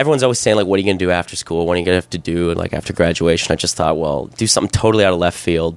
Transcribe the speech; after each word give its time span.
everyone's 0.00 0.22
always 0.22 0.38
saying 0.38 0.56
like, 0.56 0.66
"What 0.66 0.76
are 0.76 0.80
you 0.80 0.86
going 0.86 0.98
to 0.98 1.04
do 1.04 1.10
after 1.10 1.36
school? 1.36 1.66
What 1.66 1.74
are 1.74 1.78
you 1.78 1.84
going 1.84 1.92
to 1.92 2.02
have 2.02 2.10
to 2.10 2.18
do 2.18 2.54
like 2.54 2.72
after 2.72 2.92
graduation?" 2.92 3.52
I 3.52 3.56
just 3.56 3.76
thought, 3.76 3.98
well, 3.98 4.26
do 4.26 4.46
something 4.46 4.70
totally 4.70 5.04
out 5.04 5.12
of 5.12 5.18
left 5.18 5.38
field. 5.38 5.76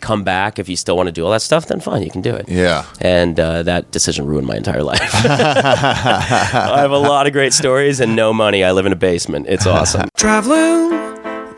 Come 0.00 0.24
back 0.24 0.58
if 0.58 0.68
you 0.68 0.76
still 0.76 0.94
want 0.94 1.06
to 1.06 1.12
do 1.12 1.24
all 1.24 1.30
that 1.30 1.40
stuff. 1.40 1.66
Then 1.66 1.80
fine, 1.80 2.02
you 2.02 2.10
can 2.10 2.20
do 2.20 2.34
it. 2.34 2.50
Yeah. 2.50 2.84
And 3.00 3.40
uh, 3.40 3.62
that 3.62 3.90
decision 3.90 4.26
ruined 4.26 4.46
my 4.46 4.54
entire 4.54 4.82
life. 4.82 5.00
I 5.24 6.76
have 6.76 6.90
a 6.90 6.98
lot 6.98 7.26
of 7.26 7.32
great 7.32 7.54
stories 7.54 7.98
and 7.98 8.14
no 8.14 8.34
money. 8.34 8.62
I 8.62 8.72
live 8.72 8.84
in 8.84 8.92
a 8.92 8.96
basement. 8.96 9.46
It's 9.48 9.66
awesome. 9.66 10.10
Traveling 10.16 10.90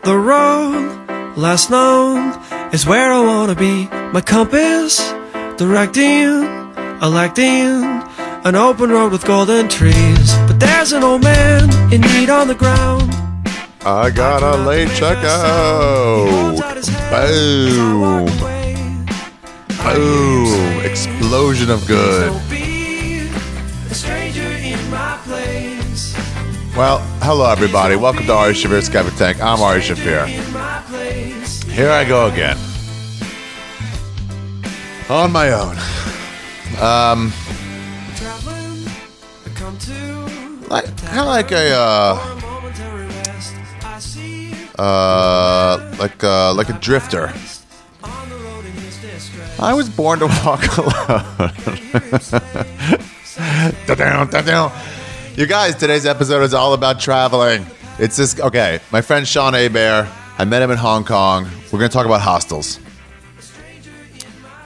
the 0.03 0.17
road 0.17 1.35
less 1.35 1.69
known 1.69 2.31
is 2.73 2.85
where 2.85 3.11
I 3.11 3.19
wanna 3.19 3.55
be. 3.55 3.87
My 4.13 4.21
compass 4.21 5.11
directing, 5.57 6.45
electing 7.01 7.83
an 8.45 8.55
open 8.55 8.89
road 8.89 9.11
with 9.11 9.25
golden 9.25 9.67
trees. 9.67 10.33
There's 10.59 10.91
an 10.91 11.03
old 11.03 11.23
man 11.23 11.69
in 11.93 12.01
need 12.01 12.29
on 12.29 12.47
the 12.47 12.55
ground. 12.55 13.11
I 13.85 14.09
got 14.09 14.43
a 14.43 14.57
late 14.57 14.89
checkout. 14.89 16.59
Boom. 17.09 18.25
Boom. 19.83 20.85
Explosion 20.85 21.69
of 21.71 21.87
good. 21.87 22.31
Well, 26.75 26.99
hello 27.21 27.49
everybody. 27.49 27.95
Welcome 27.95 28.25
to 28.27 28.33
Ari 28.33 28.53
Shaffir's 28.53 28.85
Skeptic 28.85 29.15
Tank. 29.15 29.41
I'm 29.41 29.61
Ari 29.61 29.81
Shaffir. 29.81 30.27
Here 31.69 31.89
I 31.89 32.03
go 32.05 32.27
again. 32.27 32.57
On 35.09 35.31
my 35.31 35.51
own. 35.51 35.77
Um, 36.79 37.33
like, 40.69 40.85
kind 40.97 41.19
of 41.19 41.25
like 41.27 41.51
a, 41.51 41.71
uh, 41.73 42.39
uh, 44.81 45.95
like, 45.99 46.23
uh, 46.23 46.53
like 46.53 46.69
a 46.69 46.73
drifter. 46.79 47.33
I 49.61 49.73
was 49.73 49.89
born 49.89 50.19
to 50.19 50.27
walk 50.27 50.65
alone. 50.77 51.51
You 55.35 55.45
guys, 55.45 55.75
today's 55.75 56.05
episode 56.05 56.41
is 56.43 56.53
all 56.53 56.73
about 56.73 56.99
traveling. 56.99 57.65
It's 57.97 58.17
this 58.17 58.37
okay. 58.41 58.79
My 58.91 58.99
friend 59.01 59.25
Sean 59.25 59.53
Hebert, 59.53 60.07
I 60.37 60.43
met 60.43 60.61
him 60.61 60.69
in 60.69 60.77
Hong 60.77 61.05
Kong. 61.05 61.47
We're 61.71 61.79
to 61.79 61.87
talk 61.87 62.05
about 62.05 62.19
hostels. 62.19 62.77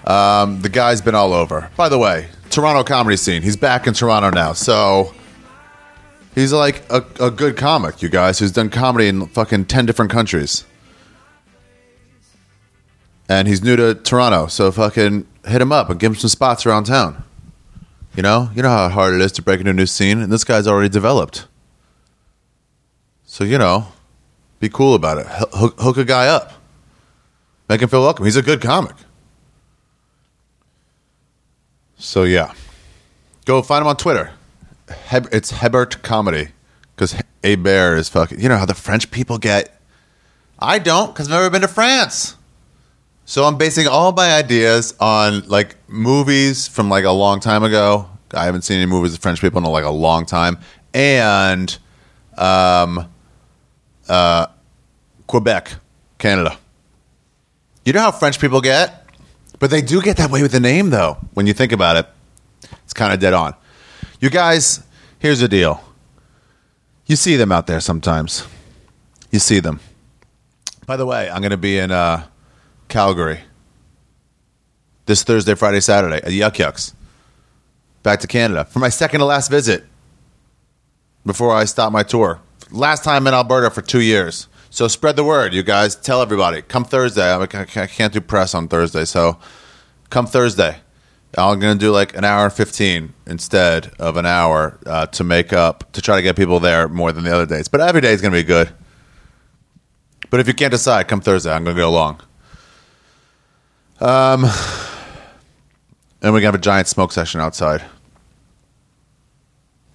Um, 0.06 0.62
the 0.62 0.70
guy's 0.70 1.00
been 1.00 1.14
all 1.14 1.32
over. 1.34 1.70
By 1.78 1.90
the 1.90 2.00
way, 2.00 2.28
Toronto 2.50 2.84
comedy 2.84 3.18
scene. 3.18 3.44
He's 3.44 3.56
back 3.56 3.86
in 3.86 3.94
Toronto 3.94 4.32
now, 4.32 4.54
so 4.54 5.14
he's 6.36 6.54
like 6.54 6.84
a, 6.90 7.06
a 7.20 7.32
good 7.32 7.58
comic. 7.58 8.02
You 8.02 8.10
guys, 8.10 8.40
who's 8.40 8.52
done 8.52 8.70
comedy 8.70 9.08
in 9.08 9.28
fucking 9.28 9.66
ten 9.66 9.86
different 9.86 10.12
countries, 10.12 10.66
and 13.30 13.48
he's 13.48 13.64
new 13.64 13.76
to 13.76 13.96
Toronto. 13.96 14.48
So 14.48 14.72
fucking 14.72 15.28
hit 15.46 15.62
him 15.62 15.72
up 15.72 15.90
and 15.90 16.00
give 16.00 16.12
him 16.12 16.16
some 16.18 16.30
spots 16.30 16.66
around 16.66 16.86
town. 16.86 17.24
You 18.16 18.24
know, 18.24 18.50
you 18.54 18.62
know 18.62 18.70
how 18.70 18.90
hard 18.90 19.16
it 19.16 19.22
is 19.22 19.32
to 19.34 19.42
break 19.42 19.60
into 19.60 19.72
a 19.72 19.74
new 19.74 19.86
scene, 19.86 20.20
and 20.20 20.32
this 20.32 20.44
guy's 20.44 20.68
already 20.68 20.90
developed. 20.90 21.48
So 23.26 23.44
you 23.44 23.58
know, 23.58 23.88
be 24.60 24.70
cool 24.70 24.94
about 24.94 25.18
it. 25.18 25.26
Hook, 25.28 25.76
hook 25.80 25.98
a 25.98 26.06
guy 26.06 26.28
up, 26.28 26.54
make 27.68 27.82
him 27.82 27.90
feel 27.90 28.02
welcome. 28.04 28.26
He's 28.26 28.36
a 28.36 28.44
good 28.44 28.62
comic. 28.62 28.96
So 31.98 32.24
yeah, 32.24 32.54
go 33.46 33.62
find 33.62 33.82
him 33.82 33.88
on 33.88 33.98
Twitter. 33.98 34.32
It's 35.12 35.52
Hebert 35.52 36.02
Comedy 36.04 36.50
because 36.96 37.16
Bear 37.42 37.96
is 37.96 38.10
fucking. 38.10 38.40
You 38.40 38.50
know 38.50 38.58
how 38.58 38.66
the 38.66 38.74
French 38.74 39.12
people 39.12 39.38
get. 39.38 39.80
I 40.60 40.80
don't 40.80 41.14
because 41.14 41.28
I've 41.28 41.34
never 41.34 41.50
been 41.50 41.62
to 41.62 41.68
France. 41.68 42.38
So 43.26 43.46
I'm 43.46 43.58
basing 43.58 43.88
all 43.88 44.12
my 44.12 44.34
ideas 44.34 44.94
on 45.00 45.48
like 45.48 45.76
movies 45.88 46.68
from 46.68 46.90
like 46.90 47.06
a 47.06 47.12
long 47.12 47.40
time 47.40 47.64
ago. 47.64 48.10
I 48.34 48.46
haven't 48.46 48.64
seen 48.64 48.78
any 48.78 48.86
movies 48.86 49.12
with 49.12 49.22
French 49.22 49.40
people 49.42 49.60
in 49.60 49.66
like 49.66 49.86
a 49.86 49.90
long 49.90 50.26
time, 50.26 50.58
and 50.94 51.78
um, 52.38 53.10
uh, 54.10 54.48
Quebec, 55.28 55.76
Canada. 56.18 56.58
You 57.86 57.94
know 57.94 58.02
how 58.02 58.12
French 58.12 58.40
people 58.40 58.62
get, 58.62 59.06
but 59.60 59.70
they 59.70 59.82
do 59.82 60.02
get 60.02 60.18
that 60.18 60.32
way 60.32 60.42
with 60.42 60.52
the 60.52 60.60
name 60.60 60.90
though. 60.90 61.18
When 61.34 61.48
you 61.48 61.54
think 61.54 61.72
about 61.72 61.98
it, 61.98 62.08
it's 62.84 62.94
kind 62.94 63.14
of 63.14 63.20
dead 63.20 63.34
on. 63.34 63.54
You 64.24 64.30
guys, 64.30 64.82
here's 65.20 65.42
the 65.42 65.50
deal. 65.50 65.84
You 67.08 67.18
see 67.18 67.36
them 67.36 67.52
out 67.52 67.68
there 67.68 67.82
sometimes. 67.82 68.48
You 69.32 69.40
see 69.40 69.60
them. 69.60 69.82
By 70.86 70.96
the 70.96 71.06
way, 71.06 71.30
I'm 71.30 71.42
going 71.42 71.52
to 71.52 71.58
be 71.58 71.78
in 71.78 71.92
uh, 71.92 72.28
Calgary 72.88 73.42
this 75.08 75.24
Thursday, 75.24 75.56
Friday, 75.56 75.82
Saturday 75.82 76.26
at 76.26 76.32
Yuk 76.32 76.58
Yuk's. 76.58 76.96
Back 78.02 78.22
to 78.22 78.28
Canada 78.28 78.64
for 78.64 78.80
my 78.80 78.88
second 78.88 79.20
to 79.20 79.26
last 79.26 79.52
visit 79.52 79.84
before 81.26 81.54
I 81.54 81.66
stop 81.66 81.92
my 81.92 82.04
tour. 82.04 82.40
Last 82.72 83.04
time 83.04 83.28
in 83.28 83.34
Alberta 83.34 83.72
for 83.72 83.82
two 83.82 84.00
years. 84.00 84.48
So 84.70 84.88
spread 84.88 85.18
the 85.18 85.26
word, 85.26 85.54
you 85.54 85.64
guys. 85.64 85.98
Tell 85.98 86.22
everybody. 86.22 86.62
Come 86.62 86.86
Thursday. 86.86 87.30
I 87.30 87.42
I 87.42 87.48
can't 87.88 88.14
do 88.14 88.22
press 88.22 88.56
on 88.56 88.70
Thursday, 88.70 89.04
so 89.04 89.38
come 90.10 90.28
Thursday. 90.28 90.78
I'm 91.38 91.60
going 91.60 91.78
to 91.78 91.86
do 91.86 91.92
like 91.92 92.16
an 92.16 92.24
hour 92.24 92.46
and 92.46 92.54
15 92.54 93.14
instead 93.26 93.92
of 94.00 94.18
an 94.18 94.26
hour 94.26 94.80
uh, 94.86 95.08
to 95.08 95.24
make 95.24 95.52
up, 95.52 95.92
to 95.94 96.02
try 96.02 96.16
to 96.16 96.22
get 96.22 96.36
people 96.36 96.60
there 96.60 96.88
more 96.88 97.12
than 97.12 97.24
the 97.24 97.34
other 97.34 97.46
days. 97.46 97.68
But 97.68 97.82
every 97.82 98.02
day 98.02 98.14
is 98.14 98.22
going 98.22 98.32
to 98.34 98.38
be 98.38 98.44
good. 98.44 98.70
But 100.30 100.40
if 100.40 100.48
you 100.48 100.54
can't 100.54 100.72
decide, 100.72 101.08
come 101.08 101.22
Thursday. 101.22 101.52
I'm 101.52 101.64
going 101.64 101.76
to 101.76 101.82
go 101.82 101.90
along. 101.90 102.22
Um, 104.00 104.46
and 106.24 106.34
we're 106.34 106.40
gonna 106.40 106.48
have 106.48 106.56
a 106.56 106.58
giant 106.58 106.88
smoke 106.88 107.12
session 107.12 107.40
outside. 107.40 107.84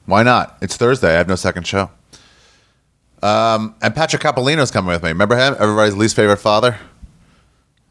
Why 0.07 0.23
not? 0.23 0.57
It's 0.63 0.77
Thursday. 0.77 1.15
I 1.15 1.19
have 1.19 1.29
no 1.29 1.35
second 1.35 1.67
show. 1.67 1.91
Um, 3.23 3.75
and 3.83 3.95
Patrick 3.95 4.23
Capolino's 4.23 4.71
coming 4.71 4.89
with 4.89 5.03
me. 5.03 5.09
Remember 5.09 5.37
him? 5.37 5.57
Everybody's 5.59 5.97
least 5.97 6.17
favorite 6.17 6.39
father. 6.39 6.79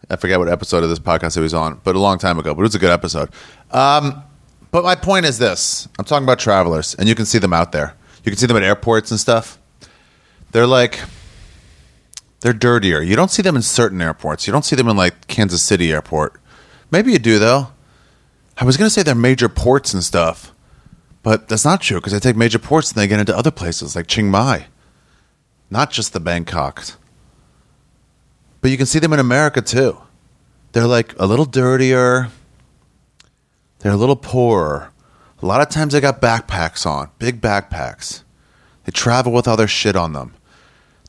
I 0.10 0.16
forget 0.16 0.40
what 0.40 0.48
episode 0.48 0.84
of 0.84 0.90
this 0.90 1.00
podcast 1.00 1.36
he 1.36 1.42
was 1.42 1.54
on, 1.54 1.82
but 1.84 1.96
a 1.96 2.00
long 2.00 2.18
time 2.18 2.40
ago. 2.40 2.54
But 2.54 2.62
it 2.62 2.64
was 2.64 2.76
a 2.76 2.80
good 2.80 2.92
episode. 2.92 3.30
Um, 3.72 4.24
but 4.72 4.84
my 4.84 4.96
point 4.96 5.26
is 5.26 5.38
this: 5.38 5.88
I'm 6.00 6.06
talking 6.06 6.24
about 6.24 6.40
travelers, 6.40 6.96
and 6.96 7.10
you 7.10 7.16
can 7.16 7.26
see 7.26 7.40
them 7.40 7.54
out 7.54 7.72
there. 7.72 7.96
You 8.24 8.32
can 8.32 8.38
see 8.38 8.46
them 8.48 8.58
at 8.58 8.64
airports 8.64 9.12
and 9.12 9.20
stuff. 9.20 9.58
They're 10.52 10.68
like 10.68 11.00
they're 12.42 12.54
dirtier. 12.54 13.02
You 13.02 13.16
don't 13.16 13.32
see 13.32 13.42
them 13.42 13.56
in 13.56 13.62
certain 13.62 14.02
airports. 14.02 14.48
You 14.48 14.54
don't 14.54 14.66
see 14.66 14.76
them 14.76 14.88
in 14.88 14.98
like 14.98 15.28
Kansas 15.28 15.62
City 15.62 15.92
airport. 15.92 16.40
Maybe 16.92 17.12
you 17.12 17.20
do 17.20 17.40
though. 17.40 17.70
I 18.58 18.66
was 18.66 18.78
gonna 18.78 18.90
say 18.90 19.04
they're 19.04 19.16
major 19.16 19.50
ports 19.50 19.94
and 19.94 20.04
stuff, 20.04 20.54
but 21.24 21.48
that's 21.48 21.66
not 21.66 21.82
true 21.82 21.98
because 21.98 22.14
they 22.14 22.20
take 22.20 22.36
major 22.36 22.60
ports 22.60 22.92
and 22.92 23.02
they 23.02 23.08
get 23.08 23.20
into 23.20 23.36
other 23.36 23.52
places 23.52 23.96
like 23.96 24.08
Chiang 24.08 24.32
Mai, 24.32 24.68
not 25.70 25.92
just 25.92 26.14
the 26.14 26.20
Bangkok. 26.20 26.86
But 28.62 28.72
you 28.72 28.78
can 28.78 28.86
see 28.86 29.00
them 29.00 29.14
in 29.14 29.20
America 29.20 29.62
too. 29.62 29.98
They're 30.72 30.88
like 30.88 31.18
a 31.20 31.26
little 31.26 31.46
dirtier. 31.46 32.30
They're 33.80 33.92
a 33.92 33.98
little 33.98 34.16
poorer. 34.16 34.92
A 35.42 35.46
lot 35.46 35.62
of 35.62 35.70
times 35.70 35.94
they 35.94 36.02
got 36.02 36.22
backpacks 36.22 36.86
on, 36.86 37.12
big 37.20 37.42
backpacks. 37.42 38.24
They 38.86 38.92
travel 38.92 39.32
with 39.32 39.48
all 39.48 39.58
their 39.58 39.68
shit 39.68 39.96
on 39.96 40.14
them. 40.14 40.34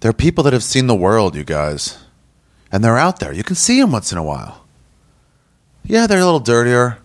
They're 0.00 0.12
people 0.12 0.44
that 0.44 0.52
have 0.52 0.62
seen 0.62 0.86
the 0.86 0.94
world, 0.94 1.34
you 1.34 1.44
guys. 1.44 1.98
And 2.70 2.84
they're 2.84 2.98
out 2.98 3.20
there. 3.20 3.32
You 3.32 3.42
can 3.42 3.56
see 3.56 3.80
them 3.80 3.92
once 3.92 4.12
in 4.12 4.18
a 4.18 4.22
while. 4.22 4.66
Yeah, 5.84 6.06
they're 6.06 6.20
a 6.20 6.24
little 6.24 6.40
dirtier. 6.40 6.98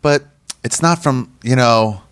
But 0.00 0.24
it's 0.62 0.80
not 0.80 1.02
from, 1.02 1.36
you 1.42 1.56
know, 1.56 2.02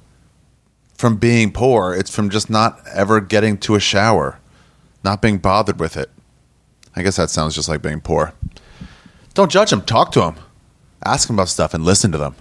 from 0.94 1.16
being 1.16 1.52
poor. 1.52 1.94
It's 1.94 2.14
from 2.14 2.30
just 2.30 2.50
not 2.50 2.80
ever 2.92 3.20
getting 3.20 3.56
to 3.58 3.74
a 3.74 3.80
shower, 3.80 4.38
not 5.04 5.22
being 5.22 5.38
bothered 5.38 5.78
with 5.78 5.97
it. 5.97 6.10
I 7.00 7.02
guess 7.02 7.16
that 7.16 7.30
sounds 7.30 7.54
just 7.54 7.66
like 7.66 7.80
being 7.80 8.02
poor. 8.02 8.34
Don't 9.32 9.50
judge 9.50 9.70
them. 9.70 9.80
Talk 9.80 10.12
to 10.12 10.20
them. 10.20 10.36
Ask 11.02 11.28
them 11.28 11.36
about 11.36 11.48
stuff 11.48 11.72
and 11.72 11.82
listen 11.82 12.12
to 12.12 12.18
them. 12.18 12.34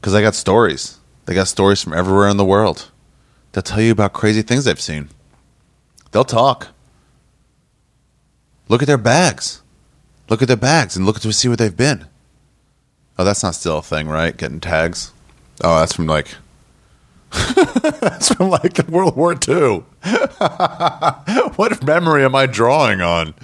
Because 0.00 0.12
they 0.12 0.22
got 0.22 0.34
stories. 0.34 0.98
They 1.26 1.34
got 1.34 1.46
stories 1.46 1.80
from 1.80 1.92
everywhere 1.92 2.28
in 2.28 2.36
the 2.36 2.44
world. 2.44 2.90
They'll 3.52 3.62
tell 3.62 3.80
you 3.80 3.92
about 3.92 4.12
crazy 4.12 4.42
things 4.42 4.64
they've 4.64 4.80
seen. 4.80 5.08
They'll 6.10 6.24
talk. 6.24 6.68
Look 8.68 8.82
at 8.82 8.88
their 8.88 8.98
bags. 8.98 9.62
Look 10.28 10.42
at 10.42 10.48
their 10.48 10.56
bags 10.56 10.96
and 10.96 11.06
look 11.06 11.20
to 11.20 11.32
see 11.32 11.46
where 11.46 11.56
they've 11.56 11.76
been. 11.76 12.08
Oh, 13.16 13.22
that's 13.22 13.44
not 13.44 13.54
still 13.54 13.78
a 13.78 13.82
thing, 13.82 14.08
right? 14.08 14.36
Getting 14.36 14.58
tags. 14.58 15.12
Oh, 15.62 15.78
that's 15.78 15.92
from 15.92 16.06
like 16.06 16.34
that's 18.00 18.34
from 18.34 18.50
like 18.50 18.78
World 18.88 19.16
War 19.16 19.32
II. 19.32 19.84
what 21.56 21.84
memory 21.84 22.24
am 22.24 22.34
I 22.34 22.46
drawing 22.46 23.00
on? 23.00 23.34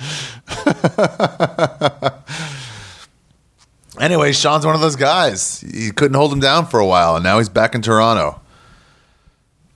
anyway, 4.00 4.32
Sean's 4.32 4.66
one 4.66 4.74
of 4.74 4.80
those 4.80 4.96
guys. 4.96 5.60
He 5.60 5.90
couldn't 5.90 6.16
hold 6.16 6.32
him 6.32 6.40
down 6.40 6.66
for 6.66 6.80
a 6.80 6.86
while, 6.86 7.16
and 7.16 7.24
now 7.24 7.38
he's 7.38 7.48
back 7.48 7.74
in 7.74 7.82
Toronto. 7.82 8.40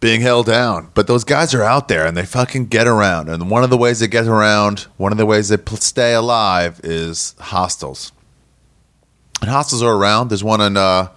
being 0.00 0.22
held 0.22 0.46
down. 0.46 0.90
But 0.94 1.06
those 1.06 1.24
guys 1.24 1.54
are 1.54 1.62
out 1.62 1.88
there 1.88 2.06
and 2.06 2.16
they 2.16 2.24
fucking 2.24 2.66
get 2.66 2.86
around. 2.86 3.28
And 3.28 3.50
one 3.50 3.62
of 3.62 3.70
the 3.70 3.76
ways 3.76 4.00
they 4.00 4.08
get 4.08 4.26
around, 4.26 4.86
one 4.96 5.12
of 5.12 5.18
the 5.18 5.26
ways 5.26 5.50
they 5.50 5.58
stay 5.76 6.14
alive 6.14 6.80
is 6.82 7.34
hostels. 7.38 8.10
And 9.42 9.50
hostels 9.50 9.82
are 9.82 9.94
around. 9.94 10.28
There's 10.28 10.42
one 10.44 10.60
in 10.60 10.76
uh, 10.76 11.08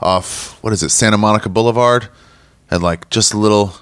off 0.00 0.58
what 0.62 0.72
is 0.72 0.82
it, 0.82 0.88
Santa 0.90 1.18
Monica 1.18 1.48
Boulevard, 1.48 2.08
and 2.72 2.82
like 2.82 3.10
just 3.10 3.34
a 3.34 3.38
little 3.38 3.74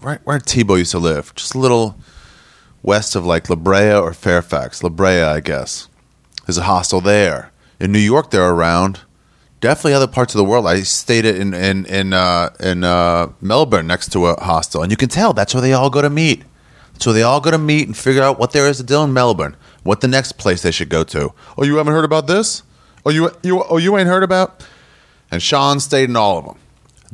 right 0.00 0.20
where 0.24 0.38
Tebow 0.38 0.76
used 0.76 0.90
to 0.90 0.98
live, 0.98 1.34
just 1.34 1.54
a 1.54 1.58
little 1.58 1.96
west 2.82 3.16
of 3.16 3.24
like 3.24 3.48
La 3.48 3.56
Brea 3.56 3.94
or 3.94 4.12
Fairfax. 4.12 4.82
La 4.82 4.90
Brea, 4.90 5.22
I 5.22 5.40
guess. 5.40 5.88
There's 6.46 6.58
a 6.58 6.64
hostel 6.64 7.00
there. 7.00 7.52
In 7.80 7.90
New 7.90 7.98
York, 7.98 8.30
they're 8.30 8.50
around. 8.50 9.00
Definitely 9.60 9.94
other 9.94 10.06
parts 10.06 10.34
of 10.34 10.38
the 10.38 10.44
world. 10.44 10.66
I 10.66 10.80
stayed 10.82 11.24
in 11.24 11.54
in 11.54 11.86
in 11.86 12.12
uh, 12.12 12.50
in 12.60 12.84
uh, 12.84 13.32
Melbourne 13.40 13.86
next 13.86 14.12
to 14.12 14.26
a 14.26 14.44
hostel, 14.44 14.82
and 14.82 14.90
you 14.90 14.96
can 14.96 15.08
tell 15.08 15.32
that's 15.32 15.54
where 15.54 15.62
they 15.62 15.72
all 15.72 15.88
go 15.88 16.02
to 16.02 16.10
meet. 16.10 16.42
So 16.98 17.14
they 17.14 17.22
all 17.22 17.40
go 17.40 17.50
to 17.50 17.58
meet 17.58 17.86
and 17.86 17.96
figure 17.96 18.22
out 18.22 18.38
what 18.38 18.52
there 18.52 18.68
is 18.68 18.76
to 18.76 18.82
do 18.82 19.02
in 19.02 19.12
Melbourne, 19.14 19.56
what 19.84 20.02
the 20.02 20.08
next 20.08 20.32
place 20.32 20.60
they 20.62 20.70
should 20.70 20.90
go 20.90 21.02
to. 21.04 21.32
Oh, 21.56 21.64
you 21.64 21.76
haven't 21.76 21.94
heard 21.94 22.04
about 22.04 22.26
this? 22.26 22.62
Oh, 23.06 23.10
you 23.10 23.30
you 23.42 23.62
oh 23.62 23.78
you 23.78 23.96
ain't 23.96 24.08
heard 24.08 24.22
about? 24.22 24.66
And 25.30 25.42
Sean 25.42 25.80
stayed 25.80 26.10
in 26.10 26.16
all 26.16 26.36
of 26.36 26.44
them, 26.44 26.58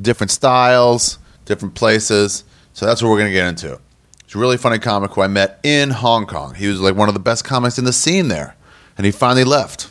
different 0.00 0.30
styles, 0.30 1.18
different 1.44 1.74
places. 1.74 2.44
So 2.72 2.86
that's 2.86 3.02
what 3.02 3.10
we're 3.10 3.18
gonna 3.18 3.32
get 3.32 3.48
into. 3.48 3.80
It's 4.24 4.34
a 4.34 4.38
really 4.38 4.58
funny 4.58 4.78
comic 4.78 5.12
who 5.12 5.22
I 5.22 5.26
met 5.26 5.58
in 5.62 5.90
Hong 5.90 6.26
Kong. 6.26 6.54
He 6.54 6.66
was 6.66 6.80
like 6.80 6.94
one 6.94 7.08
of 7.08 7.14
the 7.14 7.20
best 7.20 7.44
comics 7.44 7.78
in 7.78 7.84
the 7.84 7.92
scene 7.92 8.28
there, 8.28 8.56
and 8.96 9.06
he 9.06 9.10
finally 9.10 9.44
left. 9.44 9.90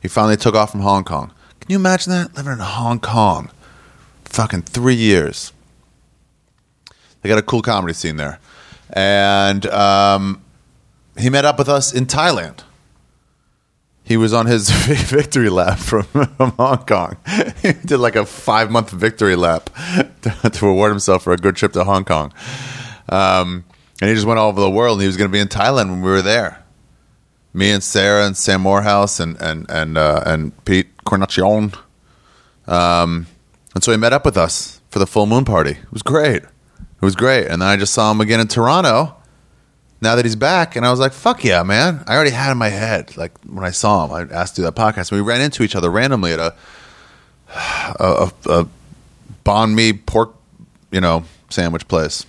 He 0.00 0.08
finally 0.08 0.36
took 0.36 0.54
off 0.54 0.70
from 0.70 0.80
Hong 0.80 1.02
Kong. 1.02 1.32
Can 1.60 1.70
you 1.70 1.76
imagine 1.76 2.12
that 2.12 2.36
living 2.36 2.52
in 2.52 2.58
Hong 2.60 3.00
Kong, 3.00 3.50
fucking 4.26 4.62
three 4.62 4.94
years? 4.94 5.52
They 7.22 7.28
got 7.28 7.38
a 7.38 7.42
cool 7.42 7.62
comedy 7.62 7.94
scene 7.94 8.16
there, 8.16 8.38
and 8.90 9.66
um, 9.66 10.42
he 11.18 11.30
met 11.30 11.44
up 11.44 11.58
with 11.58 11.68
us 11.68 11.92
in 11.92 12.06
Thailand. 12.06 12.60
He 14.04 14.18
was 14.18 14.34
on 14.34 14.44
his 14.46 14.70
victory 15.10 15.48
lap 15.48 15.78
from, 15.78 16.02
from 16.02 16.50
Hong 16.52 16.84
Kong. 16.84 17.16
he 17.62 17.72
did 17.72 17.98
like 17.98 18.16
a 18.16 18.26
five 18.26 18.70
month 18.70 18.90
victory 18.90 19.34
lap 19.34 19.70
to, 20.22 20.50
to 20.50 20.66
reward 20.66 20.92
himself 20.92 21.24
for 21.24 21.32
a 21.32 21.38
good 21.38 21.56
trip 21.56 21.72
to 21.72 21.84
Hong 21.84 22.04
Kong. 22.04 22.32
Um, 23.08 23.64
and 24.00 24.10
he 24.10 24.14
just 24.14 24.26
went 24.26 24.38
all 24.38 24.50
over 24.50 24.60
the 24.60 24.70
world. 24.70 24.96
And 24.96 25.02
he 25.02 25.06
was 25.06 25.16
going 25.16 25.30
to 25.30 25.32
be 25.32 25.40
in 25.40 25.48
Thailand 25.48 25.88
when 25.88 26.02
we 26.02 26.10
were 26.10 26.22
there. 26.22 26.62
Me 27.54 27.70
and 27.70 27.82
Sarah 27.82 28.26
and 28.26 28.36
Sam 28.36 28.60
Morehouse 28.62 29.20
and 29.20 29.40
and 29.40 29.70
and 29.70 29.96
uh, 29.96 30.22
and 30.26 30.64
Pete 30.64 30.88
Cornacion. 31.04 31.72
Um, 32.66 33.26
and 33.74 33.82
so 33.82 33.92
he 33.92 33.96
met 33.96 34.12
up 34.12 34.24
with 34.24 34.36
us 34.36 34.80
for 34.90 34.98
the 34.98 35.06
full 35.06 35.26
moon 35.26 35.44
party. 35.44 35.72
It 35.72 35.92
was 35.92 36.02
great. 36.02 36.42
It 36.42 37.00
was 37.00 37.14
great. 37.14 37.46
And 37.46 37.62
then 37.62 37.68
I 37.68 37.76
just 37.76 37.94
saw 37.94 38.10
him 38.10 38.20
again 38.20 38.40
in 38.40 38.48
Toronto. 38.48 39.16
Now 40.04 40.16
that 40.16 40.26
he's 40.26 40.36
back, 40.36 40.76
and 40.76 40.84
I 40.84 40.90
was 40.90 41.00
like, 41.00 41.12
"Fuck 41.12 41.44
yeah, 41.44 41.62
man!" 41.62 42.04
I 42.06 42.14
already 42.14 42.30
had 42.30 42.52
in 42.52 42.58
my 42.58 42.68
head, 42.68 43.16
like 43.16 43.32
when 43.44 43.64
I 43.64 43.70
saw 43.70 44.04
him, 44.04 44.12
I 44.12 44.34
asked 44.34 44.54
to 44.56 44.60
do 44.60 44.64
that 44.66 44.74
podcast. 44.74 45.10
And 45.10 45.18
we 45.18 45.26
ran 45.26 45.40
into 45.40 45.62
each 45.62 45.74
other 45.74 45.90
randomly 45.90 46.34
at 46.34 46.38
a 46.38 46.54
a, 47.98 48.30
a, 48.46 48.50
a 48.50 48.68
banh 49.46 49.72
mi 49.72 49.94
pork, 49.94 50.34
you 50.90 51.00
know, 51.00 51.24
sandwich 51.48 51.88
place. 51.88 52.26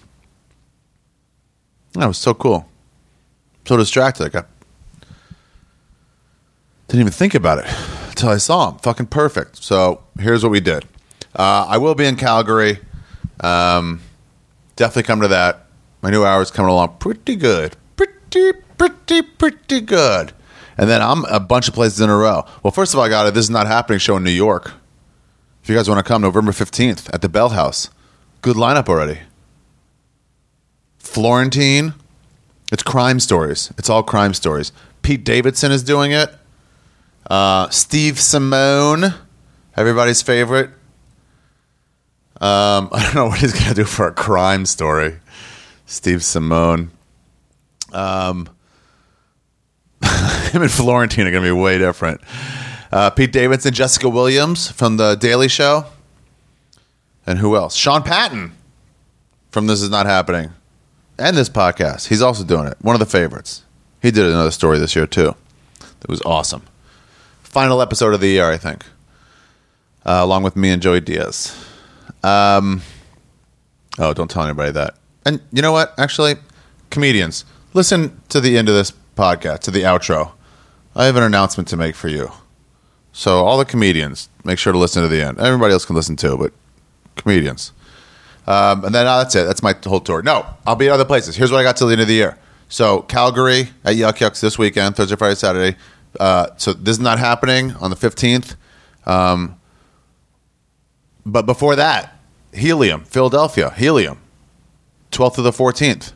That 1.93 2.07
was 2.07 2.17
so 2.17 2.33
cool. 2.33 2.65
So 3.67 3.75
distracted. 3.75 4.23
I 4.23 4.29
got 4.29 4.47
didn't 6.87 7.01
even 7.01 7.11
think 7.11 7.35
about 7.35 7.57
it 7.59 7.65
until 8.09 8.29
I 8.29 8.37
saw 8.37 8.71
him. 8.71 8.77
Fucking 8.77 9.07
perfect. 9.07 9.61
So 9.61 10.01
here's 10.17 10.43
what 10.43 10.51
we 10.51 10.61
did. 10.61 10.85
Uh, 11.35 11.65
I 11.67 11.77
will 11.77 11.95
be 11.95 12.05
in 12.05 12.15
Calgary. 12.15 12.79
Um, 13.41 14.01
definitely 14.77 15.03
come 15.03 15.19
to 15.19 15.27
that. 15.27 15.64
My 16.05 16.11
new 16.11 16.23
hour's 16.23 16.51
coming 16.51 16.69
along 16.69 16.97
pretty 16.99 17.35
good. 17.35 17.75
Pretty, 17.95 18.51
pretty, 18.77 19.23
pretty 19.23 19.81
good. 19.81 20.33
And 20.77 20.87
then 20.87 21.01
I'm 21.01 21.25
a 21.25 21.39
bunch 21.39 21.67
of 21.67 21.73
places 21.73 21.99
in 21.99 22.11
a 22.11 22.15
row. 22.15 22.45
Well, 22.61 22.69
first 22.69 22.93
of 22.93 22.99
all, 22.99 23.05
I 23.07 23.09
got 23.09 23.25
it. 23.25 23.33
This 23.33 23.45
is 23.45 23.49
not 23.49 23.65
happening 23.65 23.97
show 23.97 24.15
in 24.17 24.23
New 24.23 24.29
York. 24.29 24.73
If 25.63 25.69
you 25.69 25.75
guys 25.75 25.89
want 25.89 25.97
to 25.97 26.07
come, 26.07 26.21
November 26.21 26.51
15th 26.51 27.11
at 27.11 27.23
the 27.23 27.27
Bell 27.27 27.49
House. 27.49 27.89
Good 28.43 28.55
lineup 28.55 28.87
already. 28.87 29.21
Florentine. 30.99 31.95
It's 32.71 32.83
crime 32.83 33.19
stories. 33.19 33.73
It's 33.79 33.89
all 33.89 34.03
crime 34.03 34.35
stories. 34.35 34.71
Pete 35.01 35.23
Davidson 35.23 35.71
is 35.71 35.81
doing 35.81 36.11
it. 36.11 36.29
Uh, 37.27 37.67
Steve 37.69 38.17
Simeone, 38.17 39.15
everybody's 39.75 40.21
favorite. 40.21 40.69
Um, 42.39 42.89
I 42.91 43.01
don't 43.01 43.15
know 43.15 43.25
what 43.25 43.39
he's 43.39 43.53
going 43.53 43.69
to 43.69 43.73
do 43.73 43.85
for 43.85 44.07
a 44.07 44.13
crime 44.13 44.67
story. 44.67 45.15
Steve 45.85 46.19
Simeone. 46.19 46.89
Um, 47.93 48.49
him 50.51 50.61
and 50.61 50.71
Florentine 50.71 51.27
are 51.27 51.31
going 51.31 51.43
to 51.43 51.49
be 51.49 51.51
way 51.51 51.77
different. 51.77 52.21
Uh, 52.91 53.09
Pete 53.09 53.31
Davidson, 53.31 53.73
Jessica 53.73 54.09
Williams 54.09 54.71
from 54.71 54.97
The 54.97 55.15
Daily 55.15 55.47
Show. 55.47 55.85
And 57.27 57.39
who 57.39 57.55
else? 57.55 57.75
Sean 57.75 58.03
Patton 58.03 58.53
from 59.49 59.67
This 59.67 59.81
Is 59.81 59.89
Not 59.89 60.05
Happening. 60.05 60.51
And 61.17 61.35
this 61.35 61.49
podcast. 61.49 62.07
He's 62.07 62.21
also 62.21 62.43
doing 62.43 62.67
it. 62.67 62.77
One 62.81 62.95
of 62.95 62.99
the 62.99 63.05
favorites. 63.05 63.63
He 64.01 64.11
did 64.11 64.25
another 64.25 64.51
story 64.51 64.77
this 64.77 64.95
year, 64.95 65.07
too. 65.07 65.33
It 66.01 66.09
was 66.09 66.21
awesome. 66.23 66.63
Final 67.41 67.81
episode 67.81 68.13
of 68.13 68.19
the 68.19 68.27
year, 68.27 68.51
I 68.51 68.57
think. 68.57 68.85
Uh, 70.05 70.19
along 70.21 70.43
with 70.43 70.55
me 70.55 70.69
and 70.69 70.81
Joey 70.81 70.99
Diaz. 70.99 71.55
Um, 72.23 72.81
oh, 73.97 74.13
don't 74.13 74.29
tell 74.29 74.43
anybody 74.43 74.71
that. 74.71 74.95
And 75.25 75.41
you 75.51 75.61
know 75.61 75.71
what? 75.71 75.97
Actually, 75.97 76.35
comedians, 76.91 77.45
listen 77.73 78.21
to 78.29 78.39
the 78.39 78.57
end 78.57 78.69
of 78.69 78.75
this 78.75 78.93
podcast, 79.15 79.59
to 79.61 79.71
the 79.71 79.81
outro. 79.81 80.31
I 80.95 81.05
have 81.05 81.15
an 81.15 81.23
announcement 81.23 81.67
to 81.69 81.77
make 81.77 81.95
for 81.95 82.07
you. 82.07 82.31
So, 83.11 83.43
all 83.45 83.57
the 83.57 83.65
comedians, 83.65 84.29
make 84.43 84.59
sure 84.59 84.71
to 84.71 84.79
listen 84.79 85.01
to 85.01 85.07
the 85.07 85.21
end. 85.21 85.39
Everybody 85.39 85.73
else 85.73 85.85
can 85.85 85.95
listen 85.95 86.15
too, 86.15 86.37
but 86.37 86.53
comedians. 87.15 87.71
Um, 88.45 88.85
and 88.85 88.93
then 88.93 89.07
uh, 89.07 89.19
that's 89.19 89.35
it. 89.35 89.45
That's 89.45 89.63
my 89.63 89.73
whole 89.85 90.01
tour. 90.01 90.21
No, 90.21 90.45
I'll 90.67 90.75
be 90.75 90.87
at 90.87 90.93
other 90.93 91.05
places. 91.05 91.35
Here's 91.35 91.51
what 91.51 91.59
I 91.59 91.63
got 91.63 91.77
till 91.77 91.87
the 91.87 91.93
end 91.93 92.01
of 92.01 92.07
the 92.07 92.13
year. 92.13 92.37
So, 92.69 93.01
Calgary 93.03 93.69
at 93.83 93.95
Yuk 93.95 94.19
Yuk's 94.19 94.41
this 94.41 94.59
weekend, 94.59 94.95
Thursday, 94.95 95.15
Friday, 95.15 95.35
Saturday. 95.35 95.77
Uh, 96.19 96.47
so, 96.57 96.73
this 96.73 96.97
is 96.97 96.99
not 96.99 97.17
happening 97.17 97.71
on 97.75 97.89
the 97.89 97.95
15th. 97.95 98.55
Um, 99.05 99.59
but 101.25 101.45
before 101.45 101.75
that, 101.75 102.19
Helium, 102.53 103.03
Philadelphia, 103.05 103.71
Helium, 103.71 104.19
12th 105.15 105.35
to 105.35 105.41
the 105.41 105.51
14th, 105.51 106.13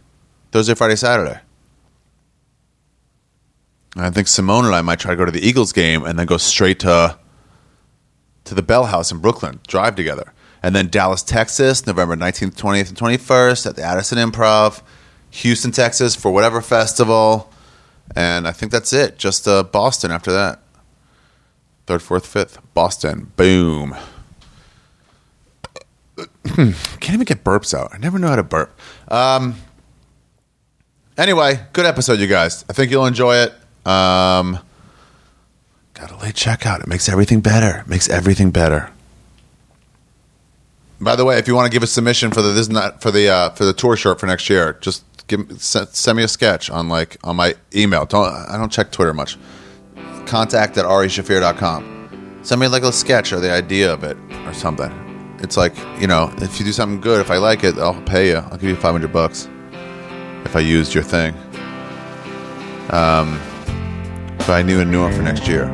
Thursday, 0.52 0.74
Friday, 0.74 0.96
Saturday. 0.96 1.40
And 3.96 4.06
I 4.06 4.10
think 4.10 4.28
Simeone 4.28 4.66
and 4.66 4.76
I 4.76 4.82
might 4.82 5.00
try 5.00 5.12
to 5.12 5.18
go 5.18 5.26
to 5.26 5.32
the 5.32 5.46
Eagles 5.46 5.74
game 5.74 6.04
and 6.04 6.20
then 6.20 6.26
go 6.26 6.38
straight 6.38 6.80
to 6.82 7.18
to 8.46 8.56
the 8.56 8.64
Bell 8.64 8.86
House 8.86 9.12
in 9.12 9.20
Brooklyn, 9.20 9.60
drive 9.68 9.96
together. 9.96 10.34
And 10.64 10.76
then 10.76 10.88
Dallas, 10.88 11.22
Texas, 11.24 11.86
November 11.86 12.16
19th, 12.16 12.56
20th, 12.56 12.90
and 12.90 12.98
21st 12.98 13.68
at 13.68 13.76
the 13.76 13.84
Addison 13.84 14.18
Improv. 14.18 14.82
Houston, 15.32 15.72
Texas 15.72 16.16
for 16.16 16.32
whatever 16.32 16.62
festival. 16.62 17.52
And 18.16 18.48
I 18.48 18.52
think 18.52 18.72
that's 18.72 18.92
it. 18.92 19.18
Just 19.18 19.48
uh, 19.48 19.64
Boston 19.64 20.12
after 20.12 20.32
that. 20.32 20.62
Third, 21.86 22.02
fourth, 22.02 22.26
fifth. 22.26 22.60
Boston. 22.74 23.32
Boom. 23.36 23.96
Can't 26.46 27.14
even 27.14 27.26
get 27.26 27.44
burps 27.44 27.78
out. 27.78 27.94
I 27.94 27.98
never 27.98 28.18
know 28.18 28.28
how 28.28 28.36
to 28.36 28.44
burp. 28.44 28.78
Um, 29.10 29.56
anyway, 31.18 31.60
good 31.74 31.86
episode, 31.86 32.20
you 32.20 32.28
guys. 32.28 32.66
I 32.70 32.74
think 32.74 32.92
you'll 32.92 33.06
enjoy 33.06 33.36
it. 33.36 33.52
Um, 33.86 34.60
got 35.94 36.12
a 36.12 36.18
late 36.18 36.36
checkout. 36.36 36.82
It 36.82 36.88
makes 36.88 37.10
everything 37.10 37.42
better. 37.42 37.80
It 37.80 37.88
makes 37.88 38.10
everything 38.10 38.52
better. 38.52 38.92
By 41.02 41.16
the 41.16 41.24
way, 41.24 41.38
if 41.38 41.48
you 41.48 41.56
want 41.56 41.66
to 41.66 41.72
give 41.72 41.84
a 41.84 41.88
submission 41.88 42.32
for 42.32 42.42
the 42.42 42.50
this 42.50 42.62
is 42.62 42.70
not 42.70 43.02
for 43.02 43.10
the 43.10 43.30
uh, 43.30 43.50
for 43.52 43.64
the 43.64 43.74
tour 43.74 43.96
shirt 43.96 44.20
for 44.20 44.26
next 44.26 44.50
year, 44.50 44.78
just 44.82 45.06
give 45.28 45.62
send, 45.62 46.18
me 46.18 46.24
a 46.24 46.28
sketch 46.28 46.70
on 46.70 46.90
like 46.90 47.16
on 47.24 47.38
my 47.38 47.56
email. 47.74 48.06
Don't 48.06 48.28
I 48.28 48.58
don't 48.58 48.72
check 48.72 48.92
Twitter 48.92 49.14
much. 49.14 49.38
Contact 50.26 50.78
at 50.78 50.86
arishaffir.com. 50.86 52.40
Send 52.44 52.60
me 52.60 52.68
like 52.68 52.84
a 52.84 52.92
sketch 52.92 53.32
or 53.32 53.40
the 53.40 53.52
idea 53.52 53.94
of 53.94 54.04
it 54.04 54.18
or 54.46 54.54
something. 54.54 55.09
It's 55.42 55.58
like 55.58 55.76
you 56.00 56.08
know, 56.08 56.32
if 56.38 56.60
you 56.60 56.66
do 56.66 56.72
something 56.74 57.02
good, 57.02 57.22
if 57.22 57.32
I 57.32 57.38
like 57.38 57.64
it, 57.64 57.78
I'll 57.78 58.02
pay 58.04 58.30
you. 58.30 58.38
I'll 58.38 58.58
give 58.58 58.70
you 58.70 58.76
five 58.76 58.92
hundred 58.92 59.14
bucks 59.14 59.48
if 60.46 60.56
I 60.56 60.60
used 60.60 60.94
your 60.94 61.04
thing. 61.04 61.34
Um, 62.92 63.40
but 64.40 64.50
I 64.50 64.64
knew 64.64 64.80
a 64.80 64.86
new 64.86 65.02
one 65.02 65.14
for 65.14 65.22
next 65.22 65.48
year. 65.48 65.66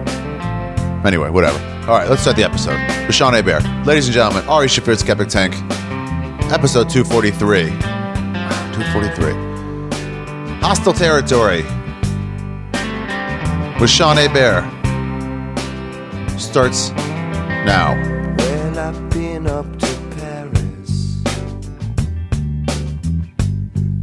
Anyway, 1.05 1.29
whatever. 1.29 1.57
All 1.89 1.97
right, 1.97 2.09
let's 2.09 2.21
start 2.23 2.35
the 2.35 2.43
episode. 2.43 2.77
With 3.05 3.15
Sean 3.15 3.33
Hebert. 3.33 3.63
Ladies 3.85 4.07
and 4.07 4.13
gentlemen, 4.13 4.47
Ari 4.49 4.67
Shaffir's 4.67 4.99
Skeptic 4.99 5.29
Tank, 5.29 5.53
episode 6.51 6.89
243. 6.89 7.69
243. 7.69 10.59
Hostel 10.61 10.93
Territory 10.93 11.63
with 13.79 13.89
Sean 13.89 14.17
Hebert 14.17 14.63
starts 16.39 16.89
now. 16.91 17.93
I've 18.87 19.09
been 19.09 19.47
up 19.47 19.65
to 19.79 19.93
Paris 20.15 21.23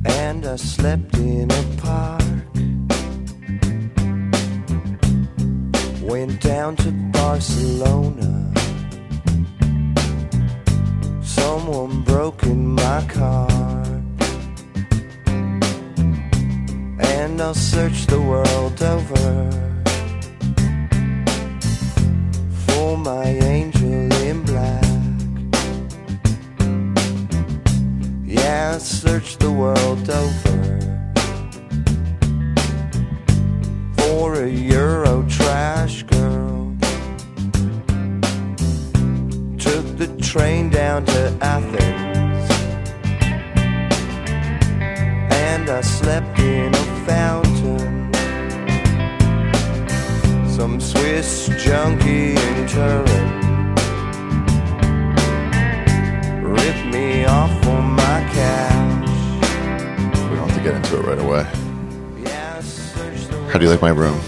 and 0.04 0.44
I 0.44 0.56
slept 0.56 1.16
in 1.18 1.48
a 1.52 1.64
park. 1.80 2.22
Went 6.02 6.40
down 6.40 6.74
to 6.78 6.90
Barcelona. 7.12 8.52
Someone 11.22 12.02
broke 12.02 12.42
in 12.42 12.66
my 12.66 13.06
car. 13.06 13.48
And 16.98 17.40
I'll 17.40 17.54
search 17.54 18.06
the 18.06 18.20
world 18.20 18.82
over 18.82 19.50
for 22.66 22.98
my 22.98 23.26
angel 23.26 23.81
I 28.52 28.76
searched 28.76 29.40
the 29.40 29.50
world 29.50 30.10
over 30.10 30.78
for 33.96 34.42
a 34.44 34.48
Euro 34.48 35.26
trash 35.26 36.02
girl. 36.02 36.76
Took 39.58 39.86
the 39.96 40.14
train 40.20 40.68
down 40.68 41.06
to 41.06 41.34
Athens, 41.40 42.50
and 45.32 45.70
I 45.70 45.80
slept 45.80 46.38
in 46.38 46.74
a 46.74 46.86
fountain. 47.06 48.12
Some 50.46 50.78
Swiss 50.78 51.48
junkie 51.64 52.36
in 52.36 52.66
Turin 52.68 53.41
get 60.62 60.74
into 60.74 60.98
it 60.98 61.02
right 61.04 61.18
away. 61.18 61.46
Yeah, 62.22 62.56
I 62.58 62.60
searched 62.62 63.30
the 63.30 63.38
How 63.48 63.58
do 63.58 63.64
you 63.64 63.70
like 63.70 63.82
my 63.82 63.90
room? 63.90 64.20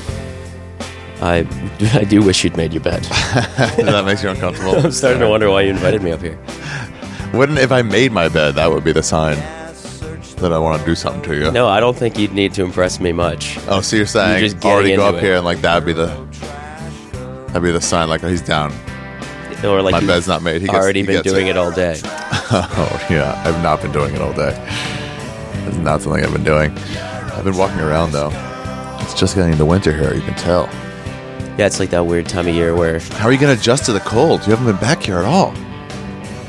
I 1.23 1.47
I 1.95 2.05
do 2.05 2.23
wish 2.23 2.45
you'd 2.45 2.57
made 2.57 2.73
your 2.73 2.83
bed. 2.83 3.03
that 3.05 4.05
makes 4.05 4.23
you 4.23 4.31
uncomfortable. 4.31 4.77
I'm 4.85 4.93
starting 4.93 5.21
to 5.21 5.29
wonder 5.29 5.51
why 5.51 5.63
you 5.63 5.71
invited 5.71 6.03
me 6.03 6.13
up 6.13 6.21
here. 6.21 6.39
Wouldn't 7.33 7.59
if 7.59 7.73
I 7.73 7.83
made 7.83 8.13
my 8.13 8.29
bed, 8.29 8.55
that 8.57 8.71
would 8.71 8.85
be 8.85 8.93
the 8.93 9.03
sign 9.03 9.37
that 10.39 10.53
I 10.53 10.59
want 10.59 10.81
to 10.81 10.87
do 10.87 10.95
something 10.95 11.23
to 11.23 11.35
you. 11.37 11.51
No, 11.53 11.69
I 11.69 11.81
don't 11.81 11.97
think 11.97 12.19
you'd 12.19 12.33
need 12.33 12.53
to 12.55 12.65
impress 12.65 13.01
me 13.01 13.13
much. 13.13 13.57
Oh, 13.69 13.81
so 13.81 13.97
you're 13.97 14.05
saying 14.07 14.33
You're 14.33 14.41
just 14.49 14.57
getting 14.57 14.71
already 14.71 14.97
go 14.97 15.07
up 15.07 15.15
it. 15.17 15.23
here 15.23 15.37
and 15.37 15.45
like 15.45 15.61
that 15.63 15.75
would 15.77 15.87
be 15.87 15.93
the 15.93 16.07
that'd 17.49 17.63
be 17.63 17.71
the 17.71 17.81
sign 17.81 18.09
like 18.09 18.23
oh, 18.25 18.29
he's 18.29 18.43
down. 18.43 18.73
Or 19.65 19.81
like 19.81 19.93
My 19.93 20.01
bed's 20.01 20.29
not 20.29 20.43
made. 20.43 20.61
He 20.61 20.67
gets- 20.67 20.77
already 20.79 21.01
he 21.01 21.07
been 21.07 21.23
gets 21.23 21.33
doing 21.33 21.47
it. 21.47 21.51
it 21.51 21.57
all 21.57 21.71
day. 21.71 21.99
Oh 22.05 23.07
yeah, 23.09 23.43
I've 23.47 23.63
not 23.63 23.81
been 23.81 23.93
doing 23.93 24.15
it 24.15 24.21
all 24.21 24.33
day. 24.35 24.53
It's 25.75 25.83
not 25.83 26.03
something 26.03 26.25
I've 26.25 26.33
been 26.33 26.45
doing. 26.45 26.71
I've 26.71 27.45
been 27.45 27.57
walking 27.57 27.81
around 27.81 28.13
though. 28.13 28.31
It's 29.01 29.13
just 29.15 29.35
getting 29.35 29.53
into 29.53 29.65
winter 29.65 29.93
here. 29.93 30.15
You 30.15 30.23
can 30.23 30.35
tell. 30.35 30.67
Yeah, 31.59 31.67
it's 31.67 31.81
like 31.81 31.91
that 31.91 32.07
weird 32.07 32.29
time 32.29 32.47
of 32.47 32.55
year 32.55 32.75
where 32.75 33.01
How 33.01 33.27
are 33.27 33.33
you 33.33 33.39
going 33.39 33.55
to 33.55 33.61
adjust 33.61 33.85
to 33.87 33.93
the 33.93 34.01
cold? 34.01 34.47
You 34.47 34.55
haven't 34.55 34.67
been 34.67 34.81
back 34.81 35.03
here 35.03 35.19
at 35.19 35.25
all. 35.25 35.53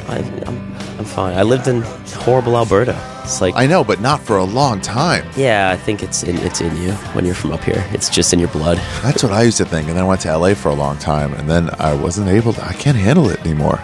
I, 0.08 0.18
I'm 0.46 0.76
I'm 1.00 1.06
fine. 1.06 1.36
I 1.38 1.44
lived 1.44 1.68
in 1.68 1.82
horrible 1.82 2.56
Alberta. 2.56 2.96
It's 3.24 3.42
like 3.42 3.56
I 3.56 3.66
know, 3.66 3.84
but 3.84 4.00
not 4.00 4.22
for 4.22 4.38
a 4.38 4.44
long 4.44 4.80
time. 4.80 5.26
yeah, 5.36 5.72
I 5.72 5.78
think 5.78 6.04
it's 6.04 6.22
in 6.22 6.38
it's 6.38 6.62
in 6.62 6.76
you 6.78 6.92
when 7.14 7.26
you're 7.26 7.34
from 7.36 7.52
up 7.52 7.64
here. 7.64 7.84
It's 7.90 8.10
just 8.10 8.32
in 8.32 8.40
your 8.40 8.50
blood. 8.50 8.78
That's 9.02 9.24
what 9.24 9.32
I 9.32 9.42
used 9.42 9.58
to 9.58 9.66
think. 9.66 9.88
And 9.88 9.98
then 9.98 10.06
I 10.06 10.08
went 10.08 10.22
to 10.22 10.38
LA 10.38 10.54
for 10.54 10.70
a 10.70 10.76
long 10.76 10.98
time, 11.00 11.34
and 11.34 11.50
then 11.50 11.72
I 11.80 11.96
wasn't 11.96 12.30
able 12.30 12.54
to. 12.54 12.64
I 12.64 12.74
can't 12.74 12.96
handle 12.98 13.30
it 13.32 13.40
anymore. 13.42 13.80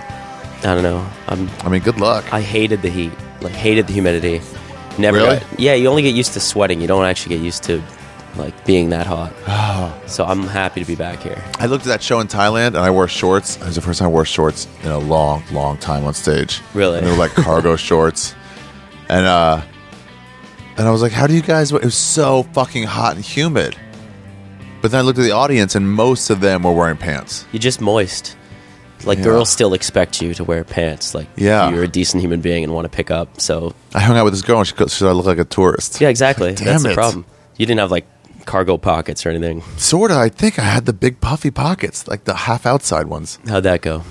I 0.63 0.75
don't 0.75 0.83
know. 0.83 1.03
I'm 1.27 1.49
I 1.61 1.69
mean, 1.69 1.81
good 1.81 1.99
luck. 1.99 2.31
I 2.31 2.41
hated 2.41 2.83
the 2.83 2.89
heat. 2.89 3.11
Like 3.41 3.53
hated 3.53 3.87
the 3.87 3.93
humidity. 3.93 4.41
Never. 4.97 5.17
Really? 5.17 5.39
got- 5.39 5.59
yeah, 5.59 5.73
you 5.73 5.87
only 5.87 6.01
get 6.01 6.15
used 6.15 6.33
to 6.33 6.39
sweating. 6.39 6.81
You 6.81 6.87
don't 6.87 7.05
actually 7.05 7.35
get 7.37 7.43
used 7.43 7.63
to 7.63 7.81
like 8.35 8.65
being 8.65 8.89
that 8.91 9.07
hot. 9.07 9.33
so 10.09 10.25
I'm 10.25 10.43
happy 10.43 10.79
to 10.81 10.87
be 10.87 10.95
back 10.95 11.19
here. 11.19 11.43
I 11.59 11.65
looked 11.65 11.85
at 11.85 11.89
that 11.89 12.01
show 12.03 12.19
in 12.19 12.27
Thailand 12.27 12.67
and 12.67 12.77
I 12.77 12.89
wore 12.91 13.07
shorts. 13.07 13.57
It 13.57 13.63
was 13.65 13.75
the 13.75 13.81
first 13.81 13.99
time 13.99 14.07
I 14.07 14.11
wore 14.11 14.25
shorts 14.25 14.67
in 14.83 14.91
a 14.91 14.97
long, 14.99 15.43
long 15.51 15.77
time 15.77 16.05
on 16.05 16.13
stage. 16.13 16.61
Really? 16.73 16.99
And 16.99 17.07
they 17.07 17.11
were 17.11 17.17
like 17.17 17.31
cargo 17.33 17.75
shorts. 17.89 18.35
And 19.09 19.25
uh 19.25 19.61
and 20.77 20.87
I 20.87 20.91
was 20.91 21.01
like, 21.01 21.11
how 21.11 21.27
do 21.27 21.33
you 21.33 21.41
guys 21.41 21.71
it 21.71 21.83
was 21.83 21.95
so 21.95 22.43
fucking 22.53 22.83
hot 22.83 23.15
and 23.15 23.23
humid. 23.25 23.75
But 24.81 24.91
then 24.91 24.99
I 24.99 25.03
looked 25.03 25.19
at 25.19 25.23
the 25.23 25.31
audience 25.31 25.75
and 25.75 25.91
most 25.91 26.29
of 26.29 26.39
them 26.39 26.63
were 26.63 26.71
wearing 26.73 26.97
pants. 26.97 27.45
You're 27.51 27.59
just 27.59 27.81
moist. 27.81 28.35
Like 29.05 29.17
Yeah. 29.19 29.23
girls 29.25 29.49
still 29.49 29.73
expect 29.73 30.21
you 30.21 30.33
to 30.35 30.43
wear 30.43 30.63
pants. 30.63 31.13
Like 31.15 31.27
Yeah. 31.35 31.69
you're 31.69 31.83
a 31.83 31.87
decent 31.87 32.21
human 32.21 32.41
being 32.41 32.63
and 32.63 32.73
want 32.73 32.85
to 32.85 32.89
pick 32.89 33.11
up. 33.11 33.39
So 33.41 33.73
I 33.93 33.99
hung 33.99 34.17
out 34.17 34.25
with 34.25 34.33
this 34.33 34.41
girl 34.43 34.59
and 34.59 34.67
she 34.67 34.73
goes, 34.75 34.93
"Should 34.93 35.07
I 35.07 35.11
look 35.11 35.25
like 35.25 35.37
a 35.39 35.45
tourist?" 35.45 35.99
yeah, 36.01 36.09
exactly. 36.09 36.53
Damn 36.53 36.65
That's 36.67 36.83
the 36.83 36.93
problem. 36.93 37.25
You 37.57 37.65
didn't 37.65 37.79
have 37.79 37.91
like 37.91 38.05
cargo 38.45 38.77
pockets 38.77 39.25
or 39.25 39.29
anything. 39.29 39.63
Sorta. 39.77 40.15
I 40.15 40.29
think 40.29 40.57
I 40.59 40.63
had 40.63 40.85
the 40.85 40.93
big 40.93 41.21
puffy 41.21 41.51
pockets, 41.51 42.07
like 42.07 42.23
the 42.25 42.33
half 42.35 42.65
outside 42.65 43.07
ones. 43.07 43.37
How'd 43.47 43.63
that 43.63 43.81
go? 43.81 44.03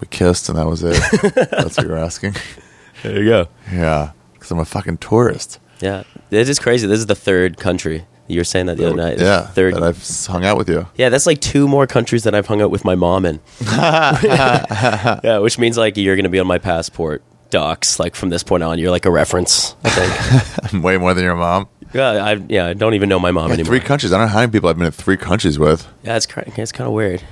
We 0.00 0.06
kissed 0.08 0.48
and 0.48 0.58
that 0.58 0.66
was 0.66 0.82
it. 0.82 1.00
That's 1.34 1.76
what 1.76 1.86
you're 1.86 1.96
asking. 1.96 2.34
There 3.02 3.22
you 3.22 3.28
go. 3.28 3.48
Yeah, 3.72 4.10
because 4.34 4.50
I'm 4.50 4.58
a 4.58 4.64
fucking 4.64 4.98
tourist. 4.98 5.58
Yeah, 5.80 6.04
it 6.30 6.48
is 6.48 6.58
crazy. 6.58 6.86
This 6.86 6.98
is 6.98 7.06
the 7.06 7.14
third 7.14 7.56
country. 7.58 8.04
You 8.28 8.40
were 8.40 8.44
saying 8.44 8.66
that 8.66 8.76
the 8.76 8.86
other 8.86 8.96
night. 8.96 9.18
Yeah, 9.20 9.42
third. 9.46 9.74
that 9.74 9.82
I've 9.82 10.26
hung 10.26 10.44
out 10.44 10.56
with 10.58 10.68
you. 10.68 10.86
Yeah, 10.96 11.08
that's 11.10 11.26
like 11.26 11.40
two 11.40 11.68
more 11.68 11.86
countries 11.86 12.24
that 12.24 12.34
I've 12.34 12.46
hung 12.46 12.60
out 12.60 12.70
with 12.70 12.84
my 12.84 12.94
mom 12.94 13.24
in. 13.24 13.40
yeah, 13.60 15.38
which 15.38 15.58
means 15.58 15.76
like 15.78 15.96
you're 15.96 16.16
going 16.16 16.24
to 16.24 16.30
be 16.30 16.38
on 16.38 16.46
my 16.46 16.58
passport 16.58 17.22
docs 17.50 18.00
like 18.00 18.14
from 18.16 18.28
this 18.30 18.42
point 18.42 18.62
on. 18.62 18.78
You're 18.78 18.90
like 18.90 19.06
a 19.06 19.10
reference. 19.10 19.76
I 19.84 19.90
think. 19.90 20.82
Way 20.84 20.98
more 20.98 21.14
than 21.14 21.24
your 21.24 21.36
mom. 21.36 21.68
yeah, 21.94 22.10
I 22.24 22.32
yeah 22.48 22.66
I 22.66 22.74
don't 22.74 22.94
even 22.94 23.08
know 23.08 23.18
my 23.20 23.30
mom 23.30 23.48
Yeah, 23.48 23.54
anymore. 23.54 23.66
three 23.68 23.80
countries. 23.80 24.12
I 24.12 24.18
don't 24.18 24.26
know 24.26 24.32
how 24.32 24.40
many 24.40 24.52
people 24.52 24.68
I've 24.68 24.76
been 24.76 24.86
in 24.86 24.92
three 24.92 25.16
countries 25.16 25.58
with. 25.58 25.86
yeah, 26.02 26.16
it's 26.16 26.26
it's 26.36 26.72
kind 26.72 26.88
of 26.88 26.92
weird. 26.94 27.22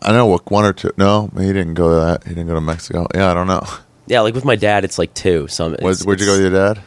I 0.00 0.12
know 0.12 0.26
what 0.26 0.48
one 0.50 0.64
or 0.64 0.72
two. 0.72 0.92
No, 0.96 1.28
he 1.36 1.46
didn't 1.52 1.74
go 1.74 1.88
to 1.88 1.94
that. 1.96 2.22
He 2.24 2.30
didn't 2.30 2.46
go 2.46 2.54
to 2.54 2.60
Mexico. 2.60 3.08
Yeah, 3.14 3.30
I 3.30 3.34
don't 3.34 3.48
know. 3.48 3.64
Yeah, 4.06 4.20
like 4.20 4.34
with 4.34 4.44
my 4.44 4.54
dad, 4.54 4.84
it's 4.84 4.96
like 4.98 5.12
two. 5.12 5.48
So 5.48 5.64
I'm- 5.64 5.72
Where'd, 5.72 5.94
it's- 5.96 6.04
where'd 6.06 6.20
you 6.20 6.26
go 6.26 6.32
with 6.32 6.40
your 6.42 6.50
dad? 6.74 6.80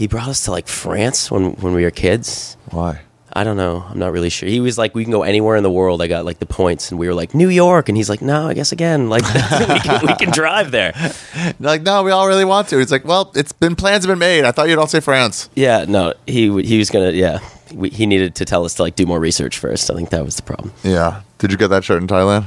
He 0.00 0.06
brought 0.06 0.28
us 0.28 0.46
to 0.46 0.50
like 0.50 0.66
France 0.66 1.30
when 1.30 1.52
when 1.56 1.74
we 1.74 1.84
were 1.84 1.90
kids. 1.90 2.56
Why? 2.70 3.02
I 3.34 3.44
don't 3.44 3.58
know. 3.58 3.84
I'm 3.86 3.98
not 3.98 4.12
really 4.12 4.30
sure. 4.30 4.48
He 4.48 4.58
was 4.58 4.78
like, 4.78 4.94
we 4.94 5.04
can 5.04 5.10
go 5.10 5.24
anywhere 5.24 5.56
in 5.56 5.62
the 5.62 5.70
world. 5.70 6.00
I 6.00 6.06
got 6.06 6.24
like 6.24 6.38
the 6.38 6.46
points, 6.46 6.90
and 6.90 6.98
we 6.98 7.06
were 7.06 7.12
like 7.12 7.34
New 7.34 7.50
York, 7.50 7.90
and 7.90 7.98
he's 7.98 8.08
like, 8.08 8.22
no, 8.22 8.48
I 8.48 8.54
guess 8.54 8.72
again, 8.72 9.10
like 9.10 9.22
we, 9.34 9.78
can, 9.80 10.06
we 10.06 10.14
can 10.14 10.30
drive 10.30 10.70
there. 10.70 10.92
They're 11.34 11.54
like, 11.60 11.82
no, 11.82 12.02
we 12.02 12.12
all 12.12 12.26
really 12.26 12.46
want 12.46 12.68
to. 12.68 12.78
He's 12.78 12.90
like, 12.90 13.04
well, 13.04 13.30
it's 13.34 13.52
been 13.52 13.76
plans 13.76 14.06
have 14.06 14.10
been 14.10 14.18
made. 14.18 14.46
I 14.46 14.52
thought 14.52 14.70
you'd 14.70 14.78
all 14.78 14.86
say 14.86 15.00
France. 15.00 15.50
Yeah, 15.54 15.84
no, 15.86 16.14
he 16.26 16.44
he 16.62 16.78
was 16.78 16.88
gonna. 16.88 17.10
Yeah, 17.10 17.40
we, 17.74 17.90
he 17.90 18.06
needed 18.06 18.36
to 18.36 18.46
tell 18.46 18.64
us 18.64 18.76
to 18.76 18.82
like 18.84 18.96
do 18.96 19.04
more 19.04 19.20
research 19.20 19.58
first. 19.58 19.90
I 19.90 19.94
think 19.94 20.08
that 20.10 20.24
was 20.24 20.36
the 20.36 20.42
problem. 20.42 20.72
Yeah. 20.82 21.20
Did 21.36 21.52
you 21.52 21.58
get 21.58 21.68
that 21.68 21.84
shirt 21.84 22.00
in 22.00 22.08
Thailand? 22.08 22.46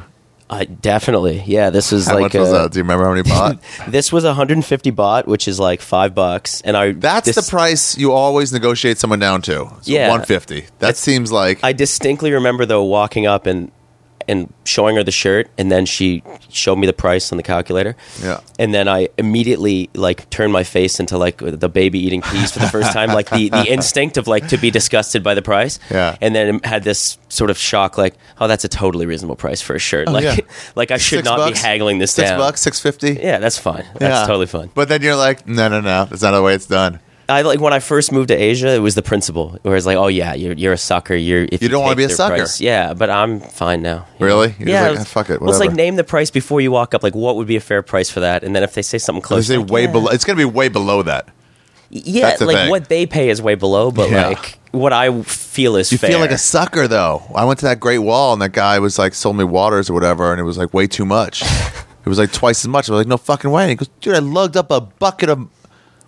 I 0.50 0.66
definitely. 0.66 1.42
Yeah, 1.46 1.70
this 1.70 1.92
was 1.92 2.08
How 2.08 2.14
like 2.16 2.22
much 2.22 2.34
was 2.36 2.50
uh, 2.50 2.64
that? 2.64 2.72
Do 2.72 2.80
you 2.80 2.84
remember 2.84 3.06
how 3.06 3.12
many 3.12 3.24
bought? 3.24 3.60
this 3.88 4.12
was 4.12 4.24
150 4.24 4.92
baht, 4.92 5.26
which 5.26 5.48
is 5.48 5.60
like 5.60 5.82
five 5.82 6.14
bucks, 6.14 6.62
and 6.62 6.76
I 6.78 6.92
That's 6.92 7.26
dis- 7.26 7.36
the 7.36 7.50
price 7.50 7.98
you 7.98 8.12
always 8.12 8.52
negotiate 8.54 8.98
someone 9.00 9.20
down 9.20 9.42
to. 9.44 9.54
So 9.54 9.72
Yeah. 9.86 10.10
150. 10.10 10.66
That 10.80 10.98
seems 10.98 11.32
like 11.32 11.60
I 11.64 11.74
distinctly 11.74 12.32
remember 12.32 12.66
though 12.66 12.84
walking 12.84 13.26
up 13.26 13.46
and 13.48 13.72
and 14.28 14.54
showing 14.66 14.96
her 14.96 15.04
the 15.04 15.12
shirt, 15.12 15.50
and 15.58 15.72
then 15.72 15.86
she 15.86 16.24
showed 16.50 16.78
me 16.78 16.88
the 16.88 16.94
price 16.94 17.32
on 17.32 17.38
the 17.38 17.44
calculator. 17.44 17.96
Yeah. 18.22 18.40
And 18.60 18.74
then 18.74 18.88
I 18.88 19.10
immediately 19.18 19.90
like 19.94 20.30
turned 20.30 20.54
my 20.54 20.64
face 20.64 21.00
into 21.00 21.18
like 21.18 21.38
the 21.38 21.70
baby 21.70 22.00
eating 22.00 22.22
peas 22.22 22.52
for 22.52 22.60
the 22.60 22.68
first 22.70 22.92
time, 22.94 23.10
like 23.10 23.30
the, 23.30 23.50
the 23.50 23.66
instinct 23.72 24.18
of 24.18 24.28
like 24.28 24.48
to 24.50 24.58
be 24.58 24.72
disgusted 24.72 25.24
by 25.24 25.34
the 25.34 25.42
price. 25.42 25.80
Yeah. 25.92 26.18
And 26.22 26.36
then 26.36 26.60
had 26.64 26.84
this 26.84 27.18
sort 27.30 27.50
of 27.50 27.58
shock, 27.58 27.98
like, 27.98 28.16
oh, 28.40 28.48
that's 28.48 28.64
a 28.64 28.70
totally 28.70 29.06
reasonable 29.06 29.36
price 29.36 29.62
for 29.62 29.76
a 29.76 29.80
shirt. 29.80 30.08
Oh, 30.08 30.12
like, 30.12 30.26
Oh, 30.26 30.30
yeah. 30.32 30.38
like 30.76 30.92
I 30.92 30.98
should 30.98 31.18
Six 31.20 31.26
not 31.26 31.38
bucks? 31.38 31.60
be 31.62 31.68
haggling 31.68 31.98
this 32.00 32.12
six 32.14 32.30
down. 32.30 32.40
bucks, 32.40 32.62
six 32.62 32.80
fifty. 32.80 33.14
Yeah, 33.14 33.40
that's 33.40 33.58
fine. 33.58 33.86
That's 33.96 34.28
totally 34.28 34.46
fine. 34.48 34.70
But 34.74 34.90
then 34.90 35.02
you're 35.02 35.16
like, 35.16 35.48
no, 35.48 35.68
no, 35.68 35.82
no. 35.82 36.06
That's 36.06 36.22
not 36.22 36.32
the 36.32 36.42
way 36.42 36.56
it's 36.56 36.66
done. 36.68 37.00
I 37.30 37.42
like 37.42 37.60
when 37.60 37.72
I 37.74 37.80
first 37.80 38.12
moved 38.12 38.28
to 38.30 38.36
Asia, 38.36 38.70
it 38.76 38.80
was 38.80 38.96
the 38.96 39.02
principle. 39.02 39.58
Where 39.64 39.76
it's 39.78 39.86
like, 39.86 39.98
oh 39.98 40.08
yeah, 40.08 40.34
you're 40.34 40.54
you're 40.54 40.74
a 40.74 40.78
sucker. 40.78 41.16
You're 41.16 41.48
if 41.52 41.62
You 41.62 41.70
don't 41.70 41.82
wanna 41.84 41.96
be 41.96 42.04
a 42.04 42.10
sucker. 42.10 42.36
price- 42.38 42.60
Yeah, 42.60 42.94
but 42.94 43.10
I'm 43.10 43.40
fine 43.40 43.82
now. 43.82 44.06
Really? 44.20 44.54
You're 44.60 44.70
yeah. 44.70 44.90
like, 44.90 45.00
"Ah, 45.00 45.04
fuck 45.06 45.30
it, 45.30 45.40
Well, 45.42 45.50
it's 45.50 45.60
like 45.60 45.72
name 45.72 45.96
the 45.96 46.04
price 46.04 46.30
before 46.32 46.60
you 46.62 46.72
walk 46.72 46.94
up. 46.94 47.02
Like, 47.04 47.16
what 47.16 47.36
would 47.38 47.48
be 47.48 47.56
a 47.56 47.62
fair 47.62 47.82
price 47.82 48.10
for 48.10 48.20
that? 48.20 48.44
And 48.44 48.56
then 48.56 48.64
if 48.64 48.74
they 48.74 48.82
say 48.82 48.98
something 48.98 49.22
They 49.22 49.28
close, 49.28 49.48
say 49.48 49.58
like, 49.58 49.70
way 49.70 49.84
yeah. 49.86 49.92
below. 49.92 50.08
It's 50.12 50.26
going 50.26 50.38
to 50.38 50.42
be 50.46 50.52
way 50.52 50.68
below 50.68 51.02
that. 51.04 51.30
Yeah, 51.90 52.36
like 52.42 52.58
thing. 52.58 52.70
what 52.70 52.90
they 52.90 53.06
pay 53.06 53.30
is 53.30 53.42
way 53.42 53.54
below, 53.56 53.92
but 53.92 54.10
Yeah. 54.10 54.30
like 54.30 54.58
what 54.72 54.92
I 54.94 55.22
feel 55.22 55.76
is 55.76 55.90
fair. 55.90 55.94
You 55.96 55.98
fair. 56.00 56.10
feel 56.10 56.20
like 56.20 56.32
a 56.32 56.38
sucker 56.40 56.88
though. 56.88 57.22
I 57.36 57.46
went 57.46 57.60
to 57.60 57.66
that 57.68 57.80
Great 57.80 58.00
Wall 58.00 58.34
and 58.34 58.42
that 58.42 58.52
guy 58.52 58.80
was 58.80 58.98
like 58.98 59.14
sold 59.14 59.38
me 59.38 59.44
waters 59.44 59.90
or 59.90 59.94
whatever, 59.94 60.32
and 60.32 60.40
it 60.40 60.44
was 60.44 60.58
like 60.58 60.74
way 60.74 60.88
too 60.88 61.06
much. 61.06 61.42
it 62.06 62.10
was 62.10 62.18
like 62.18 62.32
twice 62.34 62.66
as 62.66 62.68
much. 62.68 62.90
I 62.90 62.94
was 62.94 63.00
like, 63.02 63.08
no 63.08 63.18
fucking 63.18 63.52
way. 63.52 63.64
And 63.64 63.70
he 63.70 63.76
goes, 63.76 63.90
dude, 64.02 64.16
I 64.16 64.20
lugged 64.20 64.58
up 64.58 64.72
a 64.72 64.82
bucket 64.82 65.30
of 65.30 65.48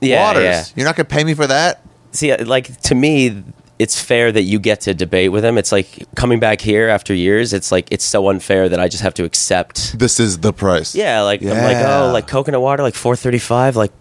Yeah, 0.02 0.24
waters. 0.28 0.44
yeah. 0.44 0.66
You're 0.76 0.86
not 0.86 0.96
gonna 0.96 1.06
pay 1.06 1.24
me 1.24 1.34
for 1.34 1.48
that. 1.48 1.82
See, 2.12 2.32
uh, 2.32 2.46
like 2.46 2.80
to 2.82 2.96
me, 2.96 3.44
it's 3.78 4.00
fair 4.00 4.32
that 4.32 4.44
you 4.44 4.60
get 4.60 4.82
to 4.82 4.94
debate 4.94 5.32
with 5.32 5.44
them. 5.44 5.58
It's 5.58 5.72
like 5.72 6.06
coming 6.16 6.40
back 6.40 6.62
here 6.62 6.88
after 6.90 7.14
years. 7.14 7.52
It's 7.54 7.72
like 7.72 7.88
it's 7.92 8.06
so 8.06 8.30
unfair 8.30 8.70
that 8.70 8.80
I 8.80 8.88
just 8.88 9.04
have 9.04 9.14
to 9.16 9.24
accept. 9.24 9.98
This 10.00 10.20
is 10.20 10.40
the 10.40 10.54
price. 10.54 10.96
Yeah, 10.96 11.22
like 11.22 11.42
I'm 11.42 11.50
like 11.50 11.78
oh, 11.86 12.12
like 12.14 12.28
coconut 12.28 12.62
water, 12.62 12.84
like 12.84 12.96
four 12.96 13.16
thirty 13.16 13.40
five. 13.40 13.76
Like 13.76 13.92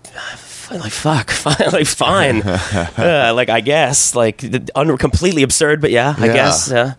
like 0.71 0.93
fuck, 0.93 1.31
fine, 1.45 1.71
like 1.73 1.87
fine, 1.87 2.43
uh, 2.99 3.33
like 3.35 3.49
I 3.49 3.61
guess, 3.61 4.15
like 4.15 4.39
the- 4.39 4.71
un- 4.75 4.97
completely 4.97 5.43
absurd, 5.43 5.81
but 5.81 5.91
yeah, 5.91 6.15
I 6.19 6.27
Yeah. 6.27 6.33
guess. 6.33 6.71
Yeah, 6.71 6.95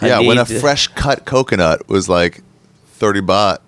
I 0.00 0.08
Yeah, 0.08 0.20
when 0.20 0.38
a 0.38 0.44
fresh 0.46 0.88
cut 0.88 1.24
coconut 1.24 1.88
was 1.88 2.08
like 2.08 2.42
thirty 2.94 3.20
baht. 3.20 3.58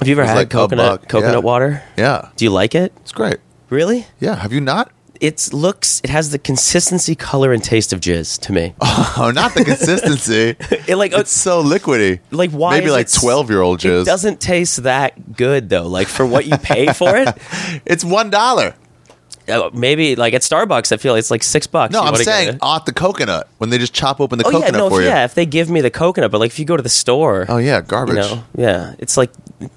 Have 0.00 0.08
you 0.08 0.14
ever 0.14 0.24
had 0.24 0.36
like 0.36 0.50
coconut 0.50 1.08
coconut 1.08 1.34
yeah. 1.34 1.38
water? 1.40 1.82
Yeah, 1.96 2.30
Do 2.36 2.44
you 2.44 2.50
like 2.50 2.74
it? 2.74 2.92
it's 3.02 3.12
great. 3.12 3.36
Really? 3.72 4.06
Yeah, 4.20 4.36
have 4.36 4.52
you 4.52 4.60
not? 4.60 4.92
It 5.18 5.48
looks. 5.50 6.00
It 6.04 6.10
has 6.10 6.28
the 6.28 6.38
consistency, 6.38 7.14
color, 7.14 7.52
and 7.54 7.64
taste 7.64 7.94
of 7.94 8.00
jizz 8.00 8.38
to 8.40 8.52
me. 8.52 8.74
Oh, 9.14 9.30
not 9.34 9.54
the 9.54 9.64
consistency. 9.64 10.56
It 10.88 10.96
like 10.96 11.12
it's 11.12 11.30
so 11.30 11.62
liquidy. 11.62 12.20
like 12.30 12.50
why 12.50 12.78
Maybe 12.78 12.90
like 12.90 13.10
twelve 13.10 13.48
year 13.48 13.60
old 13.62 13.82
It 13.84 13.88
jizz. 13.88 14.04
doesn't 14.04 14.40
taste 14.40 14.82
that 14.82 15.36
good 15.36 15.70
though. 15.70 15.86
Like 15.86 16.08
for 16.08 16.26
what 16.26 16.44
you 16.46 16.56
pay 16.58 16.92
for 16.92 17.16
it, 17.16 17.28
It's 17.86 18.04
one 18.04 18.28
dollar. 18.30 18.74
Uh, 19.52 19.70
maybe 19.72 20.16
like 20.16 20.34
at 20.34 20.40
Starbucks, 20.42 20.90
I 20.92 20.96
feel 20.96 21.14
it's 21.14 21.30
like 21.30 21.42
six 21.42 21.66
bucks. 21.66 21.92
No, 21.92 22.02
You 22.02 22.08
I'm 22.08 22.16
saying 22.16 22.58
off 22.60 22.84
the 22.84 22.92
coconut 22.92 23.48
when 23.58 23.70
they 23.70 23.78
just 23.78 23.92
chop 23.94 24.20
open 24.20 24.38
the 24.38 24.44
Oh 24.46 24.50
yeah, 24.50 24.58
coconut 24.60 24.78
no, 24.78 24.88
for 24.90 25.00
if, 25.00 25.04
you. 25.04 25.10
yeah. 25.10 25.24
If 25.24 25.34
they 25.34 25.46
give 25.46 25.70
me 25.70 25.80
the 25.80 25.90
coconut, 25.90 26.30
but 26.30 26.38
like 26.38 26.50
if 26.50 26.58
you 26.58 26.64
go 26.64 26.76
to 26.76 26.82
the 26.82 26.88
store, 26.88 27.46
Oh 27.48 27.58
yeah, 27.58 27.76
you 27.76 27.82
garbage. 27.82 28.16
know, 28.16 28.44
yeah, 28.56 28.94
it's 28.98 29.16
like 29.16 29.30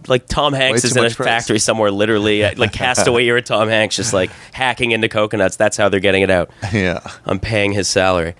like 0.07 0.25
Tom 0.27 0.53
Hanks 0.53 0.83
Way 0.83 0.87
is 0.89 0.95
in 0.97 1.05
a 1.05 1.09
price. 1.09 1.15
factory 1.27 1.59
somewhere, 1.59 1.91
literally 1.91 2.43
uh, 2.43 2.53
like 2.57 2.73
Castaway 2.73 3.25
era 3.25 3.41
Tom 3.41 3.67
Hanks, 3.69 3.95
just 3.95 4.13
like 4.13 4.31
hacking 4.53 4.91
into 4.91 5.07
coconuts. 5.09 5.55
That's 5.57 5.77
how 5.77 5.89
they're 5.89 5.99
getting 5.99 6.23
it 6.23 6.29
out. 6.31 6.49
Yeah, 6.73 6.99
I'm 7.25 7.39
paying 7.39 7.71
his 7.73 7.87
salary. 7.87 8.33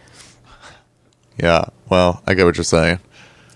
yeah. 1.41 1.65
Well, 1.89 2.21
I 2.25 2.33
get 2.33 2.45
what 2.45 2.57
you're 2.57 2.63
saying. 2.63 2.99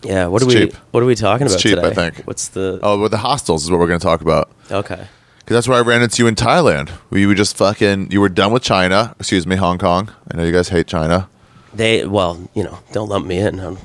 Yeah, 0.04 0.28
what 0.28 0.42
It's 0.42 0.54
are 0.56 0.60
we 0.60 0.66
cheap. 0.68 0.76
what 0.92 1.04
are 1.04 1.06
we 1.06 1.16
talking 1.16 1.46
It's 1.46 1.56
about 1.56 1.62
cheap, 1.62 1.78
I 1.80 1.94
think. 1.94 2.20
What's 2.26 2.50
the 2.50 2.80
Oh, 2.82 3.00
with 3.02 3.12
the 3.12 3.18
hostels 3.18 3.64
is 3.66 3.72
what 3.72 3.80
we're 3.80 3.88
going 3.88 4.00
to 4.00 4.06
talk 4.06 4.22
about. 4.22 4.50
okay? 4.72 5.08
Because 5.50 5.66
that's 5.66 5.68
where 5.68 5.80
I 5.80 5.82
ran 5.82 6.04
into 6.04 6.22
you 6.22 6.28
in 6.28 6.36
Thailand. 6.36 6.92
We 7.10 7.26
were 7.26 7.34
just 7.34 7.58
fucking. 7.58 8.12
You 8.12 8.22
were 8.22 8.30
done 8.30 8.52
with 8.52 8.62
China. 8.62 9.16
Excuse 9.20 9.48
me, 9.48 9.56
Hong 9.56 9.80
Kong. 9.80 10.12
I 10.32 10.38
know 10.38 10.44
you 10.44 10.52
guys 10.52 10.70
hate 10.70 10.86
China. 10.86 11.28
They 11.74 12.06
well, 12.06 12.48
you 12.54 12.64
know, 12.64 12.78
don't 12.92 13.10
lump 13.10 13.26
me 13.26 13.40
in. 13.40 13.60
Um, 13.60 13.80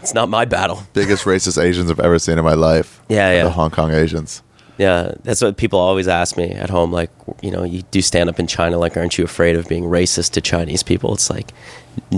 it's 0.00 0.14
not 0.14 0.30
my 0.30 0.46
battle. 0.46 0.82
Biggest 0.94 1.26
racist 1.26 1.62
Asians 1.62 1.90
I've 1.90 2.00
ever 2.00 2.18
seen 2.18 2.38
in 2.38 2.44
my 2.44 2.54
life. 2.54 3.02
Yeah, 3.10 3.30
yeah. 3.32 3.44
The 3.44 3.50
Hong 3.50 3.70
Kong 3.70 3.92
Asians. 3.92 4.42
Yeah, 4.76 5.12
that's 5.22 5.40
what 5.40 5.56
people 5.56 5.78
always 5.78 6.08
ask 6.08 6.36
me 6.36 6.50
at 6.50 6.68
home. 6.68 6.90
Like, 6.90 7.10
you 7.42 7.50
know, 7.52 7.62
you 7.62 7.82
do 7.92 8.02
stand 8.02 8.28
up 8.28 8.40
in 8.40 8.48
China. 8.48 8.76
Like, 8.76 8.96
aren't 8.96 9.16
you 9.16 9.24
afraid 9.24 9.54
of 9.54 9.68
being 9.68 9.84
racist 9.84 10.32
to 10.32 10.40
Chinese 10.40 10.82
people? 10.82 11.14
It's 11.14 11.30
like 11.30 11.52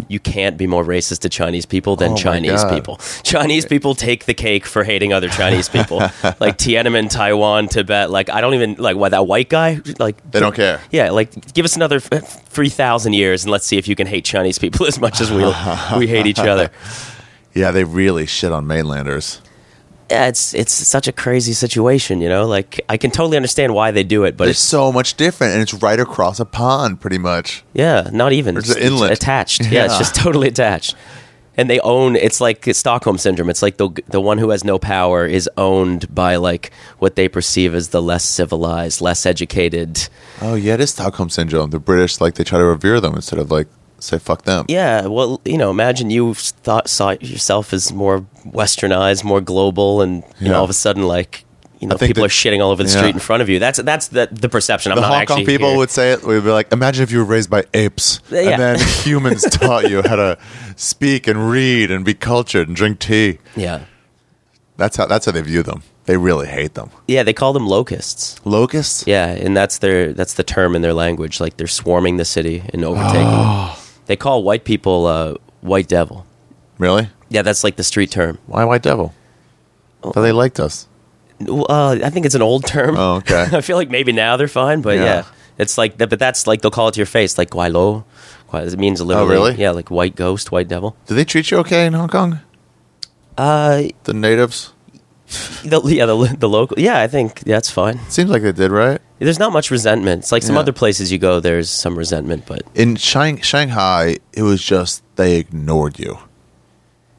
you 0.09 0.19
can't 0.19 0.57
be 0.57 0.67
more 0.67 0.83
racist 0.83 1.19
to 1.21 1.29
Chinese 1.29 1.67
people 1.67 1.97
than 1.97 2.13
Oh 2.13 2.17
Chinese 2.17 2.63
God. 2.65 2.75
people. 2.75 2.97
Chinese 3.23 3.67
people 3.67 3.95
take 3.95 4.25
the 4.25 4.33
cake 4.33 4.65
for 4.65 4.85
hating 4.85 5.13
other 5.13 5.29
Chinese 5.29 5.69
people. 5.69 5.99
like 6.41 6.57
Tiananmen, 6.57 7.11
Taiwan, 7.11 7.69
Tibet. 7.69 8.11
Like, 8.11 8.31
I 8.31 8.41
don't 8.41 8.55
even 8.55 8.77
like 8.77 8.97
why 8.97 9.11
that 9.11 9.27
white 9.27 9.51
guy. 9.51 9.81
Like, 9.99 10.31
They 10.31 10.41
don't 10.41 10.55
care. 10.57 10.81
Yeah, 10.91 11.11
like 11.11 11.53
give 11.53 11.67
us 11.67 11.77
another 11.77 12.01
three 12.01 12.71
thousand 12.71 13.13
years, 13.13 13.45
and 13.45 13.51
let's 13.53 13.67
see 13.67 13.77
if 13.77 13.87
you 13.87 13.95
can 13.95 14.07
hate 14.07 14.25
Chinese 14.25 14.59
people 14.59 14.87
as 14.87 14.99
much 14.99 15.21
as 15.21 15.31
we 15.31 15.45
we 15.99 16.07
hate 16.07 16.27
each 16.27 16.39
other. 16.39 16.71
Yeah, 17.55 17.71
they 17.71 17.85
really 17.85 18.27
shit 18.27 18.53
on 18.53 18.67
mainlanders. 18.67 19.41
Yeah, 20.11 20.29
it's 20.29 20.55
it's 20.55 20.73
such 20.73 21.09
a 21.09 21.13
crazy 21.13 21.53
situation, 21.53 22.21
you 22.21 22.29
know. 22.29 22.47
Like 22.47 22.81
I 22.89 22.97
can 22.97 23.11
totally 23.11 23.37
understand 23.37 23.75
why 23.75 23.91
they 23.91 24.05
do 24.05 24.23
it, 24.25 24.37
but 24.37 24.49
It's 24.49 24.59
it's 24.61 24.69
so 24.69 24.93
much 24.93 25.15
different, 25.17 25.55
and 25.55 25.63
it's 25.63 25.75
right 25.75 25.99
across 25.99 26.39
a 26.39 26.45
pond, 26.45 27.01
pretty 27.01 27.19
much. 27.19 27.65
yeah, 27.75 28.09
not 28.13 28.33
even 28.33 28.57
It's 28.57 28.71
It's- 28.71 28.87
an 28.87 28.93
inlet. 28.93 29.11
attached. 29.13 29.67
Yeah. 29.71 29.87
it's 29.87 29.99
just 29.99 30.15
totally 30.15 30.49
attached. 30.49 30.95
And 31.59 31.71
they 31.71 31.81
own. 31.81 32.17
It's 32.17 32.39
like 32.41 32.69
Stockholm 32.73 33.17
syndrome. 33.19 33.49
It's 33.51 33.63
like 33.63 33.79
the 33.79 33.89
the 34.09 34.21
one 34.21 34.37
who 34.39 34.51
has 34.51 34.63
no 34.63 34.79
power 34.79 35.27
is 35.27 35.49
owned 35.57 36.15
by 36.15 36.37
like 36.37 36.71
what 36.99 37.17
they 37.17 37.29
perceive 37.29 37.75
as 37.75 37.89
the 37.89 38.03
less 38.03 38.25
civilized, 38.25 39.01
less 39.01 39.25
educated. 39.25 40.07
Oh 40.43 40.55
yeah, 40.55 40.75
it 40.75 40.81
is 40.83 40.91
Stockholm 40.91 41.31
syndrome. 41.31 41.71
The 41.71 41.79
British 41.81 42.21
like 42.21 42.35
they 42.35 42.45
try 42.45 42.59
to 42.59 42.65
revere 42.67 43.01
them 43.01 43.15
instead 43.15 43.39
of 43.41 43.51
like 43.51 43.69
say 43.99 44.19
fuck 44.19 44.43
them. 44.43 44.65
Yeah, 44.69 45.07
well, 45.07 45.41
you 45.45 45.59
know, 45.59 45.71
imagine 45.71 46.11
you 46.11 46.35
thought 46.35 46.89
saw 46.89 47.11
yourself 47.21 47.73
as 47.73 47.93
more 47.93 48.25
westernized, 48.47 49.25
more 49.25 49.41
global, 49.41 50.01
and 50.03 50.23
you 50.41 50.47
Yeah. 50.47 50.49
know, 50.53 50.59
all 50.59 50.65
of 50.65 50.71
a 50.71 50.75
sudden, 50.75 51.03
like 51.07 51.45
you 51.79 51.87
know, 51.89 51.97
people 51.99 52.23
that- 52.23 52.27
are 52.27 52.35
shitting 52.35 52.63
all 52.65 52.71
over 52.71 52.83
the 52.83 52.89
yeah. 52.89 52.97
street 52.97 53.15
in 53.15 53.19
front 53.21 53.43
of 53.43 53.49
you. 53.51 53.59
That's 53.59 53.79
that's 53.83 54.09
the 54.09 54.29
the 54.33 54.49
perception. 54.49 54.93
I'm 54.93 54.97
the 54.97 55.03
not 55.03 55.15
Hong 55.15 55.27
Kong 55.27 55.45
people 55.47 55.69
here. 55.69 55.77
would 55.79 55.91
say 55.91 56.13
it. 56.13 56.25
We'd 56.25 56.43
be 56.45 56.51
like, 56.51 56.73
imagine 56.73 57.03
if 57.03 57.11
you 57.13 57.19
were 57.19 57.25
raised 57.25 57.51
by 57.51 57.65
apes, 57.75 58.21
Yeah. 58.31 58.41
and 58.51 58.63
then 58.63 58.79
humans 59.05 59.43
taught 59.43 59.91
you 59.91 60.03
how 60.03 60.17
to 60.17 60.39
speak 60.77 61.27
and 61.27 61.51
read 61.51 61.91
and 61.91 62.05
be 62.05 62.15
cultured 62.15 62.67
and 62.69 62.77
drink 62.77 62.99
tea. 62.99 63.39
Yeah, 63.57 63.81
That's 64.79 64.97
how 64.97 65.07
that's 65.07 65.27
how 65.27 65.33
they 65.33 65.43
view 65.43 65.63
them. 65.63 65.83
They 66.07 66.17
really 66.17 66.47
hate 66.47 66.75
them. 66.75 66.91
yeah, 67.09 67.25
they 67.25 67.33
call 67.33 67.53
them 67.53 67.67
locusts. 67.67 68.37
Locusts. 68.45 69.05
Yeah, 69.09 69.27
and 69.27 69.57
that's 69.57 69.79
their 69.79 70.13
that's 70.13 70.35
the 70.35 70.45
term 70.45 70.77
in 70.77 70.81
their 70.83 70.95
language. 70.95 71.41
Like 71.41 71.57
they're 71.57 71.67
swarming 71.67 72.17
the 72.17 72.25
city 72.25 72.63
and 72.73 72.85
overtaking. 72.85 73.27
Oh. 73.29 73.83
They 74.07 74.17
call 74.17 74.43
white 74.43 74.65
people 74.65 75.07
uh, 75.07 75.35
white 75.61 75.89
devil. 75.89 76.27
Really? 76.79 77.09
Yeah, 77.29 77.43
that's 77.43 77.65
like 77.65 77.77
the 77.77 77.85
street 77.85 78.11
term. 78.11 78.39
Why 78.47 78.65
white 78.65 78.83
devil? 78.83 79.15
Oh. 80.03 80.13
Thought 80.13 80.23
they 80.23 80.33
liked 80.33 80.61
us. 80.61 80.87
Uh, 81.47 81.99
I 82.03 82.11
think 82.11 82.25
it's 82.25 82.35
an 82.35 82.43
old 82.43 82.67
term. 82.67 82.97
Oh, 82.97 83.17
okay. 83.17 83.47
I 83.53 83.61
feel 83.61 83.77
like 83.77 83.91
maybe 83.91 84.13
now 84.13 84.37
they're 84.37 84.49
fine, 84.49 84.81
but 84.81 84.97
Yeah. 84.97 85.05
yeah, 85.05 85.25
it's 85.59 85.77
like. 85.77 85.99
But 85.99 86.19
that's 86.19 86.47
like 86.47 86.63
they'll 86.63 86.71
call 86.71 86.89
it 86.89 86.93
to 86.95 86.99
your 86.99 87.07
face, 87.07 87.37
like 87.37 87.51
guaylo. 87.51 88.05
Guai- 88.51 88.73
It 88.73 88.79
means 88.79 89.01
literally, 89.03 89.29
Oh, 89.29 89.33
really? 89.33 89.55
yeah, 89.57 89.71
like 89.73 89.91
white 89.91 90.15
ghost, 90.17 90.53
white 90.53 90.69
devil. 90.69 90.97
Do 91.07 91.15
they 91.15 91.25
treat 91.25 91.51
you 91.51 91.59
okay 91.59 91.85
in 91.87 91.93
Hong 91.95 92.09
Kong? 92.09 92.39
Uh, 93.37 93.83
The 94.05 94.15
natives? 94.15 94.73
the, 95.65 95.81
yeah, 95.87 96.07
the 96.07 96.37
the 96.39 96.49
local. 96.49 96.79
Yeah, 96.79 97.01
I 97.01 97.09
think 97.09 97.41
that's 97.41 97.71
fine. 97.71 97.99
Seems 98.09 98.31
like 98.31 98.43
they 98.43 98.53
did, 98.53 98.71
right? 98.71 99.01
There's 99.19 99.39
not 99.39 99.53
much 99.53 99.71
resentment. 99.71 100.21
It's 100.23 100.33
like 100.33 100.43
some 100.43 100.55
Yeah. 100.57 100.61
other 100.61 100.73
places 100.73 101.11
you 101.11 101.19
go, 101.19 101.41
there's 101.41 101.69
some 101.71 101.97
resentment, 101.99 102.45
but 102.47 102.63
In 102.75 102.97
Shang- 102.97 103.41
Shanghai, 103.41 104.19
it 104.33 104.43
was 104.43 104.63
just 104.63 105.03
they 105.17 105.37
ignored 105.39 105.99
you. 105.99 106.19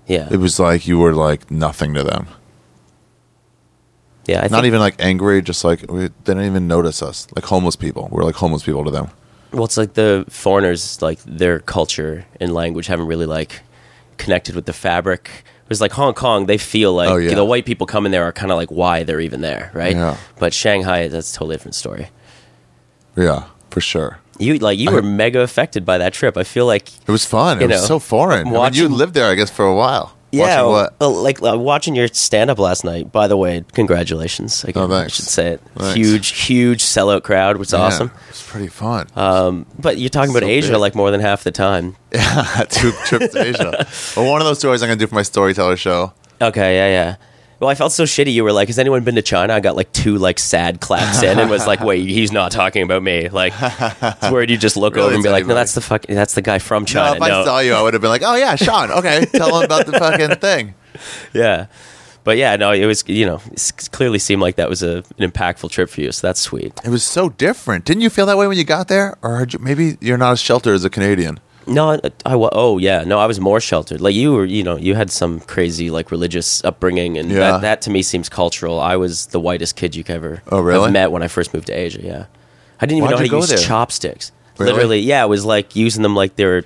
yeah, 0.05 0.27
It 0.31 0.37
was 0.37 0.59
like 0.59 0.87
you 0.87 0.99
were 0.99 1.13
like 1.13 1.49
nothing 1.51 1.93
to 1.95 2.03
them. 2.03 2.27
yeah. 4.25 4.39
I 4.39 4.43
Not 4.43 4.49
think, 4.61 4.65
even 4.65 4.79
like 4.79 4.95
angry, 4.99 5.41
just 5.41 5.63
like 5.63 5.89
we, 5.91 6.01
they 6.07 6.13
didn't 6.23 6.45
even 6.45 6.67
notice 6.67 7.01
us. 7.01 7.27
Like 7.35 7.45
homeless 7.45 7.75
people, 7.75 8.07
we're 8.11 8.23
like 8.23 8.35
homeless 8.35 8.63
people 8.63 8.83
to 8.85 8.91
them. 8.91 9.09
Well, 9.51 9.65
it's 9.65 9.77
like 9.77 9.93
the 9.93 10.25
foreigners, 10.29 11.01
like 11.01 11.19
their 11.25 11.59
culture 11.59 12.25
and 12.39 12.53
language 12.53 12.87
haven't 12.87 13.07
really 13.07 13.25
like 13.25 13.61
connected 14.17 14.55
with 14.55 14.65
the 14.65 14.73
fabric. 14.73 15.29
Whereas 15.67 15.81
like 15.81 15.91
Hong 15.91 16.13
Kong, 16.13 16.45
they 16.45 16.57
feel 16.57 16.93
like 16.93 17.09
Oh, 17.09 17.17
yeah. 17.17 17.35
the 17.35 17.43
white 17.45 17.65
people 17.65 17.85
coming 17.87 18.11
there 18.11 18.23
are 18.23 18.31
kind 18.31 18.51
of 18.51 18.57
like 18.57 18.69
why 18.71 19.03
they're 19.03 19.19
even 19.21 19.41
there, 19.41 19.69
right? 19.73 19.95
Yeah. 19.95 20.17
But 20.39 20.53
Shanghai, 20.53 21.07
that's 21.09 21.31
a 21.35 21.37
totally 21.37 21.55
different 21.55 21.75
story. 21.75 22.09
Yeah, 23.15 23.43
for 23.69 23.81
sure. 23.81 24.19
You 24.39 24.57
like 24.59 24.77
you 24.79 24.89
I- 24.89 24.93
were 24.93 25.01
mega 25.01 25.41
affected 25.41 25.83
by 25.85 25.97
that 25.97 26.13
trip. 26.13 26.37
I 26.37 26.43
feel 26.43 26.65
like 26.65 26.89
It 27.07 27.11
was 27.11 27.25
fun. 27.25 27.57
It 27.57 27.61
You 27.63 27.67
was 27.69 27.85
so 27.87 27.99
foreign. 27.99 28.47
I 28.47 28.69
mean, 28.69 28.73
you 28.73 28.87
lived 28.87 29.13
there, 29.13 29.25
I 29.31 29.35
guess, 29.35 29.49
for 29.51 29.65
a 29.65 29.75
while. 29.75 30.13
Yeah, 30.37 30.61
Watching 30.63 31.23
like 31.23 31.41
uh, 31.43 31.57
watching 31.57 31.95
your 31.95 32.07
stand 32.07 32.49
up 32.49 32.59
last 32.59 32.83
night. 32.83 33.11
By 33.11 33.27
the 33.27 33.37
way, 33.37 33.63
congratulations! 33.73 34.63
Again, 34.63 34.91
Oh, 34.91 34.95
I 34.95 35.07
should 35.07 35.25
say 35.25 35.47
it. 35.53 35.61
Thanks. 35.75 35.95
Huge, 35.95 36.27
huge 36.29 36.83
sellout 36.83 37.23
crowd, 37.23 37.57
which 37.57 37.69
is 37.69 37.73
Yeah, 37.73 37.79
awesome. 37.81 38.07
It 38.07 38.29
was 38.29 38.43
pretty 38.43 38.67
fun. 38.67 39.07
Um, 39.15 39.65
but 39.79 39.97
you're 39.97 40.09
talking 40.09 40.31
about 40.35 40.43
Asia 40.47 40.73
big. 40.73 40.79
like 40.81 40.95
more 40.95 41.11
than 41.11 41.19
half 41.19 41.43
the 41.43 41.51
time. 41.51 41.95
yeah, 42.13 42.63
two 42.69 42.91
trips 43.05 43.33
to 43.33 43.41
Asia. 43.41 43.87
Well, 44.15 44.29
one 44.31 44.41
of 44.41 44.47
those 44.47 44.59
stories 44.59 44.81
I'm 44.81 44.87
going 44.87 44.99
to 44.99 45.03
do 45.05 45.07
for 45.09 45.15
my 45.15 45.21
storyteller 45.23 45.77
show. 45.77 46.13
Okay, 46.41 46.75
yeah, 46.75 46.87
yeah. 46.87 47.15
Well, 47.59 47.69
I 47.69 47.75
felt 47.75 47.91
so 47.91 48.03
shitty. 48.03 48.31
You 48.33 48.43
were 48.43 48.51
like, 48.51 48.67
"Has 48.67 48.77
anyone 48.77 49.03
been 49.03 49.15
to 49.15 49.21
China?" 49.21 49.53
I 49.53 49.59
got 49.59 49.75
like 49.75 49.91
two 49.91 50.17
like 50.17 50.37
sad 50.37 50.79
claps 50.79 51.23
in, 51.23 51.39
and 51.39 51.49
was 51.49 51.65
like, 51.65 51.79
"Wait, 51.79 52.07
he's 52.09 52.31
not 52.31 52.51
talking 52.51 52.83
about 52.83 53.01
me." 53.01 53.29
Like, 53.29 53.53
it's 53.57 54.29
where 54.31 54.43
you 54.43 54.57
just 54.57 54.77
look 54.77 54.93
Really, 54.95 55.07
over 55.07 55.15
and 55.15 55.23
be 55.23 55.29
like, 55.29 55.41
"No, 55.45 55.49
anybody. 55.49 55.55
that's 55.55 55.73
the 55.73 55.81
fuck. 55.81 56.03
That's 56.03 56.35
the 56.35 56.41
guy 56.43 56.59
from 56.59 56.83
No, 56.83 56.85
China." 56.87 57.15
if 57.15 57.21
I 57.21 57.29
saw 57.43 57.59
you, 57.59 57.73
I 57.73 57.81
would 57.81 57.93
have 57.93 58.01
been 58.01 58.11
like, 58.11 58.21
"Oh 58.23 58.35
yeah, 58.35 58.55
Sean. 58.55 58.91
Okay, 58.91 59.25
tell 59.31 59.57
him 59.57 59.65
about 59.65 59.85
the 59.87 59.93
fucking 59.93 60.35
thing." 60.35 60.75
yeah, 61.33 61.65
but 62.23 62.37
yeah, 62.37 62.55
no, 62.57 62.71
it 62.71 62.85
was 62.85 63.03
you 63.07 63.25
know, 63.25 63.41
it 63.51 63.89
clearly 63.91 64.19
seemed 64.19 64.41
like 64.41 64.57
that 64.57 64.69
was 64.69 64.83
a, 64.83 64.97
an 65.17 65.31
impactful 65.31 65.71
trip 65.71 65.89
for 65.89 66.01
you. 66.01 66.11
So 66.11 66.27
that's 66.27 66.39
sweet. 66.39 66.73
It 66.85 66.89
was 66.89 67.03
so 67.03 67.29
different. 67.29 67.85
Didn't 67.85 68.01
you 68.01 68.09
feel 68.11 68.27
that 68.27 68.37
way 68.37 68.45
when 68.47 68.57
you 68.57 68.65
got 68.65 68.87
there, 68.87 69.17
or 69.23 69.39
had 69.39 69.53
you- 69.53 69.59
maybe 69.59 69.97
you're 69.99 70.17
not 70.19 70.33
as 70.33 70.39
sheltered 70.39 70.75
as 70.75 70.85
a 70.85 70.89
Canadian? 70.91 71.39
No, 71.67 71.91
I, 71.91 71.99
I 72.25 72.35
wa- 72.35 72.49
oh 72.53 72.77
yeah, 72.77 73.03
no, 73.03 73.19
I 73.19 73.25
was 73.25 73.39
more 73.39 73.59
sheltered. 73.59 73.99
Like 74.01 74.15
you 74.15 74.33
were, 74.33 74.45
you 74.45 74.63
know, 74.63 74.77
you 74.77 74.95
had 74.95 75.11
some 75.11 75.39
crazy 75.41 75.89
like 75.89 76.11
religious 76.11 76.63
upbringing, 76.63 77.17
and 77.17 77.29
Yeah. 77.29 77.39
that, 77.39 77.61
that 77.61 77.81
to 77.83 77.89
me 77.89 78.01
seems 78.01 78.29
cultural. 78.29 78.79
I 78.79 78.95
was 78.95 79.27
the 79.27 79.39
whitest 79.39 79.75
kid 79.75 79.95
you 79.95 80.03
could 80.03 80.15
ever 80.15 80.41
Oh, 80.49 80.59
really? 80.61 80.83
have 80.83 80.93
met 80.93 81.11
when 81.11 81.23
I 81.23 81.27
first 81.27 81.53
moved 81.53 81.67
to 81.67 81.73
Asia. 81.73 82.01
Yeah, 82.03 82.25
I 82.79 82.85
didn't 82.85 82.97
even 82.97 83.01
Why'd 83.03 83.11
know 83.11 83.17
how 83.17 83.23
you 83.23 83.29
to 83.29 83.31
go 83.31 83.37
use 83.39 83.49
there? 83.49 83.57
chopsticks. 83.57 84.31
Really? 84.57 84.71
Literally, 84.71 84.99
yeah, 85.01 85.23
it 85.23 85.27
was 85.27 85.45
like 85.45 85.75
using 85.75 86.03
them 86.03 86.15
like 86.15 86.35
they 86.35 86.45
were. 86.45 86.63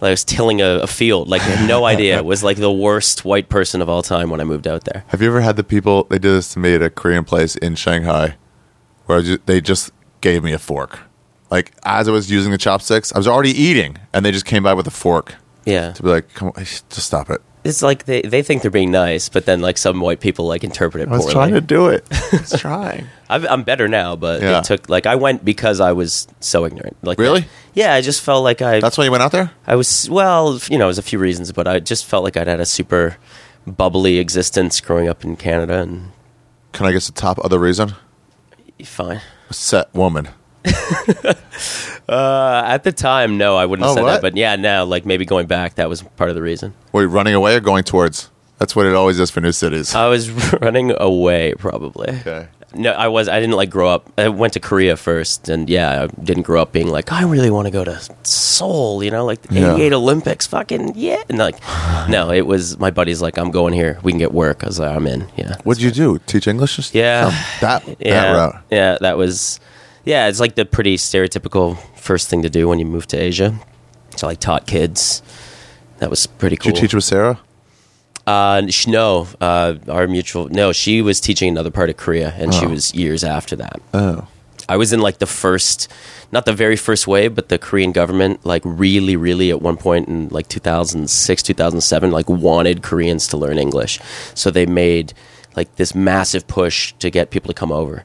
Like 0.00 0.08
I 0.08 0.12
was 0.12 0.24
tilling 0.24 0.62
a, 0.62 0.78
a 0.78 0.86
field. 0.86 1.28
Like 1.28 1.42
I 1.42 1.50
had 1.50 1.68
no 1.68 1.84
idea. 1.94 2.16
It 2.16 2.24
was 2.24 2.42
like 2.42 2.56
the 2.56 2.72
worst 2.72 3.26
white 3.26 3.50
person 3.50 3.82
of 3.82 3.88
all 3.90 4.02
time 4.02 4.30
when 4.30 4.40
I 4.40 4.44
moved 4.44 4.66
out 4.66 4.84
there. 4.84 5.04
Have 5.08 5.20
you 5.20 5.28
ever 5.28 5.42
had 5.42 5.56
the 5.56 5.62
people? 5.64 6.04
They 6.04 6.18
did 6.18 6.30
this 6.32 6.54
to 6.54 6.58
me 6.58 6.74
at 6.74 6.80
a 6.82 6.88
Korean 6.88 7.22
place 7.24 7.54
in 7.56 7.74
Shanghai, 7.74 8.36
where 9.04 9.18
I 9.18 9.22
ju- 9.22 9.38
they 9.44 9.60
just 9.60 9.90
gave 10.22 10.42
me 10.42 10.52
a 10.54 10.58
fork. 10.58 11.00
Like 11.50 11.72
as 11.84 12.08
I 12.08 12.12
was 12.12 12.30
using 12.30 12.52
the 12.52 12.58
chopsticks, 12.58 13.12
I 13.12 13.18
was 13.18 13.26
already 13.28 13.50
eating, 13.50 13.98
and 14.12 14.24
they 14.24 14.32
just 14.32 14.46
came 14.46 14.62
by 14.62 14.74
with 14.74 14.86
a 14.86 14.90
fork 14.92 15.34
Yeah, 15.66 15.92
to 15.92 16.02
be 16.02 16.08
like, 16.08 16.32
"Come 16.34 16.48
on, 16.56 16.64
just 16.64 16.94
stop 17.00 17.30
it." 17.30 17.40
it's 17.62 17.82
like 17.82 18.06
they, 18.06 18.22
they 18.22 18.40
think 18.42 18.62
they're 18.62 18.70
being 18.70 18.90
nice, 18.90 19.28
but 19.28 19.44
then 19.44 19.60
like 19.60 19.76
some 19.76 20.00
white 20.00 20.20
people 20.20 20.46
like 20.46 20.64
interpret 20.64 21.02
it 21.02 21.08
I 21.08 21.12
was 21.12 21.20
poorly. 21.24 21.34
trying 21.34 21.52
to 21.54 21.60
do 21.60 21.88
it. 21.88 22.06
I 22.10 22.28
was 22.38 22.52
trying. 22.58 23.06
I've, 23.28 23.44
I'm 23.44 23.64
better 23.64 23.86
now, 23.86 24.16
but 24.16 24.40
Yeah. 24.40 24.60
it 24.60 24.64
took 24.64 24.88
like 24.88 25.04
I 25.04 25.16
went 25.16 25.44
because 25.44 25.78
I 25.78 25.92
was 25.92 26.26
so 26.40 26.64
ignorant. 26.64 26.96
Like 27.02 27.18
Really? 27.18 27.44
yeah, 27.74 27.92
I 27.92 28.00
just 28.00 28.22
felt 28.22 28.44
like 28.44 28.62
I 28.62 28.80
That's 28.80 28.96
why 28.96 29.04
you 29.04 29.10
went 29.10 29.22
out 29.22 29.32
there. 29.32 29.50
I 29.66 29.76
was 29.76 30.08
well, 30.08 30.58
you 30.70 30.78
know, 30.78 30.84
it 30.86 30.94
was 30.94 30.98
a 30.98 31.02
few 31.02 31.18
reasons, 31.18 31.52
but 31.52 31.68
I 31.68 31.80
just 31.80 32.06
felt 32.06 32.24
like 32.24 32.38
I'd 32.38 32.46
had 32.46 32.60
a 32.60 32.64
super 32.66 33.18
bubbly 33.66 34.16
existence 34.18 34.80
growing 34.80 35.06
up 35.08 35.22
in 35.22 35.36
Canada, 35.36 35.80
and 35.82 36.12
Can 36.72 36.86
I 36.86 36.92
guess 36.92 37.08
the 37.08 37.12
top 37.12 37.38
other 37.44 37.58
reason? 37.58 37.92
fine. 38.84 39.20
Set 39.50 39.92
woman. 39.92 40.28
Uh, 42.08 42.62
at 42.66 42.82
the 42.82 42.90
time, 42.90 43.38
no, 43.38 43.56
I 43.56 43.66
wouldn't 43.66 43.84
have 43.86 43.92
Oh, 43.92 43.94
said 43.94 44.02
what? 44.02 44.12
that, 44.14 44.22
but 44.22 44.36
yeah, 44.36 44.56
now 44.56 44.84
like 44.84 45.06
maybe 45.06 45.24
going 45.24 45.46
back, 45.46 45.76
that 45.76 45.88
was 45.88 46.02
part 46.02 46.28
of 46.28 46.34
the 46.34 46.42
reason. 46.42 46.74
Were 46.92 47.02
you 47.02 47.08
running 47.08 47.34
away 47.34 47.54
or 47.54 47.60
going 47.60 47.84
towards? 47.84 48.30
That's 48.58 48.74
what 48.74 48.86
it 48.86 48.94
always 48.94 49.20
is 49.20 49.30
for 49.30 49.40
new 49.40 49.52
cities. 49.52 49.94
I 49.94 50.08
was 50.08 50.28
running 50.60 50.92
away, 50.98 51.54
probably. 51.56 52.08
okay. 52.08 52.48
No, 52.74 52.90
I 52.92 53.06
was. 53.08 53.28
I 53.28 53.38
didn't 53.38 53.54
like 53.54 53.70
grow 53.70 53.88
up. 53.88 54.10
I 54.18 54.28
went 54.28 54.54
to 54.54 54.60
Korea 54.60 54.96
first, 54.96 55.48
and 55.48 55.68
yeah, 55.70 56.02
I 56.02 56.22
didn't 56.22 56.42
grow 56.44 56.60
up 56.62 56.72
being 56.72 56.88
like, 56.88 57.12
I 57.12 57.22
really 57.22 57.50
want 57.50 57.66
to 57.66 57.70
go 57.70 57.84
to 57.84 58.00
Seoul. 58.24 59.04
You 59.04 59.10
know, 59.12 59.24
like 59.24 59.42
the 59.42 59.60
Yeah. 59.60 59.74
'88 59.74 59.92
Olympics. 59.92 60.46
Fucking 60.48 60.92
yeah. 60.96 61.22
And 61.28 61.38
like, 61.38 61.56
no, 62.08 62.30
it 62.32 62.46
was 62.46 62.76
my 62.78 62.90
buddy's 62.90 63.20
like, 63.22 63.38
I'm 63.38 63.50
going 63.52 63.72
here. 63.72 63.98
We 64.02 64.10
can 64.12 64.18
get 64.18 64.32
work. 64.32 64.64
I 64.64 64.66
was 64.66 64.80
like, 64.80 64.94
I'm 64.96 65.06
in. 65.06 65.28
Yeah. 65.36 65.56
What'd 65.64 65.82
you 65.82 65.90
do? 65.92 66.18
Teach 66.26 66.46
English? 66.48 66.76
Just- 66.76 66.94
Yeah. 66.94 67.30
Oh, 67.32 67.58
that 67.60 67.84
that 67.86 67.96
yeah, 68.00 68.32
route. 68.32 68.56
Yeah, 68.70 68.98
that 69.00 69.16
was. 69.16 69.60
Yeah, 70.04 70.28
it's 70.28 70.40
like 70.40 70.54
the 70.54 70.64
pretty 70.64 70.96
stereotypical 70.96 71.78
first 71.96 72.28
thing 72.28 72.42
to 72.42 72.50
do 72.50 72.68
when 72.68 72.78
you 72.78 72.86
move 72.86 73.06
to 73.08 73.16
Asia. 73.18 73.58
So 74.16 74.26
I 74.26 74.30
like 74.30 74.40
taught 74.40 74.66
kids. 74.66 75.22
That 75.98 76.10
was 76.10 76.26
pretty 76.26 76.56
Did 76.56 76.62
cool. 76.62 76.72
you 76.72 76.80
teach 76.80 76.94
with 76.94 77.04
Sarah? 77.04 77.38
Uh, 78.26 78.66
sh- 78.68 78.86
no, 78.86 79.28
uh, 79.40 79.74
our 79.88 80.06
mutual. 80.06 80.48
No, 80.48 80.72
she 80.72 81.02
was 81.02 81.20
teaching 81.20 81.48
another 81.48 81.70
part 81.70 81.90
of 81.90 81.96
Korea, 81.96 82.32
and 82.36 82.54
she 82.54 82.66
Oh. 82.66 82.70
was 82.70 82.94
years 82.94 83.24
after 83.24 83.56
that. 83.56 83.80
Oh. 83.92 84.26
I 84.68 84.76
was 84.76 84.92
in 84.92 85.00
like 85.00 85.18
the 85.18 85.26
first, 85.26 85.88
not 86.30 86.44
the 86.46 86.52
very 86.52 86.76
first 86.76 87.06
wave, 87.08 87.34
but 87.34 87.48
the 87.48 87.58
Korean 87.58 87.90
government, 87.92 88.44
like 88.46 88.62
really, 88.64 89.16
really 89.16 89.50
at 89.50 89.60
one 89.60 89.76
point 89.76 90.06
in 90.08 90.28
like 90.28 90.48
2006, 90.48 91.42
2007, 91.42 92.10
like 92.12 92.28
wanted 92.28 92.82
Koreans 92.82 93.26
to 93.28 93.36
learn 93.36 93.58
English. 93.58 93.98
So 94.34 94.50
they 94.50 94.64
made 94.66 95.12
like 95.56 95.74
this 95.76 95.92
massive 95.94 96.46
push 96.46 96.92
to 97.00 97.10
get 97.10 97.30
people 97.30 97.48
to 97.48 97.54
come 97.54 97.72
over. 97.72 98.04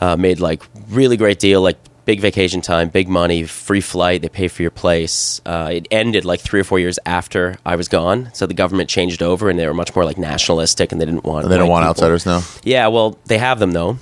Uh, 0.00 0.16
made 0.16 0.40
like 0.40 0.62
really 0.88 1.16
great 1.18 1.38
deal, 1.38 1.60
like 1.60 1.76
big 2.06 2.20
vacation 2.20 2.60
time, 2.62 2.88
big 2.88 3.06
money, 3.08 3.44
free 3.44 3.82
flight. 3.82 4.22
They 4.22 4.28
pay 4.30 4.48
for 4.48 4.62
your 4.62 4.70
place. 4.70 5.40
Uh, 5.44 5.68
it 5.74 5.86
ended 5.90 6.24
like 6.24 6.40
three 6.40 6.58
or 6.60 6.64
four 6.64 6.78
years 6.78 6.98
after 7.04 7.56
I 7.66 7.76
was 7.76 7.86
gone. 7.88 8.30
So 8.32 8.46
the 8.46 8.54
government 8.54 8.88
changed 8.88 9.22
over 9.22 9.50
and 9.50 9.58
they 9.58 9.66
were 9.66 9.74
much 9.74 9.94
more 9.94 10.04
like 10.06 10.16
nationalistic 10.18 10.90
and 10.90 11.00
they 11.00 11.04
didn't 11.04 11.24
want 11.24 11.44
And 11.44 11.52
they 11.52 11.58
don't 11.58 11.68
want 11.68 11.82
people. 11.82 11.90
outsiders 11.90 12.24
now. 12.24 12.40
Yeah, 12.64 12.86
well, 12.88 13.18
they 13.26 13.36
have 13.38 13.58
them 13.58 13.72
though, 13.72 13.98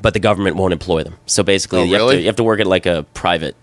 but 0.00 0.14
the 0.14 0.18
government 0.20 0.56
won't 0.56 0.72
employ 0.72 1.04
them. 1.04 1.16
So 1.26 1.42
basically, 1.42 1.80
Oh, 1.80 1.84
you, 1.84 1.94
have 1.98 2.08
to, 2.10 2.20
you 2.20 2.26
have 2.26 2.36
to 2.36 2.42
work 2.44 2.60
at 2.60 2.66
like 2.66 2.86
a 2.86 3.04
private 3.12 3.54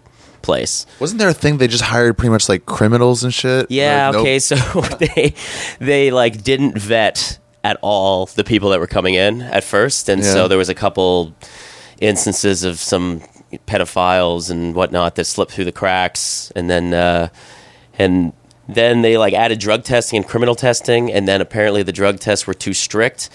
place. 0.44 0.86
Wasn't 1.00 1.17
there 1.20 1.30
a 1.30 1.34
thing 1.34 1.58
they 1.58 1.67
just 1.67 1.84
hired 1.84 2.15
pretty 2.17 2.30
much 2.32 2.48
like 2.48 2.67
criminals 2.67 3.24
and 3.24 3.34
shit? 3.34 3.72
Yeah. 3.72 4.10
Like, 4.10 4.13
nope. 4.13 4.22
okay. 4.22 4.39
So 4.39 4.56
they 5.00 5.34
they 5.80 6.12
like 6.12 6.44
didn't 6.44 6.78
vet 6.78 7.39
at 7.63 7.78
all 7.82 8.28
the 8.28 8.44
people 8.44 8.70
that 8.70 8.80
were 8.80 8.88
coming 8.88 9.15
in 9.15 9.41
at 9.41 9.63
first, 9.63 10.10
and 10.10 10.22
Yeah. 10.24 10.32
so 10.34 10.48
there 10.48 10.58
was 10.58 10.70
a 10.70 10.74
couple 10.76 11.36
instances 12.02 12.64
of 12.66 12.78
some 12.80 13.22
pedophiles 13.68 14.50
and 14.50 14.76
whatnot 14.76 15.16
that 15.16 15.26
slipped 15.26 15.52
through 15.52 15.66
the 15.66 15.72
cracks, 15.72 16.52
and 16.56 16.70
then 16.70 16.94
uh, 16.94 17.30
and 17.98 18.34
then 18.68 19.02
they 19.02 19.18
like 19.18 19.34
added 19.34 19.60
drug 19.60 19.84
testing 19.84 20.18
and 20.18 20.28
criminal 20.28 20.56
testing, 20.56 21.12
and 21.12 21.28
then 21.28 21.40
apparently 21.42 21.84
the 21.84 21.92
drug 21.94 22.20
tests 22.20 22.46
were 22.48 22.54
too 22.54 22.74
strict. 22.74 23.30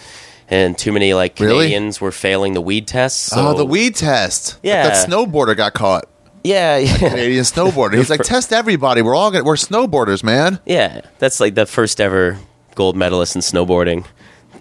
And 0.49 0.79
too 0.79 0.93
many 0.93 1.13
like 1.13 1.41
Really? 1.41 1.55
Canadians 1.65 2.01
were 2.01 2.13
failing 2.13 2.55
the 2.55 2.61
weed 2.61 2.87
tests. 2.87 3.19
So 3.33 3.49
oh, 3.49 3.55
the 3.57 3.65
weed 3.67 3.97
test. 3.97 4.55
Like 4.55 4.61
Yeah. 4.63 4.83
that 4.89 5.09
snowboarder 5.09 5.57
got 5.57 5.75
caught. 5.75 6.09
Yeah, 6.45 6.77
yeah. 6.77 6.97
Canadian 6.99 7.43
snowboarder. 7.55 7.95
He's 7.97 8.09
like, 8.09 8.23
test 8.23 8.53
everybody. 8.53 9.03
We're 9.03 9.17
all 9.17 9.33
gonna, 9.33 9.43
we're 9.43 9.57
snowboarders, 9.57 10.23
man. 10.23 10.61
Yeah, 10.65 11.01
that's 11.19 11.41
like 11.41 11.57
the 11.57 11.67
first 11.67 12.01
ever 12.01 12.39
gold 12.77 12.95
medalist 12.97 13.35
in 13.35 13.43
snowboarding. 13.43 14.07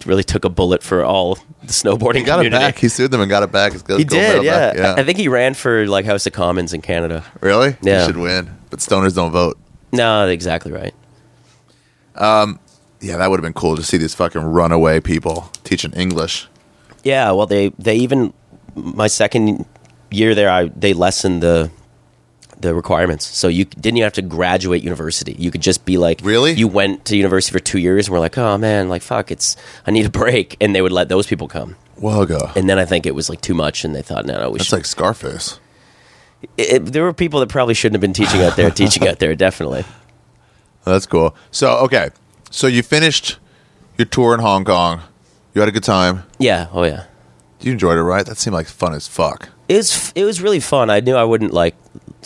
Really 0.04 0.24
took 0.24 0.44
a 0.44 0.48
bullet 0.48 0.82
for 0.82 1.04
all 1.04 1.36
the 1.62 1.72
snowboarding 1.72 2.16
He 2.16 2.22
got 2.24 2.44
it 2.44 2.52
back. 2.52 2.78
He 2.78 2.88
sued 2.88 3.10
them 3.10 3.20
and 3.20 3.30
got 3.30 3.42
it 3.42 3.50
back. 3.52 3.72
He 3.72 4.04
did, 4.04 4.42
yeah. 4.42 4.72
back. 4.72 4.76
yeah. 4.76 4.94
I 4.96 5.04
think 5.04 5.18
he 5.18 5.28
ran 5.28 5.54
for 5.54 5.86
like 5.86 6.04
House 6.04 6.26
of 6.26 6.32
Commons 6.32 6.72
in 6.72 6.82
Canada. 6.82 7.24
really? 7.40 7.76
Yeah. 7.82 8.00
He 8.00 8.06
should 8.06 8.16
win. 8.16 8.56
But 8.70 8.80
stoners 8.80 9.14
don't 9.14 9.32
vote. 9.32 9.58
No, 9.92 10.26
exactly 10.28 10.72
right. 10.72 10.94
Um, 12.14 12.58
Yeah, 13.00 13.16
that 13.18 13.30
would 13.30 13.38
have 13.38 13.44
been 13.44 13.52
cool 13.52 13.76
to 13.76 13.82
see 13.82 13.96
these 13.96 14.14
fucking 14.14 14.42
runaway 14.42 15.00
people 15.00 15.50
teaching 15.64 15.92
English. 15.92 16.48
Yeah, 17.04 17.30
well, 17.32 17.46
they 17.46 17.68
they 17.78 17.96
even 17.96 18.32
my 18.74 19.06
second 19.06 19.64
year 20.10 20.34
there, 20.34 20.50
I 20.50 20.68
they 20.74 20.92
lessened 20.92 21.42
the 21.42 21.70
the 22.66 22.74
requirements. 22.74 23.26
So 23.26 23.48
you 23.48 23.64
didn't 23.64 23.96
even 23.98 24.02
have 24.04 24.12
to 24.14 24.22
graduate 24.22 24.82
university. 24.82 25.34
You 25.38 25.50
could 25.50 25.62
just 25.62 25.84
be 25.84 25.96
like, 25.98 26.20
Really? 26.22 26.52
You 26.52 26.68
went 26.68 27.04
to 27.06 27.16
university 27.16 27.52
for 27.52 27.58
two 27.62 27.78
years 27.78 28.06
and 28.06 28.12
we're 28.12 28.20
like, 28.20 28.36
oh 28.36 28.58
man, 28.58 28.88
like 28.88 29.02
fuck, 29.02 29.30
it's 29.30 29.56
I 29.86 29.90
need 29.90 30.06
a 30.06 30.10
break, 30.10 30.56
and 30.60 30.74
they 30.74 30.82
would 30.82 30.92
let 30.92 31.08
those 31.08 31.26
people 31.26 31.48
come. 31.48 31.76
Wugga. 32.00 32.54
And 32.56 32.68
then 32.68 32.78
I 32.78 32.84
think 32.84 33.06
it 33.06 33.14
was 33.14 33.28
like 33.30 33.40
too 33.40 33.54
much, 33.54 33.84
and 33.84 33.94
they 33.94 34.02
thought, 34.02 34.26
no, 34.26 34.38
no, 34.38 34.50
we 34.50 34.58
That's 34.58 34.68
should. 34.68 34.76
like 34.76 34.84
Scarface. 34.84 35.58
it, 36.58 36.84
there 36.84 37.02
were 37.04 37.14
people 37.14 37.40
that 37.40 37.48
probably 37.48 37.74
shouldn't 37.74 37.94
have 37.94 38.02
been 38.02 38.12
teaching 38.12 38.42
out 38.42 38.56
there, 38.56 38.70
teaching 38.70 39.08
out 39.08 39.18
there, 39.18 39.34
definitely. 39.34 39.84
That's 40.84 41.06
cool. 41.06 41.34
So, 41.50 41.78
okay. 41.78 42.10
So 42.50 42.66
you 42.66 42.82
finished 42.82 43.38
your 43.98 44.06
tour 44.06 44.34
in 44.34 44.40
Hong 44.40 44.64
Kong. 44.64 45.00
You 45.54 45.60
had 45.60 45.68
a 45.68 45.72
good 45.72 45.82
time. 45.84 46.24
Yeah, 46.38 46.68
oh 46.72 46.84
yeah. 46.84 47.04
You 47.60 47.72
enjoyed 47.72 47.96
it, 47.98 48.02
right? 48.02 48.24
That 48.26 48.36
seemed 48.36 48.54
like 48.54 48.66
fun 48.66 48.92
as 48.92 49.08
fuck. 49.08 49.48
It 49.68 49.76
was 49.76 50.12
it 50.14 50.24
was 50.24 50.40
really 50.40 50.60
fun. 50.60 50.90
I 50.90 51.00
knew 51.00 51.16
I 51.16 51.24
wouldn't 51.24 51.52
like 51.52 51.74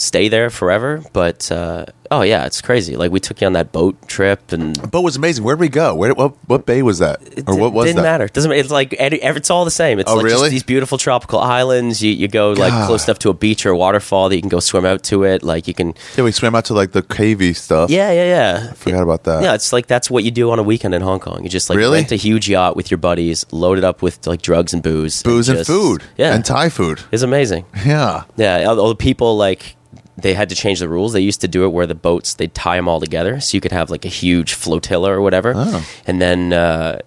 stay 0.00 0.28
there 0.28 0.48
forever, 0.50 1.02
but 1.12 1.52
uh, 1.52 1.84
oh 2.10 2.22
yeah, 2.22 2.46
it's 2.46 2.60
crazy. 2.62 2.96
Like 2.96 3.12
we 3.12 3.20
took 3.20 3.40
you 3.40 3.46
on 3.46 3.52
that 3.52 3.70
boat 3.70 4.08
trip, 4.08 4.50
and 4.52 4.74
The 4.74 4.88
boat 4.88 5.02
was 5.02 5.16
amazing. 5.16 5.44
Where 5.44 5.54
did 5.56 5.60
we 5.60 5.68
go? 5.68 5.94
Where? 5.94 6.14
What? 6.14 6.34
What 6.48 6.64
bay 6.66 6.82
was 6.82 6.98
that? 7.00 7.20
Or 7.46 7.54
what 7.56 7.72
was 7.72 7.86
didn't 7.86 7.96
that? 7.96 8.02
matter. 8.02 8.26
Doesn't 8.28 8.48
matter. 8.48 8.60
It's 8.60 8.70
like 8.70 8.94
it's 8.98 9.50
all 9.50 9.64
the 9.64 9.70
same. 9.70 9.98
It's 9.98 10.10
Oh, 10.10 10.16
like 10.16 10.24
really? 10.24 10.38
just 10.40 10.50
these 10.52 10.62
beautiful 10.62 10.96
tropical 10.98 11.38
islands. 11.38 12.02
You 12.02 12.12
you 12.12 12.28
go 12.28 12.50
like 12.52 12.72
God. 12.72 12.86
close 12.86 13.06
enough 13.06 13.18
to 13.20 13.30
a 13.30 13.34
beach 13.34 13.66
or 13.66 13.70
a 13.70 13.76
waterfall 13.76 14.28
that 14.30 14.36
you 14.36 14.42
can 14.42 14.48
go 14.48 14.60
swim 14.60 14.84
out 14.86 15.02
to 15.04 15.24
it. 15.24 15.42
Like 15.42 15.68
you 15.68 15.74
can. 15.74 15.94
Yeah, 16.16 16.24
we 16.24 16.32
swam 16.32 16.54
out 16.54 16.64
to 16.66 16.74
like 16.74 16.92
the 16.92 17.02
cavey 17.02 17.54
stuff. 17.54 17.90
Yeah, 17.90 18.10
yeah, 18.10 18.24
yeah. 18.24 18.72
Forgot 18.72 19.02
about 19.02 19.24
that. 19.24 19.42
Yeah, 19.42 19.54
it's 19.54 19.72
like 19.72 19.86
that's 19.86 20.10
what 20.10 20.24
you 20.24 20.30
do 20.30 20.50
on 20.50 20.58
a 20.58 20.62
weekend 20.62 20.94
in 20.94 21.02
Hong 21.02 21.20
Kong. 21.20 21.42
You 21.44 21.50
just 21.50 21.68
like 21.68 21.76
Really? 21.76 21.98
rent 21.98 22.10
a 22.12 22.16
huge 22.16 22.48
yacht 22.48 22.74
with 22.76 22.90
your 22.90 22.98
buddies, 22.98 23.44
load 23.52 23.76
it 23.78 23.84
up 23.84 24.02
with 24.02 24.26
like 24.26 24.40
drugs 24.42 24.72
and 24.72 24.82
booze, 24.82 25.22
Booze 25.22 25.48
and 25.48 25.58
just- 25.58 25.68
food. 25.70 26.02
Yeah, 26.16 26.34
And 26.34 26.44
Thai 26.44 26.70
food. 26.70 27.00
it's 27.12 27.22
amazing. 27.22 27.66
Yeah. 27.84 28.24
Yeah, 28.36 28.64
all 28.66 28.88
the 28.88 28.94
people 28.94 29.36
like 29.36 29.76
they 30.22 30.34
had 30.34 30.48
to 30.50 30.54
change 30.54 30.80
the 30.80 30.88
rules. 30.88 31.12
They 31.12 31.20
used 31.20 31.40
to 31.42 31.48
do 31.48 31.64
it 31.64 31.68
where 31.68 31.86
the 31.86 31.94
boats 31.94 32.34
they'd 32.34 32.54
tie 32.54 32.76
them 32.76 32.88
all 32.88 33.00
together, 33.00 33.40
so 33.40 33.56
you 33.56 33.60
could 33.60 33.72
have 33.72 33.90
like 33.90 34.04
a 34.04 34.08
huge 34.08 34.54
flotilla 34.54 35.10
or 35.10 35.20
whatever. 35.20 35.52
Oh. 35.56 35.86
And 36.06 36.20
then 36.20 36.52
uh, 36.52 36.98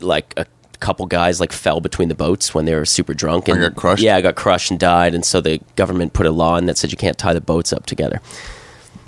like 0.00 0.34
a 0.36 0.46
couple 0.80 1.06
guys 1.06 1.38
like 1.40 1.52
fell 1.52 1.80
between 1.80 2.08
the 2.08 2.14
boats 2.14 2.52
when 2.54 2.64
they 2.64 2.74
were 2.74 2.84
super 2.84 3.14
drunk 3.14 3.48
and 3.48 3.58
Or 3.58 3.68
got 3.70 3.76
crushed? 3.76 4.02
Yeah, 4.02 4.20
got 4.20 4.34
crushed 4.34 4.70
and 4.70 4.80
died. 4.80 5.14
And 5.14 5.24
so 5.24 5.40
the 5.40 5.60
government 5.76 6.12
put 6.12 6.26
a 6.26 6.32
law 6.32 6.56
in 6.56 6.66
that 6.66 6.76
said 6.76 6.90
you 6.90 6.98
can't 6.98 7.16
tie 7.16 7.32
the 7.34 7.40
boats 7.40 7.72
up 7.72 7.86
together. 7.86 8.20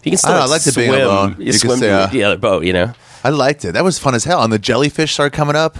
You 0.05 0.11
can 0.13 0.19
still 0.19 0.33
I 0.33 0.35
like, 0.41 0.43
I 0.43 0.47
liked 0.51 0.67
it 0.67 0.75
being 0.77 0.91
swim. 0.91 1.01
alone. 1.03 1.37
You, 1.39 1.47
You 1.47 1.53
swim 1.55 1.79
say, 1.79 1.89
to 1.89 1.93
uh, 1.95 2.07
the 2.09 2.25
other 2.25 2.37
boat, 2.39 2.65
you 2.65 2.73
know. 2.73 2.93
I 3.25 3.31
liked 3.31 3.65
it. 3.65 3.73
That 3.73 3.85
was 3.85 3.99
fun 3.99 4.15
as 4.15 4.25
hell. 4.25 4.43
And 4.43 4.53
the 4.53 4.59
jellyfish 4.59 5.15
started 5.15 5.35
coming 5.35 5.57
up. 5.57 5.79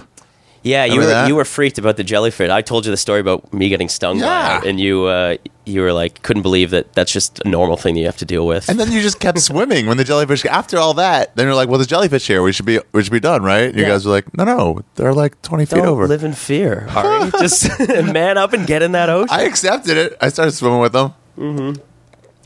Yeah, 0.65 0.83
you 0.85 0.93
Remember 0.93 1.05
were 1.07 1.13
that? 1.13 1.27
you 1.27 1.35
were 1.35 1.45
freaked 1.45 1.77
about 1.77 1.95
the 1.95 2.03
jellyfish. 2.03 2.49
I 2.49 2.63
told 2.63 2.85
you 2.85 2.91
the 2.91 2.97
story 2.97 3.19
about 3.19 3.53
me 3.53 3.69
getting 3.69 3.87
stung 3.87 4.17
Yeah. 4.17 4.25
by 4.59 4.65
it, 4.65 4.69
and 4.69 4.79
you 4.79 5.05
uh, 5.05 5.37
you 5.63 5.81
were 5.81 5.93
like 5.93 6.23
couldn't 6.23 6.41
believe 6.41 6.71
that 6.71 6.91
that's 6.93 7.11
just 7.11 7.39
a 7.45 7.47
normal 7.47 7.77
thing 7.77 7.93
that 7.93 7.99
you 7.99 8.07
have 8.07 8.17
to 8.17 8.25
deal 8.25 8.47
with. 8.47 8.67
And 8.67 8.79
then 8.79 8.91
you 8.91 8.99
just 9.03 9.19
kept 9.19 9.37
swimming 9.49 9.85
when 9.85 9.97
the 9.97 10.03
jellyfish. 10.03 10.43
After 10.45 10.79
all 10.79 10.95
that, 10.95 11.35
then 11.35 11.45
you're 11.45 11.53
like, 11.53 11.69
"Well, 11.69 11.77
there's 11.77 11.85
jellyfish 11.87 12.25
here. 12.25 12.41
We 12.41 12.51
should 12.51 12.65
be. 12.65 12.79
We 12.93 13.03
should 13.03 13.13
be 13.13 13.19
done, 13.19 13.43
right?" 13.43 13.71
You 13.75 13.83
Yeah. 13.83 13.89
guys 13.89 14.05
were 14.07 14.11
like, 14.11 14.35
"No, 14.35 14.43
no, 14.43 14.81
they're 14.95 15.13
like 15.13 15.39
20 15.43 15.65
feet 15.65 15.75
Don't 15.77 15.85
over." 15.87 16.07
live 16.07 16.23
in 16.23 16.33
fear, 16.33 16.87
Ari. 16.95 17.29
Just 17.39 17.69
man 18.11 18.39
up 18.39 18.51
and 18.53 18.65
get 18.65 18.81
in 18.81 18.91
that 18.93 19.07
ocean. 19.09 19.29
I 19.29 19.43
accepted 19.43 19.97
it. 19.97 20.17
I 20.19 20.29
started 20.29 20.53
swimming 20.53 20.79
with 20.79 20.93
them. 20.93 21.13
Mm-hmm. 21.37 21.79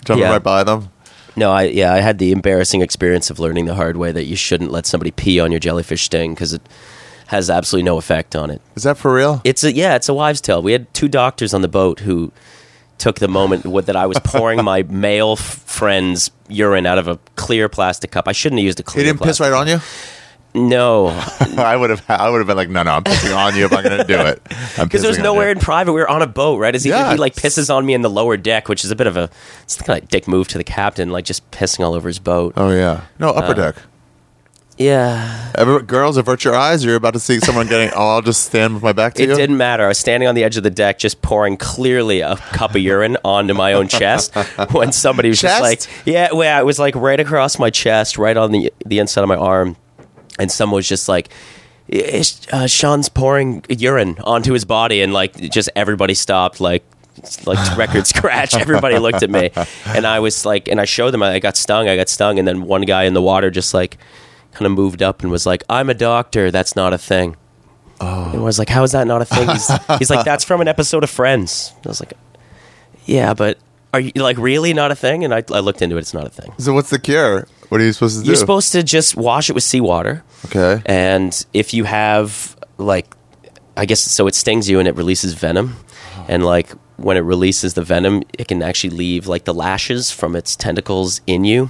Jumping 0.04 0.24
Yeah. 0.26 0.32
right 0.32 0.44
by 0.44 0.66
them. 0.66 0.90
no, 1.38 1.52
I 1.52 1.64
yeah, 1.72 1.94
I 1.94 2.00
had 2.00 2.18
the 2.20 2.34
embarrassing 2.34 2.82
experience 2.82 3.30
of 3.30 3.40
learning 3.40 3.66
the 3.66 3.76
hard 3.76 3.96
way 3.96 4.12
that 4.12 4.26
you 4.26 4.36
shouldn't 4.36 4.72
let 4.72 4.86
somebody 4.86 5.12
pee 5.12 5.40
on 5.40 5.52
your 5.52 5.60
jellyfish 5.62 6.04
sting 6.04 6.34
because 6.34 6.52
it 6.52 6.62
has 7.30 7.50
absolutely 7.50 7.84
no 7.86 7.98
effect 7.98 8.36
on 8.36 8.50
it. 8.50 8.60
Is 8.76 8.84
that 8.84 8.98
for 8.98 9.14
real? 9.14 9.42
It's 9.44 9.64
a 9.64 9.72
yeah, 9.72 9.96
it's 9.96 10.10
a 10.10 10.14
wives' 10.14 10.42
tale. 10.42 10.62
We 10.62 10.72
had 10.72 10.92
two 10.94 11.08
doctors 11.08 11.54
on 11.54 11.62
the 11.62 11.68
boat 11.68 12.00
who 12.02 12.32
took 12.98 13.20
the 13.20 13.28
moment 13.28 13.64
that 13.86 13.96
I 13.96 14.06
was 14.08 14.20
pouring 14.24 14.64
my 14.64 14.84
male 14.90 15.34
f- 15.34 15.40
friend's 15.66 16.32
urine 16.50 16.86
out 16.86 16.98
of 16.98 17.08
a 17.08 17.18
clear 17.36 17.70
plastic 17.70 18.12
cup. 18.12 18.28
I 18.28 18.32
shouldn't 18.34 18.60
have 18.60 18.66
used 18.66 18.80
a 18.80 18.84
clear 18.84 19.04
plastic. 19.04 19.06
he 19.06 19.18
didn't 19.20 19.28
piss 19.28 19.40
right 19.40 19.54
on 19.54 19.68
you. 19.68 19.80
No, 20.56 21.08
I 21.58 21.76
would 21.78 21.92
have. 21.92 22.04
I 22.10 22.28
would 22.28 22.40
have 22.40 22.48
been 22.48 22.58
like, 22.58 22.70
"No, 22.70 22.82
no, 22.82 22.92
I'm 22.94 23.04
pissing 23.04 23.38
on 23.38 23.56
you 23.56 23.66
if 23.66 23.72
I'm 23.72 23.84
going 23.84 24.00
to 24.00 24.04
do 24.04 24.20
it." 24.20 24.42
because 24.82 25.04
there's 25.04 25.20
nowhere 25.20 25.52
in 25.52 25.60
private. 25.60 25.94
We 25.94 26.02
were 26.02 26.10
on 26.10 26.24
a 26.24 26.28
boat, 26.28 26.58
right? 26.58 26.74
He, 26.74 26.90
Yeah, 26.90 27.12
he 27.12 27.18
like 27.18 27.36
pisses 27.36 27.72
on 27.74 27.86
me 27.86 27.94
in 27.94 28.02
the 28.02 28.10
lower 28.10 28.36
deck, 28.36 28.68
which 28.68 28.84
is 28.84 28.90
a 28.90 28.96
bit 28.96 29.06
of 29.06 29.16
a 29.16 29.30
it's 29.62 29.76
kind 29.76 29.90
of 29.90 29.96
like 30.04 30.08
dick 30.10 30.28
move 30.28 30.48
to 30.48 30.58
the 30.58 30.64
captain, 30.64 31.12
like 31.12 31.24
just 31.26 31.50
pissing 31.52 31.86
all 31.86 31.94
over 31.94 32.08
his 32.08 32.18
boat. 32.18 32.54
Oh 32.58 32.72
yeah, 32.72 33.04
no 33.20 33.30
upper 33.30 33.52
Uh, 33.52 33.72
deck. 33.72 33.76
Yeah. 34.80 35.52
Ever, 35.56 35.82
girls 35.82 36.16
avert 36.16 36.46
your 36.46 36.56
eyes. 36.56 36.86
You're 36.86 36.96
about 36.96 37.12
to 37.14 37.20
see 37.20 37.40
someone 37.42 37.68
getting. 37.68 37.92
Oh, 37.94 38.08
I'll 38.12 38.22
just 38.22 38.44
stand 38.46 38.74
with 38.76 38.82
my 38.82 38.94
back 38.94 39.14
to 39.16 39.22
It 39.24 39.28
you. 39.30 39.36
didn't 39.36 39.58
matter. 39.58 39.84
I 39.84 39.90
was 39.90 39.98
standing 39.98 40.28
on 40.30 40.36
the 40.36 40.44
edge 40.46 40.56
of 40.56 40.64
the 40.64 40.70
deck, 40.70 41.00
just 41.00 41.22
pouring 41.22 41.58
clearly 41.58 42.22
a 42.22 42.38
cup 42.38 42.72
of 42.76 42.78
urine 42.82 43.18
onto 43.26 43.54
my 43.54 43.74
own 43.74 43.90
chest. 43.90 44.34
When 44.72 44.94
somebody 44.94 45.28
was 45.30 45.42
Chest? 45.42 45.60
just 45.60 45.62
like, 45.98 46.08
"Yeah, 46.08 46.30
well, 46.32 46.62
it 46.62 46.66
was 46.66 46.80
like 46.80 46.96
right 46.96 47.20
across 47.20 47.60
my 47.60 47.70
chest, 47.70 48.18
right 48.18 48.38
on 48.38 48.52
the 48.54 48.72
the 48.86 49.00
inside 49.00 49.22
of 49.24 49.28
my 49.28 49.36
arm," 49.36 49.76
and 50.40 50.50
someone 50.52 50.78
was 50.78 50.88
just 50.88 51.08
like. 51.10 51.30
Uh, 52.52 52.68
Sean's 52.68 53.10
pouring 53.10 53.66
urine 53.68 54.16
onto 54.24 54.54
his 54.54 54.64
body, 54.64 55.02
and 55.02 55.12
like 55.12 55.36
just 55.50 55.70
everybody 55.76 56.14
stopped, 56.14 56.62
like 56.62 56.84
like 57.48 57.78
record 57.78 58.06
scratch. 58.06 58.54
Everybody 58.56 59.00
looked 59.00 59.24
at 59.24 59.30
me, 59.32 59.50
and 59.88 60.06
I 60.06 60.20
was 60.20 60.46
like, 60.46 60.68
and 60.68 60.80
I 60.80 60.86
showed 60.86 61.10
them 61.12 61.24
I 61.24 61.40
got 61.40 61.58
stung. 61.58 61.90
I 61.90 61.96
got 61.96 62.08
stung, 62.08 62.38
and 62.38 62.48
then 62.48 62.62
one 62.62 62.84
guy 62.84 63.06
in 63.06 63.14
the 63.16 63.24
water 63.24 63.50
just 63.50 63.74
like 63.74 63.98
kind 64.60 64.68
of 64.68 64.74
moved 64.74 65.02
up 65.02 65.24
and 65.24 65.32
was 65.32 65.46
like, 65.46 65.64
"I'm 65.70 65.90
a 65.90 65.94
doctor. 65.94 66.52
That's 66.52 66.76
not 66.76 66.94
a 66.94 66.98
thing." 66.98 67.38
Oh. 68.02 68.26
And 68.26 68.42
I 68.42 68.44
was 68.44 68.60
like, 68.60 68.70
"How 68.70 68.84
is 68.84 68.92
that 68.92 69.08
not 69.08 69.22
a 69.22 69.26
thing?" 69.26 69.48
He's, 69.48 69.72
he's 69.98 70.10
like, 70.10 70.26
"That's 70.26 70.44
from 70.44 70.62
an 70.62 70.68
episode 70.68 71.04
of 71.04 71.10
Friends." 71.10 71.74
I 71.86 71.88
was 71.88 72.02
like, 72.02 72.14
"Yeah, 73.06 73.34
but 73.34 73.58
are 73.94 74.00
you 74.00 74.12
like 74.16 74.38
really 74.38 74.74
not 74.74 74.92
a 74.92 74.96
thing?" 74.96 75.24
And 75.24 75.34
I, 75.34 75.44
I 75.52 75.60
looked 75.60 75.82
into 75.82 75.96
it. 75.96 76.00
It's 76.00 76.14
not 76.14 76.28
a 76.28 76.30
thing. 76.30 76.52
So 76.60 76.74
what's 76.74 76.90
the 76.90 77.00
cure? 77.00 77.48
What 77.70 77.82
are 77.82 77.86
you 77.86 77.94
supposed 77.94 78.18
to 78.18 78.24
do? 78.24 78.28
You're 78.28 78.36
supposed 78.36 78.72
to 78.74 78.84
just 78.84 79.16
wash 79.16 79.50
it 79.50 79.54
with 79.54 79.64
seawater. 79.64 80.24
Okay. 80.46 80.82
And 80.86 81.46
if 81.54 81.74
you 81.74 81.86
have 81.86 82.58
like, 82.78 83.14
I 83.78 83.86
guess 83.86 84.02
so, 84.02 84.28
it 84.28 84.36
stings 84.36 84.70
you 84.70 84.80
and 84.80 84.88
it 84.88 84.96
releases 84.96 85.34
venom, 85.34 85.76
oh. 86.18 86.26
and 86.28 86.46
like 86.46 86.70
when 87.02 87.18
it 87.18 87.22
releases 87.22 87.74
the 87.74 87.82
venom, 87.84 88.24
it 88.38 88.48
can 88.48 88.62
actually 88.62 88.92
leave 88.92 89.28
like 89.28 89.46
the 89.46 89.54
lashes 89.54 90.12
from 90.12 90.36
its 90.36 90.56
tentacles 90.56 91.22
in 91.28 91.44
you, 91.46 91.70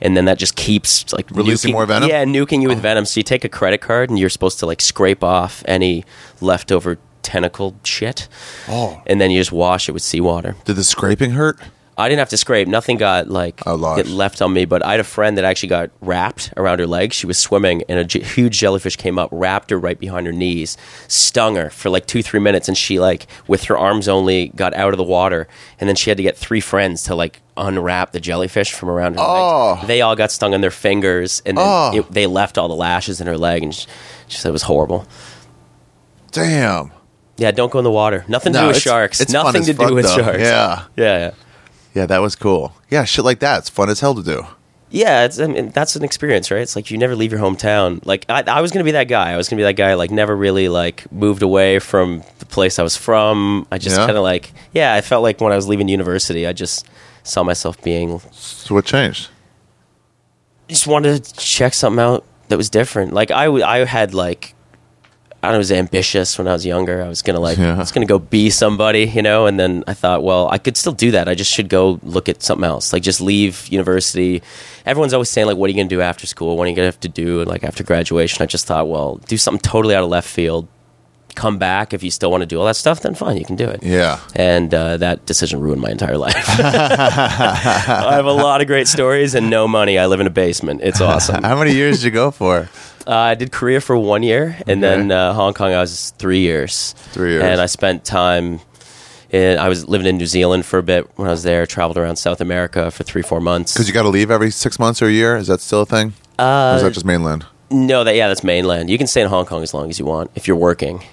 and 0.00 0.16
then 0.16 0.24
that 0.26 0.38
just 0.38 0.56
keeps 0.56 1.12
like 1.12 1.30
Releasing 1.30 1.70
nuking- 1.70 1.74
more 1.74 1.86
venom? 1.86 2.08
Oh. 2.08 2.12
Yeah, 2.12 2.24
nuking 2.24 2.62
you 2.62 2.68
with 2.68 2.78
oh. 2.78 2.82
venom. 2.82 3.04
So 3.04 3.20
you 3.20 3.24
take 3.24 3.44
a 3.44 3.48
credit 3.48 3.80
card 3.80 4.10
and 4.10 4.18
you're 4.18 4.28
supposed 4.30 4.58
to 4.60 4.66
like 4.66 4.80
scrape 4.80 5.22
off 5.24 5.62
any 5.66 6.04
leftover 6.40 6.98
tentacle 7.22 7.76
shit, 7.84 8.28
Oh. 8.68 9.02
and 9.06 9.20
then 9.20 9.30
you 9.30 9.38
just 9.40 9.52
wash 9.52 9.88
it 9.88 9.92
with 9.92 10.02
seawater. 10.02 10.56
Did 10.64 10.76
the 10.76 10.84
scraping 10.84 11.32
hurt? 11.32 11.58
I 12.00 12.08
didn't 12.08 12.18
have 12.20 12.30
to 12.30 12.36
scrape. 12.36 12.66
Nothing 12.66 12.96
got 12.96 13.28
like 13.28 13.62
Oh, 13.66 13.96
get 13.96 14.08
left 14.08 14.42
on 14.42 14.52
me. 14.52 14.64
But 14.64 14.84
I 14.84 14.90
had 14.92 15.00
a 15.00 15.04
friend 15.04 15.36
that 15.38 15.44
actually 15.44 15.68
got 15.68 15.90
wrapped 16.00 16.52
around 16.56 16.78
her 16.80 16.86
legs. 16.86 17.14
She 17.16 17.26
was 17.26 17.38
swimming, 17.38 17.82
and 17.88 17.98
a 17.98 18.04
j- 18.04 18.22
huge 18.22 18.58
jellyfish 18.58 18.96
came 18.96 19.18
up, 19.18 19.28
wrapped 19.32 19.70
her 19.70 19.78
right 19.78 19.98
behind 19.98 20.26
her 20.26 20.32
knees, 20.32 20.76
stung 21.08 21.56
her 21.56 21.70
for 21.70 21.90
like 21.90 22.06
two, 22.06 22.22
three 22.22 22.40
minutes, 22.40 22.66
and 22.68 22.76
she 22.76 22.98
like 22.98 23.26
with 23.46 23.64
her 23.64 23.78
arms 23.78 24.08
only 24.08 24.48
got 24.56 24.74
out 24.74 24.92
of 24.92 24.98
the 24.98 25.04
water, 25.04 25.46
and 25.78 25.88
then 25.88 25.94
she 25.96 26.10
had 26.10 26.16
to 26.16 26.22
get 26.22 26.36
three 26.36 26.60
friends 26.60 27.02
to 27.04 27.14
like 27.14 27.40
unwrap 27.56 28.12
the 28.12 28.20
jellyfish 28.20 28.72
from 28.72 28.88
around 28.88 29.14
her 29.14 29.20
Oh. 29.20 29.74
legs. 29.76 29.86
They 29.86 30.00
all 30.00 30.16
got 30.16 30.30
stung 30.32 30.54
on 30.54 30.62
their 30.62 30.70
fingers, 30.70 31.42
and 31.44 31.58
then 31.58 31.64
Oh. 31.66 31.90
it, 31.98 32.10
they 32.10 32.26
left 32.26 32.56
all 32.58 32.68
the 32.68 32.74
lashes 32.74 33.20
in 33.20 33.26
her 33.26 33.36
leg, 33.36 33.62
and 33.62 33.74
she, 33.74 33.86
she 34.28 34.38
said 34.38 34.48
it 34.48 34.52
was 34.52 34.62
horrible. 34.62 35.06
Damn. 36.32 36.92
Yeah, 37.36 37.50
don't 37.50 37.72
go 37.72 37.78
in 37.78 37.84
the 37.84 37.90
water. 37.90 38.24
Nothing 38.28 38.52
to 38.52 38.58
do 38.60 38.66
with 38.66 38.76
it's- 38.76 38.82
sharks. 38.82 39.20
it's 39.20 39.32
Nothing 39.32 39.64
to 39.64 39.72
do 39.72 39.94
with 39.94 40.04
though. 40.04 40.16
sharks. 40.16 40.38
Yeah. 40.40 40.84
yeah, 40.96 41.18
yeah. 41.18 41.30
Yeah, 41.94 42.06
that 42.06 42.18
was 42.18 42.36
cool. 42.36 42.74
Yeah, 42.88 43.04
shit 43.04 43.24
like 43.24 43.40
that. 43.40 43.58
It's 43.60 43.68
fun 43.70 43.88
as 43.90 44.00
hell 44.00 44.14
to 44.14 44.22
do. 44.22 44.46
Yeah, 44.92 45.24
it's, 45.24 45.38
I 45.38 45.46
mean, 45.46 45.70
that's 45.70 45.94
an 45.94 46.02
experience, 46.02 46.50
right? 46.50 46.60
It's 46.62 46.74
like 46.74 46.90
you 46.90 46.98
never 46.98 47.14
leave 47.14 47.30
your 47.30 47.40
hometown. 47.40 48.04
Like 48.04 48.26
I, 48.28 48.42
I 48.46 48.60
was 48.60 48.72
gonna 48.72 48.84
be 48.84 48.90
that 48.92 49.04
guy. 49.08 49.30
I 49.32 49.36
was 49.36 49.48
gonna 49.48 49.58
be 49.60 49.64
that 49.64 49.74
guy. 49.76 49.94
Like 49.94 50.10
never 50.10 50.34
really 50.36 50.68
like 50.68 51.10
moved 51.12 51.42
away 51.42 51.78
from 51.78 52.24
the 52.40 52.46
place 52.46 52.78
I 52.78 52.82
was 52.82 52.96
from. 52.96 53.66
I 53.70 53.78
just 53.78 53.96
Yeah? 53.96 54.06
kind 54.06 54.16
of 54.18 54.24
like 54.24 54.52
yeah. 54.72 54.94
I 54.94 55.00
felt 55.00 55.22
like 55.22 55.40
when 55.40 55.52
I 55.52 55.56
was 55.56 55.68
leaving 55.68 55.88
university, 55.88 56.44
I 56.46 56.52
just 56.52 56.86
saw 57.22 57.42
myself 57.44 57.80
being 57.82 58.20
So 58.32 58.74
what 58.74 58.84
changed? 58.84 59.28
just 60.68 60.86
wanted 60.86 61.24
to 61.24 61.34
check 61.34 61.74
something 61.74 62.00
out 62.00 62.24
that 62.48 62.56
was 62.56 62.70
different. 62.70 63.12
Like 63.12 63.30
I, 63.30 63.44
w- 63.46 63.64
I 63.64 63.84
had 63.84 64.14
like 64.14 64.54
I 65.42 65.56
was 65.56 65.72
ambitious 65.72 66.36
when 66.36 66.46
I 66.48 66.52
was 66.52 66.66
younger. 66.66 67.02
I 67.02 67.08
was 67.08 67.22
gonna 67.22 67.40
like 67.40 67.56
Yeah. 67.56 67.74
I 67.74 67.78
was 67.78 67.92
gonna 67.92 68.04
go 68.06 68.18
be 68.18 68.50
somebody, 68.50 69.04
you 69.06 69.22
know. 69.22 69.46
And 69.46 69.58
then 69.58 69.84
I 69.86 69.94
thought, 69.94 70.22
well, 70.22 70.48
I 70.50 70.58
could 70.58 70.76
still 70.76 70.92
do 70.92 71.10
that. 71.12 71.28
I 71.28 71.34
just 71.34 71.50
should 71.50 71.68
go 71.70 71.98
look 72.02 72.28
at 72.28 72.42
something 72.42 72.64
else. 72.64 72.92
Like 72.92 73.02
just 73.02 73.20
leave 73.22 73.66
university. 73.68 74.42
Everyone's 74.84 75.14
always 75.14 75.30
saying 75.30 75.46
like, 75.46 75.56
what 75.56 75.66
are 75.68 75.70
you 75.72 75.76
gonna 75.76 75.88
do 75.88 76.02
after 76.02 76.26
school? 76.26 76.56
What 76.58 76.64
are 76.66 76.70
you 76.70 76.76
gonna 76.76 76.86
have 76.86 77.00
to 77.00 77.08
do 77.08 77.42
like 77.44 77.64
after 77.64 77.82
graduation? 77.82 78.42
I 78.42 78.46
just 78.46 78.66
thought, 78.66 78.86
well, 78.88 79.16
do 79.28 79.38
something 79.38 79.60
totally 79.62 79.94
out 79.94 80.04
of 80.04 80.10
left 80.10 80.28
field. 80.28 80.68
Come 81.36 81.58
back 81.58 81.94
if 81.94 82.02
you 82.02 82.10
still 82.10 82.30
want 82.30 82.42
to 82.42 82.46
do 82.46 82.58
all 82.58 82.66
that 82.66 82.74
stuff. 82.76 83.00
Then 83.00 83.14
fine, 83.14 83.36
you 83.36 83.44
can 83.44 83.54
do 83.56 83.66
it. 83.68 83.82
Yeah. 83.84 84.18
And 84.34 84.74
uh, 84.74 84.96
that 84.98 85.24
decision 85.26 85.60
ruined 85.60 85.80
my 85.80 85.88
entire 85.90 86.18
life. 86.18 86.34
I 86.58 88.12
have 88.12 88.26
a 88.26 88.32
lot 88.32 88.60
of 88.60 88.66
great 88.66 88.88
stories 88.88 89.34
and 89.36 89.48
no 89.48 89.68
money. 89.68 89.96
I 89.96 90.06
live 90.06 90.20
in 90.20 90.26
a 90.26 90.30
basement. 90.30 90.80
It's 90.82 91.00
awesome. 91.10 91.42
How 91.44 91.56
many 91.56 91.72
years 91.72 91.98
did 91.98 92.06
you 92.06 92.10
go 92.10 92.30
for? 92.30 92.68
Uh, 93.06 93.12
I 93.16 93.34
did 93.34 93.50
Korea 93.52 93.80
for 93.80 93.96
one 93.96 94.22
year, 94.22 94.56
and 94.66 94.82
Okay. 94.84 94.96
then 94.98 95.10
uh, 95.10 95.32
Hong 95.32 95.54
Kong. 95.54 95.72
I 95.72 95.80
was 95.80 96.10
three 96.18 96.40
years. 96.40 96.92
Three 97.12 97.32
years. 97.32 97.42
and 97.42 97.60
I 97.60 97.66
spent 97.66 98.04
time. 98.04 98.60
In, 99.30 99.58
I 99.58 99.68
was 99.68 99.88
living 99.88 100.06
in 100.08 100.16
New 100.18 100.26
Zealand 100.26 100.66
for 100.66 100.78
a 100.78 100.82
bit 100.82 101.08
when 101.16 101.28
I 101.28 101.30
was 101.30 101.44
there. 101.44 101.64
Traveled 101.64 101.96
around 101.98 102.16
South 102.16 102.40
America 102.40 102.90
for 102.90 103.04
three, 103.04 103.22
four 103.22 103.40
months. 103.40 103.72
Because 103.72 103.86
you 103.86 103.94
got 103.94 104.02
to 104.02 104.08
leave 104.08 104.30
every 104.30 104.50
six 104.50 104.78
months 104.78 105.00
or 105.00 105.06
a 105.06 105.10
year. 105.12 105.36
Is 105.36 105.46
that 105.46 105.60
still 105.60 105.82
a 105.82 105.86
thing? 105.86 106.14
or 106.38 106.74
is 106.76 106.82
that 106.82 106.92
just 106.92 107.06
mainland? 107.06 107.46
no, 107.70 108.02
that 108.02 108.16
yeah, 108.16 108.26
that's 108.28 108.42
mainland. 108.42 108.90
You 108.90 108.98
can 108.98 109.06
stay 109.06 109.20
in 109.22 109.28
Hong 109.28 109.46
Kong 109.46 109.62
as 109.62 109.72
long 109.72 109.88
as 109.90 109.98
you 110.00 110.04
want 110.04 110.30
if 110.34 110.48
you're 110.48 110.56
working. 110.56 111.04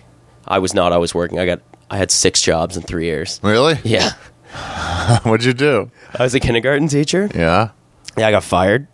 I 0.47 0.57
was 0.59 0.73
not. 0.73 0.91
I 0.93 0.97
was 0.97 1.13
working. 1.13 1.37
I 1.39 1.45
got. 1.45 1.59
I 1.91 1.97
had 1.97 2.09
six 2.11 2.41
jobs 2.41 2.75
in 2.75 2.83
three 2.83 3.05
years. 3.05 3.39
Really? 3.43 3.77
Yeah, 3.83 4.11
What'd 5.23 5.45
you 5.45 5.53
do? 5.53 5.91
I 6.17 6.23
was 6.23 6.33
a 6.33 6.39
kindergarten 6.39 6.87
teacher. 6.87 7.29
Yeah. 7.35 7.69
Yeah, 8.17 8.27
I 8.27 8.31
got 8.31 8.43
fired. 8.43 8.87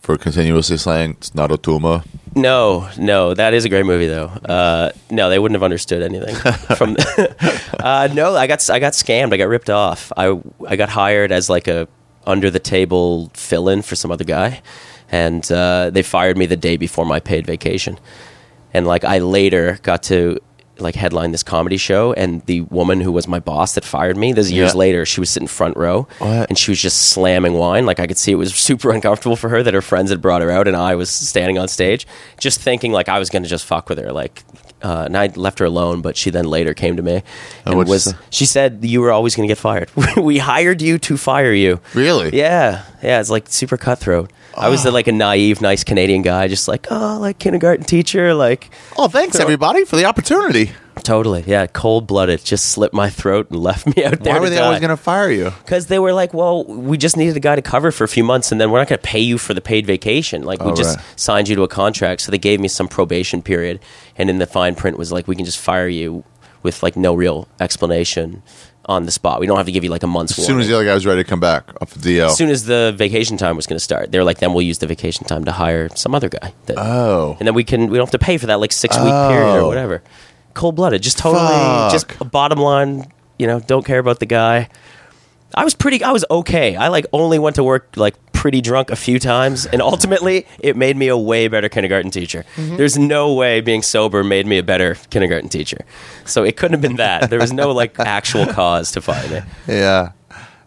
For 0.00 0.16
continuously 0.16 0.78
saying 0.78 1.16
it's 1.18 1.34
not 1.34 1.50
Otuma. 1.50 2.04
No, 2.34 2.88
no, 2.96 3.34
that 3.34 3.54
is 3.54 3.64
a 3.64 3.68
great 3.68 3.84
movie 3.84 4.06
though. 4.06 4.26
Uh, 4.26 4.92
no, 5.10 5.28
they 5.28 5.38
wouldn't 5.38 5.56
have 5.56 5.62
understood 5.62 6.02
anything 6.02 6.34
from. 6.76 6.96
uh, 7.78 8.08
no, 8.12 8.34
I 8.34 8.46
got 8.46 8.68
I 8.70 8.78
got 8.78 8.94
scammed. 8.94 9.34
I 9.34 9.36
got 9.36 9.48
ripped 9.48 9.68
off. 9.68 10.10
I 10.16 10.40
I 10.66 10.76
got 10.76 10.88
hired 10.88 11.32
as 11.32 11.50
like 11.50 11.68
a 11.68 11.86
under 12.26 12.50
the 12.50 12.58
table 12.58 13.30
fill 13.34 13.68
in 13.68 13.82
for 13.82 13.94
some 13.94 14.10
other 14.10 14.24
guy, 14.24 14.62
and 15.10 15.50
uh, 15.52 15.90
they 15.90 16.02
fired 16.02 16.38
me 16.38 16.46
the 16.46 16.56
day 16.56 16.76
before 16.76 17.04
my 17.04 17.20
paid 17.20 17.46
vacation. 17.46 17.98
And 18.72 18.86
like 18.86 19.04
I 19.04 19.18
later 19.18 19.78
got 19.82 20.02
to 20.04 20.38
like 20.80 20.94
headline 20.94 21.32
this 21.32 21.42
comedy 21.42 21.76
show, 21.76 22.12
and 22.14 22.42
the 22.46 22.62
woman 22.62 23.00
who 23.00 23.12
was 23.12 23.26
my 23.28 23.38
boss 23.40 23.74
that 23.74 23.84
fired 23.84 24.16
me, 24.16 24.32
this 24.32 24.50
years 24.50 24.72
Yeah. 24.72 24.78
later, 24.78 25.06
she 25.06 25.20
was 25.20 25.30
sitting 25.30 25.48
front 25.48 25.76
row, 25.76 26.06
What? 26.18 26.48
and 26.48 26.58
she 26.58 26.70
was 26.70 26.80
just 26.80 27.02
slamming 27.10 27.54
wine. 27.54 27.86
Like 27.86 28.00
I 28.00 28.06
could 28.06 28.18
see 28.18 28.32
it 28.32 28.36
was 28.36 28.54
super 28.70 28.90
uncomfortable 28.92 29.36
for 29.36 29.48
her 29.48 29.62
that 29.62 29.74
her 29.74 29.82
friends 29.82 30.10
had 30.10 30.20
brought 30.20 30.42
her 30.42 30.50
out, 30.50 30.66
and 30.68 30.76
I 30.76 30.94
was 30.94 31.10
standing 31.10 31.58
on 31.58 31.68
stage, 31.68 32.06
just 32.38 32.60
thinking 32.60 32.92
like 32.92 33.08
I 33.08 33.18
was 33.18 33.30
going 33.30 33.42
to 33.42 33.48
just 33.48 33.64
fuck 33.66 33.88
with 33.88 33.98
her, 33.98 34.12
like. 34.12 34.42
Uh, 34.82 35.02
and 35.04 35.14
I 35.14 35.26
left 35.36 35.58
her 35.58 35.66
alone, 35.66 36.00
but 36.00 36.16
she 36.16 36.30
then 36.30 36.46
later 36.46 36.72
came 36.72 36.96
to 36.96 37.02
me 37.02 37.22
and 37.66 37.74
what'd 37.76 37.86
was 37.90 38.14
she 38.30 38.46
said 38.46 38.78
you 38.82 39.02
were 39.02 39.12
always 39.12 39.36
going 39.36 39.46
to 39.46 39.50
get 39.54 39.58
fired. 39.58 39.90
we 40.16 40.38
hired 40.38 40.80
you 40.80 40.96
to 41.00 41.18
fire 41.18 41.52
you. 41.52 41.82
Really? 41.92 42.34
Yeah, 42.34 42.84
yeah. 43.02 43.20
It's 43.20 43.28
like 43.28 43.46
super 43.50 43.76
cutthroat. 43.76 44.32
I 44.56 44.68
was 44.68 44.82
the, 44.84 44.90
like 44.90 45.06
a 45.08 45.12
naive, 45.12 45.60
nice 45.60 45.84
Canadian 45.84 46.22
guy, 46.22 46.48
just 46.48 46.68
like 46.68 46.86
oh, 46.90 47.18
like 47.20 47.38
kindergarten 47.38 47.84
teacher, 47.84 48.34
like 48.34 48.70
Oh, 48.98 49.08
thanks 49.08 49.38
everybody 49.38 49.84
for 49.84 49.96
the 49.96 50.04
opportunity. 50.04 50.72
totally, 51.02 51.42
yeah, 51.46 51.66
cold 51.66 52.06
blooded. 52.06 52.44
Just 52.44 52.66
slit 52.66 52.92
my 52.92 53.08
throat 53.08 53.50
and 53.50 53.58
left 53.68 53.86
me 53.96 54.04
out 54.04 54.20
there. 54.20 54.34
Why 54.34 54.40
were 54.40 54.50
they 54.50 54.58
always 54.58 54.80
going 54.80 54.90
to 54.90 54.96
fire 54.96 55.30
you? 55.30 55.50
Because 55.64 55.86
they 55.86 55.98
were 55.98 56.12
like, 56.12 56.34
well, 56.34 56.64
we 56.64 56.98
just 56.98 57.16
needed 57.16 57.36
a 57.36 57.40
guy 57.40 57.56
to 57.56 57.62
cover 57.62 57.90
for 57.90 58.04
a 58.04 58.08
few 58.08 58.24
months, 58.24 58.52
and 58.52 58.60
then 58.60 58.70
we're 58.70 58.78
not 58.80 58.88
going 58.88 59.00
to 59.00 59.06
pay 59.06 59.20
you 59.20 59.38
for 59.38 59.54
the 59.54 59.60
paid 59.62 59.86
vacation. 59.86 60.42
Like, 60.42 60.62
we 60.62 60.72
Oh, 60.72 60.76
just 60.76 60.96
right. 60.98 61.06
signed 61.16 61.48
you 61.48 61.56
to 61.56 61.62
a 61.62 61.68
contract. 61.68 62.20
So 62.20 62.30
they 62.30 62.38
gave 62.38 62.60
me 62.60 62.68
some 62.68 62.86
probation 62.88 63.40
period, 63.42 63.80
and 64.16 64.28
in 64.28 64.38
the 64.38 64.46
fine 64.46 64.74
print 64.74 64.98
was 64.98 65.10
like, 65.10 65.26
we 65.26 65.36
can 65.36 65.44
just 65.44 65.58
fire 65.58 65.88
you 65.88 66.24
with 66.62 66.82
like 66.82 66.94
no 66.96 67.14
real 67.14 67.48
explanation 67.58 68.42
on 68.90 69.06
the 69.06 69.12
spot. 69.12 69.38
We 69.40 69.46
don't 69.46 69.56
have 69.56 69.66
to 69.66 69.72
give 69.72 69.84
you 69.84 69.90
like 69.90 70.02
a 70.02 70.06
month's 70.08 70.36
As 70.38 70.44
soon 70.44 70.58
as 70.60 70.66
the 70.66 70.74
other 70.74 70.84
guy 70.84 70.94
was 70.94 71.06
ready 71.06 71.22
to 71.22 71.28
come 71.28 71.38
back 71.40 71.70
off 71.80 71.94
the 71.94 72.18
DL. 72.18 72.26
As 72.26 72.36
soon 72.36 72.50
as 72.50 72.64
the 72.66 72.92
vacation 72.96 73.36
time 73.36 73.54
was 73.54 73.66
going 73.66 73.76
to 73.76 73.82
start, 73.84 74.10
they 74.10 74.18
were 74.18 74.24
like, 74.24 74.38
then 74.38 74.52
we'll 74.52 74.66
use 74.66 74.78
the 74.78 74.86
vacation 74.88 75.24
time 75.26 75.44
to 75.44 75.52
hire 75.52 75.88
some 75.94 76.14
other 76.14 76.28
guy. 76.28 76.52
That, 76.66 76.76
oh. 76.76 77.36
and 77.38 77.46
then 77.46 77.54
we 77.54 77.62
can 77.64 77.88
we 77.88 77.96
don't 77.98 78.06
have 78.06 78.20
to 78.20 78.24
pay 78.24 78.36
for 78.36 78.46
that 78.46 78.58
like 78.60 78.72
six 78.72 78.96
week 78.96 79.04
period 79.06 79.54
or 79.54 79.60
Oh. 79.60 79.68
whatever. 79.68 80.02
Cold 80.54 80.74
blooded, 80.74 81.00
just 81.02 81.16
totally, 81.18 81.46
Fuck. 81.46 81.92
just 81.92 82.20
a 82.20 82.24
bottom 82.24 82.58
line. 82.58 83.10
You 83.38 83.46
know, 83.46 83.60
don't 83.60 83.86
care 83.86 84.00
about 84.00 84.18
the 84.18 84.26
guy. 84.26 84.68
I 85.54 85.64
was 85.64 85.74
pretty. 85.74 86.02
I 86.02 86.10
was 86.10 86.24
okay. 86.30 86.74
I 86.76 86.88
like 86.88 87.06
only 87.12 87.38
went 87.38 87.56
to 87.56 87.64
work 87.64 87.96
like 87.96 88.29
pretty 88.40 88.62
drunk 88.62 88.88
a 88.88 88.96
few 88.96 89.18
times, 89.18 89.66
and 89.66 89.82
ultimately 89.82 90.46
it 90.60 90.74
made 90.74 90.96
me 90.96 91.08
a 91.08 91.16
way 91.16 91.46
better 91.46 91.68
kindergarten 91.68 92.10
teacher. 92.10 92.46
Mm-hmm. 92.56 92.78
There's 92.78 92.96
no 92.96 93.34
way 93.34 93.60
being 93.60 93.82
sober 93.82 94.24
made 94.24 94.46
me 94.46 94.56
a 94.56 94.62
better 94.62 94.94
kindergarten 95.10 95.50
teacher. 95.50 95.84
So 96.24 96.42
it 96.42 96.56
couldn't 96.56 96.72
have 96.72 96.80
been 96.80 96.96
that. 96.96 97.28
There 97.28 97.38
was 97.38 97.52
no 97.52 97.72
like 97.72 97.98
actual 98.00 98.46
cause 98.46 98.92
to 98.92 99.02
fire 99.02 99.28
me. 99.28 99.40
Yeah. 99.68 100.12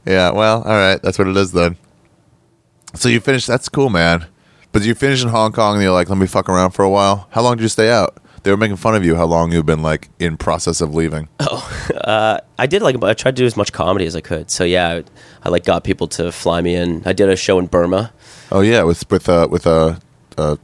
Yeah. 0.06 0.30
Well, 0.30 0.62
all 0.62 0.76
right. 0.76 1.02
That's 1.02 1.18
what 1.18 1.28
it 1.28 1.36
is 1.36 1.52
then. 1.52 1.76
So 2.94 3.10
you 3.10 3.20
finished. 3.20 3.48
That's 3.48 3.70
cool, 3.70 3.90
man. 3.90 4.28
But 4.72 4.84
you 4.84 4.94
finished 4.94 5.24
in 5.24 5.30
Hong 5.30 5.52
Kong 5.52 5.74
and 5.74 5.84
you're 5.84 5.94
like, 5.94 6.10
let 6.10 6.20
me 6.20 6.28
fuck 6.28 6.50
around 6.50 6.72
for 6.72 6.86
a 6.86 6.90
while. 6.92 7.28
How 7.32 7.42
long 7.42 7.58
did 7.58 7.64
you 7.64 7.70
stay 7.70 7.90
out? 7.90 8.20
They 8.44 8.52
were 8.52 8.58
making 8.58 8.76
fun 8.76 8.94
of 8.96 9.06
you 9.06 9.16
how 9.16 9.26
long 9.26 9.52
you've 9.54 9.66
been 9.66 9.82
like 9.82 10.10
in 10.20 10.36
process 10.38 10.82
of 10.82 10.94
leaving. 10.94 11.28
Oh, 12.06 12.40
I 12.58 12.66
did 12.68 12.82
like 12.82 13.02
I 13.04 13.14
tried 13.14 13.36
to 13.36 13.42
do 13.42 13.46
as 13.46 13.56
much 13.58 13.72
comedy 13.72 14.06
as 14.06 14.16
I 14.16 14.22
could. 14.22 14.50
So 14.52 14.64
yeah, 14.64 14.90
I, 14.90 15.04
I 15.44 15.50
like 15.50 15.64
got 15.66 15.84
people 15.84 16.08
to 16.10 16.32
fly 16.32 16.62
me 16.62 16.76
in. 16.76 17.02
I 17.06 17.14
did 17.14 17.30
a 17.30 17.36
show 17.36 17.60
in 17.60 17.68
Burma. 17.68 18.12
Oh 18.52 18.62
yeah, 18.62 18.84
with 18.84 19.10
with 19.12 19.28
uh 19.30 19.48
with 19.50 19.66
uh, 19.68 19.96
uh 20.38 20.56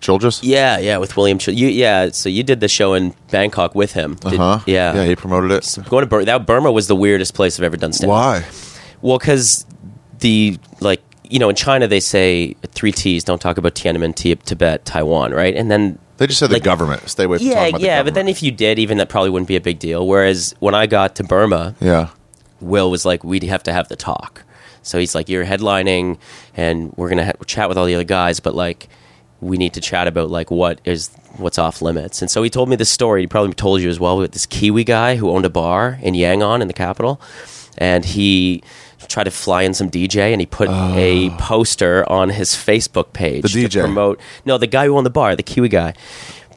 Childress. 0.00 0.42
Yeah, 0.44 0.78
yeah, 0.78 0.98
with 0.98 1.16
William. 1.16 1.38
Ch- 1.38 1.48
you, 1.48 1.66
yeah, 1.68 2.10
so 2.10 2.28
you 2.28 2.42
did 2.44 2.60
the 2.60 2.68
show 2.68 2.94
in 2.94 3.14
Bangkok 3.30 3.74
with 3.74 3.92
him. 3.92 4.14
Did- 4.16 4.34
Uh 4.34 4.58
huh. 4.58 4.64
Yeah. 4.66 4.94
Yeah, 4.94 5.04
he 5.06 5.16
promoted 5.16 5.50
it. 5.50 5.78
Going 5.88 6.02
to 6.02 6.06
Bur- 6.08 6.24
that 6.24 6.46
Burma 6.46 6.70
was 6.70 6.86
the 6.86 6.96
weirdest 6.96 7.34
place 7.34 7.58
I've 7.58 7.64
ever 7.64 7.76
done 7.76 7.92
stand. 7.92 8.10
Why? 8.10 8.44
Well, 9.02 9.18
because 9.18 9.66
the 10.20 10.58
like 10.80 11.02
you 11.24 11.38
know 11.38 11.48
in 11.48 11.56
China 11.56 11.86
they 11.88 12.00
say 12.00 12.54
three 12.68 12.92
T's: 12.92 13.24
don't 13.24 13.40
talk 13.40 13.58
about 13.58 13.74
Tiananmen, 13.74 14.14
Ti- 14.14 14.36
Tibet, 14.36 14.84
Taiwan, 14.84 15.32
right? 15.32 15.54
And 15.56 15.70
then 15.70 15.98
They 16.18 16.26
just 16.26 16.40
said 16.40 16.50
the 16.50 16.60
government. 16.60 17.08
Stay 17.08 17.24
away 17.24 17.38
from 17.38 17.46
yeah, 17.46 17.54
talking 17.54 17.68
about 17.70 17.80
the 17.80 17.86
yeah. 17.86 18.02
But 18.02 18.14
then 18.14 18.28
if 18.28 18.42
you 18.42 18.50
did, 18.50 18.78
even 18.78 18.98
that 18.98 19.08
probably 19.08 19.30
wouldn't 19.30 19.48
be 19.48 19.56
a 19.56 19.60
big 19.60 19.78
deal. 19.78 20.06
Whereas 20.06 20.54
when 20.58 20.74
I 20.74 20.86
got 20.86 21.16
to 21.16 21.24
Burma, 21.24 21.74
yeah. 21.80 22.10
Will 22.60 22.90
was 22.90 23.04
like, 23.04 23.22
we'd 23.22 23.44
have 23.44 23.62
to 23.62 23.72
have 23.72 23.88
the 23.88 23.96
talk. 23.96 24.42
So 24.82 24.98
he's 24.98 25.14
like, 25.14 25.28
you're 25.28 25.44
headlining, 25.44 26.18
and 26.56 26.92
we're 26.96 27.08
gonna 27.08 27.26
ha- 27.26 27.44
chat 27.46 27.68
with 27.68 27.78
all 27.78 27.84
the 27.84 27.94
other 27.94 28.04
guys, 28.04 28.40
but 28.40 28.54
like, 28.54 28.88
we 29.40 29.56
need 29.56 29.74
to 29.74 29.80
chat 29.80 30.08
about 30.08 30.30
like 30.30 30.50
what 30.50 30.80
is 30.84 31.10
what's 31.36 31.58
off 31.58 31.80
limits. 31.80 32.20
And 32.20 32.30
so 32.30 32.42
he 32.42 32.50
told 32.50 32.68
me 32.68 32.74
this 32.74 32.90
story. 32.90 33.20
He 33.20 33.26
probably 33.28 33.52
told 33.54 33.80
you 33.80 33.88
as 33.88 34.00
well 34.00 34.18
with 34.18 34.32
this 34.32 34.46
Kiwi 34.46 34.82
guy 34.82 35.16
who 35.16 35.30
owned 35.30 35.44
a 35.44 35.50
bar 35.50 35.98
in 36.02 36.14
Yangon 36.14 36.60
in 36.60 36.66
the 36.66 36.74
capital, 36.74 37.20
and 37.76 38.04
he 38.04 38.62
tried 39.06 39.24
to 39.24 39.30
fly 39.30 39.62
in 39.62 39.74
some 39.74 39.90
DJ, 39.90 40.32
and 40.32 40.40
he 40.40 40.46
put 40.46 40.68
a 40.68 41.30
oh. 41.30 41.36
poster 41.38 42.08
on 42.10 42.30
his 42.30 42.50
Facebook 42.50 43.12
page 43.12 43.44
Oh. 43.44 43.48
The 43.48 43.68
to 43.68 43.68
DJ. 43.68 43.80
promote. 43.82 44.20
No, 44.44 44.58
the 44.58 44.66
guy 44.66 44.86
who 44.86 44.96
owned 44.96 45.06
the 45.06 45.10
bar, 45.10 45.36
the 45.36 45.42
Kiwi 45.42 45.68
guy, 45.68 45.94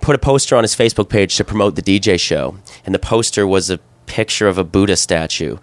put 0.02 0.16
a 0.16 0.20
poster 0.20 0.56
on 0.56 0.64
his 0.64 0.76
Facebook 0.76 1.10
page 1.10 1.36
to 1.38 1.44
promote 1.44 1.76
the 1.76 1.82
DJ 1.82 2.20
show, 2.20 2.58
and 2.86 2.96
the 2.96 3.00
poster 3.00 3.46
was 3.46 3.70
a 3.70 3.80
picture 4.08 4.48
of 4.48 4.58
a 4.58 4.64
Buddha 4.64 4.96
statue, 4.96 5.58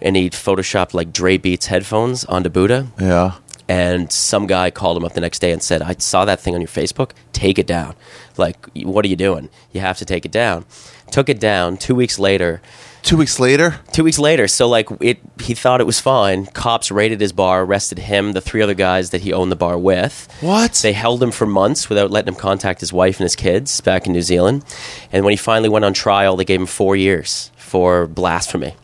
and 0.00 0.16
he 0.16 0.30
photoshopped 0.30 0.94
like 0.94 1.12
Dre 1.12 1.36
Beats 1.36 1.66
headphones 1.66 2.24
onto 2.26 2.48
Buddha. 2.48 2.86
Yeah. 2.98 3.34
And 3.68 4.10
some 4.10 4.48
guy 4.48 4.70
called 4.72 4.96
him 4.96 5.04
up 5.04 5.12
the 5.12 5.20
next 5.20 5.38
day 5.38 5.52
and 5.52 5.62
said, 5.62 5.80
"I 5.82 5.94
saw 5.98 6.24
that 6.24 6.40
thing 6.40 6.54
on 6.54 6.60
your 6.60 6.68
Facebook. 6.68 7.10
Take 7.32 7.56
it 7.58 7.66
down. 7.68 7.94
Like, 8.36 8.56
what 8.74 9.04
are 9.04 9.08
you 9.08 9.16
doing? 9.16 9.48
You 9.72 9.80
have 9.80 9.98
to 9.98 10.04
take 10.04 10.24
it 10.24 10.32
down." 10.32 10.64
Took 11.10 11.28
it 11.28 11.40
down. 11.40 11.76
Two 11.76 11.94
weeks 11.94 12.18
later, 12.18 12.62
Two 13.02 13.16
weeks 13.16 13.40
later. 13.40 13.80
two 13.92 14.04
weeks 14.04 14.18
later 14.18 14.46
so 14.46 14.68
like 14.68 14.88
it 15.00 15.18
he 15.40 15.54
thought 15.54 15.80
it 15.80 15.86
was 15.86 15.98
fine 15.98 16.46
cops 16.46 16.90
raided 16.92 17.20
his 17.20 17.32
bar 17.32 17.62
arrested 17.62 17.98
him 17.98 18.32
the 18.32 18.40
three 18.40 18.62
other 18.62 18.74
guys 18.74 19.10
that 19.10 19.22
he 19.22 19.32
owned 19.32 19.50
the 19.50 19.56
bar 19.56 19.76
with 19.78 20.28
What? 20.40 20.74
they 20.82 20.92
held 20.92 21.22
him 21.22 21.30
for 21.32 21.46
months 21.46 21.88
without 21.88 22.10
letting 22.10 22.32
him 22.34 22.38
contact 22.38 22.80
his 22.80 22.92
wife 22.92 23.16
and 23.18 23.24
his 23.24 23.34
kids 23.34 23.80
back 23.80 24.06
in 24.06 24.12
new 24.12 24.22
zealand 24.22 24.64
and 25.10 25.24
when 25.24 25.32
he 25.32 25.36
finally 25.36 25.68
went 25.68 25.84
on 25.84 25.92
trial 25.92 26.36
they 26.36 26.44
gave 26.44 26.60
him 26.60 26.66
four 26.66 26.94
years 26.94 27.50
for 27.56 28.06
blasphemy 28.06 28.74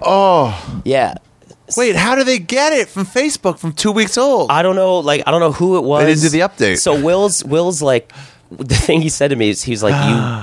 Oh. 0.00 0.80
yeah 0.84 1.14
Wait, 1.76 1.96
how 1.96 2.14
do 2.14 2.22
they 2.22 2.38
get 2.38 2.72
it 2.72 2.88
from 2.88 3.04
Facebook 3.04 3.58
from 3.58 3.72
two 3.72 3.90
weeks 3.90 4.16
old? 4.16 4.50
i 4.50 4.62
don't 4.62 4.76
know 4.76 4.98
like 5.00 5.22
i 5.26 5.30
don't 5.32 5.40
know 5.40 5.52
who 5.52 5.76
it 5.76 5.82
was 5.82 6.02
They 6.04 6.10
didn't 6.14 6.22
do 6.22 6.28
the 6.28 6.40
update. 6.40 6.78
so 6.78 7.02
will's 7.02 7.44
will's 7.44 7.82
like 7.82 8.12
the 8.50 8.74
thing 8.74 9.00
he 9.00 9.08
said 9.08 9.28
to 9.28 9.36
me 9.36 9.50
is 9.50 9.62
he 9.64 9.72
was 9.72 9.82
like 9.82 9.94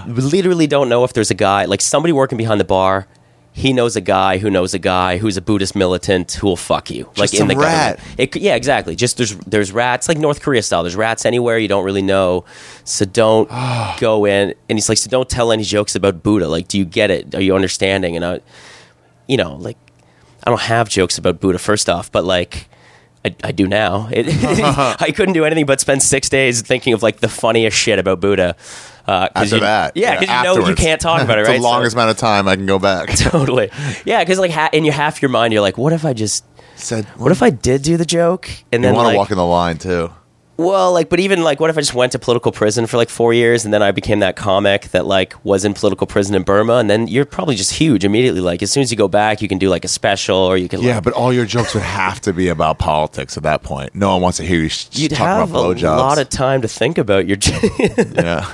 you 0.07 0.13
literally 0.13 0.67
don't 0.67 0.89
know 0.89 1.03
if 1.03 1.13
there's 1.13 1.31
a 1.31 1.35
guy 1.35 1.65
like 1.65 1.81
somebody 1.81 2.11
working 2.11 2.37
behind 2.37 2.59
the 2.59 2.65
bar 2.65 3.07
he 3.55 3.71
knows 3.71 3.95
a 3.95 4.01
guy 4.01 4.39
who 4.39 4.49
knows 4.49 4.73
a 4.73 4.79
guy 4.79 5.17
who's 5.17 5.37
a 5.37 5.41
Buddhist 5.41 5.75
militant 5.75 6.31
who 6.33 6.47
will 6.47 6.57
fuck 6.57 6.89
you, 6.89 7.07
like 7.17 7.35
in 7.35 7.47
the 7.47 7.55
rat. 7.55 7.97
government. 7.97 8.19
It, 8.35 8.35
yeah, 8.37 8.55
exactly. 8.55 8.95
Just 8.95 9.17
there's 9.17 9.37
there's 9.37 9.71
rats 9.71 10.09
like 10.09 10.17
North 10.17 10.41
Korea 10.41 10.63
style. 10.63 10.81
There's 10.81 10.95
rats 10.95 11.23
anywhere 11.23 11.59
you 11.59 11.67
don't 11.67 11.85
really 11.85 12.01
know, 12.01 12.45
so 12.83 13.05
don't 13.05 13.47
go 13.99 14.25
in. 14.25 14.55
And 14.67 14.77
he's 14.77 14.89
like, 14.89 14.97
so 14.97 15.07
don't 15.07 15.29
tell 15.29 15.51
any 15.51 15.63
jokes 15.63 15.95
about 15.95 16.23
Buddha. 16.23 16.47
Like, 16.47 16.67
do 16.67 16.79
you 16.79 16.85
get 16.85 17.11
it? 17.11 17.35
Are 17.35 17.41
you 17.41 17.55
understanding? 17.55 18.15
And 18.15 18.25
I, 18.25 18.39
you 19.27 19.37
know, 19.37 19.55
like 19.55 19.77
I 20.43 20.49
don't 20.49 20.61
have 20.61 20.89
jokes 20.89 21.19
about 21.19 21.39
Buddha. 21.39 21.59
First 21.59 21.89
off, 21.89 22.11
but 22.11 22.25
like. 22.25 22.67
I, 23.25 23.35
I 23.43 23.51
do 23.51 23.67
now. 23.67 24.09
It, 24.11 24.25
I 25.01 25.11
couldn't 25.11 25.33
do 25.33 25.45
anything 25.45 25.65
but 25.65 25.79
spend 25.79 26.03
six 26.03 26.29
days 26.29 26.61
thinking 26.61 26.93
of 26.93 27.01
like 27.03 27.19
the 27.21 27.29
funniest 27.29 27.77
shit 27.77 27.97
about 27.99 28.19
Buddha. 28.19 28.55
Uh, 29.07 29.27
After 29.35 29.55
you, 29.55 29.61
that, 29.61 29.95
yeah, 29.97 30.19
because 30.19 30.55
you 30.55 30.61
know 30.61 30.67
you 30.69 30.75
can't 30.75 30.99
talk 31.01 31.21
about 31.21 31.37
it. 31.37 31.41
it's 31.41 31.49
right? 31.49 31.55
the 31.57 31.61
So- 31.63 31.69
longest 31.69 31.95
amount 31.95 32.11
of 32.11 32.17
time 32.17 32.47
I 32.47 32.55
can 32.55 32.65
go 32.65 32.79
back. 32.79 33.09
totally. 33.17 33.69
Yeah, 34.05 34.23
because 34.23 34.39
like 34.39 34.51
ha- 34.51 34.69
in 34.73 34.85
your 34.85 34.93
half 34.93 35.21
your 35.21 35.29
mind, 35.29 35.53
you're 35.53 35.61
like, 35.61 35.77
what 35.77 35.93
if 35.93 36.05
I 36.05 36.13
just, 36.13 36.45
Said, 36.75 37.05
what 37.17 37.31
if 37.31 37.43
I 37.43 37.49
did 37.49 37.81
do 37.83 37.97
the 37.97 38.05
joke 38.05 38.49
and 38.71 38.81
you 38.81 38.87
then 38.87 38.95
want 38.95 39.05
to 39.05 39.09
like, 39.09 39.17
walk 39.17 39.31
in 39.31 39.37
the 39.37 39.45
line 39.45 39.77
too? 39.77 40.11
Well, 40.63 40.93
like, 40.93 41.09
but 41.09 41.19
even 41.19 41.43
like, 41.43 41.59
what 41.59 41.69
if 41.69 41.77
I 41.77 41.81
just 41.81 41.93
went 41.93 42.11
to 42.13 42.19
political 42.19 42.51
prison 42.51 42.87
for 42.87 42.97
like 42.97 43.09
four 43.09 43.33
years 43.33 43.65
and 43.65 43.73
then 43.73 43.81
I 43.83 43.91
became 43.91 44.19
that 44.19 44.35
comic 44.35 44.89
that 44.89 45.05
like 45.05 45.33
was 45.45 45.65
in 45.65 45.73
political 45.73 46.07
prison 46.07 46.35
in 46.35 46.43
Burma, 46.43 46.75
and 46.77 46.89
then 46.89 47.07
you're 47.07 47.25
probably 47.25 47.55
just 47.55 47.73
huge 47.73 48.05
immediately. 48.05 48.41
Like 48.41 48.63
as 48.63 48.71
soon 48.71 48.81
as 48.81 48.91
you 48.91 48.97
go 48.97 49.07
back, 49.07 49.41
you 49.41 49.47
can 49.47 49.57
do 49.57 49.69
like 49.69 49.85
a 49.85 49.87
special 49.87 50.37
or 50.37 50.57
you 50.57 50.69
can 50.69 50.81
Yeah, 50.81 50.95
like, 50.95 51.03
but 51.03 51.13
all 51.13 51.33
your 51.33 51.45
jokes 51.45 51.73
would 51.73 51.83
have 51.83 52.21
to 52.21 52.33
be 52.33 52.47
about 52.47 52.79
politics 52.79 53.37
at 53.37 53.43
that 53.43 53.63
point. 53.63 53.93
No 53.93 54.13
one 54.13 54.21
wants 54.21 54.37
to 54.37 54.43
hear 54.45 54.59
you 54.59 54.69
sh- 54.69 54.87
You'd 54.93 55.11
talk 55.11 55.19
have 55.19 55.51
about 55.51 55.81
a 55.81 55.95
lot 55.95 56.17
of 56.17 56.29
time 56.29 56.61
to 56.61 56.67
think 56.67 56.97
about 56.97 57.27
your. 57.27 57.37
yeah. 58.13 58.51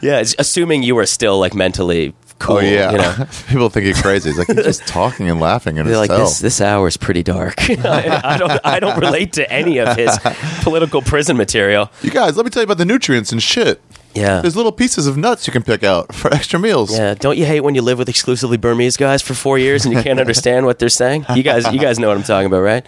yeah, 0.00 0.22
assuming 0.38 0.82
you 0.82 0.94
were 0.94 1.06
still 1.06 1.38
like 1.38 1.54
mentally 1.54 2.14
cool. 2.40 2.56
oh 2.56 2.60
yeah. 2.60 2.90
you 2.90 2.98
know. 2.98 3.26
People 3.48 3.70
think 3.70 3.86
you're 3.86 3.94
crazy. 3.94 4.30
It's 4.30 4.38
like 4.38 4.48
he's 4.48 4.64
just 4.64 4.86
talking 4.88 5.30
and 5.30 5.38
laughing 5.38 5.76
in 5.76 5.86
They're 5.86 6.00
his 6.00 6.08
like 6.08 6.18
this. 6.18 6.40
This 6.40 6.60
hour 6.60 6.88
is 6.88 6.96
pretty 6.96 7.22
dark. 7.22 7.54
I, 7.70 8.20
I 8.24 8.38
don't. 8.38 8.60
I 8.64 8.80
don't 8.80 8.98
relate 8.98 9.32
to 9.34 9.50
any 9.52 9.78
of 9.78 9.96
his 9.96 10.18
political 10.62 11.02
prison 11.02 11.36
material. 11.36 11.90
You 12.02 12.10
guys, 12.10 12.36
let 12.36 12.44
me 12.44 12.50
tell 12.50 12.62
you 12.62 12.64
about 12.64 12.78
the 12.78 12.84
nutrients 12.84 13.30
and 13.30 13.42
shit. 13.42 13.80
Yeah. 14.14 14.40
There's 14.40 14.56
little 14.56 14.72
pieces 14.72 15.06
of 15.06 15.16
nuts 15.16 15.46
you 15.46 15.52
can 15.52 15.62
pick 15.62 15.84
out 15.84 16.14
for 16.14 16.32
extra 16.32 16.58
meals. 16.58 16.96
Yeah, 16.96 17.14
don't 17.14 17.38
you 17.38 17.44
hate 17.44 17.60
when 17.60 17.74
you 17.74 17.82
live 17.82 17.98
with 17.98 18.08
exclusively 18.08 18.56
Burmese 18.56 18.96
guys 18.96 19.22
for 19.22 19.34
four 19.34 19.58
years 19.58 19.84
and 19.84 19.94
you 19.94 20.02
can't 20.02 20.18
understand 20.20 20.66
what 20.66 20.78
they're 20.78 20.88
saying? 20.88 21.26
You 21.34 21.42
guys, 21.42 21.72
you 21.72 21.78
guys 21.78 21.98
know 21.98 22.08
what 22.08 22.16
I'm 22.16 22.22
talking 22.22 22.46
about, 22.46 22.60
right? 22.60 22.84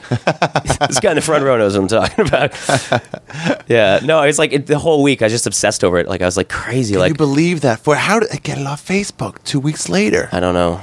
this 0.89 1.01
guy 1.01 1.11
in 1.11 1.17
the 1.17 1.23
front 1.23 1.45
row 1.45 1.57
knows 1.57 1.77
what 1.79 1.83
I'm 1.83 1.89
talking 1.89 2.27
about. 2.27 3.09
Yeah, 3.69 4.01
no, 4.05 4.23
it's 4.23 4.39
like 4.39 4.53
it, 4.53 4.67
the 4.67 4.79
whole 4.79 5.03
week 5.03 5.23
I 5.23 5.27
was 5.27 5.33
just 5.33 5.47
obsessed 5.47 5.83
over 5.85 5.99
it. 5.99 6.07
Like 6.07 6.21
I 6.21 6.27
was 6.27 6.37
like 6.37 6.49
crazy. 6.49 6.93
Can 6.95 7.01
like 7.01 7.09
you 7.11 7.15
believe 7.15 7.63
that? 7.63 7.79
For 7.81 7.95
how 7.95 8.21
did 8.21 8.31
I 8.31 8.37
get 8.37 8.59
it 8.59 8.67
off 8.67 8.87
Facebook 8.87 9.43
two 9.45 9.61
weeks 9.61 9.89
later? 9.89 10.29
I 10.33 10.41
don't 10.41 10.53
know. 10.55 10.81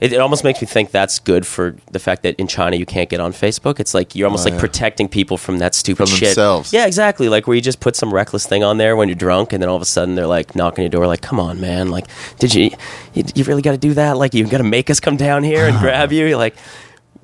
It, 0.00 0.12
it 0.12 0.20
almost 0.20 0.44
makes 0.44 0.60
me 0.60 0.66
think 0.68 0.92
that's 0.92 1.18
good 1.18 1.44
for 1.44 1.74
the 1.90 1.98
fact 1.98 2.22
that 2.22 2.36
in 2.36 2.46
China 2.46 2.76
you 2.76 2.86
can't 2.86 3.08
get 3.10 3.18
on 3.18 3.32
Facebook. 3.32 3.80
It's 3.80 3.94
like 3.94 4.14
you're 4.14 4.26
almost 4.26 4.42
Oh, 4.46 4.50
like 4.50 4.54
yeah. 4.54 4.60
protecting 4.60 5.08
people 5.08 5.36
from 5.36 5.58
that 5.58 5.74
stupid 5.74 6.08
From 6.08 6.16
shit. 6.16 6.28
themselves. 6.28 6.72
Yeah, 6.72 6.86
exactly. 6.86 7.28
Like 7.28 7.46
where 7.48 7.56
you 7.56 7.60
just 7.60 7.80
put 7.80 7.96
some 7.96 8.14
reckless 8.14 8.46
thing 8.46 8.62
on 8.62 8.78
there 8.78 8.94
when 8.96 9.08
you're 9.08 9.16
drunk, 9.16 9.52
and 9.52 9.60
then 9.60 9.68
all 9.68 9.74
of 9.76 9.82
a 9.82 9.86
sudden 9.86 10.14
they're 10.14 10.26
like 10.28 10.54
knocking 10.54 10.82
your 10.82 10.90
door, 10.90 11.06
like, 11.08 11.20
"Come 11.22 11.40
on, 11.40 11.60
man! 11.60 11.90
Like, 11.90 12.06
did 12.38 12.54
you 12.54 12.70
you, 13.14 13.24
you 13.34 13.42
really 13.44 13.62
got 13.62 13.72
to 13.72 13.78
do 13.78 13.94
that? 13.94 14.16
Like, 14.16 14.34
you 14.34 14.46
got 14.46 14.58
to 14.58 14.64
make 14.64 14.88
us 14.88 15.00
come 15.00 15.16
down 15.16 15.42
here 15.42 15.66
and 15.66 15.76
grab 15.78 16.12
you? 16.12 16.26
You're 16.26 16.36
like, 16.38 16.54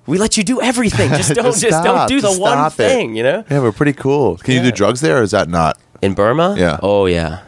we 0.06 0.18
let 0.18 0.36
you 0.36 0.42
do 0.42 0.60
everything. 0.60 1.10
Just 1.10 1.32
don't, 1.34 1.56
just, 1.56 1.84
don't 1.84 2.08
do 2.08 2.20
the 2.20 2.28
one 2.32 2.52
stop 2.58 2.72
it. 2.72 2.76
thing. 2.76 3.14
You 3.14 3.22
know? 3.22 3.44
Yeah, 3.48 3.60
we're 3.60 3.70
pretty 3.72 3.92
cool. 3.92 4.36
Can 4.38 4.54
you 4.54 4.62
do 4.62 4.72
drugs 4.72 5.00
there, 5.00 5.18
or 5.18 5.22
is 5.22 5.30
that 5.30 5.48
not? 5.48 5.78
In 6.02 6.14
Burma? 6.14 6.56
Yeah. 6.58 6.80
Oh 6.82 7.06
yeah. 7.06 7.42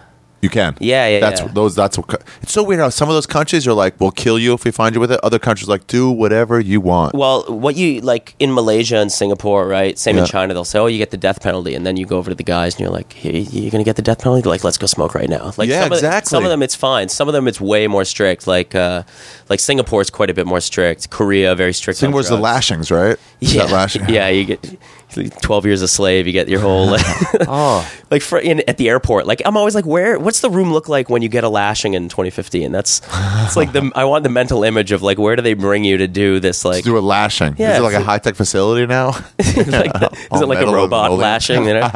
You 0.47 0.51
can. 0.51 0.77
Yeah, 0.79 1.09
yeah, 1.09 1.19
That's 1.21 1.41
yeah. 1.41 1.49
those. 1.49 1.75
That's 1.75 1.99
what. 1.99 2.23
It's 2.43 2.53
so 2.53 2.63
weird 2.63 2.81
how 2.81 2.89
some 2.91 3.09
of 3.09 3.15
those 3.17 3.27
countries 3.27 3.67
are 3.67 3.73
like, 3.73 4.01
"We'll 4.01 4.13
kill 4.25 4.39
you 4.39 4.55
if 4.55 4.65
we 4.65 4.71
find 4.71 4.95
you 4.95 5.01
with 5.01 5.11
it." 5.11 5.19
Other 5.25 5.41
countries 5.41 5.69
are 5.69 5.73
like, 5.73 5.87
"Do 5.89 6.09
whatever 6.11 6.61
you 6.61 6.81
want." 6.81 7.15
Well, 7.15 7.43
what 7.49 7.75
you 7.75 8.01
like 8.01 8.35
in 8.39 8.55
Malaysia 8.55 8.99
and 8.99 9.11
Singapore, 9.11 9.67
right? 9.67 9.99
Same 9.99 10.15
Yeah. 10.17 10.23
in 10.23 10.29
China. 10.29 10.55
They'll 10.55 10.65
say, 10.65 10.79
"Oh, 10.79 10.87
you 10.87 10.99
get 10.99 11.11
the 11.11 11.17
death 11.17 11.43
penalty," 11.43 11.75
and 11.75 11.85
then 11.85 11.97
you 11.97 12.07
go 12.07 12.17
over 12.19 12.31
to 12.31 12.37
the 12.37 12.45
guys 12.45 12.75
and 12.75 12.81
you're 12.83 12.91
like, 13.01 13.13
hey, 13.13 13.41
"You're 13.51 13.73
gonna 13.73 13.83
get 13.91 13.97
the 13.97 14.03
death 14.03 14.21
penalty?" 14.23 14.43
They're 14.43 14.53
like, 14.53 14.63
"Let's 14.63 14.79
go 14.79 14.87
smoke 14.87 15.15
right 15.17 15.29
now." 15.29 15.53
Like, 15.57 15.69
Yeah, 15.69 15.83
some 15.83 15.93
of, 15.93 15.99
exactly. 15.99 16.29
Some 16.31 16.45
of 16.45 16.51
them 16.51 16.63
it's 16.63 16.77
fine. 16.77 17.09
Some 17.09 17.27
of 17.29 17.35
them 17.35 17.49
it's 17.49 17.61
way 17.61 17.89
more 17.89 18.05
strict. 18.05 18.47
Like, 18.47 18.75
uh, 18.77 19.03
like 19.51 19.59
Singapore 19.59 20.01
is 20.03 20.11
quite 20.11 20.31
a 20.31 20.35
bit 20.35 20.47
more 20.47 20.61
strict. 20.61 21.11
Korea 21.11 21.55
very 21.57 21.73
strict. 21.73 21.99
Singapore's 21.99 22.29
the 22.29 22.37
lashings, 22.37 22.91
right? 22.93 23.17
Is 23.41 23.55
Yeah, 23.55 23.65
that 23.67 23.73
lashing? 23.73 24.09
yeah. 24.09 24.29
You 24.29 24.45
get 24.45 24.61
twelve 25.43 25.65
years 25.67 25.83
a 25.83 25.89
slave. 25.89 26.27
You 26.27 26.33
get 26.33 26.49
your 26.49 26.61
whole 26.61 26.97
Oh, 27.49 27.91
like 28.11 28.23
for 28.23 28.39
in, 28.39 28.61
at 28.69 28.77
the 28.77 28.89
airport. 28.89 29.27
Like 29.27 29.43
I'm 29.45 29.57
always 29.57 29.75
like, 29.75 29.87
where? 29.87 30.19
What's 30.19 30.41
the 30.41 30.51
room 30.51 30.73
look 30.73 30.89
like 30.89 31.09
when 31.09 31.23
you 31.23 31.29
get 31.29 31.45
a 31.45 31.49
lashing 31.49 31.95
in 31.95 32.09
2015? 32.09 32.73
That's 32.73 33.01
it's 33.45 33.57
like 33.57 33.73
the 33.73 33.91
I 33.95 34.05
want 34.05 34.25
the 34.25 34.31
mental 34.31 34.65
image 34.65 34.93
of 34.93 35.03
like 35.03 35.19
where 35.19 35.37
do 35.37 35.43
they 35.43 35.55
bring 35.55 35.85
you 35.85 35.99
to 35.99 36.09
do 36.09 36.41
this? 36.41 36.65
Like 36.65 36.85
to 36.85 36.91
do 36.91 36.99
a 36.99 37.01
lashing. 37.01 37.57
Yeah, 37.59 37.73
is 37.75 37.79
it 37.79 37.83
like 37.83 37.95
a 37.95 38.03
high 38.03 38.19
tech 38.19 38.35
facility 38.35 38.87
now? 38.87 39.09
like 39.09 39.93
the, 39.93 40.11
is 40.33 40.41
it 40.41 40.49
like 40.49 40.67
a 40.67 40.71
robot 40.71 41.13
lashing? 41.13 41.65
You 41.65 41.75
know? 41.75 41.89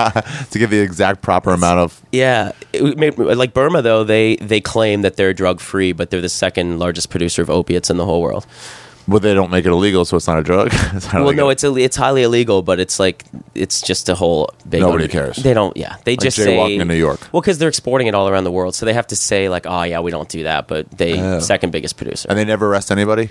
to 0.50 0.58
give 0.58 0.70
the 0.70 0.80
exact 0.80 1.22
proper 1.22 1.50
amount 1.50 1.80
of. 1.80 2.00
yeah, 2.12 2.52
It 2.72 2.82
would 2.82 3.36
like 3.38 3.54
Burma 3.54 3.82
though 3.82 4.04
they 4.04 4.36
they 4.36 4.60
claim 4.60 5.02
that 5.02 5.16
they're 5.16 5.34
drug 5.34 5.60
free, 5.60 5.92
but 5.92 6.10
they're 6.10 6.20
the 6.20 6.28
second 6.28 6.78
largest 6.78 7.10
producer 7.10 7.42
of 7.42 7.50
opiates 7.50 7.90
in 7.90 7.96
the 7.96 8.04
whole 8.04 8.22
world. 8.22 8.46
Well, 9.10 9.18
they 9.18 9.34
don't 9.34 9.50
make 9.50 9.66
it 9.66 9.70
illegal, 9.70 10.04
so 10.04 10.16
it's 10.16 10.28
not 10.28 10.38
a 10.38 10.42
drug. 10.42 10.72
Not 10.92 11.12
Well, 11.12 11.22
illegal. 11.24 11.46
no, 11.46 11.50
it's 11.50 11.64
Ill- 11.64 11.76
it's 11.76 11.96
highly 11.96 12.22
illegal, 12.22 12.62
but 12.62 12.78
it's 12.78 13.00
like 13.00 13.24
it's 13.56 13.82
just 13.82 14.08
a 14.08 14.14
whole 14.14 14.48
big. 14.68 14.82
Nobody 14.82 15.04
under- 15.04 15.12
cares. 15.12 15.36
They 15.36 15.52
don't. 15.52 15.76
Yeah, 15.76 15.96
they 16.04 16.14
just 16.16 16.36
say 16.36 16.56
jaywalking 16.56 16.80
in 16.80 16.86
New 16.86 16.94
York. 16.94 17.18
Well, 17.32 17.40
because 17.42 17.58
they're 17.58 17.68
exporting 17.68 18.06
it 18.06 18.14
all 18.14 18.28
around 18.28 18.44
the 18.44 18.52
world, 18.52 18.76
so 18.76 18.86
they 18.86 18.92
have 18.94 19.08
to 19.08 19.16
say 19.16 19.48
like, 19.48 19.66
oh 19.66 19.82
yeah, 19.82 19.98
we 19.98 20.12
don't 20.12 20.28
do 20.28 20.44
that, 20.44 20.68
but 20.68 20.88
they 20.92 21.18
Oh. 21.20 21.40
second 21.40 21.72
biggest 21.72 21.96
producer. 21.96 22.28
and 22.30 22.38
they 22.38 22.44
never 22.44 22.68
arrest 22.68 22.92
anybody. 22.92 23.30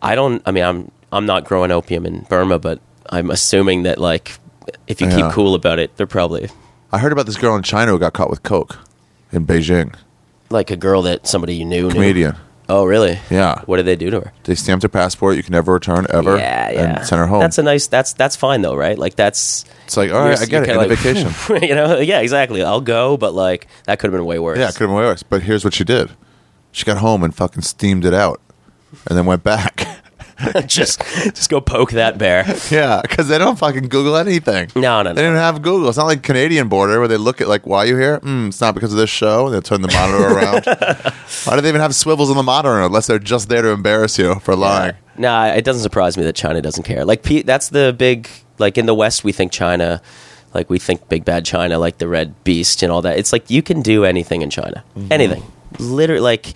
I 0.00 0.14
don't. 0.14 0.40
I 0.46 0.52
mean, 0.52 0.62
I'm 0.62 0.90
I'm 1.10 1.26
not 1.26 1.44
growing 1.44 1.72
opium 1.72 2.06
in 2.06 2.20
Burma, 2.30 2.60
but 2.60 2.78
I'm 3.10 3.30
assuming 3.30 3.82
that 3.82 3.98
like 3.98 4.38
if 4.86 5.00
you 5.00 5.08
Yeah. 5.08 5.16
keep 5.16 5.32
cool 5.32 5.56
about 5.56 5.80
it, 5.80 5.96
they're 5.96 6.06
probably 6.06 6.48
I 6.92 6.98
heard 6.98 7.10
about 7.12 7.26
this 7.26 7.36
girl 7.36 7.56
in 7.56 7.64
China 7.64 7.90
who 7.90 7.98
got 7.98 8.12
caught 8.12 8.30
with 8.30 8.44
coke 8.44 8.78
in 9.32 9.44
Beijing. 9.46 9.94
like 10.50 10.70
a 10.70 10.76
girl 10.76 11.02
that 11.02 11.26
somebody 11.26 11.56
you 11.56 11.64
knew. 11.64 11.88
knew. 11.88 11.90
Comedian. 11.90 12.36
Oh, 12.70 12.84
really? 12.84 13.18
Yeah. 13.30 13.62
What 13.64 13.78
did 13.78 13.86
they 13.86 13.96
do 13.96 14.10
to 14.10 14.20
her? 14.20 14.32
They 14.44 14.54
stamped 14.54 14.82
her 14.82 14.90
passport. 14.90 15.36
You 15.36 15.42
can 15.42 15.52
never 15.52 15.72
return 15.72 16.06
ever. 16.10 16.36
Yeah, 16.36 16.70
yeah. 16.70 16.96
And 16.98 17.06
send 17.06 17.18
her 17.20 17.26
home. 17.26 17.40
That's 17.40 17.56
a 17.56 17.62
nice. 17.62 17.86
That's 17.86 18.12
that's 18.12 18.36
fine 18.36 18.60
though, 18.60 18.74
right? 18.76 18.98
Like 18.98 19.16
that's. 19.16 19.64
it's 19.86 19.96
like, 19.96 20.12
all 20.12 20.18
right, 20.20 20.38
I 20.38 20.44
get 20.44 20.64
it. 20.64 20.68
you're 20.68 20.80
End 20.80 20.90
of 20.92 20.98
kinda 20.98 21.28
vacation. 21.30 21.62
you 21.68 21.74
know? 21.74 21.98
Yeah, 21.98 22.20
exactly. 22.20 22.62
I'll 22.62 22.82
go, 22.82 23.16
but 23.16 23.32
like 23.32 23.68
that 23.84 23.98
could 23.98 24.12
have 24.12 24.18
been 24.18 24.26
way 24.26 24.38
worse. 24.38 24.58
Yeah, 24.58 24.68
it 24.68 24.72
could 24.72 24.80
have 24.80 24.88
been 24.90 24.96
way 24.96 25.04
worse. 25.04 25.22
But 25.22 25.42
here's 25.42 25.64
what 25.64 25.72
she 25.72 25.84
did. 25.84 26.10
She 26.72 26.84
got 26.84 26.98
home 26.98 27.24
and 27.24 27.34
fucking 27.34 27.62
steamed 27.62 28.04
it 28.04 28.12
out, 28.12 28.40
and 29.08 29.16
then 29.16 29.24
went 29.24 29.42
back. 29.42 29.86
just 30.66 31.00
just 31.34 31.50
go 31.50 31.60
poke 31.60 31.92
that 31.92 32.18
bear. 32.18 32.44
yeah, 32.70 33.00
because 33.02 33.28
they 33.28 33.38
don't 33.38 33.58
fucking 33.58 33.88
Google 33.88 34.16
anything. 34.16 34.70
No, 34.76 35.02
no, 35.02 35.12
They 35.12 35.22
don't 35.22 35.34
have 35.34 35.62
Google. 35.62 35.88
It's 35.88 35.98
not 35.98 36.06
like 36.06 36.22
Canadian 36.22 36.68
border 36.68 36.98
where 36.98 37.08
they 37.08 37.16
look 37.16 37.40
at 37.40 37.48
like, 37.48 37.66
why 37.66 37.78
are 37.78 37.86
you 37.86 37.96
here? 37.96 38.20
Mm, 38.20 38.48
it's 38.48 38.60
not 38.60 38.74
because 38.74 38.92
of 38.92 38.98
this 38.98 39.10
show. 39.10 39.46
And 39.46 39.54
they 39.54 39.60
turn 39.60 39.82
the 39.82 39.88
monitor 39.88 40.24
around. 40.34 40.64
why 41.44 41.56
do 41.56 41.60
they 41.60 41.68
even 41.68 41.80
have 41.80 41.94
swivels 41.94 42.30
on 42.30 42.36
the 42.36 42.42
monitor 42.42 42.80
unless 42.80 43.06
they're 43.06 43.18
just 43.18 43.48
there 43.48 43.62
to 43.62 43.68
embarrass 43.70 44.18
you 44.18 44.36
for 44.36 44.54
lying? 44.54 44.94
No, 45.16 45.44
it 45.52 45.64
doesn't 45.64 45.82
surprise 45.82 46.16
me 46.16 46.24
that 46.24 46.36
China 46.36 46.62
doesn't 46.62 46.84
care. 46.84 47.04
Like 47.04 47.22
that's 47.44 47.70
the 47.70 47.94
big 47.96 48.28
like 48.58 48.78
in 48.78 48.86
the 48.86 48.94
West 48.94 49.24
we 49.24 49.32
think 49.32 49.50
China 49.52 50.00
like 50.54 50.70
we 50.70 50.78
think 50.78 51.08
big 51.08 51.24
bad 51.24 51.44
China 51.44 51.78
like 51.78 51.98
the 51.98 52.08
red 52.08 52.42
beast 52.44 52.82
and 52.82 52.92
all 52.92 53.02
that. 53.02 53.18
It's 53.18 53.32
like 53.32 53.50
you 53.50 53.62
can 53.62 53.82
do 53.82 54.04
anything 54.04 54.42
in 54.42 54.50
China. 54.50 54.84
Mm-hmm. 54.96 55.12
Anything. 55.12 55.42
Literally 55.78 56.20
like 56.22 56.54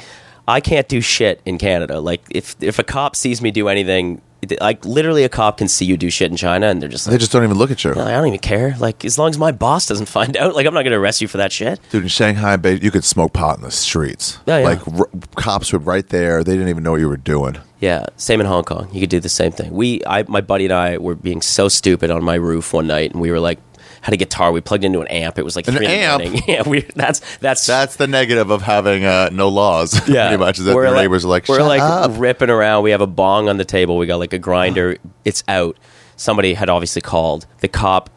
I 0.48 0.60
can't 0.60 0.88
do 0.88 1.00
shit 1.00 1.40
in 1.44 1.58
Canada. 1.58 2.00
Like 2.00 2.22
if 2.30 2.56
if 2.60 2.78
a 2.78 2.84
cop 2.84 3.16
sees 3.16 3.40
me 3.42 3.50
do 3.50 3.68
anything 3.68 4.20
like 4.60 4.84
literally 4.84 5.22
a 5.22 5.28
cop 5.28 5.58
can 5.58 5.68
see 5.68 5.84
you 5.84 5.96
do 5.96 6.10
shit 6.10 6.30
in 6.30 6.36
China 6.36 6.66
and 6.66 6.82
they're 6.82 6.88
just 6.88 7.06
like, 7.06 7.12
They 7.12 7.18
just 7.18 7.30
don't 7.30 7.44
even 7.44 7.56
look 7.56 7.70
at 7.70 7.84
you. 7.84 7.92
I 7.92 8.10
don't 8.10 8.26
even 8.26 8.40
care. 8.40 8.74
Like 8.78 9.04
as 9.04 9.18
long 9.18 9.30
as 9.30 9.38
my 9.38 9.52
boss 9.52 9.86
doesn't 9.86 10.06
find 10.18 10.36
out, 10.36 10.54
like 10.54 10.66
I'm 10.66 10.74
not 10.74 10.82
going 10.82 10.92
to 10.92 10.98
arrest 10.98 11.20
you 11.20 11.28
for 11.28 11.36
that 11.38 11.52
shit. 11.52 11.78
Dude, 11.90 12.02
in 12.02 12.08
Shanghai, 12.08 12.58
you 12.70 12.90
could 12.90 13.04
smoke 13.04 13.32
pot 13.32 13.58
in 13.58 13.62
the 13.64 13.70
streets. 13.70 14.38
Yeah, 14.46 14.58
yeah. 14.58 14.64
Like 14.64 14.88
r- 14.88 15.08
cops 15.36 15.72
were 15.72 15.78
right 15.78 16.08
there. 16.08 16.42
They 16.42 16.52
didn't 16.52 16.68
even 16.68 16.82
know 16.82 16.92
what 16.92 17.00
you 17.00 17.08
were 17.08 17.16
doing. 17.16 17.58
Yeah, 17.78 18.06
same 18.16 18.40
in 18.40 18.46
Hong 18.46 18.64
Kong. 18.64 18.88
You 18.92 19.00
could 19.00 19.10
do 19.10 19.20
the 19.20 19.28
same 19.28 19.50
thing. 19.50 19.72
We, 19.72 20.02
I, 20.06 20.22
my 20.28 20.40
buddy 20.40 20.64
and 20.66 20.72
I 20.72 20.98
were 20.98 21.16
being 21.16 21.42
so 21.42 21.68
stupid 21.68 22.12
on 22.12 22.22
my 22.22 22.36
roof 22.36 22.72
one 22.72 22.86
night, 22.86 23.10
and 23.10 23.20
we 23.20 23.32
were 23.32 23.40
like, 23.40 23.58
had 24.02 24.12
a 24.12 24.16
guitar. 24.18 24.52
We 24.52 24.60
plugged 24.60 24.84
into 24.84 25.00
an 25.00 25.06
amp. 25.08 25.38
It 25.38 25.44
was 25.44 25.56
like 25.56 25.66
An 25.68 25.74
three 25.76 25.86
in 25.86 25.90
the 25.92 25.96
amp? 25.98 26.44
Yeah, 26.48 26.68
we. 26.68 26.80
That's 26.94 27.20
that's 27.38 27.66
That's 27.66 27.96
the 27.96 28.06
negative 28.06 28.50
of 28.50 28.60
having 28.62 29.04
uh, 29.04 29.30
no 29.32 29.48
laws. 29.48 29.94
yeah. 30.08 30.28
pretty 30.28 30.40
much. 30.44 30.58
Is 30.58 30.66
that 30.66 30.74
We're 30.74 30.82
your 30.84 30.90
like- 30.92 31.02
neighbors 31.04 31.24
are 31.24 31.28
like, 31.28 31.48
we're 31.48 31.62
like 31.62 31.80
up. 31.80 32.10
ripping 32.16 32.50
around. 32.50 32.82
We 32.82 32.90
have 32.90 33.00
a 33.00 33.06
bong 33.06 33.48
on 33.48 33.56
the 33.56 33.64
table. 33.64 33.96
We 33.96 34.06
got 34.06 34.16
like 34.18 34.32
a 34.34 34.38
grinder. 34.38 34.98
it's 35.24 35.42
out. 35.48 35.76
Somebody 36.16 36.54
had 36.54 36.68
obviously 36.68 37.00
called. 37.02 37.46
The 37.60 37.68
cop 37.68 38.10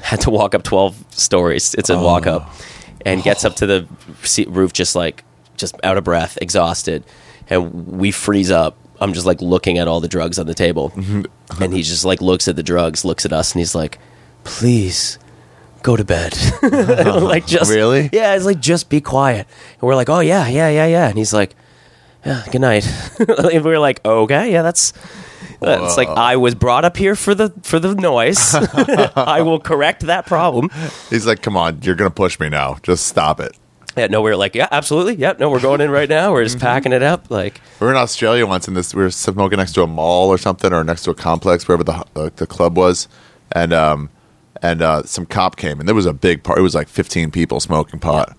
had 0.00 0.20
to 0.22 0.30
walk 0.30 0.54
up 0.54 0.62
twelve 0.62 0.96
stories. 1.10 1.74
It's 1.74 1.90
a 1.90 1.98
walk 1.98 2.26
up, 2.26 2.44
Oh. 2.46 2.60
and 3.04 3.22
gets 3.22 3.44
up 3.44 3.54
to 3.56 3.66
the 3.66 3.86
roof 4.48 4.72
just 4.72 4.96
like 4.96 5.22
just 5.56 5.74
out 5.84 5.96
of 5.98 6.02
breath, 6.04 6.38
exhausted, 6.40 7.04
and 7.50 7.86
we 7.86 8.10
freeze 8.10 8.50
up. 8.50 8.76
I'm 9.00 9.12
just 9.12 9.26
like 9.26 9.40
looking 9.42 9.78
at 9.78 9.86
all 9.88 10.00
the 10.00 10.08
drugs 10.08 10.38
on 10.38 10.46
the 10.46 10.54
table, 10.54 10.90
Mm-hmm. 10.90 11.62
and 11.62 11.72
he 11.74 11.82
just 11.82 12.04
like 12.04 12.20
looks 12.20 12.48
at 12.48 12.56
the 12.56 12.62
drugs, 12.62 13.04
looks 13.04 13.24
at 13.26 13.32
us, 13.32 13.52
and 13.52 13.60
he's 13.60 13.74
like, 13.74 13.98
"Please." 14.44 15.18
Go 15.82 15.96
to 15.96 16.04
bed. 16.04 16.36
like 16.62 17.46
just 17.46 17.70
Really? 17.72 18.08
Yeah, 18.12 18.34
it's 18.34 18.44
like 18.44 18.60
just 18.60 18.88
be 18.88 19.00
quiet. 19.00 19.46
And 19.74 19.82
we're 19.82 19.96
like, 19.96 20.08
oh 20.08 20.20
yeah, 20.20 20.46
yeah, 20.48 20.68
yeah, 20.68 20.86
yeah. 20.86 21.08
And 21.08 21.18
he's 21.18 21.32
like, 21.32 21.54
yeah, 22.24 22.44
good 22.50 22.60
night. 22.60 22.86
and 23.18 23.64
we 23.64 23.72
are 23.72 23.78
like, 23.78 24.04
okay, 24.04 24.52
yeah, 24.52 24.62
that's. 24.62 24.92
It's 25.64 25.96
like 25.96 26.08
I 26.08 26.36
was 26.36 26.56
brought 26.56 26.84
up 26.84 26.96
here 26.96 27.14
for 27.14 27.36
the 27.36 27.52
for 27.62 27.78
the 27.78 27.94
noise. 27.94 28.52
I 28.52 29.42
will 29.42 29.60
correct 29.60 30.00
that 30.06 30.26
problem. 30.26 30.70
He's 31.08 31.24
like, 31.24 31.40
come 31.40 31.56
on, 31.56 31.82
you're 31.82 31.94
going 31.94 32.10
to 32.10 32.14
push 32.14 32.40
me 32.40 32.48
now. 32.48 32.78
Just 32.82 33.06
stop 33.06 33.38
it. 33.38 33.56
Yeah, 33.96 34.06
no, 34.06 34.22
we 34.22 34.30
are 34.30 34.36
like, 34.36 34.54
yeah, 34.54 34.68
absolutely, 34.72 35.16
yeah, 35.16 35.34
no, 35.38 35.50
we're 35.50 35.60
going 35.60 35.80
in 35.80 35.90
right 35.90 36.08
now. 36.08 36.32
We're 36.32 36.44
just 36.44 36.58
packing 36.58 36.92
it 36.92 37.02
up. 37.02 37.30
Like, 37.30 37.60
We 37.78 37.86
were 37.86 37.92
in 37.92 37.96
Australia 37.98 38.46
once, 38.46 38.66
and 38.66 38.76
this 38.76 38.94
we 38.94 39.02
were 39.02 39.10
smoking 39.10 39.58
next 39.58 39.72
to 39.72 39.82
a 39.82 39.86
mall 39.86 40.30
or 40.30 40.38
something, 40.38 40.72
or 40.72 40.82
next 40.82 41.02
to 41.02 41.10
a 41.10 41.14
complex, 41.14 41.68
wherever 41.68 41.84
the 41.84 42.04
uh, 42.16 42.30
the 42.36 42.46
club 42.46 42.76
was, 42.76 43.06
and 43.52 43.72
um, 43.72 44.08
and 44.62 44.80
uh, 44.82 45.02
some 45.02 45.26
cop 45.26 45.56
came, 45.56 45.80
and 45.80 45.88
there 45.88 45.94
was 45.94 46.06
a 46.06 46.12
big 46.12 46.42
part. 46.42 46.58
It 46.58 46.62
was 46.62 46.74
like 46.74 46.88
15 46.88 47.30
people 47.30 47.60
smoking 47.60 48.00
pot, 48.00 48.36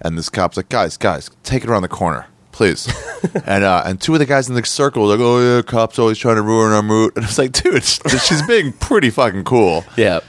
and 0.00 0.16
this 0.16 0.28
cop's 0.28 0.56
like, 0.56 0.68
guys, 0.68 0.96
guys, 0.96 1.30
take 1.42 1.64
it 1.64 1.70
around 1.70 1.82
the 1.82 1.88
corner, 1.88 2.26
please. 2.52 2.86
and 3.46 3.64
uh, 3.64 3.82
and 3.84 4.00
two 4.00 4.12
of 4.14 4.18
the 4.20 4.26
guys 4.26 4.48
in 4.48 4.54
the 4.54 4.64
circle 4.64 5.02
were 5.02 5.08
like, 5.08 5.20
oh 5.20 5.56
yeah, 5.56 5.62
cops 5.62 5.98
always 5.98 6.18
trying 6.18 6.36
to 6.36 6.42
ruin 6.42 6.72
our 6.72 6.82
mood, 6.82 7.12
and 7.16 7.24
I 7.24 7.28
was 7.28 7.38
like, 7.38 7.52
dude, 7.52 7.82
she's 7.84 8.46
being 8.46 8.72
pretty 8.72 9.10
fucking 9.10 9.44
cool. 9.44 9.84
yeah. 9.96 10.20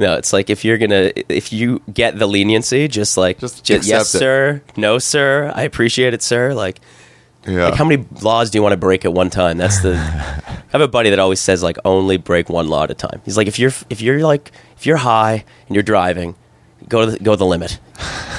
No, 0.00 0.14
it's 0.14 0.32
like 0.32 0.48
if 0.48 0.64
you're 0.64 0.78
gonna 0.78 1.10
if 1.28 1.52
you 1.52 1.82
get 1.92 2.16
the 2.20 2.26
leniency, 2.28 2.86
just 2.86 3.16
like 3.16 3.40
Just 3.40 3.64
ju- 3.64 3.80
yes, 3.82 4.14
it. 4.14 4.18
sir, 4.18 4.62
no, 4.76 5.00
sir, 5.00 5.50
I 5.56 5.62
appreciate 5.62 6.14
it, 6.14 6.22
sir. 6.22 6.54
Like, 6.54 6.78
Yeah. 7.48 7.66
Like 7.66 7.74
how 7.74 7.84
many 7.84 8.04
laws 8.22 8.50
do 8.50 8.58
you 8.58 8.62
want 8.62 8.72
to 8.72 8.76
break 8.76 9.04
at 9.04 9.12
one 9.12 9.30
time? 9.30 9.56
That's 9.58 9.80
the. 9.80 9.94
I 10.68 10.72
have 10.72 10.80
a 10.82 10.88
buddy 10.88 11.10
that 11.10 11.18
always 11.18 11.40
says 11.40 11.62
like 11.62 11.78
only 11.84 12.18
break 12.18 12.48
one 12.50 12.68
law 12.68 12.84
at 12.84 12.90
a 12.90 12.94
time. 12.94 13.22
He's 13.24 13.36
like 13.36 13.46
if 13.46 13.58
you're 13.58 13.72
if 13.88 14.00
you're 14.02 14.20
like 14.20 14.52
if 14.76 14.84
you're 14.86 14.98
high 14.98 15.44
and 15.66 15.74
you're 15.74 15.82
driving, 15.82 16.34
go 16.88 17.06
to 17.06 17.12
the, 17.12 17.18
go 17.18 17.36
the 17.36 17.46
limit, 17.46 17.78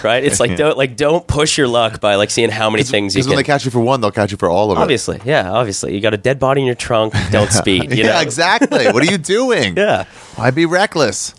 right? 0.04 0.24
It's 0.24 0.40
like 0.40 0.56
don't 0.58 0.78
like 0.78 0.96
don't 0.96 1.26
push 1.28 1.58
your 1.58 1.68
luck 1.68 2.00
by 2.00 2.16
like 2.16 2.30
seeing 2.30 2.52
how 2.52 2.70
many 2.70 2.84
things 2.84 3.16
you 3.16 3.20
Because 3.20 3.30
when 3.30 3.38
they 3.38 3.44
catch 3.44 3.66
you 3.66 3.72
for 3.72 3.80
one, 3.80 4.00
they'll 4.02 4.12
catch 4.12 4.32
you 4.32 4.38
for 4.38 4.48
all 4.48 4.72
of 4.72 4.78
it. 4.78 4.82
obviously, 4.82 5.20
yeah, 5.26 5.52
obviously, 5.52 5.96
you 5.96 6.02
got 6.02 6.14
a 6.14 6.18
dead 6.18 6.40
body 6.40 6.62
in 6.62 6.68
your 6.68 6.76
trunk. 6.76 7.14
Don't 7.32 7.52
speed. 7.52 7.92
You 7.92 8.04
yeah, 8.04 8.14
know? 8.14 8.20
exactly. 8.22 8.92
what 8.92 9.02
are 9.02 9.12
you 9.12 9.18
doing? 9.18 9.76
Yeah. 9.76 10.06
Why 10.36 10.52
be 10.52 10.66
reckless? 10.68 11.34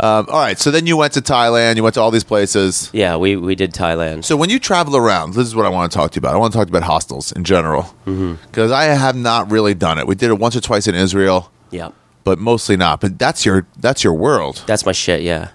Um, 0.00 0.26
all 0.28 0.38
right. 0.40 0.58
So 0.58 0.70
then 0.70 0.86
you 0.86 0.96
went 0.96 1.14
to 1.14 1.20
Thailand. 1.20 1.76
You 1.76 1.82
went 1.82 1.94
to 1.94 2.00
all 2.00 2.10
these 2.12 2.24
places. 2.24 2.88
Yeah, 2.92 3.16
we 3.16 3.34
we 3.36 3.54
did 3.54 3.72
Thailand. 3.72 4.24
So 4.24 4.36
when 4.36 4.48
you 4.50 4.58
travel 4.60 4.96
around, 4.96 5.34
this 5.34 5.46
is 5.46 5.56
what 5.56 5.66
I 5.66 5.68
want 5.70 5.90
to 5.90 5.98
talk 5.98 6.12
to 6.12 6.16
you 6.16 6.20
about. 6.20 6.34
I 6.34 6.38
want 6.38 6.52
to 6.52 6.58
talk 6.58 6.68
to 6.68 6.72
you 6.72 6.78
about 6.78 6.86
hostels 6.86 7.32
in 7.32 7.42
general 7.44 7.82
Mm-hmm. 8.06 8.34
because 8.46 8.70
I 8.70 8.84
have 8.84 9.16
not 9.16 9.50
really 9.50 9.74
done 9.74 9.98
it. 9.98 10.06
We 10.06 10.14
did 10.14 10.30
it 10.30 10.38
once 10.38 10.54
or 10.54 10.60
twice 10.60 10.86
in 10.86 10.94
Israel, 10.94 11.50
yeah, 11.70 11.90
but 12.24 12.38
mostly 12.38 12.76
not. 12.76 13.00
But 13.00 13.18
that's 13.18 13.44
your 13.44 13.66
that's 13.78 14.04
your 14.04 14.14
world. 14.14 14.62
that's 14.66 14.86
my 14.86 14.92
shit. 14.92 15.22
Yeah. 15.22 15.50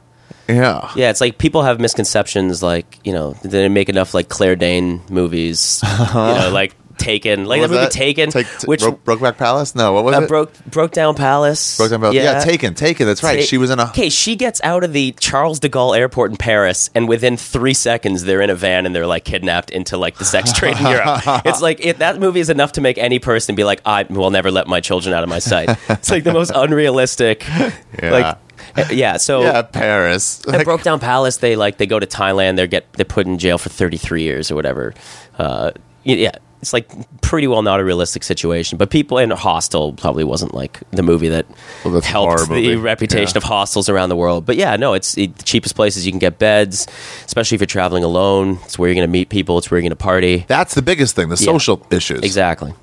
Yeah. 0.50 0.92
Yeah, 0.98 1.10
it's 1.10 1.22
like 1.22 1.38
people 1.38 1.62
have 1.62 1.80
misconceptions, 1.80 2.62
like 2.62 3.00
you 3.06 3.14
know, 3.14 3.32
they 3.44 3.50
didn't 3.50 3.74
make 3.74 3.88
enough 3.88 4.14
like 4.14 4.28
Claire 4.28 4.58
Danes 4.58 5.10
movies, 5.10 5.82
you 6.00 6.14
know, 6.14 6.50
like 6.52 6.76
Taken, 6.98 7.46
like 7.46 7.62
the 7.62 7.68
movie 7.68 7.80
that? 7.82 7.92
Taken, 7.92 8.30
Take- 8.30 8.48
t- 8.60 8.68
which 8.68 8.82
Bro- 8.82 8.98
Brokeback 9.18 9.38
Palace? 9.38 9.76
No, 9.76 9.94
what 9.94 10.04
was 10.04 10.16
uh, 10.16 10.22
it? 10.22 10.28
broke 10.28 10.54
broke 10.66 10.92
down 10.92 11.16
Palace. 11.16 11.78
Broke 11.78 11.90
down 11.90 12.02
Palace. 12.02 12.16
Yeah. 12.16 12.40
Taken. 12.44 12.76
Taken. 12.76 13.08
That's 13.08 13.24
right. 13.24 13.40
Ta- 13.40 13.46
she 13.46 13.58
was 13.58 13.72
in 13.72 13.80
a. 13.80 13.86
Okay, 13.86 14.10
she 14.10 14.36
gets 14.36 14.62
out 14.64 14.84
of 14.84 14.94
the 14.94 15.12
Charles 15.20 15.60
de 15.60 15.70
Gaulle 15.70 15.98
airport 15.98 16.32
in 16.32 16.38
Paris, 16.38 16.90
and 16.94 17.08
within 17.10 17.36
three 17.36 17.74
seconds, 17.74 18.24
they're 18.24 18.42
in 18.42 18.50
a 18.50 18.56
van 18.56 18.86
and 18.86 18.96
they're 18.96 19.08
like 19.08 19.26
kidnapped 19.26 19.70
into 19.72 19.98
like 19.98 20.18
the 20.18 20.26
sex 20.26 20.54
trade 20.54 20.78
in 20.78 20.84
Europe. 20.88 21.22
It's 21.46 21.62
like 21.62 21.84
it, 21.86 21.98
that 22.00 22.20
movie 22.20 22.40
is 22.40 22.50
enough 22.50 22.74
to 22.74 22.82
make 22.82 22.98
any 22.98 23.20
person 23.20 23.56
be 23.56 23.64
like, 23.64 23.82
"I 23.86 24.04
will 24.04 24.30
never 24.32 24.52
let 24.52 24.68
my 24.68 24.80
children 24.80 25.14
out 25.14 25.24
of 25.24 25.30
my 25.30 25.40
sight." 25.40 25.70
It's 25.90 26.10
like 26.12 26.24
the 26.24 26.34
most 26.34 26.52
unrealistic. 26.56 27.46
Yeah. 27.48 28.12
Like, 28.12 28.38
uh, 28.78 28.86
yeah. 28.92 29.18
So 29.18 29.42
Yeah, 29.42 29.62
Paris. 29.64 30.42
at 30.48 30.54
Like, 30.54 30.66
Broke 30.66 30.84
Down 30.84 31.00
Palace, 31.00 31.38
they 31.38 31.56
like 31.56 31.78
they 31.78 31.86
go 31.86 32.00
to 32.00 32.08
Thailand. 32.08 32.56
They 32.56 32.68
get 32.68 32.92
they're 32.94 33.06
put 33.06 33.26
in 33.28 33.38
jail 33.40 33.58
for 33.58 33.70
thirty 33.70 33.98
three 33.98 34.24
years 34.24 34.52
or 34.52 34.56
whatever. 34.56 34.94
Uh, 35.38 35.72
yeah, 36.04 36.32
it's 36.64 36.74
like 36.74 36.90
pretty 37.22 37.46
well 37.48 37.62
not 37.62 37.80
a 37.80 37.84
realistic 37.84 38.24
situation. 38.24 38.78
But 38.80 38.90
people 38.90 39.18
in 39.20 39.32
a 39.32 39.36
Hostel 39.36 39.94
probably 39.94 40.24
wasn't 40.24 40.54
like 40.56 40.80
the 40.92 41.04
movie 41.04 41.30
that 41.30 41.46
Well, 41.86 42.00
helped 42.02 42.48
the 42.48 42.56
movie. 42.56 42.76
reputation 42.78 43.34
Yeah. 43.36 43.38
of 43.40 43.44
hostels 43.44 43.90
around 43.90 44.10
the 44.10 44.16
world. 44.16 44.46
But 44.46 44.56
yeah, 44.56 44.76
no, 44.78 44.94
it's 44.94 45.18
it, 45.18 45.36
the 45.38 45.44
cheapest 45.44 45.76
places 45.76 46.06
you 46.06 46.12
can 46.12 46.20
get 46.20 46.40
beds, 46.40 46.88
especially 47.26 47.56
if 47.56 47.62
you're 47.62 47.68
traveling 47.68 48.04
alone. 48.04 48.60
It's 48.66 48.80
where 48.80 48.90
you're 48.90 48.96
going 48.96 49.08
to 49.08 49.12
meet 49.12 49.30
people. 49.30 49.58
It's 49.60 49.70
where 49.70 49.78
you're 49.78 49.84
going 49.84 49.90
to 49.92 49.96
party. 49.98 50.46
that's 50.48 50.74
the 50.74 50.82
biggest 50.82 51.16
thing. 51.16 51.30
The 51.30 51.36
Yeah. 51.36 51.46
social 51.54 51.86
issues. 51.92 52.22
Exactly. 52.24 52.74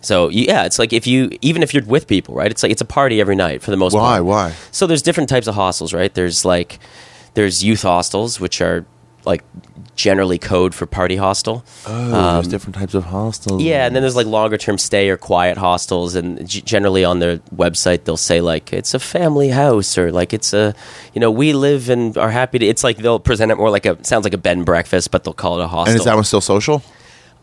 So 0.00 0.28
yeah, 0.28 0.64
it's 0.64 0.78
like 0.78 0.92
if 0.92 1.06
you 1.06 1.36
even 1.42 1.62
if 1.62 1.74
you're 1.74 1.84
with 1.84 2.06
people, 2.06 2.34
right? 2.34 2.50
It's 2.50 2.62
like 2.62 2.70
it's 2.72 2.80
a 2.82 2.86
party 2.86 3.20
every 3.20 3.34
night 3.34 3.62
for 3.62 3.70
the 3.72 3.76
most 3.76 3.94
Why? 3.94 4.00
part. 4.18 4.24
Why? 4.24 4.54
So 4.70 4.86
there's 4.86 5.02
different 5.02 5.28
types 5.28 5.46
of 5.48 5.54
hostels, 5.56 5.92
right? 5.92 6.12
There's 6.14 6.44
like 6.44 6.78
there's 7.34 7.64
youth 7.64 7.82
hostels, 7.82 8.38
which 8.38 8.60
are 8.60 8.84
like 9.26 9.44
generally 9.96 10.38
code 10.38 10.74
for 10.74 10.86
party 10.86 11.16
hostel. 11.16 11.64
Oh, 11.86 12.10
there's 12.10 12.46
um, 12.46 12.50
different 12.50 12.76
types 12.76 12.94
of 12.94 13.04
hostels. 13.04 13.62
Yeah, 13.62 13.86
and 13.86 13.94
then 13.94 14.02
there's 14.02 14.16
like 14.16 14.26
longer 14.26 14.56
term 14.56 14.78
stay 14.78 15.08
or 15.08 15.16
quiet 15.16 15.56
hostels, 15.58 16.14
and 16.14 16.46
g- 16.48 16.60
generally 16.60 17.04
on 17.04 17.18
their 17.18 17.38
website 17.54 18.04
they'll 18.04 18.16
say 18.16 18.40
like 18.40 18.72
it's 18.72 18.94
a 18.94 18.98
family 18.98 19.48
house 19.48 19.98
or 19.98 20.12
like 20.12 20.32
it's 20.32 20.52
a 20.52 20.74
you 21.14 21.20
know 21.20 21.30
we 21.30 21.52
live 21.52 21.88
and 21.88 22.16
are 22.16 22.30
happy 22.30 22.58
to. 22.58 22.66
It's 22.66 22.84
like 22.84 22.98
they'll 22.98 23.18
present 23.20 23.50
it 23.50 23.56
more 23.56 23.70
like 23.70 23.86
a 23.86 24.02
sounds 24.04 24.24
like 24.24 24.34
a 24.34 24.38
bed 24.38 24.56
and 24.56 24.66
breakfast, 24.66 25.10
but 25.10 25.24
they'll 25.24 25.34
call 25.34 25.60
it 25.60 25.64
a 25.64 25.68
hostel. 25.68 25.92
And 25.92 25.98
is 26.00 26.04
that 26.04 26.14
one 26.14 26.24
still 26.24 26.40
social? 26.40 26.82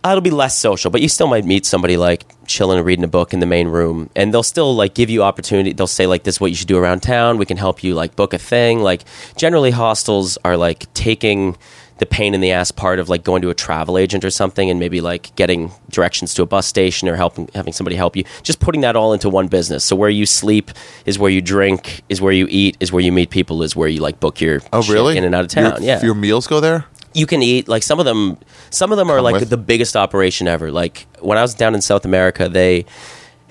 It'll 0.05 0.19
be 0.21 0.31
less 0.31 0.57
social, 0.57 0.91
but 0.91 1.01
you 1.01 1.07
still 1.07 1.27
might 1.27 1.45
meet 1.45 1.65
somebody 1.65 1.95
like 1.95 2.25
chilling 2.45 2.77
and 2.77 2.85
reading 2.85 3.05
a 3.05 3.07
book 3.07 3.33
in 3.33 3.39
the 3.39 3.45
main 3.45 3.69
room, 3.69 4.09
and 4.17 4.33
they'll 4.33 4.43
still 4.43 4.75
like 4.75 4.93
give 4.95 5.09
you 5.09 5.23
opportunity. 5.23 5.71
They'll 5.71 5.87
say 5.87 6.07
like, 6.07 6.23
"This 6.23 6.35
is 6.35 6.41
what 6.41 6.51
you 6.51 6.55
should 6.55 6.67
do 6.67 6.77
around 6.77 7.01
town. 7.03 7.37
We 7.37 7.45
can 7.45 7.55
help 7.57 7.83
you 7.85 7.93
like 7.95 8.15
book 8.17 8.33
a 8.33 8.37
thing." 8.37 8.81
Like 8.81 9.03
generally, 9.37 9.71
hostels 9.71 10.37
are 10.43 10.57
like 10.57 10.93
taking 10.93 11.55
the 11.99 12.05
pain 12.07 12.33
in 12.33 12.41
the 12.41 12.51
ass 12.51 12.69
part 12.71 12.99
of 12.99 13.07
like 13.07 13.23
going 13.23 13.41
to 13.43 13.49
a 13.49 13.53
travel 13.53 13.97
agent 13.97 14.25
or 14.25 14.29
something, 14.29 14.69
and 14.69 14.77
maybe 14.77 14.99
like 14.99 15.33
getting 15.37 15.71
directions 15.89 16.33
to 16.33 16.41
a 16.41 16.45
bus 16.45 16.67
station 16.67 17.07
or 17.07 17.15
helping 17.15 17.47
having 17.55 17.71
somebody 17.71 17.95
help 17.95 18.17
you. 18.17 18.25
Just 18.41 18.59
putting 18.59 18.81
that 18.81 18.97
all 18.97 19.13
into 19.13 19.29
one 19.29 19.47
business. 19.47 19.85
So 19.85 19.95
where 19.95 20.09
you 20.09 20.25
sleep 20.25 20.69
is 21.05 21.17
where 21.17 21.31
you 21.31 21.39
drink, 21.39 22.01
is 22.09 22.19
where 22.19 22.33
you 22.33 22.47
eat, 22.49 22.75
is 22.81 22.91
where 22.91 23.01
you 23.01 23.13
meet 23.13 23.29
people, 23.29 23.63
is 23.63 23.73
where 23.73 23.87
you 23.87 24.01
like 24.01 24.19
book 24.19 24.41
your 24.41 24.59
Oh, 24.73 24.81
really? 24.91 25.15
in 25.17 25.23
and 25.23 25.33
out 25.33 25.45
of 25.45 25.55
Your- 25.55 25.71
town. 25.71 25.81
yeah, 25.83 25.97
If 25.97 26.03
Your 26.03 26.15
meals 26.15 26.45
go 26.45 26.59
there. 26.59 26.85
You 27.14 27.26
can 27.26 27.41
eat 27.41 27.68
like 27.68 27.84
some 27.84 27.99
of 27.99 28.05
them 28.05 28.38
some 28.70 28.91
of 28.91 28.97
them 28.97 29.09
are 29.09 29.18
Come 29.18 29.24
like 29.24 29.39
with? 29.39 29.49
the 29.49 29.57
biggest 29.57 29.95
operation 29.95 30.47
ever. 30.47 30.72
Like 30.72 31.07
when 31.20 31.38
i 31.38 31.41
was 31.41 31.53
down 31.53 31.76
in 31.76 31.82
south 31.82 32.05
america 32.05 32.49
they, 32.49 32.86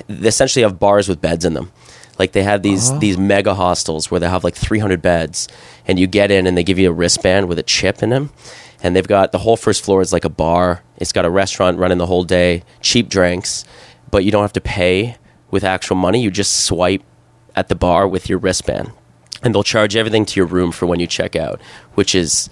they 0.08 0.28
essentially 0.28 0.62
have 0.62 0.78
bars 0.78 1.08
with 1.08 1.20
beds 1.20 1.44
in 1.44 1.54
them. 1.54 1.72
Like 2.18 2.32
they 2.32 2.42
have 2.42 2.62
these 2.62 2.90
oh. 2.90 2.98
these 2.98 3.16
mega 3.18 3.54
hostels 3.54 4.10
where 4.10 4.20
they 4.20 4.28
have 4.28 4.44
like 4.44 4.54
300 4.54 5.00
beds 5.00 5.48
and 5.86 5.98
you 5.98 6.06
get 6.06 6.30
in 6.30 6.46
and 6.46 6.56
they 6.56 6.64
give 6.64 6.78
you 6.78 6.90
a 6.90 6.92
wristband 6.92 7.48
with 7.48 7.58
a 7.58 7.62
chip 7.62 8.02
in 8.02 8.10
them 8.10 8.30
and 8.82 8.94
they've 8.94 9.06
got 9.06 9.32
the 9.32 9.38
whole 9.38 9.56
first 9.56 9.84
floor 9.84 10.02
is 10.02 10.12
like 10.12 10.24
a 10.24 10.28
bar. 10.30 10.82
It's 10.98 11.12
got 11.12 11.24
a 11.24 11.30
restaurant 11.30 11.78
running 11.78 11.98
the 11.98 12.06
whole 12.06 12.24
day 12.24 12.62
cheap 12.80 13.08
drinks 13.08 13.64
but 14.10 14.24
you 14.24 14.30
don't 14.30 14.42
have 14.42 14.52
to 14.52 14.60
pay 14.60 15.16
with 15.50 15.64
actual 15.64 15.96
money. 15.96 16.20
You 16.22 16.30
just 16.30 16.64
swipe 16.64 17.02
at 17.56 17.68
the 17.68 17.74
bar 17.74 18.06
with 18.06 18.28
your 18.28 18.38
wristband 18.38 18.92
and 19.42 19.54
they'll 19.54 19.62
charge 19.64 19.96
everything 19.96 20.24
to 20.24 20.38
your 20.38 20.46
room 20.46 20.70
for 20.72 20.86
when 20.86 21.00
you 21.00 21.06
check 21.06 21.34
out 21.34 21.60
which 21.94 22.14
is 22.14 22.48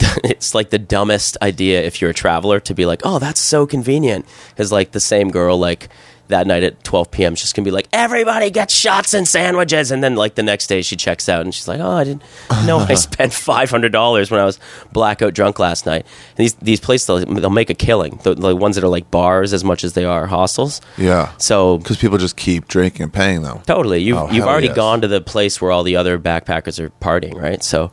it's 0.24 0.54
like 0.54 0.70
the 0.70 0.78
dumbest 0.78 1.36
idea 1.42 1.82
if 1.82 2.00
you're 2.00 2.10
a 2.10 2.14
traveler 2.14 2.60
to 2.60 2.74
be 2.74 2.86
like, 2.86 3.02
oh, 3.04 3.18
that's 3.18 3.40
so 3.40 3.66
convenient. 3.66 4.26
Because 4.50 4.72
like 4.72 4.92
the 4.92 5.00
same 5.00 5.30
girl, 5.30 5.58
like 5.58 5.88
that 6.28 6.46
night 6.46 6.62
at 6.62 6.84
12 6.84 7.10
p.m., 7.10 7.34
she's 7.34 7.54
gonna 7.54 7.64
be 7.64 7.70
like, 7.70 7.88
everybody 7.90 8.50
gets 8.50 8.74
shots 8.74 9.14
and 9.14 9.26
sandwiches, 9.26 9.90
and 9.90 10.04
then 10.04 10.14
like 10.14 10.34
the 10.34 10.42
next 10.42 10.66
day 10.66 10.82
she 10.82 10.94
checks 10.94 11.26
out 11.26 11.40
and 11.40 11.54
she's 11.54 11.66
like, 11.66 11.80
oh, 11.80 11.90
I 11.90 12.04
didn't 12.04 12.22
know 12.66 12.80
I 12.80 12.94
spent 13.08 13.32
five 13.32 13.70
hundred 13.70 13.92
dollars 13.92 14.30
when 14.30 14.38
I 14.38 14.44
was 14.44 14.60
blackout 14.92 15.32
drunk 15.32 15.58
last 15.58 15.86
night. 15.86 16.04
And 16.36 16.36
these 16.36 16.52
these 16.56 16.80
places 16.80 17.06
they'll, 17.06 17.24
they'll 17.24 17.48
make 17.48 17.70
a 17.70 17.74
killing. 17.74 18.20
The, 18.24 18.34
the 18.34 18.54
ones 18.54 18.74
that 18.76 18.84
are 18.84 18.88
like 18.88 19.10
bars 19.10 19.54
as 19.54 19.64
much 19.64 19.84
as 19.84 19.94
they 19.94 20.04
are 20.04 20.26
hostels. 20.26 20.82
Yeah. 20.98 21.32
So 21.38 21.78
Because 21.78 21.96
people 21.96 22.18
just 22.18 22.36
keep 22.36 22.68
drinking 22.68 23.04
and 23.04 23.12
paying 23.12 23.40
them. 23.40 23.60
Totally. 23.66 24.02
You've, 24.02 24.18
Oh, 24.18 24.30
you've 24.30 24.44
already 24.44 24.66
yes. 24.66 24.76
gone 24.76 25.00
to 25.00 25.08
the 25.08 25.22
place 25.22 25.62
where 25.62 25.70
all 25.72 25.82
the 25.82 25.96
other 25.96 26.18
backpackers 26.18 26.78
are 26.78 26.90
partying, 27.00 27.40
right? 27.40 27.64
So 27.64 27.90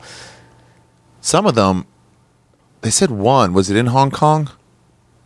Some 1.22 1.46
of 1.46 1.54
them, 1.54 1.86
they 2.86 2.90
said 2.90 3.10
one. 3.10 3.52
Was 3.52 3.68
it 3.70 3.76
in 3.76 3.86
Hong 3.86 4.10
Kong? 4.10 4.48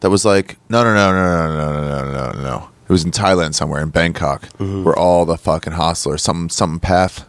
That 0.00 0.11
was 0.11 0.24
like, 0.24 0.56
no, 0.68 0.82
no, 0.82 0.94
no, 0.94 1.12
no, 1.12 1.46
no, 1.46 1.72
no, 1.72 1.80
no, 1.82 2.12
no, 2.12 2.32
no, 2.32 2.42
no. 2.42 2.68
It 2.84 2.90
was 2.92 3.04
in 3.04 3.11
Thailand 3.11 3.54
somewhere, 3.54 3.82
in 3.82 3.90
Bangkok, 3.90 4.42
Mm-hmm. 4.58 4.82
where 4.84 4.96
all 4.98 5.24
the 5.26 5.36
fucking 5.36 5.74
hostlers, 5.74 6.20
something, 6.20 6.48
something 6.48 6.80
path. 6.80 7.26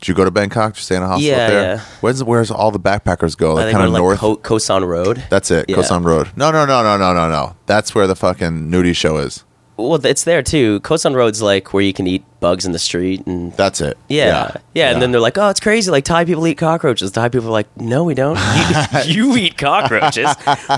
Did 0.00 0.08
you 0.08 0.14
go 0.14 0.24
to 0.24 0.30
Bangkok? 0.32 0.72
Did 0.72 0.78
you 0.80 0.82
stay 0.84 0.96
in 0.96 1.02
a 1.04 1.06
hostel 1.06 1.22
Yeah, 1.28 1.48
there? 1.48 1.62
yeah. 1.76 1.80
Where's, 2.00 2.24
where's 2.24 2.50
all 2.50 2.72
the 2.72 2.80
backpackers 2.80 3.36
go? 3.36 3.54
Like 3.54 3.70
kind 3.72 3.84
of 3.86 3.92
like 3.92 4.00
north? 4.00 4.18
Ko- 4.18 4.36
Khao 4.38 4.60
San 4.60 4.84
Road. 4.84 5.22
That's 5.30 5.50
it, 5.52 5.66
Yeah. 5.68 5.76
Khao 5.76 5.84
San 5.84 6.02
Road. 6.02 6.30
No, 6.34 6.50
no, 6.50 6.64
no, 6.66 6.82
no, 6.82 6.96
no, 6.96 7.12
no, 7.14 7.28
no. 7.28 7.56
That's 7.66 7.94
where 7.94 8.08
the 8.08 8.16
fucking 8.16 8.68
nudie 8.70 8.96
show 8.96 9.18
is. 9.18 9.44
Well, 9.76 10.04
it's 10.06 10.24
there 10.24 10.42
too. 10.42 10.80
Khao 10.80 10.98
San 10.98 11.14
Road's 11.14 11.40
like 11.42 11.72
where 11.72 11.82
you 11.82 11.92
can 11.92 12.06
eat 12.06 12.24
bugs 12.40 12.66
in 12.66 12.72
the 12.72 12.78
street 12.78 13.24
and 13.26 13.52
That's 13.54 13.80
it. 13.80 13.96
yeah, 14.08 14.56
yeah. 14.74 14.90
And 14.90 15.00
then 15.00 15.12
they're 15.12 15.20
like, 15.20 15.38
"Oh, 15.38 15.48
it's 15.48 15.60
crazy! 15.60 15.90
Like 15.90 16.04
Thai 16.04 16.24
people 16.24 16.46
eat 16.46 16.56
cockroaches." 16.58 17.10
Thai 17.10 17.28
people 17.30 17.48
are 17.48 17.52
like, 17.52 17.74
"No, 17.80 18.04
we 18.04 18.14
don't. 18.14 18.38
You, 19.06 19.32
you 19.32 19.36
eat 19.36 19.56
cockroaches. 19.58 20.28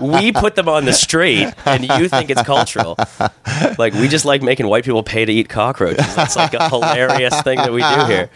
we 0.01 0.31
put 0.33 0.55
them 0.55 0.69
on 0.69 0.85
the 0.85 0.93
street, 0.93 1.53
and 1.67 1.85
you 1.85 2.09
think 2.09 2.31
it's 2.31 2.43
cultural. 2.43 2.97
Like 3.79 3.95
we 3.95 4.09
just 4.09 4.25
like 4.25 4.43
making 4.43 4.69
white 4.69 4.85
people 4.85 5.03
pay 5.03 5.25
to 5.25 5.33
eat 5.33 5.49
cockroaches. 5.49 6.15
That's 6.15 6.37
like 6.37 6.55
a 6.55 6.69
hilarious 6.69 7.41
thing 7.43 7.59
that 7.59 7.73
we 7.73 7.81
do 7.83 8.05
here. 8.07 8.31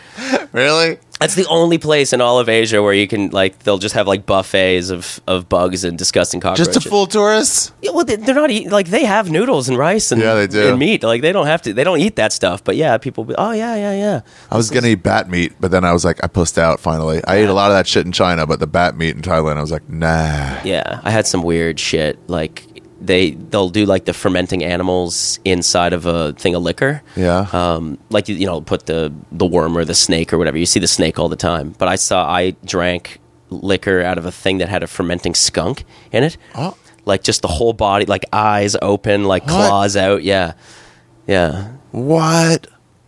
really? 0.52 0.98
That's 1.20 1.34
the 1.34 1.46
only 1.48 1.78
place 1.78 2.12
in 2.12 2.20
all 2.20 2.38
of 2.38 2.48
Asia 2.48 2.80
where 2.82 2.92
you 2.94 3.08
can 3.08 3.30
like 3.30 3.58
they'll 3.60 3.78
just 3.78 3.94
have 3.96 4.06
like 4.06 4.24
buffets 4.24 4.90
of, 4.90 5.20
of 5.26 5.48
bugs 5.48 5.82
and 5.82 5.98
disgusting 5.98 6.40
cockroaches. 6.40 6.68
Just 6.74 6.82
to 6.84 6.88
fool 6.88 7.06
tourists? 7.06 7.72
Yeah, 7.82 7.90
well, 7.90 8.04
they- 8.04 8.16
they're 8.16 8.34
not 8.34 8.50
eating 8.50 8.70
like 8.70 8.88
they 8.88 9.04
have 9.04 9.30
noodles 9.30 9.68
and 9.68 9.76
rice 9.76 10.12
and 10.12 10.20
Yeah, 10.22 10.34
they 10.34 10.46
do. 10.46 10.68
and 10.68 10.78
meat. 10.78 11.02
Like 11.02 11.22
they 11.22 11.32
don't 11.32 11.46
have 11.46 11.62
to. 11.62 11.72
They 11.74 11.82
don't 11.84 11.98
eat 11.98 12.16
that 12.16 12.32
stuff. 12.32 12.62
But 12.62 12.76
yeah, 12.76 12.96
people. 12.98 13.24
Be, 13.24 13.34
oh 13.36 13.50
yeah, 13.50 13.74
yeah, 13.74 13.92
yeah. 13.94 14.20
I 14.50 14.56
was 14.56 14.70
gonna 14.70 14.88
eat 14.88 15.02
bat 15.02 15.28
meat, 15.28 15.54
but 15.58 15.70
then 15.72 15.84
I 15.84 15.92
was 15.92 16.04
like, 16.04 16.22
I 16.22 16.28
pussed 16.28 16.58
out 16.58 16.78
finally. 16.78 17.20
I 17.26 17.36
ate 17.36 17.48
a 17.48 17.52
lot 17.52 17.70
of 17.70 17.76
that 17.76 17.86
shit 17.88 18.06
in 18.06 18.12
China, 18.12 18.46
but 18.46 18.60
the 18.60 18.66
bat 18.68 18.96
meat 18.96 19.16
in 19.16 19.22
Thailand, 19.22 19.56
I 19.56 19.60
was 19.60 19.72
like, 19.72 19.88
nah. 19.88 20.60
Yeah, 20.64 21.00
I 21.02 21.10
had 21.10 21.26
some 21.26 21.42
weird 21.42 21.80
shit. 21.80 22.18
Like 22.28 22.64
they 23.00 23.30
they'll 23.30 23.68
do 23.70 23.86
like 23.86 24.04
the 24.06 24.12
fermenting 24.12 24.64
animals 24.64 25.38
inside 25.44 25.92
of 25.92 26.06
a 26.06 26.32
thing 26.32 26.54
of 26.54 26.62
liquor. 26.62 27.02
Yeah. 27.16 27.46
Um, 27.52 27.98
like 28.10 28.28
you, 28.28 28.34
you 28.36 28.46
know, 28.46 28.60
put 28.60 28.86
the 28.86 29.12
the 29.32 29.46
worm 29.46 29.76
or 29.76 29.84
the 29.84 29.94
snake 29.94 30.32
or 30.32 30.38
whatever. 30.38 30.58
You 30.58 30.66
see 30.66 30.80
the 30.80 30.88
snake 30.88 31.18
all 31.18 31.28
the 31.28 31.36
time. 31.36 31.74
But 31.78 31.88
I 31.88 31.96
saw 31.96 32.28
I 32.28 32.56
drank 32.64 33.20
liquor 33.50 34.02
out 34.02 34.18
of 34.18 34.26
a 34.26 34.32
thing 34.32 34.58
that 34.58 34.68
had 34.68 34.82
a 34.82 34.86
fermenting 34.86 35.34
skunk 35.34 35.84
in 36.12 36.24
it. 36.24 36.36
Oh. 36.54 36.76
Like 37.04 37.22
just 37.22 37.40
the 37.42 37.48
whole 37.48 37.72
body, 37.72 38.04
like 38.04 38.24
eyes 38.32 38.76
open, 38.82 39.24
like 39.24 39.44
What? 39.44 39.52
claws 39.52 39.96
out. 39.96 40.22
Yeah, 40.24 40.52
yeah. 41.26 41.68
What? 41.92 42.66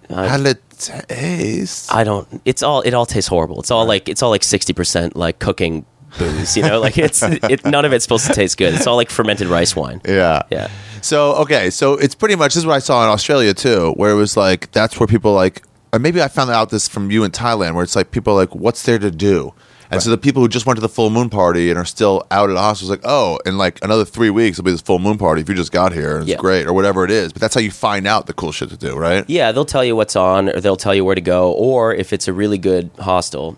I- 0.09 0.29
How 0.29 0.37
did 0.39 0.47
it 0.47 0.63
taste? 1.09 1.93
I 1.95 2.05
don't. 2.05 2.27
It's 2.45 2.63
all. 2.63 2.81
It 2.83 2.95
all 2.95 3.07
tastes 3.07 3.29
horrible. 3.29 3.61
It's 3.61 3.71
all 3.71 3.85
like. 3.87 4.09
It's 4.09 4.23
all 4.23 4.31
like 4.31 4.43
sixty 4.45 4.73
percent 4.73 5.17
like 5.17 5.39
cooking 5.39 5.85
booze. 6.19 6.57
You 6.57 6.63
know, 6.65 6.81
like 6.81 6.99
it's. 6.99 7.23
It, 7.23 7.65
none 7.65 7.85
of 7.85 7.93
it's 7.93 8.05
supposed 8.05 8.27
to 8.27 8.33
taste 8.33 8.57
good. 8.59 8.75
It's 8.75 8.87
all 8.87 8.97
like 8.97 9.11
fermented 9.11 9.49
rice 9.49 9.75
wine. 9.77 10.01
yeah. 10.07 10.43
Yeah. 10.51 10.69
So 11.03 11.35
okay, 11.37 11.71
so 11.71 11.95
it's 11.95 12.15
pretty 12.15 12.37
much 12.37 12.55
this 12.55 12.63
is 12.63 12.67
what 12.67 12.75
I 12.75 12.79
saw 12.81 13.03
in 13.05 13.09
Australia 13.11 13.55
too, 13.55 13.93
where 13.97 14.11
it 14.11 14.17
was 14.17 14.37
like 14.37 14.71
that's 14.73 15.01
where 15.01 15.07
people 15.07 15.33
like, 15.33 15.63
or 15.93 15.99
maybe 15.99 16.21
I 16.23 16.29
found 16.29 16.51
out 16.51 16.71
this 16.71 16.89
from 16.89 17.11
you 17.11 17.25
in 17.25 17.31
Thailand, 17.31 17.75
where 17.75 17.83
it's 17.85 17.97
like 17.97 18.11
people 18.11 18.35
are 18.35 18.37
like, 18.37 18.55
what's 18.55 18.83
there 18.83 18.99
to 18.99 19.11
do? 19.11 19.55
And 19.93 20.01
so 20.01 20.11
the 20.11 20.19
people 20.19 20.41
who 20.41 20.47
just 20.47 20.67
went 20.67 20.77
to 20.77 20.81
the 20.81 20.89
full 20.89 21.11
moon 21.11 21.31
party 21.31 21.69
and 21.69 21.77
are 21.77 21.85
still 21.85 22.25
out 22.31 22.49
at 22.49 22.53
the 22.53 22.61
hospital, 22.61 22.91
like, 22.91 23.01
oh, 23.03 23.41
in 23.45 23.59
like 23.59 23.83
another 23.83 24.05
three 24.05 24.31
weeks 24.31 24.57
it'll 24.57 24.67
be 24.67 24.71
this 24.71 24.81
full 24.81 25.01
moon 25.01 25.19
party 25.19 25.41
if 25.41 25.49
you 25.49 25.55
just 25.57 25.73
got 25.73 25.93
here 25.93 26.13
and 26.13 26.23
it's 26.23 26.31
Yeah. 26.31 26.37
great 26.37 26.69
or 26.69 26.73
whatever 26.73 27.05
it 27.05 27.11
is. 27.11 27.33
But 27.33 27.41
that's 27.41 27.57
how 27.57 27.61
you 27.61 27.73
find 27.73 28.07
out 28.07 28.27
the 28.29 28.33
cool 28.33 28.53
shit 28.53 28.69
to 28.71 28.77
do, 28.77 28.95
right? 28.97 29.25
Yeah, 29.29 29.51
they'll 29.51 29.65
tell 29.65 29.85
you 29.85 29.97
what's 29.97 30.15
on, 30.15 30.49
or 30.51 30.61
they'll 30.61 30.77
tell 30.77 30.95
you 30.95 31.05
where 31.05 31.17
to 31.17 31.21
go, 31.21 31.51
or 31.55 31.93
if 31.93 32.13
it's 32.13 32.29
a 32.29 32.33
really 32.33 32.57
good 32.59 32.91
hostel. 33.01 33.57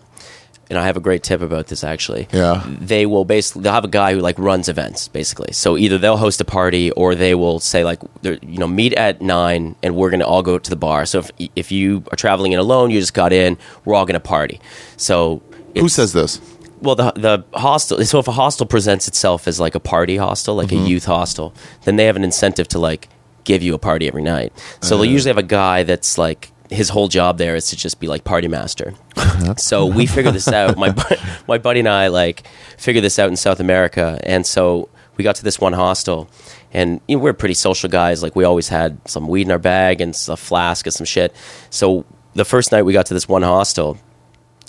And 0.73 0.79
I 0.81 0.85
have 0.85 0.97
a 0.97 1.05
great 1.07 1.21
tip 1.23 1.41
about 1.41 1.67
this 1.67 1.83
actually. 1.83 2.27
Yeah. 2.33 2.63
They 2.93 3.05
will 3.05 3.25
basically 3.25 3.61
they'll 3.63 3.73
have 3.79 3.85
a 3.85 3.95
guy 4.01 4.13
who 4.13 4.19
like 4.29 4.37
runs 4.39 4.67
events 4.67 5.07
basically. 5.07 5.51
So 5.53 5.77
either 5.77 5.97
they'll 5.99 6.17
host 6.17 6.41
a 6.41 6.45
party 6.45 6.89
or 6.91 7.13
they 7.15 7.35
will 7.35 7.59
say 7.59 7.83
like 7.83 7.99
you 8.23 8.57
know 8.61 8.67
meet 8.67 8.93
at 8.93 9.21
nine 9.21 9.75
and 9.83 9.95
we're 9.95 10.09
gonna 10.09 10.25
all 10.25 10.41
go 10.41 10.57
to 10.57 10.69
the 10.69 10.75
bar. 10.87 11.05
So 11.05 11.19
if 11.19 11.31
if 11.55 11.71
you 11.71 12.03
are 12.11 12.15
traveling 12.15 12.51
in 12.53 12.59
alone, 12.59 12.89
you 12.91 12.99
just 12.99 13.13
got 13.13 13.31
in, 13.31 13.57
we're 13.85 13.93
all 13.95 14.05
gonna 14.05 14.19
party. 14.19 14.59
So 14.97 15.41
Who 15.77 15.89
says 15.89 16.11
this? 16.13 16.41
well 16.81 16.95
the 16.95 17.11
the 17.27 17.35
hostel 17.67 18.03
so 18.03 18.19
if 18.19 18.27
a 18.27 18.31
hostel 18.33 18.65
presents 18.65 19.07
itself 19.07 19.47
as 19.47 19.57
like 19.65 19.73
a 19.75 19.79
party 19.79 20.17
hostel 20.17 20.53
like 20.55 20.67
Mm-hmm. 20.69 20.85
a 20.85 20.89
youth 20.89 21.05
hostel 21.05 21.53
then 21.85 21.95
they 21.95 22.05
have 22.09 22.17
an 22.17 22.25
incentive 22.25 22.67
to 22.69 22.79
like 22.79 23.07
give 23.45 23.63
you 23.63 23.73
a 23.73 23.79
party 23.79 24.05
every 24.07 24.21
night 24.21 24.51
so 24.81 24.95
Uh. 24.95 24.97
they'll 24.97 25.11
usually 25.15 25.29
have 25.29 25.37
a 25.37 25.43
guy 25.61 25.83
that's 25.83 26.17
like 26.17 26.51
his 26.73 26.89
whole 26.89 27.07
job 27.07 27.37
there 27.37 27.55
is 27.55 27.67
to 27.67 27.75
just 27.75 27.99
be 27.99 28.07
like 28.07 28.23
party 28.23 28.47
master. 28.47 28.93
Uh-huh. 29.15 29.55
So 29.55 29.85
we 29.85 30.05
figured 30.05 30.33
this 30.33 30.47
out. 30.47 30.77
My 30.77 30.93
my 31.47 31.57
buddy 31.57 31.79
and 31.79 31.89
I 31.89 32.07
like 32.07 32.43
figured 32.77 33.03
this 33.03 33.19
out 33.19 33.29
in 33.29 33.35
South 33.35 33.59
America. 33.59 34.19
And 34.23 34.45
so 34.45 34.89
we 35.17 35.23
got 35.23 35.35
to 35.35 35.43
this 35.43 35.59
one 35.59 35.73
hostel 35.73 36.29
and 36.71 36.99
you 37.07 37.17
know, 37.17 37.23
we're 37.23 37.33
pretty 37.33 37.53
social 37.53 37.89
guys. 37.89 38.23
Like 38.23 38.35
we 38.35 38.43
always 38.43 38.67
had 38.67 38.97
some 39.07 39.27
weed 39.27 39.43
in 39.43 39.51
our 39.51 39.59
bag 39.59 40.01
and 40.01 40.15
a 40.27 40.37
flask 40.37 40.85
and 40.85 40.93
some 40.93 41.05
shit. 41.05 41.35
So 41.69 42.05
the 42.33 42.45
first 42.45 42.71
night 42.71 42.83
we 42.83 42.93
got 42.93 43.05
to 43.07 43.13
this 43.13 43.27
one 43.27 43.43
hostel 43.43 43.97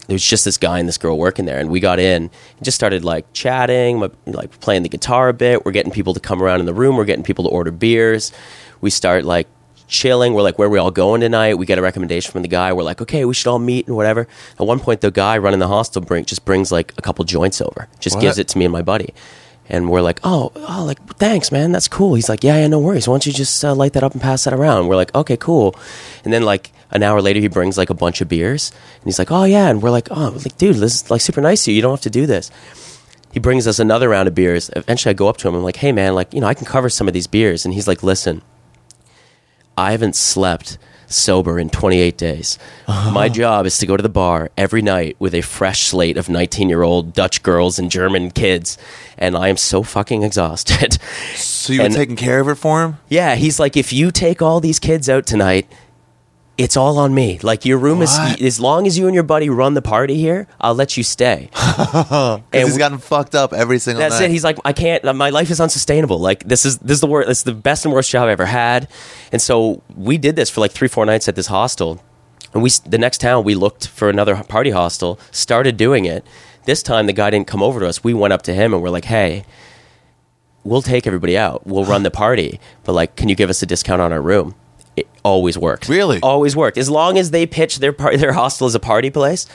there 0.06 0.14
was 0.14 0.26
just 0.26 0.44
this 0.44 0.58
guy 0.58 0.78
and 0.78 0.88
this 0.88 0.98
girl 0.98 1.16
working 1.16 1.46
there. 1.46 1.58
And 1.58 1.70
we 1.70 1.80
got 1.80 1.98
in 1.98 2.24
and 2.24 2.30
just 2.62 2.74
started 2.74 3.04
like 3.04 3.32
chatting 3.32 4.00
like 4.26 4.60
playing 4.60 4.82
the 4.82 4.88
guitar 4.88 5.28
a 5.28 5.32
bit. 5.32 5.64
We're 5.64 5.72
getting 5.72 5.92
people 5.92 6.14
to 6.14 6.20
come 6.20 6.42
around 6.42 6.60
in 6.60 6.66
the 6.66 6.74
room. 6.74 6.96
We're 6.96 7.06
getting 7.06 7.24
people 7.24 7.44
to 7.44 7.50
order 7.50 7.70
beers. 7.70 8.32
We 8.80 8.90
start 8.90 9.24
like 9.24 9.48
chilling. 9.88 10.34
We're 10.34 10.42
like 10.42 10.58
where 10.58 10.68
are 10.68 10.70
we 10.70 10.78
all 10.78 10.90
going 10.90 11.20
tonight? 11.20 11.54
We 11.54 11.66
get 11.66 11.78
a 11.78 11.82
recommendation 11.82 12.32
from 12.32 12.42
the 12.42 12.48
guy. 12.48 12.72
We're 12.72 12.82
like 12.82 13.00
okay 13.02 13.24
we 13.24 13.34
should 13.34 13.48
all 13.48 13.58
meet 13.58 13.86
and 13.86 13.96
whatever. 13.96 14.26
At 14.58 14.66
one 14.66 14.80
point 14.80 15.00
the 15.00 15.10
guy 15.10 15.38
running 15.38 15.60
the 15.60 15.68
hostel 15.68 16.02
just 16.22 16.44
brings 16.44 16.72
like 16.72 16.92
a 16.98 17.02
couple 17.02 17.24
joints 17.24 17.60
over 17.60 17.88
just 18.00 18.16
What? 18.16 18.22
gives 18.22 18.38
it 18.38 18.48
to 18.48 18.58
me 18.58 18.64
and 18.64 18.72
my 18.72 18.82
buddy. 18.82 19.14
And 19.68 19.88
we're 19.90 20.02
like 20.02 20.20
oh, 20.24 20.52
oh 20.54 20.84
like 20.86 21.02
thanks 21.16 21.50
man 21.50 21.72
that's 21.72 21.88
cool. 21.88 22.14
He's 22.14 22.28
like 22.28 22.44
yeah 22.44 22.58
yeah 22.58 22.66
no 22.68 22.78
worries. 22.78 23.08
Why 23.08 23.14
don't 23.14 23.26
you 23.26 23.32
just 23.32 23.64
uh, 23.64 23.74
light 23.74 23.92
that 23.94 24.04
up 24.04 24.12
and 24.12 24.20
pass 24.20 24.44
that 24.44 24.54
around? 24.54 24.88
We're 24.88 24.96
like 24.96 25.14
okay 25.14 25.36
cool. 25.36 25.74
And 26.24 26.32
then 26.32 26.42
like 26.42 26.72
an 26.90 27.02
hour 27.02 27.20
later 27.20 27.40
he 27.40 27.48
brings 27.48 27.76
like 27.76 27.90
a 27.90 27.94
bunch 27.94 28.20
of 28.20 28.28
beers. 28.28 28.70
And 28.96 29.04
he's 29.04 29.18
like 29.18 29.30
oh 29.30 29.44
yeah. 29.44 29.68
And 29.68 29.82
we're 29.82 29.90
like 29.90 30.08
oh 30.10 30.30
like 30.30 30.56
dude 30.58 30.76
this 30.76 31.02
is 31.02 31.10
like 31.10 31.20
super 31.20 31.40
nice 31.40 31.62
of 31.64 31.68
you. 31.68 31.76
You 31.76 31.82
don't 31.82 31.92
have 31.92 32.00
to 32.02 32.10
do 32.10 32.26
this. 32.26 32.50
He 33.32 33.40
brings 33.40 33.66
us 33.66 33.80
another 33.80 34.08
round 34.08 34.28
of 34.28 34.34
beers. 34.36 34.70
Eventually 34.76 35.10
i 35.10 35.12
go 35.14 35.28
up 35.28 35.38
to 35.38 35.48
him. 35.48 35.54
I'm 35.54 35.64
like 35.64 35.76
hey 35.76 35.92
man 35.92 36.14
like 36.14 36.32
you 36.32 36.40
know 36.40 36.46
i 36.46 36.54
can 36.54 36.66
cover 36.66 36.88
some 36.88 37.08
of 37.08 37.14
these 37.14 37.26
beers. 37.26 37.64
And 37.64 37.74
he's 37.74 37.88
like 37.88 38.02
listen 38.02 38.42
i 39.76 39.92
haven't 39.92 40.16
slept 40.16 40.78
sober 41.06 41.58
in 41.58 41.70
28 41.70 42.16
days. 42.16 42.58
My 42.88 42.92
uh-huh. 42.92 43.28
job 43.28 43.66
is 43.66 43.78
to 43.78 43.86
go 43.86 43.96
to 43.96 44.02
the 44.02 44.08
bar 44.08 44.50
every 44.56 44.82
night 44.82 45.16
with 45.18 45.34
a 45.34 45.42
fresh 45.42 45.86
slate 45.86 46.16
of 46.16 46.28
19 46.28 46.68
year 46.68 46.82
old 46.82 47.12
dutch 47.12 47.42
girls 47.42 47.78
and 47.78 47.90
german 47.90 48.30
kids 48.30 48.76
and 49.18 49.36
i 49.36 49.48
am 49.48 49.56
so 49.56 49.82
fucking 49.82 50.22
exhausted. 50.22 50.98
So 51.34 51.72
you 51.72 51.80
were 51.80 51.86
And- 51.86 51.94
taking 51.94 52.16
care 52.16 52.40
of 52.40 52.48
it 52.48 52.56
for 52.56 52.82
him? 52.82 52.98
yeah, 53.08 53.36
he's 53.36 53.58
like, 53.58 53.76
if 53.76 53.92
you 53.92 54.10
take 54.10 54.42
all 54.42 54.60
these 54.60 54.78
kids 54.78 55.08
out 55.08 55.26
tonight, 55.26 55.66
it's 56.56 56.76
all 56.76 56.98
on 56.98 57.14
me. 57.14 57.38
Like 57.42 57.64
your 57.64 57.78
room 57.78 57.98
What? 57.98 58.40
is 58.40 58.42
as 58.46 58.60
long 58.60 58.86
as 58.86 58.96
you 58.96 59.06
and 59.06 59.14
your 59.14 59.24
buddy 59.24 59.48
run 59.50 59.74
the 59.74 59.82
party 59.82 60.16
here, 60.16 60.46
I'll 60.60 60.74
let 60.74 60.96
you 60.96 61.02
stay. 61.02 61.50
And 61.76 62.42
he's 62.52 62.78
gotten 62.78 62.98
fucked 62.98 63.34
up 63.34 63.52
every 63.52 63.78
single 63.80 64.00
That's 64.00 64.20
night. 64.20 64.26
it. 64.26 64.30
He's 64.30 64.44
like, 64.44 64.58
I 64.64 64.72
can't. 64.72 65.04
Uh, 65.04 65.12
my 65.12 65.30
life 65.30 65.50
is 65.50 65.60
unsustainable. 65.60 66.18
Like 66.18 66.44
this 66.44 66.64
is 66.64 66.78
this 66.78 66.96
is 66.96 67.00
the 67.00 67.06
worst. 67.08 67.28
It's 67.28 67.42
the 67.42 67.52
best 67.54 67.84
and 67.84 67.92
worst 67.92 68.10
job 68.10 68.28
I 68.28 68.32
ever 68.32 68.46
had. 68.46 68.88
And 69.32 69.42
so 69.42 69.82
we 69.96 70.16
did 70.18 70.36
this 70.36 70.48
for 70.50 70.60
like 70.60 70.70
three, 70.72 70.88
four 70.88 71.04
nights 71.04 71.28
at 71.28 71.34
this 71.34 71.48
hostel. 71.48 72.00
And 72.52 72.62
we 72.62 72.70
the 72.86 72.98
next 72.98 73.20
town 73.20 73.42
we 73.44 73.56
looked 73.56 73.88
for 73.88 74.08
another 74.08 74.36
party 74.44 74.70
hostel. 74.70 75.18
Started 75.32 75.76
doing 75.76 76.04
it. 76.04 76.24
This 76.66 76.82
time 76.82 77.06
the 77.06 77.12
guy 77.12 77.30
didn't 77.30 77.48
come 77.48 77.62
over 77.64 77.80
to 77.80 77.88
us. 77.88 78.04
We 78.04 78.14
went 78.14 78.32
up 78.32 78.42
to 78.42 78.54
him 78.54 78.72
and 78.72 78.80
we're 78.82 78.90
like, 78.90 79.06
"Hey, 79.06 79.44
we'll 80.62 80.82
take 80.82 81.04
everybody 81.06 81.36
out. 81.36 81.66
We'll 81.66 81.84
run 81.84 82.04
the 82.04 82.10
party, 82.12 82.60
but 82.84 82.92
like, 82.92 83.16
can 83.16 83.28
you 83.28 83.34
give 83.34 83.50
us 83.50 83.60
a 83.62 83.66
discount 83.66 84.00
on 84.00 84.12
our 84.12 84.22
room?" 84.22 84.54
Always 85.24 85.56
worked. 85.56 85.88
Really? 85.88 86.20
Always 86.20 86.54
worked. 86.54 86.76
As 86.76 86.90
long 86.90 87.16
as 87.16 87.30
they 87.30 87.46
pitch 87.46 87.78
their 87.78 87.92
par- 87.92 88.16
their 88.24 88.32
hostel 88.32 88.66
as 88.66 88.74
a 88.74 88.80
party 88.80 89.10
place, 89.10 89.46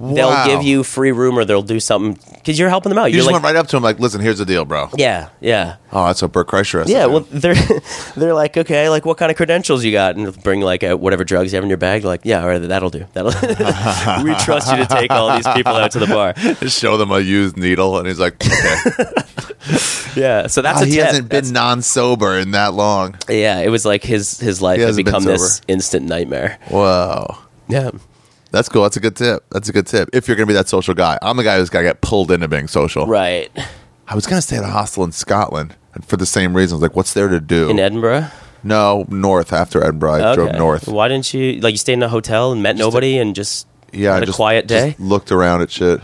Wow. 0.00 0.14
they'll 0.14 0.46
give 0.46 0.62
you 0.66 0.82
free 0.84 1.12
room 1.12 1.38
or 1.38 1.44
they'll 1.44 1.62
do 1.62 1.78
something 1.80 2.18
because 2.34 2.58
you're 2.58 2.68
helping 2.68 2.90
them 2.90 2.98
out. 2.98 3.06
You 3.06 3.12
You're 3.16 3.18
just 3.20 3.26
like, 3.26 3.42
went 3.42 3.44
right 3.44 3.56
up 3.56 3.68
to 3.68 3.76
him 3.76 3.82
like, 3.82 3.98
listen, 4.00 4.20
here's 4.20 4.38
the 4.38 4.44
deal, 4.44 4.64
bro. 4.64 4.88
yeah, 4.96 5.28
yeah. 5.40 5.76
Oh, 5.92 6.06
that's 6.06 6.20
what 6.22 6.32
Bert 6.32 6.48
Kreischer 6.48 6.80
has 6.80 6.90
Yeah, 6.90 7.06
well, 7.06 7.20
they're 7.30 7.54
they're 8.16 8.34
like, 8.34 8.56
okay, 8.56 8.88
like 8.88 9.04
what 9.06 9.16
kind 9.18 9.30
of 9.30 9.36
credentials 9.36 9.84
you 9.84 9.92
got, 9.92 10.16
and 10.16 10.42
bring 10.42 10.60
like 10.60 10.82
uh, 10.82 10.96
whatever 10.96 11.24
drugs 11.24 11.52
you 11.52 11.56
have 11.56 11.62
in 11.64 11.68
your 11.70 11.78
bag. 11.78 12.04
Like, 12.04 12.22
yeah, 12.24 12.40
all 12.42 12.48
right, 12.48 12.58
that'll 12.58 12.90
do. 12.90 13.06
That'll. 13.12 13.30
we 14.24 14.34
trust 14.36 14.70
you 14.70 14.78
to 14.78 14.86
take 14.86 15.10
all 15.10 15.34
these 15.36 15.46
people 15.54 15.74
out 15.74 15.92
to 15.92 15.98
the 16.00 16.06
bar. 16.06 16.32
Just 16.32 16.78
show 16.80 16.96
them 16.96 17.10
a 17.12 17.20
used 17.20 17.56
needle, 17.56 17.98
and 17.98 18.06
he's 18.08 18.18
like, 18.18 18.34
okay. 18.44 19.04
Yeah, 20.16 20.46
so 20.48 20.62
that's 20.62 20.82
a 20.82 20.86
he 20.86 20.92
tip. 20.96 21.06
hasn't 21.06 21.28
been 21.28 21.36
That's- 21.44 21.50
non-sober 21.50 22.38
in 22.38 22.50
that 22.52 22.74
long. 22.74 23.16
Yeah, 23.28 23.60
it 23.60 23.68
was 23.70 23.84
like 23.84 24.02
his 24.04 24.38
his 24.38 24.60
life 24.60 24.80
had 24.80 24.94
become 24.96 25.24
this 25.24 25.60
instant 25.68 26.06
nightmare. 26.06 26.58
Whoa. 26.68 27.36
Yeah, 27.68 27.90
That's 28.54 28.68
cool. 28.68 28.82
That's 28.84 28.96
a 28.96 29.00
good 29.00 29.16
tip. 29.16 29.44
That's 29.50 29.68
a 29.68 29.72
good 29.72 29.86
tip. 29.86 30.08
If 30.12 30.28
you're 30.28 30.36
going 30.36 30.46
to 30.46 30.50
be 30.52 30.54
that 30.54 30.68
social 30.68 30.94
guy, 30.94 31.18
I'm 31.22 31.36
the 31.36 31.42
guy 31.42 31.58
who's 31.58 31.70
got 31.70 31.80
to 31.80 31.84
get 31.84 32.00
pulled 32.00 32.30
into 32.30 32.46
being 32.48 32.68
social. 32.68 33.04
right. 33.06 33.50
I 34.06 34.14
was 34.14 34.26
going 34.26 34.36
to 34.38 34.42
stay 34.42 34.56
at 34.58 34.62
a 34.62 34.68
hostel 34.68 35.02
in 35.02 35.12
Scotland 35.12 35.74
and 35.94 36.04
for 36.04 36.16
the 36.16 36.26
same 36.26 36.54
reasons. 36.56 36.82
Like, 36.82 36.94
what's 36.94 37.14
there 37.14 37.28
to 37.28 37.40
do? 37.40 37.68
In 37.70 37.78
Edinburgh. 37.80 38.28
no, 38.62 39.06
north 39.08 39.52
after 39.52 39.82
Edinburgh. 39.82 40.24
I 40.24 40.34
drove 40.34 40.52
north. 40.56 40.86
Why 40.88 41.08
didn't 41.08 41.32
you 41.34 41.60
like 41.60 41.72
you 41.72 41.78
stayed 41.78 41.94
in 41.94 42.02
a 42.02 42.08
hotel 42.08 42.52
and 42.52 42.62
met 42.62 42.76
nobody 42.76 43.18
and 43.18 43.34
just 43.34 43.66
Yeah, 43.92 44.12
had 44.12 44.20
I 44.20 44.22
a 44.22 44.26
just, 44.26 44.36
quiet 44.36 44.66
day? 44.68 44.88
Just 44.90 45.00
looked 45.00 45.32
around 45.32 45.62
at 45.62 45.70
shit. 45.70 46.00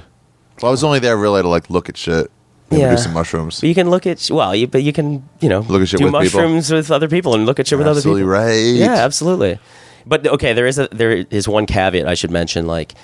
Well, 0.62 0.68
I 0.68 0.72
was 0.72 0.82
only 0.82 0.98
there 0.98 1.16
really 1.16 1.42
to 1.42 1.48
like 1.48 1.70
look 1.70 1.88
at 1.88 1.96
shit. 1.96 2.30
Maybe 2.70 2.82
Yeah. 2.82 2.90
do 2.92 2.96
some 2.96 3.12
mushrooms. 3.12 3.60
But 3.60 3.68
you 3.68 3.74
can 3.74 3.90
look 3.90 4.06
at 4.06 4.28
well, 4.30 4.54
you, 4.56 4.66
but 4.66 4.82
you 4.82 4.92
can 4.92 5.28
you 5.40 5.48
know 5.48 5.60
Look 5.60 5.82
at 5.82 5.88
shit 5.88 5.98
do 6.00 6.06
with 6.06 6.12
people. 6.22 6.40
mushrooms 6.40 6.72
with 6.72 6.90
other 6.90 7.08
people 7.08 7.34
and 7.34 7.44
look 7.46 7.60
at 7.60 7.66
shit 7.68 7.78
with 7.78 7.86
other 7.86 8.00
people. 8.00 8.22
right. 8.22 8.54
Yeah, 8.74 8.94
absolutely. 8.94 9.58
But 10.06 10.26
okay, 10.26 10.52
there 10.52 10.66
is 10.66 10.78
a 10.78 10.88
there 10.92 11.12
is 11.30 11.48
one 11.48 11.66
caveat 11.66 12.06
I 12.06 12.14
should 12.14 12.30
mention. 12.30 12.66
Like, 12.66 12.94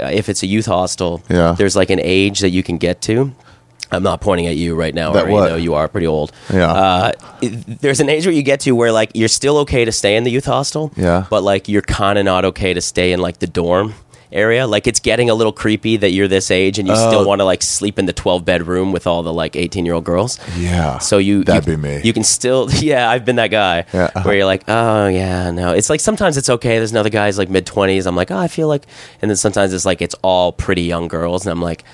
uh, 0.00 0.10
if 0.12 0.28
it's 0.28 0.42
a 0.42 0.46
youth 0.46 0.66
hostel, 0.66 1.22
Yeah. 1.28 1.54
there's 1.56 1.76
like 1.76 1.90
an 1.90 2.00
age 2.02 2.40
that 2.40 2.50
you 2.50 2.62
can 2.62 2.78
get 2.78 3.00
to. 3.02 3.32
I'm 3.90 4.02
not 4.02 4.22
pointing 4.22 4.46
at 4.46 4.56
you 4.56 4.74
right 4.74 4.94
now. 4.94 5.12
That 5.12 5.24
Ari, 5.24 5.32
what? 5.32 5.48
though 5.50 5.56
you 5.56 5.74
are 5.74 5.86
pretty 5.86 6.06
old. 6.06 6.32
Yeah. 6.50 6.72
Uh, 6.72 7.12
it- 7.42 7.80
there's 7.82 8.00
an 8.00 8.08
age 8.08 8.24
where 8.24 8.34
you 8.34 8.42
get 8.42 8.60
to 8.60 8.72
where 8.72 8.90
like 8.90 9.10
you're 9.14 9.28
still 9.28 9.58
okay 9.58 9.84
to 9.84 9.92
stay 9.92 10.16
in 10.16 10.24
the 10.24 10.30
youth 10.30 10.46
hostel. 10.46 10.90
Yeah. 10.96 11.26
But 11.28 11.42
like 11.42 11.68
you're 11.68 11.82
kind 11.82 12.18
of 12.18 12.24
not 12.24 12.44
okay 12.46 12.72
to 12.72 12.80
stay 12.80 13.12
in 13.12 13.20
like 13.20 13.38
the 13.40 13.46
dorm 13.46 13.92
area. 14.32 14.66
Like 14.66 14.86
it's 14.86 15.00
getting 15.00 15.30
a 15.30 15.34
little 15.34 15.52
creepy 15.52 15.96
that 15.98 16.10
you're 16.10 16.28
this 16.28 16.50
age 16.50 16.78
and 16.78 16.88
you 16.88 16.94
Oh. 16.96 17.08
still 17.08 17.26
want 17.26 17.40
to 17.40 17.44
like 17.44 17.62
sleep 17.62 17.98
in 17.98 18.06
the 18.06 18.12
12 18.12 18.44
bedroom 18.44 18.92
with 18.92 19.06
all 19.06 19.22
the 19.22 19.32
like 19.32 19.56
18 19.56 19.84
year 19.84 19.94
old 19.94 20.04
girls. 20.04 20.38
Yeah. 20.58 20.98
So 20.98 21.18
you 21.18 21.44
That'd 21.44 21.66
you- 21.66 21.76
be 21.76 21.82
me. 21.82 22.00
You 22.02 22.12
can 22.12 22.24
still 22.24 22.68
yeah, 22.80 23.08
I've 23.10 23.24
been 23.24 23.36
that 23.36 23.48
guy 23.50 23.84
Yeah, 23.92 24.04
uh-huh. 24.14 24.22
where 24.24 24.36
you're 24.36 24.46
like, 24.46 24.64
oh 24.68 25.06
yeah, 25.08 25.50
no. 25.50 25.72
It's 25.72 25.90
like 25.90 26.00
sometimes 26.00 26.36
it's 26.36 26.50
okay. 26.50 26.78
There's 26.78 26.92
another 26.92 27.10
guy's 27.10 27.38
like 27.38 27.48
mid 27.50 27.66
twenties. 27.66 28.06
I'm 28.06 28.16
like, 28.16 28.30
oh, 28.30 28.38
I 28.38 28.48
feel 28.48 28.68
like, 28.68 28.86
and 29.20 29.30
then 29.30 29.36
sometimes 29.36 29.72
it's 29.72 29.84
like 29.84 30.00
it's 30.02 30.14
all 30.22 30.52
pretty 30.52 30.82
young 30.82 31.08
girls, 31.08 31.44
and 31.46 31.52
I'm 31.52 31.62
like, 31.62 31.84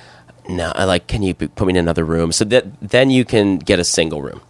no, 0.48 0.72
I 0.74 0.84
like, 0.84 1.06
can 1.08 1.22
you 1.22 1.34
put 1.34 1.66
me 1.66 1.72
in 1.72 1.76
another 1.76 2.04
room? 2.04 2.32
So 2.32 2.44
that 2.46 2.64
then 2.80 3.10
you 3.10 3.24
can 3.24 3.58
get 3.58 3.78
a 3.78 3.84
single 3.84 4.22
room. 4.22 4.40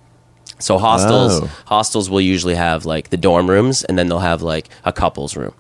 So 0.61 0.77
hostels 0.79 1.41
Oh. 1.43 1.51
hostels 1.67 2.11
will 2.11 2.21
usually 2.21 2.55
have 2.57 2.85
like 2.85 3.11
the 3.11 3.17
dorm 3.17 3.49
rooms, 3.49 3.85
and 3.85 3.97
then 3.99 4.09
they'll 4.09 4.19
have 4.19 4.43
like 4.43 4.69
a 4.85 4.93
couples 4.93 5.37
room, 5.37 5.55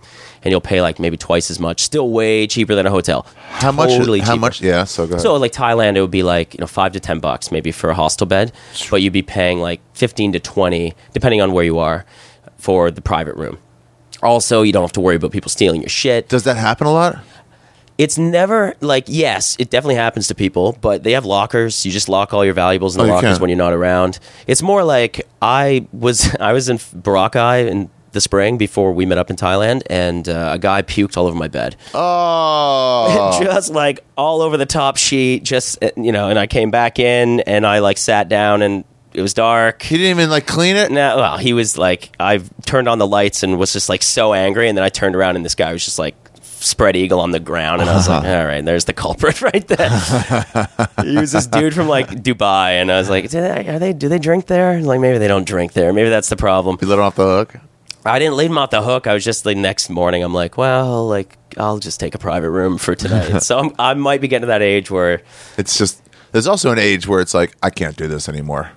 and 0.44 0.50
you'll 0.52 0.60
pay 0.60 0.80
like 0.80 0.98
maybe 0.98 1.16
twice 1.16 1.50
as 1.50 1.58
much, 1.58 1.80
still 1.82 2.10
way 2.10 2.46
cheaper 2.46 2.74
than 2.74 2.86
a 2.86 2.90
hotel. 2.90 3.26
how 3.48 3.72
much? 3.72 3.90
Totally 3.90 4.20
how 4.20 4.34
cheaper. 4.34 4.40
much? 4.40 4.60
Yeah. 4.62 4.84
So 4.84 5.06
go 5.06 5.12
ahead. 5.14 5.22
So 5.22 5.34
like 5.36 5.52
Thailand, 5.52 5.96
it 5.96 6.00
would 6.00 6.10
be 6.10 6.22
like 6.22 6.54
you 6.54 6.60
know 6.60 6.66
five 6.66 6.92
to 6.92 7.00
ten 7.00 7.20
bucks 7.20 7.50
maybe 7.50 7.72
for 7.72 7.90
a 7.90 7.94
hostel 7.94 8.26
bed, 8.26 8.52
but 8.90 9.02
you'd 9.02 9.12
be 9.12 9.22
paying 9.22 9.60
like 9.60 9.80
fifteen 9.94 10.32
to 10.32 10.40
twenty 10.40 10.94
depending 11.12 11.40
on 11.40 11.52
where 11.52 11.64
you 11.64 11.78
are 11.78 12.04
for 12.56 12.90
the 12.90 13.00
private 13.02 13.36
room. 13.36 13.58
Also, 14.22 14.62
you 14.62 14.72
don't 14.72 14.82
have 14.82 14.92
to 14.92 15.00
worry 15.00 15.16
about 15.16 15.30
people 15.30 15.48
stealing 15.48 15.80
your 15.80 15.88
shit. 15.88 16.28
Does 16.28 16.42
that 16.44 16.56
happen 16.56 16.86
a 16.86 16.92
lot? 16.92 17.18
It's 17.98 18.16
never 18.16 18.74
like 18.80 19.04
yes, 19.08 19.56
it 19.58 19.70
definitely 19.70 19.96
happens 19.96 20.28
to 20.28 20.34
people, 20.34 20.78
but 20.80 21.02
they 21.02 21.12
have 21.12 21.24
lockers. 21.24 21.84
You 21.84 21.90
just 21.90 22.08
lock 22.08 22.32
all 22.32 22.44
your 22.44 22.54
valuables 22.54 22.94
in 22.94 23.00
Oh, 23.00 23.04
the 23.04 23.08
you 23.08 23.14
lockers 23.14 23.40
when 23.40 23.50
you're 23.50 23.56
not 23.58 23.72
around. 23.72 24.20
It's 24.46 24.62
more 24.62 24.84
like 24.84 25.26
I 25.42 25.88
was 25.92 26.32
I 26.40 26.52
was 26.52 26.68
in 26.68 26.78
Boracay 26.78 27.68
in 27.68 27.90
the 28.18 28.22
spring 28.22 28.58
before 28.58 28.92
we 28.92 29.06
met 29.06 29.16
up 29.16 29.30
in 29.30 29.36
Thailand, 29.36 29.82
and 29.88 30.28
uh, 30.28 30.50
a 30.54 30.58
guy 30.58 30.82
puked 30.82 31.16
all 31.16 31.26
over 31.28 31.38
my 31.38 31.46
bed. 31.46 31.76
Oh. 31.94 33.38
just 33.42 33.72
like 33.72 34.04
all 34.16 34.42
over 34.42 34.56
the 34.56 34.66
top 34.66 34.96
sheet 34.96 35.44
just 35.44 35.82
uh, 35.82 35.90
you 35.96 36.10
know 36.10 36.28
and 36.28 36.38
i 36.38 36.46
came 36.46 36.70
back 36.70 36.98
in 36.98 37.40
and 37.40 37.64
i 37.66 37.78
like 37.78 37.96
sat 37.98 38.28
down 38.28 38.62
and 38.62 38.84
it 39.14 39.22
was 39.22 39.32
dark 39.32 39.82
he 39.82 39.96
didn't 39.96 40.10
even 40.18 40.28
like 40.30 40.46
clean 40.46 40.76
it. 40.76 40.90
no 40.90 41.16
well 41.16 41.38
he 41.38 41.52
was 41.52 41.78
like 41.78 42.10
i 42.18 42.38
turned 42.66 42.88
on 42.88 42.98
the 42.98 43.06
lights 43.06 43.42
and 43.42 43.58
was 43.58 43.72
just 43.72 43.88
like 43.88 44.02
so 44.02 44.34
angry 44.34 44.68
and 44.68 44.76
then 44.76 44.84
i 44.84 44.88
turned 44.88 45.14
around 45.14 45.36
and 45.36 45.44
this 45.44 45.54
guy 45.54 45.72
was 45.72 45.84
just 45.84 45.98
like 45.98 46.14
spread 46.42 46.96
eagle 46.96 47.20
on 47.20 47.30
the 47.30 47.38
ground 47.40 47.80
and 47.80 47.88
i 47.88 47.94
was 47.94 48.08
like 48.08 48.24
all 48.24 48.44
right 48.44 48.64
there's 48.64 48.86
the 48.86 48.92
culprit 48.92 49.40
right 49.50 49.66
there 49.68 49.88
he 51.04 51.16
was 51.16 51.30
this 51.32 51.46
dude 51.46 51.72
from 51.74 51.86
like 51.88 52.08
dubai 52.08 52.72
and 52.80 52.90
i 52.90 52.98
was 52.98 53.08
like 53.08 53.30
do 53.30 53.40
they, 53.40 53.68
are 53.68 53.78
they 53.78 53.92
do 53.92 54.08
they 54.08 54.18
drink 54.18 54.46
there 54.46 54.80
like 54.80 54.98
maybe 55.00 55.18
they 55.18 55.28
don't 55.28 55.46
drink 55.46 55.72
there 55.74 55.92
maybe 55.92 56.10
that's 56.10 56.28
the 56.28 56.36
problem 56.36 56.76
You 56.80 56.88
let 56.88 56.98
him 56.98 57.04
off 57.04 57.14
the 57.14 57.24
hook. 57.24 57.54
I 58.04 58.18
didn't 58.18 58.36
leave 58.36 58.50
him 58.50 58.58
off 58.58 58.70
the 58.70 58.82
hook. 58.82 59.06
I 59.06 59.14
was 59.14 59.24
just 59.24 59.44
the 59.44 59.54
next 59.54 59.90
morning. 59.90 60.22
I'm 60.22 60.32
like, 60.34 60.56
well, 60.56 61.06
like 61.06 61.36
I'll 61.56 61.78
just 61.78 62.00
take 62.00 62.14
a 62.14 62.18
private 62.18 62.50
room 62.50 62.78
for 62.78 62.94
tonight. 62.94 63.38
so 63.42 63.58
I'm, 63.58 63.72
I 63.78 63.94
might 63.94 64.20
be 64.20 64.28
getting 64.28 64.42
to 64.42 64.46
that 64.48 64.62
age 64.62 64.90
where, 64.90 65.22
It's 65.56 65.76
just 65.76 66.00
there's 66.32 66.46
also 66.46 66.70
an 66.70 66.78
age 66.78 67.06
where 67.06 67.20
it's 67.20 67.34
like 67.34 67.54
I 67.62 67.70
can't 67.70 67.96
do 67.96 68.06
this 68.08 68.28
anymore. 68.28 68.70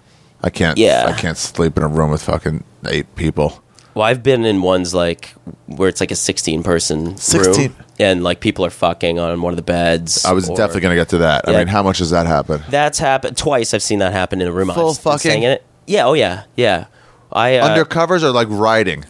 I 0.44 0.50
can't. 0.50 0.78
Yeah. 0.78 1.06
I 1.08 1.14
can't 1.20 1.38
sleep 1.38 1.78
in 1.78 1.84
a 1.84 1.88
room 1.88 2.12
with 2.12 2.24
fucking 2.24 2.64
eight 2.88 3.16
people. 3.16 3.62
well, 3.94 4.06
I've 4.06 4.24
been 4.24 4.44
in 4.46 4.62
ones 4.64 4.94
like 4.94 5.34
where 5.68 5.88
it's 5.88 6.02
like 6.02 6.12
a 6.12 6.16
16 6.16 6.64
person 6.64 7.16
16? 7.18 7.68
room, 7.68 7.76
and 8.00 8.24
like 8.24 8.40
people 8.40 8.66
are 8.66 8.72
fucking 8.72 9.20
on 9.20 9.42
one 9.42 9.54
of 9.54 9.58
the 9.58 9.62
beds. 9.64 10.26
I 10.26 10.32
was 10.34 10.50
or- 10.50 10.56
definitely 10.58 10.82
going 10.82 10.96
to 10.96 11.02
get 11.02 11.10
to 11.10 11.18
that. 11.20 11.48
I 11.48 11.58
mean, 11.60 11.68
how 11.68 11.84
much 11.84 12.00
does 12.00 12.10
that 12.10 12.26
happen? 12.26 12.64
That's 12.70 12.98
happened 12.98 13.38
twice. 13.38 13.74
I've 13.74 13.84
seen 13.84 14.00
that 14.00 14.14
happen 14.14 14.42
in 14.42 14.48
a 14.48 14.52
room. 14.52 14.70
Full 14.70 14.90
I've 14.90 14.96
been 14.96 15.04
fucking- 15.04 15.44
in 15.44 15.52
it. 15.52 15.66
Yeah. 15.86 16.06
Oh 16.08 16.14
yeah. 16.14 16.46
Yeah. 16.56 16.86
I 17.34 17.58
uh, 17.58 17.70
Undercovers 17.70 18.24
or 18.24 18.32
like 18.32 18.48
writing? 18.50 19.06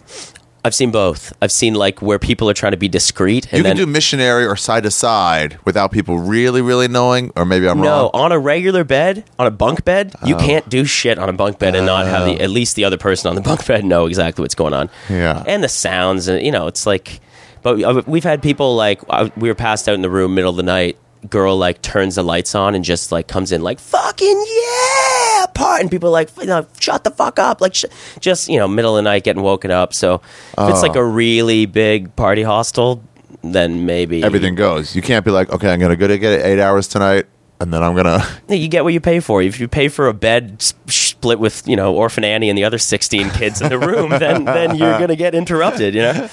I've 0.64 0.76
seen 0.76 0.92
both. 0.92 1.34
I've 1.42 1.52
seen 1.52 1.74
like 1.74 2.04
where 2.04 2.20
people 2.20 2.48
are 2.48 2.54
trying 2.54 2.74
to 2.74 2.78
be 2.78 2.88
discreet, 2.88 3.46
and 3.52 3.58
You 3.58 3.64
then 3.64 3.76
can 3.78 3.86
do 3.88 3.92
missionary 3.92 4.46
or 4.46 4.56
side 4.56 4.84
to 4.84 4.92
side 4.92 5.58
without 5.66 5.92
people 5.92 6.20
really, 6.20 6.62
really 6.62 6.88
knowing, 6.88 7.32
or 7.36 7.46
maybe 7.46 7.68
I'm 7.68 7.80
No, 7.82 7.84
wrong. 7.90 8.12
No, 8.14 8.20
on 8.20 8.32
a 8.32 8.38
regular 8.38 8.84
bed, 8.84 9.24
on 9.40 9.48
a 9.48 9.52
bunk 9.52 9.84
bed, 9.86 10.14
you 10.24 10.36
Oh. 10.36 10.40
can't 10.40 10.70
do 10.70 10.86
shit 10.86 11.18
on 11.18 11.30
a 11.30 11.34
bunk 11.34 11.58
bed 11.58 11.76
and 11.76 11.88
not 11.88 12.06
have 12.06 12.26
the 12.26 12.40
at 12.40 12.52
least 12.52 12.76
the 12.76 12.86
other 12.86 12.98
person 12.98 13.28
on 13.30 13.36
the 13.36 13.42
bunk 13.50 13.66
bed 13.66 13.84
know 13.84 14.06
exactly 14.06 14.44
what's 14.44 14.54
going 14.54 14.74
on. 14.76 14.92
Yeah. 15.10 15.44
and 15.48 15.64
the 15.64 15.68
sounds, 15.70 16.28
and 16.28 16.46
you 16.46 16.52
know, 16.52 16.68
it's 16.68 16.86
like. 16.86 17.22
But 17.64 17.82
uh, 17.84 18.02
we've 18.08 18.24
had 18.24 18.42
people 18.44 18.76
like 18.76 19.02
uh, 19.10 19.30
we 19.38 19.48
were 19.50 19.56
passed 19.56 19.88
out 19.90 19.94
in 19.96 20.02
the 20.02 20.10
room, 20.10 20.34
middle 20.36 20.50
of 20.52 20.58
the 20.58 20.64
night. 20.64 20.96
Girl 21.30 21.56
like 21.58 21.82
turns 21.84 22.16
the 22.16 22.24
lights 22.24 22.56
on 22.56 22.74
and 22.74 22.84
just 22.84 23.12
like 23.12 23.28
comes 23.28 23.52
in 23.52 23.62
like 23.62 23.80
fucking 23.80 24.46
yeah, 24.48 25.46
part, 25.54 25.82
and 25.82 25.92
people 25.92 26.10
are 26.10 26.12
like 26.14 26.30
you 26.38 26.46
know, 26.48 26.66
shut 26.80 27.04
the 27.04 27.12
fuck 27.12 27.38
up, 27.38 27.62
like 27.62 27.76
sh-, 27.76 27.86
just 28.20 28.50
you 28.50 28.58
know, 28.58 28.68
middle 28.68 28.98
of 28.98 29.04
the 29.04 29.10
night 29.10 29.24
getting 29.24 29.44
woken 29.44 29.70
up. 29.70 29.94
So 29.94 30.16
if 30.16 30.22
it's 30.70 30.80
Oh. 30.80 30.82
like 30.82 30.96
a 30.96 31.04
really 31.06 31.66
big 31.68 32.16
party 32.16 32.42
hostel, 32.44 33.04
then 33.44 33.86
maybe 33.86 34.24
Everything 34.24 34.56
goes. 34.56 34.96
You 34.96 35.02
can't 35.04 35.24
be 35.24 35.32
like, 35.32 35.52
okay, 35.52 35.72
I'm 35.72 35.80
going 35.80 35.90
to 35.92 35.96
go 35.96 36.08
to 36.08 36.18
get 36.18 36.44
eight 36.46 36.60
hours 36.60 36.88
tonight, 36.88 37.26
and 37.60 37.72
then 37.74 37.82
I'm 37.84 37.94
going 37.94 38.06
to. 38.06 38.28
Yeah, 38.48 38.56
you 38.56 38.68
get 38.68 38.84
what 38.84 38.94
you 38.94 39.00
pay 39.00 39.20
for. 39.20 39.42
If 39.44 39.60
you 39.60 39.68
pay 39.68 39.88
for 39.90 40.08
a 40.08 40.14
bed 40.14 40.62
split 40.88 41.40
with 41.40 41.68
you 41.68 41.76
know 41.76 41.94
Orphan 41.96 42.24
Annie 42.24 42.50
and 42.50 42.58
the 42.58 42.64
other 42.64 42.78
sixteen 42.80 43.30
kids 43.30 43.62
in 43.62 43.70
the 43.70 43.78
room, 43.80 44.10
then 44.10 44.46
then 44.46 44.76
you're 44.76 44.98
gonna 45.00 45.16
get 45.16 45.36
interrupted. 45.36 45.94
You 45.94 46.02
know, 46.02 46.30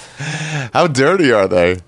How 0.72 0.86
dirty 0.86 1.30
are 1.30 1.46
they? 1.46 1.80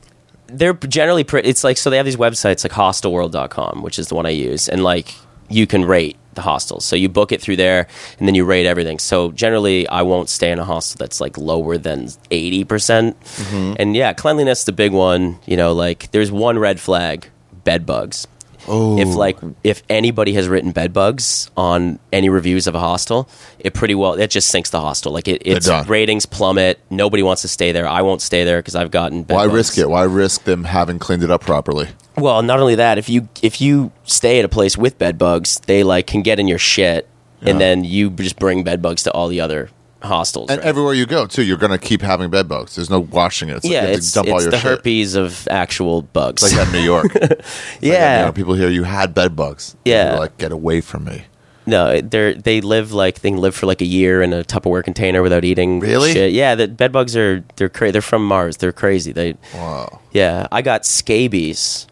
They're 0.53 0.74
generally 0.74 1.24
pretty. 1.24 1.48
It's 1.48 1.64
like 1.64 1.76
so 1.76 1.90
they 1.90 1.96
have 1.96 2.07
these 2.07 2.16
websites 2.16 2.64
like 2.64 2.72
HostelWorld.com, 2.72 3.82
which 3.82 3.98
is 3.98 4.09
the 4.09 4.14
one 4.14 4.26
I 4.26 4.30
use, 4.30 4.68
and 4.68 4.82
like 4.82 5.14
you 5.48 5.66
can 5.66 5.84
rate 5.84 6.16
the 6.34 6.42
hostels. 6.42 6.84
So 6.84 6.96
you 6.96 7.09
book 7.09 7.32
it 7.32 7.40
through 7.40 7.57
there, 7.57 7.86
and 8.18 8.28
then 8.28 8.34
you 8.34 8.44
rate 8.44 8.66
everything. 8.66 8.98
So 8.98 9.32
generally, 9.32 9.88
I 9.88 10.03
won't 10.03 10.28
stay 10.28 10.51
in 10.51 10.59
a 10.59 10.64
hostel 10.64 10.98
that's 10.98 11.20
like 11.20 11.36
lower 11.36 11.76
than 11.78 12.09
eighty 12.30 12.64
percent. 12.64 13.20
Mm-hmm. 13.20 13.74
And 13.78 13.96
yeah, 13.96 14.12
cleanliness 14.12 14.61
is 14.61 14.64
the 14.66 14.72
big 14.72 14.92
one. 14.92 15.38
You 15.46 15.57
know, 15.57 15.72
like 15.72 16.11
there's 16.12 16.30
one 16.30 16.59
red 16.59 16.80
flag: 16.80 17.28
bed 17.64 17.86
bugs. 17.86 18.26
If 18.68 19.08
like 19.14 19.38
if 19.64 19.82
anybody 19.88 20.32
has 20.34 20.48
written 20.48 20.70
bed 20.72 20.92
bugs 20.92 21.50
on 21.56 21.98
any 22.12 22.28
reviews 22.28 22.66
of 22.66 22.74
a 22.74 22.78
hostel, 22.80 23.28
it 23.58 23.74
pretty 23.74 23.94
well 23.94 24.14
it 24.14 24.30
just 24.30 24.48
sinks 24.48 24.70
the 24.70 24.80
hostel. 24.80 25.12
Like 25.12 25.28
it, 25.28 25.42
its 25.44 25.66
done. 25.66 25.86
ratings 25.86 26.26
plummet. 26.26 26.78
Nobody 26.90 27.22
wants 27.22 27.42
to 27.42 27.48
stay 27.48 27.72
there. 27.72 27.88
I 27.88 28.02
won't 28.02 28.22
stay 28.22 28.44
there 28.44 28.58
because 28.58 28.74
I've 28.76 28.90
gotten 28.90 29.22
bed 29.24 29.34
Why 29.34 29.44
bugs. 29.46 29.54
risk 29.54 29.78
it? 29.78 29.88
Why 29.88 30.02
risk 30.04 30.44
them 30.44 30.64
having 30.64 30.98
cleaned 30.98 31.22
it 31.22 31.30
up 31.30 31.40
properly? 31.42 31.88
Well, 32.16 32.42
not 32.42 32.61
only 32.61 32.74
that, 32.76 32.98
if 32.98 33.08
you 33.08 33.28
if 33.42 33.61
you 33.61 33.92
stay 34.04 34.38
at 34.38 34.44
a 34.44 34.48
place 34.48 34.76
with 34.76 34.98
bed 34.98 35.16
bugs, 35.18 35.58
they 35.66 35.82
like 35.82 36.06
can 36.06 36.22
get 36.22 36.38
in 36.38 36.46
your 36.48 36.58
shit, 36.58 37.08
Yeah. 37.40 37.50
and 37.50 37.61
then 37.61 37.84
you 37.84 38.11
just 38.11 38.38
bring 38.38 38.62
bed 38.62 38.82
bugs 38.82 39.02
to 39.04 39.12
all 39.12 39.28
the 39.28 39.40
other 39.40 39.70
hostels. 40.03 40.51
And 40.51 40.59
right? 40.59 40.66
everywhere 40.66 40.94
you 40.94 41.07
go 41.07 41.26
too, 41.26 41.42
you're 41.42 41.57
gonna 41.57 41.78
keep 41.78 42.03
having 42.03 42.30
bed 42.30 42.48
bugs. 42.48 42.76
There's 42.76 42.90
no 42.90 43.01
washing 43.01 43.48
it. 43.48 43.57
It's 43.57 43.64
like 43.64 43.72
yeah, 43.72 43.82
you 43.82 43.88
have 43.88 43.96
to 43.96 43.98
it's, 43.98 44.16
all 44.16 44.36
it's 44.36 44.44
the 44.46 44.53
shit. 44.53 44.61
herpes 44.61 45.14
of 45.14 45.46
actual 45.48 46.03
bugs. 46.03 46.42
It's 46.42 46.55
like 46.55 46.66
that 46.66 46.74
in 46.74 46.80
New 46.80 46.86
York. 46.86 47.14
It's 47.14 47.30
like 47.30 47.82
yeah, 47.82 48.20
you 48.20 48.26
know, 48.26 48.32
people 48.32 48.55
hear 48.55 48.68
you 48.68 48.84
had 48.84 49.14
bed 49.14 49.36
bugs. 49.36 49.76
Yeah. 49.84 50.18
Like 50.18 50.36
get 50.38 50.53
away 50.53 50.80
from 50.80 51.05
me. 51.05 51.24
no, 51.66 52.01
they 52.01 52.34
they 52.34 52.61
live 52.61 52.92
like 52.92 53.20
they 53.20 53.30
can 53.30 53.38
live 53.38 53.55
for 53.55 53.66
like 53.66 53.80
a 53.80 53.86
year 53.86 54.22
in 54.22 54.32
a 54.32 54.42
Tupperware 54.42 54.82
container 54.82 55.22
without 55.22 55.44
eating. 55.44 55.80
Really? 55.80 56.12
Shit. 56.12 56.32
Yeah, 56.32 56.55
the 56.55 56.68
bed 56.68 56.92
bugs 56.92 57.16
are 57.16 57.44
they're 57.57 57.68
cra- 57.68 57.92
they're 57.92 58.03
from 58.03 58.26
Mars. 58.26 58.57
They're 58.57 58.72
crazy. 58.72 59.12
They 59.12 59.36
Wow. 59.55 60.01
Yeah, 60.12 60.46
I 60.51 60.62
got 60.62 60.84
scabies 60.86 61.86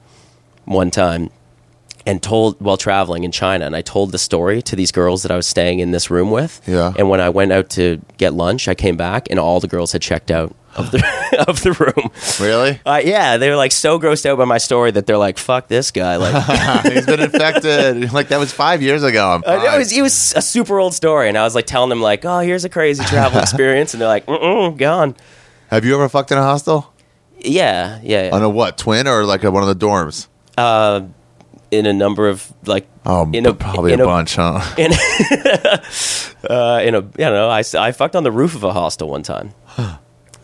one 0.64 0.90
time 0.90 1.30
and 2.09 2.22
told 2.22 2.59
while 2.59 2.78
traveling 2.78 3.22
in 3.24 3.30
China, 3.30 3.66
and 3.66 3.76
I 3.76 3.82
told 3.82 4.12
the 4.12 4.18
story 4.18 4.62
to 4.62 4.74
these 4.74 4.90
girls 4.90 5.22
that 5.24 5.30
I 5.30 5.36
was 5.36 5.46
staying 5.46 5.80
in 5.80 5.90
this 5.90 6.11
room 6.11 6.30
with. 6.30 6.59
Yeah. 6.66 6.94
And 6.96 7.11
when 7.11 7.20
I 7.20 7.28
went 7.28 7.52
out 7.52 7.68
to 7.70 8.00
get 8.16 8.32
lunch, 8.32 8.66
I 8.66 8.74
came 8.74 8.96
back, 8.96 9.28
and 9.28 9.38
all 9.38 9.61
the 9.61 9.68
girls 9.68 9.92
had 9.92 10.00
checked 10.00 10.30
out 10.30 10.56
of 10.74 10.90
the 10.90 11.04
of 11.46 11.62
the 11.62 11.72
room. 11.72 12.11
Really? 12.40 12.80
Uh, 12.86 13.02
yeah, 13.04 13.36
they 13.36 13.50
were 13.50 13.56
like 13.56 13.72
so 13.72 14.00
grossed 14.00 14.24
out 14.24 14.38
by 14.38 14.46
my 14.46 14.56
story 14.56 14.90
that 14.90 15.04
they're 15.06 15.18
like, 15.18 15.36
"Fuck 15.36 15.68
this 15.68 15.90
guy!" 15.90 16.16
Like, 16.16 16.82
He's 16.92 17.04
been 17.04 17.20
infected. 17.20 18.11
like 18.14 18.28
that 18.28 18.38
was 18.38 18.54
five 18.54 18.80
years 18.80 19.02
ago. 19.02 19.42
Uh, 19.46 19.68
it 19.74 19.76
was 19.76 19.92
it 19.92 20.00
was 20.00 20.32
a 20.34 20.40
super 20.40 20.78
old 20.78 20.94
story, 20.94 21.28
and 21.28 21.36
I 21.36 21.42
was 21.42 21.54
like 21.54 21.66
telling 21.66 21.90
them 21.90 22.00
like, 22.00 22.24
"Oh, 22.24 22.38
here's 22.40 22.64
a 22.64 22.70
crazy 22.70 23.04
travel 23.04 23.38
experience," 23.38 23.92
and 23.92 24.00
they're 24.00 24.09
like, 24.09 24.24
"Mm, 24.24 24.78
gone." 24.78 25.14
Have 25.68 25.84
you 25.84 25.94
ever 25.94 26.09
fucked 26.09 26.32
in 26.32 26.38
a 26.38 26.42
hostel? 26.42 26.90
Yeah, 27.38 28.00
yeah, 28.02 28.28
yeah. 28.28 28.34
On 28.34 28.42
a 28.42 28.48
what? 28.48 28.78
Twin 28.78 29.06
or 29.06 29.24
like 29.26 29.44
a, 29.44 29.50
one 29.50 29.62
of 29.62 29.68
the 29.68 29.86
dorms? 29.86 30.26
Uh, 30.56 31.02
in 31.70 31.86
a 31.86 31.92
number 31.92 32.28
of 32.28 32.52
like, 32.66 32.86
Oh, 33.04 33.30
in 33.32 33.46
a, 33.46 33.54
probably 33.54 33.92
in 33.92 34.00
a, 34.00 34.04
bunch, 34.04 34.36
huh? 34.36 34.60
in 34.78 34.92
uh, 36.48 36.80
in 36.82 36.94
a 36.94 37.00
you 37.00 37.10
know 37.18 37.48
I, 37.48 37.62
I 37.78 37.92
fucked 37.92 38.16
on 38.16 38.22
the 38.24 38.32
roof 38.32 38.54
of 38.54 38.64
a 38.64 38.72
hostel 38.72 39.08
one 39.08 39.22
time. 39.22 39.52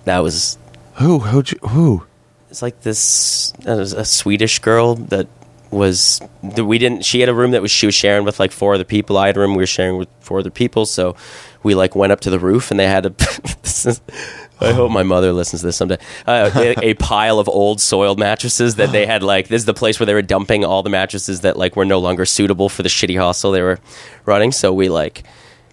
that 0.05 0.19
was 0.21 0.59
Who? 0.95 1.19
Who'd 1.21 1.53
you? 1.53 1.59
Who? 1.69 2.07
it's 2.51 2.63
like 2.63 2.83
this 2.83 3.53
uh, 3.67 3.75
was 3.75 3.93
a 3.93 4.05
Swedish 4.05 4.61
girl 4.61 4.95
that 4.95 5.27
was 5.73 6.21
that 6.45 6.65
we 6.65 6.79
didn't 6.79 7.05
she 7.05 7.19
had 7.19 7.29
a 7.29 7.35
room 7.35 7.51
that 7.51 7.61
was 7.61 7.73
she 7.73 7.85
was 7.87 7.97
sharing 7.97 8.25
with 8.25 8.39
like 8.39 8.53
four 8.53 8.75
other 8.75 8.85
people. 8.85 9.19
I 9.19 9.27
had 9.27 9.37
a 9.37 9.41
room 9.41 9.53
we 9.57 9.63
were 9.63 9.67
sharing 9.67 9.97
with 9.99 10.09
four 10.21 10.39
other 10.39 10.51
people. 10.51 10.87
So 10.87 11.17
we 11.65 11.75
like 11.75 11.97
went 11.97 12.13
up 12.13 12.21
to 12.21 12.31
the 12.31 12.39
roof 12.39 12.71
and 12.71 12.79
they 12.79 12.87
had 12.87 13.07
a. 13.07 13.15
I 14.61 14.73
hope 14.73 14.91
my 14.91 15.03
mother 15.03 15.33
listens 15.33 15.61
to 15.63 15.67
this 15.67 15.77
someday. 15.77 15.99
Uh, 16.27 16.51
a, 16.55 16.91
a 16.91 16.95
pile 16.95 17.39
of 17.39 17.49
old 17.49 17.81
soiled 17.81 18.19
mattresses 18.19 18.77
that 18.77 18.93
they 18.93 19.05
had 19.05 19.23
like 19.23 19.49
this 19.49 19.63
is 19.63 19.67
the 19.67 19.75
place 19.75 19.99
where 19.99 20.07
they 20.07 20.15
were 20.15 20.23
dumping 20.23 20.65
all 20.65 20.83
the 20.83 20.91
mattresses 20.91 21.41
that 21.43 21.57
like 21.57 21.77
were 21.77 21.85
no 21.85 21.99
longer 21.99 22.25
suitable 22.25 22.69
for 22.69 22.83
the 22.83 22.89
shitty 22.89 23.19
hostel 23.19 23.51
they 23.51 23.63
were 23.63 23.79
running. 24.25 24.53
So 24.53 24.73
we 24.73 24.89
like 24.89 25.25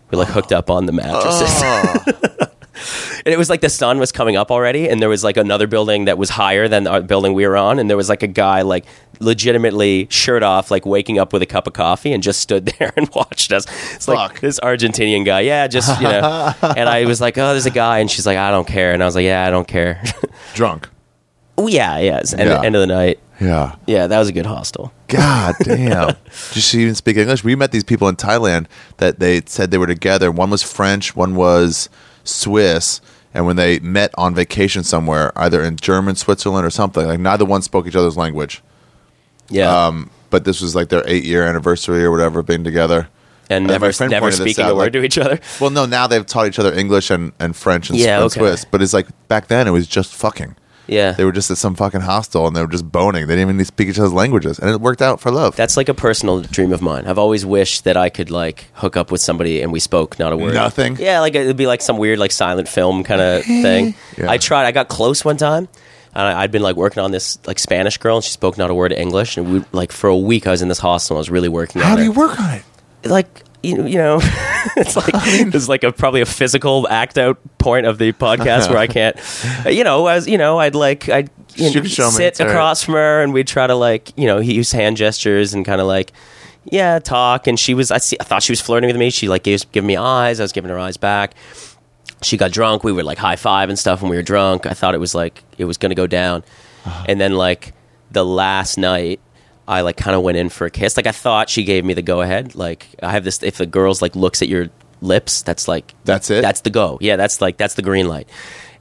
we 0.10 0.18
like 0.18 0.28
hooked 0.30 0.52
up 0.52 0.70
on 0.70 0.88
the 0.88 0.92
mattresses. 0.92 2.48
and 3.26 3.34
it 3.34 3.38
was 3.38 3.50
like 3.50 3.62
the 3.62 3.70
sun 3.70 4.00
was 4.00 4.12
coming 4.12 4.36
up 4.36 4.52
already 4.52 4.90
and 4.90 5.02
there 5.02 5.10
was 5.10 5.24
like 5.24 5.38
another 5.38 5.68
building 5.68 6.06
that 6.06 6.18
was 6.18 6.30
higher 6.30 6.68
than 6.68 6.84
the 6.86 6.92
uh, 6.92 7.00
building 7.02 7.34
we 7.34 7.46
were 7.48 7.58
on 7.58 7.80
and 7.80 7.90
there 7.90 7.98
was 7.98 8.10
like 8.10 8.24
a 8.24 8.28
guy 8.28 8.62
like 8.62 8.86
legitimately 9.20 10.08
shirt 10.10 10.44
off 10.44 10.70
like 10.72 10.86
waking 10.86 11.18
up 11.20 11.32
with 11.34 11.42
a 11.42 11.46
cup 11.46 11.68
of 11.68 11.74
coffee 11.74 12.12
and 12.12 12.22
just 12.24 12.40
stood 12.42 12.66
there 12.80 12.92
and 12.98 13.10
watched 13.16 13.52
us 13.52 13.66
it's 13.96 14.08
like 14.08 14.40
this 14.42 14.60
argentinian 14.60 15.24
guy 15.26 15.42
yeah 15.42 15.68
just 15.68 16.00
you 16.02 16.08
know 16.08 16.54
and 16.62 16.90
i 16.90 17.06
was 17.06 17.22
like 17.22 17.38
oh 17.38 17.52
there's 17.52 17.66
a 17.66 17.72
guy 17.72 18.00
and 18.00 18.10
she's 18.12 18.26
like 18.26 18.38
i 18.38 18.52
don't 18.52 18.68
care 18.68 18.94
and 18.94 19.02
i 19.02 19.06
was 19.06 19.16
like 19.16 19.24
yeah 19.26 19.46
i 19.46 19.50
don't 19.50 19.68
care 19.68 20.02
Drunk. 20.54 20.90
oh 21.58 21.68
yeah 21.68 21.98
yeah 22.00 22.18
it's 22.20 22.34
end, 22.34 22.50
Yeah. 22.50 22.62
end 22.64 22.76
of 22.76 22.82
the 22.82 22.88
night 22.88 23.20
Yeah. 23.40 23.76
yeah 23.88 24.08
that 24.08 24.20
was 24.20 24.28
a 24.30 24.34
good 24.34 24.46
hostel 24.46 24.92
God 25.08 25.56
damn. 25.64 26.16
Did 26.54 26.64
she 26.64 26.80
even 26.84 26.96
speak 26.96 27.18
English? 27.18 27.44
We 27.44 27.54
met 27.58 27.74
these 27.74 27.84
people 27.84 28.08
in 28.08 28.16
Thailand 28.16 28.68
that 28.96 29.20
they 29.20 29.42
said 29.46 29.70
they 29.70 29.78
were 29.78 29.86
together. 29.86 30.32
One 30.32 30.50
was 30.50 30.64
French, 30.64 31.18
one 31.18 31.36
was 31.36 31.90
Swiss. 32.24 33.02
And 33.34 33.46
when 33.46 33.56
they 33.56 33.80
met 33.80 34.12
on 34.18 34.36
vacation 34.36 34.84
somewhere, 34.84 35.32
either 35.38 35.64
in 35.64 35.78
German, 35.78 36.16
Switzerland, 36.18 36.66
or 36.66 36.70
something, 36.70 37.06
like 37.06 37.20
neither 37.20 37.46
one 37.46 37.62
spoke 37.62 37.88
each 37.88 37.96
other's 37.96 38.18
language. 38.18 38.62
yeah 39.50 39.88
Um, 39.88 40.10
but 40.30 40.44
this 40.44 40.62
was 40.62 40.76
like 40.76 40.90
their 40.90 41.04
eight 41.08 41.24
year 41.24 41.44
anniversary 41.46 42.04
or 42.04 42.12
whatever, 42.12 42.44
being 42.44 42.64
together. 42.66 43.08
and 43.50 43.68
my 43.68 43.74
never 43.78 43.92
never 44.08 44.32
speaking 44.32 44.64
out, 44.66 44.72
a 44.72 44.76
word 44.76 44.84
like- 44.84 44.94
to 44.94 45.04
each 45.04 45.18
other 45.18 45.40
Well, 45.60 45.70
no, 45.70 45.86
now 45.86 46.08
they've 46.08 46.26
taught 46.26 46.48
each 46.48 46.60
other 46.60 46.74
English 46.74 47.10
and, 47.10 47.32
and 47.40 47.56
French 47.56 47.90
and, 47.90 47.98
Yeah, 48.00 48.18
and 48.18 48.26
okay. 48.26 48.40
Swiss. 48.40 48.66
But 48.66 48.82
it's 48.82 48.94
like 48.94 49.08
back 49.30 49.48
then, 49.48 49.68
it 49.68 49.72
was 49.72 49.88
just 49.88 50.14
fucking. 50.16 50.56
Yeah 50.92 51.14
They 51.14 51.26
were 51.26 51.32
just 51.32 51.50
at 51.50 51.58
some 51.58 51.74
fucking 51.76 52.02
hostel 52.02 52.46
and 52.46 52.56
they 52.56 52.62
were 52.62 52.68
just 52.68 52.92
boning. 52.92 53.26
They 53.28 53.36
didn't 53.36 53.50
even 53.56 53.66
speak 53.66 53.88
each 53.90 53.98
other's 53.98 54.14
languages. 54.14 54.60
And 54.60 54.70
it 54.70 54.80
worked 54.80 55.02
out 55.02 55.20
for 55.20 55.32
love. 55.32 55.56
That's 55.56 55.76
like 55.78 55.90
a 55.90 55.94
personal 55.96 56.42
dream 56.42 56.72
of 56.74 56.82
mine. 56.82 57.08
I've 57.08 57.18
always 57.18 57.46
wished 57.46 57.86
that 57.86 57.98
I 57.98 58.10
could 58.10 58.30
like 58.30 58.66
hook 58.74 58.96
up 58.98 59.10
with 59.12 59.22
somebody 59.22 59.62
and 59.64 59.72
we 59.72 59.80
spoke 59.80 60.20
not 60.20 60.34
a 60.34 60.38
word. 60.38 60.54
Nothing? 60.54 60.98
Yeah, 61.00 61.22
like 61.22 61.34
it'd 61.34 61.58
be 61.58 61.66
like 61.66 61.82
some 61.82 61.98
weird 61.98 62.20
like 62.20 62.32
silent 62.32 62.68
film 62.68 63.04
kind 63.04 63.22
of 63.22 63.44
thing. 63.66 63.96
Yeah. 64.18 64.30
I 64.30 64.38
tried. 64.38 64.66
I 64.68 64.72
got 64.72 64.88
close 64.90 65.26
one 65.26 65.38
time. 65.38 65.68
And 66.14 66.24
I- 66.28 66.42
I'd 66.44 66.52
been 66.52 66.62
like 66.62 66.76
working 66.76 67.02
on 67.02 67.12
this 67.12 67.40
like 67.48 67.58
Spanish 67.58 67.98
girl, 67.98 68.18
and 68.18 68.24
she 68.26 68.32
spoke 68.32 68.58
not 68.58 68.70
a 68.70 68.74
word 68.76 68.92
of 68.92 68.98
English. 69.00 69.38
And 69.38 69.54
we 69.54 69.64
like 69.72 69.94
for 69.94 70.10
a 70.10 70.18
week, 70.18 70.46
I 70.46 70.52
was 70.52 70.62
in 70.62 70.68
this 70.68 70.80
hostel. 70.80 71.16
and 71.16 71.20
I 71.20 71.22
was 71.22 71.30
really 71.30 71.48
working. 71.50 71.82
On 71.82 71.86
it. 71.88 71.90
How 71.90 71.96
do 71.96 72.02
her. 72.02 72.06
you 72.06 72.12
work 72.12 72.38
on 72.40 72.50
it? 72.56 72.64
like 73.06 73.44
you, 73.64 73.86
you 73.86 73.98
know 73.98 74.20
it's 74.78 74.96
like 74.96 75.12
there's 75.52 75.70
like 75.70 75.84
a 75.84 75.92
probably 75.92 76.22
a 76.22 76.26
physical 76.26 76.88
act 76.90 77.18
out 77.18 77.38
point 77.58 77.86
of 77.86 77.98
the 77.98 78.12
podcast 78.14 78.70
where 78.70 78.78
I 78.78 78.88
can't 78.98 79.16
you 79.70 79.84
know 79.84 80.08
as 80.08 80.28
you 80.28 80.38
know 80.38 80.60
I'd 80.60 80.76
like 80.76 81.10
I'd 81.10 81.30
you 81.56 81.66
know, 81.74 81.84
sit 81.84 82.22
It's 82.22 82.40
all 82.40 82.48
right. 82.48 82.52
across 82.54 82.84
from 82.84 82.94
her 82.94 83.22
and 83.22 83.34
we'd 83.34 83.48
try 83.48 83.68
to 83.68 83.76
like 83.76 84.18
you 84.18 84.26
know 84.26 84.40
use 84.40 84.72
hand 84.72 84.98
gestures 84.98 85.54
and 85.54 85.66
kind 85.66 85.82
of 85.82 85.88
like 85.88 86.14
yeah 86.64 87.00
talk. 87.00 87.48
And 87.48 87.60
she 87.60 87.74
was 87.74 87.92
I 87.92 87.98
see 87.98 88.18
I 88.20 88.24
thought 88.24 88.42
she 88.44 88.52
was 88.52 88.62
flirting 88.62 88.88
with 88.88 88.96
me. 88.98 89.10
She 89.10 89.28
like 89.28 89.44
gave 89.44 89.70
giving 89.72 89.88
me 89.88 89.98
eyes. 89.98 90.40
I 90.40 90.44
was 90.44 90.52
giving 90.54 90.70
her 90.72 90.80
eyes 90.80 90.96
back. 90.98 91.34
She 92.22 92.38
got 92.38 92.52
drunk. 92.52 92.84
We 92.84 92.92
were 92.92 93.04
like 93.04 93.18
high 93.18 93.36
five 93.36 93.68
and 93.70 93.78
stuff 93.78 94.02
when 94.02 94.10
we 94.10 94.16
were 94.16 94.24
drunk. 94.24 94.66
I 94.66 94.74
thought 94.74 94.94
it 94.96 95.00
was 95.00 95.14
like 95.14 95.44
it 95.58 95.66
was 95.66 95.78
gonna 95.78 95.96
go 95.96 96.08
down. 96.08 96.44
Uh-huh. 96.86 97.06
and 97.10 97.22
then 97.22 97.34
like 97.34 97.74
the 98.12 98.26
last 98.26 98.78
night 98.78 99.20
I 99.72 99.82
like 99.82 99.96
kind 99.96 100.18
of 100.18 100.22
went 100.22 100.38
in 100.38 100.50
for 100.50 100.66
a 100.68 100.70
kiss. 100.70 100.98
Like 100.98 101.08
I 101.08 101.14
thought 101.14 101.50
she 101.50 101.64
gave 101.64 101.86
me 101.86 101.94
the 101.94 102.02
go 102.02 102.20
ahead. 102.20 102.56
Like 102.56 102.88
I 103.02 103.12
have 103.12 103.24
this 103.24 103.42
if 103.42 103.56
the 103.56 103.66
girls 103.66 104.02
like 104.02 104.18
looks 104.18 104.42
at 104.42 104.50
your 104.50 104.68
lips, 105.00 105.44
that's 105.44 105.66
like 105.66 105.94
That's 106.04 106.30
it? 106.30 106.42
That's 106.42 106.60
the 106.60 106.70
go. 106.70 106.98
Yeah, 107.00 107.16
that's 107.16 107.40
like 107.40 107.56
that's 107.56 107.76
the 107.76 107.82
green 107.82 108.10
light. 108.10 108.28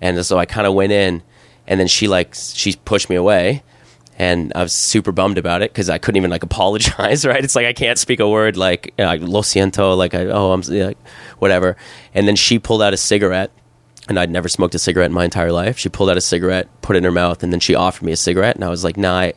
And 0.01 0.27
so 0.27 0.37
I 0.37 0.47
kind 0.47 0.67
of 0.67 0.75
went 0.75 0.91
in 0.91 1.23
and 1.69 1.79
then 1.79 1.87
she 1.87 2.09
like 2.09 2.35
she 2.35 2.75
pushed 2.85 3.09
me 3.09 3.15
away 3.15 3.63
and 4.19 4.53
I 4.57 4.65
was 4.65 4.73
super 4.73 5.13
bummed 5.13 5.39
about 5.39 5.63
it 5.63 5.71
because 5.71 5.89
I 5.89 5.99
couldn't 5.99 6.17
even 6.17 6.31
like 6.33 6.43
apologize. 6.51 7.25
Right? 7.25 7.45
It's 7.45 7.55
like 7.55 7.67
I 7.67 7.73
can't 7.73 7.97
speak 7.97 8.19
a 8.19 8.29
word 8.29 8.57
like 8.57 8.93
uh, 8.99 9.17
lo 9.21 9.43
siento, 9.43 9.97
like 9.97 10.13
I, 10.13 10.27
oh 10.27 10.51
I'm 10.51 10.63
like, 10.63 10.99
whatever. 11.39 11.77
And 12.15 12.27
then 12.27 12.35
she 12.35 12.59
pulled 12.59 12.83
out 12.83 12.93
a 12.93 12.97
cigarette, 12.97 13.53
and 14.09 14.19
I'd 14.19 14.29
never 14.31 14.49
smoked 14.49 14.75
a 14.75 14.79
cigarette 14.81 15.11
in 15.11 15.15
my 15.15 15.25
entire 15.25 15.53
life. 15.53 15.79
She 15.79 15.89
pulled 15.89 16.11
out 16.11 16.17
a 16.17 16.21
cigarette, 16.21 16.69
put 16.83 16.97
it 16.97 16.99
in 16.99 17.05
her 17.05 17.13
mouth, 17.13 17.45
and 17.45 17.53
then 17.53 17.61
she 17.61 17.77
offered 17.77 18.05
me 18.05 18.11
a 18.11 18.17
cigarette, 18.17 18.57
and 18.57 18.65
I 18.65 18.69
was 18.69 18.83
like, 18.83 18.97
nah. 18.97 19.19
I, 19.21 19.35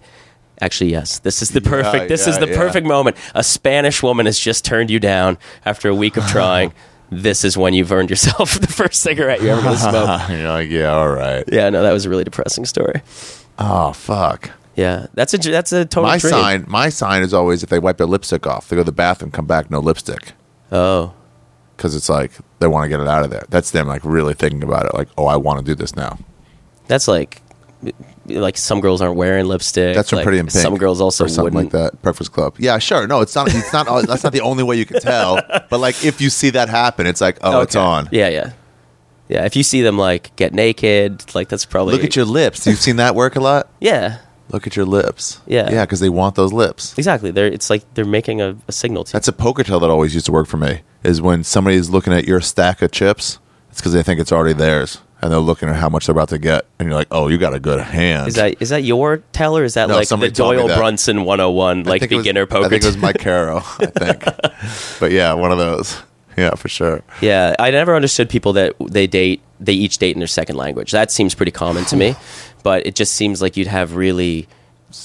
Actually, 0.62 0.92
yes. 0.92 1.20
This 1.20 1.42
is 1.42 1.50
the 1.52 1.62
perfect. 1.62 2.08
this 2.10 2.28
is 2.28 2.38
the 2.40 2.48
yeah. 2.48 2.58
perfect 2.58 2.86
moment. 2.88 3.18
A 3.36 3.44
Spanish 3.44 4.02
woman 4.04 4.26
has 4.28 4.40
just 4.40 4.64
turned 4.64 4.90
you 4.90 5.00
down 5.00 5.38
after 5.66 5.90
a 5.90 5.96
week 5.96 6.16
of 6.18 6.26
trying. 6.28 6.74
this 7.10 7.44
is 7.44 7.58
when 7.58 7.74
you've 7.74 7.92
earned 7.92 8.10
yourself 8.10 8.54
the 8.60 8.68
first 8.68 9.02
cigarette 9.02 9.42
you're 9.42 9.52
ever 9.52 9.62
going 9.64 9.76
to 9.76 9.80
smoke. 9.82 10.30
You're 10.30 10.48
like, 10.50 10.70
yeah, 10.70 10.94
all 10.94 11.10
right. 11.10 11.44
Yeah, 11.52 11.70
no, 11.70 11.84
that 11.84 11.92
was 11.92 12.06
a 12.06 12.10
really 12.10 12.24
depressing 12.24 12.66
story. 12.66 13.02
Oh, 13.60 13.94
fuck. 13.94 14.52
Yeah, 14.76 15.06
that's 15.14 15.34
a 15.36 15.38
that's 15.38 15.72
a 15.72 15.86
total 15.86 16.10
My 16.10 16.18
dream. 16.18 16.32
sign, 16.32 16.66
my 16.68 16.90
sign 16.90 17.22
is 17.22 17.34
always 17.34 17.62
if 17.62 17.70
they 17.70 17.78
wipe 17.78 17.98
their 17.98 18.08
lipstick 18.08 18.48
off, 18.48 18.70
they 18.70 18.76
go 18.76 18.82
to 18.82 18.86
the 18.86 18.92
bathroom, 18.92 19.30
come 19.30 19.46
back, 19.46 19.70
no 19.70 19.80
lipstick, 19.80 20.32
Oh, 20.72 21.14
because 21.78 21.96
it's 21.96 22.10
like 22.10 22.32
they 22.58 22.66
want 22.66 22.84
to 22.86 22.90
get 22.90 23.00
it 23.00 23.08
out 23.08 23.24
of 23.24 23.30
there. 23.30 23.46
That's 23.50 23.70
them 23.70 23.88
like 23.88 24.04
really 24.04 24.34
thinking 24.34 24.64
about 24.64 24.86
it. 24.88 24.96
Like, 24.96 25.10
oh, 25.16 25.26
I 25.28 25.36
want 25.38 25.60
to 25.60 25.66
do 25.66 25.76
this 25.76 25.96
now. 25.96 26.18
that's 26.88 27.08
like 27.08 27.42
like 28.28 28.58
some 28.58 28.82
girls 28.82 29.02
aren't 29.02 29.16
wearing 29.16 29.46
lipstick. 29.46 29.96
That's 29.96 30.10
from 30.10 30.18
like, 30.18 30.24
Pretty 30.24 30.40
in 30.40 30.46
Pink. 30.46 30.62
Some 30.62 30.78
girls 30.78 31.02
also 31.02 31.26
or 31.26 31.28
something 31.28 31.54
wouldn't. 31.54 31.74
like 31.74 31.92
that. 31.92 32.02
Breakfast 32.02 32.32
Club. 32.32 32.56
Yeah, 32.58 32.78
sure. 32.80 33.08
No, 33.08 33.22
it's 33.22 33.36
not. 33.36 33.54
It's 33.54 33.74
not. 33.74 33.86
that's 34.08 34.24
not 34.24 34.34
the 34.34 34.42
only 34.42 34.64
way 34.64 34.78
you 34.78 34.86
can 34.86 35.00
tell. 35.02 35.42
But 35.70 35.80
like, 35.80 36.06
if 36.06 36.22
you 36.22 36.30
see 36.30 36.52
that 36.52 36.70
happen, 36.70 37.08
it's 37.08 37.22
like, 37.22 37.40
oh, 37.42 37.62
it's 37.62 37.76
on. 37.76 38.08
Yeah, 38.12 38.28
yeah, 38.28 38.52
yeah. 39.28 39.46
If 39.46 39.56
you 39.56 39.64
see 39.64 39.82
them 39.82 39.98
like 39.98 40.36
get 40.36 40.54
naked, 40.54 41.34
like 41.34 41.50
that's 41.50 41.66
probably 41.66 41.94
Look 41.94 42.04
at 42.04 42.16
your 42.16 42.26
lips. 42.26 42.68
You've 42.68 42.80
seen 42.80 42.98
that 42.98 43.16
work 43.16 43.36
a 43.36 43.40
lot. 43.40 43.70
yeah. 43.80 44.20
Look 44.50 44.68
at 44.68 44.76
your 44.76 44.86
lips. 44.86 45.42
Yeah. 45.48 45.72
yeah, 45.72 45.86
because 45.86 46.00
they 46.00 46.10
want 46.10 46.36
those 46.36 46.54
lips. 46.54 46.96
Exactly. 46.98 47.32
They're 47.32 47.48
it's 47.48 47.70
like 47.70 47.92
they're 47.96 48.06
making 48.06 48.42
a, 48.42 48.56
a 48.68 48.72
signal 48.72 49.04
to 49.06 49.10
you. 49.10 49.14
That's 49.14 49.28
a 49.28 49.34
poker 49.34 49.64
tell 49.64 49.80
that 49.80 49.90
always 49.90 50.14
used 50.14 50.28
to 50.28 50.32
work 50.32 50.48
for 50.48 50.58
me. 50.58 50.82
Is 51.04 51.22
when 51.22 51.44
somebody 51.44 51.76
is 51.76 51.90
looking 51.90 52.14
at 52.14 52.26
your 52.26 52.40
stack 52.40 52.82
of 52.84 52.92
chips, 52.92 53.40
it's 53.72 53.82
because 53.82 53.94
they 53.94 54.04
think 54.04 54.20
it's 54.20 54.32
already 54.32 54.54
theirs, 54.54 55.00
and 55.24 55.32
they're 55.32 55.40
looking 55.40 55.70
at 55.70 55.76
how 55.76 55.90
much 55.90 56.06
they're 56.06 56.14
about 56.14 56.30
to 56.30 56.38
get, 56.38 56.66
and 56.78 56.88
you're 56.88 56.96
like, 56.98 57.08
oh, 57.12 57.28
you 57.30 57.38
got 57.38 57.54
a 57.54 57.60
good 57.60 57.80
hand. 57.80 58.28
Is 58.28 58.36
that 58.36 58.62
is 58.62 58.70
that 58.70 58.84
your 58.84 59.18
tell 59.32 59.58
or 59.58 59.64
is 59.64 59.74
that 59.76 59.88
No, 59.88 59.96
like 59.96 60.04
the 60.04 60.08
somebody 60.08 60.32
told 60.32 60.52
me 60.56 60.58
Doyle 60.62 60.68
that. 60.68 60.78
Brunson 60.78 61.24
101 61.26 61.88
I 61.88 61.90
like 61.90 62.00
think 62.02 62.12
it 62.12 62.16
was- 62.16 62.24
beginner 62.24 62.46
poker? 62.46 62.66
I 62.66 62.70
think 62.70 62.84
it 62.84 62.88
was 62.88 62.98
Mike 62.98 63.20
Caro. 63.20 63.58
I 63.58 63.86
think, 63.88 64.24
but 65.00 65.12
yeah, 65.12 65.34
one 65.34 65.52
of 65.52 65.58
those. 65.58 65.98
Yeah, 66.36 66.56
for 66.56 66.68
sure. 66.68 67.04
yeah, 67.22 67.56
I 67.60 67.70
never 67.70 67.96
understood 67.96 68.28
people 68.28 68.54
that 68.54 68.74
they 68.80 69.06
date 69.08 69.42
they 69.60 69.74
each 69.74 70.00
date 70.00 70.16
in 70.16 70.20
their 70.20 70.28
second 70.28 70.56
language. 70.56 70.92
That 70.92 71.12
seems 71.12 71.36
pretty 71.36 71.52
common 71.52 71.86
to 71.86 71.96
me, 71.96 72.16
but 72.64 72.86
it 72.88 72.96
just 72.96 73.14
seems 73.14 73.42
like 73.42 73.56
you'd 73.56 73.68
have 73.68 73.96
really 73.96 74.48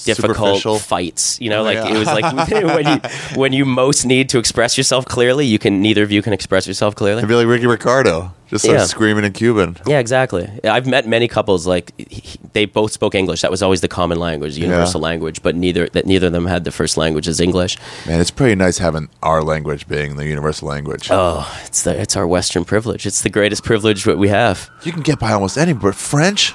difficult 0.05 0.81
fights. 0.81 1.39
You 1.41 1.49
know, 1.49 1.63
like 1.63 1.75
yeah. 1.75 1.93
it 1.93 1.97
was 1.97 2.07
like 2.07 2.49
when 2.75 2.87
you 2.87 3.09
when 3.39 3.53
you 3.53 3.65
most 3.65 4.05
need 4.05 4.29
to 4.29 4.39
express 4.39 4.77
yourself 4.77 5.05
clearly, 5.05 5.45
you 5.45 5.59
can 5.59 5.81
neither 5.81 6.03
of 6.03 6.11
you 6.11 6.21
can 6.21 6.33
express 6.33 6.67
yourself 6.67 6.95
clearly. 6.95 7.19
It'd 7.19 7.29
be 7.29 7.35
like 7.35 7.47
Ricky 7.47 7.67
Ricardo, 7.67 8.33
just 8.49 8.65
Yeah. 8.65 8.85
screaming 8.85 9.25
in 9.25 9.33
Cuban. 9.33 9.77
Yeah, 9.85 9.99
exactly. 9.99 10.49
I've 10.63 10.87
met 10.87 11.07
many 11.07 11.27
couples 11.27 11.65
like 11.67 11.93
he- 11.97 12.05
he- 12.21 12.39
they 12.53 12.65
both 12.65 12.91
spoke 12.91 13.13
English. 13.15 13.41
That 13.41 13.51
was 13.51 13.61
always 13.61 13.81
the 13.81 13.87
common 13.87 14.17
language, 14.19 14.55
the 14.55 14.61
universal 14.61 14.99
language. 15.01 15.41
But 15.43 15.55
neither 15.55 15.87
that 15.89 16.05
neither 16.05 16.27
of 16.27 16.33
them 16.33 16.45
had 16.47 16.63
the 16.63 16.71
first 16.71 16.97
language 16.97 17.27
as 17.27 17.39
English. 17.39 17.77
Man, 18.07 18.19
it's 18.19 18.31
pretty 18.31 18.55
nice 18.55 18.77
having 18.79 19.09
our 19.23 19.43
language 19.43 19.87
being 19.87 20.15
the 20.15 20.25
universal 20.25 20.67
language. 20.67 21.09
Oh, 21.11 21.47
it's 21.65 21.83
the 21.83 21.99
it's 21.99 22.15
our 22.15 22.27
Western 22.27 22.65
privilege. 22.65 23.05
It's 23.05 23.21
the 23.21 23.29
greatest 23.29 23.63
privilege 23.63 24.03
that 24.05 24.17
we 24.17 24.29
have. 24.29 24.69
You 24.83 24.91
can 24.91 25.01
get 25.01 25.19
by 25.19 25.31
almost 25.31 25.57
any, 25.57 25.73
but 25.73 25.95
French, 25.95 26.53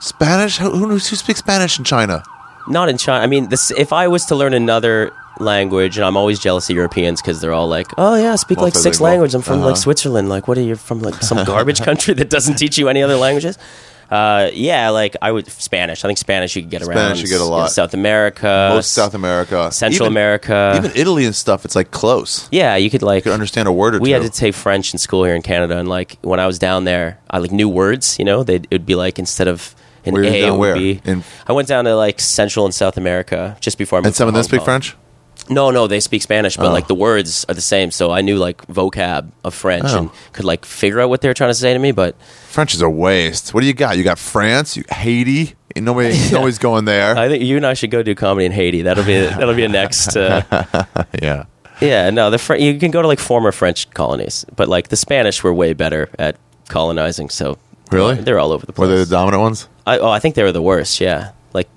Spanish. 0.00 0.58
Who, 0.58 0.70
who, 0.70 0.86
knows- 0.88 1.08
who 1.08 1.16
speaks 1.16 1.38
Spanish 1.40 1.78
in 1.78 1.84
China? 1.84 2.22
Not 2.68 2.88
in 2.88 2.98
China. 2.98 3.22
I 3.22 3.26
mean, 3.26 3.48
this, 3.48 3.70
if 3.72 3.92
I 3.92 4.08
was 4.08 4.24
to 4.26 4.36
learn 4.36 4.54
another 4.54 5.12
language, 5.40 5.96
and 5.96 6.04
I'm 6.04 6.16
always 6.16 6.38
jealous 6.38 6.68
of 6.70 6.76
Europeans 6.76 7.20
because 7.20 7.40
they're 7.40 7.52
all 7.52 7.68
like, 7.68 7.88
"Oh 7.98 8.14
yeah, 8.16 8.32
I 8.32 8.36
speak 8.36 8.58
like 8.58 8.74
six 8.74 9.00
languages. 9.00 9.34
I'm 9.34 9.42
from 9.42 9.58
Uh-huh. 9.58 9.68
like 9.68 9.76
Switzerland. 9.76 10.28
Like, 10.28 10.46
what 10.48 10.58
are 10.58 10.62
you 10.62 10.76
from? 10.76 11.00
Like 11.00 11.14
some 11.22 11.44
garbage 11.44 11.80
country 11.88 12.14
that 12.14 12.30
doesn't 12.30 12.56
teach 12.56 12.78
you 12.78 12.88
any 12.88 13.02
other 13.02 13.16
languages?" 13.16 13.58
Uh, 14.10 14.50
yeah, 14.52 14.90
like 14.90 15.16
I 15.22 15.32
would 15.32 15.50
Spanish. 15.50 16.04
I 16.04 16.08
think 16.08 16.18
Spanish 16.18 16.54
you 16.54 16.60
could 16.60 16.70
get 16.70 16.82
around. 16.82 16.96
Spanish 16.98 17.22
you 17.22 17.28
get 17.28 17.40
a 17.40 17.44
lot. 17.44 17.70
South 17.72 17.94
America, 17.94 18.68
Most 18.74 18.92
South 18.92 19.14
America, 19.14 19.72
Central 19.72 20.04
even- 20.06 20.12
America. 20.12 20.74
even 20.76 20.92
Italy 20.94 21.24
and 21.24 21.34
stuff. 21.34 21.64
It's 21.64 21.74
like 21.74 21.92
close. 21.92 22.46
yeah, 22.52 22.76
you 22.76 22.90
could 22.90 23.02
like 23.02 23.24
You 23.24 23.30
could 23.30 23.32
understand 23.32 23.68
a 23.68 23.72
word 23.72 23.94
or 23.94 24.00
we 24.00 24.10
two. 24.10 24.12
had 24.14 24.22
to 24.22 24.28
take 24.30 24.54
French 24.54 24.92
in 24.92 24.98
school 24.98 25.24
here 25.24 25.34
in 25.34 25.40
Canada, 25.40 25.78
and 25.78 25.88
like 25.88 26.18
when 26.20 26.40
I 26.40 26.46
was 26.46 26.58
down 26.58 26.84
there, 26.84 27.18
I 27.30 27.38
like 27.38 27.52
knew 27.52 27.70
words. 27.70 28.18
You 28.18 28.26
know, 28.26 28.42
they 28.44 28.56
it 28.56 28.70
would 28.70 28.84
be 28.86 28.96
like 28.96 29.18
instead 29.18 29.48
of 29.48 29.74
an 30.04 30.14
Where 30.14 30.24
A, 30.24 30.50
would 30.50 30.58
where? 30.58 30.74
be. 30.74 31.00
In- 31.04 31.24
I 31.46 31.52
went 31.52 31.68
down 31.68 31.84
to 31.84 31.94
like 31.96 32.20
Central 32.20 32.64
and 32.64 32.74
South 32.74 32.96
America 32.96 33.56
just 33.60 33.78
before 33.78 33.98
I 33.98 34.00
moved. 34.00 34.06
and 34.06 34.14
some 34.14 34.28
of 34.28 34.34
them 34.34 34.40
Hong 34.40 34.48
speak 34.48 34.60
Kong. 34.60 34.64
French. 34.66 34.96
No, 35.48 35.70
no, 35.72 35.88
they 35.88 35.98
speak 35.98 36.22
Spanish, 36.22 36.56
but 36.56 36.66
Oh. 36.66 36.72
like 36.72 36.86
the 36.86 36.94
words 36.94 37.44
are 37.48 37.54
the 37.54 37.60
same. 37.60 37.90
So 37.90 38.12
I 38.12 38.20
knew 38.20 38.36
like 38.36 38.64
vocab 38.68 39.30
of 39.44 39.54
French 39.54 39.86
Oh. 39.88 39.98
and 39.98 40.10
could 40.32 40.44
like 40.44 40.64
figure 40.64 41.00
out 41.00 41.08
what 41.08 41.20
they 41.20 41.28
were 41.28 41.34
trying 41.34 41.50
to 41.50 41.54
say 41.54 41.72
to 41.72 41.78
me. 41.80 41.90
But 41.90 42.14
French 42.48 42.74
is 42.74 42.80
a 42.82 42.88
waste. 42.88 43.52
What 43.52 43.62
do 43.62 43.66
you 43.66 43.74
got? 43.74 43.96
You 43.98 44.04
got 44.04 44.18
France, 44.20 44.76
you 44.76 44.84
Haiti. 44.90 45.54
Ain't 45.74 45.84
Nobody, 45.86 46.16
nobody's 46.32 46.58
going 46.58 46.84
there. 46.84 47.16
I 47.16 47.28
think 47.28 47.42
you 47.42 47.56
and 47.56 47.66
I 47.66 47.74
should 47.74 47.90
go 47.90 48.02
do 48.02 48.14
comedy 48.14 48.46
in 48.46 48.52
Haiti. 48.52 48.82
That'll 48.82 49.04
be 49.04 49.18
that'll 49.20 49.54
be 49.54 49.64
a 49.64 49.68
next. 49.68 50.16
Uh, 50.16 50.42
yeah. 51.22 51.44
yeah, 51.80 52.10
no, 52.10 52.30
the 52.30 52.38
Fr- 52.38 52.54
you 52.56 52.78
can 52.78 52.90
go 52.92 53.02
to 53.02 53.08
like 53.08 53.18
former 53.18 53.50
French 53.52 53.90
colonies, 53.90 54.44
but 54.54 54.68
like 54.68 54.88
the 54.88 54.96
Spanish 54.96 55.42
were 55.42 55.52
way 55.52 55.72
better 55.72 56.08
at 56.18 56.36
colonizing. 56.68 57.30
So 57.30 57.58
Really? 57.90 58.14
they're 58.16 58.38
all 58.38 58.52
over 58.52 58.64
the 58.64 58.72
place. 58.72 58.86
Were 58.86 58.94
place. 58.94 59.00
they 59.00 59.10
the 59.10 59.16
dominant 59.16 59.40
ones? 59.42 59.68
I, 59.86 59.98
oh, 59.98 60.10
I 60.10 60.18
think 60.18 60.34
they 60.34 60.42
were 60.42 60.52
the 60.52 60.62
worst. 60.62 61.00
Yeah, 61.00 61.32
like 61.52 61.68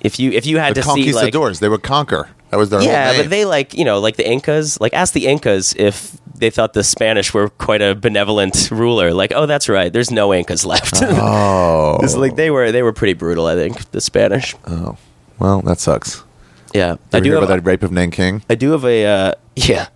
if 0.00 0.18
you 0.18 0.32
if 0.32 0.46
you 0.46 0.58
had 0.58 0.74
The 0.74 0.82
to 0.82 0.88
see 0.90 1.12
like 1.12 1.32
conquistadors. 1.32 1.60
they 1.60 1.68
would 1.68 1.82
conquer. 1.82 2.28
That 2.50 2.58
was 2.58 2.68
their 2.70 2.82
yeah, 2.82 3.16
but 3.16 3.30
they 3.30 3.44
like 3.44 3.72
you 3.74 3.84
know 3.84 4.00
like 4.00 4.16
the 4.16 4.28
Incas. 4.28 4.80
Like 4.80 4.92
ask 4.92 5.14
the 5.14 5.26
Incas 5.26 5.74
if 5.78 6.18
they 6.34 6.50
thought 6.50 6.72
the 6.74 6.84
Spanish 6.84 7.32
were 7.32 7.48
quite 7.48 7.80
a 7.80 7.94
benevolent 7.94 8.70
ruler. 8.70 9.14
Like 9.14 9.32
oh, 9.34 9.46
that's 9.46 9.68
right. 9.68 9.90
There's 9.92 10.10
no 10.10 10.34
Incas 10.34 10.64
left. 10.66 10.94
oh. 11.02 11.98
It's 12.02 12.14
like 12.16 12.36
they 12.36 12.50
were 12.50 12.70
they 12.72 12.82
were 12.82 12.92
pretty 12.92 13.14
brutal. 13.14 13.46
I 13.46 13.54
think 13.54 13.90
the 13.92 14.00
Spanish. 14.00 14.54
oh. 14.66 14.96
Well, 15.38 15.62
that 15.62 15.80
sucks. 15.80 16.22
Yeah, 16.74 16.96
I 17.12 17.16
I 17.16 17.20
do 17.20 17.24
do 17.24 17.30
hear 17.30 17.34
have. 17.40 17.44
about 17.44 17.56
that 17.56 17.66
rape 17.66 17.82
of 17.82 17.90
Nanking. 17.92 18.42
I 18.50 18.54
do 18.54 18.72
have 18.72 18.84
a 18.84 19.04
uh, 19.06 19.32
yeah. 19.56 19.88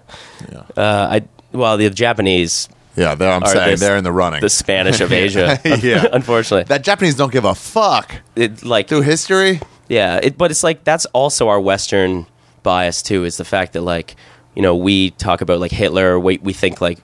Yeah. 0.50 0.62
Uh, 0.76 1.08
I 1.10 1.22
well 1.52 1.76
the 1.76 1.90
Japanese 1.90 2.68
Yeah, 2.96 3.14
there 3.14 3.30
I'm 3.30 3.44
saying 3.46 3.70
this- 3.72 3.80
they're 3.80 3.96
in 3.96 4.04
the 4.04 4.12
running. 4.12 4.40
the 4.40 4.48
Spanish 4.48 5.00
of 5.00 5.12
Asia. 5.24 5.60
Yeah. 5.64 6.06
unfortunately, 6.12 6.64
that 6.64 6.82
Japanese 6.82 7.14
don't 7.14 7.32
give 7.32 7.44
a 7.44 7.54
fuck. 7.54 8.14
it, 8.34 8.64
like 8.64 8.88
Through 8.88 9.02
history, 9.02 9.60
Yeah, 9.88 10.18
it, 10.22 10.36
but 10.38 10.50
it's 10.50 10.62
like 10.64 10.82
that's 10.84 11.06
also 11.06 11.48
our 11.48 11.60
Western 11.60 12.26
bias 12.62 13.02
too. 13.02 13.24
Is 13.24 13.36
the 13.36 13.44
fact 13.44 13.74
that 13.74 13.82
like 13.82 14.16
you 14.54 14.62
know 14.62 14.74
we 14.74 15.10
talk 15.10 15.40
about 15.42 15.60
like 15.60 15.70
Hitler, 15.72 16.18
we 16.18 16.38
we 16.38 16.52
think 16.52 16.80
like 16.80 16.98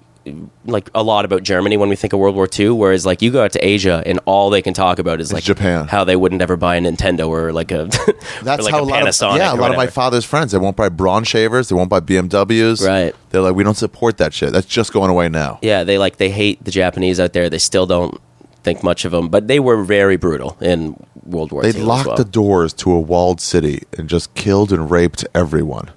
like 0.64 0.88
a 0.94 1.02
lot 1.02 1.24
about 1.24 1.42
Germany 1.42 1.76
when 1.76 1.88
we 1.88 1.96
think 1.96 2.12
of 2.12 2.18
World 2.20 2.34
War 2.36 2.48
II. 2.58 2.70
Whereas 2.70 3.04
like 3.04 3.22
you 3.22 3.30
go 3.30 3.42
out 3.44 3.52
to 3.52 3.64
Asia 3.66 4.02
and 4.06 4.20
all 4.24 4.50
they 4.50 4.62
can 4.62 4.74
talk 4.74 4.98
about 4.98 5.20
is 5.20 5.32
like 5.32 5.44
Japan. 5.44 5.88
how 5.88 6.04
they 6.04 6.16
wouldn't 6.16 6.42
ever 6.42 6.56
buy 6.56 6.76
a 6.76 6.80
Nintendo 6.80 7.28
or 7.28 7.52
like 7.52 7.70
a 7.72 7.84
that's 8.42 8.62
like 8.64 8.72
how 8.72 8.80
a 8.80 8.82
a 8.82 8.84
lot 8.84 9.08
of 9.08 9.36
yeah, 9.36 9.52
a 9.52 9.56
lot 9.56 9.70
of 9.70 9.76
my 9.76 9.86
father's 9.86 10.24
friends 10.24 10.52
they 10.52 10.58
won't 10.58 10.76
buy 10.76 10.88
Braun 10.88 11.24
shavers, 11.24 11.68
they 11.68 11.74
won't 11.74 11.90
buy 11.90 12.00
BMWs. 12.00 12.86
Right. 12.86 13.14
They're 13.30 13.40
like, 13.40 13.54
we 13.54 13.64
don't 13.64 13.76
support 13.76 14.18
that 14.18 14.32
shit. 14.34 14.52
That's 14.52 14.66
just 14.66 14.92
going 14.92 15.10
away 15.10 15.28
now. 15.28 15.58
yeah 15.62 15.84
they 15.84 15.98
like 15.98 16.16
they 16.18 16.30
hate 16.30 16.64
the 16.64 16.70
Japanese 16.70 17.18
out 17.18 17.32
there. 17.32 17.50
They 17.50 17.58
still 17.58 17.86
don't 17.86 18.20
think 18.62 18.84
much 18.84 19.04
of 19.04 19.10
them, 19.12 19.28
but 19.28 19.48
they 19.48 19.58
were 19.58 19.82
very 19.82 20.16
brutal 20.16 20.56
in 20.60 20.94
World 21.24 21.50
War 21.50 21.62
They 21.62 21.70
II. 21.76 21.82
locked 21.84 22.06
well. 22.06 22.16
the 22.16 22.24
doors 22.24 22.72
to 22.74 22.92
a 22.92 23.00
walled 23.00 23.40
city 23.40 23.82
and 23.98 24.08
just 24.08 24.34
killed 24.34 24.72
and 24.72 24.88
raped 24.90 25.24
everyone. 25.34 25.90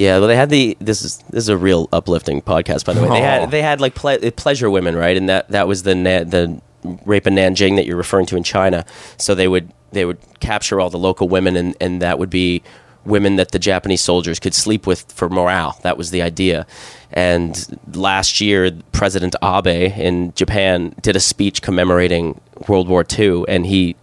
Yeah, 0.00 0.18
well, 0.18 0.28
they 0.28 0.36
had 0.36 0.48
the 0.48 0.78
this 0.80 1.02
is 1.02 1.18
this 1.28 1.44
is 1.44 1.50
a 1.50 1.58
real 1.58 1.86
uplifting 1.92 2.40
podcast, 2.40 2.86
by 2.86 2.94
the 2.94 3.02
way. 3.02 3.08
They 3.10 3.20
had 3.20 3.50
they 3.50 3.60
had 3.60 3.82
like 3.82 3.94
ple- 3.94 4.30
pleasure 4.30 4.70
women, 4.70 4.96
right? 4.96 5.14
And 5.14 5.28
that 5.28 5.50
that 5.50 5.68
was 5.68 5.82
the 5.82 5.94
na- 5.94 6.24
the 6.24 6.58
rape 7.04 7.26
in 7.26 7.34
Nanjing 7.34 7.76
that 7.76 7.84
you're 7.84 7.98
referring 7.98 8.24
to 8.26 8.36
in 8.38 8.42
China. 8.42 8.86
So 9.18 9.34
they 9.34 9.46
would 9.46 9.70
they 9.92 10.06
would 10.06 10.16
capture 10.40 10.80
all 10.80 10.88
the 10.88 10.98
local 10.98 11.28
women, 11.28 11.54
and 11.54 11.76
and 11.82 12.00
that 12.00 12.18
would 12.18 12.30
be 12.30 12.62
women 13.04 13.36
that 13.36 13.50
the 13.50 13.58
Japanese 13.58 14.00
soldiers 14.00 14.40
could 14.40 14.54
sleep 14.54 14.86
with 14.86 15.12
for 15.12 15.28
morale. 15.28 15.78
That 15.82 15.98
was 15.98 16.10
the 16.10 16.22
idea. 16.22 16.66
And 17.12 17.78
last 17.92 18.40
year, 18.40 18.70
President 18.92 19.36
Abe 19.42 19.92
in 19.98 20.32
Japan 20.34 20.94
did 21.02 21.14
a 21.14 21.20
speech 21.20 21.60
commemorating 21.60 22.40
World 22.68 22.88
War 22.88 23.04
II, 23.18 23.44
and 23.48 23.66
he 23.66 23.96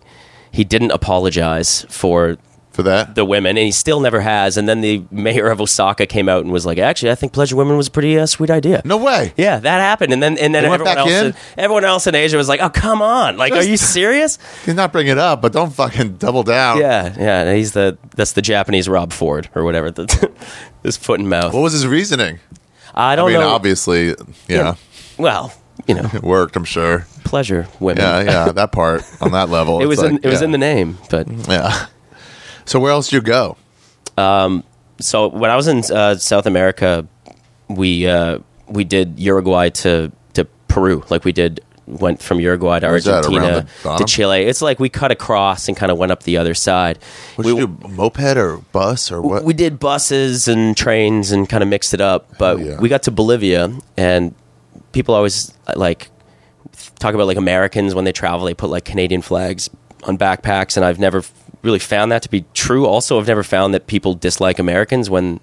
he 0.52 0.64
didn't 0.64 0.92
apologize 0.92 1.88
for 1.90 2.38
For 2.78 2.84
that? 2.84 3.16
the 3.16 3.26
women, 3.26 3.58
and 3.58 3.66
he 3.66 3.72
still 3.72 4.00
never 4.00 4.22
has. 4.22 4.56
And 4.56 4.70
then 4.70 4.82
the 4.82 5.04
mayor 5.10 5.48
of 5.50 5.60
Osaka 5.60 6.06
came 6.06 6.30
out 6.30 6.44
and 6.44 6.52
was 6.54 6.64
like, 6.64 6.78
"Actually, 6.78 7.10
I 7.10 7.16
think 7.16 7.34
pleasure 7.34 7.56
women 7.56 7.76
was 7.76 7.88
a 7.88 7.92
pretty 7.92 8.20
uh, 8.20 8.28
sweet 8.28 8.52
idea." 8.52 8.84
no 8.86 8.98
way. 8.98 9.34
Yeah, 9.36 9.58
that 9.58 9.80
happened, 9.82 10.14
and 10.14 10.22
then 10.22 10.38
and 10.38 10.54
then 10.54 10.62
They 10.62 10.70
went 10.70 10.82
everyone 10.84 10.96
back 10.96 10.98
else, 11.00 11.12
in? 11.12 11.26
in, 11.26 11.36
everyone 11.58 11.86
else 11.86 12.06
in 12.06 12.14
Asia 12.14 12.38
was 12.38 12.48
like, 12.48 12.62
"Oh, 12.62 12.70
come 12.70 13.02
on! 13.02 13.36
Like, 13.36 13.52
Just- 13.52 13.66
are 13.68 13.70
you 13.72 13.78
serious?" 13.78 14.38
He's 14.66 14.76
not 14.76 14.92
bring 14.92 15.08
it 15.08 15.18
up, 15.18 15.42
but 15.42 15.54
don't 15.54 15.74
fucking 15.74 16.18
double 16.18 16.44
down. 16.44 16.78
yeah, 16.80 17.16
yeah. 17.18 17.42
and 17.46 17.58
He's 17.58 17.72
the 17.72 17.98
that's 18.16 18.34
the 18.34 18.44
Japanese 18.44 18.88
Rob 18.88 19.12
Ford 19.12 19.50
or 19.56 19.64
whatever. 19.64 19.90
The, 19.90 20.32
this 20.84 20.98
foot 20.98 21.20
and 21.20 21.28
mouth. 21.30 21.54
What 21.56 21.62
was 21.62 21.74
his 21.74 21.88
reasoning? 21.88 22.40
I 22.94 23.14
I 23.14 23.16
don't 23.16 23.32
mean, 23.32 23.40
know. 23.40 23.50
obviously, 23.50 24.14
yeah, 24.48 24.76
Well, 25.18 25.52
you 25.88 25.96
know, 25.96 26.08
it 26.14 26.22
worked. 26.22 26.56
I'm 26.56 26.64
sure. 26.64 27.08
pleasure 27.24 27.68
women. 27.80 28.04
Yeah, 28.04 28.22
yeah, 28.22 28.52
that 28.52 28.72
part 28.72 29.04
on 29.20 29.32
that 29.32 29.50
level. 29.50 29.82
it 29.82 29.88
was 29.88 30.04
in 30.04 30.18
it 30.22 30.28
was 30.28 30.44
in 30.44 30.52
the 30.52 30.58
name, 30.60 31.00
but 31.10 31.28
yeah. 31.50 31.88
So 32.68 32.80
where 32.80 32.92
else 32.92 33.10
did 33.10 33.16
you 33.16 33.22
go? 33.22 33.58
so 35.00 35.28
when 35.28 35.50
I 35.50 35.56
was 35.56 35.68
in 35.68 35.84
uh, 35.92 36.18
South 36.18 36.46
America, 36.46 37.08
we 37.68 38.08
uh, 38.08 38.40
we 38.68 38.84
did 38.84 39.20
Uruguay 39.20 39.70
to 39.70 40.12
to 40.34 40.46
Peru. 40.68 41.04
Like 41.10 41.24
we 41.24 41.32
did 41.32 41.62
went 41.88 42.22
from 42.22 42.40
Uruguay 42.42 42.80
to 42.80 42.88
Where's 42.88 43.08
Argentina 43.08 43.66
to? 43.84 44.06
Chile. 44.06 44.44
It's 44.44 44.62
like 44.62 44.80
we 44.80 44.90
cut 44.90 45.12
across 45.12 45.70
and 45.70 45.78
kind 45.78 45.92
of 45.92 45.98
went 45.98 46.12
up 46.12 46.24
the 46.24 46.38
other 46.38 46.54
side. 46.54 47.00
What 47.36 47.46
we, 47.46 47.54
did 47.54 47.60
you 47.62 47.68
do? 47.68 47.88
Moped 47.88 48.38
or 48.38 48.58
bus 48.58 49.12
or 49.12 49.22
what? 49.22 49.44
we 49.44 49.54
did 49.54 49.80
buses 49.80 50.48
and 50.48 50.76
trains 50.76 51.32
and 51.32 51.48
kind 51.48 51.64
of 51.64 51.70
mixed 51.70 51.94
it 51.94 52.02
up. 52.02 52.38
But 52.38 52.60
yeah. 52.60 52.80
we 52.80 52.90
got 52.90 53.04
to 53.04 53.12
Bolivia 53.12 53.78
and 53.96 54.36
people 54.92 55.16
always 55.16 55.54
like 55.76 56.10
talk 57.00 57.14
about 57.14 57.28
like 57.28 57.38
Americans 57.38 57.96
when 57.96 58.04
they 58.04 58.12
travel, 58.12 58.46
they 58.46 58.54
put 58.54 58.70
like 58.70 58.84
Canadian 58.84 59.22
flags 59.22 59.70
on 60.04 60.18
backpacks, 60.18 60.78
and 60.78 60.86
I've 60.86 61.00
never 61.00 61.24
really 61.64 61.80
found 61.80 62.12
that 62.12 62.22
to 62.24 62.30
be 62.30 62.46
true. 62.54 62.86
Also, 62.86 63.20
I've 63.20 63.28
never 63.28 63.44
found 63.44 63.74
that 63.74 63.88
people 63.88 64.14
dislike 64.14 64.60
Americans 64.60 65.10
when 65.10 65.40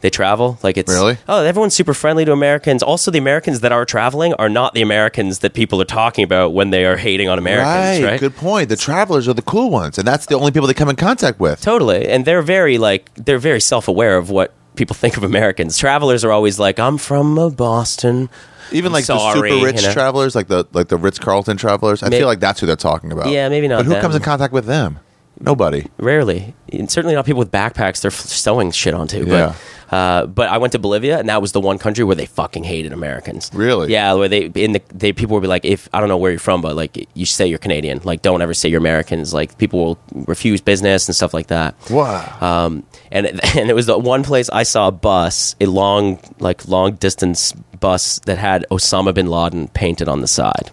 they 0.00 0.10
travel. 0.10 0.58
Like 0.62 0.76
it's 0.76 0.92
Really? 0.92 1.16
oh, 1.28 1.44
everyone's 1.44 1.74
super 1.76 1.94
friendly 1.94 2.24
to 2.24 2.32
Americans. 2.32 2.82
Also, 2.82 3.10
the 3.10 3.18
Americans 3.18 3.60
that 3.60 3.70
are 3.72 3.84
traveling 3.84 4.34
are 4.34 4.48
not 4.48 4.74
the 4.74 4.82
Americans 4.82 5.38
that 5.40 5.54
people 5.54 5.80
are 5.80 5.84
talking 5.86 6.24
about 6.24 6.52
when 6.52 6.70
they 6.70 6.84
are 6.84 6.96
hating 6.96 7.28
on 7.28 7.38
Americans. 7.38 8.04
Right? 8.04 8.18
Good 8.20 8.34
point. 8.36 8.68
The 8.68 8.76
travelers 8.76 9.28
are 9.28 9.34
the 9.34 9.42
cool 9.42 9.70
ones, 9.70 9.98
and 9.98 10.06
that's 10.06 10.26
the 10.26 10.34
only 10.34 10.50
people 10.50 10.66
they 10.66 10.74
come 10.74 10.88
in 10.88 10.96
contact 10.96 11.38
with. 11.38 11.60
Totally. 11.60 12.08
And 12.08 12.24
they're 12.24 12.42
very 12.42 12.78
like 12.78 13.14
they're 13.14 13.38
very 13.38 13.60
self-aware 13.60 14.16
of 14.16 14.28
what 14.30 14.52
people 14.74 14.94
think 15.02 15.16
of 15.16 15.22
Americans. 15.22 15.78
Travelers 15.78 16.24
are 16.24 16.32
always 16.32 16.58
like, 16.58 16.78
"I'm 16.80 16.98
from 16.98 17.38
uh, 17.38 17.50
Boston." 17.50 18.28
Even 18.72 18.90
like 18.90 19.04
Sorry, 19.04 19.50
the 19.50 19.56
super 19.56 19.66
rich 19.66 19.82
you 19.82 19.88
know? 19.88 19.92
travelers, 19.92 20.34
like 20.34 20.48
the 20.48 20.66
like 20.72 20.88
the 20.88 20.96
Ritz 20.96 21.18
Carlton 21.18 21.58
travelers. 21.58 22.02
I 22.02 22.08
feel 22.10 22.26
like 22.26 22.40
that's 22.40 22.58
who 22.58 22.66
they're 22.66 22.74
talking 22.74 23.12
about. 23.12 23.28
Yeah, 23.28 23.48
maybe 23.50 23.68
not 23.68 23.76
But 23.78 23.84
who 23.86 23.92
them. 23.92 24.00
comes 24.02 24.16
in 24.16 24.22
contact 24.22 24.52
with 24.52 24.64
them? 24.64 24.98
Nobody. 25.40 25.86
Rarely, 25.98 26.54
and 26.72 26.90
certainly 26.90 27.14
not 27.14 27.26
people 27.26 27.40
with 27.40 27.50
backpacks. 27.50 28.00
They're 28.02 28.10
f- 28.10 28.14
sewing 28.20 28.70
shit 28.70 28.94
onto. 28.94 29.26
Yeah. 29.26 29.54
But, 29.90 29.96
uh, 29.96 30.26
but 30.26 30.48
I 30.48 30.58
went 30.58 30.72
to 30.72 30.78
Bolivia, 30.78 31.18
and 31.18 31.28
that 31.28 31.42
was 31.42 31.52
the 31.52 31.60
one 31.60 31.78
country 31.78 32.04
where 32.04 32.14
they 32.16 32.26
fucking 32.26 32.64
hated 32.64 32.92
Americans. 32.92 33.50
Really? 33.52 33.92
Yeah. 33.92 34.14
Where 34.14 34.28
they 34.28 34.46
in 34.46 34.72
the 34.72 34.82
they 34.94 35.12
people 35.12 35.34
would 35.34 35.40
be 35.42 35.48
like, 35.48 35.64
if 35.64 35.88
I 35.92 36.00
don't 36.00 36.08
know 36.08 36.16
where 36.16 36.30
you're 36.30 36.38
from, 36.38 36.60
but 36.62 36.76
like 36.76 37.08
you 37.14 37.26
say 37.26 37.46
you're 37.46 37.58
Canadian. 37.58 38.00
Like 38.04 38.22
don't 38.22 38.40
ever 38.40 38.54
say 38.54 38.68
you're 38.68 38.78
Americans. 38.78 39.34
Like 39.34 39.58
people 39.58 39.80
will 39.84 39.98
refuse 40.26 40.60
business 40.60 41.08
and 41.08 41.14
stuff 41.16 41.34
like 41.34 41.48
that. 41.48 41.74
Wow. 41.90 42.38
Um, 42.40 42.84
and 43.10 43.26
and 43.56 43.68
it 43.68 43.74
was 43.74 43.86
the 43.86 43.98
one 43.98 44.22
place 44.22 44.48
I 44.50 44.62
saw 44.62 44.88
a 44.88 44.92
bus, 44.92 45.56
a 45.60 45.66
long 45.66 46.20
like 46.38 46.68
long 46.68 46.94
distance 46.94 47.52
bus 47.80 48.20
that 48.26 48.38
had 48.38 48.64
Osama 48.70 49.12
bin 49.12 49.26
Laden 49.26 49.68
painted 49.68 50.08
on 50.08 50.20
the 50.20 50.28
side, 50.28 50.70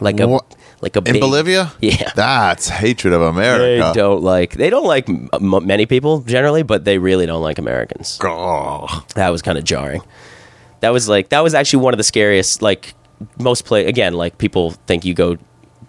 like 0.00 0.20
a 0.20 0.28
What? 0.28 0.54
Like 0.86 0.94
a 0.96 1.00
In 1.08 1.14
big- 1.14 1.20
Bolivia? 1.20 1.72
Yeah. 1.80 2.10
That's 2.14 2.68
hatred 2.68 3.12
of 3.12 3.22
America. 3.22 3.90
They 3.92 4.00
don't 4.00 4.22
like 4.22 4.52
they 4.54 4.70
don't 4.70 4.86
like 4.86 5.08
m- 5.08 5.28
many 5.66 5.84
people 5.86 6.20
generally, 6.20 6.62
but 6.62 6.84
they 6.84 6.98
really 6.98 7.26
don't 7.26 7.42
like 7.42 7.58
Americans. 7.58 8.18
Oh. 8.22 9.04
That 9.14 9.30
was 9.30 9.42
kind 9.42 9.58
of 9.58 9.64
jarring. 9.64 10.02
That 10.80 10.90
was 10.92 11.08
like 11.08 11.30
that 11.30 11.40
was 11.42 11.54
actually 11.54 11.82
one 11.82 11.92
of 11.94 11.98
the 11.98 12.04
scariest. 12.04 12.62
Like 12.62 12.94
most 13.38 13.64
play 13.64 13.86
again, 13.86 14.12
like 14.14 14.38
people 14.38 14.72
think 14.86 15.04
you 15.04 15.14
go 15.14 15.34
to 15.36 15.42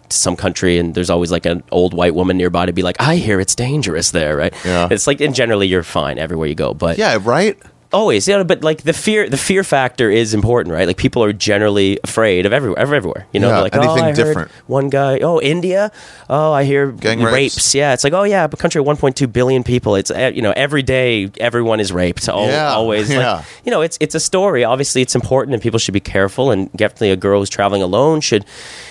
some 0.10 0.36
country 0.36 0.78
and 0.80 0.96
there's 0.96 1.10
always 1.10 1.32
like 1.32 1.46
an 1.46 1.62
old 1.72 1.94
white 1.94 2.16
woman 2.16 2.38
nearby 2.38 2.66
to 2.66 2.74
be 2.74 2.82
like, 2.82 2.96
I 3.00 3.18
hear 3.18 3.40
it's 3.40 3.54
dangerous 3.56 4.12
there, 4.12 4.36
right? 4.38 4.54
Yeah. 4.66 4.88
It's 4.90 5.06
like 5.06 5.22
and 5.22 5.36
generally 5.36 5.68
you're 5.68 5.84
fine 5.84 6.18
everywhere 6.18 6.48
you 6.48 6.56
go, 6.56 6.74
but 6.74 6.98
Yeah, 6.98 7.20
right? 7.22 7.58
Always, 7.94 8.28
yeah 8.28 8.44
but 8.44 8.64
like 8.64 8.84
the 8.84 8.94
fear, 8.94 9.30
the 9.30 9.38
fear 9.38 9.64
factor 9.64 10.10
is 10.10 10.34
important, 10.34 10.74
right? 10.74 10.88
Like 10.88 10.98
people 10.98 11.24
are 11.24 11.34
generally 11.34 12.00
afraid 12.04 12.46
of 12.46 12.54
everywhere, 12.54 12.82
of 12.82 12.94
everywhere. 12.94 13.28
You 13.34 13.40
know, 13.40 13.50
Yeah, 13.50 13.62
like 13.62 13.76
anything 13.76 14.04
oh, 14.06 14.14
different. 14.14 14.52
One 14.68 14.90
guy, 14.90 15.20
oh, 15.20 15.40
India, 15.42 15.92
oh, 16.30 16.52
I 16.52 16.64
hear 16.64 16.92
Gang 16.92 17.22
rapes. 17.22 17.34
rapes. 17.34 17.76
Yeah, 17.76 17.94
it's 17.94 18.04
like, 18.04 18.14
oh 18.14 18.24
yeah, 18.24 18.44
a 18.46 18.50
country 18.50 18.80
of 18.82 18.86
1.2 18.88 19.32
billion 19.32 19.64
people. 19.64 19.96
It's 19.96 20.12
uh, 20.12 20.32
you 20.34 20.42
know 20.42 20.54
every 20.56 20.84
day 20.84 21.32
everyone 21.40 21.80
is 21.80 21.92
raped. 21.92 22.28
Yeah, 22.28 22.74
always. 22.74 23.10
yeah. 23.10 23.34
Like, 23.38 23.46
you 23.66 23.72
know, 23.72 23.82
it's 23.82 23.98
it's 24.00 24.16
a 24.16 24.20
story. 24.20 24.64
Obviously, 24.64 25.02
it's 25.02 25.16
important, 25.16 25.54
and 25.54 25.62
people 25.62 25.80
should 25.80 25.94
be 25.94 26.00
careful. 26.00 26.52
And 26.52 26.72
definitely, 26.74 27.12
a 27.12 27.16
girl 27.16 27.40
who's 27.40 27.50
traveling 27.50 27.82
alone 27.82 28.22
should, 28.22 28.46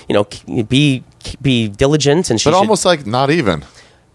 you 0.08 0.14
know, 0.14 0.62
be 0.64 1.02
be 1.42 1.68
diligent. 1.68 2.30
And 2.30 2.40
she 2.40 2.48
But 2.48 2.54
should, 2.54 2.58
almost 2.58 2.84
like 2.84 3.06
not 3.06 3.30
even. 3.30 3.64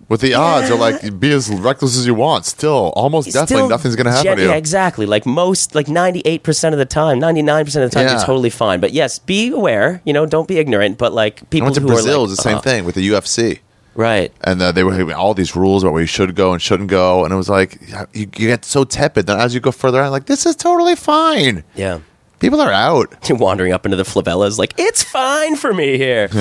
With 0.10 0.22
the 0.22 0.34
odds, 0.34 0.70
are 0.70 0.76
like 0.78 1.20
be 1.20 1.32
as 1.32 1.49
reckless 1.49 1.97
as 1.97 2.06
you 2.06 2.14
want. 2.14 2.45
Still, 2.45 2.91
almost 2.95 3.28
definitely 3.28 3.56
Still 3.56 3.70
nothing's 3.70 3.95
going 3.95 4.06
to 4.06 4.12
happen 4.12 4.26
gen- 4.26 4.38
to 4.38 4.43
you. 4.43 4.49
Yeah, 4.49 4.56
exactly. 4.56 5.06
Like 5.06 5.26
most, 5.26 5.74
like 5.76 5.88
ninety 5.88 6.22
eight 6.26 6.43
percent 6.43 6.74
of 6.74 6.80
the 6.80 6.86
time, 6.86 7.20
ninety 7.20 7.41
nine 7.41 7.64
percent 7.66 7.86
of 7.86 7.91
the 7.91 7.95
time, 7.95 8.06
Yeah. 8.08 8.18
you're 8.18 8.26
totally 8.26 8.49
fine. 8.49 8.80
But 8.82 8.91
yes, 8.91 9.20
be 9.20 9.49
aware. 9.49 10.02
You 10.06 10.14
know, 10.14 10.26
don't 10.26 10.47
be 10.47 10.58
ignorant. 10.58 10.97
But 10.97 11.14
like 11.14 11.41
I 11.43 11.45
people 11.45 11.66
went 11.68 11.76
to 11.76 11.82
who 11.82 11.88
Brazil, 11.88 12.10
are 12.16 12.18
like, 12.20 12.30
was 12.30 12.38
the 12.38 12.43
same 12.43 12.58
uh, 12.58 12.62
thing 12.62 12.86
with 12.86 12.95
the 12.95 13.08
UFC. 13.10 13.60
right? 13.95 14.32
and 14.43 14.62
uh, 14.62 14.72
they 14.72 14.84
were 14.84 14.93
having 14.93 15.14
all 15.16 15.34
these 15.34 15.56
rules 15.56 15.84
about 15.84 15.93
where 15.93 16.02
you 16.02 16.08
should 16.08 16.36
go 16.36 16.52
and 16.54 16.62
shouldn't 16.62 16.89
go, 16.89 17.24
and 17.24 17.34
it 17.34 17.38
was 17.38 17.49
like 17.49 17.80
you, 18.14 18.22
you 18.38 18.47
get 18.47 18.66
so 18.66 18.84
tepid. 18.84 19.28
Then 19.28 19.39
as 19.39 19.54
you 19.54 19.60
go 19.60 19.72
further 19.72 20.02
out, 20.02 20.12
like 20.12 20.26
this 20.26 20.45
is 20.45 20.56
totally 20.56 20.95
fine. 20.95 21.64
Yeah. 21.76 21.99
People 22.39 22.60
are 22.60 22.72
out. 22.72 23.14
Wandering 23.30 23.72
up 23.72 23.86
into 23.86 23.95
the 23.97 24.04
favelas, 24.04 24.58
like 24.58 24.74
it's 24.78 25.04
fine 25.04 25.56
for 25.56 25.74
me 25.74 25.97
here. 25.97 26.28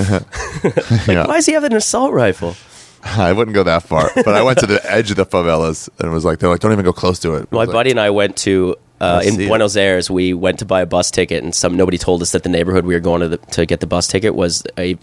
Yeah. 1.06 1.26
Why 1.26 1.34
does 1.36 1.46
he 1.46 1.52
have 1.52 1.64
an 1.64 1.74
assault 1.74 2.12
rifle? 2.12 2.56
I 3.04 3.32
wouldn't 3.32 3.54
go 3.54 3.62
that 3.62 3.82
far, 3.82 4.10
but 4.14 4.28
I 4.28 4.42
went 4.42 4.58
to 4.58 4.66
the 4.66 4.80
edge 4.90 5.10
of 5.10 5.16
the 5.16 5.26
favelas, 5.26 5.88
and 5.98 6.08
it 6.10 6.12
was 6.14 6.24
like 6.24 6.38
they're 6.38 6.50
like, 6.50 6.60
don't 6.60 6.72
even 6.72 6.84
go 6.84 6.92
close 6.92 7.18
to 7.20 7.34
it. 7.34 7.50
My 7.50 7.60
was 7.60 7.68
like, 7.68 7.74
buddy 7.74 7.90
and 7.90 8.00
I 8.00 8.10
went 8.10 8.36
to 8.38 8.76
uh, 9.00 9.22
in 9.24 9.34
see 9.34 9.44
it. 9.44 9.48
Buenos 9.48 9.76
Aires. 9.76 10.10
We 10.10 10.34
went 10.34 10.58
to 10.58 10.64
buy 10.64 10.82
a 10.82 10.86
bus 10.86 11.10
ticket, 11.10 11.42
and 11.42 11.54
some 11.54 11.76
nobody 11.76 11.98
told 11.98 12.22
us 12.22 12.32
that 12.32 12.42
the 12.42 12.48
neighborhood 12.50 12.84
we 12.84 12.94
were 12.94 13.00
going 13.00 13.20
to 13.22 13.28
the, 13.28 13.36
to 13.38 13.66
get 13.66 13.80
the 13.80 13.86
bus 13.86 14.06
ticket 14.06 14.34
was 14.34 14.64
a 14.78 14.98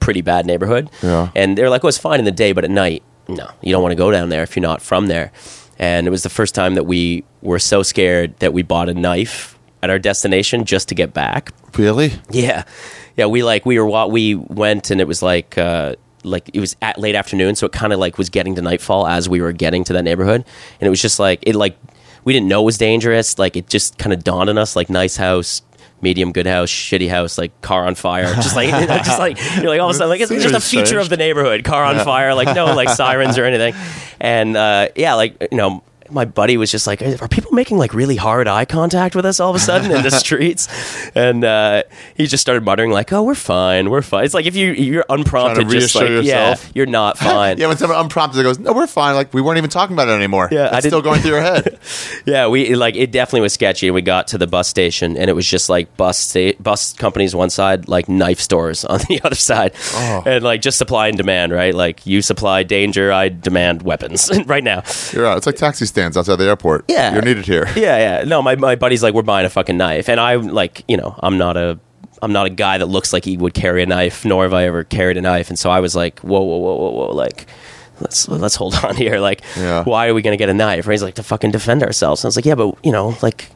pretty 0.00 0.22
bad 0.22 0.46
neighborhood. 0.46 0.90
Yeah. 1.02 1.30
And 1.34 1.56
they're 1.58 1.70
like, 1.70 1.84
"Oh, 1.84 1.88
it's 1.88 1.98
fine 1.98 2.18
in 2.18 2.24
the 2.24 2.30
day, 2.32 2.52
but 2.52 2.64
at 2.64 2.70
night, 2.70 3.02
no, 3.28 3.48
you 3.60 3.72
don't 3.72 3.82
want 3.82 3.92
to 3.92 3.96
go 3.96 4.10
down 4.10 4.30
there 4.30 4.42
if 4.42 4.56
you're 4.56 4.62
not 4.62 4.80
from 4.82 5.08
there." 5.08 5.32
And 5.78 6.06
it 6.06 6.10
was 6.10 6.22
the 6.22 6.30
first 6.30 6.54
time 6.54 6.74
that 6.76 6.84
we 6.84 7.24
were 7.40 7.58
so 7.58 7.82
scared 7.82 8.38
that 8.38 8.52
we 8.52 8.62
bought 8.62 8.88
a 8.88 8.94
knife 8.94 9.58
at 9.82 9.90
our 9.90 9.98
destination 9.98 10.64
just 10.64 10.88
to 10.88 10.94
get 10.94 11.12
back. 11.12 11.50
really? 11.76 12.12
Yeah, 12.30 12.64
yeah. 13.16 13.26
We 13.26 13.42
like 13.42 13.66
we 13.66 13.78
were 13.78 13.86
wa- 13.86 14.06
we 14.06 14.34
went 14.34 14.90
and 14.90 15.00
it 15.00 15.08
was 15.08 15.22
like 15.22 15.58
uh, 15.58 15.96
like 16.22 16.50
it 16.52 16.60
was 16.60 16.76
at 16.82 16.98
late 16.98 17.14
afternoon, 17.14 17.56
so 17.56 17.66
it 17.66 17.72
kind 17.72 17.92
of 17.92 17.98
like 17.98 18.18
was 18.18 18.28
getting 18.28 18.54
to 18.56 18.62
nightfall 18.62 19.06
as 19.06 19.28
we 19.28 19.40
were 19.40 19.52
getting 19.52 19.84
to 19.84 19.92
that 19.94 20.02
neighborhood, 20.02 20.44
and 20.80 20.86
it 20.86 20.90
was 20.90 21.02
just 21.02 21.18
like 21.18 21.40
it 21.42 21.54
like 21.54 21.76
we 22.24 22.32
didn't 22.32 22.48
know 22.48 22.62
it 22.62 22.66
was 22.66 22.78
dangerous. 22.78 23.38
Like 23.38 23.56
it 23.56 23.68
just 23.68 23.98
kind 23.98 24.12
of 24.12 24.22
dawned 24.24 24.50
on 24.50 24.58
us 24.58 24.76
like 24.76 24.90
nice 24.90 25.16
house. 25.16 25.62
Medium 26.00 26.32
good 26.32 26.48
house, 26.48 26.68
shitty 26.68 27.08
house, 27.08 27.38
like 27.38 27.60
car 27.60 27.86
on 27.86 27.94
fire. 27.94 28.24
Just 28.34 28.56
like, 28.56 28.70
just 29.04 29.20
like 29.20 29.38
you're 29.58 29.68
like 29.68 29.80
all 29.80 29.88
of 29.88 29.94
a 29.94 29.98
sudden, 29.98 30.08
like 30.08 30.20
it's 30.20 30.32
just 30.32 30.52
a 30.52 30.58
feature 30.58 30.98
of 30.98 31.08
the 31.08 31.16
neighborhood. 31.16 31.62
Car 31.62 31.84
on 31.84 32.04
fire, 32.04 32.34
like 32.34 32.56
no 32.56 32.74
like 32.74 32.88
sirens 32.96 33.38
or 33.38 33.44
anything. 33.44 33.72
And 34.18 34.56
uh, 34.56 34.88
yeah, 34.96 35.14
like 35.14 35.36
you 35.52 35.56
know, 35.56 35.84
my 36.12 36.24
buddy 36.24 36.56
was 36.56 36.70
just 36.70 36.86
like, 36.86 37.02
"Are 37.02 37.28
people 37.28 37.52
making 37.52 37.78
like 37.78 37.94
really 37.94 38.16
hard 38.16 38.46
eye 38.48 38.64
contact 38.64 39.16
with 39.16 39.26
us 39.26 39.40
all 39.40 39.50
of 39.50 39.56
a 39.56 39.58
sudden 39.58 39.90
in 39.90 40.02
the 40.02 40.10
streets?" 40.24 40.68
And 41.16 41.44
uh, 41.44 41.82
he 42.16 42.26
just 42.26 42.40
started 42.42 42.62
muttering 42.64 42.90
like, 42.90 43.12
"Oh, 43.12 43.22
we're 43.22 43.34
fine, 43.34 43.90
we're 43.90 44.02
fine." 44.02 44.24
It's 44.24 44.34
like 44.34 44.46
if 44.46 44.54
you 44.56 44.72
you're 44.72 45.04
unprompted, 45.08 45.68
just 45.68 45.94
like 45.94 46.08
yourself. 46.08 46.64
yeah, 46.66 46.70
you're 46.74 46.86
not 46.86 47.18
fine. 47.18 47.58
Yeah, 47.58 47.66
when 47.68 47.76
someone 47.76 47.98
unprompted 47.98 48.40
it 48.40 48.42
goes, 48.44 48.58
no, 48.58 48.72
we're 48.72 48.86
fine. 48.86 49.14
Like 49.14 49.32
we 49.34 49.40
weren't 49.42 49.58
even 49.58 49.70
talking 49.70 49.94
about 49.94 50.08
it 50.08 50.12
anymore. 50.12 50.48
Yeah, 50.52 50.76
it's 50.76 50.86
still 50.86 51.02
going 51.02 51.20
through 51.20 51.32
your 51.32 51.40
head. 51.42 51.78
Yeah, 52.24 52.46
we 52.48 52.74
like 52.76 52.94
it 52.94 53.10
definitely 53.10 53.40
was 53.40 53.52
sketchy. 53.54 53.88
And 53.88 53.94
we 53.94 54.02
got 54.02 54.28
to 54.28 54.38
the 54.38 54.46
bus 54.46 54.68
station, 54.68 55.16
and 55.16 55.28
it 55.28 55.32
was 55.32 55.46
just 55.46 55.68
like 55.68 55.96
bus 55.96 56.18
sta- 56.18 56.54
bus 56.60 56.92
companies 56.92 57.34
one 57.34 57.50
side, 57.50 57.88
like 57.88 58.08
knife 58.08 58.38
stores 58.40 58.84
on 58.84 59.00
the 59.08 59.20
other 59.24 59.34
side, 59.34 59.72
Oh. 59.94 60.22
and 60.24 60.44
like 60.44 60.60
just 60.62 60.78
supply 60.78 61.08
and 61.08 61.16
demand. 61.16 61.52
Right, 61.52 61.74
like 61.74 62.06
you 62.06 62.22
supply 62.22 62.62
danger, 62.62 63.10
I 63.12 63.28
demand 63.28 63.82
weapons 63.82 64.30
right 64.46 64.62
now. 64.62 64.82
You're 65.12 65.26
out. 65.26 65.36
It's 65.38 65.46
like 65.46 65.56
taxi 65.56 65.86
stands 66.02 66.16
outside 66.16 66.36
the 66.36 66.48
airport. 66.48 66.84
Yeah. 66.88 67.12
you're 67.14 67.22
needed 67.22 67.46
here. 67.46 67.66
Yeah, 67.76 67.96
yeah. 68.20 68.24
No, 68.24 68.42
my 68.42 68.56
my 68.56 68.74
buddy's 68.76 69.02
like, 69.02 69.14
we're 69.14 69.22
buying 69.22 69.46
a 69.46 69.50
fucking 69.50 69.76
knife, 69.76 70.08
and 70.08 70.20
I'm 70.20 70.48
like, 70.48 70.84
you 70.88 70.96
know, 70.96 71.14
I'm 71.22 71.38
not 71.38 71.56
a. 71.56 71.78
I'm 72.20 72.32
not 72.32 72.46
a 72.46 72.50
guy 72.50 72.78
that 72.78 72.86
looks 72.86 73.12
like 73.12 73.24
he 73.24 73.36
would 73.36 73.52
carry 73.52 73.82
a 73.82 73.86
knife, 73.86 74.24
nor 74.24 74.44
have 74.44 74.54
I 74.54 74.64
ever 74.66 74.84
carried 74.84 75.16
a 75.16 75.20
knife. 75.20 75.48
And 75.48 75.58
so 75.58 75.70
I 75.70 75.80
was 75.80 75.96
like, 75.96 76.20
whoa, 76.20 76.40
whoa, 76.40 76.56
whoa, 76.58 76.76
whoa, 76.76 76.90
whoa, 76.90 77.14
like, 77.16 77.46
let's 78.00 78.28
let's 78.28 78.54
hold 78.54 78.76
on 78.76 78.94
here. 79.04 79.18
Like, 79.18 79.42
Yeah. 79.56 79.82
why 79.82 80.06
are 80.06 80.14
we 80.14 80.22
gonna 80.22 80.36
get 80.36 80.48
a 80.48 80.54
knife? 80.54 80.84
And 80.84 80.92
he's 80.92 81.02
like, 81.02 81.14
to 81.14 81.24
fucking 81.24 81.50
defend 81.50 81.82
ourselves. 81.82 82.22
And 82.22 82.26
I 82.26 82.30
was 82.30 82.36
like, 82.36 82.44
yeah, 82.44 82.54
but 82.54 82.76
you 82.84 82.92
know, 82.92 83.16
like, 83.22 83.48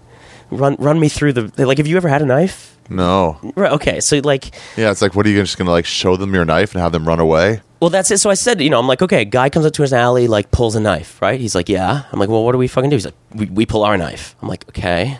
run 0.50 0.74
run 0.80 0.98
me 0.98 1.08
through 1.08 1.34
the 1.34 1.64
like. 1.64 1.78
Have 1.78 1.86
you 1.86 1.96
ever 1.96 2.08
had 2.08 2.22
a 2.22 2.26
knife? 2.26 2.75
No. 2.88 3.38
Right. 3.56 3.72
Okay. 3.72 4.00
So 4.00 4.18
like, 4.22 4.54
Yeah, 4.76 4.90
it's 4.90 5.02
like, 5.02 5.14
what 5.14 5.26
are 5.26 5.28
you 5.30 5.40
just 5.42 5.58
gonna 5.58 5.70
like 5.70 5.84
show 5.86 6.16
them 6.16 6.34
your 6.34 6.44
knife 6.44 6.74
and 6.74 6.82
have 6.82 6.92
them 6.92 7.06
run 7.06 7.20
away? 7.20 7.60
Well, 7.80 7.90
that's 7.90 8.10
it. 8.10 8.18
So 8.18 8.30
I 8.30 8.34
said, 8.34 8.60
you 8.60 8.70
know, 8.70 8.78
I'm 8.78 8.86
like, 8.86 9.02
okay, 9.02 9.20
a 9.22 9.24
guy 9.26 9.50
comes 9.50 9.66
up 9.66 9.72
to 9.74 9.82
his 9.82 9.92
alley, 9.92 10.28
like 10.28 10.50
pulls 10.50 10.76
a 10.76 10.80
knife, 10.80 11.20
right? 11.20 11.38
He's 11.38 11.54
like, 11.54 11.68
yeah. 11.68 12.04
I'm 12.10 12.18
like, 12.18 12.28
well, 12.30 12.42
what 12.44 12.52
do 12.52 12.58
we 12.58 12.68
fucking 12.68 12.88
do? 12.90 12.96
He's 12.96 13.04
like, 13.04 13.14
we, 13.34 13.46
we 13.46 13.66
pull 13.66 13.82
our 13.84 13.96
knife. 13.98 14.34
I'm 14.40 14.48
like, 14.48 14.66
okay. 14.70 15.18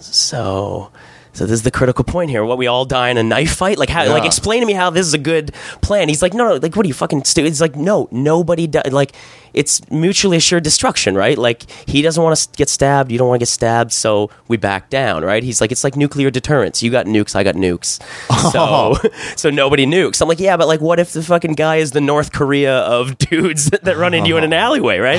So, 0.00 0.90
so 1.32 1.44
this 1.44 1.52
is 1.52 1.62
the 1.62 1.70
critical 1.70 2.04
point 2.04 2.30
here. 2.30 2.44
What 2.44 2.58
we 2.58 2.66
all 2.66 2.84
die 2.84 3.10
in 3.10 3.18
a 3.18 3.22
knife 3.22 3.54
fight? 3.54 3.78
Like, 3.78 3.88
how? 3.90 4.08
Like, 4.08 4.24
explain 4.24 4.60
to 4.60 4.66
me 4.66 4.72
how 4.72 4.90
this 4.90 5.06
is 5.06 5.14
a 5.14 5.18
good 5.18 5.52
plan. 5.82 6.08
He's 6.08 6.22
like, 6.22 6.34
no, 6.34 6.48
no. 6.48 6.54
Like, 6.56 6.74
what 6.74 6.84
are 6.84 6.88
you 6.88 6.94
fucking 6.94 7.24
stupid? 7.24 7.48
He's 7.48 7.60
like, 7.60 7.76
no, 7.76 8.08
nobody. 8.10 8.66
Di- 8.66 8.82
like, 8.90 9.12
it's 9.54 9.88
mutually 9.90 10.36
assured 10.36 10.62
destruction, 10.64 11.14
right? 11.14 11.36
Like, 11.38 11.68
he 11.88 12.02
doesn't 12.02 12.22
want 12.22 12.38
to 12.38 12.48
get 12.56 12.68
stabbed. 12.68 13.10
You 13.10 13.18
don't 13.18 13.28
want 13.28 13.38
to 13.40 13.42
get 13.42 13.48
stabbed, 13.48 13.92
so 13.92 14.30
we 14.48 14.56
back 14.56 14.90
down, 14.90 15.24
right? 15.24 15.42
He's 15.42 15.60
like, 15.60 15.72
it's 15.72 15.84
like 15.84 15.96
nuclear 15.96 16.30
deterrence. 16.30 16.82
You 16.82 16.90
got 16.90 17.06
nukes, 17.06 17.34
I 17.36 17.42
got 17.44 17.54
nukes. 17.54 18.00
So, 18.50 18.94
so 19.36 19.50
nobody 19.50 19.86
nukes. 19.86 20.20
I'm 20.22 20.28
like, 20.28 20.40
yeah, 20.40 20.56
but 20.56 20.66
like, 20.66 20.80
what 20.80 20.98
if 20.98 21.12
the 21.12 21.22
fucking 21.22 21.52
guy 21.54 21.76
is 21.76 21.90
the 21.92 22.00
North 22.00 22.32
Korea 22.32 22.78
of 22.78 23.18
dudes 23.18 23.70
that 23.70 23.96
run 23.96 24.14
into 24.14 24.28
you 24.28 24.36
in 24.38 24.44
an 24.44 24.52
alleyway, 24.52 24.98
right? 24.98 25.18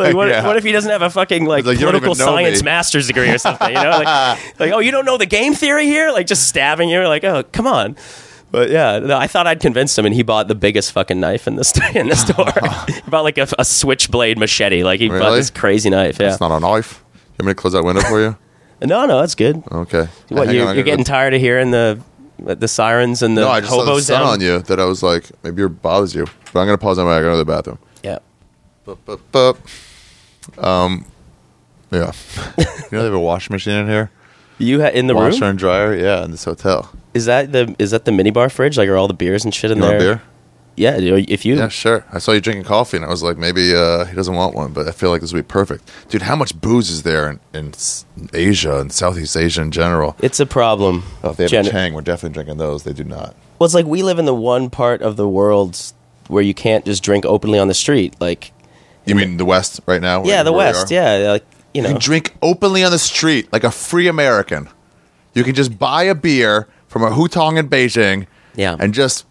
Like, 0.00 0.14
what, 0.14 0.28
Yeah. 0.28 0.46
what 0.46 0.56
if 0.56 0.64
he 0.64 0.72
doesn't 0.72 0.90
have 0.90 1.02
a 1.02 1.10
fucking 1.10 1.44
like, 1.44 1.64
like, 1.64 1.78
political 1.78 2.14
science 2.14 2.60
me." 2.62 2.64
master's 2.64 3.06
degree 3.06 3.28
or 3.30 3.38
something? 3.38 3.68
You 3.68 3.74
know, 3.74 3.90
like, 3.90 4.58
like, 4.58 4.72
oh, 4.72 4.78
you 4.78 4.90
don't 4.90 5.04
know 5.04 5.18
the 5.18 5.26
game 5.26 5.54
theory 5.54 5.84
here? 5.86 6.10
Like, 6.12 6.26
just 6.26 6.48
stabbing 6.48 6.88
you? 6.88 7.06
Like, 7.06 7.24
oh, 7.24 7.42
come 7.52 7.66
on. 7.66 7.96
But 8.52 8.68
yeah, 8.70 8.98
no, 8.98 9.16
I 9.18 9.26
thought 9.26 9.46
I'd 9.46 9.60
convinced 9.60 9.98
him, 9.98 10.04
and 10.04 10.14
he 10.14 10.22
bought 10.22 10.46
the 10.46 10.54
biggest 10.54 10.92
fucking 10.92 11.18
knife 11.18 11.48
in 11.48 11.56
the 11.56 11.64
st- 11.64 11.96
in 11.96 12.08
the 12.08 12.14
store. 12.16 12.52
he 13.04 13.10
bought 13.10 13.24
like 13.24 13.38
a, 13.38 13.48
a 13.58 13.64
switchblade 13.64 14.38
machete. 14.38 14.84
Like 14.84 15.00
he 15.00 15.08
bought 15.08 15.16
Really? 15.16 15.38
this 15.38 15.50
crazy 15.50 15.88
knife. 15.88 16.18
Yeah. 16.20 16.32
It's 16.32 16.40
not 16.40 16.50
a 16.52 16.60
knife. 16.60 17.02
You 17.14 17.18
want 17.40 17.46
me 17.46 17.50
to 17.52 17.54
close 17.54 17.72
that 17.72 17.82
window 17.82 18.02
for 18.02 18.20
you? 18.20 18.36
No, 18.84 19.06
no, 19.06 19.20
that's 19.20 19.36
good. 19.36 19.62
Okay. 19.70 20.08
What 20.28 20.48
Hang 20.48 20.56
you, 20.56 20.62
on, 20.62 20.68
I 20.68 20.72
you're 20.72 20.82
gotta 20.82 20.82
getting 20.82 21.04
tired 21.04 21.34
of 21.34 21.40
hearing 21.40 21.70
the 21.70 22.00
the 22.40 22.66
sirens 22.66 23.22
and 23.22 23.36
the 23.36 23.42
No, 23.42 23.48
I 23.48 23.60
just 23.60 23.70
saw 23.70 23.84
the 23.84 23.90
hobos 23.92 24.06
sun 24.06 24.20
down? 24.22 24.28
on 24.32 24.40
you 24.40 24.58
that 24.58 24.80
I 24.80 24.84
was 24.86 25.04
like, 25.04 25.30
maybe 25.44 25.62
it 25.62 25.68
bothers 25.80 26.16
you. 26.16 26.26
But 26.52 26.60
I'm 26.62 26.66
gonna 26.66 26.78
pause 26.78 26.98
on 26.98 27.04
my 27.04 27.12
way. 27.12 27.16
I 27.18 27.20
gotta 27.20 27.28
go 27.28 27.32
to 27.34 27.38
the 27.38 27.44
bathroom. 27.44 27.78
Yeah. 28.02 28.18
Bup, 28.84 29.04
bup, 29.04 29.20
bup. 29.30 29.56
Um, 30.58 31.06
yeah. 31.92 32.10
you 32.58 32.64
know 32.90 32.98
they 32.98 33.04
have 33.04 33.14
a 33.14 33.20
washing 33.20 33.54
machine 33.54 33.76
in 33.76 33.86
here. 33.86 34.10
You 34.58 34.82
ha- 34.82 34.88
in 34.88 35.06
the 35.06 35.14
Washer 35.14 35.40
room? 35.40 35.50
and 35.50 35.58
dryer. 35.58 35.96
Yeah, 35.96 36.24
in 36.24 36.30
this 36.30 36.44
hotel. 36.44 36.90
Is 37.14 37.26
that 37.26 37.52
the 37.52 37.74
is 37.78 37.90
that 37.90 38.04
the 38.04 38.10
minibar 38.12 38.50
fridge? 38.50 38.76
Like 38.78 38.88
are 38.88 38.96
all 38.96 39.08
the 39.08 39.14
beers 39.14 39.44
and 39.44 39.54
shit 39.54 39.70
in 39.70 39.78
You 39.78 39.82
there? 39.82 39.90
want 39.90 40.00
beer? 40.00 40.22
Yeah, 40.74 40.96
if 40.98 41.44
you 41.44 41.56
Yeah, 41.56 41.68
sure. 41.68 42.02
I 42.10 42.18
saw 42.18 42.32
you 42.32 42.40
drinking 42.40 42.64
coffee, 42.64 42.96
and 42.96 43.04
I 43.04 43.10
was 43.10 43.22
like, 43.22 43.36
maybe 43.36 43.74
uh, 43.74 44.06
he 44.06 44.16
doesn't 44.16 44.34
want 44.34 44.54
one, 44.54 44.72
but 44.72 44.88
I 44.88 44.92
feel 44.92 45.10
like 45.10 45.20
this 45.20 45.30
would 45.34 45.46
be 45.46 45.52
perfect, 45.52 45.90
dude. 46.08 46.22
How 46.22 46.34
much 46.34 46.58
booze 46.58 46.88
is 46.88 47.02
there 47.02 47.28
in, 47.28 47.40
in 47.52 47.68
S- 47.74 48.06
Asia 48.32 48.80
and 48.80 48.90
Southeast 48.90 49.36
Asia 49.36 49.60
in 49.60 49.70
general? 49.70 50.16
it's 50.20 50.40
a 50.40 50.46
problem. 50.46 51.02
Oh, 51.22 51.30
if 51.32 51.36
they 51.36 51.44
have 51.44 51.50
Gen- 51.50 51.66
a 51.66 51.70
Chang, 51.70 51.92
we're 51.92 52.00
definitely 52.00 52.32
drinking 52.32 52.56
those. 52.56 52.84
They 52.84 52.94
do 52.94 53.04
not. 53.04 53.36
Well, 53.58 53.66
it's 53.66 53.74
like 53.74 53.84
we 53.84 54.02
live 54.02 54.18
in 54.18 54.24
the 54.24 54.34
one 54.34 54.70
part 54.70 55.02
of 55.02 55.16
the 55.16 55.28
world 55.28 55.78
where 56.28 56.42
you 56.42 56.54
can't 56.54 56.86
just 56.86 57.02
drink 57.02 57.26
openly 57.26 57.58
on 57.58 57.68
the 57.68 57.74
street. 57.74 58.14
Like, 58.18 58.52
You 59.04 59.14
mean 59.14 59.36
the 59.36 59.44
West 59.44 59.82
right 59.84 60.00
now? 60.00 60.24
yeah, 60.24 60.42
the 60.42 60.52
West. 60.54 60.90
Yeah, 60.90 61.32
like 61.32 61.44
you 61.74 61.82
You 61.82 61.88
can 61.88 61.98
drink 61.98 62.34
openly 62.42 62.84
on 62.84 62.90
the 62.90 62.98
street 62.98 63.52
like 63.52 63.64
a 63.64 63.70
free 63.70 64.06
American. 64.08 64.68
You 65.34 65.44
can 65.44 65.54
just 65.54 65.78
buy 65.78 66.02
a 66.04 66.14
beer 66.14 66.68
from 66.88 67.02
a 67.02 67.10
hutong 67.10 67.58
in 67.58 67.68
Beijing, 67.68 68.26
Yeah. 68.54 68.76
and 68.78 68.92
just 68.92 69.24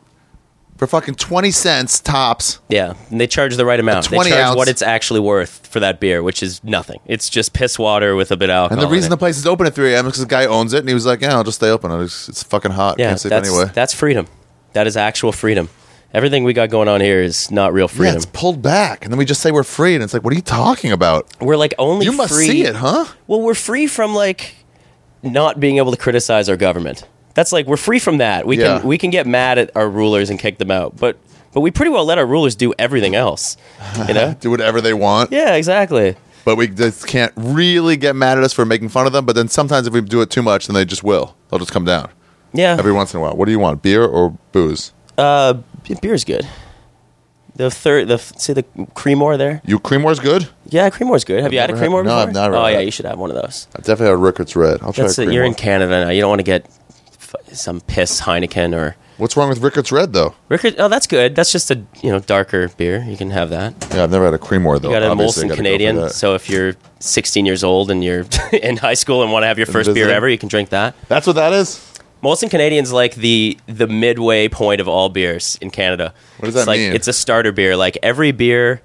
for 0.78 0.88
fucking 0.88 1.14
twenty 1.14 1.52
cents 1.52 2.00
tops. 2.00 2.58
Yeah, 2.68 2.94
and 3.12 3.22
they 3.22 3.28
charge 3.28 3.56
the 3.56 3.66
right 3.66 3.80
amount. 3.80 4.10
They 4.10 4.16
20 4.16 4.30
charge 4.32 4.42
ounce- 4.42 4.58
what 4.58 4.68
it's 4.68 4.82
actually 4.82 5.20
worth 5.20 5.68
for 5.68 5.80
that 5.80 6.00
beer, 6.00 6.24
which 6.24 6.42
is 6.42 6.60
nothing. 6.64 7.00
It's 7.06 7.30
just 7.30 7.54
piss 7.54 7.78
water 7.78 8.16
with 8.16 8.32
a 8.32 8.36
bit 8.38 8.50
of 8.50 8.56
alcohol. 8.56 8.82
And 8.84 8.89
the 8.89 8.92
reason 8.92 9.12
the 9.12 9.18
place 9.18 9.38
is 9.38 9.46
open 9.46 9.68
at 9.68 9.76
three 9.76 9.94
a.m. 9.94 10.08
is 10.08 10.14
because 10.14 10.22
the 10.22 10.26
guy 10.26 10.46
owns 10.48 10.74
it, 10.74 10.80
and 10.80 10.88
he 10.88 10.96
was 10.96 11.06
like, 11.06 11.22
"Yeah, 11.22 11.36
I'll 11.36 11.44
just 11.44 11.58
stay 11.58 11.70
open. 11.70 11.92
I'll 11.92 12.02
it's 12.02 12.42
fucking 12.44 12.72
hot. 12.72 12.96
yeah, 12.98 13.10
Can't 13.10 13.20
sleep 13.20 13.30
that's 13.30 13.48
anyway." 13.48 13.70
that's 13.76 13.94
freedom. 13.94 14.26
That 14.74 14.88
is 14.88 14.98
actual 14.98 15.32
freedom. 15.32 15.70
Everything 16.14 16.43
we 16.43 16.51
got 16.53 16.70
going 16.70 16.89
on 16.89 16.99
here 16.99 17.22
is 17.22 17.49
not 17.51 17.72
real 17.72 17.88
freedom. 17.88 18.07
Yeah, 18.14 18.18
it's 18.18 18.26
pulled 18.26 18.62
back, 18.62 19.05
and 19.05 19.14
then 19.14 19.18
we 19.18 19.24
just 19.26 19.41
say 19.41 19.51
we're 19.51 19.64
free, 19.64 19.95
and 19.95 20.03
it's 20.03 20.14
like, 20.14 20.24
what 20.24 20.34
are 20.34 20.36
you 20.36 20.41
talking 20.41 20.91
about? 20.91 21.26
we're 21.39 21.55
like 21.55 21.74
only 21.80 22.05
free. 22.05 22.12
You 22.12 22.18
must 22.18 22.34
free. 22.34 22.47
see 22.47 22.64
it, 22.64 22.76
huh? 22.76 23.05
Well, 23.28 23.41
we're 23.41 23.53
free 23.53 23.88
from 23.88 24.14
like 24.14 24.55
not 25.24 25.59
being 25.59 25.78
able 25.78 25.91
to 25.91 25.97
criticize 25.97 26.49
our 26.49 26.57
government. 26.57 27.07
That's 27.34 27.53
like 27.53 27.66
we're 27.66 27.78
free 27.78 27.99
from 27.99 28.18
that. 28.18 28.45
We 28.45 28.59
Yeah. 28.59 28.80
can 28.80 28.88
we 28.88 28.97
can 28.97 29.09
get 29.09 29.26
mad 29.26 29.57
at 29.57 29.72
our 29.76 29.89
rulers 29.89 30.30
and 30.30 30.38
kick 30.38 30.57
them 30.57 30.70
out, 30.70 30.97
but 30.97 31.18
but 31.53 31.62
we 31.62 31.72
pretty 31.72 31.91
well 31.91 32.03
let 32.03 32.18
our 32.18 32.26
rulers 32.26 32.55
do 32.55 32.74
everything 32.78 33.16
else. 33.16 33.55
You 34.07 34.14
know? 34.14 34.34
Do 34.39 34.49
whatever 34.51 34.82
they 34.82 34.93
want, 34.93 35.32
yeah, 35.32 35.55
exactly. 35.55 36.16
but 36.43 36.57
we 36.57 36.68
just 36.68 37.07
can't 37.07 37.32
really 37.38 37.95
get 37.95 38.16
mad 38.18 38.38
at 38.38 38.43
us 38.43 38.51
for 38.51 38.66
making 38.66 38.89
fun 38.89 39.05
of 39.07 39.14
them. 39.14 39.26
But 39.26 39.36
then 39.38 39.47
sometimes 39.47 39.88
if 39.88 39.93
we 39.93 40.01
do 40.01 40.22
it 40.22 40.30
too 40.30 40.41
much, 40.41 40.68
then 40.68 40.74
they 40.74 40.84
just 40.86 41.03
will. 41.03 41.36
They'll 41.49 41.59
just 41.59 41.72
come 41.72 41.86
down 41.86 42.09
Yeah. 42.53 42.76
every 42.78 42.91
once 42.91 43.14
in 43.14 43.20
a 43.20 43.22
while. 43.22 43.36
What 43.38 43.45
do 43.45 43.51
you 43.51 43.59
want, 43.59 43.82
beer 43.82 44.03
or 44.03 44.38
booze? 44.51 44.91
uh, 45.18 45.53
b- 45.84 45.98
is 46.04 46.24
good. 46.24 46.48
The 47.56 47.70
third, 47.70 48.08
the 48.08 48.18
see 48.18 48.54
the 48.54 48.64
Creemore 48.96 49.38
there. 49.38 49.62
You 49.66 49.78
Creemore's 49.80 50.20
good. 50.20 50.48
Yeah, 50.68 50.90
Creemore's 50.90 51.26
good. 51.26 51.44
Have 51.44 51.52
you 51.52 51.60
had 51.60 51.70
a 51.70 51.74
never 51.74 51.84
had- 51.84 51.92
Creemore 51.92 52.06
no? 52.06 52.16
I've 52.16 52.34
never 52.34 52.56
Oh 52.56 52.68
yeah, 52.68 52.80
it. 52.80 52.86
you 52.86 52.92
should 52.92 53.06
have 53.06 53.20
one 53.20 53.30
of 53.30 53.36
those. 53.36 53.68
I've 53.76 53.84
definitely 53.84 54.08
had 54.16 54.20
Rickards 54.20 54.56
Red. 54.56 54.82
I'll 54.82 54.94
try. 54.94 55.04
That's 55.06 55.20
a. 55.20 55.32
You're 55.32 55.44
in 55.44 55.54
Canada 55.54 56.06
now. 56.06 56.10
You 56.12 56.22
don't 56.22 56.30
want 56.30 56.40
to 56.40 56.44
get 56.44 56.66
f- 57.10 57.36
some 57.52 57.82
piss 57.82 58.22
Heineken 58.22 58.74
or 58.74 58.96
What's 59.18 59.38
wrong 59.38 59.50
with 59.50 59.60
Rickards 59.60 59.92
Red 59.92 60.14
though? 60.14 60.34
Rickard. 60.50 60.76
Oh, 60.80 60.88
that's 60.88 61.06
good. 61.06 61.36
That's 61.36 61.52
just 61.52 61.70
a 61.70 61.76
you 62.02 62.10
know 62.12 62.20
darker 62.20 62.70
beer. 62.70 63.04
You 63.08 63.18
can 63.18 63.30
have 63.32 63.50
that. 63.52 63.74
Yeah, 63.94 64.04
I've 64.06 64.12
never 64.12 64.26
had 64.26 64.34
a 64.34 64.40
Creemore 64.40 64.82
though. 64.82 64.88
You 64.90 64.96
got 64.96 65.04
a 65.04 65.10
Obviously, 65.10 65.44
I 65.44 65.46
Molson 65.46 65.50
gotta 65.50 65.56
go 65.56 65.56
Canadian. 65.58 66.10
So 66.10 66.34
if 66.36 66.50
you're 66.50 66.76
16 67.00 67.46
years 67.46 67.64
old 67.64 67.92
and 67.92 68.04
you're 68.04 68.26
in 68.54 68.78
high 68.78 68.94
school 68.96 69.22
and 69.22 69.32
want 69.32 69.44
to 69.44 69.48
have 69.48 69.58
your 69.60 69.68
first 69.68 69.94
beer 69.94 70.10
ever, 70.10 70.28
you 70.30 70.38
can 70.40 70.48
drink 70.50 70.70
that. 70.70 70.96
That's 71.10 71.28
what 71.28 71.36
that 71.36 71.52
is. 71.54 71.91
Molson 72.24 72.49
Canadian's 72.49 72.91
like 72.93 73.15
the 73.15 73.57
the 73.67 73.88
midway 73.88 74.47
point 74.47 74.80
of 74.80 74.88
all 74.88 75.09
beers 75.09 75.57
in 75.61 75.72
Canada. 75.72 76.13
What 76.38 76.47
does 76.47 76.55
it's 76.55 76.65
that 76.65 76.72
like, 76.72 76.80
mean? 76.80 76.93
It's 76.93 77.07
a 77.07 77.13
starter 77.13 77.51
beer. 77.51 77.76
Like 77.76 77.97
every 78.03 78.32
beer 78.32 78.82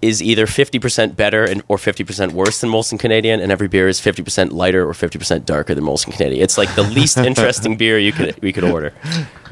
is 0.00 0.20
either 0.20 0.46
50% 0.46 1.14
better 1.14 1.44
and, 1.44 1.62
or 1.68 1.76
50% 1.76 2.32
worse 2.32 2.60
than 2.60 2.70
Molson 2.70 2.98
Canadian, 2.98 3.38
and 3.38 3.52
every 3.52 3.68
beer 3.68 3.86
is 3.86 4.00
50% 4.00 4.50
lighter 4.50 4.84
or 4.84 4.92
50% 4.94 5.44
darker 5.44 5.76
than 5.76 5.84
Molson 5.84 6.12
Canadian. 6.12 6.42
It's 6.42 6.58
like 6.58 6.74
the 6.74 6.82
least 6.82 7.16
interesting 7.30 7.76
beer 7.76 8.00
you 8.00 8.12
could 8.12 8.40
we 8.42 8.52
could 8.52 8.64
order. 8.64 8.92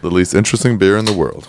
The 0.03 0.11
least 0.11 0.35
interesting 0.35 0.77
beer 0.77 0.97
in 0.97 1.05
the 1.05 1.13
world. 1.13 1.49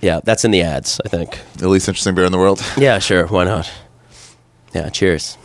Yeah, 0.00 0.18
that's 0.24 0.44
in 0.44 0.50
the 0.50 0.62
ads, 0.62 1.00
I 1.04 1.08
think. 1.08 1.38
The 1.58 1.68
least 1.68 1.86
interesting 1.86 2.16
beer 2.16 2.24
in 2.24 2.32
the 2.32 2.38
world. 2.38 2.60
Yeah, 2.76 2.98
sure, 2.98 3.28
why 3.28 3.44
not? 3.44 3.70
Yeah, 4.74 4.88
cheers. 4.88 5.38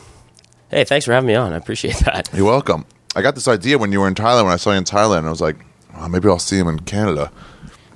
Hey, 0.72 0.84
thanks 0.84 1.06
for 1.06 1.14
having 1.14 1.28
me 1.28 1.36
on. 1.36 1.54
I 1.54 1.58
appreciate 1.58 1.98
that. 1.98 2.30
You're 2.34 2.46
welcome. 2.46 2.86
I 3.18 3.24
got 3.24 3.34
this 3.34 3.48
idea 3.48 3.80
when 3.80 3.92
you 3.92 4.00
were 4.00 4.08
in 4.08 4.14
Thailand. 4.14 4.44
When 4.44 4.54
I 4.54 4.58
saw 4.58 4.72
you 4.72 4.78
in 4.78 4.84
Thailand, 4.84 5.26
I 5.26 5.32
was 5.32 5.42
like, 5.42 5.56
well, 5.96 6.08
maybe 6.08 6.30
I'll 6.30 6.38
see 6.38 6.60
him 6.60 6.68
in 6.68 6.80
Canada. 6.82 7.32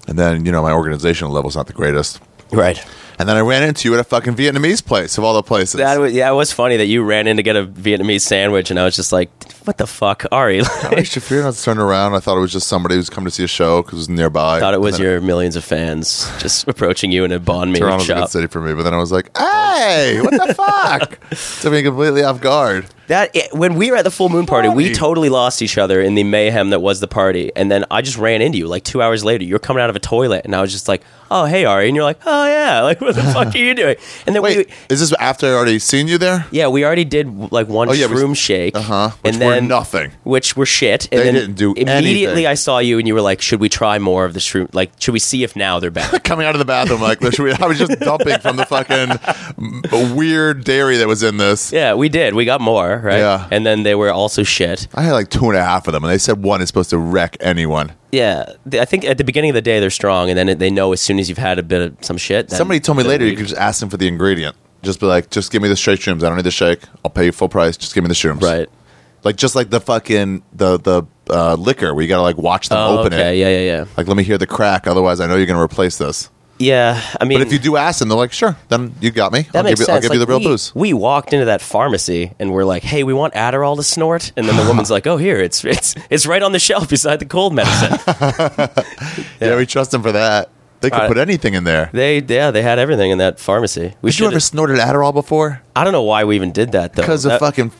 And 0.07 0.17
then 0.17 0.47
you 0.47 0.51
know 0.51 0.63
my 0.63 0.72
organizational 0.72 1.32
level's 1.32 1.55
not 1.55 1.67
the 1.67 1.74
greatest. 1.74 2.19
Right. 2.51 2.84
And 3.19 3.30
then 3.30 3.38
I 3.38 3.41
ran 3.41 3.61
into 3.61 3.88
you 3.88 3.93
at 3.93 3.99
a 3.99 4.03
fucking 4.03 4.34
Vietnamese 4.34 4.84
place 4.84 5.19
of 5.19 5.24
all 5.24 5.36
the 5.36 5.43
places. 5.43 5.78
That 5.78 5.99
was, 5.99 6.11
yeah, 6.11 6.32
it 6.32 6.34
was 6.34 6.51
funny 6.51 6.78
that 6.78 6.88
you 6.88 7.03
ran 7.03 7.28
in 7.28 7.38
to 7.38 7.43
get 7.43 7.55
a 7.55 7.67
Vietnamese 7.67 8.22
sandwich, 8.22 8.72
and 8.72 8.80
I 8.80 8.84
was 8.84 8.95
just 8.95 9.11
like, 9.11 9.30
"What 9.66 9.78
the 9.78 9.88
fuck, 9.88 10.26
Ari?" 10.32 10.59
I 10.62 10.64
Shaffir, 11.03 11.43
I 11.43 11.47
was 11.47 11.64
turned 11.64 11.80
around. 11.80 12.14
I 12.16 12.20
thought 12.20 12.38
it 12.38 12.41
was 12.41 12.51
just 12.51 12.68
somebody 12.68 12.95
who's 12.95 13.09
come 13.09 13.26
to 13.26 13.32
see 13.32 13.43
a 13.43 13.47
show 13.47 13.82
because 13.82 13.93
it 13.93 14.01
was 14.01 14.09
nearby. 14.09 14.59
thought 14.59 14.74
it 14.74 14.82
was 14.82 14.97
then 14.97 15.05
your 15.05 15.22
millions 15.22 15.55
of 15.55 15.64
fans 15.64 16.30
just 16.39 16.68
approaching 16.68 17.12
you 17.12 17.24
in 17.24 17.32
a 17.32 17.39
banh 17.39 17.72
mi 17.72 17.80
Toronto's 17.80 18.09
a 18.09 18.14
good 18.16 18.30
city 18.30 18.47
for 18.47 18.62
me, 18.62 18.74
but 18.74 18.84
then 18.84 18.93
I 18.93 18.97
was 18.97 19.12
like, 19.12 19.36
"Hey, 19.38 20.20
what 20.22 20.32
the 20.32 20.53
fuck?" 20.55 21.20
Took 21.62 21.74
me 21.74 21.84
completely 21.84 22.24
off 22.24 22.41
guard. 22.41 22.86
That 23.07 23.36
it, 23.36 23.53
when 23.53 23.76
we 23.76 23.91
were 23.91 23.97
at 23.97 24.03
the 24.05 24.12
full 24.12 24.30
moon 24.30 24.45
party, 24.45 24.70
we 24.70 24.93
totally 24.93 25.28
lost 25.28 25.62
each 25.62 25.78
other 25.78 25.99
in 26.01 26.16
the 26.16 26.24
mayhem 26.24 26.70
that 26.70 26.80
was 26.80 27.01
the 27.01 27.09
party, 27.09 27.51
and 27.57 27.70
then 27.70 27.84
I 27.91 28.01
just 28.01 28.18
ran 28.18 28.41
into 28.41 28.57
you 28.57 28.68
like 28.68 28.84
two 28.86 29.01
hours 29.01 29.26
later. 29.26 29.43
You're 29.43 29.59
coming 29.59 29.84
out 29.84 29.89
of 29.89 29.97
a 29.97 29.99
toilet, 29.99 30.45
and 30.45 30.55
I 30.55 30.62
was 30.62 30.72
just 30.72 30.88
like, 30.88 31.01
"Oh, 31.30 31.43
hey, 31.43 31.66
Ari," 31.66 31.88
and 31.88 31.95
you're 31.95 32.05
like, 32.05 32.20
"Oh 32.26 32.45
yeah, 32.47 32.82
like 32.84 33.01
what 33.01 33.16
the 33.16 33.24
fuck 33.24 33.53
are 33.53 33.57
you 33.57 33.74
doing?" 33.76 33.97
And 34.26 34.34
then 34.34 34.41
Wait, 34.41 34.68
we. 34.68 34.74
is 34.89 35.01
this 35.01 35.12
after 35.20 35.45
I 35.47 35.49
already 35.51 35.80
seen 35.80 36.07
you 36.07 36.18
there? 36.18 36.45
Yeah, 36.51 36.70
we 36.70 36.86
already 36.86 37.03
did 37.03 37.51
like 37.51 37.68
one 37.68 37.89
Oh, 37.89 37.93
yeah, 37.93 38.07
shroom 38.07 38.34
shake, 38.38 38.76
Uh-huh, 38.78 39.09
which 39.24 39.34
and 39.34 39.41
were 39.55 39.61
nothing. 39.61 40.11
which 40.23 40.55
were 40.55 40.65
shit. 40.65 41.07
And 41.11 41.19
They 41.19 41.23
then 41.25 41.33
didn't 41.33 41.55
do 41.55 41.73
immediately. 41.73 42.25
anything. 42.25 42.47
I 42.47 42.53
saw 42.53 42.79
you, 42.79 42.97
and 42.99 43.07
you 43.07 43.13
were 43.13 43.21
like, 43.21 43.41
"Should 43.41 43.59
we 43.59 43.69
try 43.69 43.99
more 43.99 44.25
of 44.25 44.33
the 44.33 44.39
shroom? 44.39 44.73
Like, 44.73 44.91
should 44.99 45.11
we 45.13 45.19
see 45.19 45.43
if 45.43 45.55
now 45.55 45.79
they're 45.79 45.91
better?" 45.91 46.19
Coming 46.23 46.45
out 46.45 46.55
of 46.55 46.59
the 46.59 46.65
bathroom, 46.65 47.01
like 47.01 47.21
literally, 47.21 47.53
I 47.59 47.65
was 47.67 47.77
just 47.79 47.99
dumping 47.99 48.39
from 48.39 48.57
the 48.57 48.65
fucking 48.65 49.19
m- 49.57 50.15
weird 50.15 50.63
dairy 50.63 50.97
that 50.97 51.07
was 51.07 51.23
in 51.23 51.37
this. 51.37 51.71
Yeah, 51.71 51.93
we 51.93 52.09
did. 52.09 52.33
We 52.33 52.45
got 52.45 52.61
more, 52.61 52.99
right? 53.03 53.17
Yeah. 53.19 53.47
And 53.51 53.65
then 53.65 53.83
they 53.83 53.95
were 53.95 54.11
also 54.11 54.43
shit. 54.43 54.87
I 54.93 55.01
had 55.03 55.13
like 55.13 55.29
two 55.29 55.45
and 55.49 55.57
a 55.57 55.63
half 55.63 55.87
of 55.87 55.93
them, 55.93 56.03
and 56.03 56.11
they 56.11 56.17
said 56.17 56.43
one 56.43 56.61
is 56.61 56.67
supposed 56.67 56.89
to 56.91 56.97
wreck 56.97 57.37
anyone. 57.41 57.93
Yeah. 58.11 58.45
Th- 58.69 58.81
I 58.81 58.85
think 58.85 59.05
at 59.05 59.17
the 59.17 59.23
beginning 59.23 59.51
of 59.51 59.55
the 59.55 59.61
day 59.61 59.79
they're 59.79 59.89
strong, 59.89 60.29
and 60.29 60.37
then 60.37 60.49
it, 60.49 60.59
they 60.59 60.69
know 60.69 60.91
as 60.93 61.01
soon 61.01 61.19
as 61.19 61.29
you've 61.29 61.37
had 61.37 61.59
a 61.59 61.63
bit 61.63 61.81
of 61.81 61.97
some 62.01 62.17
shit. 62.17 62.49
then 62.49 62.57
Somebody 62.57 62.79
told 62.79 62.97
me 62.97 63.03
they're 63.03 63.11
later 63.11 63.25
you 63.25 63.31
weak. 63.31 63.37
could 63.39 63.47
just 63.47 63.59
ask 63.61 63.79
them 63.79 63.89
for 63.89 63.97
the 63.97 64.07
ingredient. 64.07 64.55
Just 64.83 64.99
be 64.99 65.05
like, 65.05 65.29
just 65.29 65.51
give 65.51 65.61
me 65.61 65.67
the 65.69 65.75
straight 65.75 65.99
shrooms. 65.99 66.23
I 66.23 66.27
don't 66.27 66.37
need 66.37 66.43
the 66.43 66.51
shake. 66.51 66.79
I'll 67.05 67.11
pay 67.11 67.25
you 67.25 67.31
full 67.31 67.47
price. 67.49 67.77
Just 67.77 67.93
give 67.93 68.03
me 68.03 68.07
the 68.07 68.13
shrooms. 68.15 68.41
Right. 68.41 68.67
Like 69.24 69.36
just 69.36 69.55
like 69.55 69.69
the 69.69 69.80
fucking 69.80 70.43
the 70.53 70.78
the 70.80 71.03
uh, 71.30 71.55
liquor 71.55 71.93
where 71.93 72.01
you 72.01 72.07
gotta 72.07 72.24
like 72.24 72.38
watch 72.38 72.69
them 72.69 72.78
Oh, 72.80 72.99
open 72.99 73.13
okay. 73.13 73.36
it. 73.38 73.39
Yeah, 73.39 73.49
yeah, 73.49 73.78
yeah. 73.80 73.86
Like 73.97 74.07
let 74.07 74.17
me 74.17 74.24
hear 74.24 74.38
the 74.38 74.47
crack. 74.47 74.88
Otherwise, 74.88 75.19
I 75.19 75.28
know 75.28 75.36
you're 75.36 75.45
gonna 75.45 75.61
replace 75.61 75.97
this. 75.97 76.30
Yeah. 76.57 77.01
I 77.19 77.26
mean, 77.26 77.39
But 77.39 77.47
if 77.47 77.53
you 77.53 77.57
do 77.57 77.76
ask 77.76 77.97
them, 77.99 78.09
they're 78.09 78.17
like, 78.19 78.32
sure, 78.32 78.55
then 78.69 78.93
you 79.01 79.09
got 79.09 79.32
me. 79.32 79.41
that 79.51 79.55
I'll 79.55 79.63
makes 79.63 79.80
give 79.80 79.80
you, 79.80 79.86
sense. 79.86 79.95
I'll 79.95 80.01
give 80.01 80.13
you 80.13 80.19
the 80.19 80.26
Like, 80.26 80.30
real 80.30 80.39
we, 80.39 80.45
booze. 80.53 80.76
We 80.76 80.93
walked 80.93 81.34
into 81.34 81.45
that 81.45 81.59
pharmacy 81.59 82.34
and 82.39 82.51
we're 82.53 82.65
like, 82.65 82.84
"Hey, 82.84 83.03
we 83.03 83.13
want 83.13 83.34
Adderall 83.34 83.76
to 83.78 83.84
snort," 83.84 84.32
and 84.38 84.47
then 84.47 84.55
the 84.57 84.65
woman's 84.65 84.91
like, 84.91 85.07
"Oh, 85.07 85.17
here, 85.17 85.39
it's 85.39 85.63
it's 85.65 85.95
it's 86.11 86.28
right 86.28 86.43
on 86.43 86.51
the 86.51 86.59
shelf 86.59 86.88
beside 86.89 87.17
the 87.19 87.26
cold 87.26 87.53
medicine." 87.55 87.97
Yeah, 89.41 89.55
we 89.57 89.65
trust 89.65 89.91
them 89.91 90.03
for 90.03 90.11
that. 90.11 90.49
They 90.82 90.89
could 90.89 91.07
put 91.07 91.17
anything 91.17 91.53
in 91.53 91.63
there. 91.63 91.89
they 91.93 92.19
yeah, 92.22 92.49
they 92.51 92.61
had 92.63 92.80
everything 92.80 93.11
in 93.11 93.17
that 93.19 93.39
pharmacy. 93.39 93.93
We 94.01 94.09
Did 94.11 94.19
you 94.19 94.26
should. 94.26 94.34
ever 94.34 94.39
snorted 94.39 94.78
Adderall 94.80 95.13
before? 95.13 95.61
I 95.76 95.84
don't 95.84 95.93
know 95.93 96.01
why 96.03 96.24
we 96.26 96.36
even 96.36 96.51
did 96.51 96.72
that 96.74 96.93
though. 96.93 97.03
Because 97.03 97.26
of 97.26 97.30
That- 97.32 97.39
fucking 97.39 97.72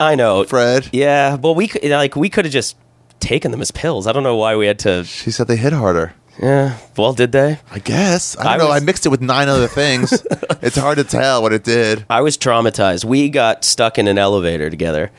I 0.00 0.14
know 0.16 0.42
Fred. 0.44 0.88
Yeah, 0.92 1.36
well, 1.36 1.54
we 1.54 1.68
could, 1.68 1.84
like 1.84 2.16
we 2.16 2.28
could 2.30 2.44
have 2.46 2.52
just 2.52 2.76
taken 3.20 3.50
them 3.52 3.60
as 3.60 3.70
pills. 3.70 4.06
I 4.06 4.12
don't 4.12 4.22
know 4.22 4.36
why 4.36 4.56
we 4.56 4.66
had 4.66 4.78
to. 4.80 5.04
She 5.04 5.30
said 5.30 5.46
they 5.46 5.56
hit 5.56 5.72
harder. 5.74 6.14
Yeah. 6.42 6.78
Well, 6.96 7.12
did 7.12 7.32
they? 7.32 7.58
I 7.70 7.80
guess. 7.80 8.34
I 8.38 8.44
don't 8.44 8.52
I 8.52 8.56
know. 8.56 8.68
was- 8.68 8.82
I 8.82 8.84
mixed 8.84 9.04
it 9.04 9.10
with 9.10 9.20
nine 9.20 9.48
other 9.48 9.68
things. 9.68 10.10
it's 10.62 10.76
hard 10.78 10.96
to 10.96 11.04
tell 11.04 11.42
what 11.42 11.52
it 11.52 11.64
did. 11.64 12.06
I 12.08 12.22
was 12.22 12.38
traumatized. 12.38 13.04
We 13.04 13.28
got 13.28 13.62
stuck 13.62 13.98
in 13.98 14.08
an 14.08 14.16
elevator 14.16 14.70
together, 14.70 15.10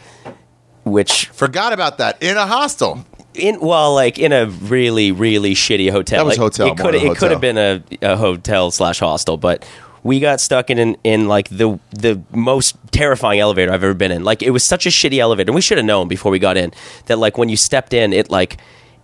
which 0.83 1.27
Forgot 1.27 1.73
about 1.73 1.99
that 1.99 2.21
in 2.23 2.37
a 2.37 2.47
hostel. 2.47 3.05
in 3.35 3.59
well, 3.61 3.93
like 3.93 4.17
in 4.17 4.31
a 4.33 4.47
really 4.47 5.11
really 5.11 5.53
shitty 5.53 5.91
hotel. 5.91 6.25
That 6.25 6.25
was 6.25 6.37
Like, 6.39 6.43
hotel 6.53 6.67
It 6.67 6.69
more 6.69 6.75
could 6.91 7.01
than 7.01 7.11
it 7.11 7.17
could 7.17 7.31
have 7.31 7.41
been 7.41 7.57
a, 7.59 7.83
a 8.01 8.17
hotel 8.17 8.71
slash 8.71 8.99
hostel, 8.99 9.37
but 9.37 9.63
we 10.03 10.19
got 10.19 10.41
stuck 10.41 10.69
in, 10.69 10.79
in 10.79 10.97
in 11.03 11.27
like 11.27 11.49
the 11.49 11.79
the 11.91 12.21
most 12.31 12.75
terrifying 12.91 13.39
elevator 13.39 13.71
I've 13.71 13.83
ever 13.83 13.93
been 13.93 14.11
in. 14.11 14.23
Like 14.23 14.41
it 14.41 14.51
was 14.51 14.63
such 14.63 14.85
a 14.85 14.89
shitty 14.89 15.19
elevator, 15.19 15.49
and 15.49 15.55
we 15.55 15.61
should 15.61 15.77
have 15.77 15.85
known 15.85 16.07
before 16.07 16.31
we 16.31 16.39
got 16.39 16.57
in 16.57 16.71
that 17.05 17.17
like 17.17 17.37
when 17.37 17.49
you 17.49 17.57
stepped 17.57 17.93
in, 17.93 18.13
it 18.13 18.29
like. 18.29 18.57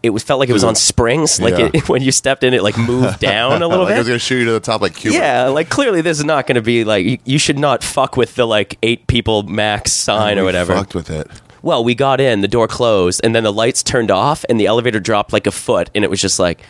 It 0.04 0.12
was 0.12 0.22
felt 0.22 0.40
like 0.40 0.48
it 0.48 0.54
was 0.54 0.64
on 0.64 0.76
mm-hmm. 0.76 0.78
springs. 0.78 1.42
Like 1.42 1.58
Yeah. 1.58 1.72
it, 1.74 1.90
when 1.90 2.04
you 2.04 2.12
stepped 2.12 2.44
in, 2.44 2.54
it 2.54 2.62
like 2.62 2.78
moved 2.78 3.20
down 3.32 3.64
a 3.64 3.68
little 3.68 3.86
like 3.86 3.94
bit. 3.94 3.96
I 3.96 3.98
was 3.98 4.08
gonna 4.08 4.20
shoot 4.20 4.38
you 4.38 4.46
to 4.46 4.52
the 4.52 4.60
top 4.60 4.80
like 4.80 4.96
Cuba. 4.96 5.18
Yeah, 5.18 5.48
like 5.48 5.70
clearly 5.70 6.02
this 6.02 6.20
is 6.20 6.24
not 6.24 6.46
going 6.46 6.56
to 6.56 6.62
be 6.62 6.84
like 6.84 7.04
you, 7.04 7.18
you 7.26 7.40
should 7.40 7.58
not 7.58 7.84
fuck 7.84 8.16
with 8.16 8.36
the 8.36 8.46
like 8.46 8.78
eight 8.84 9.08
people 9.08 9.42
max 9.42 9.92
sign 9.92 10.38
or 10.38 10.44
whatever. 10.44 10.76
Fucked 10.76 10.94
with 10.94 11.10
it. 11.10 11.28
Well, 11.64 11.84
we 11.84 11.96
got 11.96 12.22
in, 12.22 12.42
the 12.42 12.48
door 12.48 12.68
closed, 12.68 13.22
and 13.24 13.34
then 13.34 13.44
the 13.44 13.52
lights 13.52 13.82
turned 13.82 14.12
off, 14.12 14.46
and 14.48 14.60
the 14.60 14.68
elevator 14.68 15.00
dropped 15.00 15.34
like 15.34 15.48
a 15.48 15.52
foot, 15.52 15.90
and 15.96 16.04
it 16.04 16.10
was 16.10 16.22
just 16.22 16.40
like, 16.40 16.62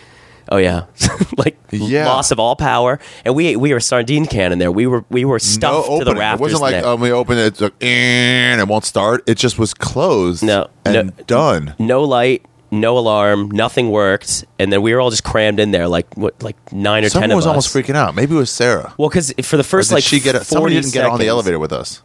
oh 0.49 0.57
yeah, 0.57 0.85
like 1.37 1.57
Yeah. 1.71 2.05
loss 2.07 2.31
of 2.31 2.39
all 2.39 2.55
power. 2.55 2.99
And 3.25 3.35
we 3.35 3.55
we 3.55 3.73
were 3.73 3.79
sardine 3.79 4.25
can 4.25 4.51
in 4.51 4.59
there. 4.59 4.71
We 4.71 4.87
were 4.87 5.05
we 5.09 5.25
were 5.25 5.39
stuffed 5.39 5.89
no 5.89 5.99
to 5.99 6.05
the 6.05 6.15
rafters. 6.15 6.39
It 6.39 6.59
wasn't 6.59 6.61
like 6.61 6.83
um, 6.83 7.01
we 7.01 7.11
open 7.11 7.37
it, 7.37 7.47
it's 7.47 7.61
like, 7.61 7.73
and 7.81 8.61
it 8.61 8.67
won't 8.67 8.85
start. 8.85 9.23
It 9.27 9.35
just 9.37 9.57
was 9.59 9.73
closed. 9.73 10.43
No, 10.43 10.69
and 10.85 11.15
no. 11.17 11.23
done. 11.25 11.75
no 11.79 12.03
light. 12.03 12.45
No 12.69 12.97
alarm, 12.97 13.49
nothing 13.51 13.91
worked, 13.91 14.43
and 14.59 14.73
then 14.73 14.81
we 14.81 14.93
were 14.93 14.99
all 14.99 15.09
just 15.09 15.23
crammed 15.23 15.61
in 15.61 15.71
there, 15.71 15.87
like 15.87 16.13
what, 16.17 16.43
like 16.43 16.57
nine 16.73 17.05
or 17.05 17.07
ten 17.07 17.21
Someone 17.21 17.37
was 17.37 17.47
almost 17.47 17.73
freaking 17.73 17.95
out. 17.95 18.13
Maybe 18.13 18.35
it 18.35 18.37
was 18.37 18.51
Sarah. 18.51 18.93
Well, 18.97 19.07
because 19.07 19.33
for 19.43 19.55
the 19.55 19.63
first 19.63 19.89
like 19.89 20.03
she 20.03 20.19
get 20.19 20.35
it? 20.35 20.43
Somebody 20.43 20.75
40 20.75 20.81
didn't 20.81 20.93
get 20.93 21.05
on 21.05 21.17
the 21.17 21.29
elevator 21.29 21.59
with 21.59 21.71
us. 21.71 22.01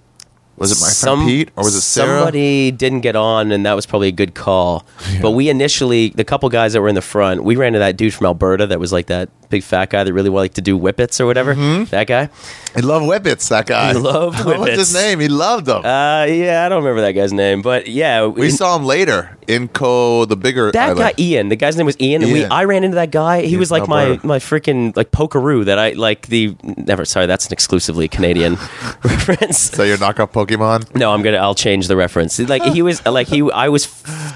Was 0.57 0.71
it 0.71 0.81
my 0.81 0.91
friend 1.17 1.29
Pete 1.29 1.51
or 1.57 1.65
was 1.65 1.75
it 1.75 1.81
Sarah? 1.81 2.19
Somebody 2.19 2.71
didn't 2.71 3.01
get 3.01 3.17
on, 3.17 3.51
and 3.53 3.65
that 3.67 3.73
was 3.75 3.87
probably 3.87 4.09
a 4.09 4.13
good 4.13 4.35
call. 4.35 4.85
But 5.21 5.33
we 5.33 5.49
initially, 5.49 6.09
the 6.11 6.25
couple 6.25 6.49
guys 6.49 6.73
that 6.73 6.81
were 6.81 6.89
in 6.89 6.95
the 6.95 7.03
front, 7.03 7.45
we 7.45 7.57
ran 7.57 7.73
to 7.75 7.79
that 7.81 7.97
dude 7.97 8.15
from 8.15 8.27
Alberta 8.27 8.67
that 8.67 8.79
was 8.81 8.93
like 8.93 9.07
that 9.07 9.29
big 9.53 9.63
fat 9.63 9.91
guy 9.91 10.03
that 10.03 10.13
really 10.13 10.31
liked 10.31 10.57
to 10.57 10.63
do 10.63 10.77
whippets 10.79 11.21
or 11.21 11.27
whatever. 11.27 11.55
That 11.87 12.07
guy. 12.07 12.31
He 12.75 12.81
loved 12.81 13.05
whippets. 13.07 13.49
That 13.51 13.67
guy. 13.67 13.93
He 13.93 13.99
loved 13.99 14.39
whippets. 14.45 14.59
What's 14.59 14.77
his 14.77 14.95
name? 14.95 15.21
He 15.21 15.29
loved 15.29 15.67
them. 15.67 15.85
Uh, 15.85 16.25
yeah, 16.25 16.65
I 16.65 16.69
don't 16.71 16.83
remember 16.83 17.03
that 17.03 17.13
guy's 17.13 17.33
name, 17.33 17.61
but 17.63 17.87
yeah, 17.87 18.27
we 18.27 18.47
in- 18.47 18.53
saw 18.53 18.75
him 18.77 18.85
later 18.85 19.37
in 19.47 19.69
Co. 19.69 20.25
The 20.25 20.37
bigger 20.37 20.73
that 20.73 20.91
island. 20.97 20.99
guy 20.99 21.13
Ian. 21.19 21.49
The 21.51 21.57
guy's 21.57 21.77
name 21.77 21.85
was 21.87 22.01
Ian, 22.01 22.23
and 22.23 22.33
we 22.33 22.41
Ian. 22.41 22.53
I 22.53 22.65
ran 22.65 22.83
into 22.83 22.95
that 22.95 23.11
guy. 23.11 23.43
He 23.43 23.51
Ian 23.51 23.61
was 23.61 23.71
like 23.71 23.87
my 23.89 24.19
my 24.23 24.39
freaking 24.39 24.97
like 24.97 25.11
pokeroo 25.11 25.67
that 25.67 25.79
I 25.79 25.91
like 25.91 26.29
the 26.29 26.57
never. 26.63 27.05
Sorry, 27.05 27.27
that's 27.27 27.47
an 27.47 27.53
exclusively 27.53 28.09
Canadian 28.09 28.55
reference. 29.05 29.59
So 29.59 29.83
you're 29.83 29.99
knockoff 29.99 30.33
Pokemon. 30.33 30.95
No, 30.97 31.13
I'm 31.13 31.23
gonna. 31.23 31.37
I'll 31.39 31.55
change 31.55 31.89
the 31.89 31.97
reference. 31.97 32.39
Like 32.39 32.63
he 32.63 32.81
was, 32.83 33.05
like 33.05 33.29
he. 33.29 33.43
I 33.53 33.69
was 33.69 33.87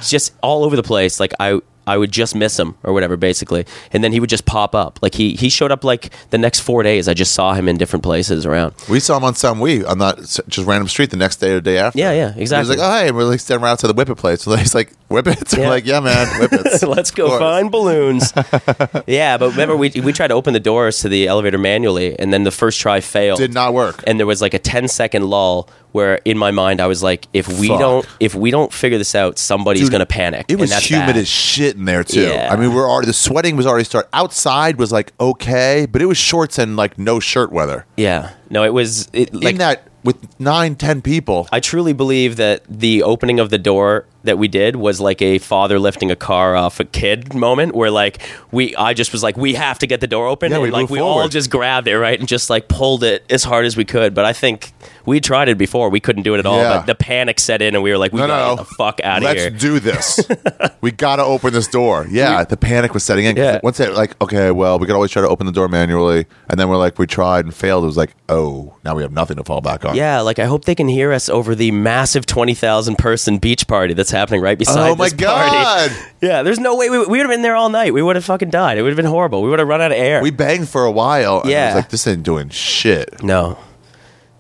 just 0.06 0.34
all 0.42 0.64
over 0.64 0.76
the 0.76 0.82
place. 0.82 1.18
Like 1.20 1.32
I, 1.40 1.60
I 1.86 1.96
would 1.96 2.10
just 2.12 2.34
miss 2.34 2.58
him 2.58 2.74
or 2.82 2.92
whatever, 2.92 3.16
basically, 3.16 3.64
and 3.92 4.02
then 4.02 4.12
he 4.12 4.20
would 4.20 4.30
just 4.30 4.44
pop 4.46 4.74
up. 4.74 4.98
Like 5.02 5.14
he 5.14 5.34
he 5.36 5.48
showed 5.48 5.70
up 5.72 5.84
like 5.84 6.12
the 6.30 6.38
next 6.38 6.60
four 6.60 6.82
days. 6.82 7.08
I 7.08 7.14
just 7.14 7.32
saw 7.32 7.54
him 7.54 7.68
in 7.68 7.76
different 7.78 8.02
places 8.02 8.44
around. 8.46 8.74
We 8.88 9.00
saw 9.00 9.16
him 9.16 9.24
on 9.24 9.34
some 9.34 9.60
we 9.60 9.84
on 9.84 9.98
that 9.98 10.18
s- 10.18 10.40
just 10.48 10.66
random 10.66 10.88
street 10.88 11.10
the 11.10 11.16
next 11.16 11.36
day 11.36 11.50
or 11.52 11.54
the 11.56 11.60
day 11.60 11.78
after. 11.78 11.98
Yeah, 11.98 12.12
yeah, 12.12 12.32
exactly. 12.36 12.66
He 12.74 12.78
was 12.78 12.78
like, 12.78 13.00
oh 13.02 13.04
hey, 13.04 13.12
we're 13.12 13.24
like 13.24 13.40
standing 13.40 13.64
around 13.64 13.76
to 13.78 13.86
the 13.86 13.94
whippet 13.94 14.16
place. 14.18 14.42
So 14.42 14.54
he's 14.56 14.74
like, 14.74 14.92
whippets. 15.08 15.52
Yeah. 15.56 15.64
We're 15.64 15.68
like, 15.70 15.86
yeah, 15.86 16.00
man, 16.00 16.26
whippets. 16.40 16.82
Let's 16.86 17.10
go 17.10 17.38
find 17.38 17.70
balloons. 17.70 18.32
yeah, 19.06 19.36
but 19.38 19.50
remember 19.50 19.76
we 19.76 19.90
we 20.02 20.12
tried 20.12 20.28
to 20.28 20.34
open 20.34 20.52
the 20.54 20.60
doors 20.60 21.00
to 21.00 21.08
the 21.08 21.26
elevator 21.28 21.58
manually, 21.58 22.18
and 22.18 22.32
then 22.32 22.42
the 22.44 22.50
first 22.50 22.80
try 22.80 23.00
failed. 23.00 23.38
Did 23.38 23.54
not 23.54 23.74
work. 23.74 24.02
and 24.06 24.18
there 24.18 24.26
was 24.26 24.40
like 24.42 24.54
a 24.54 24.58
10 24.58 24.88
second 24.88 25.24
lull 25.28 25.68
where 25.96 26.20
in 26.26 26.36
my 26.36 26.50
mind 26.50 26.80
I 26.82 26.86
was 26.86 27.02
like, 27.02 27.26
if 27.32 27.48
we 27.48 27.68
Fuck. 27.68 27.80
don't 27.80 28.06
if 28.20 28.34
we 28.34 28.50
don't 28.50 28.70
figure 28.70 28.98
this 28.98 29.14
out, 29.14 29.38
somebody's 29.38 29.84
Dude, 29.84 29.92
gonna 29.92 30.04
panic. 30.06 30.44
It 30.48 30.58
was 30.58 30.70
humid 30.74 31.06
bad. 31.06 31.16
as 31.16 31.26
shit 31.26 31.74
in 31.76 31.86
there 31.86 32.04
too. 32.04 32.20
Yeah. 32.20 32.52
I 32.52 32.56
mean, 32.56 32.74
we're 32.74 32.88
already 32.88 33.06
the 33.06 33.14
sweating 33.14 33.56
was 33.56 33.66
already 33.66 33.84
start. 33.84 34.06
Outside 34.12 34.78
was 34.78 34.92
like 34.92 35.12
okay, 35.18 35.86
but 35.90 36.02
it 36.02 36.06
was 36.06 36.18
shorts 36.18 36.58
and 36.58 36.76
like 36.76 36.98
no 36.98 37.18
shirt 37.18 37.50
weather. 37.50 37.86
Yeah, 37.96 38.34
no, 38.50 38.62
it 38.62 38.74
was 38.74 39.08
it, 39.14 39.34
like 39.34 39.52
in 39.54 39.58
that 39.58 39.88
with 40.04 40.38
nine, 40.38 40.76
ten 40.76 41.00
people. 41.00 41.48
I 41.50 41.60
truly 41.60 41.94
believe 41.94 42.36
that 42.36 42.62
the 42.68 43.02
opening 43.02 43.40
of 43.40 43.48
the 43.48 43.58
door 43.58 44.04
that 44.26 44.38
we 44.38 44.48
did 44.48 44.76
was 44.76 45.00
like 45.00 45.20
a 45.22 45.38
father 45.38 45.78
lifting 45.78 46.10
a 46.10 46.16
car 46.16 46.54
off 46.54 46.78
a 46.80 46.84
kid 46.84 47.34
moment 47.34 47.74
where 47.74 47.90
like 47.90 48.20
we 48.52 48.76
I 48.76 48.92
just 48.94 49.12
was 49.12 49.22
like 49.22 49.36
we 49.36 49.54
have 49.54 49.78
to 49.80 49.86
get 49.86 50.00
the 50.00 50.06
door 50.06 50.26
open 50.28 50.50
Yeah, 50.50 50.56
and 50.56 50.62
we 50.62 50.70
like 50.70 50.90
we 50.90 51.00
all 51.00 51.28
just 51.28 51.50
grabbed 51.50 51.88
it 51.88 51.98
right 51.98 52.18
and 52.18 52.28
just 52.28 52.50
like 52.50 52.68
pulled 52.68 53.02
it 53.04 53.24
as 53.30 53.44
hard 53.44 53.64
as 53.66 53.76
we 53.76 53.84
could 53.84 54.14
but 54.14 54.24
I 54.24 54.32
think 54.32 54.72
we 55.04 55.20
tried 55.20 55.48
it 55.48 55.56
before 55.58 55.88
we 55.88 56.00
couldn't 56.00 56.22
do 56.24 56.34
it 56.34 56.38
at 56.38 56.46
all 56.46 56.58
Yeah. 56.58 56.76
but 56.78 56.86
the 56.86 56.94
panic 56.94 57.40
set 57.40 57.62
in 57.62 57.74
and 57.74 57.82
we 57.82 57.90
were 57.90 57.98
like 57.98 58.12
we 58.12 58.20
no, 58.20 58.26
gotta 58.26 58.42
no, 58.50 58.56
get 58.56 58.68
the 58.68 58.74
fuck 58.74 59.00
out 59.02 59.22
of 59.24 59.32
here 59.36 59.50
Let's 59.50 59.62
do 59.62 59.80
this. 59.80 60.20
we 60.80 60.90
got 60.90 61.16
to 61.16 61.24
open 61.24 61.52
this 61.52 61.68
door. 61.68 62.06
Yeah, 62.10 62.44
the 62.44 62.56
panic 62.56 62.92
was 62.94 63.04
setting 63.04 63.24
in 63.24 63.36
Yeah. 63.36 63.60
Once 63.62 63.80
it 63.80 63.92
like, 63.94 64.20
okay, 64.20 64.50
well, 64.50 64.78
we 64.78 64.86
could 64.86 64.94
always 64.94 65.10
try 65.10 65.22
to 65.22 65.28
open 65.28 65.46
the 65.46 65.52
door 65.52 65.68
manually, 65.68 66.26
and 66.50 66.58
then 66.58 66.68
we're 66.68 66.76
like, 66.76 66.98
we 66.98 67.06
tried 67.06 67.44
and 67.44 67.54
failed. 67.54 67.84
It 67.84 67.86
was 67.86 67.96
like, 67.96 68.14
oh, 68.28 68.74
now 68.84 68.94
we 68.94 69.02
have 69.02 69.12
nothing 69.12 69.36
to 69.36 69.44
fall 69.44 69.60
back 69.60 69.84
on. 69.84 69.94
Yeah, 69.94 70.20
like 70.20 70.38
I 70.38 70.44
hope 70.46 70.64
they 70.64 70.74
can 70.74 70.88
hear 70.88 71.12
us 71.12 71.28
over 71.28 71.54
the 71.54 71.70
massive 71.70 72.26
twenty 72.26 72.54
thousand 72.54 72.96
person 72.96 73.38
beach 73.38 73.66
party 73.66 73.94
that's 73.94 74.10
happening 74.16 74.40
right 74.40 74.56
oh 74.56 74.58
beside. 74.58 74.90
Oh 74.90 74.96
my. 74.96 75.08
God. 75.10 75.90
Yeah, 76.22 76.42
there's 76.42 76.58
no 76.58 76.74
way 76.76 76.88
we, 76.90 76.98
we 76.98 77.04
would 77.06 77.20
have 77.20 77.28
been 77.28 77.42
there 77.42 77.54
all 77.54 77.68
night. 77.68 77.92
We 77.92 78.02
would 78.02 78.16
have 78.16 78.24
fucking 78.24 78.48
died. 78.50 78.78
It 78.78 78.82
would 78.82 78.88
have 78.88 78.96
been 78.96 79.04
horrible. 79.04 79.42
We 79.42 79.50
would 79.50 79.58
have 79.58 79.68
run 79.68 79.82
out 79.82 79.92
of 79.92 79.98
air. 79.98 80.22
We 80.22 80.30
banged 80.30 80.68
for 80.68 80.84
a 80.84 80.90
while. 80.90 81.42
And 81.42 81.50
Yeah. 81.50 81.66
was 81.66 81.74
like, 81.82 81.90
this 81.90 82.06
ain't 82.06 82.22
doing 82.22 82.48
shit. 82.48 83.22
no, 83.22 83.58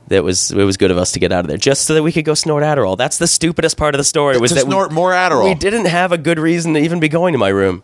that 0.08 0.24
was 0.24 0.50
it 0.50 0.64
was 0.64 0.76
good 0.76 0.90
of 0.90 0.96
us 0.96 1.12
to 1.12 1.20
get 1.20 1.32
out 1.32 1.40
of 1.40 1.48
there 1.48 1.58
just 1.58 1.84
so 1.84 1.94
that 1.94 2.02
we 2.02 2.12
could 2.12 2.24
go 2.24 2.34
snort 2.34 2.62
Adderall. 2.62 2.96
That's 2.96 3.18
the 3.18 3.26
stupidest 3.26 3.76
part 3.76 3.94
of 3.94 3.98
the 3.98 4.04
story. 4.04 4.38
Was 4.38 4.52
To 4.52 4.54
that 4.56 4.64
snort 4.64 4.88
we, 4.90 4.94
more 4.94 5.12
Adderall. 5.12 5.44
We 5.44 5.54
didn't 5.54 5.84
have 5.86 6.12
a 6.12 6.18
good 6.18 6.38
reason 6.38 6.74
to 6.74 6.80
even 6.80 6.98
be 6.98 7.08
going 7.08 7.32
to 7.32 7.38
my 7.38 7.50
room. 7.50 7.82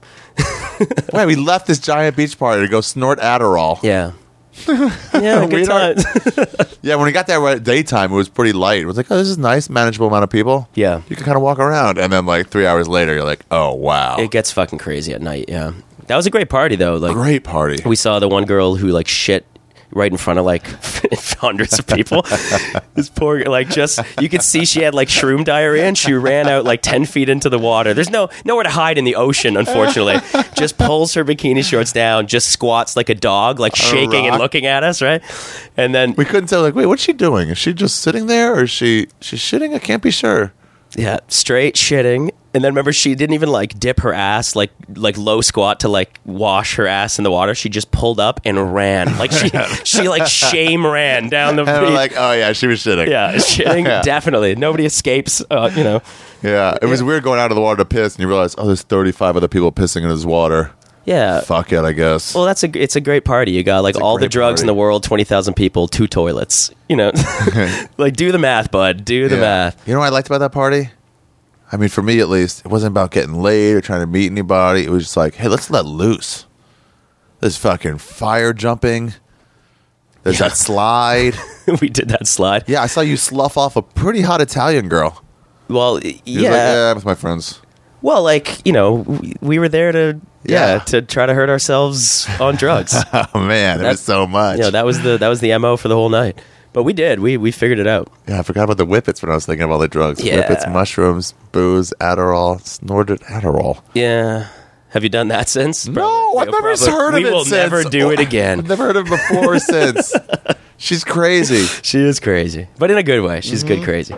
Wait, 1.12 1.26
we 1.26 1.36
left 1.36 1.66
this 1.66 1.78
giant 1.78 2.16
beach 2.16 2.38
party 2.38 2.62
to 2.62 2.68
go 2.68 2.80
snort 2.80 3.18
Adderall. 3.18 3.80
Yeah. 3.82 4.12
Yeah, 5.14 5.46
good 5.46 5.52
We 5.52 5.64
don't- 5.64 5.96
times. 5.96 6.76
Yeah, 6.82 6.96
when 6.96 7.04
we 7.06 7.12
got 7.12 7.26
there 7.28 7.46
at 7.48 7.62
daytime, 7.62 8.10
it 8.12 8.16
was 8.16 8.28
pretty 8.28 8.52
light. 8.52 8.80
It 8.82 8.86
was 8.86 8.96
like, 8.96 9.08
oh, 9.10 9.16
this 9.16 9.28
is 9.28 9.38
nice, 9.38 9.70
manageable 9.70 10.08
amount 10.08 10.24
of 10.24 10.30
people. 10.30 10.68
Yeah. 10.74 11.02
You 11.08 11.14
can 11.14 11.24
kind 11.24 11.36
of 11.36 11.42
walk 11.42 11.60
around. 11.60 11.96
And 11.98 12.12
then, 12.12 12.26
like, 12.26 12.48
three 12.48 12.66
hours 12.66 12.88
later, 12.88 13.14
you're 13.14 13.24
like, 13.24 13.44
oh, 13.52 13.72
wow. 13.74 14.16
It 14.18 14.32
gets 14.32 14.50
fucking 14.50 14.80
crazy 14.80 15.12
at 15.14 15.22
night. 15.22 15.44
Yeah, 15.48 15.72
that 16.08 16.16
was 16.16 16.26
a 16.26 16.30
great 16.30 16.50
party 16.50 16.74
though. 16.74 16.96
Like 16.96 17.12
Great 17.14 17.44
party. 17.44 17.82
we 17.86 17.94
saw 17.96 18.18
the 18.18 18.28
one 18.28 18.44
girl 18.44 18.74
who 18.74 18.88
like 18.88 19.06
shit 19.06 19.46
right 19.92 20.10
in 20.10 20.16
front 20.16 20.38
of 20.38 20.44
like 20.44 20.66
hundreds 21.38 21.78
of 21.78 21.86
people. 21.86 22.22
this 22.94 23.08
poor 23.08 23.44
like 23.44 23.68
just 23.68 24.00
you 24.20 24.28
could 24.28 24.42
see 24.42 24.64
she 24.64 24.82
had 24.82 24.94
like 24.94 25.08
shroom 25.08 25.44
diarrhea 25.44 25.84
and 25.84 25.96
she 25.96 26.12
ran 26.12 26.48
out 26.48 26.64
like 26.64 26.82
ten 26.82 27.04
feet 27.04 27.28
into 27.28 27.48
the 27.48 27.58
water. 27.58 27.94
There's 27.94 28.10
no 28.10 28.28
nowhere 28.44 28.64
to 28.64 28.70
hide 28.70 28.98
in 28.98 29.04
the 29.04 29.16
ocean, 29.16 29.56
unfortunately. 29.56 30.20
just 30.54 30.78
pulls 30.78 31.14
her 31.14 31.24
bikini 31.24 31.64
shorts 31.64 31.92
down, 31.92 32.26
just 32.26 32.48
squats 32.48 32.96
like 32.96 33.08
a 33.08 33.14
dog, 33.14 33.60
like 33.60 33.76
shaking 33.76 34.26
and 34.26 34.38
looking 34.38 34.66
at 34.66 34.84
us, 34.84 35.02
right? 35.02 35.22
And 35.76 35.94
then 35.94 36.14
we 36.14 36.24
couldn't 36.24 36.48
tell, 36.48 36.62
like, 36.62 36.74
wait, 36.74 36.86
what's 36.86 37.02
she 37.02 37.12
doing? 37.12 37.48
Is 37.48 37.58
she 37.58 37.72
just 37.72 38.00
sitting 38.00 38.26
there 38.26 38.54
or 38.54 38.64
is 38.64 38.70
she 38.70 39.08
she's 39.20 39.40
shitting? 39.40 39.74
I 39.74 39.78
can't 39.78 40.02
be 40.02 40.10
sure. 40.10 40.52
Yeah, 40.96 41.18
straight 41.28 41.74
shitting. 41.76 42.30
And 42.54 42.62
then 42.62 42.72
remember 42.72 42.92
she 42.92 43.14
didn't 43.14 43.32
even 43.32 43.48
like 43.48 43.78
dip 43.80 44.00
her 44.00 44.12
ass 44.12 44.54
like 44.54 44.70
like 44.94 45.16
low 45.16 45.40
squat 45.40 45.80
to 45.80 45.88
like 45.88 46.20
wash 46.26 46.74
her 46.76 46.86
ass 46.86 47.18
in 47.18 47.24
the 47.24 47.30
water. 47.30 47.54
She 47.54 47.70
just 47.70 47.90
pulled 47.92 48.20
up 48.20 48.40
and 48.44 48.74
ran. 48.74 49.08
Like 49.18 49.32
she 49.32 49.50
she 49.84 50.08
like 50.08 50.26
shame 50.26 50.86
ran 50.86 51.28
down 51.30 51.56
the 51.56 51.64
And 51.66 51.86
beach. 51.86 51.94
like, 51.94 52.12
oh, 52.16 52.32
yeah, 52.32 52.52
she 52.52 52.66
was 52.66 52.80
shitting. 52.80 53.08
Yeah, 53.08 53.34
shitting 53.36 53.86
Yeah. 53.86 54.02
definitely. 54.02 54.54
Nobody 54.54 54.84
escapes. 54.84 55.42
Uh, 55.50 55.70
you 55.74 55.82
know. 55.82 56.02
Yeah. 56.42 56.76
It 56.82 56.86
was 56.86 57.02
weird 57.02 57.22
going 57.22 57.40
out 57.40 57.50
of 57.50 57.54
the 57.54 57.62
water 57.62 57.78
to 57.78 57.84
piss 57.86 58.14
and 58.16 58.20
you 58.22 58.28
realize, 58.28 58.54
oh, 58.58 58.66
there's 58.66 58.82
35 58.82 59.36
other 59.38 59.48
people 59.48 59.72
pissing 59.72 60.02
in 60.02 60.08
this 60.10 60.24
water. 60.26 60.72
Yeah. 61.04 61.40
Fuck 61.40 61.72
it, 61.72 61.80
I 61.84 61.92
guess. 61.92 62.34
Well, 62.34 62.44
that's 62.44 62.62
a 62.62 62.70
it's 62.80 62.94
a 62.96 63.00
great 63.00 63.24
party. 63.24 63.52
You 63.52 63.62
got 63.64 63.82
like 63.82 64.00
all 64.00 64.18
the 64.18 64.28
drugs 64.28 64.60
in 64.60 64.66
the 64.66 64.74
world, 64.74 65.02
twenty 65.02 65.24
thousand 65.24 65.54
people, 65.54 65.88
two 65.88 66.06
toilets. 66.06 66.70
You 66.88 66.96
know, 66.96 67.12
like 67.96 68.14
do 68.16 68.30
the 68.32 68.38
math, 68.38 68.70
bud. 68.70 69.04
Do 69.04 69.28
the 69.28 69.34
Yeah. 69.36 69.40
math. 69.40 69.88
You 69.88 69.94
know 69.94 70.00
what 70.00 70.06
I 70.06 70.10
liked 70.10 70.28
about 70.28 70.38
that 70.38 70.52
party? 70.52 70.90
I 71.72 71.76
mean, 71.78 71.88
for 71.88 72.02
me 72.02 72.20
at 72.20 72.28
least, 72.28 72.60
it 72.60 72.68
wasn't 72.68 72.92
about 72.92 73.10
getting 73.12 73.40
laid 73.40 73.74
or 73.74 73.80
trying 73.80 74.00
to 74.02 74.06
meet 74.06 74.30
anybody. 74.30 74.84
It 74.84 74.90
was 74.90 75.04
just 75.04 75.16
like, 75.16 75.34
hey, 75.36 75.48
let's 75.48 75.70
let 75.70 75.86
loose. 75.86 76.44
There's 77.40 77.56
fucking 77.56 77.96
fire 77.98 78.52
jumping. 78.52 79.14
There's 80.22 80.38
Yeah. 80.38 80.48
that 80.50 80.56
slide. 80.58 81.34
we 81.80 81.88
did 81.88 82.08
that 82.10 82.26
slide. 82.26 82.64
Yeah, 82.68 82.82
I 82.82 82.86
saw 82.86 83.00
you 83.00 83.16
slough 83.16 83.56
off 83.56 83.74
a 83.74 83.82
pretty 83.82 84.20
hot 84.20 84.42
Italian 84.42 84.88
girl. 84.90 85.24
Well, 85.68 85.98
yeah. 86.04 86.12
like, 86.12 86.22
yeah, 86.26 86.92
with 86.92 87.06
my 87.06 87.14
friends. 87.14 87.61
Well, 88.02 88.22
like 88.22 88.60
you 88.66 88.72
know, 88.72 88.94
we, 88.94 89.34
we 89.40 89.58
were 89.58 89.68
there 89.68 89.92
to 89.92 90.20
yeah. 90.44 90.74
Yeah. 90.74 90.78
to 90.80 91.02
try 91.02 91.26
to 91.26 91.34
hurt 91.34 91.48
ourselves 91.48 92.28
on 92.40 92.56
drugs. 92.56 92.94
Oh 93.14 93.26
man, 93.40 93.78
it 93.80 93.82
That- 93.82 93.90
was 93.92 94.00
so 94.00 94.26
much. 94.26 94.58
you 94.58 94.64
know, 94.64 94.70
that 94.70 94.84
was 94.84 95.00
the 95.02 95.16
that 95.18 95.28
was 95.28 95.40
the 95.40 95.56
mo 95.58 95.76
for 95.76 95.88
the 95.88 95.94
whole 95.94 96.08
night. 96.10 96.38
But 96.74 96.84
we 96.84 96.92
did. 96.94 97.20
We 97.20 97.36
we 97.36 97.52
figured 97.52 97.78
it 97.78 97.86
out. 97.86 98.10
yeah, 98.26 98.40
I 98.40 98.42
forgot 98.42 98.64
about 98.64 98.78
the 98.78 98.86
whippets 98.86 99.22
when 99.22 99.30
I 99.30 99.34
was 99.34 99.44
thinking 99.46 99.62
of 99.64 99.70
all 99.70 99.78
the 99.78 99.88
drugs. 99.88 100.22
Yeah. 100.24 100.36
Whippets, 100.42 100.66
mushrooms, 100.72 101.34
booze, 101.52 101.92
Adderall, 102.00 102.60
snorted 102.62 103.20
Adderall. 103.22 103.82
Yeah. 103.94 104.48
Have 104.88 105.02
you 105.04 105.08
done 105.10 105.28
that 105.28 105.48
since? 105.48 105.86
No, 105.86 105.94
Probably. 105.94 106.40
I've 106.40 106.46
never 106.48 106.76
Probably- 106.76 106.90
heard 106.92 107.08
of 107.08 107.14
we 107.22 107.28
it. 107.28 107.32
will 107.32 107.44
since. 107.44 107.52
never 107.52 107.84
do 107.84 108.10
it 108.10 108.20
again. 108.20 108.58
I've 108.60 108.68
never 108.68 108.84
heard 108.86 108.96
of 108.96 109.06
it 109.06 109.10
before 109.10 109.58
since. 109.58 110.14
She's 110.78 111.04
crazy. 111.04 111.64
She 111.82 111.98
is 112.00 112.18
crazy, 112.20 112.66
but 112.78 112.90
in 112.90 112.96
a 112.98 113.02
good 113.02 113.22
way. 113.22 113.40
She's 113.42 113.62
Mm-hmm. 113.62 113.74
good 113.76 113.84
crazy. 113.84 114.14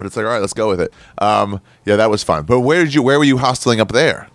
But 0.00 0.06
it's 0.06 0.16
like, 0.16 0.24
all 0.24 0.32
right, 0.32 0.40
let's 0.40 0.54
go 0.54 0.66
with 0.66 0.80
it. 0.80 0.94
Um, 1.18 1.60
yeah, 1.84 1.96
that 1.96 2.08
was 2.08 2.22
fun. 2.22 2.44
But 2.44 2.60
where 2.60 2.84
did 2.84 2.94
you? 2.94 3.02
Where 3.02 3.18
were 3.18 3.24
you 3.24 3.36
hostling 3.36 3.82
up 3.82 3.92
there? 3.92 4.28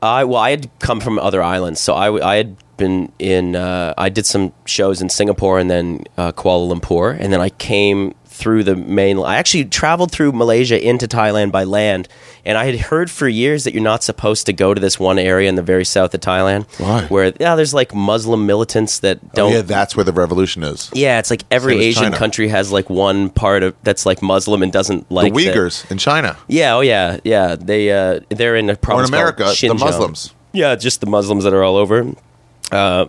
I 0.00 0.24
well, 0.24 0.40
I 0.40 0.48
had 0.48 0.70
come 0.78 1.00
from 1.00 1.18
other 1.18 1.42
islands, 1.42 1.80
so 1.80 1.92
I, 1.92 2.32
I 2.32 2.36
had 2.36 2.56
been 2.78 3.12
in. 3.18 3.56
Uh, 3.56 3.92
I 3.98 4.08
did 4.08 4.24
some 4.24 4.54
shows 4.64 5.02
in 5.02 5.10
Singapore 5.10 5.58
and 5.58 5.70
then 5.70 6.04
uh, 6.16 6.32
Kuala 6.32 6.74
Lumpur, 6.74 7.14
and 7.20 7.30
then 7.30 7.42
I 7.42 7.50
came 7.50 8.14
through 8.36 8.62
the 8.64 8.76
main. 8.76 9.18
I 9.18 9.36
actually 9.36 9.64
traveled 9.64 10.12
through 10.12 10.32
Malaysia 10.32 10.78
into 10.78 11.08
Thailand 11.08 11.50
by 11.50 11.64
land, 11.64 12.06
and 12.44 12.56
I 12.58 12.66
had 12.66 12.76
heard 12.78 13.10
for 13.10 13.26
years 13.28 13.64
that 13.64 13.72
you're 13.74 13.82
not 13.82 14.04
supposed 14.04 14.46
to 14.46 14.52
go 14.52 14.74
to 14.74 14.80
this 14.80 15.00
one 15.00 15.18
area 15.18 15.48
in 15.48 15.54
the 15.56 15.62
very 15.62 15.84
south 15.84 16.12
of 16.14 16.20
Thailand. 16.20 16.66
Why? 16.78 17.02
Where 17.06 17.32
yeah, 17.40 17.56
there's 17.56 17.72
like 17.74 17.94
Muslim 17.94 18.46
militants 18.46 18.98
that 19.00 19.18
Oh, 19.24 19.30
don't. 19.34 19.52
yeah, 19.52 19.62
that's 19.62 19.96
where 19.96 20.04
the 20.04 20.12
revolution 20.12 20.62
is. 20.62 20.90
Yeah, 20.92 21.18
it's 21.18 21.30
like 21.30 21.42
every 21.50 21.72
Same 21.74 21.80
as 21.80 21.86
Asian 21.86 22.02
China. 22.04 22.16
country 22.18 22.48
has 22.48 22.70
like 22.70 22.88
one 22.90 23.30
part 23.30 23.62
of 23.62 23.74
that's 23.82 24.04
like 24.06 24.20
Muslim 24.22 24.62
and 24.62 24.72
doesn't 24.72 25.10
like 25.10 25.32
the 25.34 25.46
Uyghurs 25.46 25.90
in 25.90 25.98
China. 25.98 26.36
yeah, 26.48 26.74
oh 26.76 26.80
yeah, 26.82 27.18
yeah. 27.24 27.56
They 27.56 27.90
uh, 27.90 28.20
they're 28.28 28.56
in 28.56 28.68
a 28.70 28.72
Or 28.72 28.74
in 28.74 28.76
province 28.78 29.10
called 29.10 29.20
America, 29.20 29.44
the 29.44 29.50
Xinjiang. 29.50 29.80
Muslims. 29.80 30.34
Yeah, 30.52 30.74
just 30.76 31.00
the 31.00 31.06
Muslims 31.06 31.44
that 31.44 31.52
are 31.52 31.62
all 31.64 31.76
over. 31.76 32.14
Uh, 32.72 33.06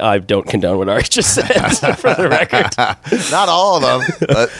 I 0.00 0.18
don't 0.18 0.46
condone 0.46 0.78
what 0.78 0.88
Ari 0.88 1.02
just 1.10 1.34
said 1.34 1.46
for 1.96 2.14
the 2.14 2.28
record. 2.28 2.76
Not 3.30 3.48
all 3.48 3.76
of 3.76 3.82
them, 3.82 4.16
but 4.28 4.50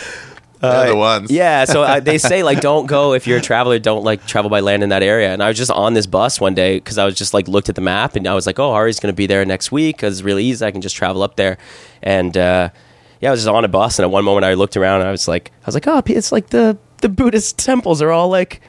they're 0.60 0.88
the 0.90 0.96
ones. 0.96 1.30
Uh, 1.30 1.34
Yeah, 1.34 1.64
so 1.66 1.82
I, 1.82 2.00
they 2.00 2.18
say 2.18 2.42
like 2.42 2.60
don't 2.60 2.86
go 2.86 3.12
if 3.12 3.26
you're 3.26 3.38
a 3.38 3.42
traveler, 3.42 3.78
don't 3.78 4.04
like 4.04 4.26
travel 4.26 4.50
by 4.50 4.60
land 4.60 4.82
in 4.82 4.88
that 4.88 5.02
area. 5.02 5.32
And 5.32 5.42
I 5.42 5.48
was 5.48 5.56
just 5.56 5.70
on 5.70 5.94
this 5.94 6.06
bus 6.06 6.40
one 6.40 6.54
day 6.54 6.78
because 6.78 6.98
I 6.98 7.04
was 7.04 7.14
just 7.14 7.34
like 7.34 7.46
looked 7.46 7.68
at 7.68 7.74
the 7.74 7.80
map 7.80 8.16
and 8.16 8.26
I 8.26 8.34
was 8.34 8.46
like, 8.46 8.58
oh, 8.58 8.72
Ari's 8.72 8.98
going 9.00 9.12
to 9.12 9.16
be 9.16 9.26
there 9.26 9.44
next 9.44 9.70
week 9.70 9.96
because 9.96 10.18
it's 10.18 10.24
really 10.24 10.44
easy. 10.44 10.64
I 10.64 10.70
can 10.70 10.80
just 10.80 10.96
travel 10.96 11.22
up 11.22 11.36
there. 11.36 11.58
And 12.02 12.36
uh, 12.36 12.70
yeah, 13.20 13.28
I 13.28 13.32
was 13.32 13.40
just 13.40 13.48
on 13.48 13.64
a 13.64 13.68
bus 13.68 13.98
and 13.98 14.04
at 14.04 14.10
one 14.10 14.24
moment 14.24 14.44
I 14.46 14.54
looked 14.54 14.76
around 14.76 15.00
and 15.00 15.08
I 15.08 15.12
was 15.12 15.28
like, 15.28 15.52
I 15.62 15.66
was 15.66 15.74
like, 15.74 15.86
oh, 15.86 16.02
it's 16.06 16.32
like 16.32 16.48
the 16.48 16.78
the 17.00 17.08
Buddhist 17.08 17.58
temples 17.58 18.02
are 18.02 18.10
all 18.10 18.28
like 18.28 18.60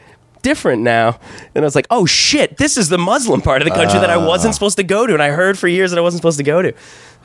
different 0.42 0.82
now. 0.82 1.20
And 1.56 1.64
I 1.64 1.66
was 1.66 1.76
like, 1.76 1.88
oh 1.90 2.06
shit, 2.06 2.58
this 2.58 2.78
is 2.78 2.90
the 2.90 2.98
Muslim 2.98 3.42
part 3.42 3.62
of 3.62 3.68
the 3.68 3.74
country 3.74 4.00
that 4.00 4.10
I 4.10 4.16
ah. 4.16 4.28
wasn't 4.28 4.54
supposed 4.54 4.78
to 4.78 4.84
go 4.84 5.08
to, 5.08 5.14
and 5.14 5.24
I 5.24 5.30
heard 5.30 5.58
for 5.58 5.68
years 5.68 5.92
that 5.92 5.98
I 5.98 6.02
wasn't 6.02 6.20
supposed 6.20 6.38
to 6.38 6.44
go 6.44 6.62
to. 6.62 6.74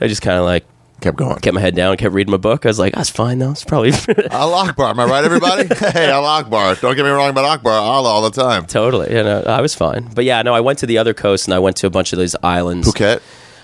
I 0.00 0.08
just 0.08 0.22
kind 0.22 0.38
of 0.38 0.44
like 0.44 0.64
Kept 1.00 1.16
going. 1.18 1.36
kept 1.36 1.54
my 1.54 1.60
head 1.60 1.74
down, 1.74 1.96
kept 1.96 2.14
reading 2.14 2.30
my 2.30 2.38
book. 2.38 2.64
I 2.64 2.68
was 2.68 2.78
like, 2.78 2.94
that's 2.94 3.10
fine 3.10 3.38
though. 3.38 3.50
It's 3.50 3.64
probably 3.64 3.92
Al 4.30 4.54
Akbar, 4.54 4.90
am 4.90 5.00
I 5.00 5.04
right, 5.04 5.24
everybody? 5.24 5.66
hey, 5.92 6.10
Al 6.10 6.24
Akbar. 6.24 6.76
Don't 6.76 6.96
get 6.96 7.04
me 7.04 7.10
wrong 7.10 7.30
about 7.30 7.44
Akbar. 7.44 7.72
Allah 7.72 8.08
all 8.08 8.22
the 8.22 8.30
time. 8.30 8.64
totally. 8.66 9.14
You 9.14 9.22
know, 9.22 9.42
I 9.42 9.60
was 9.60 9.74
fine. 9.74 10.08
But 10.14 10.24
yeah, 10.24 10.40
no, 10.42 10.54
I 10.54 10.60
went 10.60 10.78
to 10.78 10.86
the 10.86 10.98
other 10.98 11.12
coast 11.12 11.46
and 11.46 11.54
I 11.54 11.58
went 11.58 11.76
to 11.78 11.86
a 11.86 11.90
bunch 11.90 12.12
of 12.12 12.18
these 12.18 12.36
islands. 12.42 12.88
Phuket. 12.88 13.20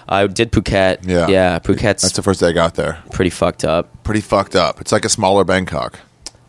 I 0.09 0.27
did 0.27 0.53
Phuket. 0.53 1.07
Yeah. 1.07 1.29
yeah. 1.29 1.59
Phuket's 1.61 2.03
That's 2.03 2.13
the 2.13 2.23
first 2.23 2.41
day 2.41 2.49
I 2.49 2.53
got 2.53 2.75
there. 2.75 3.03
pretty 3.13 3.31
fucked 3.31 3.65
up. 3.65 4.03
Pretty 4.05 4.21
fucked 4.21 4.57
up. 4.57 4.81
It's 4.81 4.93
like 4.93 5.05
a 5.05 5.09
smaller 5.09 5.45
Bangkok. 5.45 6.01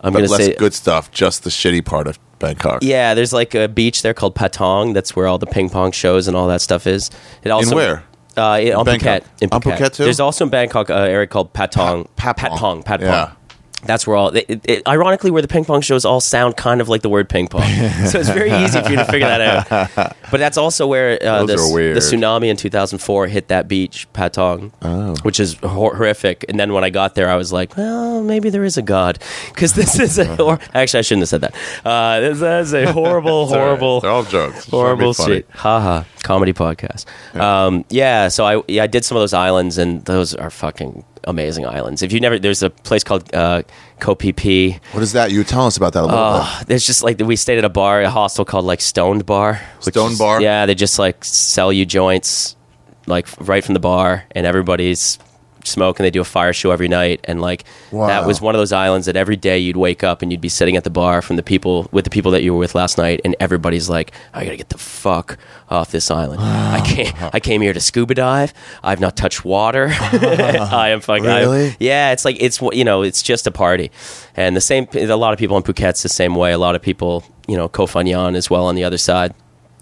I'm 0.01 0.13
but 0.13 0.19
gonna 0.19 0.31
less 0.31 0.45
say 0.45 0.55
good 0.55 0.73
stuff, 0.73 1.11
just 1.11 1.43
the 1.43 1.51
shitty 1.51 1.85
part 1.85 2.07
of 2.07 2.17
Bangkok. 2.41 2.83
Yeah, 2.83 3.13
there's 3.13 3.31
like 3.33 3.55
a 3.55 3.67
beach 3.67 4.01
there 4.01 4.13
called 4.13 4.35
Patong. 4.35 4.93
That's 4.93 5.15
where 5.15 5.27
all 5.27 5.37
the 5.37 5.45
ping 5.45 5.69
pong 5.69 5.91
shows 5.91 6.27
and 6.27 6.35
all 6.35 6.47
that 6.47 6.61
stuff 6.61 6.85
is. 6.87 7.09
It 7.43 7.49
also 7.51 7.75
where? 7.75 8.03
Uh, 8.37 8.59
in, 8.61 8.73
on 8.73 8.85
Bangkok. 8.85 9.23
Phuket. 9.23 9.41
In 9.41 9.49
On 9.51 9.61
Phuket, 9.61 9.93
too? 9.93 10.03
There's 10.05 10.19
also 10.19 10.45
in 10.45 10.49
Bangkok 10.51 10.89
an 10.89 10.97
area 10.97 11.27
called 11.27 11.53
Patong. 11.53 12.07
Pa- 12.15 12.33
Patpong. 12.33 12.83
Patpong. 12.83 12.83
Patpong. 12.85 13.01
Yeah. 13.01 13.33
That's 13.83 14.05
where 14.05 14.15
all. 14.15 14.29
It, 14.35 14.45
it, 14.47 14.61
it- 14.65 14.87
ironically, 14.87 15.31
where 15.31 15.41
the 15.41 15.47
ping 15.47 15.65
pong 15.65 15.81
shows 15.81 16.05
all 16.05 16.21
sound 16.21 16.55
kind 16.57 16.81
of 16.81 16.89
like 16.89 17.01
the 17.01 17.09
word 17.09 17.29
ping 17.29 17.47
pong, 17.47 17.61
so 18.07 18.19
it's 18.19 18.29
very 18.29 18.51
easy 18.51 18.81
for 18.81 18.89
you 18.89 18.97
to 18.97 19.05
figure 19.05 19.27
that 19.27 19.41
out. 19.71 20.15
But 20.29 20.37
that's 20.39 20.57
also 20.57 20.87
where 20.87 21.13
uh, 21.21 21.41
the, 21.45 21.55
the 21.55 21.99
tsunami 21.99 22.47
in 22.49 22.57
2004 22.57 23.27
hit 23.27 23.47
that 23.49 23.67
beach, 23.67 24.07
Patong, 24.13 24.71
Oh. 24.81 25.15
which 25.23 25.39
is 25.39 25.55
hor- 25.55 25.95
horrific. 25.95 26.45
And 26.47 26.59
then 26.59 26.73
when 26.73 26.83
I 26.83 26.89
got 26.89 27.15
there, 27.15 27.29
I 27.29 27.35
was 27.35 27.51
like, 27.51 27.75
well, 27.75 28.21
maybe 28.23 28.49
there 28.49 28.63
is 28.63 28.77
a 28.77 28.81
god, 28.81 29.19
because 29.49 29.73
this 29.73 29.99
is 29.99 30.17
a. 30.19 30.35
Hor- 30.35 30.59
Actually, 30.73 30.99
I 30.99 31.01
shouldn't 31.01 31.21
have 31.23 31.29
said 31.29 31.41
that. 31.41 31.55
Uh, 31.85 32.19
this 32.19 32.41
is 32.67 32.73
a 32.73 32.91
horrible, 32.93 33.47
right. 33.47 33.57
horrible, 33.57 33.99
They're 34.01 34.11
all 34.11 34.23
jokes. 34.23 34.55
Just 34.57 34.69
trying 34.69 34.83
to 34.83 34.95
be 34.97 35.03
horrible 35.05 35.13
shit. 35.13 35.49
Haha, 35.51 36.03
comedy 36.23 36.53
podcast. 36.53 37.05
Yeah. 37.33 37.65
Um, 37.65 37.85
yeah, 37.89 38.27
so 38.27 38.45
I 38.45 38.63
yeah 38.67 38.83
I 38.83 38.87
did 38.87 39.03
some 39.03 39.17
of 39.17 39.21
those 39.21 39.33
islands, 39.33 39.77
and 39.77 40.05
those 40.05 40.33
are 40.35 40.49
fucking 40.49 41.03
amazing 41.25 41.65
islands. 41.65 42.01
If 42.01 42.11
you 42.11 42.19
never, 42.19 42.39
there's 42.39 42.63
a 42.63 42.69
place 42.69 43.03
called 43.03 43.33
uh, 43.33 43.63
Phi. 43.99 44.79
What 44.91 45.03
is 45.03 45.13
that? 45.13 45.31
You 45.31 45.43
tell 45.43 45.65
us 45.67 45.77
about 45.77 45.93
that 45.93 46.03
a 46.03 46.05
little 46.05 46.19
Oh, 46.19 46.61
there's 46.67 46.85
just 46.85 47.03
like 47.03 47.19
we 47.19 47.35
stayed 47.35 47.57
at 47.57 47.65
a 47.65 47.69
bar, 47.69 48.01
a 48.01 48.09
hostel 48.09 48.45
called 48.45 48.65
like 48.65 48.81
Stoned 48.81 49.25
Bar. 49.25 49.61
is- 50.13 50.19
Bar? 50.19 50.41
Yeah, 50.41 50.65
they 50.65 50.75
just 50.75 50.97
like 50.99 51.23
sell 51.23 51.71
you 51.71 51.85
joints, 51.85 52.55
like 53.07 53.27
right 53.39 53.63
from 53.63 53.73
the 53.73 53.79
bar, 53.79 54.25
and 54.31 54.45
everybody's 54.45 55.19
smoking. 55.67 56.03
They 56.03 56.11
do 56.11 56.21
a 56.21 56.25
fire 56.25 56.53
show 56.53 56.71
every 56.71 56.87
night, 56.87 57.19
and 57.25 57.41
like 57.41 57.63
Wow. 57.91 58.07
that 58.07 58.25
was 58.25 58.41
one 58.41 58.55
of 58.55 58.59
those 58.59 58.71
islands 58.71 59.05
that 59.07 59.15
every 59.15 59.35
day 59.35 59.57
you'd 59.57 59.77
wake 59.77 60.03
up 60.03 60.21
and 60.21 60.31
you'd 60.31 60.41
be 60.41 60.49
sitting 60.49 60.75
at 60.77 60.83
the 60.83 60.89
bar 60.89 61.21
from 61.21 61.35
the 61.35 61.43
people 61.43 61.87
with 61.91 62.03
the 62.05 62.09
people 62.09 62.31
that 62.31 62.43
you 62.43 62.53
were 62.53 62.59
with 62.59 62.75
last 62.75 62.97
night, 62.97 63.21
and 63.25 63.35
everybody's 63.39 63.89
like, 63.89 64.11
"I 64.33 64.43
gotta 64.45 64.57
get 64.57 64.69
the 64.69 64.77
fuck 64.77 65.37
off 65.69 65.91
this 65.91 66.11
island. 66.11 66.41
I 66.41 66.81
can't. 66.85 67.33
I 67.35 67.39
came 67.39 67.61
here 67.61 67.73
to 67.73 67.79
scuba 67.79 68.13
dive. 68.15 68.53
I've 68.83 68.99
not 68.99 69.15
touched 69.15 69.45
water. 69.45 69.87
I 70.01 70.89
am 70.89 71.01
fucking. 71.01 71.27
I- 71.27 71.41
Really? 71.41 71.75
yeah, 71.79 72.11
it's 72.11 72.25
like 72.25 72.37
it's 72.39 72.61
you 72.73 72.83
know 72.83 73.01
it's 73.03 73.21
just 73.23 73.47
a 73.47 73.51
party, 73.51 73.91
and 74.35 74.55
the 74.55 74.61
same. 74.61 74.87
A 74.95 75.15
lot 75.15 75.33
of 75.33 75.39
people 75.39 75.57
in 75.57 75.63
Phuket's 75.63 76.03
the 76.03 76.09
same 76.09 76.35
way. 76.35 76.51
A 76.51 76.57
lot 76.57 76.75
of 76.75 76.81
people, 76.81 77.23
you 77.47 77.55
know, 77.57 77.67
Koh 77.69 77.87
Phangan 77.87 78.35
as 78.35 78.49
well 78.49 78.65
on 78.65 78.75
the 78.75 78.83
other 78.83 78.97
side. 78.97 79.33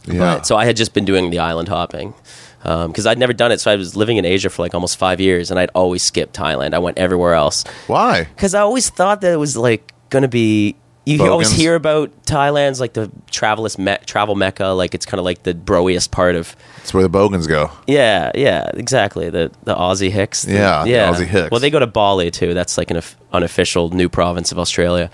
Yeah. 0.05 0.19
But, 0.19 0.47
so 0.47 0.55
I 0.55 0.65
had 0.65 0.77
just 0.77 0.93
been 0.93 1.05
doing 1.05 1.29
the 1.29 1.39
island 1.39 1.67
hopping 1.67 2.13
Um, 2.63 2.91
because 2.91 3.05
I'd 3.05 3.17
never 3.17 3.33
done 3.33 3.51
it. 3.51 3.61
So 3.61 3.71
I 3.71 3.75
was 3.75 3.95
living 3.95 4.17
in 4.17 4.25
Asia 4.25 4.49
for 4.49 4.61
like 4.61 4.73
almost 4.73 4.97
five 4.97 5.19
years, 5.21 5.49
and 5.49 5.59
I'd 5.59 5.71
always 5.73 6.03
skipped 6.03 6.35
Thailand. 6.35 6.73
I 6.73 6.79
went 6.79 6.97
everywhere 6.97 7.33
else 7.33 7.63
Why? 7.87 8.25
because 8.25 8.53
I 8.53 8.61
always 8.61 8.89
thought 8.89 9.21
that 9.21 9.31
it 9.31 9.37
was 9.37 9.55
like 9.55 9.93
going 10.09 10.23
to 10.23 10.27
be. 10.27 10.75
You 11.05 11.25
always 11.25 11.51
hear 11.51 11.73
about 11.73 12.11
Thailand's 12.25 12.79
like 12.79 12.93
the 12.93 13.09
travelist 13.31 13.79
me- 13.79 13.97
travel 14.05 14.35
mecca, 14.35 14.67
like 14.67 14.93
it's 14.93 15.07
kind 15.07 15.17
of 15.17 15.25
like 15.25 15.41
the 15.41 15.55
broiest 15.55 16.11
part 16.11 16.35
of. 16.35 16.55
It's 16.77 16.93
where 16.93 17.01
the 17.01 17.09
bogans 17.09 17.47
go. 17.47 17.71
Yeah, 17.87 18.31
yeah, 18.35 18.69
exactly. 18.75 19.31
The 19.31 19.51
the 19.63 19.73
Aussie 19.73 20.11
Hicks. 20.11 20.43
the- 20.43 20.53
Yeah, 20.53 20.83
the 20.83 20.91
Aussie 20.91 21.25
Hicks. 21.25 21.49
Well, 21.49 21.61
they 21.61 21.71
go 21.71 21.79
to 21.79 21.87
Bali 21.87 22.29
too. 22.29 22.53
That's 22.53 22.77
like 22.77 22.91
an 22.91 23.01
unofficial 23.33 23.89
new 23.89 24.07
province 24.07 24.51
of 24.51 24.59
Australia. 24.59 25.09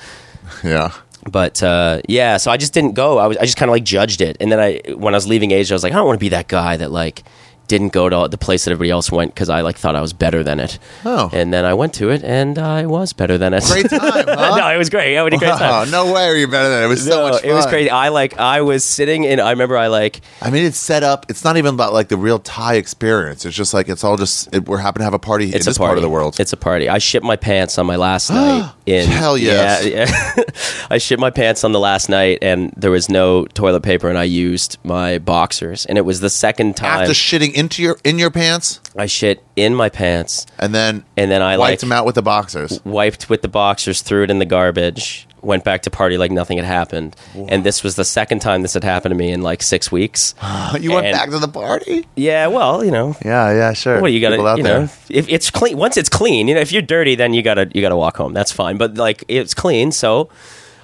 Yeah. 0.63 0.91
But 1.29 1.63
uh, 1.63 2.01
yeah, 2.07 2.37
so 2.37 2.51
I 2.51 2.57
just 2.57 2.73
didn't 2.73 2.93
go. 2.93 3.17
I 3.17 3.27
was 3.27 3.37
I 3.37 3.45
just 3.45 3.57
kind 3.57 3.69
of 3.69 3.73
like 3.73 3.83
judged 3.83 4.21
it, 4.21 4.37
and 4.39 4.51
then 4.51 4.59
I 4.59 4.81
when 4.93 5.15
I 5.15 5.17
was 5.17 5.27
leaving 5.27 5.51
Asia, 5.51 5.73
I 5.73 5.75
was 5.75 5.83
like, 5.83 5.91
I 5.93 5.95
don't 5.95 6.05
want 6.05 6.19
to 6.19 6.23
be 6.23 6.29
that 6.29 6.47
guy 6.47 6.77
that 6.77 6.91
like 6.91 7.23
didn't 7.67 7.89
go 7.93 8.09
to 8.09 8.27
the 8.29 8.37
place 8.37 8.65
that 8.65 8.71
everybody 8.71 8.89
else 8.91 9.11
went 9.11 9.33
because 9.33 9.49
I 9.49 9.61
like 9.61 9.77
thought 9.77 9.95
I 9.95 10.01
was 10.01 10.13
better 10.13 10.43
than 10.43 10.59
it. 10.59 10.77
Oh. 11.03 11.29
and 11.33 11.53
then 11.53 11.65
I 11.65 11.73
went 11.73 11.93
to 11.95 12.09
it, 12.09 12.23
and 12.23 12.57
I 12.57 12.85
was 12.85 13.13
better 13.13 13.37
than 13.37 13.53
it. 13.53 13.63
Great 13.67 13.89
time, 13.89 13.99
huh? 14.01 14.55
no, 14.57 14.69
it 14.69 14.77
was 14.77 14.89
great. 14.89 15.17
I 15.17 15.23
had 15.23 15.33
a 15.33 15.37
great 15.37 15.49
Wow, 15.49 15.83
time. 15.83 15.91
no 15.91 16.13
way 16.13 16.25
are 16.27 16.35
you 16.35 16.47
better 16.47 16.69
than 16.69 16.81
it. 16.83 16.85
It 16.85 16.89
was 16.89 17.03
so 17.05 17.09
No, 17.09 17.29
much 17.31 17.41
fun. 17.41 17.49
it 17.49 17.53
was 17.53 17.65
crazy. 17.65 17.89
I 17.89 18.09
like 18.09 18.37
I 18.37 18.61
was 18.61 18.83
sitting 18.83 19.23
in. 19.23 19.39
I 19.39 19.51
remember 19.51 19.77
I 19.77 19.87
like 19.87 20.21
I 20.41 20.49
mean, 20.49 20.63
it's 20.65 20.77
set 20.77 21.03
up. 21.03 21.25
It's 21.29 21.43
not 21.43 21.57
even 21.57 21.73
about 21.75 21.93
like 21.93 22.07
the 22.09 22.17
real 22.17 22.39
Thai 22.39 22.75
experience. 22.75 23.45
It's 23.45 23.55
just 23.55 23.73
like 23.73 23.89
it's 23.89 24.03
all 24.03 24.17
just. 24.17 24.53
It, 24.53 24.65
we're 24.67 24.77
happen 24.77 24.99
to 24.99 25.03
have 25.05 25.13
a 25.13 25.19
party 25.19 25.49
in 25.49 25.55
it's 25.55 25.65
this 25.65 25.77
a 25.77 25.79
party. 25.79 25.89
part 25.89 25.97
of 25.97 26.01
the 26.03 26.09
world. 26.09 26.39
It's 26.39 26.53
a 26.53 26.57
party. 26.57 26.89
I 26.89 26.97
shit 26.99 27.23
my 27.23 27.35
pants 27.35 27.77
on 27.77 27.85
my 27.85 27.95
last 27.95 28.29
night. 28.31 28.71
In 28.85 29.07
Hell 29.07 29.37
yes. 29.37 29.85
Yeah, 29.85 30.05
yeah. 30.37 30.43
I 30.91 30.97
shit 30.99 31.19
my 31.19 31.31
pants 31.31 31.63
on 31.63 31.71
the 31.71 31.79
last 31.79 32.07
night, 32.09 32.39
and 32.43 32.71
there 32.77 32.91
was 32.91 33.09
no 33.09 33.45
toilet 33.45 33.81
paper, 33.81 34.09
and 34.09 34.17
I 34.17 34.23
used 34.25 34.77
my 34.83 35.17
boxers, 35.17 35.85
and 35.87 35.97
it 35.97 36.01
was 36.05 36.19
the 36.19 36.29
second 36.29 36.75
time 36.77 37.01
After 37.01 37.13
shitting 37.13 37.54
into 37.55 37.81
your 37.81 37.97
in 38.03 38.19
your 38.19 38.29
pants, 38.29 38.79
I 38.95 39.07
shit 39.07 39.43
in 39.55 39.73
my 39.73 39.89
pants, 39.89 40.45
and 40.59 40.75
then 40.75 41.03
and 41.17 41.31
then 41.31 41.41
I 41.41 41.57
wiped 41.57 41.71
like 41.71 41.79
them 41.79 41.91
out 41.91 42.05
with 42.05 42.15
the 42.15 42.21
boxers. 42.21 42.79
wiped 42.85 43.29
with 43.29 43.41
the 43.41 43.47
boxers, 43.47 44.01
threw 44.01 44.23
it 44.23 44.29
in 44.29 44.39
the 44.39 44.45
garbage, 44.45 45.27
went 45.41 45.63
back 45.63 45.81
to 45.83 45.89
party 45.89 46.17
like 46.17 46.31
nothing 46.31 46.57
had 46.57 46.65
happened, 46.65 47.15
and 47.47 47.63
this 47.63 47.83
was 47.83 47.95
the 47.95 48.05
second 48.05 48.39
time 48.39 48.61
this 48.61 48.73
had 48.73 48.83
happened 48.83 49.11
to 49.13 49.17
me 49.17 49.31
in 49.31 49.41
like 49.41 49.63
six 49.63 49.91
weeks. 49.91 50.35
You 50.79 50.91
went 50.91 51.07
And- 51.07 51.15
back 51.15 51.29
to 51.31 51.39
the 51.39 51.47
party. 51.47 52.05
yeah, 52.15 52.47
well, 52.47 52.83
you 52.83 52.91
know, 52.91 53.15
Yeah, 53.23 53.51
yeah, 53.53 53.73
sure. 53.73 54.01
What 54.01 54.11
you 54.11 54.19
got 54.19 54.31
People 54.31 54.45
to 54.45 54.49
out 54.51 54.57
you 54.57 54.63
there. 54.63 54.79
know 54.81 54.89
if 55.09 55.29
it's 55.29 55.49
clean 55.49 55.77
once 55.77 55.95
it's 55.97 56.09
clean 56.09 56.47
you 56.47 56.53
know 56.55 56.59
if 56.61 56.71
you're 56.71 56.81
dirty 56.81 57.15
then 57.15 57.33
you 57.33 57.41
gotta 57.41 57.69
you 57.73 57.81
gotta 57.81 57.95
walk 57.95 58.17
home 58.17 58.33
that's 58.33 58.51
fine 58.51 58.77
but 58.77 58.95
like 58.95 59.23
it's 59.27 59.53
clean 59.53 59.91
so 59.91 60.29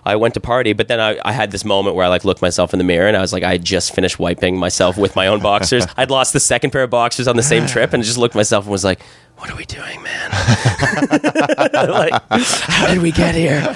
I 0.05 0.15
went 0.15 0.33
to 0.35 0.39
party 0.39 0.73
but 0.73 0.87
then 0.87 0.99
I, 0.99 1.19
I 1.23 1.31
had 1.31 1.51
this 1.51 1.63
moment 1.65 1.95
where 1.95 2.05
I 2.05 2.09
like 2.09 2.25
looked 2.25 2.41
myself 2.41 2.73
in 2.73 2.77
the 2.79 2.83
mirror 2.83 3.07
and 3.07 3.15
I 3.17 3.21
was 3.21 3.31
like 3.33 3.43
I 3.43 3.51
had 3.53 3.63
just 3.63 3.93
finished 3.93 4.19
wiping 4.19 4.57
myself 4.57 4.97
with 4.97 5.15
my 5.15 5.27
own 5.27 5.39
boxers 5.43 5.85
I'd 5.97 6.09
lost 6.09 6.33
the 6.33 6.39
second 6.39 6.71
pair 6.71 6.83
of 6.83 6.89
boxers 6.89 7.27
on 7.27 7.35
the 7.35 7.43
same 7.43 7.67
trip 7.67 7.93
and 7.93 8.03
just 8.03 8.17
looked 8.17 8.35
myself 8.35 8.65
and 8.65 8.71
was 8.71 8.83
like 8.83 9.01
what 9.37 9.49
are 9.49 9.55
we 9.55 9.65
doing 9.65 10.01
man 10.03 10.29
like 11.89 12.13
how 12.29 12.87
did 12.87 13.01
we 13.01 13.11
get 13.11 13.33
here 13.35 13.57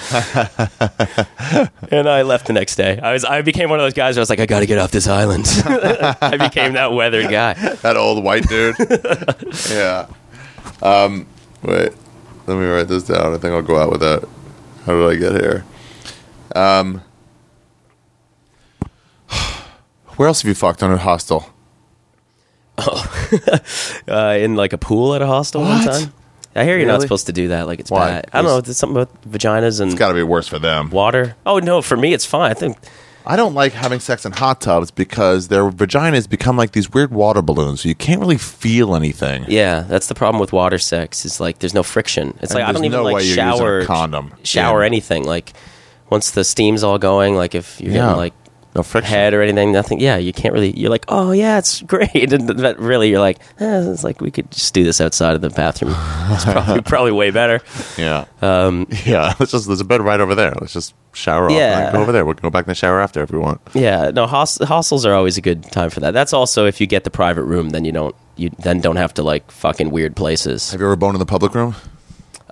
and 1.92 2.08
I 2.08 2.22
left 2.22 2.48
the 2.48 2.54
next 2.54 2.76
day 2.76 3.00
I 3.02 3.14
was 3.14 3.26
I 3.26 3.42
became 3.42 3.70
one 3.70 3.80
of 3.80 3.84
those 3.86 3.94
guys 3.94 4.16
where 4.16 4.22
I 4.22 4.24
was 4.24 4.30
like 4.30 4.40
I 4.40 4.46
gotta 4.46 4.66
get 4.66 4.78
off 4.78 4.92
this 4.92 5.08
island 5.08 5.48
I 5.66 6.38
became 6.38 6.74
that 6.74 6.92
weathered 6.94 7.30
guy 7.30 7.54
That 7.82 7.98
old 7.98 8.24
white 8.24 8.48
dude. 8.48 8.76
yeah. 9.70 10.08
Um. 10.82 11.26
Wait. 11.64 11.92
Let 12.48 12.58
me 12.58 12.66
write 12.66 12.88
this 12.88 13.04
down. 13.04 13.34
I 13.34 13.38
think 13.38 13.54
I'll 13.54 13.62
go 13.62 13.78
out 13.80 13.92
with 13.92 14.02
that. 14.02 14.28
How 14.86 14.94
did 14.94 15.08
I 15.10 15.16
get 15.16 15.32
here? 15.42 15.66
Um. 16.56 17.02
Where 20.18 20.28
else 20.30 20.42
have 20.42 20.48
you 20.48 20.56
fucked 20.56 20.82
on 20.82 20.92
a 20.92 20.98
hostel? 20.98 21.50
uh, 22.78 24.38
in 24.40 24.56
like 24.56 24.74
a 24.74 24.78
pool 24.78 25.14
at 25.16 25.22
a 25.22 25.28
hostel 25.28 25.62
one 25.62 25.84
time. 25.84 26.14
I 26.56 26.64
hear 26.64 26.78
you're 26.78 26.88
not 26.88 27.02
supposed 27.02 27.26
to 27.26 27.34
do 27.34 27.50
that. 27.50 27.68
Like 27.68 27.80
it's 27.82 27.92
Why? 27.92 28.08
bad. 28.12 28.30
I 28.32 28.42
don't 28.42 28.50
know. 28.52 28.58
It's 28.60 28.78
something 28.78 28.96
about 29.02 29.22
vaginas 29.30 29.82
and 29.82 29.92
It's 29.92 30.00
got 30.00 30.10
to 30.10 30.14
be 30.14 30.24
worse 30.24 30.48
for 30.48 30.58
them. 30.60 30.90
water. 30.90 31.36
Oh 31.46 31.60
no, 31.60 31.82
for 31.82 31.98
me 31.98 32.14
it's 32.14 32.26
fine. 32.26 32.50
I 32.52 32.54
think 32.54 32.78
I 33.26 33.36
don't 33.36 33.54
like 33.56 33.74
having 33.74 34.00
sex 34.00 34.26
in 34.26 34.32
hot 34.32 34.62
tubs 34.62 34.90
because 34.92 35.50
their 35.50 35.70
vaginas 35.70 36.30
become 36.30 36.56
like 36.56 36.72
these 36.72 36.94
weird 36.94 37.12
water 37.12 37.42
balloons. 37.42 37.82
So 37.82 37.90
you 37.90 37.96
can't 37.96 38.22
really 38.22 38.38
feel 38.38 38.96
anything. 38.96 39.44
yeah, 39.50 39.82
that's 39.82 40.08
the 40.08 40.16
problem 40.16 40.40
with 40.40 40.54
water 40.54 40.78
sex. 40.78 41.26
Is 41.26 41.42
like 41.42 41.60
there's 41.60 41.74
no 41.74 41.84
friction. 41.84 42.30
It's 42.42 42.52
And 42.54 42.62
like 42.62 42.70
I 42.70 42.72
don't 42.72 42.86
even 42.86 43.00
no 43.00 43.04
like 43.04 43.16
way 43.16 43.22
you're 43.24 43.30
using 43.36 43.44
a 43.44 43.58
shower 43.58 43.84
condom. 43.86 44.34
shower 44.44 44.80
Yeah. 44.82 44.86
anything. 44.86 45.26
Like 45.26 45.52
once 46.10 46.32
the 46.32 46.44
steam's 46.44 46.84
all 46.84 46.98
going, 46.98 47.36
like 47.36 47.56
if 47.56 47.80
you're 47.82 47.92
Yeah. 47.94 48.02
getting 48.08 48.18
like 48.18 48.34
No 48.76 48.84
friction. 48.84 49.10
head 49.14 49.34
or 49.34 49.42
anything, 49.42 49.72
nothing. 49.72 50.00
Yeah, 50.02 50.18
you 50.18 50.34
can't 50.34 50.54
really. 50.54 50.78
You're 50.78 50.90
like, 50.90 51.06
oh 51.08 51.32
yeah, 51.32 51.58
it's 51.58 51.82
great. 51.82 52.34
And 52.34 52.58
but 52.62 52.78
really, 52.80 53.10
you're 53.10 53.22
like, 53.22 53.40
eh, 53.60 53.82
it's 53.92 54.04
like 54.04 54.20
we 54.22 54.32
could 54.32 54.52
just 54.52 54.74
do 54.74 54.84
this 54.84 55.00
outside 55.00 55.34
of 55.36 55.42
the 55.42 55.50
bathroom. 55.50 55.96
It's 56.32 56.44
probably 56.52 56.82
probably 56.82 57.12
way 57.14 57.32
better. 57.32 57.62
Yeah. 57.98 58.26
Um, 58.42 58.88
Yeah. 59.06 59.34
Let's 59.40 59.52
just 59.54 59.68
there's 59.68 59.80
a 59.82 59.86
bed 59.86 60.02
right 60.02 60.20
over 60.20 60.36
there. 60.36 60.54
Let's 60.60 60.74
just 60.74 60.94
shower 61.14 61.46
off. 61.46 61.52
Yeah. 61.54 61.86
and 61.86 61.94
go 61.94 62.02
over 62.02 62.12
there. 62.12 62.26
We 62.26 62.34
can 62.34 62.42
go 62.42 62.50
back 62.50 62.66
in 62.66 62.70
the 62.72 62.76
shower 62.76 63.00
after 63.00 63.24
if 63.24 63.32
we 63.32 63.40
want. 63.40 63.62
Yeah, 63.74 64.12
no, 64.14 64.28
host- 64.28 64.62
hostels 64.64 65.06
are 65.06 65.14
always 65.14 65.38
a 65.38 65.42
good 65.42 65.64
time 65.72 65.90
for 65.90 66.02
that. 66.02 66.12
That's 66.12 66.34
also 66.34 66.66
if 66.66 66.82
you 66.82 66.88
get 66.88 67.06
the 67.06 67.10
private 67.12 67.44
room, 67.46 67.70
then 67.70 67.86
you 67.86 67.94
don't 67.94 68.16
you 68.36 68.50
then 68.60 68.82
don't 68.82 68.98
have 68.98 69.14
to 69.14 69.24
like 69.24 69.50
fucking 69.52 69.90
weird 69.92 70.18
places. 70.18 70.72
Have 70.72 70.82
you 70.82 70.86
ever 70.88 70.98
boned 70.98 71.16
in 71.16 71.20
the 71.20 71.26
public 71.26 71.56
room? 71.56 71.76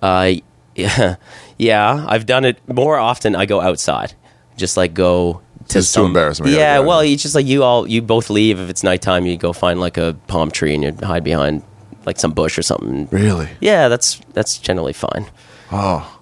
Uh, 0.02 0.36
yeah, 0.76 1.16
yeah, 1.58 2.06
I've 2.08 2.26
done 2.26 2.46
it 2.46 2.58
more 2.68 2.98
often. 2.98 3.36
I 3.36 3.46
go 3.46 3.62
outside, 3.62 4.14
just 4.58 4.78
like 4.78 4.94
go 4.94 5.34
to 5.34 5.64
It's 5.64 5.74
too 5.74 5.82
some- 5.82 6.06
embarrassing. 6.08 6.46
We 6.46 6.56
Yeah, 6.58 6.80
well, 6.80 7.00
it's 7.02 7.22
just 7.24 7.36
like 7.36 7.46
you 7.46 7.64
all 7.64 7.88
you 7.88 8.02
both 8.02 8.30
leave 8.30 8.60
if 8.60 8.70
it's 8.70 8.84
nighttime. 8.84 9.26
You 9.26 9.38
go 9.38 9.54
find 9.54 9.80
like 9.80 9.98
a 9.98 10.16
palm 10.28 10.52
tree 10.52 10.74
and 10.76 10.84
you 10.84 10.94
hide 11.06 11.24
behind 11.24 11.64
like 12.06 12.20
some 12.20 12.32
bush 12.34 12.58
or 12.58 12.62
something. 12.64 13.08
Really? 13.12 13.48
Yeah, 13.62 13.88
that's 13.88 14.20
that's 14.34 14.58
generally 14.58 14.94
fine. 14.94 15.26
Oh. 15.72 16.20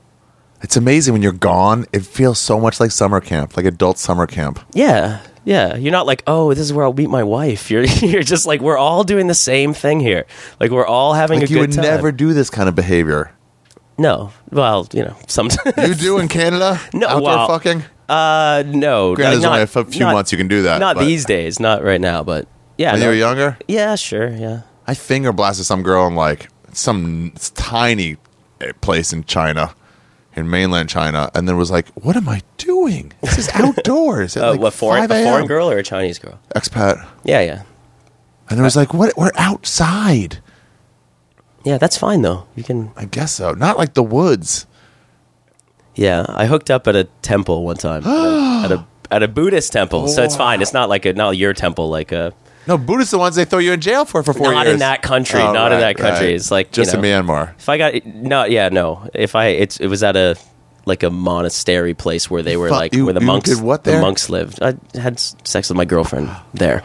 It's 0.64 0.78
amazing 0.78 1.14
when 1.14 1.24
you're 1.24 1.32
gone. 1.32 1.88
It 1.92 2.06
feels 2.06 2.38
so 2.38 2.60
much 2.60 2.80
like 2.80 2.92
summer 2.92 3.20
camp, 3.20 3.58
like 3.58 3.66
adult 3.66 3.98
summer 3.98 4.28
camp. 4.28 4.60
Yeah, 4.76 5.22
yeah. 5.44 5.76
You're 5.76 5.92
not 5.92 6.06
like, 6.06 6.22
oh, 6.28 6.50
this 6.54 6.60
is 6.60 6.72
where 6.72 6.86
I'll 6.86 6.94
meet 6.94 7.10
my 7.10 7.24
wife. 7.24 7.72
You're 7.72 7.86
you're 7.86 8.22
just 8.22 8.46
like 8.46 8.62
we're 8.62 8.78
all 8.78 9.04
doing 9.04 9.26
the 9.26 9.34
same 9.34 9.74
thing 9.74 10.00
here. 10.00 10.28
Like 10.60 10.70
we're 10.70 10.86
all 10.86 11.14
having 11.16 11.40
Like 11.40 11.50
a 11.50 11.52
you 11.52 11.58
good 11.62 11.70
would 11.70 11.76
time. 11.78 11.86
never 11.86 12.12
do 12.12 12.34
this 12.34 12.52
kind 12.52 12.70
of 12.70 12.76
behavior. 12.76 13.32
No. 14.02 14.32
Well, 14.52 14.88
you 14.94 15.04
know, 15.06 15.16
sometimes. 15.28 15.76
You 15.88 15.94
do 15.96 16.18
in 16.20 16.28
Canada? 16.40 16.80
No, 16.94 17.08
Outdoor 17.08 17.22
well, 17.22 17.48
fucking? 17.48 17.84
uh, 18.10 18.64
no. 18.66 19.16
Granted, 19.16 19.34
there's 19.36 19.44
not- 19.44 19.52
only 19.52 19.62
a 19.64 19.86
few 19.92 20.06
not- 20.06 20.14
months 20.14 20.32
you 20.32 20.38
can 20.38 20.48
do 20.48 20.64
that. 20.64 20.80
Not 20.80 20.96
but 20.96 21.06
these 21.06 21.26
days. 21.26 21.60
Not 21.60 21.84
right 21.84 22.02
now. 22.02 22.24
But 22.24 22.48
yeah. 22.78 22.92
When 22.94 23.00
no. 23.02 23.06
you 23.06 23.12
were 23.12 23.18
younger? 23.18 23.58
Yeah, 23.68 23.96
sure. 23.96 24.30
Yeah. 24.30 24.62
I 24.88 24.94
finger 24.96 25.32
blasted 25.32 25.66
some 25.66 25.84
girl 25.84 26.08
in 26.08 26.16
like 26.16 26.50
some 26.74 27.34
tiny 27.56 28.18
eh, 28.60 28.72
place 28.82 29.14
in 29.14 29.24
China. 29.26 29.74
in 30.36 30.50
mainland 30.50 30.88
China, 30.90 31.30
and 31.36 31.48
then 31.48 31.58
was 31.58 31.70
like, 31.70 31.88
"What 31.90 32.16
am 32.16 32.28
I 32.30 32.42
doing? 32.58 33.12
This 33.22 33.38
is 33.38 33.50
outdoors." 33.54 34.38
at 34.38 34.44
Uh, 34.44 34.52
like 34.52 34.62
what 34.62 34.74
foreign, 34.74 35.04
5 35.04 35.12
a 35.12 35.14
a.m. 35.14 35.26
foreign 35.28 35.46
girl 35.48 35.70
or 35.70 35.78
a 35.78 35.84
Chinese 35.84 36.20
girl? 36.20 36.40
expat, 36.56 37.06
Yeah, 37.26 37.42
yeah, 37.42 37.62
and 38.50 38.58
it 38.60 38.64
was 38.64 38.76
like, 38.78 38.94
"What? 38.94 39.14
We're 39.18 39.36
outside." 39.36 40.40
Yeah. 41.64 41.78
That's 41.78 41.98
fine 41.98 42.22
though. 42.22 42.46
You 42.56 42.64
can. 42.64 42.92
I 42.96 43.06
guess 43.06 43.32
so. 43.34 43.54
Not 43.54 43.78
like 43.78 43.94
the 43.94 44.04
woods. 44.04 44.66
Yeah, 45.96 46.26
I 46.30 46.46
hooked 46.46 46.72
up 46.72 46.88
at 46.88 46.96
a 46.96 47.04
temple 47.22 47.64
one 47.66 47.76
time 47.76 48.04
at, 48.06 48.08
a, 48.08 48.62
at 48.66 48.72
a 48.72 48.86
at 49.12 49.24
a 49.24 49.28
Buddhist 49.28 49.74
temple, 49.74 50.08
so 50.08 50.24
it's 50.24 50.36
fine. 50.38 50.62
It's 50.62 50.74
not 50.74 50.88
like 50.90 51.06
a 51.06 51.14
not 51.14 51.32
your 51.38 51.54
temple, 51.54 51.90
like 51.90 52.12
a 52.14 52.34
No, 52.66 52.78
Buddhists 52.78 53.14
are 53.14 53.18
the 53.18 53.20
ones 53.20 53.36
they 53.36 53.44
throw 53.46 53.60
you 53.60 53.74
in 53.74 53.82
jail 53.82 54.06
for 54.06 54.24
for 54.24 54.34
four 54.34 54.52
not 54.54 54.66
years. 54.66 54.76
in 54.76 54.80
that 54.80 55.02
country, 55.02 55.42
Oh, 55.42 55.52
not 55.52 55.74
in 55.74 55.82
right, 55.82 55.98
that 55.98 56.02
country. 56.02 56.28
right. 56.28 56.36
It's 56.36 56.50
like 56.50 56.72
just 56.72 56.94
you 56.94 57.02
know, 57.02 57.08
in 57.20 57.26
Myanmar. 57.26 57.54
If 57.58 57.68
I 57.68 57.78
got 57.78 58.06
no, 58.06 58.46
yeah, 58.46 58.70
no. 58.70 59.10
If 59.14 59.36
I 59.36 59.48
it's 59.48 59.80
it 59.82 59.88
was 59.88 60.02
at 60.02 60.16
a 60.16 60.38
like 60.86 61.04
a 61.04 61.10
monastery 61.12 61.94
place 61.94 62.32
where 62.32 62.42
they 62.42 62.56
were 62.58 62.70
Fuck, 62.70 62.80
like 62.80 62.94
you- 62.96 63.04
where 63.06 63.14
the 63.14 63.20
you 63.20 63.26
monks 63.28 63.50
did 63.50 63.62
what 63.62 63.84
the 63.84 63.92
there? 63.92 64.02
monks 64.02 64.30
lived. 64.30 64.64
I 64.64 64.76
had 64.98 65.16
s- 65.16 65.36
sex 65.44 65.70
with 65.70 65.76
my 65.78 65.86
girlfriend 65.86 66.32
there. 66.54 66.80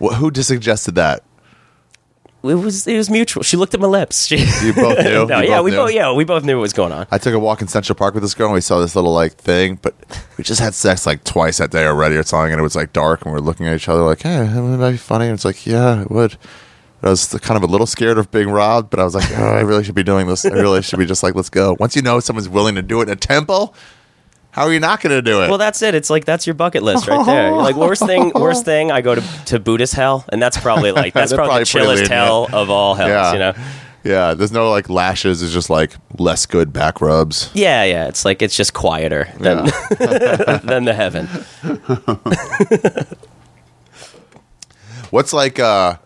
Wh- 0.00 0.14
who 0.14 0.30
just 0.30 0.48
suggested 0.48 0.94
that? 0.94 1.24
It 2.48 2.54
was 2.54 2.86
it 2.86 2.96
was 2.96 3.08
mutual. 3.10 3.42
She 3.42 3.56
looked 3.56 3.74
at 3.74 3.80
my 3.80 3.86
lips. 3.86 4.26
She, 4.26 4.36
You 4.64 4.72
both 4.74 4.98
knew? 4.98 5.26
no, 5.26 5.40
You 5.40 5.48
yeah, 5.48 5.56
both 5.56 5.64
we 5.64 5.70
knew? 5.70 5.76
both 5.76 5.92
yeah 5.92 6.12
we 6.12 6.24
both 6.24 6.44
knew 6.44 6.56
what 6.56 6.62
was 6.62 6.72
going 6.72 6.92
on. 6.92 7.06
I 7.10 7.18
took 7.18 7.34
a 7.34 7.38
walk 7.38 7.60
in 7.62 7.68
Central 7.68 7.96
Park 7.96 8.14
with 8.14 8.22
this 8.22 8.34
girl, 8.34 8.46
and 8.48 8.54
we 8.54 8.60
saw 8.60 8.80
this 8.80 8.94
little 8.96 9.12
like 9.12 9.34
thing, 9.34 9.78
but 9.82 9.94
we 10.38 10.44
just 10.44 10.60
had 10.60 10.74
sex 10.74 11.06
like 11.06 11.24
twice 11.24 11.58
that 11.58 11.70
day 11.70 11.86
already 11.86 12.16
or 12.16 12.22
something, 12.22 12.52
and 12.52 12.58
it 12.60 12.62
was 12.62 12.76
like 12.76 12.92
dark, 12.92 13.24
and 13.24 13.32
we 13.32 13.38
are 13.38 13.42
looking 13.42 13.66
at 13.66 13.74
each 13.76 13.88
other 13.88 14.02
like, 14.02 14.22
"Hey, 14.22 14.40
wouldn't 14.40 14.78
that 14.80 14.90
be 14.92 14.96
funny?" 14.96 15.26
And 15.26 15.34
it's 15.34 15.44
like, 15.44 15.66
"Yeah, 15.66 16.02
it 16.02 16.10
would." 16.10 16.36
I 17.02 17.10
was 17.10 17.26
kind 17.42 17.56
of 17.56 17.62
a 17.62 17.70
little 17.70 17.86
scared 17.86 18.16
of 18.18 18.30
being 18.30 18.48
robbed, 18.48 18.90
but 18.90 18.98
I 18.98 19.04
was 19.04 19.14
like, 19.14 19.30
"Oh, 19.38 19.44
I 19.44 19.60
really 19.60 19.84
should 19.84 19.94
be 19.94 20.02
doing 20.02 20.26
this. 20.26 20.44
I 20.46 20.50
really 20.50 20.82
should 20.82 20.98
be 20.98 21.06
just 21.06 21.22
like, 21.22 21.34
let's 21.34 21.50
go." 21.50 21.76
Once 21.78 21.94
you 21.94 22.02
know 22.02 22.20
someone's 22.20 22.48
willing 22.48 22.74
to 22.76 22.82
do 22.82 23.00
it 23.00 23.04
in 23.04 23.10
a 23.10 23.16
temple, 23.16 23.74
how 24.56 24.62
are 24.62 24.72
you 24.72 24.80
not 24.80 25.02
going 25.02 25.14
to 25.14 25.20
do 25.20 25.42
it? 25.42 25.48
Well, 25.50 25.58
that's 25.58 25.82
it. 25.82 25.94
It's 25.94 26.08
like 26.08 26.24
that's 26.24 26.46
your 26.46 26.54
bucket 26.54 26.82
list 26.82 27.06
right 27.08 27.26
there. 27.26 27.48
You're 27.48 27.56
like 27.62 27.76
worst 27.76 28.06
thing, 28.06 28.32
worst 28.34 28.64
thing. 28.64 28.90
I 28.90 29.02
go 29.02 29.14
to 29.14 29.20
to 29.46 29.60
Buddhist 29.60 29.92
hell, 29.92 30.24
and 30.32 30.40
that's 30.40 30.56
probably 30.56 30.92
like 30.92 31.12
that's 31.12 31.30
probably, 31.34 31.48
probably 31.50 31.60
the 31.60 31.66
chillest 31.66 32.08
hell 32.10 32.48
of 32.50 32.70
all 32.70 32.94
hells. 32.94 33.10
yeah, 33.10 33.32
You 33.34 33.38
know. 33.38 33.52
yeah. 34.02 34.32
There's 34.34 34.52
no 34.52 34.70
like 34.70 34.88
lashes. 34.88 35.42
It's 35.42 35.52
just 35.52 35.68
like 35.68 35.92
less 36.18 36.46
good 36.46 36.72
back 36.72 37.02
rubs. 37.02 37.50
Yeah, 37.52 37.84
yeah. 37.84 38.08
It's 38.08 38.24
like 38.24 38.40
it's 38.40 38.56
just 38.56 38.72
quieter 38.72 39.28
than 39.38 39.66
than 40.64 40.84
the 40.86 40.94
heaven. 40.96 41.26
What's 45.10 45.32
like 45.34 45.58
uh 45.58 45.96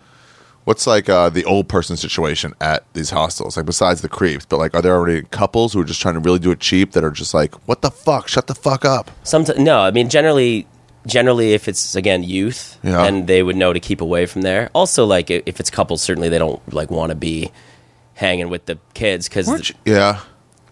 what's 0.64 0.86
like 0.86 1.08
uh 1.08 1.30
the 1.30 1.44
old 1.44 1.68
person 1.68 1.96
situation 1.96 2.54
at 2.60 2.84
these 2.94 3.10
hostels? 3.10 3.56
Like 3.56 3.66
besides 3.66 4.00
the 4.02 4.08
creeps, 4.08 4.44
but 4.46 4.58
like 4.58 4.74
are 4.74 4.82
there 4.82 4.94
already 4.94 5.22
couples 5.30 5.72
who 5.72 5.80
are 5.80 5.84
just 5.84 6.00
trying 6.00 6.14
to 6.14 6.20
really 6.20 6.38
do 6.38 6.50
it 6.50 6.60
cheap 6.60 6.92
that 6.92 7.04
are 7.04 7.10
just 7.10 7.34
like, 7.34 7.54
What 7.68 7.82
the 7.82 7.90
fuck? 7.90 8.28
Shut 8.28 8.46
the 8.46 8.54
fuck 8.54 8.84
up. 8.84 9.10
Sometimes 9.22 9.58
no. 9.58 9.80
I 9.80 9.90
mean, 9.90 10.08
generally, 10.08 10.66
generally, 11.06 11.52
if 11.54 11.68
it's 11.68 11.94
again 11.94 12.22
youth, 12.22 12.78
Yeah. 12.82 13.02
then 13.04 13.26
they 13.26 13.42
would 13.42 13.56
know 13.56 13.72
to 13.72 13.80
keep 13.80 14.00
away 14.00 14.26
from 14.26 14.42
there. 14.42 14.70
Also, 14.74 15.04
like 15.06 15.30
if 15.30 15.60
it's 15.60 15.70
couples, 15.70 16.02
certainly 16.02 16.28
they 16.28 16.38
don't 16.38 16.60
like 16.72 16.90
want 16.90 17.10
to 17.10 17.16
be 17.16 17.50
hanging 18.14 18.48
with 18.50 18.66
the 18.66 18.78
kids 18.94 19.28
because. 19.28 19.72
Yeah. 19.84 20.20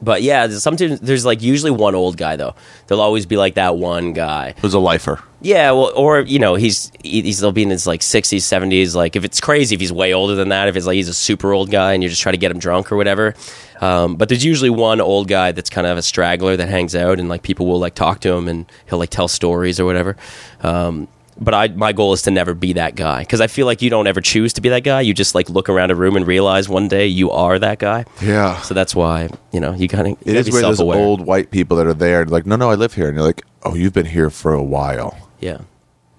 But 0.01 0.23
yeah, 0.23 0.47
there's 0.47 0.63
sometimes 0.63 1.01
there's 1.01 1.25
like 1.25 1.43
usually 1.43 1.71
one 1.73 1.95
old 1.95 2.17
guy 2.17 2.37
though. 2.37 2.55
There'll 2.87 3.01
always 3.03 3.27
be 3.27 3.37
like 3.37 3.55
that 3.55 3.77
one 3.77 4.13
guy. 4.13 4.55
Who's 4.61 4.75
a 4.75 4.79
lifer. 4.79 5.21
Yeah, 5.41 5.71
well, 5.73 5.93
or 5.95 6.21
you 6.21 6.39
know, 6.39 6.55
he's 6.55 6.91
he- 7.03 7.23
he's 7.23 7.39
still 7.39 7.53
be 7.53 7.63
in 7.63 7.71
his 7.71 7.87
like 7.87 8.03
sixties, 8.03 8.45
seventies. 8.45 8.95
Like 8.95 9.17
if 9.17 9.25
it's 9.25 9.41
crazy, 9.41 9.75
if 9.75 9.81
he's 9.81 9.93
way 9.93 10.13
older 10.15 10.35
than 10.35 10.51
that, 10.51 10.69
if 10.69 10.77
it's 10.77 10.87
like 10.87 10.95
he's 10.97 11.09
a 11.09 11.15
super 11.15 11.53
old 11.53 11.71
guy 11.71 11.93
and 11.95 12.03
you're 12.03 12.11
just 12.11 12.23
trying 12.23 12.35
to 12.35 12.39
get 12.39 12.51
him 12.51 12.59
drunk 12.59 12.93
or 12.93 12.97
whatever. 12.97 13.35
Um, 13.81 14.17
but 14.17 14.29
there's 14.29 14.45
usually 14.45 14.71
one 14.71 15.01
old 15.01 15.29
guy 15.29 15.53
that's 15.53 15.71
kind 15.71 15.87
of 15.87 15.99
a 15.99 16.03
straggler 16.03 16.57
that 16.57 16.69
hangs 16.69 16.95
out 16.97 17.19
and 17.21 17.29
like 17.29 17.43
people 17.43 17.67
will 17.67 17.79
like 17.79 17.95
talk 17.95 18.21
to 18.21 18.33
him 18.33 18.49
and 18.49 18.67
he'll 18.89 18.99
like 18.99 19.11
tell 19.11 19.29
stories 19.29 19.79
or 19.81 19.85
whatever. 19.85 20.17
Um, 20.63 21.07
but 21.41 21.55
I 21.55 21.69
my 21.69 21.93
goal 21.93 22.13
is 22.13 22.23
to 22.23 22.31
never 22.31 22.55
be 22.55 22.73
that 22.75 22.95
guy 22.95 23.21
because 23.21 23.41
I 23.41 23.47
feel 23.47 23.67
like 23.67 23.83
you 23.83 23.91
don't 23.91 24.07
ever 24.07 24.21
choose 24.21 24.53
to 24.55 24.61
be 24.61 24.69
that 24.71 24.85
guy. 24.85 25.01
You 25.01 25.15
just 25.15 25.35
like 25.35 25.49
look 25.49 25.69
around 25.69 25.91
a 25.91 25.95
room 25.95 26.17
and 26.17 26.27
realize 26.27 26.69
one 26.69 26.89
day 26.89 27.07
you 27.07 27.31
are 27.31 27.59
that 27.59 27.79
guy. 27.79 28.05
Yeah. 28.21 28.61
So 28.63 28.75
that's 28.75 28.95
why 28.95 29.29
you 29.53 29.61
know 29.61 29.73
you 29.75 29.89
kind 29.89 30.09
of 30.09 30.19
It 30.27 30.37
is 30.37 30.51
weird 30.51 30.65
those 30.65 30.81
old 30.81 31.25
white 31.25 31.51
people 31.51 31.77
that 31.79 31.87
are 31.87 31.95
there 31.95 32.25
like, 32.27 32.47
no, 32.47 32.57
no, 32.57 32.71
I 32.71 32.75
live 32.75 32.95
here 32.95 33.09
and 33.09 33.17
you're 33.17 33.27
like, 33.27 33.45
Oh, 33.63 33.75
you've 33.75 33.93
been 33.93 34.07
here 34.07 34.31
for 34.31 34.53
a 34.55 34.63
while. 34.63 35.29
Yeah, 35.41 35.59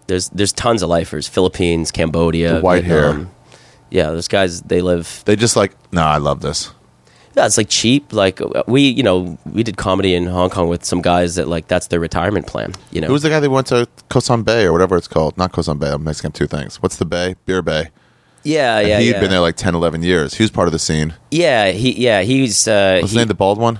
there's 0.07 0.29
there's 0.29 0.53
tons 0.53 0.81
of 0.81 0.89
lifers. 0.89 1.27
Philippines, 1.27 1.91
Cambodia, 1.91 2.55
The 2.55 2.61
white 2.61 2.83
hair. 2.83 3.27
Yeah, 3.89 4.11
those 4.11 4.27
guys 4.27 4.61
they 4.61 4.81
live. 4.81 5.23
They 5.25 5.35
just 5.35 5.55
like, 5.55 5.73
no, 5.91 6.03
I 6.03 6.17
love 6.17 6.41
this. 6.41 6.71
Yeah, 7.39 7.45
it's 7.45 7.57
like 7.57 7.69
cheap. 7.69 8.11
Like 8.11 8.41
we, 8.67 8.81
you 8.89 9.01
know, 9.03 9.37
we 9.53 9.63
did 9.63 9.77
comedy 9.77 10.13
in 10.13 10.25
Hong 10.27 10.49
Kong 10.49 10.67
with 10.67 10.83
some 10.83 11.01
guys 11.01 11.35
that 11.35 11.47
like 11.47 11.67
that's 11.67 11.87
their 11.87 11.99
retirement 12.01 12.47
plan. 12.47 12.73
You 12.91 12.99
know, 13.01 13.07
Who 13.07 13.13
was 13.13 13.21
the 13.23 13.29
guy 13.29 13.39
that 13.39 13.49
went 13.49 13.67
to 13.67 13.87
Kosan 14.09 14.43
Bay 14.43 14.65
or 14.65 14.73
whatever 14.73 14.97
it's 14.97 15.07
called? 15.07 15.37
Not 15.37 15.51
Kosan 15.53 15.79
Bay, 15.79 15.89
I'm 15.91 16.03
mixing 16.03 16.27
up 16.27 16.33
two 16.33 16.47
things. 16.47 16.81
What's 16.81 16.97
the 16.97 17.05
bay? 17.05 17.35
Beer 17.45 17.61
Bay. 17.61 17.91
yeah, 18.43 18.79
And 18.79 18.87
yeah, 18.89 18.99
he'd 18.99 19.11
yeah. 19.11 19.19
been 19.21 19.29
there 19.29 19.39
like 19.39 19.55
10, 19.55 19.73
11 19.75 20.03
years. 20.03 20.33
He 20.35 20.43
was 20.43 20.51
part 20.51 20.67
of 20.67 20.71
the 20.73 20.79
scene. 20.79 21.13
yeah, 21.31 21.71
he, 21.71 21.91
yeah, 22.01 22.21
he's 22.23 22.67
uh, 22.67 22.99
What's 23.01 23.11
he- 23.11 23.15
his 23.15 23.21
name, 23.21 23.27
the 23.29 23.33
bald 23.35 23.57
one? 23.59 23.79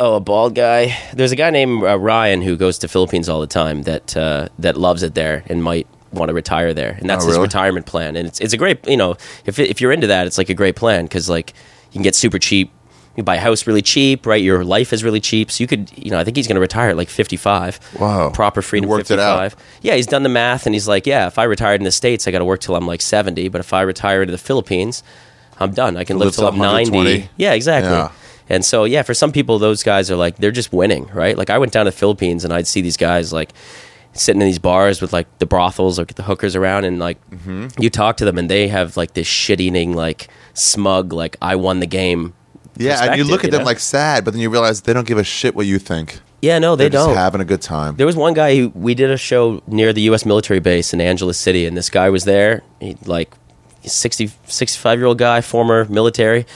oh, 0.00 0.16
a 0.16 0.20
bald 0.20 0.54
guy. 0.54 0.96
There's 1.14 1.32
a 1.32 1.36
guy 1.36 1.50
named 1.50 1.84
uh, 1.84 1.98
Ryan 1.98 2.42
who 2.42 2.56
goes 2.56 2.78
to 2.78 2.88
Philippines 2.88 3.28
all 3.28 3.40
the 3.40 3.46
time 3.46 3.82
that 3.82 4.16
uh, 4.16 4.48
that 4.58 4.76
loves 4.76 5.02
it 5.02 5.14
there 5.14 5.44
and 5.46 5.62
might 5.62 5.86
want 6.12 6.28
to 6.30 6.34
retire 6.34 6.72
there, 6.74 6.96
and 6.98 7.08
that's 7.08 7.24
Oh, 7.24 7.28
his 7.28 7.38
retirement 7.38 7.86
plan. 7.86 8.16
And 8.16 8.26
it's 8.26 8.40
it's 8.40 8.52
a 8.52 8.56
great, 8.56 8.86
you 8.88 8.96
know, 8.96 9.16
if 9.44 9.58
if 9.58 9.80
you're 9.80 9.92
into 9.92 10.06
that, 10.08 10.26
it's 10.26 10.38
like 10.38 10.48
a 10.48 10.54
great 10.54 10.74
plan 10.76 11.04
because 11.04 11.28
like 11.28 11.52
you 11.90 11.94
can 11.94 12.02
get 12.02 12.14
super 12.14 12.38
cheap. 12.38 12.70
You 13.16 13.24
buy 13.24 13.36
a 13.36 13.40
house 13.40 13.66
really 13.66 13.82
cheap, 13.82 14.24
right? 14.24 14.40
Your 14.40 14.64
life 14.64 14.92
is 14.92 15.02
really 15.02 15.20
cheap, 15.20 15.50
so 15.50 15.62
you 15.62 15.66
could, 15.66 15.90
you 15.96 16.10
know, 16.10 16.18
I 16.18 16.24
think 16.24 16.36
he's 16.36 16.46
going 16.46 16.54
to 16.54 16.60
retire 16.60 16.90
at 16.90 16.96
like 16.96 17.08
55. 17.08 17.80
Wow. 17.98 18.30
proper 18.30 18.62
freedom. 18.62 18.88
He 18.88 18.90
worked 18.90 19.10
it 19.10 19.18
out. 19.18 19.54
Yeah, 19.82 19.96
he's 19.96 20.06
done 20.06 20.22
the 20.22 20.28
math, 20.28 20.64
and 20.64 20.74
he's 20.74 20.86
like, 20.86 21.06
yeah, 21.06 21.26
if 21.26 21.38
I 21.38 21.44
retired 21.44 21.80
in 21.80 21.84
the 21.84 21.90
states, 21.90 22.28
I 22.28 22.30
got 22.30 22.38
to 22.38 22.44
work 22.44 22.60
till 22.60 22.76
I'm 22.76 22.86
like 22.86 23.02
70. 23.02 23.48
But 23.48 23.60
if 23.60 23.72
I 23.72 23.82
retire 23.82 24.24
to 24.24 24.30
the 24.30 24.38
Philippines, 24.38 25.02
I'm 25.58 25.72
done. 25.72 25.96
I 25.96 26.04
can 26.04 26.18
live 26.18 26.26
Live 26.26 26.34
till 26.36 26.52
till 26.52 26.62
I'm 26.62 26.90
90. 26.92 27.28
Yeah, 27.36 27.52
exactly. 27.52 27.90
Yeah. 27.90 28.12
And 28.48 28.64
so, 28.64 28.84
yeah, 28.84 29.02
for 29.02 29.14
some 29.14 29.32
people, 29.32 29.58
those 29.58 29.82
guys 29.82 30.10
are 30.10 30.16
like, 30.16 30.36
they're 30.36 30.50
just 30.50 30.72
winning, 30.72 31.06
right? 31.12 31.36
Like, 31.36 31.50
I 31.50 31.58
went 31.58 31.72
down 31.72 31.84
to 31.84 31.90
the 31.90 31.96
Philippines 31.96 32.44
and 32.44 32.52
I'd 32.52 32.66
see 32.66 32.80
these 32.80 32.96
guys 32.96 33.32
like 33.32 33.50
sitting 34.12 34.40
in 34.42 34.46
these 34.46 34.58
bars 34.58 35.00
with 35.00 35.12
like 35.12 35.26
the 35.38 35.46
brothels 35.46 35.98
or 35.98 36.04
the 36.04 36.22
hookers 36.22 36.56
around, 36.56 36.84
and 36.84 36.98
like 36.98 37.18
Mm-hmm. 37.30 37.68
you 37.82 37.90
talk 37.90 38.16
to 38.18 38.24
them 38.24 38.38
and 38.38 38.50
they 38.50 38.68
have 38.68 38.96
like 38.96 39.14
this 39.14 39.26
shit 39.26 39.60
eating, 39.60 39.94
like 39.94 40.28
smug, 40.54 41.12
like, 41.12 41.36
I 41.40 41.56
won 41.56 41.80
the 41.80 41.86
game. 41.86 42.34
Yeah, 42.76 43.04
and 43.04 43.16
you 43.18 43.24
look 43.24 43.40
at 43.40 43.46
you 43.46 43.50
them 43.50 43.60
know? 43.60 43.66
like 43.66 43.78
sad, 43.78 44.24
but 44.24 44.32
then 44.32 44.40
you 44.40 44.48
realize 44.50 44.82
they 44.82 44.92
don't 44.92 45.06
give 45.06 45.18
a 45.18 45.24
shit 45.24 45.54
what 45.54 45.66
you 45.66 45.78
think. 45.78 46.20
Yeah, 46.42 46.58
no, 46.58 46.74
they 46.76 46.84
They're 46.88 47.04
don't. 47.04 47.14
having 47.16 47.42
a 47.42 47.44
good 47.44 47.60
time. 47.60 47.96
There 47.96 48.06
was 48.06 48.16
one 48.16 48.32
guy 48.32 48.56
who 48.56 48.70
we 48.74 48.94
did 48.94 49.10
a 49.10 49.18
show 49.18 49.62
near 49.66 49.92
the 49.92 50.00
U.S. 50.02 50.24
military 50.24 50.58
base 50.60 50.94
in 50.94 51.00
Angeles 51.00 51.36
City, 51.36 51.66
and 51.66 51.76
this 51.76 51.90
guy 51.90 52.08
was 52.08 52.24
there. 52.24 52.62
He 52.80 52.96
like 53.04 53.34
60, 53.82 54.30
65 54.46 54.98
year 54.98 55.06
old 55.06 55.18
guy, 55.18 55.42
former 55.42 55.84
military. 55.86 56.46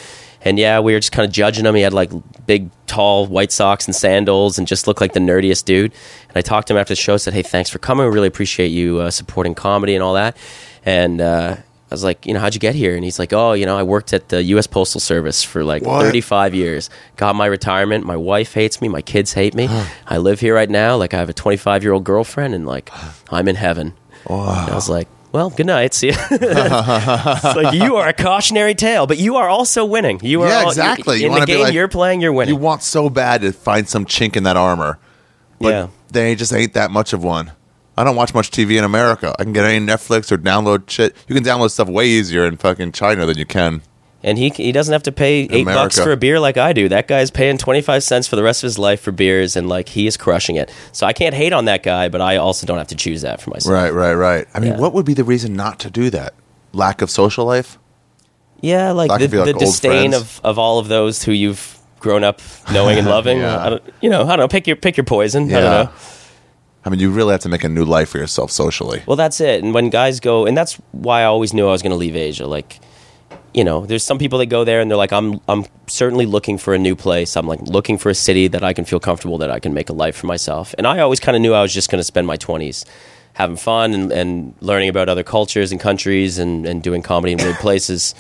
And 0.45 0.59
yeah, 0.59 0.81
we 0.81 0.93
were 0.93 1.01
just 1.01 1.13
kind 1.13 1.27
of 1.27 1.33
judging 1.33 1.65
him. 1.65 1.75
He 1.75 1.83
had 1.83 1.93
like 1.95 2.11
big, 2.47 2.71
tall 2.87 3.27
white 3.27 3.51
socks 3.51 3.87
and 3.87 3.97
sandals 3.97 4.59
and 4.59 4.69
just 4.69 4.87
looked 4.87 5.01
like 5.01 5.15
the 5.15 5.21
nerdiest 5.21 5.65
dude. 5.65 5.93
And 6.29 6.37
I 6.37 6.43
talked 6.43 6.69
to 6.69 6.75
him 6.75 6.79
after 6.79 6.93
the 6.93 6.97
show, 7.01 7.17
said, 7.17 7.33
Hey, 7.35 7.43
thanks 7.43 7.71
for 7.71 7.79
coming. 7.79 8.07
We 8.07 8.13
really 8.13 8.29
appreciate 8.29 8.69
you 8.69 9.01
uh, 9.01 9.11
supporting 9.11 9.55
comedy 9.55 9.95
and 9.95 10.03
all 10.03 10.15
that. 10.15 10.37
And 10.85 11.21
uh, 11.23 11.57
I 11.59 11.95
was 11.95 12.05
like, 12.05 12.27
You 12.27 12.35
know, 12.35 12.41
how'd 12.41 12.53
you 12.55 12.61
get 12.61 12.75
here? 12.75 12.95
And 12.95 13.03
he's 13.05 13.19
like, 13.19 13.33
Oh, 13.33 13.55
you 13.55 13.65
know, 13.65 13.77
I 13.79 13.83
worked 13.85 14.13
at 14.13 14.29
the 14.29 14.43
U.S. 14.43 14.67
Postal 14.67 15.01
Service 15.01 15.43
for 15.43 15.65
like 15.65 15.83
What? 15.83 16.03
35 16.03 16.55
years. 16.55 16.91
Got 17.17 17.37
my 17.37 17.47
retirement. 17.47 18.05
My 18.05 18.17
wife 18.17 18.53
hates 18.53 18.83
me. 18.83 18.89
My 18.89 19.03
kids 19.03 19.33
hate 19.33 19.55
me. 19.55 19.67
I 20.07 20.19
live 20.19 20.41
here 20.41 20.55
right 20.55 20.69
now. 20.71 20.97
Like, 20.97 21.15
I 21.15 21.19
have 21.19 21.31
a 21.31 21.35
25 21.35 21.83
year 21.83 21.93
old 21.95 22.05
girlfriend, 22.05 22.55
and 22.55 22.67
like, 22.67 22.91
I'm 23.33 23.49
in 23.49 23.57
heaven. 23.57 23.95
And 24.65 24.71
I 24.71 24.75
was 24.75 24.89
like, 24.91 25.09
well, 25.35 25.51
good 25.51 25.67
night. 25.67 25.93
See 25.93 26.07
you. 26.07 26.15
it's 26.31 27.45
like 27.45 27.75
you 27.75 27.97
are 27.97 28.09
a 28.09 28.13
cautionary 28.13 28.75
tale, 28.75 29.07
but 29.07 29.19
you 29.19 29.37
are 29.37 29.49
also 29.49 29.85
winning. 29.85 30.21
You 30.23 30.43
are 30.43 30.49
Yeah, 30.49 30.61
all- 30.63 30.69
exactly. 30.69 31.19
You 31.21 31.27
In 31.27 31.33
wanna 31.33 31.43
the 31.47 31.53
game 31.53 31.63
like- 31.65 31.75
you're 31.75 31.89
playing, 31.89 32.21
you're 32.21 32.33
winning. 32.33 32.55
You 32.55 32.61
want 32.61 32.83
so 32.83 33.11
bad 33.11 33.41
to 33.43 33.53
find 33.53 33.89
some 33.89 34.07
chink 34.07 34.37
in 34.37 34.45
that 34.45 34.57
armor, 34.57 34.99
but 35.61 35.69
Yeah. 35.71 35.87
they 36.13 36.35
just 36.37 36.53
ain't 36.53 36.73
that 36.75 36.91
much 36.91 37.13
of 37.13 37.25
one. 37.25 37.53
I 37.97 38.05
don't 38.05 38.17
watch 38.17 38.33
much 38.35 38.51
TV 38.51 38.77
in 38.79 38.85
America. 38.85 39.35
I 39.39 39.43
can 39.45 39.53
get 39.53 39.65
any 39.65 39.85
Netflix 39.85 40.33
or 40.33 40.39
download 40.39 40.89
shit. 40.91 41.15
You 41.29 41.35
can 41.35 41.45
download 41.45 41.71
stuff 41.71 41.89
way 41.89 42.07
easier 42.07 42.45
in 42.45 42.57
fucking 42.57 42.93
China 42.93 43.27
than 43.27 43.37
you 43.39 43.47
can. 43.47 43.83
And 44.25 44.37
he 44.39 44.49
he 44.49 44.73
doesn't 44.73 44.93
have 44.93 45.05
to 45.05 45.13
pay 45.13 45.43
eight 45.51 45.65
bucks 45.67 45.99
for 46.01 46.11
a 46.11 46.17
beer 46.17 46.41
like 46.41 46.57
I 46.57 46.73
do. 46.73 46.89
That 46.89 47.07
guy's 47.07 47.31
paying 47.31 47.59
twenty 47.59 47.81
five 47.83 48.03
cents 48.03 48.27
for 48.27 48.35
the 48.37 48.43
rest 48.43 48.63
of 48.63 48.67
his 48.69 48.79
life 48.79 49.01
for 49.01 49.13
beers, 49.13 49.55
and 49.55 49.69
like 49.69 49.91
he 49.91 50.07
is 50.07 50.17
crushing 50.17 50.57
it. 50.57 50.73
So 50.93 51.07
I 51.07 51.13
can't 51.13 51.35
hate 51.35 51.53
on 51.53 51.67
that 51.67 51.83
guy, 51.83 52.09
but 52.09 52.21
I 52.21 52.37
also 52.37 52.67
don't 52.67 52.79
have 52.79 52.89
to 52.89 52.97
choose 52.97 53.23
that 53.23 53.41
for 53.41 53.51
myself. 53.51 53.73
Right, 53.73 53.91
right, 53.93 54.15
right. 54.15 54.49
I 54.55 54.59
mean, 54.61 54.73
Yeah. 54.73 54.79
what 54.81 54.93
would 54.95 55.07
be 55.07 55.15
the 55.15 55.25
reason 55.25 55.55
not 55.55 55.79
to 55.81 55.91
do 55.91 56.11
that? 56.11 56.35
Lack 56.73 57.03
of 57.03 57.11
social 57.11 57.45
life? 57.45 57.79
Yeah, 58.61 58.93
like 58.93 59.11
That 59.11 59.31
the, 59.31 59.37
like 59.39 59.53
the 59.53 59.59
disdain 59.59 60.11
friends. 60.13 60.39
of, 60.39 60.41
of 60.45 60.59
all 60.59 60.79
of 60.79 60.89
those 60.89 61.23
who 61.23 61.33
you've 61.33 61.79
grown 62.01 62.25
up 62.25 62.41
knowing 62.73 62.99
and 62.99 63.07
loving. 63.17 63.39
Yeah. 63.39 63.79
You 64.01 64.11
know, 64.11 64.23
I 64.23 64.29
don't 64.29 64.39
know. 64.39 64.49
Pick 64.49 64.67
your 64.67 64.77
pick 64.77 64.97
your 64.97 65.05
poison. 65.05 65.45
I 65.55 65.61
don't 65.61 65.63
know. 65.87 65.91
I 66.87 66.91
mean, 66.91 67.01
you 67.01 67.11
really 67.11 67.33
have 67.33 67.41
to 67.43 67.49
make 67.49 67.65
a 67.65 67.69
new 67.69 67.85
life 67.85 68.11
for 68.11 68.19
yourself 68.19 68.51
socially. 68.51 69.03
Well, 69.07 69.17
that's 69.17 69.41
it. 69.41 69.63
And 69.65 69.73
when 69.73 69.89
guys 69.89 70.21
go, 70.21 70.45
and 70.47 70.55
that's 70.57 70.75
why 70.93 71.23
I 71.23 71.25
always 71.25 71.55
knew 71.55 71.67
I 71.67 71.71
was 71.73 71.81
going 71.81 71.93
to 71.93 71.97
leave 71.97 72.15
Asia. 72.15 72.47
Like, 72.47 72.79
you 73.55 73.63
know, 73.65 73.87
there's 73.87 74.03
some 74.03 74.19
people 74.19 74.39
that 74.41 74.47
go 74.47 74.65
there 74.65 74.81
and 74.81 74.91
they're 74.91 74.99
like, 74.99 75.13
I'm 75.13 75.41
I'm 75.49 75.65
certainly 75.87 76.27
looking 76.27 76.59
for 76.59 76.75
a 76.75 76.79
new 76.79 76.97
place. 76.97 77.37
I'm 77.37 77.47
like 77.47 77.63
looking 77.63 77.99
for 77.99 78.11
a 78.11 78.15
city 78.15 78.49
that 78.49 78.65
I 78.65 78.73
can 78.73 78.85
feel 78.85 79.01
comfortable 79.01 79.39
that 79.39 79.51
I 79.51 79.61
can 79.61 79.73
make 79.73 79.89
a 79.89 79.93
life 79.93 80.17
for 80.17 80.27
myself. 80.27 80.75
And 80.77 80.87
I 80.87 80.99
always 80.99 81.21
kind 81.21 81.37
of 81.37 81.43
knew 81.43 81.55
I 81.55 81.63
was 81.63 81.73
just 81.73 81.89
going 81.91 82.01
to 82.01 82.05
spend 82.05 82.27
my 82.27 82.37
20s 82.37 82.85
having 83.35 83.57
fun 83.57 83.95
and, 83.95 84.13
and 84.13 84.55
learning 84.61 84.89
about 84.89 85.09
other 85.09 85.23
cultures 85.23 85.73
and 85.73 85.81
countries 85.81 86.39
and, 86.39 86.67
and 86.67 86.83
doing 86.83 87.03
comedy 87.03 87.33
in 87.33 87.39
weird 87.39 87.57
places. 87.57 88.15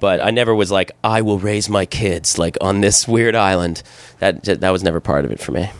But 0.00 0.20
I 0.20 0.30
never 0.30 0.54
was 0.54 0.70
like, 0.72 0.90
I 1.04 1.22
will 1.22 1.38
raise 1.38 1.68
my 1.68 1.86
kids 1.86 2.36
like 2.36 2.58
on 2.60 2.80
this 2.80 3.06
weird 3.06 3.36
island. 3.36 3.82
That 4.18 4.42
that 4.44 4.70
was 4.70 4.82
never 4.82 5.00
part 5.00 5.24
of 5.24 5.30
it 5.30 5.38
for 5.40 5.52
me. 5.52 5.70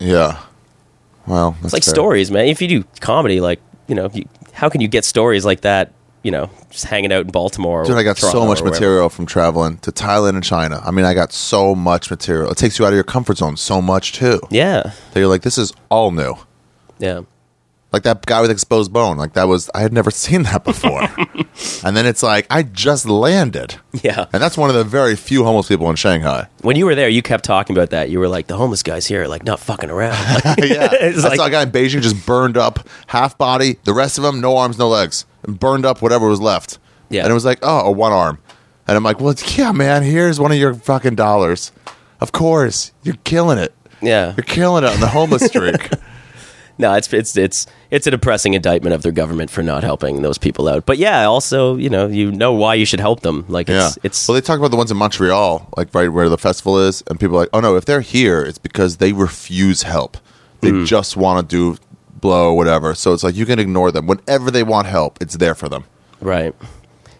Yeah. 0.00 0.40
Well, 1.26 1.56
It's 1.62 1.72
like 1.72 1.82
stories, 1.82 2.30
man. 2.30 2.46
If 2.46 2.62
you 2.62 2.68
do 2.68 2.84
comedy, 3.00 3.40
like 3.40 3.60
you 3.86 3.94
know, 3.94 4.08
you, 4.14 4.26
how 4.52 4.70
can 4.70 4.80
you 4.80 4.88
get 4.88 5.04
stories 5.04 5.44
like 5.44 5.60
that? 5.60 5.92
You 6.26 6.32
know, 6.32 6.50
just 6.70 6.86
hanging 6.86 7.12
out 7.12 7.24
in 7.24 7.30
Baltimore. 7.30 7.84
Dude, 7.84 7.96
I 7.96 8.02
got 8.02 8.16
Toronto 8.16 8.40
so 8.40 8.46
much 8.46 8.60
material 8.62 9.08
from 9.08 9.26
traveling 9.26 9.78
to 9.78 9.92
Thailand 9.92 10.30
and 10.30 10.42
China. 10.42 10.82
I 10.84 10.90
mean, 10.90 11.04
I 11.04 11.14
got 11.14 11.32
so 11.32 11.72
much 11.76 12.10
material. 12.10 12.50
It 12.50 12.56
takes 12.58 12.80
you 12.80 12.84
out 12.84 12.88
of 12.88 12.94
your 12.96 13.04
comfort 13.04 13.38
zone 13.38 13.56
so 13.56 13.80
much 13.80 14.12
too. 14.14 14.40
Yeah, 14.50 14.90
That 15.12 15.20
you're 15.20 15.28
like, 15.28 15.42
this 15.42 15.56
is 15.56 15.72
all 15.88 16.10
new. 16.10 16.34
yeah. 16.98 17.20
Like 17.92 18.02
that 18.02 18.26
guy 18.26 18.40
with 18.42 18.50
exposed 18.50 18.92
bone. 18.92 19.16
Like 19.16 19.34
that 19.34 19.44
was 19.46 19.70
I 19.72 19.80
had 19.80 19.92
never 19.92 20.10
seen 20.24 20.42
that 20.42 20.64
before. 20.64 21.00
and 21.84 21.96
then 21.96 22.04
it's 22.04 22.22
like 22.22 22.46
I 22.50 22.64
just 22.64 23.06
landed. 23.06 23.76
Yeah. 24.02 24.26
And 24.32 24.42
that's 24.42 24.58
one 24.58 24.68
of 24.68 24.76
the 24.76 24.84
very 24.84 25.14
few 25.16 25.44
homeless 25.44 25.68
people 25.68 25.88
in 25.88 25.96
Shanghai. 25.96 26.48
When 26.62 26.76
you 26.76 26.84
were 26.84 26.94
there, 26.96 27.08
you 27.08 27.22
kept 27.22 27.44
talking 27.44 27.74
about 27.76 27.90
that. 27.90 28.10
You 28.10 28.18
were 28.18 28.28
like, 28.28 28.48
the 28.48 28.56
homeless 28.56 28.82
guys 28.82 29.06
here 29.06 29.22
are 29.22 29.28
like 29.28 29.44
not 29.44 29.60
fucking 29.60 29.88
around. 29.90 30.18
Like, 30.44 30.58
yeah. 30.68 30.88
I 31.00 31.10
like- 31.10 31.36
saw 31.36 31.46
a 31.46 31.50
guy 31.50 31.62
in 31.62 31.70
Beijing 31.70 32.02
just 32.02 32.26
burned 32.26 32.56
up, 32.58 32.86
half 33.06 33.38
body. 33.38 33.76
The 33.84 33.94
rest 33.94 34.18
of 34.18 34.24
him, 34.24 34.40
no 34.40 34.56
arms, 34.58 34.76
no 34.78 34.88
legs, 34.88 35.24
and 35.46 35.58
burned 35.58 35.84
up 35.86 36.02
whatever 36.02 36.28
was 36.28 36.40
left. 36.40 36.78
Yeah. 37.08 37.22
and 37.22 37.30
it 37.30 37.34
was 37.34 37.44
like, 37.44 37.58
oh, 37.62 37.86
a 37.86 37.90
one 37.90 38.12
arm. 38.12 38.38
And 38.88 38.96
I'm 38.96 39.02
like, 39.04 39.20
well, 39.20 39.34
yeah, 39.56 39.72
man. 39.72 40.02
Here's 40.02 40.38
one 40.40 40.52
of 40.52 40.58
your 40.58 40.74
fucking 40.74 41.14
dollars. 41.16 41.72
Of 42.20 42.32
course, 42.32 42.92
you're 43.02 43.16
killing 43.24 43.58
it. 43.58 43.74
yeah. 44.00 44.34
You're 44.36 44.44
killing 44.44 44.84
it 44.84 44.90
on 44.90 45.00
the 45.00 45.08
homeless 45.08 45.44
streak. 45.46 45.90
No, 46.78 46.92
it's 46.92 47.10
it's 47.12 47.36
it's 47.38 47.66
it's 47.90 48.06
a 48.06 48.10
depressing 48.10 48.52
indictment 48.52 48.94
of 48.94 49.00
their 49.02 49.10
government 49.12 49.50
for 49.50 49.62
not 49.62 49.82
helping 49.82 50.20
those 50.20 50.36
people 50.36 50.68
out. 50.68 50.84
But 50.84 50.98
yeah, 50.98 51.24
also, 51.24 51.76
you 51.76 51.88
know, 51.88 52.06
you 52.06 52.30
know 52.30 52.52
why 52.52 52.74
you 52.74 52.84
should 52.84 53.00
help 53.00 53.20
them. 53.20 53.46
Like 53.48 53.68
yeah. 53.68 53.86
it's 53.86 53.98
it's 54.02 54.28
well, 54.28 54.34
they 54.34 54.42
talk 54.42 54.58
about 54.58 54.70
the 54.72 54.76
ones 54.76 54.90
in 54.90 54.98
Montreal, 54.98 55.68
like 55.76 55.94
right 55.94 56.08
where 56.08 56.28
the 56.28 56.36
festival 56.36 56.78
is, 56.78 57.02
and 57.08 57.18
people 57.18 57.36
are 57.36 57.40
like, 57.40 57.48
oh 57.54 57.60
no, 57.60 57.76
if 57.76 57.86
they're 57.86 58.02
here, 58.02 58.42
it's 58.42 58.58
because 58.58 58.98
they 58.98 59.12
refuse 59.14 59.82
help. 59.84 60.18
They 60.60 60.70
Mm. 60.70 60.86
just 60.86 61.16
want 61.16 61.48
to 61.48 61.56
do 61.56 61.78
blow 62.26 62.50
or 62.50 62.56
whatever. 62.56 62.94
So 62.94 63.12
it's 63.14 63.22
like 63.22 63.36
you 63.36 63.46
can 63.46 63.58
ignore 63.58 63.92
them 63.92 64.06
whenever 64.06 64.50
they 64.50 64.62
want 64.62 64.86
help. 64.88 65.18
It's 65.20 65.36
there 65.36 65.54
for 65.54 65.68
them. 65.68 65.84
Right. 66.20 66.54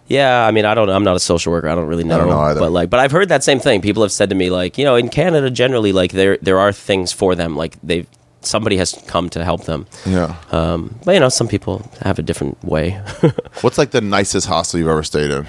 Yeah, 0.09 0.47
I 0.47 0.51
mean, 0.53 0.65
I 0.65 0.75
don't. 0.75 0.89
I'm 0.89 1.05
not 1.05 1.17
a 1.17 1.21
social 1.21 1.53
worker. 1.53 1.69
I 1.69 1.75
don't 1.75 1.89
really 1.89 2.05
know. 2.05 2.17
I 2.17 2.19
don't 2.19 2.29
know 2.29 2.41
either. 2.41 2.61
But 2.61 2.73
like, 2.73 2.91
but 2.91 3.01
I've 3.01 3.11
heard 3.11 3.29
that 3.29 3.43
same 3.43 3.59
thing. 3.59 3.83
People 3.83 4.03
have 4.03 4.13
said 4.13 4.31
to 4.31 4.37
me, 4.37 4.51
like, 4.51 4.79
you 4.79 4.85
know, 4.85 4.95
in 4.95 5.09
Canada, 5.09 5.51
generally, 5.51 5.93
like, 5.93 6.13
there 6.13 6.39
there 6.43 6.59
are 6.59 6.73
things 6.73 7.13
for 7.13 7.35
them. 7.35 7.57
Like, 7.57 7.77
they've 7.83 8.07
somebody 8.41 8.77
has 8.77 8.93
come 9.09 9.29
to 9.31 9.45
help 9.45 9.65
them. 9.65 9.87
Yeah. 10.07 10.37
Um, 10.53 10.95
but 11.05 11.15
you 11.15 11.21
know, 11.21 11.29
some 11.29 11.49
people 11.49 11.91
have 12.03 12.19
a 12.21 12.23
different 12.23 12.63
way. 12.63 12.91
What's 13.63 13.79
like 13.79 13.91
the 13.91 14.01
nicest 14.01 14.47
hostel 14.47 14.79
you've 14.79 14.89
ever 14.89 15.03
stayed 15.03 15.31
in? 15.31 15.47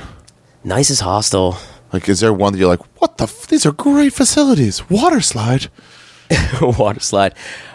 Nicest 0.63 1.01
hostel. 1.01 1.57
Like, 1.93 2.09
is 2.09 2.19
there 2.19 2.33
one 2.33 2.53
that 2.53 2.59
you're 2.59 2.67
like, 2.67 2.85
what 2.99 3.17
the? 3.17 3.25
F- 3.25 3.47
these 3.47 3.65
are 3.65 3.71
great 3.71 4.13
facilities. 4.13 4.89
Water 4.89 5.21
slide. 5.21 5.69
water 6.61 6.99
slide. 6.99 7.33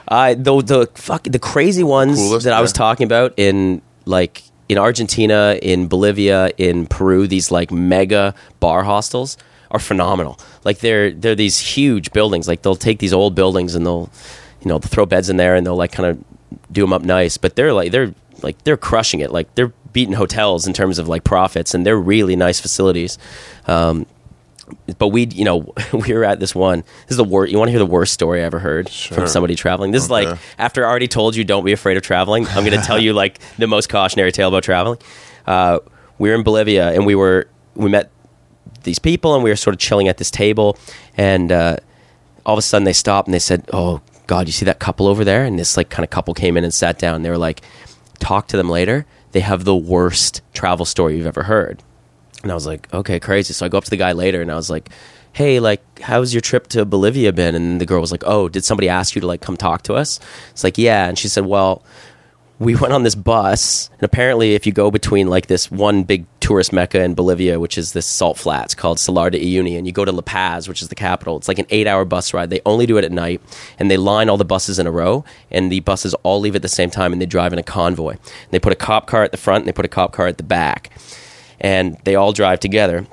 Uh, 0.09 0.35
the 0.35 0.63
the 0.63 0.91
fuck 0.95 1.25
the 1.25 1.39
crazy 1.39 1.83
ones 1.83 2.19
Coolest, 2.19 2.45
that 2.45 2.53
I 2.53 2.61
was 2.61 2.73
yeah. 2.73 2.79
talking 2.79 3.05
about 3.05 3.35
in 3.37 3.83
like 4.05 4.43
in 4.69 4.79
Argentina, 4.79 5.59
in 5.61 5.89
Bolivia, 5.89 6.51
in 6.57 6.87
Peru, 6.87 7.27
these 7.27 7.51
like 7.51 7.71
mega 7.71 8.35
bar 8.61 8.85
hostels 8.85 9.37
are 9.71 9.79
phenomenal. 9.79 10.39
Like 10.65 10.79
they're 10.79 11.11
they're 11.11 11.35
these 11.35 11.59
huge 11.59 12.13
buildings. 12.13 12.49
Like 12.49 12.63
they'll 12.63 12.77
take 12.77 12.99
these 12.99 13.13
old 13.13 13.35
buildings 13.35 13.75
and 13.75 13.85
they'll 13.85 14.11
you 14.61 14.69
know 14.69 14.79
they'll 14.79 14.89
throw 14.89 15.07
beds 15.07 15.29
in 15.31 15.37
there 15.37 15.55
and 15.55 15.67
they'll 15.67 15.77
like 15.77 15.93
kind 15.93 16.09
of 16.09 16.25
do 16.71 16.83
them 16.83 16.93
up 16.93 17.03
nice. 17.03 17.37
But 17.37 17.57
they're 17.57 17.73
like 17.73 17.93
they're 17.93 18.15
like 18.43 18.63
they're 18.65 18.77
crushing 18.77 19.21
it. 19.21 19.31
Like 19.31 19.55
they're 19.55 19.73
beating 19.93 20.15
hotels 20.15 20.67
in 20.67 20.73
terms 20.73 20.99
of 20.99 21.09
like 21.09 21.25
profits 21.25 21.75
and 21.75 21.85
they're 21.85 21.99
really 21.99 22.37
nice 22.37 22.61
facilities. 22.61 23.19
Um, 23.67 24.07
but 24.99 25.09
we, 25.09 25.27
you 25.27 25.45
know, 25.45 25.73
we 25.93 26.13
were 26.13 26.25
at 26.25 26.41
this 26.41 26.55
one. 26.55 26.81
This 26.81 27.13
is 27.13 27.17
the 27.17 27.25
worst. 27.25 27.53
You 27.53 27.59
want 27.59 27.69
to 27.69 27.73
hear 27.73 27.79
the 27.79 27.87
worst 27.87 28.13
story 28.13 28.41
I 28.41 28.45
ever 28.45 28.59
heard 28.59 28.89
Sure. 28.89 29.17
from 29.17 29.27
somebody 29.27 29.55
traveling? 29.55 29.91
This 29.93 30.11
Okay. 30.11 30.23
is 30.25 30.31
like 30.31 30.39
after 30.59 30.85
I 30.87 30.91
already 30.91 31.09
told 31.09 31.37
you 31.37 31.45
don't 31.45 31.65
be 31.65 31.73
afraid 31.73 31.97
of 31.97 32.03
traveling. 32.03 32.47
I'm 32.49 32.65
going 32.65 32.79
to 32.79 32.87
tell 32.87 32.99
you 32.99 33.13
like 33.23 33.39
the 33.59 33.67
most 33.67 33.89
cautionary 33.89 34.33
tale 34.33 34.49
about 34.49 34.63
traveling. 34.63 34.99
Uh, 35.47 35.79
we 36.19 36.29
were 36.31 36.35
in 36.35 36.43
Bolivia 36.43 36.91
and 36.93 37.05
we 37.07 37.15
were 37.15 37.49
we 37.75 37.89
met 37.91 38.11
these 38.85 38.99
people 38.99 39.35
and 39.35 39.43
we 39.45 39.51
were 39.51 39.57
sort 39.57 39.75
of 39.75 39.81
chilling 39.81 40.09
at 40.09 40.19
this 40.19 40.31
table 40.31 40.77
and 41.17 41.51
uh, 41.53 41.77
all 42.45 42.55
of 42.55 42.59
a 42.59 42.63
sudden 42.63 42.85
they 42.85 42.93
stopped 42.93 43.29
and 43.29 43.35
they 43.35 43.39
said, 43.39 43.65
"Oh 43.73 44.01
God, 44.27 44.47
you 44.47 44.53
see 44.53 44.65
that 44.67 44.79
couple 44.79 45.07
over 45.07 45.25
there?" 45.25 45.45
And 45.45 45.59
this 45.59 45.77
like 45.77 45.89
kind 45.91 46.05
of 46.05 46.11
couple 46.11 46.35
came 46.35 46.57
in 46.57 46.65
and 46.65 46.73
sat 46.75 46.99
down. 46.99 47.23
They 47.23 47.31
were 47.31 47.39
like, 47.39 47.61
"Talk 48.19 48.49
to 48.49 48.57
them 48.57 48.69
later. 48.69 49.07
They 49.33 49.41
have 49.41 49.65
the 49.65 49.77
worst 49.77 50.43
travel 50.53 50.85
story 50.85 51.17
you've 51.17 51.27
ever 51.27 51.45
heard." 51.45 51.83
And 52.43 52.51
I 52.51 52.55
was 52.55 52.67
like, 52.67 52.93
okay, 52.93 53.21
crazy. 53.21 53.53
So 53.53 53.65
I 53.67 53.69
go 53.69 53.79
up 53.79 53.85
to 53.85 53.91
the 53.91 53.97
guy 53.97 54.13
later 54.13 54.43
and 54.43 54.51
I 54.51 54.57
was 54.57 54.71
like, 54.71 54.91
hey, 55.33 55.61
like, 55.61 55.83
how's 56.01 56.35
your 56.35 56.41
trip 56.41 56.67
to 56.69 56.85
Bolivia 56.85 57.33
been? 57.33 57.55
And 57.55 57.81
the 57.81 57.87
girl 57.87 58.01
was 58.01 58.13
like, 58.13 58.25
oh, 58.27 58.49
did 58.49 58.65
somebody 58.65 58.89
ask 58.89 59.15
you 59.15 59.21
to 59.21 59.27
like 59.27 59.41
come 59.41 59.57
talk 59.57 59.83
to 59.83 59.95
us? 59.95 60.21
It's 60.51 60.65
like, 60.65 60.77
yeah. 60.79 61.09
And 61.09 61.19
she 61.19 61.29
said, 61.29 61.47
well, 61.47 61.83
we 62.63 62.77
went 62.83 62.93
on 62.93 63.03
this 63.03 63.15
bus, 63.15 63.91
and 63.95 64.03
apparently, 64.03 64.55
if 64.55 64.67
you 64.67 64.73
go 64.73 64.91
between 64.91 65.27
like 65.27 65.47
this 65.47 65.71
one 65.71 66.05
big 66.05 66.27
tourist 66.41 66.73
mecca 66.73 67.03
in 67.03 67.15
Bolivia, 67.15 67.59
which 67.59 67.77
is 67.77 67.93
this 67.93 68.07
salt 68.07 68.39
flats 68.39 68.75
called 68.75 68.99
Salar 68.99 69.31
de 69.31 69.39
Uyuni, 69.39 69.77
and 69.77 69.87
you 69.87 69.93
go 69.93 70.05
to 70.05 70.13
La 70.13 70.23
Paz, 70.23 70.69
which 70.69 70.83
is 70.83 70.89
the 70.89 70.95
capital, 70.95 71.37
it's 71.37 71.49
like 71.49 71.59
an 71.59 71.67
eight-hour 71.71 72.05
bus 72.05 72.33
ride. 72.33 72.51
They 72.51 72.61
only 72.65 72.87
do 72.87 72.99
it 72.99 73.05
at 73.05 73.13
night, 73.13 73.41
and 73.79 73.91
they 73.91 73.97
line 73.97 74.29
all 74.29 74.37
the 74.37 74.45
buses 74.45 74.79
in 74.79 74.87
a 74.87 74.93
row, 74.93 75.25
and 75.51 75.73
the 75.73 75.81
buses 75.81 76.15
all 76.23 76.41
leave 76.41 76.57
at 76.57 76.63
the 76.63 76.69
same 76.69 76.91
time, 76.91 77.13
and 77.13 77.21
they 77.21 77.27
drive 77.27 77.53
in 77.53 77.59
a 77.59 77.65
convoy. 77.65 78.13
And 78.13 78.51
they 78.51 78.61
put 78.61 78.73
a 78.73 78.77
cop 78.77 79.07
car 79.07 79.25
at 79.25 79.33
the 79.33 79.37
front, 79.37 79.63
and 79.63 79.69
they 79.69 79.73
put 79.73 79.85
a 79.85 79.89
cop 79.89 80.13
car 80.13 80.27
at 80.27 80.37
the 80.37 80.45
back, 80.45 80.91
and 81.63 81.97
they 82.05 82.15
all 82.15 82.33
drive 82.35 82.61
together 82.61 83.07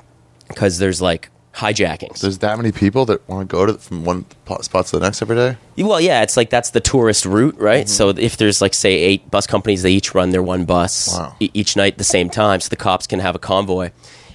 because 0.48 0.76
there's 0.78 1.00
like 1.00 1.30
hijackings. 1.54 2.20
There's 2.20 2.38
that 2.38 2.56
many 2.58 2.70
people 2.72 3.04
that 3.06 3.26
want 3.28 3.48
to 3.48 3.56
go 3.56 3.64
to 3.66 3.74
from 3.74 4.04
one 4.04 4.24
spot 4.62 4.86
to 4.86 4.98
the 4.98 5.00
next 5.04 5.22
every 5.22 5.36
day. 5.36 5.56
Well, 5.78 6.00
yeah, 6.00 6.22
it's 6.22 6.36
like 6.36 6.50
that's 6.50 6.70
the 6.70 6.80
tourist 6.80 7.24
route, 7.24 7.56
right? 7.58 7.86
Mm-hmm. 7.86 7.88
So 7.88 8.10
if 8.10 8.36
there's 8.36 8.60
like 8.60 8.74
say 8.74 8.92
eight 8.94 9.30
bus 9.30 9.46
companies, 9.46 9.82
they 9.82 9.92
each 9.92 10.14
run 10.14 10.30
their 10.30 10.42
one 10.42 10.64
bus 10.66 11.08
Wow. 11.16 11.34
e- 11.40 11.50
each 11.54 11.76
night 11.76 11.94
at 11.94 11.98
the 11.98 12.04
same 12.04 12.28
time, 12.28 12.60
so 12.60 12.68
the 12.68 12.76
cops 12.76 13.06
can 13.06 13.20
have 13.20 13.34
a 13.34 13.38
convoy. 13.38 13.90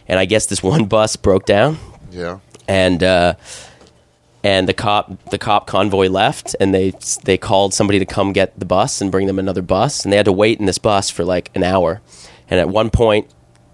And 0.07 0.19
I 0.19 0.25
guess 0.25 0.45
this 0.47 0.63
one 0.63 0.85
bus 0.85 1.15
broke 1.15 1.45
down, 1.45 1.77
Yeah. 2.11 2.39
and 2.67 3.01
uh, 3.03 3.35
and 4.43 4.67
the 4.69 4.73
cop 4.73 5.29
the 5.31 5.37
cop 5.37 5.67
convoy 5.67 6.07
left, 6.09 6.55
and 6.59 6.73
they 6.73 6.93
they 7.23 7.37
called 7.37 7.73
somebody 7.73 7.99
to 7.99 8.05
come 8.05 8.31
get 8.33 8.57
the 8.59 8.65
bus 8.65 9.01
and 9.01 9.11
bring 9.11 9.27
them 9.27 9.39
another 9.39 9.61
bus, 9.61 10.03
and 10.03 10.11
they 10.13 10.17
had 10.17 10.25
to 10.25 10.31
wait 10.33 10.59
in 10.59 10.65
this 10.65 10.77
bus 10.77 11.09
for 11.09 11.23
like 11.25 11.49
an 11.55 11.63
hour. 11.63 12.01
And 12.49 12.59
at 12.59 12.69
one 12.69 12.89
point, 12.91 13.27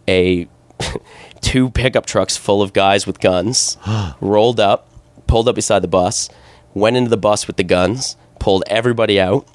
a 0.07 0.47
two 1.41 1.69
pickup 1.69 2.05
trucks 2.05 2.37
full 2.37 2.61
of 2.61 2.73
guys 2.73 3.05
with 3.05 3.19
guns 3.19 3.77
rolled 4.21 4.59
up, 4.59 4.89
pulled 5.27 5.47
up 5.47 5.55
beside 5.55 5.79
the 5.79 5.87
bus, 5.87 6.29
went 6.73 6.97
into 6.97 7.09
the 7.09 7.17
bus 7.17 7.47
with 7.47 7.57
the 7.57 7.63
guns, 7.63 8.15
pulled 8.39 8.63
everybody 8.67 9.19
out, 9.19 9.47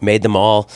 made 0.00 0.22
them 0.22 0.36
all 0.36 0.68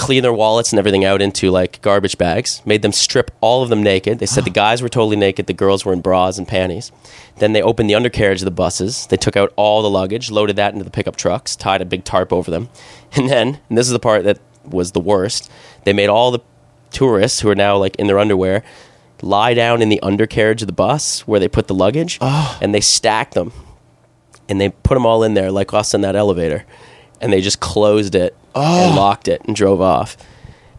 clean 0.00 0.22
their 0.22 0.32
wallets 0.32 0.72
and 0.72 0.78
everything 0.78 1.04
out 1.04 1.20
into 1.20 1.50
like 1.50 1.80
garbage 1.82 2.16
bags, 2.16 2.62
made 2.64 2.80
them 2.80 2.90
strip 2.92 3.30
all 3.42 3.62
of 3.62 3.68
them 3.68 3.82
naked. 3.82 4.18
They 4.18 4.26
said 4.26 4.44
the 4.44 4.50
guys 4.64 4.80
were 4.80 4.88
totally 4.88 5.16
naked, 5.16 5.46
the 5.46 5.52
girls 5.52 5.84
were 5.84 5.92
in 5.92 6.00
bras 6.00 6.38
and 6.38 6.48
panties. 6.48 6.90
Then 7.36 7.52
they 7.52 7.60
opened 7.60 7.90
the 7.90 7.94
undercarriage 7.94 8.40
of 8.40 8.46
the 8.46 8.50
buses. 8.50 9.06
They 9.08 9.18
took 9.18 9.36
out 9.36 9.52
all 9.56 9.82
the 9.82 9.90
luggage, 9.90 10.30
loaded 10.30 10.56
that 10.56 10.72
into 10.72 10.84
the 10.84 10.90
pickup 10.90 11.16
trucks, 11.16 11.54
tied 11.54 11.82
a 11.82 11.84
big 11.84 12.04
tarp 12.04 12.32
over 12.32 12.50
them. 12.50 12.70
And 13.16 13.28
then, 13.28 13.60
and 13.68 13.76
this 13.76 13.86
is 13.86 13.92
the 13.92 13.98
part 13.98 14.24
that 14.24 14.38
was 14.64 14.92
the 14.92 15.00
worst, 15.00 15.50
they 15.84 15.92
made 15.92 16.08
all 16.08 16.30
the 16.30 16.40
tourists 16.90 17.40
who 17.40 17.48
are 17.48 17.54
now 17.54 17.76
like 17.76 17.96
in 17.96 18.06
their 18.06 18.18
underwear 18.18 18.62
lie 19.22 19.54
down 19.54 19.82
in 19.82 19.88
the 19.88 20.00
undercarriage 20.02 20.62
of 20.62 20.66
the 20.66 20.72
bus 20.72 21.20
where 21.26 21.40
they 21.40 21.48
put 21.48 21.66
the 21.66 21.74
luggage 21.74 22.18
oh. 22.20 22.58
and 22.60 22.74
they 22.74 22.80
stack 22.80 23.32
them 23.32 23.52
and 24.48 24.60
they 24.60 24.70
put 24.70 24.94
them 24.94 25.06
all 25.06 25.22
in 25.22 25.34
there 25.34 25.50
like 25.50 25.72
us 25.74 25.94
in 25.94 26.00
that 26.00 26.16
elevator 26.16 26.64
and 27.20 27.32
they 27.32 27.40
just 27.40 27.60
closed 27.60 28.14
it 28.14 28.34
and 28.54 28.92
oh. 28.92 28.96
locked 28.96 29.28
it 29.28 29.42
and 29.44 29.54
drove 29.54 29.80
off. 29.80 30.16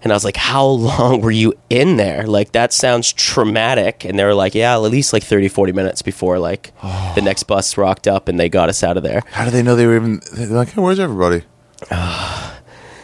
And 0.03 0.11
i 0.11 0.15
was 0.15 0.25
like 0.25 0.37
how 0.37 0.65
long 0.65 1.21
were 1.21 1.31
you 1.31 1.53
in 1.69 1.97
there? 1.97 2.25
Like 2.25 2.53
that 2.53 2.73
sounds 2.73 3.13
traumatic. 3.13 4.03
And 4.03 4.17
they 4.17 4.23
were 4.23 4.33
like 4.33 4.55
yeah 4.55 4.73
at 4.73 4.81
least 4.81 5.13
like 5.13 5.23
30 5.23 5.47
40 5.47 5.73
minutes 5.73 6.01
before 6.01 6.39
like 6.39 6.71
oh. 6.81 7.11
the 7.15 7.21
next 7.21 7.43
bus 7.43 7.77
rocked 7.77 8.07
up 8.07 8.27
and 8.27 8.39
they 8.39 8.49
got 8.49 8.69
us 8.69 8.83
out 8.83 8.97
of 8.97 9.03
there. 9.03 9.21
How 9.31 9.45
do 9.45 9.51
they 9.51 9.61
know 9.61 9.75
they 9.75 9.85
were 9.85 9.95
even? 9.95 10.21
They're 10.33 10.47
like, 10.47 10.69
hey, 10.69 10.81
where's 10.81 10.99
everybody? 10.99 11.43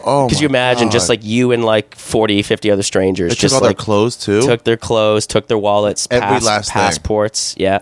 oh, 0.08 0.28
could 0.30 0.40
you 0.40 0.48
imagine 0.48 0.90
just 0.90 1.10
like 1.10 1.24
you 1.24 1.52
and 1.52 1.64
like 1.64 1.96
40 1.96 2.42
50 2.42 2.72
other 2.72 2.84
strangers 2.84 3.30
they 3.30 3.36
took 3.36 3.42
just 3.42 3.56
all 3.56 3.62
like 3.62 3.78
their 3.78 3.84
clothes 3.86 4.18
too? 4.18 4.42
took 4.42 4.64
their 4.64 4.78
clothes, 4.78 5.28
took 5.28 5.48
their 5.48 5.58
wallets, 5.58 6.08
Every 6.10 6.28
pass- 6.28 6.46
last 6.46 6.74
thing. 6.74 6.82
passports, 6.82 7.56
yeah. 7.58 7.80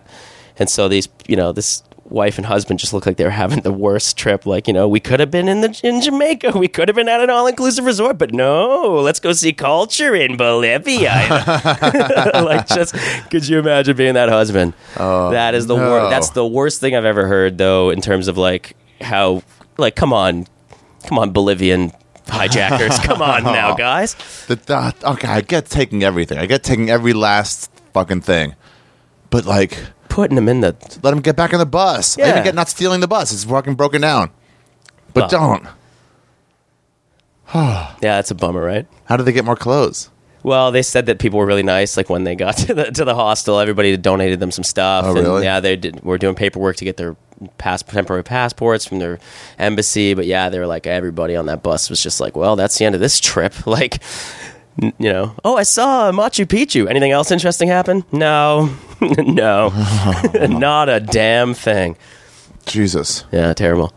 And 0.57 0.69
so 0.69 0.87
these, 0.87 1.09
you 1.27 1.35
know, 1.35 1.51
this 1.51 1.83
wife 2.09 2.37
and 2.37 2.45
husband 2.45 2.79
just 2.79 2.93
looked 2.93 3.05
like 3.05 3.17
they 3.17 3.23
were 3.23 3.29
having 3.29 3.61
the 3.61 3.71
worst 3.71 4.17
trip. 4.17 4.45
Like, 4.45 4.67
you 4.67 4.73
know, 4.73 4.87
we 4.87 4.99
could 4.99 5.19
have 5.19 5.31
been 5.31 5.47
in 5.47 5.61
the 5.61 5.79
in 5.83 6.01
Jamaica, 6.01 6.57
we 6.57 6.67
could 6.67 6.87
have 6.87 6.95
been 6.95 7.09
at 7.09 7.21
an 7.21 7.29
all 7.29 7.47
inclusive 7.47 7.85
resort, 7.85 8.17
but 8.17 8.33
no, 8.33 8.99
let's 9.01 9.19
go 9.19 9.33
see 9.33 9.53
culture 9.53 10.15
in 10.15 10.37
Bolivia. 10.37 11.11
like, 12.33 12.67
just 12.67 12.95
could 13.29 13.47
you 13.47 13.59
imagine 13.59 13.97
being 13.97 14.13
that 14.13 14.29
husband? 14.29 14.73
Oh, 14.97 15.31
that 15.31 15.55
is 15.55 15.67
the 15.67 15.75
no. 15.75 15.91
worst. 15.91 16.09
That's 16.09 16.29
the 16.29 16.45
worst 16.45 16.79
thing 16.79 16.95
I've 16.95 17.05
ever 17.05 17.27
heard, 17.27 17.57
though, 17.57 17.89
in 17.89 18.01
terms 18.01 18.27
of 18.27 18.37
like 18.37 18.75
how, 19.01 19.43
like, 19.77 19.95
come 19.95 20.13
on, 20.13 20.47
come 21.05 21.19
on, 21.19 21.31
Bolivian 21.31 21.91
hijackers, 22.27 22.99
come 22.99 23.21
on 23.21 23.43
now, 23.59 23.75
guys. 23.75 24.15
The, 24.47 24.55
the, 24.55 24.93
okay, 25.11 25.27
I 25.27 25.41
get 25.41 25.65
taking 25.67 26.03
everything. 26.03 26.37
I 26.37 26.45
get 26.45 26.63
taking 26.63 26.89
every 26.89 27.13
last 27.13 27.71
fucking 27.93 28.21
thing. 28.21 28.55
But 29.29 29.45
like, 29.45 29.77
Putting 30.07 30.35
them 30.35 30.47
in 30.47 30.61
the 30.61 30.73
let 31.03 31.13
him 31.13 31.19
get 31.19 31.35
back 31.35 31.51
on 31.53 31.59
the 31.59 31.65
bus. 31.65 32.17
I 32.17 32.21
Yeah. 32.21 32.29
even 32.29 32.43
get 32.43 32.55
not 32.55 32.69
stealing 32.69 33.01
the 33.01 33.07
bus. 33.07 33.33
It's 33.33 33.43
fucking 33.43 33.75
broken 33.75 33.99
down. 34.01 34.29
But 35.13 35.29
Well. 35.31 35.59
don't. 35.63 35.67
yeah, 37.53 37.95
that's 38.01 38.31
a 38.31 38.35
bummer, 38.35 38.61
right? 38.61 38.87
How 39.05 39.17
do 39.17 39.23
they 39.23 39.31
get 39.33 39.43
more 39.45 39.55
clothes? 39.57 40.09
Well, 40.45 40.71
they 40.71 40.83
said 40.83 41.07
that 41.07 41.17
people 41.17 41.39
were 41.39 41.45
really 41.47 41.63
nice. 41.63 41.97
Like 41.97 42.07
when 42.07 42.23
they 42.23 42.35
got 42.35 42.55
to 42.67 42.73
the 42.75 42.83
to 42.91 43.03
the 43.03 43.15
hostel, 43.15 43.59
everybody 43.59 43.97
donated 43.97 44.39
them 44.39 44.51
some 44.51 44.63
stuff. 44.63 45.05
Oh, 45.05 45.15
and 45.15 45.25
really? 45.25 45.43
yeah, 45.43 45.59
they 45.59 45.75
did. 45.75 46.03
Were 46.03 46.19
doing 46.19 46.35
paperwork 46.35 46.75
to 46.77 46.85
get 46.85 46.97
their 46.97 47.15
pass 47.57 47.81
temporary 47.81 48.23
passports 48.23 48.85
from 48.85 48.99
their 48.99 49.17
embassy. 49.57 50.13
But 50.13 50.27
yeah, 50.27 50.49
they 50.49 50.59
were 50.59 50.67
like 50.67 50.85
everybody 50.85 51.35
on 51.35 51.47
that 51.47 51.63
bus 51.63 51.89
was 51.89 51.99
just 52.01 52.19
like, 52.21 52.37
well, 52.37 52.55
that's 52.55 52.77
the 52.77 52.85
end 52.85 52.93
of 52.93 53.01
this 53.01 53.19
trip. 53.19 53.53
Like, 53.65 54.01
n- 54.81 54.93
you 54.99 55.11
know, 55.11 55.35
oh, 55.43 55.57
I 55.57 55.63
saw 55.63 56.11
Machu 56.11 56.45
Picchu. 56.45 56.87
Anything 56.87 57.11
else 57.11 57.31
interesting 57.31 57.67
happen? 57.67 58.05
No, 58.11 58.69
no, 59.01 59.69
not 60.47 60.89
a 60.89 60.99
damn 60.99 61.55
thing. 61.55 61.97
Jesus. 62.67 63.25
Yeah, 63.31 63.51
terrible. 63.53 63.93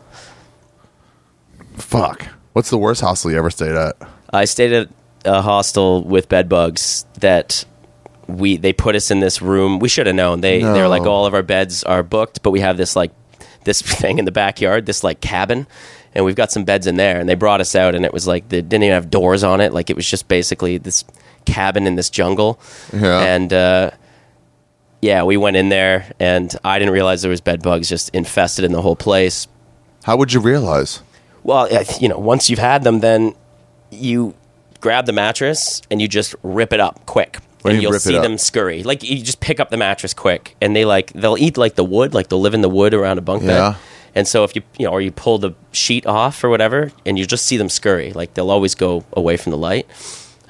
Fuck. 1.75 2.27
What's 2.53 2.71
the 2.71 2.77
worst 2.79 3.01
hostel 3.01 3.29
you 3.29 3.37
ever 3.37 3.51
stayed 3.51 3.75
at? 3.75 3.95
I 4.33 4.45
stayed 4.45 4.73
at 4.73 4.89
a 5.25 5.41
hostel 5.41 6.03
with 6.03 6.29
bed 6.29 6.49
bugs 6.49 7.05
that 7.19 7.65
we 8.27 8.57
they 8.57 8.73
put 8.73 8.95
us 8.95 9.11
in 9.11 9.19
this 9.19 9.41
room. 9.41 9.79
We 9.79 9.89
should 9.89 10.07
have 10.07 10.15
known. 10.15 10.41
They 10.41 10.61
they're 10.61 10.87
like 10.87 11.03
all 11.03 11.25
of 11.25 11.33
our 11.33 11.43
beds 11.43 11.83
are 11.83 12.03
booked, 12.03 12.43
but 12.43 12.51
we 12.51 12.61
have 12.61 12.77
this 12.77 12.95
like 12.95 13.11
this 13.63 13.81
thing 13.99 14.19
in 14.19 14.25
the 14.25 14.31
backyard, 14.31 14.85
this 14.85 15.03
like 15.03 15.21
cabin, 15.21 15.67
and 16.13 16.25
we've 16.25 16.35
got 16.35 16.51
some 16.51 16.63
beds 16.63 16.87
in 16.87 16.95
there. 16.95 17.19
And 17.19 17.27
they 17.27 17.35
brought 17.35 17.61
us 17.61 17.75
out, 17.75 17.95
and 17.95 18.05
it 18.05 18.13
was 18.13 18.27
like 18.27 18.49
they 18.49 18.61
didn't 18.61 18.83
even 18.83 18.93
have 18.93 19.09
doors 19.09 19.43
on 19.43 19.61
it. 19.61 19.73
Like 19.73 19.89
it 19.89 19.95
was 19.95 20.09
just 20.09 20.27
basically 20.27 20.77
this 20.77 21.03
cabin 21.45 21.87
in 21.87 21.95
this 21.95 22.09
jungle. 22.09 22.59
Yeah. 22.93 23.19
And 23.19 23.51
uh, 23.51 23.91
yeah, 25.01 25.23
we 25.23 25.37
went 25.37 25.55
in 25.55 25.69
there, 25.69 26.11
and 26.19 26.53
I 26.63 26.79
didn't 26.79 26.93
realize 26.93 27.21
there 27.21 27.31
was 27.31 27.41
bed 27.41 27.61
bugs 27.61 27.89
just 27.89 28.13
infested 28.13 28.65
in 28.65 28.71
the 28.71 28.81
whole 28.81 28.95
place. 28.95 29.47
How 30.03 30.17
would 30.17 30.33
you 30.33 30.39
realize? 30.39 31.01
Well, 31.43 31.69
you 31.99 32.09
know, 32.09 32.17
once 32.19 32.49
you've 32.49 32.59
had 32.59 32.83
them, 32.83 32.99
then 32.99 33.33
you 33.91 34.35
grab 34.81 35.05
the 35.05 35.13
mattress 35.13 35.81
and 35.91 36.01
you 36.01 36.07
just 36.07 36.35
rip 36.43 36.73
it 36.73 36.79
up 36.79 37.05
quick. 37.05 37.37
What 37.61 37.73
and 37.73 37.81
you 37.83 37.89
you'll 37.89 37.99
see 37.99 38.13
them 38.17 38.37
scurry. 38.37 38.83
Like 38.83 39.03
you 39.03 39.21
just 39.21 39.41
pick 39.41 39.59
up 39.59 39.69
the 39.69 39.75
mattress 39.77 40.13
quick, 40.13 40.55
and 40.61 40.73
they 40.75 40.85
like 40.85 41.11
they'll 41.13 41.37
eat 41.37 41.57
like 41.57 41.75
the 41.75 41.83
wood, 41.83 42.13
like 42.13 42.29
they'll 42.29 42.39
live 42.39 42.53
in 42.53 42.61
the 42.61 42.69
wood 42.69 42.93
around 42.93 43.17
a 43.17 43.21
bunk 43.21 43.43
Yeah. 43.43 43.71
bed. 43.71 43.77
And 44.15 44.27
so 44.27 44.43
if 44.45 44.55
you 44.55 44.61
you 44.77 44.85
know, 44.85 44.91
or 44.93 45.01
you 45.01 45.11
pull 45.11 45.37
the 45.39 45.51
sheet 45.73 46.05
off 46.05 46.41
or 46.43 46.49
whatever, 46.49 46.91
and 47.05 47.19
you 47.19 47.25
just 47.25 47.45
see 47.45 47.57
them 47.57 47.67
scurry, 47.69 48.13
like 48.13 48.33
they'll 48.33 48.49
always 48.49 48.75
go 48.75 49.03
away 49.13 49.35
from 49.35 49.51
the 49.51 49.57
light. 49.57 49.85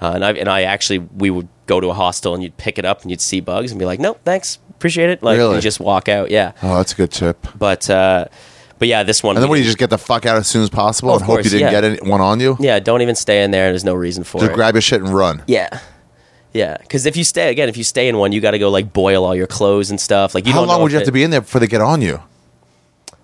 Uh, 0.02 0.12
and 0.16 0.24
I 0.24 0.32
and 0.34 0.48
I 0.48 0.62
actually 0.64 1.00
we 1.00 1.32
would 1.32 1.48
go 1.66 1.80
to 1.80 1.88
a 1.88 1.94
hostel 1.94 2.36
and 2.36 2.44
you'd 2.44 2.58
pick 2.58 2.78
it 2.78 2.86
up 2.86 3.02
and 3.02 3.10
you'd 3.10 3.22
see 3.22 3.40
bugs 3.42 3.72
and 3.72 3.80
be 3.80 3.86
like, 3.86 4.00
nope, 4.00 4.20
thanks, 4.24 4.60
appreciate 4.70 5.10
it. 5.10 5.24
Like 5.24 5.38
Really? 5.38 5.56
you 5.56 5.62
just 5.62 5.80
walk 5.80 6.08
out, 6.08 6.30
yeah. 6.32 6.52
Oh, 6.62 6.78
that's 6.78 6.94
a 6.94 6.96
good 6.96 7.12
tip. 7.12 7.46
But 7.58 7.90
uh, 7.90 8.26
but 8.80 8.88
yeah, 8.88 9.04
this 9.04 9.22
one. 9.22 9.36
And 9.36 9.44
then 9.44 9.50
what, 9.50 9.60
you 9.60 9.66
just 9.66 9.78
get 9.78 9.90
the 9.92 9.98
fuck 9.98 10.26
out 10.26 10.38
as 10.38 10.48
soon 10.48 10.64
as 10.64 10.70
possible 10.70 11.12
Oh, 11.12 11.16
and 11.16 11.22
hope 11.24 11.36
course, 11.36 11.46
you 11.46 11.52
didn't 11.52 11.72
yeah. 11.74 11.82
get 11.82 11.84
any, 12.02 12.10
one 12.10 12.22
on 12.22 12.40
you? 12.40 12.58
yeah, 12.60 12.80
don't 12.80 13.02
even 13.02 13.16
stay 13.16 13.44
in 13.44 13.52
there. 13.52 13.70
There's 13.70 13.84
no 13.84 13.94
reason 13.94 14.24
for 14.24 14.40
Just 14.40 14.52
it. 14.52 14.56
grab 14.56 14.74
your 14.74 14.82
shit 14.82 15.02
and 15.02 15.14
run. 15.14 15.44
Yeah. 15.48 15.80
Yeah, 16.52 16.78
because 16.78 17.06
if 17.06 17.16
you 17.16 17.24
stay 17.24 17.50
again, 17.52 17.70
if 17.70 17.78
you 17.78 17.84
stay 17.84 18.08
in 18.10 18.18
one, 18.18 18.32
you 18.32 18.42
got 18.42 18.52
to 18.52 18.60
go 18.60 18.72
like 18.72 18.92
boil 18.92 19.24
all 19.24 19.36
your 19.36 19.46
clothes 19.46 19.92
and 19.92 20.02
stuff. 20.02 20.34
Like, 20.34 20.48
you 20.48 20.52
How 20.54 20.60
don't 20.62 20.68
long 20.68 20.80
know 20.80 20.84
would 20.84 20.92
you 20.92 20.98
have 20.98 21.06
to 21.06 21.12
be 21.12 21.22
in 21.22 21.30
there 21.30 21.42
before 21.42 21.62
they 21.62 21.68
get 21.68 21.80
on 21.82 22.02
you? 22.02 22.24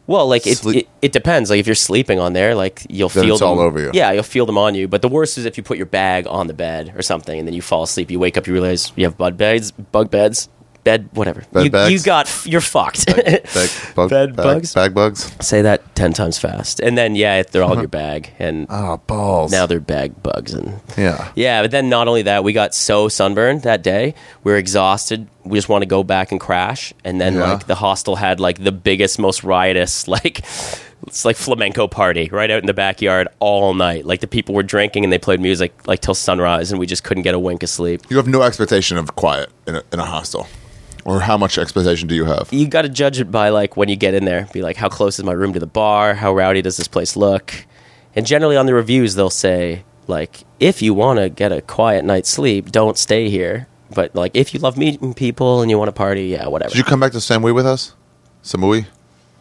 Well, 0.08 0.28
like 0.28 0.46
it, 0.46 0.60
Sleep- 0.60 0.86
it, 0.86 0.90
it 1.02 1.12
depends. 1.12 1.50
Like 1.50 1.60
if 1.60 1.66
you're 1.66 1.74
sleeping 1.74 2.20
on 2.20 2.34
there, 2.34 2.54
like 2.54 2.86
you'll 2.90 3.10
Then 3.10 3.24
feel 3.24 3.34
it's 3.34 3.42
all 3.42 3.60
over 3.60 3.80
you. 3.80 3.90
Yeah, 3.94 4.12
you'll 4.12 4.22
feel 4.22 4.46
them 4.46 4.58
on 4.60 4.76
you. 4.76 4.88
But 4.88 5.02
the 5.02 5.08
worst 5.08 5.40
is 5.40 5.46
if 5.46 5.58
you 5.58 5.64
put 5.64 5.78
your 5.78 5.88
bag 5.88 6.28
on 6.28 6.46
the 6.46 6.54
bed 6.54 6.94
or 6.96 7.02
something, 7.02 7.40
and 7.40 7.48
then 7.48 7.56
you 7.56 7.64
fall 7.64 7.82
asleep. 7.82 8.12
You 8.12 8.20
wake 8.20 8.38
up, 8.38 8.46
you 8.46 8.54
realize 8.54 8.92
you 8.96 9.06
have 9.06 9.18
bug 9.18 9.36
beds, 9.38 9.72
bug 9.72 10.12
beds, 10.12 10.48
bed, 10.86 11.10
whatever. 11.12 11.44
Bed 11.52 11.66
you, 11.66 11.70
bags? 11.72 11.92
you 11.92 12.00
got, 12.00 12.46
you're 12.46 12.62
fucked. 12.62 13.08
Bag, 13.08 13.44
bug, 13.96 14.10
Bed 14.10 14.36
bag, 14.38 14.46
bugs? 14.46 14.74
Bag 14.74 14.94
bugs? 14.94 15.36
Say 15.46 15.62
that 15.64 15.94
ten 15.96 16.14
times 16.14 16.38
fast, 16.38 16.80
and 16.80 16.98
then 16.98 17.16
yeah, 17.16 17.44
they're 17.44 17.62
all 17.64 17.72
in 17.72 17.80
uh-huh. 17.80 17.82
your 17.82 17.90
bag, 17.90 18.32
and 18.40 18.68
Oh, 18.70 18.98
balls. 19.08 19.52
now 19.52 19.66
they're 19.66 19.82
bag 19.82 20.24
bugs 20.24 20.54
and 20.54 20.80
yeah. 20.98 21.32
Yeah, 21.36 21.62
but 21.64 21.72
then 21.72 21.90
not 21.90 22.08
only 22.08 22.22
that, 22.22 22.46
we 22.46 22.54
got 22.54 22.74
so 22.74 23.10
sunburned 23.10 23.64
that 23.64 23.84
day. 23.84 24.16
We 24.46 24.54
were 24.54 24.58
exhausted. 24.58 25.28
We 25.44 25.58
just 25.58 25.68
want 25.68 25.82
to 25.82 25.88
go 25.88 26.04
back 26.04 26.32
and 26.32 26.40
crash. 26.40 26.94
And 27.04 27.20
then 27.20 27.34
Yeah. 27.36 27.54
like 27.54 27.68
the 27.68 27.76
hostel 27.76 28.16
had 28.16 28.40
like 28.40 28.64
the 28.64 28.72
biggest, 28.72 29.20
most 29.20 29.44
riotous 29.44 30.08
like 30.16 30.40
it's 31.08 31.26
like 31.26 31.36
flamenco 31.36 31.88
party 31.88 32.30
right 32.32 32.50
out 32.50 32.60
in 32.60 32.66
the 32.66 32.74
backyard 32.74 33.28
all 33.40 33.74
night. 33.74 34.06
Like 34.06 34.22
the 34.22 34.28
people 34.28 34.56
were 34.56 34.64
drinking 34.64 35.04
and 35.04 35.12
they 35.14 35.20
played 35.20 35.40
music 35.40 35.88
like 35.88 36.02
till 36.02 36.16
sunrise, 36.16 36.72
and 36.72 36.80
we 36.80 36.86
just 36.86 37.04
couldn't 37.04 37.24
get 37.24 37.36
a 37.36 37.40
wink 37.40 37.64
of 37.64 37.70
sleep. 37.70 38.02
You 38.10 38.18
have 38.18 38.28
no 38.28 38.42
expectation 38.44 38.98
of 38.98 39.16
quiet 39.16 39.50
in 39.68 39.76
a, 39.76 39.84
in 39.92 40.00
a 40.00 40.06
hostel. 40.06 40.48
Or 41.06 41.22
how 41.22 41.38
much 41.38 41.58
expectation 41.60 42.08
do 42.08 42.16
you 42.16 42.26
have? 42.26 42.52
You 42.52 42.68
got 42.68 42.82
to 42.82 42.90
judge 42.90 43.20
it 43.20 43.32
by 43.32 43.50
like 43.50 43.78
when 43.78 43.90
you 43.90 43.96
get 43.96 44.16
in 44.16 44.26
there. 44.26 44.48
Be 44.52 44.64
like, 44.64 44.76
how 44.76 44.90
close 44.90 45.20
is 45.20 45.26
my 45.26 45.34
room 45.34 45.54
to 45.54 45.60
the 45.60 45.68
bar? 45.68 46.16
How 46.16 46.34
rowdy 46.34 46.64
does 46.64 46.78
this 46.78 46.88
place 46.88 47.16
look? 47.16 47.54
And 48.16 48.26
generally 48.26 48.58
on 48.58 48.66
the 48.66 48.74
reviews, 48.74 49.14
they'll 49.14 49.30
say 49.30 49.84
like, 50.08 50.44
if 50.60 50.82
you 50.82 50.94
want 50.94 51.20
to 51.20 51.30
get 51.30 51.52
a 51.52 51.62
quiet 51.62 52.06
night's 52.06 52.30
sleep, 52.30 52.72
don't 52.72 52.98
stay 52.98 53.30
here. 53.30 53.68
But 53.94 54.16
like, 54.16 54.32
if 54.34 54.54
you 54.54 54.60
love 54.60 54.78
meeting 54.78 55.14
people 55.14 55.62
and 55.62 55.70
you 55.70 55.78
want 55.78 55.90
to 55.90 55.94
party, 55.94 56.26
yeah, 56.26 56.48
whatever. 56.48 56.70
Did 56.70 56.80
you 56.80 56.84
come 56.84 57.00
back 57.00 57.12
to 57.12 57.20
Samui 57.20 57.54
with 57.54 57.68
us? 57.68 57.94
Samui? 58.44 58.88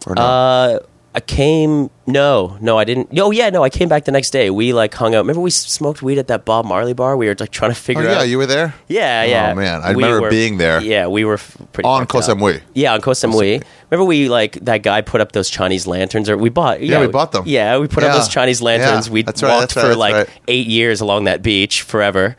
Or 0.07 0.15
not? 0.15 0.23
Uh, 0.23 0.81
I 1.17 1.21
came. 1.21 1.91
No, 2.09 2.59
no, 2.61 2.77
I 2.77 2.83
didn't. 2.83 3.17
Oh 3.19 3.31
yeah, 3.31 3.49
no, 3.49 3.63
I 3.63 3.71
came 3.71 3.89
back 3.89 4.05
the 4.05 4.11
next 4.11 4.31
day. 4.31 4.51
We 4.51 4.73
like 4.73 4.93
hung 4.95 5.15
out. 5.15 5.19
Remember 5.21 5.41
we 5.41 5.51
smoked 5.51 6.03
weed 6.03 6.19
at 6.19 6.27
that 6.27 6.45
Bob 6.45 6.65
Marley 6.67 6.93
bar? 6.93 7.17
We 7.17 7.29
were 7.29 7.37
like 7.39 7.51
trying 7.51 7.71
to 7.71 7.75
figure 7.77 8.03
out. 8.03 8.09
oh, 8.09 8.11
yeah, 8.11 8.17
out. 8.17 8.21
Yeah, 8.23 8.25
you 8.25 8.39
were 8.39 8.47
there? 8.47 8.75
yeah, 8.89 9.23
yeah. 9.23 9.53
Oh, 9.53 9.55
man. 9.55 9.81
I 9.83 9.91
We 9.95 10.03
remember 10.03 10.23
were- 10.23 10.31
being 10.31 10.59
there. 10.59 10.81
Yeah, 10.83 11.07
we 11.07 11.25
were 11.25 11.39
pretty 11.73 11.87
On 11.87 12.05
Koh. 12.07 12.19
Samui. 12.19 12.63
Yeah, 12.75 12.95
on 12.95 13.01
Koh 13.01 13.13
Samui. 13.13 13.63
Remember 13.91 14.05
we 14.09 14.29
like 14.29 14.55
that 14.65 14.83
guy 14.83 15.03
put 15.03 15.21
up 15.21 15.31
those 15.31 15.49
Chinese 15.51 15.87
lanterns, 15.87 16.29
or 16.29 16.37
we 16.37 16.49
bought. 16.49 16.83
Yeah, 16.83 17.01
we 17.01 17.07
bought 17.07 17.31
them. 17.31 17.45
Yeah, 17.47 17.79
we 17.79 17.87
put 17.87 18.03
up 18.03 18.13
those 18.17 18.29
Chinese 18.29 18.61
lanterns. 18.61 19.07
Yeah, 19.07 19.13
We 19.13 19.23
walked 19.23 19.43
right, 19.43 19.61
right, 19.61 19.71
for 19.71 19.95
like 19.95 20.15
right. 20.15 20.29
eight 20.49 20.67
years 20.67 21.01
along 21.01 21.25
that 21.25 21.43
beach 21.43 21.83
forever, 21.83 22.35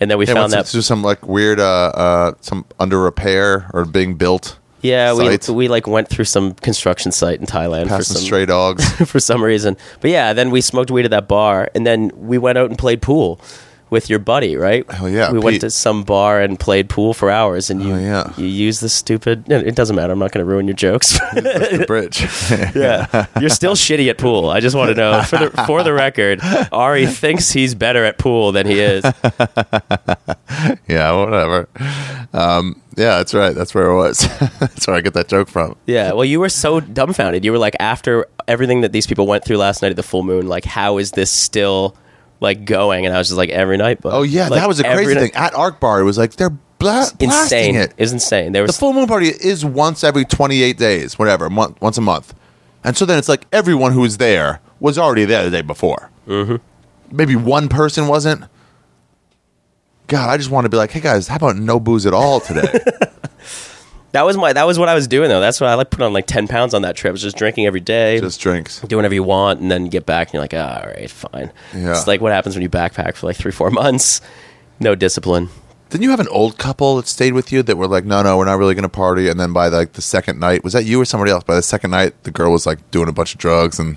and 0.00 0.10
then 0.10 0.18
we 0.18 0.26
Yeah, 0.26 0.34
found 0.34 0.52
that. 0.52 0.66
through 0.68 0.82
some 0.82 1.02
like 1.02 1.26
weird, 1.26 1.60
uh, 1.60 1.64
uh, 1.94 2.32
some 2.42 2.66
under 2.78 2.98
repair 3.00 3.70
or 3.72 3.86
being 3.86 4.16
built. 4.16 4.58
Yeah, 4.80 5.14
we 5.14 5.38
we 5.52 5.68
like 5.68 5.86
went 5.86 6.08
through 6.08 6.26
some 6.26 6.54
construction 6.54 7.10
site 7.10 7.40
in 7.40 7.46
Thailand 7.46 7.84
for 7.84 7.88
Passing 7.96 8.16
some 8.16 8.24
stray 8.24 8.46
dogs. 8.46 8.88
for 9.10 9.18
some 9.18 9.42
reason. 9.42 9.76
But 10.00 10.10
yeah, 10.10 10.32
then 10.32 10.50
we 10.50 10.60
smoked 10.60 10.90
weed 10.90 11.04
at 11.04 11.10
that 11.10 11.26
bar, 11.28 11.70
and 11.74 11.86
then 11.86 12.12
we 12.14 12.38
went 12.38 12.58
out 12.58 12.68
and 12.70 12.78
played 12.78 13.02
pool 13.02 13.40
with 13.90 14.08
your 14.10 14.18
buddy, 14.18 14.56
right? 14.56 14.90
Hell 14.90 15.08
yeah, 15.08 15.30
we 15.32 15.38
went 15.38 15.60
to 15.62 15.70
some 15.70 16.02
bar 16.04 16.40
and 16.40 16.58
played 16.58 16.88
pool 16.88 17.14
for 17.14 17.30
hours, 17.30 17.70
and 17.70 17.82
you 17.82 17.94
Oh, 17.94 17.98
yeah. 17.98 18.32
you 18.36 18.46
use 18.46 18.80
the 18.80 18.88
stupid. 18.88 19.50
It 19.50 19.74
doesn't 19.74 19.96
matter. 19.96 20.12
I'm 20.12 20.18
not 20.18 20.32
going 20.32 20.44
to 20.44 20.50
ruin 20.50 20.66
your 20.66 20.76
jokes. 20.76 21.18
the 21.34 21.84
bridge. 21.86 22.22
yeah, 22.76 23.26
you're 23.40 23.50
still 23.50 23.74
shitty 23.74 24.08
at 24.10 24.18
pool. 24.18 24.50
I 24.50 24.60
just 24.60 24.76
want 24.76 24.90
to 24.90 24.94
know 24.94 25.22
for 25.22 25.38
the 25.38 25.50
for 25.66 25.82
the 25.82 25.92
record, 25.92 26.40
Ari 26.72 27.06
thinks 27.06 27.50
he's 27.50 27.74
better 27.74 28.04
at 28.04 28.18
pool 28.18 28.52
than 28.52 28.66
he 28.66 28.80
is. 28.80 29.04
yeah, 30.88 31.12
whatever. 31.12 31.68
Um, 32.32 32.80
yeah, 32.96 33.18
that's 33.18 33.34
right. 33.34 33.54
That's 33.54 33.74
where 33.74 33.86
it 33.86 33.96
was. 33.96 34.18
that's 34.58 34.86
where 34.86 34.96
I 34.96 35.00
get 35.00 35.14
that 35.14 35.28
joke 35.28 35.48
from. 35.48 35.76
Yeah, 35.86 36.12
well, 36.12 36.24
you 36.24 36.40
were 36.40 36.48
so 36.48 36.80
dumbfounded. 36.80 37.44
You 37.44 37.52
were 37.52 37.58
like, 37.58 37.76
after 37.80 38.26
everything 38.46 38.80
that 38.82 38.92
these 38.92 39.06
people 39.06 39.26
went 39.26 39.44
through 39.44 39.58
last 39.58 39.82
night 39.82 39.90
at 39.90 39.96
the 39.96 40.02
full 40.02 40.22
moon, 40.22 40.46
like, 40.48 40.64
how 40.64 40.98
is 40.98 41.12
this 41.12 41.30
still 41.30 41.96
like 42.40 42.64
going? 42.64 43.06
And 43.06 43.14
I 43.14 43.18
was 43.18 43.28
just 43.28 43.38
like, 43.38 43.50
every 43.50 43.76
night. 43.76 44.00
But 44.00 44.12
Oh 44.14 44.22
yeah, 44.22 44.48
like, 44.48 44.60
that 44.60 44.68
was 44.68 44.80
a 44.80 44.84
crazy 44.84 45.14
thing 45.14 45.32
at 45.34 45.54
Ark 45.54 45.80
Bar. 45.80 46.00
It 46.00 46.04
was 46.04 46.18
like 46.18 46.32
they're 46.36 46.50
bla- 46.50 46.58
blasting 47.18 47.28
Insane. 47.28 47.76
it. 47.76 47.94
It's 47.96 48.12
insane. 48.12 48.52
There 48.52 48.62
was 48.62 48.72
The 48.74 48.78
full 48.78 48.92
moon 48.92 49.06
party 49.06 49.28
is 49.28 49.64
once 49.64 50.04
every 50.04 50.24
28 50.24 50.76
days, 50.76 51.18
whatever, 51.18 51.50
month, 51.50 51.80
once 51.80 51.98
a 51.98 52.00
month. 52.02 52.34
And 52.84 52.96
so 52.96 53.04
then 53.04 53.18
it's 53.18 53.28
like 53.28 53.46
everyone 53.52 53.92
who 53.92 54.00
was 54.00 54.18
there 54.18 54.60
was 54.80 54.98
already 54.98 55.24
there 55.24 55.44
the 55.44 55.50
day 55.50 55.62
before. 55.62 56.10
Mm-hmm. 56.26 56.56
Maybe 57.16 57.36
one 57.36 57.68
person 57.68 58.06
wasn't. 58.06 58.44
God, 60.06 60.30
I 60.30 60.36
just 60.36 60.50
want 60.50 60.64
to 60.64 60.68
be 60.68 60.76
like, 60.76 60.90
hey 60.90 61.00
guys, 61.00 61.28
how 61.28 61.36
about 61.36 61.56
no 61.56 61.78
booze 61.80 62.06
at 62.06 62.14
all 62.14 62.40
today? 62.40 62.78
that 64.12 64.22
was 64.22 64.36
my 64.36 64.52
that 64.52 64.66
was 64.66 64.78
what 64.78 64.88
I 64.88 64.94
was 64.94 65.06
doing 65.06 65.28
though. 65.28 65.40
That's 65.40 65.60
why 65.60 65.68
I 65.68 65.74
like 65.74 65.90
put 65.90 66.02
on 66.02 66.12
like 66.12 66.26
ten 66.26 66.48
pounds 66.48 66.74
on 66.74 66.82
that 66.82 66.96
trip. 66.96 67.10
I 67.10 67.12
was 67.12 67.22
just 67.22 67.36
drinking 67.36 67.66
every 67.66 67.80
day. 67.80 68.20
just 68.20 68.40
drinks. 68.40 68.80
do 68.80 68.96
whatever 68.96 69.14
you 69.14 69.22
want, 69.22 69.60
and 69.60 69.70
then 69.70 69.84
you 69.84 69.90
get 69.90 70.06
back 70.06 70.28
and 70.28 70.34
you're 70.34 70.42
like, 70.42 70.54
ah, 70.54 70.80
all 70.82 70.88
right, 70.88 71.10
fine. 71.10 71.52
Yeah. 71.74 71.92
It's 71.92 72.06
like 72.06 72.20
what 72.20 72.32
happens 72.32 72.54
when 72.54 72.62
you 72.62 72.70
backpack 72.70 73.14
for 73.16 73.26
like 73.26 73.36
three, 73.36 73.52
four 73.52 73.70
months. 73.70 74.20
No 74.80 74.94
discipline. 74.94 75.48
Didn't 75.90 76.04
you 76.04 76.10
have 76.10 76.20
an 76.20 76.28
old 76.28 76.58
couple 76.58 76.96
that 76.96 77.08
stayed 77.08 77.32
with 77.32 77.50
you 77.50 77.62
that 77.62 77.76
were 77.76 77.86
like, 77.86 78.04
no, 78.04 78.22
no, 78.22 78.36
we're 78.36 78.44
not 78.44 78.58
really 78.58 78.74
going 78.74 78.82
to 78.82 78.90
party? 78.90 79.28
And 79.28 79.40
then 79.40 79.54
by 79.54 79.68
like 79.68 79.94
the 79.94 80.02
second 80.02 80.38
night, 80.38 80.62
was 80.62 80.74
that 80.74 80.84
you 80.84 81.00
or 81.00 81.06
somebody 81.06 81.32
else? 81.32 81.44
By 81.44 81.54
the 81.54 81.62
second 81.62 81.90
night, 81.92 82.22
the 82.24 82.30
girl 82.30 82.52
was 82.52 82.66
like 82.66 82.90
doing 82.90 83.08
a 83.08 83.12
bunch 83.12 83.32
of 83.32 83.40
drugs 83.40 83.78
and 83.78 83.96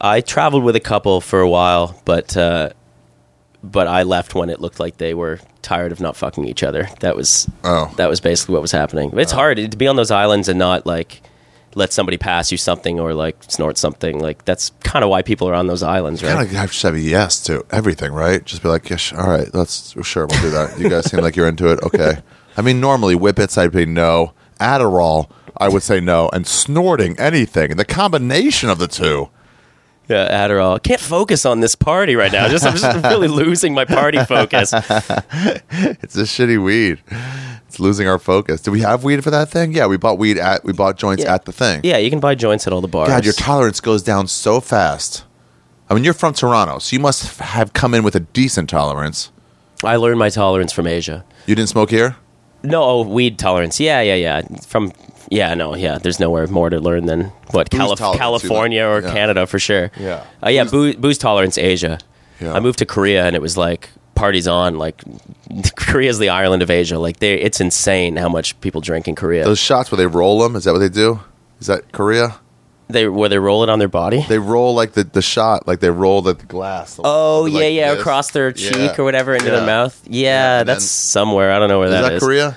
I 0.00 0.20
traveled 0.20 0.64
with 0.64 0.76
a 0.76 0.80
couple 0.80 1.22
for 1.22 1.40
a 1.40 1.48
while, 1.48 1.98
but 2.04 2.36
uh, 2.36 2.70
but 3.70 3.86
I 3.86 4.02
left 4.02 4.34
when 4.34 4.50
it 4.50 4.60
looked 4.60 4.78
like 4.78 4.98
they 4.98 5.14
were 5.14 5.40
tired 5.62 5.90
of 5.90 6.00
not 6.00 6.16
fucking 6.16 6.46
each 6.46 6.62
other. 6.62 6.88
That 7.00 7.16
was 7.16 7.48
Oh. 7.64 7.92
that 7.96 8.08
was 8.08 8.20
basically 8.20 8.52
what 8.52 8.62
was 8.62 8.72
happening. 8.72 9.10
It's 9.18 9.32
oh. 9.32 9.36
hard 9.36 9.56
to 9.56 9.76
be 9.76 9.86
on 9.86 9.96
those 9.96 10.10
islands 10.10 10.48
and 10.48 10.58
not 10.58 10.86
like 10.86 11.22
let 11.74 11.92
somebody 11.92 12.16
pass 12.16 12.52
you 12.52 12.58
something 12.58 13.00
or 13.00 13.14
like 13.14 13.42
snort 13.48 13.78
something. 13.78 14.20
Like 14.20 14.44
that's 14.44 14.70
kind 14.82 15.02
of 15.02 15.10
why 15.10 15.22
people 15.22 15.48
are 15.48 15.54
on 15.54 15.66
those 15.66 15.82
islands, 15.82 16.22
right? 16.22 16.34
kind 16.34 16.46
of 16.46 16.52
have 16.52 16.72
to 16.72 16.88
a 16.88 16.98
yes 16.98 17.42
to 17.44 17.64
everything, 17.70 18.12
right? 18.12 18.44
Just 18.44 18.62
be 18.62 18.68
like, 18.68 18.88
yes, 18.90 19.12
all 19.12 19.28
right, 19.28 19.52
let's 19.54 19.96
sure 20.02 20.26
we'll 20.26 20.40
do 20.40 20.50
that. 20.50 20.78
You 20.78 20.88
guys 20.88 21.10
seem 21.10 21.20
like 21.20 21.36
you're 21.36 21.48
into 21.48 21.68
it. 21.72 21.80
Okay. 21.82 22.18
I 22.56 22.62
mean, 22.62 22.80
normally 22.80 23.16
whippets, 23.16 23.58
I'd 23.58 23.72
be 23.72 23.86
no. 23.86 24.32
Adderall, 24.60 25.28
I 25.56 25.68
would 25.68 25.82
say 25.82 26.00
no, 26.00 26.30
and 26.32 26.46
snorting 26.46 27.18
anything, 27.18 27.72
and 27.72 27.80
the 27.80 27.84
combination 27.84 28.70
of 28.70 28.78
the 28.78 28.86
two. 28.86 29.30
Yeah, 30.08 30.46
Adderall. 30.46 30.82
Can't 30.82 31.00
focus 31.00 31.46
on 31.46 31.60
this 31.60 31.74
party 31.74 32.14
right 32.14 32.30
now. 32.32 32.48
Just 32.48 32.64
I'm 32.66 32.76
just 32.76 33.04
really 33.04 33.28
losing 33.44 33.72
my 33.74 33.84
party 33.84 34.22
focus. 34.24 34.72
It's 36.02 36.16
a 36.16 36.22
shitty 36.22 36.62
weed. 36.62 37.02
It's 37.66 37.80
losing 37.80 38.06
our 38.06 38.18
focus. 38.18 38.60
Do 38.60 38.70
we 38.70 38.80
have 38.80 39.02
weed 39.02 39.24
for 39.24 39.30
that 39.30 39.48
thing? 39.48 39.72
Yeah, 39.72 39.86
we 39.86 39.96
bought 39.96 40.18
weed 40.18 40.38
at 40.38 40.64
we 40.64 40.72
bought 40.72 40.96
joints 40.96 41.24
Yeah. 41.24 41.34
at 41.34 41.44
the 41.46 41.52
thing. 41.52 41.80
Yeah, 41.84 41.96
you 41.96 42.10
can 42.10 42.20
buy 42.20 42.34
joints 42.34 42.66
at 42.66 42.72
all 42.72 42.80
the 42.80 42.88
bars. 42.88 43.08
God, 43.08 43.24
your 43.24 43.32
tolerance 43.34 43.80
goes 43.80 44.02
down 44.02 44.26
so 44.28 44.60
fast. 44.60 45.24
I 45.90 45.94
mean, 45.94 46.04
you're 46.04 46.14
from 46.14 46.32
Toronto, 46.34 46.78
so 46.78 46.94
you 46.94 47.00
must 47.00 47.38
have 47.40 47.72
come 47.72 47.94
in 47.94 48.04
with 48.04 48.14
a 48.14 48.20
decent 48.20 48.70
tolerance. 48.70 49.30
I 49.82 49.96
learned 49.96 50.18
my 50.18 50.30
tolerance 50.30 50.72
from 50.72 50.86
Asia. 50.86 51.24
You 51.46 51.54
didn't 51.54 51.68
smoke 51.68 51.90
here? 51.90 52.16
No, 52.62 52.82
oh, 52.82 53.02
weed 53.02 53.38
tolerance. 53.38 53.78
Yeah, 53.80 54.00
yeah, 54.00 54.14
yeah. 54.14 54.42
From 54.66 54.92
yeah, 55.30 55.54
no, 55.54 55.74
yeah. 55.74 55.98
There's 55.98 56.20
nowhere 56.20 56.46
more 56.46 56.70
to 56.70 56.80
learn 56.80 57.06
than 57.06 57.32
what 57.50 57.70
Calif- 57.70 57.98
California 57.98 58.84
or. 58.84 59.00
Yeah. 59.00 59.12
Canada 59.12 59.46
for 59.46 59.58
sure. 59.58 59.90
Yeah. 59.98 60.24
uh, 60.44 60.48
yeah. 60.50 60.64
Booze, 60.64 60.96
booze 60.96 61.18
tolerance, 61.18 61.58
Asia. 61.58 61.98
Yeah. 62.40 62.52
I 62.54 62.60
moved 62.60 62.78
to 62.80 62.86
Korea 62.86 63.26
and 63.26 63.36
it 63.36 63.42
was 63.42 63.56
like 63.56 63.90
parties 64.14 64.46
on. 64.48 64.76
Like 64.78 65.02
Korea's 65.76 66.18
the 66.18 66.28
Ireland 66.30 66.62
of 66.62 66.70
Asia. 66.70 66.98
Like 66.98 67.18
they, 67.18 67.34
it's 67.34 67.60
insane 67.60 68.16
how 68.16 68.28
much 68.28 68.58
people 68.60 68.80
drink 68.80 69.08
in 69.08 69.14
Korea. 69.14 69.44
Those 69.44 69.58
shots 69.58 69.90
where 69.90 69.96
they 69.96 70.06
roll 70.06 70.40
them, 70.40 70.56
is 70.56 70.64
that 70.64 70.72
what 70.72 70.80
they 70.80 70.88
do? 70.88 71.20
Is 71.60 71.66
that 71.68 71.92
Korea? 71.92 72.36
they 72.86 73.08
where 73.08 73.30
they 73.30 73.38
roll 73.38 73.62
it 73.62 73.70
on 73.70 73.78
their 73.78 73.88
body. 73.88 74.22
They 74.28 74.38
roll 74.38 74.74
like 74.74 74.92
the, 74.92 75.04
the 75.04 75.22
shot, 75.22 75.66
like 75.66 75.80
they 75.80 75.88
roll 75.88 76.20
the, 76.20 76.34
the 76.34 76.44
glass. 76.44 77.00
Oh 77.02 77.42
like 77.44 77.54
yeah, 77.54 77.66
yeah, 77.68 77.90
this. 77.92 78.00
across 78.00 78.30
their 78.32 78.52
cheek 78.52 78.74
Yeah. 78.76 78.94
or 78.98 79.04
whatever 79.04 79.32
into 79.34 79.46
Yeah. 79.46 79.52
their 79.56 79.66
mouth. 79.66 80.02
Yeah, 80.06 80.58
Yeah, 80.58 80.62
that's 80.64 80.80
then- 80.84 80.88
somewhere. 81.12 81.50
I 81.52 81.58
don't 81.58 81.70
know 81.70 81.78
where 81.78 81.88
Is 81.88 81.94
that 81.94 82.02
that 82.02 82.12
is. 82.14 82.22
Korea? 82.22 82.56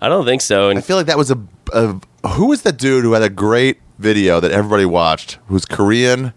I 0.00 0.08
don't 0.08 0.24
think 0.24 0.42
so. 0.42 0.68
And 0.68 0.78
I 0.78 0.82
feel 0.82 0.96
like 0.96 1.06
that 1.06 1.18
was 1.18 1.30
a, 1.30 1.38
a 1.72 2.00
who 2.28 2.48
was 2.48 2.62
the 2.62 2.72
dude 2.72 3.04
who 3.04 3.12
had 3.12 3.22
a 3.22 3.30
great 3.30 3.80
video 3.98 4.40
that 4.40 4.50
everybody 4.50 4.84
watched? 4.84 5.38
Who's 5.46 5.64
Korean? 5.64 6.32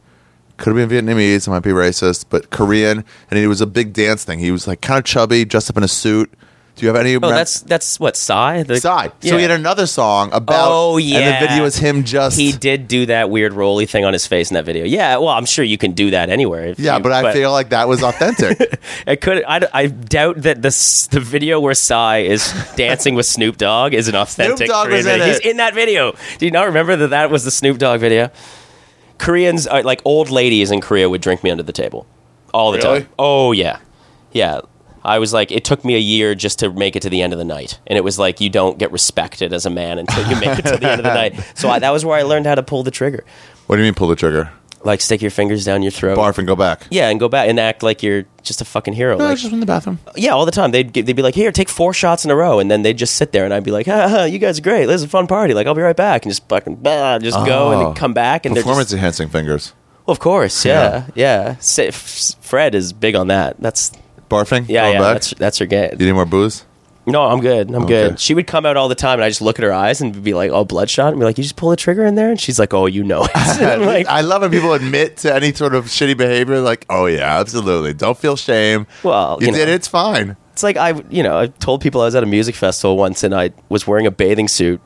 Could 0.58 0.76
have 0.76 0.90
been 0.90 1.06
Vietnamese. 1.06 1.48
I 1.48 1.52
might 1.52 1.64
be 1.64 1.70
racist, 1.72 2.26
but 2.30 2.50
Korean, 2.50 3.06
and 3.30 3.40
it 3.40 3.48
was 3.48 3.62
a 3.62 3.68
big 3.68 3.94
dance 3.94 4.24
thing. 4.26 4.40
He 4.40 4.52
was 4.52 4.68
like 4.68 4.82
kind 4.82 4.98
of 5.00 5.06
chubby, 5.06 5.46
dressed 5.46 5.70
up 5.70 5.78
in 5.78 5.84
a 5.84 5.88
suit. 5.88 6.34
Do 6.80 6.86
you 6.86 6.94
have 6.94 6.96
any? 7.06 7.16
oh, 7.16 7.20
that's 7.20 7.60
that's 7.60 8.00
what 8.00 8.16
Psy. 8.16 8.64
The. 8.64 8.80
So 8.80 9.12
Yeah. 9.22 9.36
he 9.36 9.42
had 9.42 9.52
another 9.52 9.86
song 9.86 10.30
about. 10.32 10.70
Oh, 10.72 10.96
yeah. 10.96 11.20
and 11.20 11.44
the 11.44 11.48
video 11.50 11.66
is 11.66 11.76
him 11.78 12.06
just. 12.06 12.40
He 12.40 12.54
did 12.54 12.88
do 12.88 13.06
that 13.08 13.30
weird 13.30 13.52
rolly 13.52 13.86
thing 13.86 14.06
on 14.06 14.14
his 14.14 14.26
face 14.26 14.50
in 14.50 14.56
that 14.56 14.64
video. 14.64 14.86
Yeah, 14.86 15.18
well, 15.18 15.28
I'm 15.28 15.46
sure 15.46 15.66
you 15.66 15.78
can 15.78 15.92
do 15.92 16.12
that 16.12 16.30
anywhere. 16.30 16.68
if 16.68 16.80
yeah, 16.80 16.96
you- 16.96 17.04
but 17.04 17.12
I 17.12 17.34
feel 17.34 17.52
like 17.52 17.70
that 17.72 17.90
was 17.90 18.02
authentic. 18.02 18.80
I 19.08 19.18
could. 19.18 19.44
I, 19.46 19.68
I 19.74 19.88
doubt 19.88 20.44
that 20.44 20.62
the 20.62 20.70
the 21.12 21.20
video 21.20 21.60
where 21.60 21.74
Psy 21.74 22.20
is 22.20 22.54
dancing 22.78 23.14
with 23.16 23.26
Snoop 23.26 23.58
Dogg 23.58 23.94
is 23.94 24.08
an 24.08 24.16
authentic. 24.16 24.58
Snoop 24.58 24.70
Dogg 24.70 24.90
was 24.90 25.06
in 25.06 25.12
video. 25.12 25.26
He's 25.26 25.40
it. 25.40 25.46
in 25.48 25.58
that 25.58 25.74
video. 25.74 26.14
Do 26.38 26.46
you 26.46 26.52
not 26.52 26.68
remember 26.68 26.96
that 26.96 27.10
that 27.10 27.30
was 27.30 27.44
the 27.44 27.52
Snoop 27.52 27.78
Dogg 27.78 28.00
video? 28.00 28.32
Koreans, 29.18 29.68
are, 29.68 29.84
like 29.84 30.02
old 30.06 30.30
ladies 30.30 30.72
in 30.72 30.80
Korea, 30.80 31.10
would 31.10 31.20
drink 31.22 31.44
me 31.44 31.50
under 31.52 31.64
the 31.64 31.74
table 31.74 32.08
all 32.54 32.72
the 32.72 32.78
Really? 32.78 33.02
time. 33.02 33.10
Oh 33.20 33.52
yeah, 33.52 33.80
yeah. 34.32 34.62
I 35.04 35.20
was 35.20 35.34
like, 35.34 35.52
it 35.52 35.64
took 35.64 35.84
me 35.86 35.96
a 35.96 36.00
year 36.00 36.36
just 36.36 36.60
to 36.60 36.72
make 36.72 36.96
it 36.96 37.02
to 37.04 37.10
the 37.10 37.22
end 37.22 37.34
of 37.34 37.40
the 37.40 37.46
night, 37.46 37.80
and 37.88 37.98
it 37.98 38.04
was 38.04 38.20
like 38.20 38.40
you 38.42 38.50
don't 38.50 38.78
get 38.78 38.92
respected 38.92 39.54
as 39.54 39.66
a 39.66 39.70
man 39.70 40.00
until 40.00 40.28
you 40.30 40.36
make 40.40 40.60
it 40.60 40.66
to 40.66 40.78
the 40.78 40.90
end 40.90 41.00
of 41.00 41.06
the 41.06 41.14
night. 41.14 41.40
So 41.56 41.70
I, 41.70 41.80
that 41.80 41.92
was 41.92 42.06
where 42.06 42.18
I 42.18 42.24
learned 42.24 42.46
how 42.46 42.56
to 42.56 42.64
pull 42.64 42.84
the 42.84 42.92
trigger, 42.92 43.24
what 43.68 43.76
do 43.76 43.82
you 43.82 43.88
mean 43.88 43.94
pull 43.96 44.08
the 44.08 44.16
trigger? 44.16 44.52
like 44.86 45.02
stick 45.02 45.22
your 45.22 45.30
fingers 45.30 45.66
down 45.66 45.82
your 45.82 45.92
throat. 45.92 46.18
Barf 46.18 46.38
and 46.38 46.48
go 46.48 46.56
back. 46.56 46.88
Yeah, 46.90 47.10
and 47.10 47.20
go 47.20 47.28
back 47.28 47.50
and 47.50 47.60
act 47.60 47.84
like 47.84 48.02
you're 48.02 48.24
just 48.44 48.62
a 48.62 48.66
fucking 48.66 48.94
hero. 48.94 49.18
No, 49.18 49.26
like, 49.26 49.38
just 49.38 49.52
in 49.52 49.60
the 49.60 49.66
bathroom. 49.66 50.00
yeah, 50.16 50.32
all 50.32 50.46
the 50.46 50.54
time. 50.54 50.72
They'd 50.72 50.94
they'd 50.94 51.12
be 51.14 51.22
like, 51.22 51.36
"Here, 51.36 51.52
take 51.52 51.68
four 51.68 51.94
shots 51.94 52.24
in 52.24 52.32
a 52.32 52.36
row," 52.36 52.60
and 52.60 52.72
then 52.72 52.82
they'd 52.84 52.98
just 52.98 53.16
sit 53.18 53.34
there, 53.34 53.44
and 53.44 53.54
I'd 53.54 53.66
be 53.66 53.72
like, 53.72 53.88
ha, 53.88 54.08
ha, 54.08 54.24
"You 54.24 54.40
guys 54.40 54.58
are 54.58 54.62
great. 54.62 54.86
This 54.86 54.96
is 54.96 55.04
a 55.04 55.10
fun 55.10 55.28
party. 55.28 55.54
Like, 55.54 55.68
I'll 55.68 55.76
be 55.76 55.82
right 55.82 55.98
back," 55.98 56.24
and 56.24 56.32
just 56.32 56.48
fucking 56.48 56.78
bah, 56.78 57.20
just 57.20 57.36
go 57.46 57.72
and 57.74 57.82
Oh. 57.88 57.94
come 57.94 58.14
back, 58.14 58.46
and 58.46 58.56
they're 58.56 58.64
Performance 58.64 58.88
just, 58.92 58.94
enhancing 59.00 59.28
fingers. 59.28 59.74
well, 60.06 60.14
of 60.14 60.20
course, 60.20 60.64
yeah, 60.64 61.08
yeah. 61.14 61.56
F- 61.60 62.36
Fred 62.40 62.74
is 62.74 62.94
big 62.94 63.16
on 63.16 63.28
that. 63.28 63.58
That's 63.60 63.92
Barfing. 64.30 64.66
yeah, 64.70 64.90
yeah. 64.92 65.00
back? 65.00 65.14
That's 65.16 65.34
that's 65.36 65.58
her 65.60 65.66
game. 65.66 65.92
you 66.00 66.06
need 66.06 66.14
more 66.14 66.26
booze. 66.26 66.66
No, 67.06 67.24
I'm 67.24 67.40
good. 67.40 67.70
I'm 67.72 67.84
Okay. 67.86 68.10
good. 68.10 68.20
She 68.20 68.36
would 68.36 68.46
come 68.46 68.68
out 68.68 68.78
all 68.78 68.88
the 68.88 68.94
time, 68.94 69.14
and 69.14 69.24
I 69.24 69.30
just 69.30 69.42
look 69.42 69.58
at 69.58 69.64
her 69.64 69.74
eyes 69.74 70.00
and 70.00 70.24
be 70.24 70.36
like, 70.36 70.52
all 70.52 70.64
bloodshot, 70.64 71.08
and 71.12 71.20
be 71.20 71.26
like, 71.26 71.38
"You 71.40 71.44
just 71.44 71.56
pull 71.56 71.72
the 71.72 71.76
trigger 71.76 72.06
in 72.06 72.14
there," 72.14 72.30
and 72.30 72.40
she's 72.40 72.60
like, 72.60 72.72
"Oh, 72.72 72.86
you 72.86 73.04
know 73.04 73.24
it." 73.24 73.32
I'm 73.36 73.82
like, 73.82 74.06
I 74.06 74.22
love 74.22 74.44
when 74.44 74.52
people 74.52 74.74
admit 74.74 75.18
to 75.18 75.34
any 75.34 75.52
sort 75.54 75.74
of 75.74 75.86
shitty 75.86 76.16
behavior. 76.18 76.60
Like, 76.60 76.86
oh 76.90 77.08
yeah, 77.08 77.40
absolutely. 77.40 77.94
Don't 77.96 78.18
feel 78.18 78.36
shame. 78.36 78.86
Well, 79.02 79.38
you, 79.42 79.48
you 79.48 79.54
did. 79.54 79.68
know. 79.70 79.74
It's 79.74 79.88
fine. 79.88 80.38
It's 80.52 80.62
like 80.62 80.78
I, 80.78 81.02
you 81.10 81.24
know, 81.24 81.40
I 81.40 81.48
told 81.48 81.82
people 81.82 82.02
I 82.02 82.06
was 82.06 82.16
at 82.16 82.22
a 82.22 82.28
music 82.28 82.54
festival 82.54 82.96
once 82.98 83.24
and 83.24 83.34
I 83.34 83.52
was 83.70 83.88
wearing 83.88 84.06
a 84.06 84.12
bathing 84.12 84.48
suit. 84.50 84.80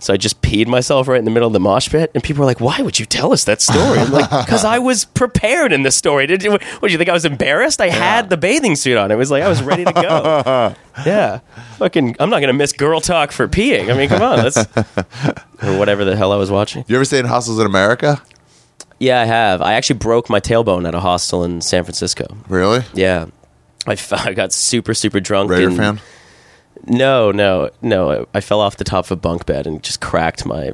So 0.00 0.14
I 0.14 0.16
just 0.16 0.40
peed 0.40 0.66
myself 0.66 1.08
right 1.08 1.18
in 1.18 1.26
the 1.26 1.30
middle 1.30 1.46
of 1.46 1.52
the 1.52 1.60
mosh 1.60 1.90
pit, 1.90 2.10
and 2.14 2.22
people 2.24 2.40
were 2.40 2.46
like, 2.46 2.60
"Why 2.60 2.80
would 2.80 2.98
you 2.98 3.04
tell 3.04 3.32
us 3.32 3.44
that 3.44 3.60
story?" 3.60 3.98
I'm 3.98 4.10
like, 4.10 4.30
"Because 4.46 4.64
I 4.64 4.78
was 4.78 5.04
prepared 5.04 5.72
in 5.72 5.82
this 5.82 5.94
story. 5.94 6.26
Did 6.26 6.42
you? 6.42 6.52
What 6.52 6.80
did 6.82 6.92
you 6.92 6.98
think 6.98 7.10
I 7.10 7.12
was 7.12 7.24
embarrassed? 7.26 7.80
I 7.80 7.90
had 7.90 8.30
the 8.30 8.36
bathing 8.38 8.76
suit 8.76 8.96
on. 8.96 9.10
It 9.10 9.16
was 9.16 9.30
like 9.30 9.42
I 9.42 9.48
was 9.48 9.62
ready 9.62 9.84
to 9.84 9.92
go. 9.92 10.74
yeah, 11.06 11.40
fucking. 11.76 12.16
I'm 12.18 12.30
not 12.30 12.40
gonna 12.40 12.54
miss 12.54 12.72
Girl 12.72 13.00
Talk 13.00 13.30
for 13.30 13.46
peeing. 13.46 13.92
I 13.92 13.96
mean, 13.96 14.08
come 14.08 14.22
on, 14.22 14.38
let's 14.38 14.56
or 15.62 15.78
whatever 15.78 16.04
the 16.04 16.16
hell 16.16 16.32
I 16.32 16.36
was 16.36 16.50
watching. 16.50 16.84
You 16.88 16.96
ever 16.96 17.04
stay 17.04 17.18
in 17.18 17.26
hostels 17.26 17.58
in 17.58 17.66
America? 17.66 18.22
Yeah, 18.98 19.20
I 19.20 19.24
have. 19.24 19.60
I 19.62 19.74
actually 19.74 19.98
broke 19.98 20.28
my 20.30 20.40
tailbone 20.40 20.86
at 20.86 20.94
a 20.94 21.00
hostel 21.00 21.44
in 21.44 21.60
San 21.60 21.84
Francisco. 21.84 22.36
Really? 22.48 22.84
Yeah, 22.94 23.26
I 23.86 24.32
got 24.34 24.52
super 24.52 24.94
super 24.94 25.20
drunk. 25.20 25.50
Raider 25.50 25.68
and- 25.68 25.76
fan? 25.76 26.00
No, 26.86 27.30
no, 27.30 27.70
no. 27.82 28.26
I 28.34 28.40
fell 28.40 28.60
off 28.60 28.76
the 28.76 28.84
top 28.84 29.06
of 29.06 29.10
a 29.12 29.16
bunk 29.16 29.46
bed 29.46 29.66
and 29.66 29.82
just 29.82 30.00
cracked 30.00 30.46
my 30.46 30.72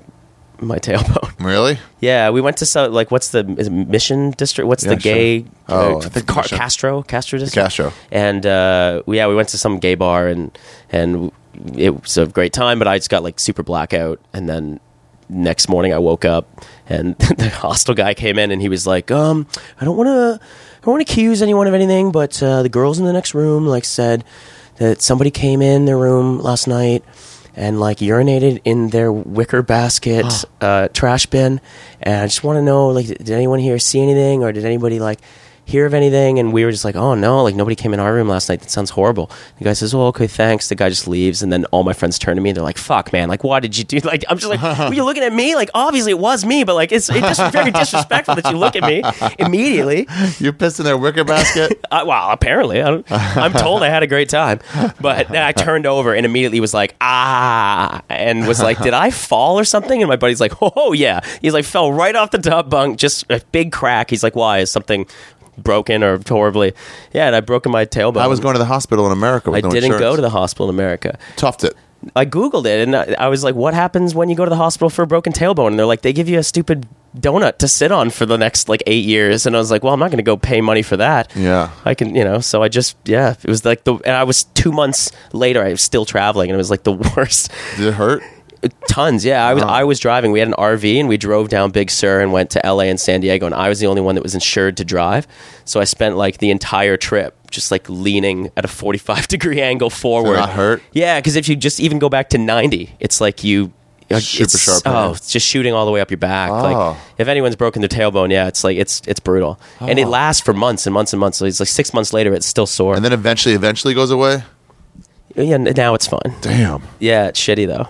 my 0.59 0.79
tailbone. 0.87 1.39
Really? 1.45 1.79
Yeah, 2.01 2.31
we 2.31 2.41
went 2.41 2.57
to 2.59 2.67
some, 2.67 2.93
like 2.93 3.11
what's 3.11 3.31
the 3.31 3.45
is 3.59 3.69
Mission 3.69 4.31
District? 4.33 4.67
What's 4.67 4.85
Yeah, 4.85 4.91
the 4.95 4.97
gay? 4.97 5.41
sure. 5.43 5.49
Oh, 5.69 5.95
uh, 5.97 5.99
I 5.99 6.09
think 6.09 6.27
Car- 6.27 6.45
Castro 6.45 7.03
Castro 7.03 7.39
District. 7.39 7.63
Castro. 7.65 7.93
And 8.11 8.47
uh, 8.47 9.03
yeah, 9.07 9.27
we 9.27 9.35
went 9.35 9.49
to 9.51 9.59
some 9.59 9.79
gay 9.79 9.95
bar 9.97 10.29
and 10.29 10.57
and 10.91 11.31
it 11.77 12.01
was 12.03 12.17
a 12.17 12.27
great 12.27 12.53
time. 12.53 12.79
But 12.79 12.89
I 12.89 12.97
just 12.99 13.11
got 13.11 13.23
like 13.23 13.39
super 13.41 13.63
blackout, 13.63 14.21
and 14.33 14.49
then 14.49 14.81
next 15.29 15.69
morning 15.69 15.93
I 15.93 15.99
woke 15.99 16.25
up 16.25 16.47
and 16.89 17.19
the 17.19 17.49
hostel 17.51 17.95
guy 17.95 18.15
came 18.15 18.39
in 18.39 18.53
and 18.53 18.63
he 18.63 18.69
was 18.69 18.87
like, 18.87 19.11
um, 19.11 19.47
I 19.81 19.85
don't 19.85 19.97
want 19.97 20.07
to, 20.07 20.39
I 20.41 20.85
don't 20.85 20.95
want 20.95 21.05
to 21.05 21.13
accuse 21.13 21.43
anyone 21.43 21.67
of 21.67 21.75
anything, 21.75 22.13
but 22.13 22.41
uh, 22.41 22.63
the 22.63 22.69
girls 22.69 23.01
in 23.01 23.05
the 23.07 23.13
next 23.13 23.35
room 23.35 23.67
like 23.67 23.85
said 23.85 24.23
that 24.79 25.03
somebody 25.03 25.31
came 25.31 25.63
in 25.63 25.85
their 25.85 25.99
room 25.99 26.39
last 26.39 26.67
night 26.67 27.05
and 27.55 27.81
like 27.81 27.99
urinated 27.99 28.61
in 28.65 28.91
their 28.91 29.11
wicker 29.11 29.63
basket 29.63 30.45
uh, 30.61 30.89
trash 30.89 31.27
bin, 31.27 31.61
and 32.03 32.23
I 32.23 32.27
just 32.27 32.45
want 32.45 32.59
to 32.59 32.63
know 32.63 32.89
like, 32.89 33.07
did 33.07 33.31
anyone 33.31 33.59
here 33.59 33.79
see 33.79 34.01
anything 34.01 34.43
or 34.43 34.53
did 34.53 34.65
anybody 34.65 34.99
like 34.99 35.21
hear 35.67 35.85
of 35.85 35.93
anything? 35.93 36.39
And 36.39 36.53
we 36.53 36.65
were 36.65 36.71
just 36.71 36.85
like, 36.85 36.97
oh 36.97 37.15
no, 37.15 37.43
like 37.43 37.55
nobody 37.55 37.77
came 37.77 37.93
in 37.93 38.01
our 38.01 38.15
room 38.15 38.29
last 38.29 38.49
night. 38.49 38.61
That 38.61 38.71
sounds 38.71 38.91
horrible. 38.91 39.31
The 39.59 39.65
guy 39.65 39.75
says, 39.75 39.93
oh 39.93 40.07
okay, 40.07 40.27
thanks. 40.27 40.71
The 40.71 40.75
guy 40.75 40.89
just 40.89 41.07
leaves, 41.07 41.43
and 41.43 41.53
then 41.53 41.67
all 41.67 41.83
my 41.83 41.93
friends 41.93 42.19
turn 42.19 42.37
to 42.37 42.41
me. 42.41 42.51
And 42.51 42.57
they're 42.57 42.65
like, 42.65 42.79
fuck, 42.79 43.13
man, 43.13 43.29
like 43.29 43.45
why 43.45 43.61
did 43.61 43.77
you 43.77 43.85
do? 43.85 43.99
Like 43.99 44.25
I'm 44.31 44.39
just 44.39 44.49
like, 44.49 44.63
were 44.89 44.95
you 44.95 45.05
looking 45.05 45.25
at 45.25 45.33
me? 45.33 45.55
Like 45.55 45.69
obviously 45.75 46.13
it 46.13 46.19
was 46.19 46.45
me, 46.45 46.65
but 46.65 46.75
like 46.75 46.93
it's 46.93 47.11
it's 47.11 47.37
just 47.39 47.53
very 47.53 47.71
disrespectful 47.73 48.37
that 48.37 48.51
you 48.51 48.57
look 48.57 48.77
at 48.77 48.85
me 48.85 49.03
immediately. 49.39 50.07
You 50.39 50.53
pissed 50.53 50.79
in 50.79 50.85
their 50.85 50.97
wicker 50.99 51.25
basket? 51.25 51.81
Uh, 51.91 52.05
well, 52.05 52.31
apparently, 52.31 52.83
I 52.83 52.91
don't, 52.91 53.07
I'm 53.11 53.53
told 53.53 53.83
I 53.83 53.89
had 53.89 54.03
a 54.03 54.07
great 54.07 54.29
time, 54.29 54.59
but 55.01 55.29
then 55.29 55.43
I 55.43 55.53
turned 55.53 55.87
over 55.87 56.13
and 56.13 56.27
immediately 56.27 56.59
was 56.59 56.75
like, 56.75 56.97
ah, 57.01 58.03
and 58.09 58.47
was 58.47 58.61
like, 58.61 58.81
did 58.83 58.93
I 58.93 59.11
fall 59.11 59.59
or 59.59 59.65
something? 59.65 60.03
And 60.03 60.09
my 60.09 60.17
buddy's 60.17 60.41
like, 60.41 60.53
oh 60.61 60.93
yeah, 60.93 61.21
he's 61.41 61.55
like 61.55 61.65
fell 61.65 61.93
right 61.93 62.15
off 62.15 62.33
the 62.33 62.39
top 62.39 62.69
bunk, 62.69 62.99
just 62.99 63.25
a 63.31 63.41
big 63.53 63.73
crack. 63.73 64.11
He's 64.11 64.23
like, 64.23 64.35
why 64.35 64.59
is 64.59 64.71
something 64.71 65.07
broken 65.59 66.03
or 66.03 66.21
horribly? 66.27 66.73
Yeah, 67.13 67.27
and 67.27 67.37
I 67.37 67.41
broken 67.41 67.73
my 67.73 67.85
tailbone. 67.85 68.19
I 68.19 68.27
was 68.27 68.41
going 68.41 68.55
to 68.55 68.59
the 68.59 68.65
hospital 68.65 69.07
in 69.07 69.13
America. 69.13 69.51
With 69.51 69.65
I 69.65 69.69
no 69.69 69.73
didn't 69.73 69.99
go 69.99 70.17
to 70.17 70.23
the 70.23 70.31
hospital 70.31 70.69
in 70.69 70.75
America. 70.75 71.19
Toughed 71.37 71.65
it. 71.65 71.75
I 72.15 72.25
googled 72.27 72.67
it 72.67 72.87
and 72.87 72.95
I 72.95 73.17
I 73.19 73.29
was 73.29 73.43
like, 73.43 73.55
"What 73.55 73.75
happens 73.75 74.15
when 74.15 74.29
you 74.29 74.37
go 74.37 74.45
to 74.45 74.51
the 74.51 74.57
hospital 74.57 74.91
for 74.91 75.03
a 75.03 75.07
broken 75.07 75.33
tailbone?" 75.33 75.69
And 75.69 75.79
they're 75.79 75.87
like, 75.87 76.03
"They 76.03 76.13
give 76.13 76.29
you 76.29 76.39
a 76.39 76.43
stupid 76.43 76.87
donut 77.19 77.59
to 77.59 77.69
sit 77.69 77.91
on 77.93 78.11
for 78.11 78.27
the 78.27 78.37
next 78.37 78.69
like 78.69 78.83
eight 78.87 79.05
years, 79.05 79.47
and 79.47 79.57
I 79.57 79.59
was 79.59 79.71
like, 79.71 79.83
well, 79.83 79.95
I'm 79.95 80.01
not 80.01 80.11
going 80.11 80.19
to 80.19 80.23
go 80.23 80.37
pay 80.37 80.61
money 80.61 80.83
for 80.83 80.97
that. 80.99 81.35
Yeah. 81.35 81.71
I 81.85 81.95
can, 81.95 82.15
you 82.15 82.25
know. 82.25 82.41
So 82.41 82.63
I 82.63 82.69
just, 82.69 82.97
yeah, 83.05 83.35
it 83.43 83.49
was 83.49 83.65
like 83.65 83.85
the, 83.85 83.95
and 83.95 84.17
I 84.17 84.25
was 84.25 84.45
two 84.45 84.73
months 84.73 85.11
later, 85.33 85.63
I 85.63 85.71
was 85.71 85.83
still 85.83 86.05
traveling, 86.05 86.51
and 86.51 86.55
it 86.55 86.59
was 86.59 86.71
like 86.71 86.85
the 86.85 86.93
worst. 87.17 87.51
Did 87.77 87.89
it 87.89 87.95
hurt? 87.95 88.23
Tons, 88.89 89.25
yeah. 89.25 89.47
I 89.47 89.55
was 89.55 89.63
Wow. 89.65 89.69
I 89.71 89.85
was 89.85 89.99
driving. 90.01 90.33
We 90.33 90.39
had 90.39 90.49
an 90.49 90.55
RV 90.55 90.99
and 91.01 91.09
we 91.09 91.17
drove 91.17 91.49
down 91.49 91.71
Big 91.71 91.91
Sur 91.91 92.21
and 92.21 92.33
went 92.33 92.51
to 92.51 92.61
LA 92.65 92.85
and 92.85 92.99
San 93.01 93.21
Diego, 93.21 93.47
and 93.47 93.55
I 93.55 93.69
was 93.69 93.81
the 93.81 93.87
only 93.87 94.01
one 94.01 94.15
that 94.15 94.23
was 94.23 94.35
insured 94.35 94.77
to 94.79 94.85
drive. 94.85 95.27
So 95.65 95.81
I 95.81 95.85
spent 95.85 96.17
like 96.17 96.39
the 96.39 96.51
entire 96.51 96.97
trip 96.97 97.35
just 97.51 97.71
like 97.71 97.89
leaning 97.89 98.51
at 98.57 98.65
a 98.65 98.69
forty 98.69 98.99
five 98.99 99.29
degree 99.35 99.61
angle 99.61 99.91
forward. 99.91 100.37
not 100.37 100.51
hurt? 100.51 100.83
Yeah, 100.93 101.19
because 101.21 101.37
if 101.37 101.49
you 101.49 101.57
just 101.57 101.81
even 101.81 101.99
go 101.99 102.09
back 102.09 102.31
to 102.31 102.39
ninety, 102.39 102.95
it's 103.01 103.21
like 103.21 103.45
you. 103.45 103.73
Super 104.09 104.45
it's, 104.45 104.63
sharp 104.63 104.83
Oh, 104.87 105.11
it's 105.15 105.33
just 105.33 105.45
shooting 105.45 105.75
all 105.75 105.85
the 105.85 105.91
way 105.91 106.01
up 106.01 106.13
your 106.13 106.19
back. 106.19 106.49
Oh. 106.53 106.63
Like 106.63 106.97
if 107.19 107.27
anyone's 107.27 107.57
broken 107.57 107.83
their 107.83 107.89
tailbone, 107.89 108.31
yeah, 108.31 108.47
it's 108.47 108.63
like 108.63 108.77
it's 108.79 109.03
it's 109.09 109.19
brutal, 109.19 109.59
and 109.81 109.99
it 109.99 110.05
Oh. 110.07 110.11
lasts 110.11 110.41
for 110.41 110.53
months 110.53 110.87
and 110.87 110.95
months 110.95 111.13
and 111.13 111.19
months. 111.19 111.39
So 111.39 111.45
it's 111.45 111.59
like 111.59 111.69
six 111.69 111.93
months 111.93 112.13
later, 112.13 112.33
it's 112.33 112.47
still 112.47 112.67
sore. 112.67 112.95
And 112.95 113.05
then 113.05 113.13
eventually, 113.13 113.57
eventually 113.57 113.95
goes 113.95 114.13
away. 114.13 114.45
yeah, 115.35 115.57
now 115.57 115.95
it's 115.95 116.07
fine. 116.07 116.35
Damn. 116.41 116.83
Yeah, 117.01 117.27
it's 117.27 117.41
shitty 117.41 117.67
though. 117.67 117.89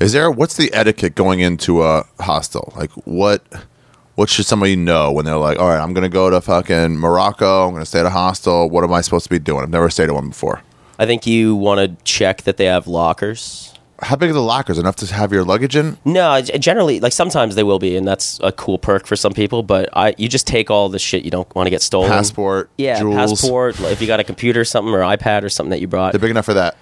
Is 0.00 0.12
there 0.12 0.30
what's 0.30 0.56
the 0.56 0.72
etiquette 0.72 1.14
going 1.14 1.40
into 1.40 1.82
a 1.82 2.06
hostel? 2.18 2.72
Like 2.74 2.90
what 3.06 3.44
what 4.14 4.30
should 4.30 4.46
somebody 4.46 4.74
know 4.74 5.12
when 5.12 5.26
they're 5.26 5.36
like, 5.36 5.58
all 5.58 5.68
right, 5.68 5.80
I'm 5.80 5.92
gonna 5.92 6.08
go 6.08 6.30
to 6.30 6.40
fucking 6.40 6.96
Morocco, 6.96 7.66
I'm 7.66 7.74
gonna 7.74 7.84
stay 7.84 8.00
at 8.00 8.06
a 8.06 8.10
hostel. 8.10 8.70
What 8.70 8.82
am 8.82 8.92
I 8.94 9.02
supposed 9.02 9.24
to 9.24 9.30
be 9.30 9.38
doing? 9.38 9.62
I've 9.62 9.70
never 9.70 9.90
stayed 9.90 10.08
at 10.08 10.14
one 10.14 10.28
before. 10.28 10.62
I 10.98 11.06
think 11.06 11.26
you 11.26 11.54
want 11.54 11.80
to 11.80 12.04
check 12.04 12.42
that 12.42 12.56
they 12.56 12.66
have 12.66 12.86
lockers. 12.86 13.74
How 14.02 14.16
big 14.16 14.30
are 14.30 14.34
the 14.34 14.42
lockers? 14.42 14.78
Enough 14.78 14.96
to 14.96 15.14
have 15.14 15.32
your 15.32 15.44
luggage 15.44 15.76
in? 15.76 15.98
No, 16.06 16.40
generally, 16.40 17.00
like 17.00 17.12
sometimes 17.12 17.54
they 17.54 17.62
will 17.62 17.78
be, 17.78 17.96
and 17.96 18.08
that's 18.08 18.40
a 18.42 18.52
cool 18.52 18.78
perk 18.78 19.06
for 19.06 19.16
some 19.16 19.32
people. 19.32 19.62
But 19.62 19.90
I, 19.94 20.14
you 20.16 20.28
just 20.28 20.46
take 20.46 20.70
all 20.70 20.88
the 20.88 20.98
shit 20.98 21.22
you 21.24 21.30
don't 21.30 21.54
want 21.54 21.66
to 21.66 21.70
get 21.70 21.82
stolen. 21.82 22.10
Passport, 22.10 22.70
yeah, 22.78 22.98
jewels. 22.98 23.40
passport. 23.40 23.80
If 23.80 24.00
you 24.00 24.06
got 24.06 24.20
a 24.20 24.24
computer 24.24 24.60
or 24.60 24.64
something 24.64 24.92
or 24.92 25.00
iPad 25.00 25.42
or 25.42 25.50
something 25.50 25.70
that 25.70 25.80
you 25.80 25.86
brought, 25.86 26.12
They're 26.12 26.20
big 26.20 26.30
enough 26.30 26.46
for 26.46 26.54
that. 26.54 26.76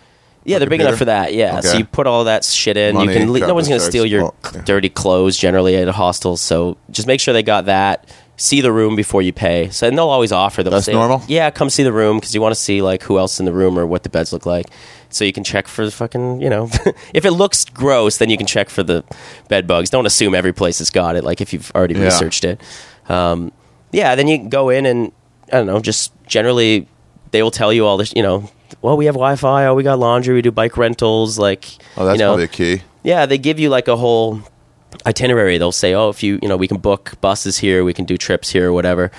Yeah, 0.48 0.58
they're 0.58 0.68
big 0.68 0.80
enough 0.80 0.98
for 0.98 1.04
that. 1.04 1.34
Yeah, 1.34 1.60
so 1.60 1.78
you 1.78 1.84
put 1.84 2.06
all 2.06 2.24
that 2.24 2.44
shit 2.44 2.76
in. 2.76 2.94
Money, 2.94 3.12
you 3.12 3.18
can. 3.20 3.32
le- 3.32 3.40
No 3.40 3.54
one's 3.54 3.68
going 3.68 3.80
to 3.80 3.86
steal 3.86 4.06
your 4.06 4.22
Well, 4.22 4.34
yeah. 4.54 4.62
dirty 4.62 4.88
clothes 4.88 5.36
generally 5.36 5.76
at 5.76 5.86
a 5.88 5.92
hostel. 5.92 6.36
So 6.36 6.76
just 6.90 7.06
make 7.06 7.20
sure 7.20 7.32
they 7.34 7.42
got 7.42 7.66
that. 7.66 8.08
See 8.40 8.60
the 8.60 8.70
room 8.70 8.94
before 8.94 9.20
you 9.20 9.32
pay. 9.32 9.68
So 9.70 9.88
and 9.88 9.98
they'll 9.98 10.08
always 10.08 10.30
offer. 10.30 10.62
They'll 10.62 10.70
That's 10.70 10.86
say, 10.86 10.92
normal? 10.92 11.22
Yeah, 11.26 11.50
come 11.50 11.70
see 11.70 11.82
the 11.82 11.92
room 11.92 12.18
because 12.18 12.34
you 12.36 12.40
want 12.40 12.54
to 12.54 12.60
see 12.60 12.80
like 12.82 13.02
who 13.02 13.18
else 13.18 13.40
in 13.40 13.46
the 13.46 13.52
room 13.52 13.76
or 13.76 13.84
what 13.84 14.04
the 14.04 14.08
beds 14.08 14.32
look 14.32 14.46
like. 14.46 14.66
So 15.10 15.24
you 15.24 15.32
can 15.32 15.42
check 15.42 15.66
for 15.66 15.84
the 15.84 15.90
fucking 15.90 16.40
you 16.40 16.48
know 16.48 16.68
if 17.14 17.24
it 17.24 17.32
looks 17.32 17.64
gross, 17.64 18.18
then 18.18 18.30
you 18.30 18.36
can 18.38 18.46
check 18.46 18.68
for 18.70 18.84
the 18.84 19.02
bed 19.48 19.66
bugs. 19.66 19.90
Don't 19.90 20.06
assume 20.06 20.34
every 20.36 20.52
place 20.52 20.78
has 20.78 20.90
got 20.90 21.16
it. 21.16 21.24
Like 21.24 21.40
if 21.40 21.52
you've 21.52 21.72
already 21.74 21.94
Yeah. 21.94 22.04
researched 22.04 22.44
it. 22.44 22.60
Um, 23.08 23.50
yeah, 23.90 24.14
then 24.14 24.28
you 24.28 24.48
go 24.48 24.68
in 24.68 24.86
and 24.86 25.10
I 25.52 25.56
don't 25.56 25.66
know. 25.66 25.80
Just 25.80 26.12
generally, 26.26 26.86
they 27.32 27.42
will 27.42 27.50
tell 27.50 27.72
you 27.72 27.86
all 27.86 27.96
this. 27.96 28.12
You 28.14 28.22
know, 28.22 28.48
well, 28.82 28.97
we 28.97 29.07
have 29.07 29.15
Wi-Fi. 29.15 29.66
Oh, 29.66 29.74
we 29.74 29.82
got 29.82 29.99
laundry. 29.99 30.35
We 30.35 30.43
do 30.43 30.51
bike 30.51 30.77
rentals. 30.77 31.39
Like, 31.39 31.66
Oh, 31.97 32.05
that's 32.05 32.16
you 32.16 32.24
know, 32.24 32.31
probably 32.31 32.45
a 32.45 32.49
key. 32.49 32.82
yeah, 33.03 33.27
they 33.27 33.39
give 33.39 33.59
you 33.59 33.69
like 33.70 33.89
a 33.89 33.97
whole 33.97 34.40
itinerary. 35.07 35.59
They'll 35.59 35.73
say, 35.73 35.95
oh, 35.95 36.09
if 36.09 36.23
you 36.23 36.39
you 36.43 36.49
know, 36.49 36.57
we 36.57 36.69
can 36.69 36.78
book 36.78 37.15
buses 37.20 37.59
here. 37.59 37.85
We 37.85 37.95
can 37.95 38.05
do 38.05 38.16
trips 38.16 38.51
here 38.51 38.69
or 38.69 38.73
whatever. 38.73 39.11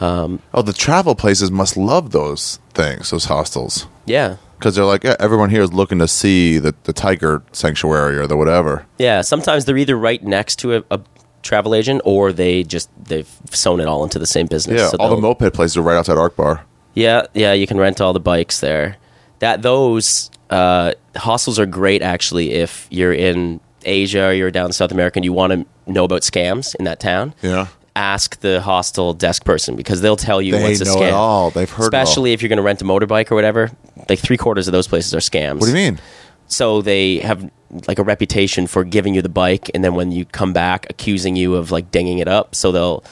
Um, 0.00 0.40
Oh, 0.54 0.62
the 0.62 0.72
travel 0.72 1.14
places 1.14 1.50
must 1.50 1.76
love 1.76 2.10
those 2.12 2.58
things, 2.74 3.10
those 3.10 3.26
hostels. 3.26 3.86
yeah. 4.06 4.36
Because 4.58 4.74
they're 4.74 4.84
like, 4.84 5.04
yeah, 5.04 5.14
everyone 5.20 5.50
here 5.50 5.62
is 5.62 5.72
looking 5.72 6.00
to 6.00 6.08
see 6.08 6.58
the, 6.58 6.74
the 6.82 6.92
tiger 6.92 7.44
sanctuary 7.52 8.16
or 8.18 8.26
the 8.26 8.36
whatever. 8.36 8.86
Yeah, 8.98 9.20
sometimes 9.20 9.64
they're 9.66 9.76
either 9.76 9.96
right 9.96 10.20
next 10.20 10.56
to 10.56 10.78
a, 10.78 10.84
a 10.90 11.00
travel 11.44 11.76
agent 11.76 12.02
or 12.04 12.32
they 12.32 12.64
just 12.64 12.90
they've 13.04 13.28
sewn 13.52 13.78
it 13.78 13.86
all 13.86 14.02
into 14.02 14.18
the 14.18 14.26
same 14.26 14.48
business. 14.48 14.80
Yeah, 14.80 14.88
So 14.88 14.96
all 14.98 15.14
the 15.14 15.20
moped 15.22 15.52
places 15.54 15.76
are 15.76 15.82
right 15.82 15.96
outside 15.96 16.18
Ark 16.18 16.34
Bar. 16.34 16.64
Yeah, 16.98 17.26
yeah, 17.34 17.52
you 17.52 17.66
can 17.66 17.78
rent 17.78 18.00
all 18.00 18.12
the 18.12 18.20
bikes 18.20 18.60
there. 18.60 18.96
That 19.38 19.62
those 19.62 20.30
uh, 20.50 20.94
hostels 21.16 21.58
are 21.58 21.66
great 21.66 22.02
actually 22.02 22.52
if 22.52 22.88
you're 22.90 23.12
in 23.12 23.60
Asia 23.84 24.26
or 24.26 24.32
you're 24.32 24.50
down 24.50 24.66
in 24.66 24.72
South 24.72 24.90
America 24.90 25.18
and 25.18 25.24
you 25.24 25.32
want 25.32 25.52
to 25.52 25.66
know 25.92 26.04
about 26.04 26.22
scams 26.22 26.74
in 26.74 26.84
that 26.86 26.98
town. 27.00 27.34
Yeah. 27.42 27.68
Ask 27.94 28.40
the 28.40 28.60
hostel 28.60 29.12
desk 29.14 29.44
person 29.44 29.76
because 29.76 30.00
they'll 30.00 30.16
tell 30.16 30.40
you 30.42 30.52
They 30.52 30.62
what's 30.62 30.80
a 30.80 30.84
know 30.84 30.96
scam. 30.96 31.08
it 31.08 31.12
all. 31.14 31.50
They've 31.50 31.70
heard. 31.70 31.84
Especially 31.84 32.32
if 32.32 32.42
you're 32.42 32.48
going 32.48 32.58
to 32.58 32.62
rent 32.62 32.80
a 32.82 32.84
motorbike 32.84 33.30
or 33.30 33.34
whatever. 33.34 33.70
Like 34.08 34.18
three 34.18 34.36
quarters 34.36 34.66
of 34.68 34.72
those 34.72 34.86
places 34.88 35.14
are 35.14 35.18
scams. 35.18 35.54
What 35.60 35.66
do 35.66 35.68
you 35.68 35.74
mean? 35.74 36.00
So 36.46 36.80
they 36.82 37.18
have 37.18 37.48
like 37.86 37.98
a 37.98 38.02
reputation 38.02 38.66
for 38.66 38.82
giving 38.84 39.14
you 39.14 39.20
the 39.22 39.28
bike, 39.28 39.70
and 39.74 39.84
then 39.84 39.94
when 39.94 40.10
you 40.12 40.24
come 40.24 40.52
back, 40.52 40.86
accusing 40.90 41.36
you 41.36 41.54
of 41.56 41.70
like 41.70 41.90
dinging 41.90 42.18
it 42.18 42.28
up. 42.28 42.54
So 42.54 42.72
they'll 42.72 43.04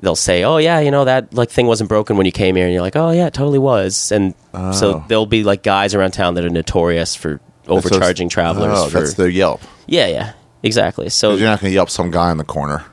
they'll 0.00 0.16
say, 0.16 0.44
"Oh 0.44 0.56
yeah, 0.58 0.80
you 0.80 0.90
know 0.90 1.04
that 1.04 1.32
like 1.34 1.50
thing 1.50 1.66
wasn't 1.66 1.88
broken 1.88 2.16
when 2.16 2.26
you 2.26 2.32
came 2.32 2.56
here," 2.56 2.64
and 2.66 2.72
you're 2.72 2.82
like, 2.82 2.96
"Oh 2.96 3.10
yeah, 3.10 3.26
it 3.26 3.34
totally 3.34 3.58
was." 3.58 4.10
And 4.12 4.34
so 4.52 4.96
Oh. 4.96 5.04
there'll 5.08 5.26
be 5.26 5.44
like 5.44 5.62
guys 5.62 5.94
around 5.94 6.12
town 6.12 6.34
that 6.34 6.44
are 6.44 6.50
notorious 6.50 7.14
for 7.14 7.40
overcharging 7.68 8.28
travelers. 8.28 8.72
Oh, 8.78 8.88
for, 8.88 9.00
that's 9.00 9.14
the 9.14 9.30
Yelp. 9.32 9.60
yeah, 9.86 10.06
yeah, 10.06 10.32
exactly. 10.62 11.08
So 11.08 11.30
You're 11.34 11.48
not 11.48 11.60
going 11.60 11.70
to 11.70 11.74
Yelp 11.74 11.90
some 11.90 12.10
guy 12.10 12.30
in 12.30 12.38
the 12.38 12.44
corner. 12.44 12.84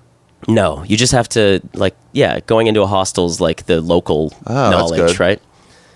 no, 0.47 0.83
you 0.83 0.97
just 0.97 1.13
have 1.13 1.29
to 1.29 1.61
like 1.73 1.95
yeah, 2.11 2.39
going 2.41 2.67
into 2.67 2.81
a 2.81 2.87
hostel's 2.87 3.39
like 3.39 3.65
the 3.65 3.81
local 3.81 4.33
Oh, 4.45 4.53
that's 4.53 4.71
knowledge, 4.75 4.99
good. 5.17 5.19
right? 5.19 5.41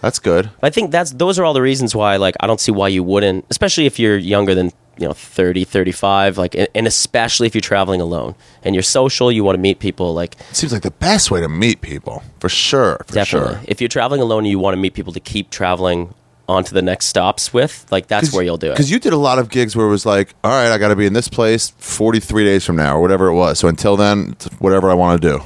That's 0.01 0.19
good. 0.19 0.49
I 0.61 0.69
think 0.69 0.91
that's 0.91 1.11
those 1.11 1.39
are 1.39 1.43
all 1.45 1.53
the 1.53 1.61
reasons 1.61 1.95
why 1.95 2.17
like 2.17 2.35
I 2.39 2.47
don't 2.47 2.59
see 2.61 2.71
why 2.71 2.87
you 2.89 3.03
wouldn't, 3.03 3.45
especially 3.49 3.87
if 3.87 3.97
you're 3.99 4.17
younger 4.17 4.53
than 4.55 4.71
you 4.99 5.07
know 5.07 5.13
30, 5.13 5.63
35, 5.63 6.37
like 6.37 6.55
and 6.55 6.67
and 6.75 6.87
especially 6.87 7.47
if 7.47 7.55
you're 7.55 7.61
traveling 7.61 8.01
alone 8.01 8.35
and 8.63 8.75
you're 8.75 8.81
social, 8.83 9.31
you 9.31 9.43
want 9.43 9.55
to 9.55 9.61
meet 9.61 9.79
people 9.79 10.13
like 10.13 10.35
It 10.51 10.55
seems 10.55 10.73
like 10.73 10.81
the 10.83 10.91
best 10.91 11.31
way 11.31 11.41
to 11.41 11.49
meet 11.49 11.81
people, 11.81 12.23
for 12.39 12.49
sure. 12.49 12.97
For 13.07 13.13
definitely. 13.13 13.53
sure. 13.55 13.61
If 13.67 13.81
you're 13.81 13.87
traveling 13.89 14.21
alone 14.21 14.39
and 14.39 14.47
you 14.47 14.59
want 14.59 14.73
to 14.75 14.81
meet 14.81 14.93
people 14.93 15.13
to 15.13 15.19
keep 15.19 15.49
traveling 15.49 16.13
on 16.49 16.63
to 16.63 16.73
the 16.73 16.81
next 16.81 17.07
stops 17.07 17.53
with, 17.53 17.85
like 17.91 18.07
that's 18.07 18.33
where 18.33 18.43
you'll 18.43 18.57
do 18.57 18.67
it. 18.67 18.73
Because 18.73 18.89
you 18.89 18.99
did 18.99 19.11
a 19.11 19.17
lot 19.17 19.37
of 19.37 19.49
gigs 19.49 19.75
where 19.75 19.85
it 19.85 19.89
was 19.89 20.05
like, 20.05 20.33
all 20.43 20.51
right, 20.51 20.71
I 20.71 20.77
got 20.77 20.87
to 20.89 20.95
be 20.95 21.05
in 21.05 21.11
this 21.13 21.27
place 21.27 21.71
43 21.77 22.45
days 22.45 22.63
from 22.65 22.77
now 22.77 22.95
or 22.95 23.01
whatever 23.01 23.27
it 23.27 23.33
was. 23.33 23.59
So 23.59 23.67
until 23.67 23.97
then, 23.97 24.35
whatever 24.59 24.89
I 24.89 24.93
want 24.93 25.21
to 25.21 25.27
do. 25.27 25.43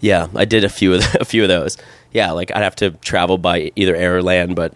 Yeah, 0.00 0.26
I 0.34 0.44
did 0.44 0.64
a 0.64 0.68
few 0.68 0.94
of 0.94 1.04
a 1.20 1.24
few 1.24 1.42
of 1.42 1.48
those. 1.48 1.76
Yeah, 2.10 2.32
like 2.32 2.50
I'd 2.54 2.62
have 2.62 2.74
to 2.76 2.90
travel 2.90 3.38
by 3.38 3.70
either 3.76 3.94
air 3.94 4.16
or 4.16 4.22
land, 4.22 4.56
but 4.56 4.74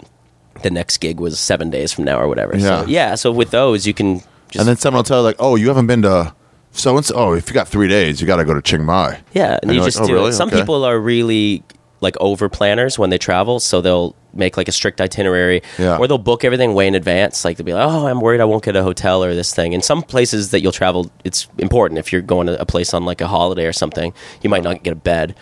the 0.67 0.71
next 0.71 0.97
gig 0.99 1.21
was 1.21 1.39
seven 1.39 1.71
days 1.71 1.93
from 1.93 2.05
now 2.05 2.19
or 2.21 2.27
whatever. 2.29 2.57
Yeah. 2.57 2.83
So 2.83 2.87
yeah, 2.89 3.15
so 3.15 3.31
with 3.31 3.51
those 3.53 3.87
you 3.87 3.95
can 3.95 4.19
just 4.51 4.59
and 4.59 4.67
then 4.69 4.77
someone 4.77 4.99
will 4.99 5.05
tell 5.05 5.19
you, 5.21 5.25
like, 5.25 5.37
oh, 5.39 5.55
you 5.57 5.69
haven't 5.69 5.87
been 5.87 6.03
to 6.03 6.35
so 6.73 6.97
and 6.97 7.05
so. 7.07 7.15
Oh, 7.15 7.33
if 7.35 7.49
you 7.49 7.55
got 7.55 7.69
three 7.69 7.89
days, 7.89 8.21
you 8.21 8.27
got 8.27 8.37
to 8.37 8.45
go 8.45 8.53
to 8.55 8.61
Chiang 8.61 8.85
Mai. 8.85 9.19
Yeah, 9.33 9.55
and, 9.63 9.71
And 9.71 9.75
you 9.75 9.85
just 9.85 9.97
like, 9.99 10.05
"Oh, 10.05 10.09
do 10.09 10.15
really? 10.15 10.31
it. 10.31 10.35
Some 10.35 10.49
Okay. 10.49 10.59
people 10.61 10.85
are 10.85 10.99
really 10.99 11.63
like 12.03 12.17
over 12.21 12.49
planners 12.51 12.99
when 12.99 13.09
they 13.11 13.17
travel, 13.19 13.59
so 13.61 13.81
they'll 13.81 14.15
make 14.35 14.59
like 14.59 14.69
a 14.69 14.73
strict 14.73 15.01
itinerary, 15.01 15.63
Yeah. 15.79 15.97
or 15.97 16.07
they'll 16.07 16.19
book 16.19 16.45
everything 16.45 16.75
way 16.75 16.87
in 16.87 16.95
advance. 16.95 17.45
Like 17.47 17.57
they'll 17.57 17.65
be 17.65 17.73
like, 17.73 17.89
"Oh, 17.91 18.07
I'm 18.07 18.21
worried 18.21 18.41
I 18.43 18.45
won't 18.45 18.63
get 18.63 18.77
a 18.77 18.83
hotel 18.83 19.25
or 19.25 19.35
this 19.35 19.55
thing." 19.55 19.73
In 19.73 19.81
some 19.81 20.03
places 20.03 20.51
that 20.51 20.61
you'll 20.61 20.73
travel, 20.83 21.11
it's 21.25 21.49
important. 21.59 21.99
If 21.99 22.13
you're 22.13 22.21
going 22.35 22.47
to 22.49 22.61
a 22.61 22.67
place 22.67 22.93
on 22.93 23.05
like 23.07 23.21
a 23.23 23.29
holiday 23.29 23.65
or 23.67 23.73
something, 23.73 24.13
you 24.43 24.51
might 24.51 24.63
not 24.63 24.83
get 24.83 24.93
a 24.93 24.97
bed, 24.97 25.35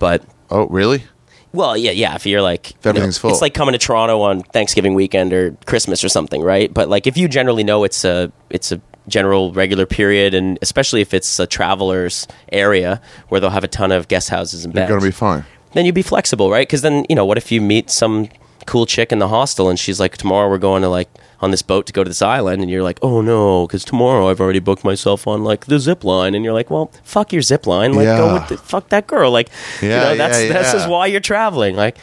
but 0.00 0.22
Oh, 0.50 0.66
really? 0.66 1.04
Well, 1.52 1.76
yeah, 1.76 1.90
yeah. 1.90 2.14
If 2.14 2.26
you're 2.26 2.42
like, 2.42 2.70
you 2.70 2.76
know, 2.84 2.88
everything's 2.90 3.18
full. 3.18 3.30
it's 3.30 3.40
like 3.42 3.54
coming 3.54 3.72
to 3.72 3.78
Toronto 3.78 4.20
on 4.22 4.42
Thanksgiving 4.42 4.94
weekend 4.94 5.32
or 5.32 5.52
Christmas 5.66 6.04
or 6.04 6.08
something, 6.08 6.42
right? 6.42 6.72
But 6.72 6.88
like, 6.88 7.06
if 7.06 7.16
you 7.16 7.28
generally 7.28 7.64
know 7.64 7.84
it's 7.84 8.04
a 8.04 8.32
it's 8.50 8.72
a 8.72 8.80
general 9.08 9.52
regular 9.52 9.86
period, 9.86 10.34
and 10.34 10.58
especially 10.62 11.00
if 11.00 11.12
it's 11.14 11.38
a 11.40 11.46
travelers 11.46 12.28
area 12.52 13.00
where 13.28 13.40
they'll 13.40 13.50
have 13.50 13.64
a 13.64 13.68
ton 13.68 13.90
of 13.92 14.06
guest 14.08 14.28
houses 14.28 14.64
and 14.64 14.74
You're 14.74 14.82
beds, 14.82 14.88
going 14.90 15.00
to 15.00 15.06
be 15.06 15.10
fine. 15.12 15.44
then 15.72 15.84
you'd 15.86 15.94
be 15.94 16.02
flexible, 16.02 16.50
right? 16.50 16.66
Because 16.66 16.82
then 16.82 17.04
you 17.08 17.16
know, 17.16 17.24
what 17.24 17.38
if 17.38 17.50
you 17.50 17.60
meet 17.60 17.90
some 17.90 18.28
cool 18.66 18.86
chick 18.86 19.10
in 19.10 19.18
the 19.18 19.28
hostel 19.28 19.68
and 19.68 19.78
she's 19.78 19.98
like, 19.98 20.16
tomorrow 20.16 20.48
we're 20.48 20.58
going 20.58 20.82
to 20.82 20.88
like 20.88 21.08
on 21.42 21.50
this 21.50 21.62
boat 21.62 21.86
to 21.86 21.92
go 21.92 22.04
to 22.04 22.10
this 22.10 22.22
island, 22.22 22.60
and 22.62 22.70
you're 22.70 22.82
like, 22.82 22.98
oh 23.02 23.20
no, 23.22 23.66
because 23.66 23.84
tomorrow 23.84 24.28
I've 24.28 24.40
already 24.40 24.58
booked 24.60 24.84
myself 24.84 25.26
on 25.26 25.42
like 25.44 25.66
the 25.66 25.78
zip 25.78 26.04
line, 26.04 26.34
and 26.34 26.44
you're 26.44 26.52
like, 26.54 26.70
well, 26.70 26.90
fuck 27.02 27.32
your 27.32 27.42
zip 27.42 27.66
line, 27.66 27.94
like 27.94 28.06
go 28.06 28.34
with 28.34 28.48
the, 28.48 28.56
fuck 28.58 28.88
that 28.90 29.06
girl, 29.06 29.30
like 29.30 29.48
you 29.80 29.88
Yeah, 29.88 30.02
know, 30.02 30.16
that's 30.16 30.42
yeah, 30.42 30.52
that's 30.52 30.68
yeah. 30.68 30.72
just 30.72 30.88
why 30.88 31.06
you're 31.06 31.20
traveling, 31.20 31.76
like. 31.76 31.96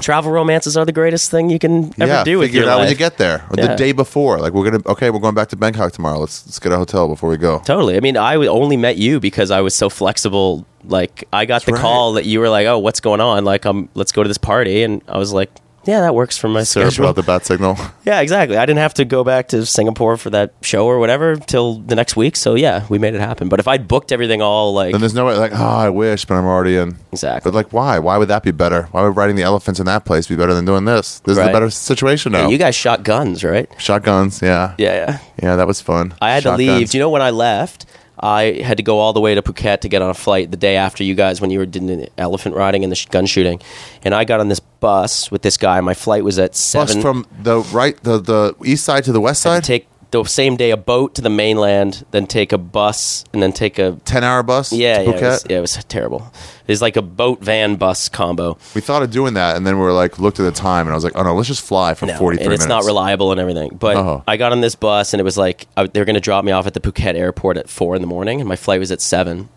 Travel 0.00 0.32
romances 0.32 0.74
are 0.78 0.86
the 0.86 0.92
greatest 0.92 1.30
thing 1.30 1.50
you 1.50 1.58
can 1.58 1.92
ever 2.00 2.10
yeah, 2.10 2.24
do 2.24 2.38
with 2.38 2.48
figure 2.48 2.62
your 2.62 2.70
it 2.70 2.72
out 2.72 2.76
life. 2.78 2.84
when 2.86 2.90
you 2.92 2.96
get 2.96 3.18
there 3.18 3.44
or 3.50 3.56
Yeah. 3.58 3.66
the 3.68 3.76
day 3.76 3.92
before. 3.92 4.38
Like 4.40 4.54
we're 4.54 4.64
gonna 4.70 4.82
okay, 4.86 5.10
we're 5.10 5.18
going 5.20 5.34
back 5.34 5.48
to 5.50 5.56
Bangkok 5.56 5.92
tomorrow. 5.92 6.18
Let's 6.18 6.46
let's 6.46 6.58
get 6.58 6.72
a 6.72 6.78
hotel 6.78 7.08
before 7.08 7.28
we 7.28 7.36
go. 7.36 7.58
Totally. 7.66 7.98
I 7.98 8.00
mean, 8.00 8.16
i 8.16 8.34
only 8.36 8.78
met 8.78 8.96
you 8.96 9.20
because 9.20 9.50
I 9.50 9.60
was 9.60 9.74
so 9.74 9.90
flexible. 9.90 10.64
Like, 10.82 11.28
I 11.30 11.44
got 11.44 11.66
the 11.66 11.72
right. 11.72 11.80
call 11.80 12.14
that 12.14 12.24
you 12.24 12.40
were 12.40 12.48
like, 12.48 12.66
"Oh, 12.66 12.78
what's 12.78 13.00
going 13.00 13.20
on?" 13.20 13.44
Like, 13.44 13.66
um, 13.66 13.90
let's 13.94 14.12
go 14.12 14.22
to 14.22 14.28
this 14.28 14.38
party, 14.38 14.82
and 14.82 15.02
I 15.08 15.18
was 15.18 15.34
like, 15.34 15.50
"Yeah, 15.84 16.00
that 16.00 16.14
works 16.14 16.36
for 16.38 16.48
my 16.48 16.62
Sorry 16.62 16.86
schedule." 16.90 17.04
about 17.06 17.16
the 17.16 17.22
bat 17.22 17.44
signal. 17.46 17.76
Yeah, 18.04 18.20
exactly. 18.20 18.56
I 18.56 18.66
didn't 18.66 18.80
have 18.80 18.94
to 18.94 19.04
go 19.04 19.22
back 19.22 19.46
to 19.48 19.64
Singapore 19.64 20.16
for 20.16 20.28
that 20.30 20.54
show 20.60 20.86
or 20.86 20.98
whatever 20.98 21.36
till 21.36 21.78
the 21.78 21.94
next 21.94 22.16
week. 22.16 22.34
So 22.34 22.56
yeah, 22.56 22.84
we 22.88 22.98
made 22.98 23.14
it 23.14 23.20
happen. 23.20 23.48
But 23.48 23.60
if 23.60 23.68
I'd 23.68 23.86
booked 23.86 24.10
everything 24.10 24.42
all 24.42 24.74
like 24.74 24.90
then 24.90 25.00
there's 25.00 25.14
no 25.14 25.24
way 25.26 25.36
like, 25.36 25.52
oh, 25.54 25.64
I 25.86 25.88
wish, 25.88 26.24
but 26.24 26.34
I'm 26.34 26.44
already 26.44 26.76
in. 26.76 26.96
exactly, 27.12 27.48
But 27.48 27.54
like, 27.56 27.72
why? 27.72 28.00
Why 28.00 28.18
would 28.18 28.26
that 28.28 28.42
be 28.42 28.50
better? 28.50 28.88
Why 28.90 29.02
would 29.02 29.16
riding 29.16 29.36
the 29.36 29.44
elephants 29.44 29.78
in 29.78 29.86
that 29.86 30.04
place 30.04 30.26
be 30.26 30.34
better 30.34 30.52
than 30.52 30.64
doing 30.64 30.84
this? 30.84 31.20
This 31.20 31.32
is 31.32 31.38
Right. 31.38 31.46
the 31.46 31.52
better 31.52 31.70
situation 31.70 32.32
Yeah, 32.32 32.42
now. 32.42 32.48
you 32.48 32.58
guys 32.58 32.74
shot 32.74 33.04
guns, 33.04 33.44
right? 33.44 33.68
Shotguns, 33.78 34.42
yeah. 34.42 34.74
Yeah, 34.78 34.94
yeah. 34.94 35.18
Yeah, 35.40 35.54
that 35.56 35.68
was 35.68 35.80
fun. 35.80 36.12
I 36.20 36.32
had 36.32 36.42
to 36.42 36.56
leave. 36.56 36.90
Do 36.90 36.98
you 36.98 37.02
know 37.04 37.10
when 37.10 37.22
I 37.22 37.30
left? 37.30 37.86
I 38.22 38.60
had 38.62 38.76
to 38.76 38.82
go 38.82 38.98
all 38.98 39.12
the 39.12 39.20
way 39.20 39.34
to 39.34 39.42
Phuket 39.42 39.80
to 39.80 39.88
get 39.88 40.00
on 40.00 40.08
a 40.10 40.14
flight 40.14 40.50
the 40.50 40.56
day 40.56 40.76
after 40.76 41.02
you 41.02 41.14
guys 41.14 41.40
when 41.40 41.50
you 41.50 41.58
were 41.58 41.66
doing 41.66 41.86
the 41.86 42.08
elephant 42.18 42.54
riding 42.54 42.84
and 42.84 42.90
the 42.92 42.96
sh- 42.96 43.06
gun 43.06 43.26
shooting, 43.26 43.60
and 44.04 44.14
I 44.14 44.24
got 44.24 44.38
on 44.40 44.48
this 44.48 44.60
bus 44.60 45.30
with 45.30 45.42
this 45.42 45.56
guy. 45.56 45.80
My 45.80 45.94
flight 45.94 46.22
was 46.22 46.38
at 46.38 46.54
seven. 46.54 46.96
Bus 46.96 47.02
from 47.02 47.26
the 47.42 47.60
right, 47.72 48.00
the 48.02 48.18
the 48.20 48.54
east 48.64 48.84
side 48.84 49.04
to 49.04 49.12
the 49.12 49.20
west 49.20 49.42
side. 49.42 49.64
take 49.64 49.88
the 50.12 50.22
same 50.24 50.56
day 50.56 50.70
a 50.70 50.76
boat 50.76 51.14
to 51.16 51.22
the 51.22 51.30
mainland, 51.30 52.04
then 52.12 52.26
take 52.26 52.52
a 52.52 52.58
bus, 52.58 53.24
and 53.32 53.42
then 53.42 53.52
take 53.52 53.78
a 53.78 53.92
Ten 54.04 54.22
hour 54.22 54.42
bus. 54.42 54.72
yeah, 54.72 54.98
to 54.98 55.04
yeah, 55.04 55.10
it 55.10 55.22
was, 55.22 55.46
yeah, 55.50 55.58
it 55.58 55.60
was 55.60 55.84
terrible. 55.88 56.32
It 56.66 56.70
was 56.72 56.80
like 56.82 56.96
a 56.96 57.02
boat 57.02 57.40
van 57.42 57.74
bus 57.76 58.08
combo. 58.08 58.56
We 58.74 58.80
thought 58.80 59.02
of 59.02 59.10
doing 59.10 59.34
that, 59.34 59.56
and 59.56 59.66
then 59.66 59.76
we 59.78 59.82
were 59.84 59.92
like, 59.92 60.18
looked 60.20 60.38
at 60.38 60.44
the 60.44 60.52
time, 60.52 60.86
and 60.86 60.92
I 60.92 60.94
was 60.94 61.02
like, 61.04 61.14
oh 61.16 61.22
no, 61.22 61.34
let's 61.34 61.48
just 61.48 61.66
fly 61.66 61.94
for 61.94 62.06
No, 62.06 62.16
forty 62.18 62.36
three 62.36 62.44
and 62.44 62.52
it's 62.54 62.66
minutes. 62.66 62.84
not 62.84 62.88
reliable 62.88 63.32
and 63.32 63.40
everything. 63.40 63.70
But 63.78 63.96
Oh. 63.96 64.22
I 64.28 64.36
got 64.36 64.52
on 64.52 64.60
this 64.60 64.74
bus 64.76 65.12
and 65.12 65.20
it 65.20 65.24
was 65.24 65.36
like 65.36 65.66
I, 65.76 65.86
they 65.86 65.98
were 66.00 66.04
going 66.06 66.14
to 66.14 66.20
drop 66.20 66.44
me 66.44 66.52
off 66.52 66.66
at 66.66 66.74
the 66.74 66.80
Phuket 66.80 67.14
airport 67.16 67.56
at 67.56 67.68
four 67.68 67.94
in 67.96 68.00
the 68.02 68.06
morning, 68.08 68.40
and 68.40 68.48
my 68.48 68.56
flight 68.56 68.78
was 68.80 68.92
at 68.92 69.00
seven. 69.00 69.48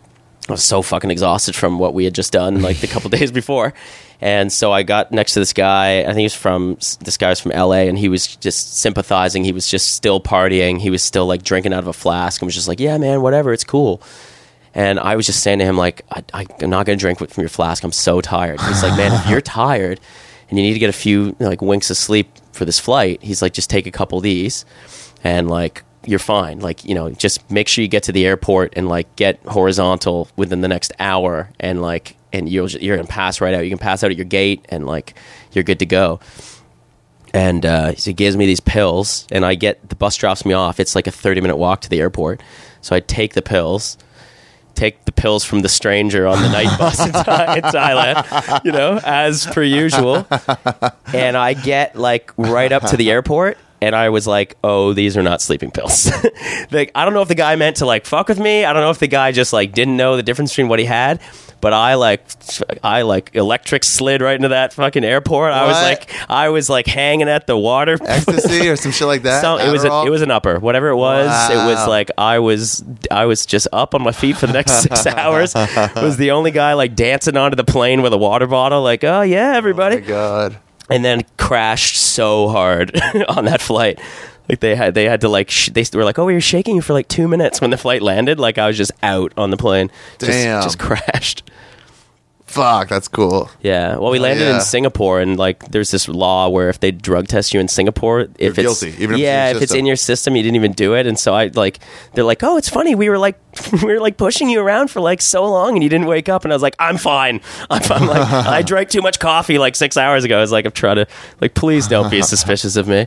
I 0.48 0.52
was 0.52 0.64
so 0.64 0.82
fucking 0.82 1.10
exhausted 1.10 1.56
from 1.56 1.78
what 1.78 1.94
we 1.94 2.04
had 2.04 2.14
just 2.14 2.32
done 2.32 2.62
like 2.62 2.78
the 2.78 2.86
couple 2.86 3.10
days 3.18 3.32
before, 3.32 3.74
and 4.20 4.52
so 4.52 4.72
I 4.72 4.82
got 4.82 5.12
next 5.12 5.34
to 5.34 5.40
this 5.40 5.52
guy. 5.52 6.00
I 6.00 6.06
think 6.06 6.18
he 6.18 6.24
was 6.24 6.34
from 6.34 6.74
this 7.00 7.16
guy 7.16 7.30
was 7.30 7.40
from 7.40 7.52
L.A. 7.52 7.88
and 7.88 7.98
he 7.98 8.08
was 8.08 8.36
just 8.36 8.78
sympathizing. 8.78 9.44
He 9.44 9.52
was 9.52 9.68
just 9.68 9.92
still 9.92 10.20
partying. 10.20 10.78
He 10.78 10.90
was 10.90 11.02
still 11.02 11.26
like 11.26 11.42
drinking 11.42 11.72
out 11.72 11.80
of 11.80 11.88
a 11.88 11.92
flask 11.92 12.40
and 12.40 12.46
was 12.46 12.54
just 12.54 12.68
like, 12.68 12.80
"Yeah, 12.80 12.96
man, 12.98 13.22
whatever, 13.22 13.52
it's 13.52 13.64
cool." 13.64 14.02
And 14.76 15.00
I 15.00 15.16
was 15.16 15.24
just 15.24 15.42
saying 15.42 15.60
to 15.60 15.64
him, 15.64 15.78
like, 15.78 16.02
I, 16.34 16.44
I'm 16.60 16.68
not 16.68 16.84
going 16.84 16.98
to 16.98 17.00
drink 17.00 17.18
from 17.18 17.40
your 17.40 17.48
flask. 17.48 17.82
I'm 17.82 17.92
so 17.92 18.20
tired. 18.20 18.60
He's 18.60 18.82
like, 18.82 18.94
man, 18.94 19.10
if 19.10 19.30
you're 19.30 19.40
tired 19.62 19.98
and 20.50 20.58
you 20.58 20.62
need 20.62 20.74
to 20.74 20.78
get 20.78 20.90
a 20.90 20.92
few 20.92 21.34
like 21.40 21.62
winks 21.62 21.90
of 21.90 21.96
sleep 21.96 22.28
for 22.52 22.66
this 22.66 22.78
flight, 22.78 23.22
he's 23.22 23.40
like, 23.40 23.54
just 23.54 23.70
take 23.70 23.86
a 23.86 23.90
couple 23.90 24.18
of 24.18 24.22
these, 24.22 24.66
and 25.24 25.48
like 25.48 25.82
you're 26.06 26.18
fine. 26.18 26.60
Like 26.60 26.84
you 26.84 26.94
know, 26.94 27.10
just 27.10 27.50
make 27.50 27.68
sure 27.68 27.82
you 27.82 27.88
get 27.88 28.04
to 28.04 28.12
the 28.12 28.26
airport 28.26 28.74
and 28.76 28.88
like 28.88 29.14
get 29.16 29.40
horizontal 29.46 30.28
within 30.36 30.60
the 30.60 30.68
next 30.68 30.92
hour, 30.98 31.50
and 31.60 31.82
like 31.82 32.16
and 32.32 32.48
you'll 32.48 32.68
you're 32.70 32.96
gonna 32.96 33.08
pass 33.08 33.40
right 33.40 33.54
out. 33.54 33.64
You 33.64 33.70
can 33.70 33.78
pass 33.78 34.02
out 34.04 34.10
at 34.10 34.16
your 34.16 34.26
gate, 34.26 34.64
and 34.68 34.86
like 34.86 35.14
you're 35.52 35.64
good 35.64 35.78
to 35.80 35.86
go. 35.86 36.20
And 37.34 37.66
uh, 37.66 37.94
so 37.96 38.10
he 38.10 38.14
gives 38.14 38.36
me 38.36 38.46
these 38.46 38.60
pills, 38.60 39.26
and 39.30 39.44
I 39.44 39.54
get 39.56 39.88
the 39.88 39.94
bus 39.96 40.16
drops 40.16 40.44
me 40.46 40.54
off. 40.54 40.80
It's 40.80 40.94
like 40.94 41.06
a 41.06 41.10
30 41.10 41.40
minute 41.42 41.56
walk 41.56 41.82
to 41.82 41.90
the 41.90 42.00
airport. 42.00 42.40
So 42.80 42.96
I 42.96 43.00
take 43.00 43.34
the 43.34 43.42
pills, 43.42 43.98
take 44.74 45.04
the 45.04 45.12
pills 45.12 45.44
from 45.44 45.60
the 45.60 45.68
stranger 45.68 46.26
on 46.26 46.40
the 46.40 46.48
night 46.48 46.78
bus 46.78 46.98
in, 47.06 47.12
Thai- 47.12 47.56
in 47.56 47.62
Thailand, 47.62 48.64
you 48.64 48.72
know, 48.72 49.00
as 49.04 49.44
per 49.46 49.62
usual. 49.62 50.26
And 51.12 51.36
I 51.36 51.52
get 51.54 51.96
like 51.96 52.32
right 52.38 52.72
up 52.72 52.84
to 52.90 52.96
the 52.96 53.10
airport. 53.10 53.58
And 53.80 53.94
I 53.94 54.08
was 54.08 54.26
like, 54.26 54.56
"Oh, 54.64 54.92
these 54.92 55.16
are 55.16 55.22
not 55.22 55.42
sleeping 55.42 55.70
pills." 55.70 56.10
like, 56.70 56.90
I 56.94 57.04
don't 57.04 57.14
know 57.14 57.22
if 57.22 57.28
the 57.28 57.34
guy 57.34 57.56
meant 57.56 57.76
to 57.76 57.86
like 57.86 58.06
fuck 58.06 58.28
with 58.28 58.38
me. 58.38 58.64
I 58.64 58.72
don't 58.72 58.82
know 58.82 58.90
if 58.90 58.98
the 58.98 59.06
guy 59.06 59.32
just 59.32 59.52
like 59.52 59.72
didn't 59.72 59.96
know 59.96 60.16
the 60.16 60.22
difference 60.22 60.52
between 60.52 60.68
what 60.68 60.78
he 60.78 60.84
had. 60.84 61.20
But 61.58 61.72
I 61.72 61.94
like, 61.94 62.22
I 62.84 63.02
like 63.02 63.30
electric 63.34 63.82
slid 63.82 64.20
right 64.20 64.36
into 64.36 64.48
that 64.48 64.74
fucking 64.74 65.02
airport. 65.04 65.52
I 65.52 65.66
was 65.66 65.74
like, 65.82 66.14
I 66.30 66.50
was 66.50 66.68
like 66.68 66.86
hanging 66.86 67.28
at 67.30 67.46
the 67.46 67.56
water. 67.56 67.98
ecstasy 68.04 68.68
or 68.68 68.76
some 68.76 68.92
shit 68.92 69.06
like 69.06 69.22
that. 69.22 69.40
So 69.40 69.56
it 69.56 69.70
was 69.72 69.82
a, 69.82 70.02
it 70.06 70.10
was 70.10 70.20
an 70.20 70.30
upper, 70.30 70.58
whatever 70.60 70.88
it 70.88 70.96
was. 70.96 71.50
It 71.50 71.56
was 71.56 71.88
like 71.88 72.10
I 72.18 72.40
was 72.40 72.84
I 73.10 73.24
was 73.24 73.46
just 73.46 73.68
up 73.72 73.94
on 73.94 74.02
my 74.02 74.12
feet 74.12 74.36
for 74.36 74.46
the 74.46 74.52
next 74.52 74.82
six 74.82 75.06
hours. 75.06 75.54
Was 75.54 76.18
the 76.18 76.32
only 76.32 76.50
guy 76.50 76.74
like 76.74 76.94
dancing 76.94 77.36
onto 77.38 77.56
the 77.56 77.64
plane 77.64 78.02
with 78.02 78.12
a 78.12 78.18
water 78.18 78.46
bottle, 78.46 78.82
like 78.82 79.02
oh 79.02 79.22
yeah 79.22 79.52
Oh 79.54 79.56
everybody, 79.56 79.96
my 80.00 80.06
god. 80.06 80.58
And 80.90 81.04
then 81.04 81.22
crashed 81.36 81.96
so 81.96 82.48
hard 82.48 82.98
on 83.28 83.46
that 83.46 83.60
flight. 83.60 84.00
Like 84.48 84.60
they 84.60 84.76
had 84.76 84.94
they 84.94 85.04
had 85.04 85.22
to 85.22 85.28
like 85.28 85.50
sh- 85.50 85.70
they 85.72 85.84
were 85.92 86.04
like 86.04 86.18
oh 86.18 86.24
we 86.24 86.34
were 86.34 86.40
shaking 86.40 86.76
you 86.76 86.82
for 86.82 86.92
like 86.92 87.08
two 87.08 87.26
minutes 87.26 87.60
when 87.60 87.70
the 87.70 87.76
flight 87.76 88.02
landed. 88.02 88.38
Like 88.38 88.58
I 88.58 88.66
was 88.66 88.76
just 88.76 88.92
out 89.02 89.32
on 89.36 89.50
the 89.50 89.56
plane, 89.56 89.90
just, 90.18 90.30
Damn. 90.30 90.62
just 90.62 90.78
crashed. 90.78 91.42
Fuck, 92.56 92.88
that's 92.88 93.06
cool. 93.08 93.50
Yeah. 93.60 93.96
Well, 93.98 94.10
we 94.10 94.18
uh, 94.18 94.22
landed 94.22 94.44
Oh, 94.46 94.50
yeah. 94.50 94.54
in 94.56 94.60
Singapore, 94.62 95.20
and 95.20 95.38
like, 95.38 95.70
there's 95.70 95.90
this 95.90 96.08
law 96.08 96.48
where 96.48 96.68
if 96.68 96.80
they 96.80 96.90
drug 96.90 97.28
test 97.28 97.52
you 97.52 97.60
in 97.60 97.68
Singapore, 97.68 98.20
if 98.20 98.30
You're 98.40 98.48
it's 98.50 98.80
guilty, 98.80 98.88
even 99.02 99.10
if 99.10 99.10
in 99.16 99.18
yeah, 99.18 99.48
your 99.48 99.56
if 99.56 99.62
it's 99.62 99.70
system. 99.72 99.78
in 99.78 99.86
your 99.86 99.96
system, 99.96 100.36
you 100.36 100.42
didn't 100.42 100.56
even 100.56 100.72
do 100.72 100.94
it, 100.94 101.06
and 101.06 101.18
so 101.18 101.34
I 101.34 101.48
like, 101.54 101.78
they're 102.14 102.24
like, 102.24 102.42
oh, 102.42 102.56
it's 102.56 102.68
funny, 102.68 102.94
we 102.94 103.08
were 103.10 103.18
like, 103.18 103.38
we 103.82 103.92
were 103.92 104.00
like 104.00 104.16
pushing 104.16 104.48
you 104.48 104.60
around 104.60 104.90
for 104.90 105.00
like 105.00 105.20
so 105.20 105.44
long, 105.44 105.74
and 105.74 105.82
you 105.82 105.88
didn't 105.90 106.06
wake 106.06 106.28
up, 106.28 106.44
and 106.44 106.52
I 106.52 106.56
was 106.56 106.62
like, 106.62 106.76
I'm 106.78 106.96
fine, 106.96 107.40
I'm 107.70 107.82
fine. 107.82 108.06
Like, 108.06 108.22
I 108.32 108.62
drank 108.72 108.88
too 108.88 109.02
much 109.02 109.18
coffee 109.18 109.58
like 109.58 109.76
six 109.76 109.96
hours 109.96 110.24
ago. 110.24 110.38
I 110.38 110.40
was 110.40 110.50
like, 110.52 110.64
I'm 110.64 110.72
trying 110.72 110.96
to 110.96 111.06
like, 111.40 111.54
please 111.54 111.86
don't 111.88 112.10
be 112.10 112.22
suspicious 112.22 112.76
of 112.76 112.88
me, 112.88 113.06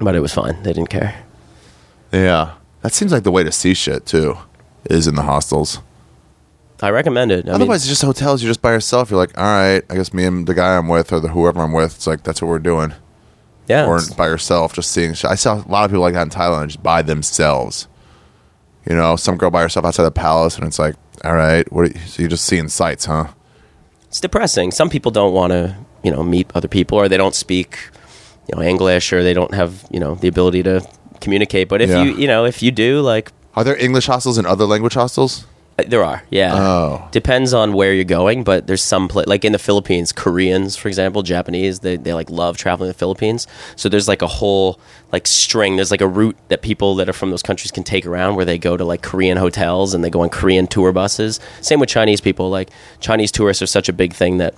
but 0.00 0.14
it 0.16 0.20
was 0.20 0.32
fine. 0.32 0.62
They 0.62 0.72
didn't 0.72 0.90
care. 0.90 1.22
Yeah, 2.12 2.54
that 2.80 2.92
seems 2.94 3.12
like 3.12 3.24
the 3.24 3.30
way 3.30 3.44
to 3.44 3.52
see 3.52 3.74
shit 3.74 4.06
too. 4.06 4.38
Is 4.88 5.06
in 5.06 5.16
the 5.16 5.22
hostels. 5.22 5.80
I 6.80 6.90
recommend 6.90 7.32
it. 7.32 7.40
I 7.44 7.48
mean, 7.48 7.54
Otherwise, 7.56 7.80
it's 7.82 7.88
just 7.88 8.02
hotels. 8.02 8.42
You're 8.42 8.50
just 8.50 8.62
by 8.62 8.72
yourself. 8.72 9.10
You're 9.10 9.18
like, 9.18 9.36
all 9.36 9.44
right, 9.44 9.82
I 9.90 9.94
guess 9.96 10.12
me 10.12 10.24
and 10.24 10.46
the 10.46 10.54
guy 10.54 10.76
I'm 10.76 10.86
with 10.88 11.12
or 11.12 11.18
the 11.20 11.28
whoever 11.28 11.60
I'm 11.60 11.72
with. 11.72 11.96
It's 11.96 12.06
like 12.06 12.22
that's 12.22 12.40
what 12.40 12.48
we're 12.48 12.58
doing. 12.60 12.94
yeah, 13.68 13.86
Or 13.86 13.96
it's- 13.96 14.14
by 14.14 14.26
yourself, 14.28 14.72
just 14.74 14.90
seeing. 14.92 15.14
Shit. 15.14 15.30
I 15.30 15.34
saw 15.34 15.56
a 15.56 15.66
lot 15.68 15.84
of 15.84 15.90
people 15.90 16.02
like 16.02 16.14
that 16.14 16.22
in 16.22 16.30
Thailand, 16.30 16.66
just 16.68 16.82
by 16.82 17.02
themselves. 17.02 17.88
You 18.88 18.94
know, 18.96 19.16
some 19.16 19.36
girl 19.36 19.50
by 19.50 19.60
herself 19.62 19.84
outside 19.84 20.04
the 20.04 20.10
palace, 20.10 20.56
and 20.56 20.66
it's 20.66 20.78
like, 20.78 20.94
all 21.24 21.34
right, 21.34 21.70
what? 21.72 21.82
Are 21.82 21.88
you, 21.88 21.98
so 22.06 22.22
you're 22.22 22.30
just 22.30 22.44
seeing 22.46 22.68
sights, 22.68 23.04
huh? 23.06 23.26
it's 24.06 24.20
depressing. 24.20 24.70
Some 24.70 24.88
people 24.88 25.10
don't 25.10 25.34
want 25.34 25.50
to, 25.52 25.76
you 26.02 26.10
know, 26.10 26.22
meet 26.22 26.50
other 26.54 26.68
people, 26.68 26.96
or 26.96 27.08
they 27.08 27.18
don't 27.18 27.34
speak, 27.34 27.76
you 28.50 28.56
know, 28.56 28.62
English, 28.62 29.12
or 29.12 29.22
they 29.22 29.34
don't 29.34 29.52
have, 29.52 29.84
you 29.90 30.00
know, 30.00 30.14
the 30.14 30.28
ability 30.28 30.62
to 30.62 30.80
communicate. 31.20 31.68
But 31.68 31.82
if 31.82 31.90
Yeah. 31.90 32.04
you, 32.04 32.16
you 32.16 32.26
know, 32.26 32.46
if 32.46 32.62
you 32.62 32.70
do, 32.70 33.02
like, 33.02 33.30
Are 33.54 33.64
there 33.64 33.76
English 33.76 34.06
hostels 34.06 34.38
and 34.38 34.46
other 34.46 34.64
language 34.64 34.94
hostels? 34.94 35.44
Uh, 35.78 35.84
there 35.86 36.04
are, 36.04 36.22
yeah. 36.30 36.54
Oh. 36.54 37.08
Depends 37.12 37.54
on 37.54 37.72
where 37.72 37.92
you're 37.94 38.04
going, 38.04 38.42
but 38.44 38.66
there's 38.66 38.82
some 38.82 39.08
pla 39.08 39.22
like 39.26 39.44
in 39.44 39.52
the 39.52 39.58
Philippines, 39.58 40.12
Koreans, 40.12 40.76
for 40.76 40.88
example, 40.88 41.22
Japanese, 41.22 41.80
they 41.80 41.96
they 41.96 42.12
like 42.14 42.30
love 42.30 42.56
traveling 42.56 42.88
to 42.88 42.92
the 42.92 42.98
Philippines. 42.98 43.46
So 43.76 43.88
there's 43.88 44.08
like 44.08 44.22
a 44.22 44.26
whole 44.26 44.80
like 45.12 45.26
string. 45.26 45.76
There's 45.76 45.90
like 45.90 46.00
a 46.00 46.08
route 46.08 46.36
that 46.48 46.62
people 46.62 46.96
that 46.96 47.08
are 47.08 47.12
from 47.12 47.30
those 47.30 47.42
countries 47.42 47.70
can 47.70 47.84
take 47.84 48.06
around 48.06 48.36
where 48.36 48.44
they 48.44 48.58
go 48.58 48.76
to 48.76 48.84
like 48.84 49.02
Korean 49.02 49.36
hotels 49.38 49.94
and 49.94 50.02
they 50.04 50.10
go 50.10 50.20
on 50.22 50.28
Korean 50.30 50.66
tour 50.66 50.92
buses. 50.92 51.38
Same 51.60 51.80
with 51.80 51.88
Chinese 51.88 52.20
people. 52.20 52.50
Like 52.50 52.70
Chinese 53.00 53.30
tourists 53.30 53.62
are 53.62 53.66
such 53.66 53.88
a 53.88 53.92
big 53.92 54.12
thing 54.12 54.38
that 54.38 54.54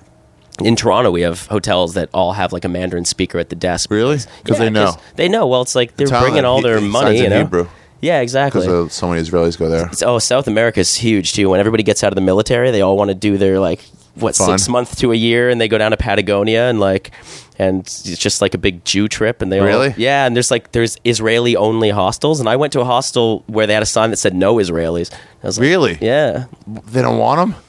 in 0.63 0.75
Toronto 0.75 1.11
we 1.11 1.21
have 1.21 1.47
hotels 1.47 1.93
that 1.93 2.09
all 2.13 2.33
have 2.33 2.51
like 2.51 2.65
a 2.65 2.69
Mandarin 2.69 3.05
speaker 3.05 3.39
at 3.39 3.49
the 3.49 3.55
desk. 3.55 3.89
Really? 3.89 4.17
'Cause 4.43 4.57
they 4.57 4.69
know. 4.69 4.95
They 5.15 5.29
know. 5.29 5.47
Well, 5.47 5.61
it's 5.61 5.75
like 5.75 5.95
they're 5.95 6.07
Italian, 6.07 6.31
bringing 6.31 6.45
all 6.45 6.61
their 6.61 6.79
he 6.79 6.87
money. 6.87 7.17
You 7.21 7.29
know. 7.29 7.37
Hebrew. 7.37 7.67
Yeah, 8.01 8.19
exactly. 8.21 8.61
Because 8.61 8.87
uh, 8.87 8.89
so 8.89 9.07
many 9.09 9.21
Israelis 9.21 9.57
go 9.57 9.69
there. 9.69 9.89
Oh, 10.03 10.19
South 10.19 10.47
America 10.47 10.79
is 10.79 10.95
huge 10.95 11.33
too. 11.33 11.49
When 11.49 11.59
everybody 11.59 11.83
gets 11.83 12.03
out 12.03 12.11
of 12.11 12.15
the 12.15 12.21
military, 12.21 12.71
they 12.71 12.81
all 12.81 12.97
want 12.97 13.09
to 13.09 13.15
do 13.15 13.37
their 13.37 13.59
like 13.59 13.81
what 14.15 14.35
Fun. 14.35 14.57
six 14.57 14.67
months 14.67 14.95
to 14.97 15.11
a 15.11 15.15
year, 15.15 15.49
and 15.49 15.61
they 15.61 15.67
go 15.67 15.77
down 15.77 15.91
to 15.91 15.97
Patagonia 15.97 16.69
and 16.69 16.79
like, 16.79 17.11
and 17.59 17.81
it's 17.81 18.17
just 18.17 18.41
like 18.41 18.53
a 18.53 18.57
big 18.57 18.83
Jew 18.83 19.07
trip. 19.07 19.41
And 19.41 19.51
they 19.51 19.59
all- 19.59 19.65
Really? 19.65 19.93
yeah. 19.97 20.25
And 20.25 20.35
there's 20.35 20.51
like 20.51 20.71
there's 20.73 20.97
Israeli 21.05 21.55
only 21.55 21.91
hostels, 21.91 22.39
and 22.39 22.49
I 22.49 22.55
went 22.55 22.73
to 22.73 22.81
a 22.81 22.85
hostel 22.85 23.43
where 23.47 23.67
they 23.67 23.73
had 23.73 23.83
a 23.83 23.85
sign 23.87 24.09
that 24.09 24.17
said 24.17 24.33
no 24.33 24.55
Israelis. 24.55 25.13
I 25.43 25.47
was 25.47 25.57
like, 25.59 25.63
Really? 25.67 25.97
Yeah. 26.01 26.45
They 26.67 27.01
don't 27.01 27.19
want 27.19 27.53
them. 27.53 27.61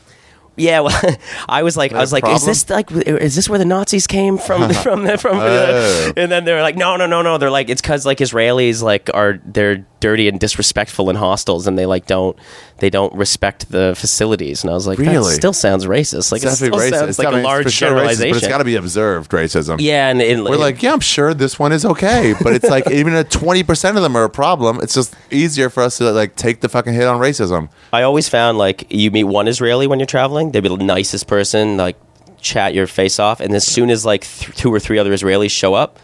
Yeah, 0.56 0.80
well, 0.80 1.16
I 1.48 1.62
was 1.62 1.76
like, 1.76 1.92
I 1.92 1.98
was 1.98 2.12
like, 2.12 2.26
is 2.28 2.44
this 2.44 2.68
like, 2.68 2.90
is 2.92 3.34
this 3.34 3.48
where 3.48 3.58
the 3.58 3.64
Nazis 3.64 4.06
came 4.06 4.36
from? 4.38 4.72
from 4.84 5.04
the, 5.04 5.16
from, 5.16 5.38
Oh. 5.38 6.12
and 6.16 6.30
then 6.30 6.44
they're 6.44 6.62
like, 6.62 6.76
no, 6.76 6.96
no, 6.96 7.06
no, 7.06 7.22
no. 7.22 7.38
They're 7.38 7.50
like, 7.50 7.68
it's 7.70 7.80
because 7.80 8.04
like 8.04 8.18
Israelis 8.18 8.82
like 8.82 9.08
are 9.14 9.40
they're 9.46 9.86
dirty 10.00 10.26
and 10.28 10.38
disrespectful 10.40 11.08
in 11.10 11.16
hostels, 11.16 11.66
and 11.66 11.78
they 11.78 11.86
like 11.86 12.06
don't 12.06 12.36
they 12.78 12.90
don't 12.90 13.14
respect 13.14 13.70
the 13.70 13.94
facilities. 13.96 14.62
And 14.64 14.70
I 14.70 14.74
was 14.74 14.86
like, 14.86 14.98
Really? 14.98 15.14
that 15.30 15.36
still 15.36 15.52
sounds 15.52 15.86
racist. 15.86 16.32
Like 16.32 16.42
It's 16.42 16.54
it 16.54 16.56
still 16.66 16.70
racist. 16.78 16.90
sounds 16.90 17.08
It's 17.10 17.18
like 17.20 17.28
a 17.28 17.30
large 17.38 17.66
it's 17.66 17.78
gotta 17.78 17.94
racist, 17.94 17.98
generalization. 18.00 18.30
but 18.32 18.36
it's 18.42 18.48
got 18.48 18.58
to 18.58 18.64
be 18.64 18.74
observed 18.76 19.30
racism. 19.30 19.76
yeah, 19.80 20.08
and, 20.08 20.20
and 20.20 20.42
We're 20.44 20.56
like, 20.56 20.82
yeah, 20.82 20.92
I'm 20.92 20.98
sure 21.00 21.32
this 21.32 21.58
one 21.58 21.70
is 21.72 21.84
okay, 21.84 22.34
but 22.42 22.52
it's 22.54 22.68
like 22.68 22.90
even 22.90 23.14
a 23.14 23.22
20% 23.22 23.96
of 23.96 24.02
them 24.02 24.16
are 24.16 24.24
a 24.24 24.30
problem. 24.30 24.80
It's 24.82 24.94
just 24.94 25.14
easier 25.30 25.70
for 25.70 25.82
us 25.84 25.98
to 25.98 26.10
like 26.10 26.34
take 26.34 26.60
the 26.60 26.68
fucking 26.68 26.92
hit 26.92 27.04
on 27.06 27.20
racism. 27.20 27.70
I 27.92 28.02
always 28.02 28.28
found 28.28 28.58
like 28.58 28.92
you 28.92 29.12
meet 29.12 29.24
one 29.24 29.46
Israeli 29.46 29.86
when 29.86 30.00
you're 30.00 30.06
traveling, 30.06 30.41
they'd 30.50 30.60
be 30.60 30.68
the 30.68 30.76
nicest 30.76 31.26
person, 31.26 31.76
like 31.76 31.96
chat 32.40 32.74
your 32.74 32.86
face 32.86 33.18
off, 33.18 33.40
and 33.40 33.54
as 33.54 33.66
soon 33.66 33.88
as 33.90 34.04
like 34.04 34.22
th- 34.26 34.56
two 34.56 34.72
or 34.72 34.80
three 34.80 34.98
other 34.98 35.12
Israelis 35.12 35.50
show 35.50 35.74
up, 35.74 35.98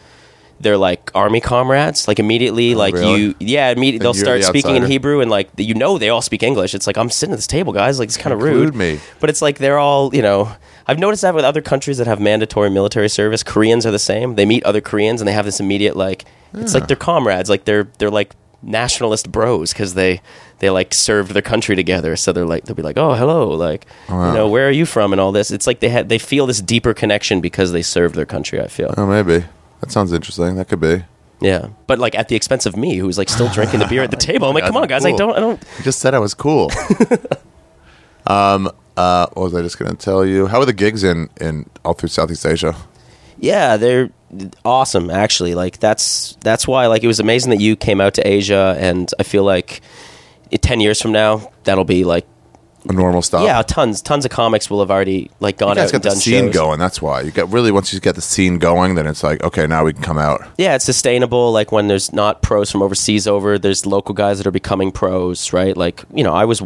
they're 0.61 0.77
like 0.77 1.11
army 1.15 1.41
comrades. 1.41 2.07
Like 2.09 2.19
immediately, 2.19 2.75
oh, 2.75 2.79
like 2.79 2.95
Oh, 2.95 2.99
really? 2.99 3.21
you, 3.23 3.35
yeah, 3.41 3.71
immediately 3.71 4.05
they'll 4.05 4.15
start 4.15 4.41
the 4.41 4.47
speaking 4.47 4.77
in. 4.77 4.85
Hebrew, 4.87 5.21
and 5.21 5.31
like 5.31 5.49
you 5.57 5.75
know 5.75 5.99
they 5.99 6.09
all 6.09 6.23
speak 6.23 6.43
English. 6.43 6.75
It's 6.75 6.87
like 6.87 6.97
I'm 6.97 7.11
sitting 7.11 7.33
at 7.33 7.37
this 7.37 7.47
table, 7.47 7.73
guys. 7.73 7.99
Like 7.99 8.09
it's 8.09 8.17
kind 8.17 8.33
of 8.33 8.43
rude, 8.43 8.75
me. 8.75 9.01
but 9.21 9.31
it's 9.31 9.43
like 9.43 9.59
they're 9.59 9.79
all 9.79 10.15
you 10.15 10.23
know. 10.23 10.55
I've 10.87 10.99
noticed 10.99 11.21
that 11.23 11.35
with 11.35 11.45
other 11.45 11.61
countries 11.61 11.99
that 11.99 12.07
have 12.07 12.19
mandatory 12.19 12.71
military 12.71 13.11
service. 13.11 13.43
Koreans 13.43 13.85
are 13.85 13.91
the 13.91 13.99
same. 13.99 14.37
They 14.37 14.47
meet 14.47 14.65
other 14.65 14.81
Koreans 14.81 15.21
and 15.21 15.29
they 15.29 15.33
have 15.35 15.45
this 15.45 15.61
immediate 15.61 15.97
like 15.97 16.25
it's 16.55 16.73
like 16.73 16.87
they're 16.89 16.97
comrades. 16.97 17.51
Like 17.51 17.65
they're 17.65 17.89
they're 17.99 18.11
like 18.11 18.35
nationalist 18.63 19.31
bros 19.31 19.73
because 19.73 19.95
they 19.95 20.21
they 20.59 20.71
like 20.71 20.93
served 20.93 21.33
their 21.33 21.43
country 21.43 21.77
together. 21.77 22.17
So 22.17 22.33
they're 22.33 22.47
like 22.47 22.65
they'll 22.65 22.77
be 22.77 22.83
like, 22.83 22.99
oh 22.99 23.15
hello, 23.15 23.49
like 23.51 23.87
you 24.09 24.15
know 24.15 24.49
where 24.49 24.69
are 24.69 24.73
you 24.73 24.87
from 24.87 25.13
and 25.13 25.21
all 25.21 25.33
this. 25.33 25.51
It's 25.51 25.67
like 25.67 25.81
they 25.81 25.89
had 25.89 26.09
they 26.09 26.19
feel 26.19 26.47
this 26.47 26.61
deeper 26.61 26.95
connection 26.95 27.41
because 27.41 27.73
they 27.73 27.83
served 27.83 28.15
their 28.15 28.27
country. 28.27 28.61
I 28.61 28.67
feel. 28.69 28.95
Oh, 28.97 29.07
maybe. 29.07 29.45
That 29.81 29.93
sounds 29.93 30.13
interesting. 30.13 30.57
That 30.57 30.69
could 30.69 30.81
be. 30.81 31.05
Yeah, 31.41 31.69
but 31.87 32.01
like 32.01 32.17
at 32.17 32.29
the 32.29 32.35
expense 32.37 32.67
of 32.67 32.77
me, 32.77 32.97
who's 32.97 33.17
like 33.17 33.29
still 33.29 33.49
drinking 33.49 33.79
the 33.79 33.87
beer 33.87 34.03
at 34.03 34.11
the 34.11 34.17
table. 34.31 34.49
I'm 34.49 34.55
like, 34.55 34.65
come 34.65 34.77
on, 34.77 34.89
guys, 34.89 35.05
I 35.05 35.13
don't, 35.13 35.37
I 35.37 35.41
don't. 35.41 35.63
You 35.79 35.85
just 35.85 36.01
said 36.01 36.15
I 36.15 36.19
was 36.19 36.35
cool. 36.35 36.71
um. 38.27 38.71
Uh. 38.97 39.27
What 39.35 39.45
was 39.45 39.55
I 39.55 39.63
just 39.63 39.79
gonna 39.79 39.95
tell 39.95 40.27
you? 40.27 40.49
How 40.49 40.59
are 40.61 40.67
the 40.67 40.73
gigs 40.73 41.05
in 41.05 41.29
in 41.41 41.71
all 41.85 41.95
through 41.95 42.09
Southeast 42.09 42.45
Asia? 42.45 42.75
Yeah, 43.41 43.77
they're 43.77 44.11
awesome. 44.65 45.11
Actually, 45.11 45.55
like 45.55 45.79
that's 45.79 46.37
that's 46.41 46.67
why 46.67 46.87
like 46.87 47.03
it 47.05 47.07
was 47.07 47.21
amazing 47.21 47.51
that 47.51 47.61
you 47.61 47.77
came 47.77 48.01
out 48.01 48.15
to 48.15 48.27
Asia, 48.27 48.77
and 48.79 49.11
I 49.19 49.23
feel 49.23 49.45
like 49.45 49.81
ten 50.61 50.81
years 50.81 51.01
from 51.01 51.13
now 51.13 51.51
that'll 51.65 51.85
be 51.85 52.05
like 52.05 52.27
A 52.89 52.93
normal 52.93 53.23
stuff. 53.23 53.43
yeah, 53.45 53.63
tons 53.63 54.03
tons 54.03 54.25
of 54.25 54.31
comics 54.31 54.69
will 54.71 54.81
have 54.81 54.91
already 54.91 55.31
like 55.41 55.57
You 55.57 55.67
gone 55.67 55.77
guys 55.77 55.87
out 55.89 55.93
got 55.93 55.95
and 55.95 56.05
the 56.05 56.09
done 56.11 56.17
scene 56.19 56.45
shows. 56.47 56.55
going. 56.55 56.79
That's 56.79 57.01
why 57.01 57.21
you 57.23 57.31
get 57.31 57.49
really 57.49 57.71
once 57.71 57.93
you 57.93 58.01
get 58.01 58.15
the 58.17 58.21
scene 58.23 58.59
going, 58.59 58.95
then 58.97 59.07
it's 59.07 59.23
like 59.23 59.43
okay, 59.45 59.67
now 59.67 59.85
we 59.85 59.93
can 59.93 60.03
come 60.03 60.19
out. 60.19 60.41
Yeah, 60.59 60.75
it's 60.75 60.85
sustainable. 60.85 61.53
Like 61.53 61.71
when 61.71 61.87
there's 61.89 62.13
not 62.13 62.43
pros 62.43 62.71
from 62.71 62.83
overseas 62.83 63.27
over, 63.29 63.59
there's 63.59 63.87
local 63.87 64.15
guys 64.15 64.39
that 64.39 64.47
are 64.47 64.51
becoming 64.53 64.91
pros, 64.91 65.53
right? 65.53 65.77
Like 65.77 66.05
you 66.13 66.25
know, 66.25 66.33
I 66.35 66.45
was 66.45 66.63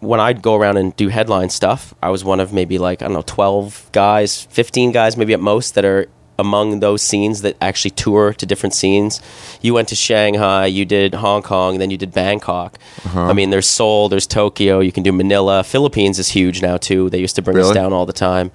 when 0.00 0.20
I'd 0.20 0.42
go 0.42 0.54
around 0.54 0.76
and 0.78 0.96
do 0.96 1.08
headline 1.08 1.50
stuff, 1.50 1.94
I 2.02 2.08
was 2.10 2.24
one 2.24 2.40
of 2.40 2.52
maybe 2.52 2.78
like 2.78 3.02
I 3.02 3.06
don't 3.06 3.14
know, 3.14 3.22
twelve 3.22 3.88
guys, 3.92 4.42
fifteen 4.44 4.92
guys, 4.92 5.16
maybe 5.16 5.32
at 5.32 5.40
most, 5.40 5.74
that 5.74 5.84
are 5.84 6.08
among 6.38 6.80
those 6.80 7.02
scenes 7.02 7.42
that 7.42 7.54
actually 7.60 7.90
tour 7.90 8.32
to 8.32 8.46
different 8.46 8.74
scenes. 8.74 9.20
You 9.60 9.74
went 9.74 9.88
to 9.88 9.94
Shanghai, 9.94 10.64
you 10.66 10.86
did 10.86 11.12
Hong 11.14 11.42
Kong, 11.42 11.78
then 11.78 11.90
you 11.90 11.98
did 11.98 12.12
Bangkok. 12.12 12.78
Uh-huh. 13.04 13.20
I 13.20 13.34
mean, 13.34 13.50
there's 13.50 13.68
Seoul, 13.68 14.08
there's 14.08 14.26
Tokyo. 14.26 14.80
You 14.80 14.90
can 14.90 15.02
do 15.02 15.12
Manila. 15.12 15.62
Philippines 15.62 16.18
is 16.18 16.28
huge 16.28 16.62
now 16.62 16.78
too. 16.78 17.10
They 17.10 17.20
used 17.20 17.36
to 17.36 17.42
bring 17.42 17.58
us 17.58 17.72
down 17.72 17.92
all 17.92 18.06
the 18.06 18.14
time. 18.14 18.50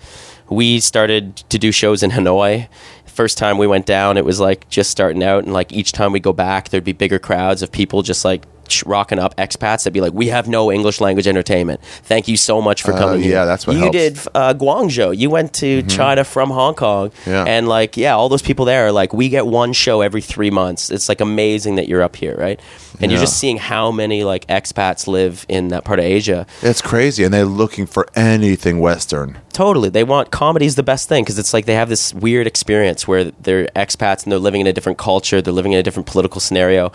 We 0.50 0.80
started 0.80 1.38
to 1.50 1.60
do 1.60 1.72
shows 1.72 2.02
in 2.02 2.12
Hanoi. 2.12 2.68
First 3.06 3.38
time 3.38 3.58
we 3.58 3.68
went 3.68 3.86
down, 3.86 4.18
it 4.18 4.26
was 4.26 4.40
like 4.40 4.68
just 4.70 4.90
starting 4.90 5.24
out, 5.24 5.44
and 5.44 5.54
like 5.54 5.72
each 5.72 5.92
time 5.92 6.12
we 6.12 6.20
go 6.20 6.34
back, 6.34 6.70
there'd 6.70 6.84
be 6.84 6.92
bigger 6.92 7.20
crowds 7.20 7.62
of 7.62 7.72
people 7.72 8.02
just 8.02 8.26
like 8.26 8.46
rocking 8.86 9.20
up 9.20 9.36
expats 9.38 9.84
that'd 9.84 9.94
be 9.94 10.02
like, 10.02 10.14
"We 10.14 10.28
have 10.28 10.48
no 10.48 10.72
English 10.72 11.02
language 11.02 11.28
entertainment. 11.28 11.82
Thank 12.04 12.28
you 12.28 12.38
so 12.38 12.62
much 12.62 12.82
for 12.84 12.94
Uh, 12.94 12.98
coming." 13.00 13.20
yeah, 13.22 13.28
here." 13.28 13.46
that's 13.46 13.68
what 13.68 13.74
you 13.76 13.82
helps. 13.84 13.98
did. 13.98 14.20
Uh, 14.34 14.54
Guangzhou. 14.54 15.18
You 15.18 15.30
went 15.30 15.54
to 15.54 15.82
China 15.84 16.24
from 16.24 16.50
Hong 16.50 16.74
Kong, 16.76 17.12
Yeah. 17.26 17.44
and 17.48 17.68
like, 17.68 17.98
yeah, 17.98 18.16
all 18.16 18.30
those 18.30 18.42
people 18.42 18.66
there 18.66 18.88
are 18.88 18.92
like, 18.92 19.14
we 19.14 19.30
get 19.30 19.46
one 19.48 19.74
show 19.74 20.02
every 20.02 20.22
three 20.22 20.50
months. 20.52 20.90
It's 20.90 21.10
like 21.10 21.22
amazing 21.22 21.76
that 21.76 21.88
you're 21.88 22.02
up 22.04 22.16
here, 22.16 22.36
right? 22.38 22.60
And 23.02 23.12
you're 23.12 23.20
just 23.20 23.38
seeing 23.38 23.58
how 23.58 23.92
many 23.92 24.24
like 24.24 24.48
expats 24.48 25.06
live 25.06 25.46
in 25.50 25.68
that 25.68 25.84
part 25.84 26.00
of 26.00 26.06
Asia. 26.06 26.46
It's 26.62 26.82
crazy, 26.82 27.24
and 27.26 27.34
they're 27.34 27.44
looking 27.44 27.86
for 27.86 28.08
anything 28.16 28.80
Western. 28.80 29.38
Totally. 29.52 29.90
They 29.90 30.04
want 30.04 30.32
comedy's 30.32 30.76
the 30.76 30.84
best 30.84 31.08
thing 31.10 31.24
because 31.24 31.38
it's 31.40 31.54
like 31.54 31.66
they 31.66 31.76
have 31.76 31.90
this 31.90 32.14
weird 32.14 32.46
experience 32.48 33.08
where 33.08 33.26
they're 33.42 33.68
expats 33.76 34.24
and 34.24 34.32
they're 34.32 34.40
living 34.40 34.62
in 34.62 34.68
a 34.68 34.74
different 34.74 34.98
culture, 34.98 35.42
they're 35.42 35.54
living 35.54 35.74
in 35.74 35.80
a 35.80 35.84
different 35.84 36.08
political 36.08 36.40
scenario. 36.42 36.92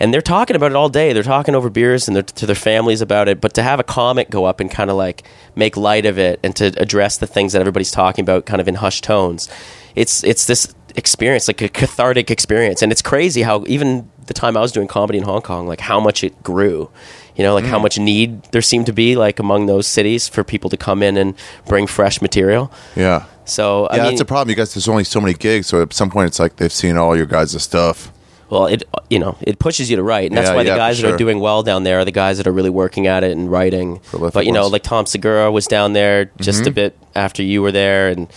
And 0.00 0.14
they're 0.14 0.22
talking 0.22 0.56
about 0.56 0.70
it 0.70 0.76
all 0.76 0.88
day. 0.88 1.12
They're 1.12 1.22
talking 1.22 1.54
over 1.54 1.68
beers 1.68 2.08
and 2.08 2.26
to 2.26 2.46
their 2.46 2.56
families 2.56 3.02
about 3.02 3.28
it. 3.28 3.38
But 3.40 3.52
to 3.54 3.62
have 3.62 3.78
a 3.78 3.84
comic 3.84 4.30
go 4.30 4.46
up 4.46 4.58
and 4.58 4.70
kind 4.70 4.88
of 4.88 4.96
like 4.96 5.24
make 5.54 5.76
light 5.76 6.06
of 6.06 6.18
it 6.18 6.40
and 6.42 6.56
to 6.56 6.72
address 6.78 7.18
the 7.18 7.26
things 7.26 7.52
that 7.52 7.60
everybody's 7.60 7.90
talking 7.90 8.22
about 8.22 8.46
kind 8.46 8.62
of 8.62 8.66
in 8.66 8.76
hushed 8.76 9.04
tones, 9.04 9.50
it's 9.94 10.24
it's 10.24 10.46
this 10.46 10.74
experience, 10.96 11.48
like 11.48 11.60
a 11.60 11.68
cathartic 11.68 12.30
experience. 12.30 12.80
And 12.80 12.90
it's 12.90 13.02
crazy 13.02 13.42
how 13.42 13.64
even 13.66 14.10
the 14.26 14.34
time 14.34 14.56
I 14.56 14.60
was 14.60 14.72
doing 14.72 14.88
comedy 14.88 15.18
in 15.18 15.24
Hong 15.24 15.42
Kong, 15.42 15.66
like 15.66 15.80
how 15.80 16.00
much 16.00 16.24
it 16.24 16.42
grew. 16.42 16.90
You 17.36 17.44
know, 17.44 17.54
like 17.54 17.64
how 17.64 17.78
mm. 17.78 17.82
much 17.82 17.98
need 17.98 18.42
there 18.52 18.62
seemed 18.62 18.86
to 18.86 18.92
be 18.92 19.16
like 19.16 19.38
among 19.38 19.66
those 19.66 19.86
cities 19.86 20.28
for 20.28 20.44
people 20.44 20.70
to 20.70 20.76
come 20.76 21.02
in 21.02 21.16
and 21.16 21.34
bring 21.66 21.86
fresh 21.86 22.20
material. 22.20 22.72
Yeah. 22.96 23.26
So 23.44 23.86
I 23.86 23.96
yeah, 23.96 24.02
mean, 24.02 24.12
that's 24.12 24.20
a 24.20 24.24
problem. 24.24 24.50
You 24.50 24.56
guys, 24.56 24.74
there's 24.74 24.88
only 24.88 25.04
so 25.04 25.20
many 25.20 25.34
gigs, 25.34 25.66
so 25.66 25.82
at 25.82 25.92
some 25.92 26.10
point, 26.10 26.28
it's 26.28 26.38
like 26.38 26.56
they've 26.56 26.72
seen 26.72 26.96
all 26.96 27.16
your 27.16 27.26
guys' 27.26 27.62
stuff. 27.62 28.12
Well, 28.50 28.66
it 28.66 28.82
you 29.08 29.18
know 29.18 29.36
it 29.40 29.58
pushes 29.58 29.88
you 29.90 29.96
to 29.96 30.02
write, 30.02 30.30
and 30.30 30.36
that's 30.36 30.48
Yeah, 30.50 30.56
why 30.56 30.64
the 30.64 30.70
for 30.70 30.76
guys 30.76 30.98
that 31.00 31.06
sure. 31.06 31.14
are 31.14 31.18
doing 31.18 31.40
well 31.40 31.62
down 31.62 31.84
there 31.84 32.00
are 32.00 32.04
the 32.04 32.10
guys 32.12 32.36
that 32.38 32.46
are 32.46 32.52
really 32.52 32.70
working 32.70 33.06
at 33.06 33.24
it 33.24 33.32
and 33.36 33.50
writing. 33.50 34.00
Prolific 34.00 34.34
But 34.34 34.46
you 34.46 34.52
know, 34.52 34.62
ones. 34.62 34.72
like 34.72 34.82
Tom 34.82 35.06
Segura 35.06 35.50
was 35.50 35.66
down 35.66 35.92
there 35.92 36.26
just 36.40 36.60
Mm-hmm. 36.60 36.68
a 36.68 36.72
bit 36.72 36.98
after 37.14 37.42
you 37.42 37.62
were 37.62 37.72
there, 37.72 38.08
and 38.08 38.28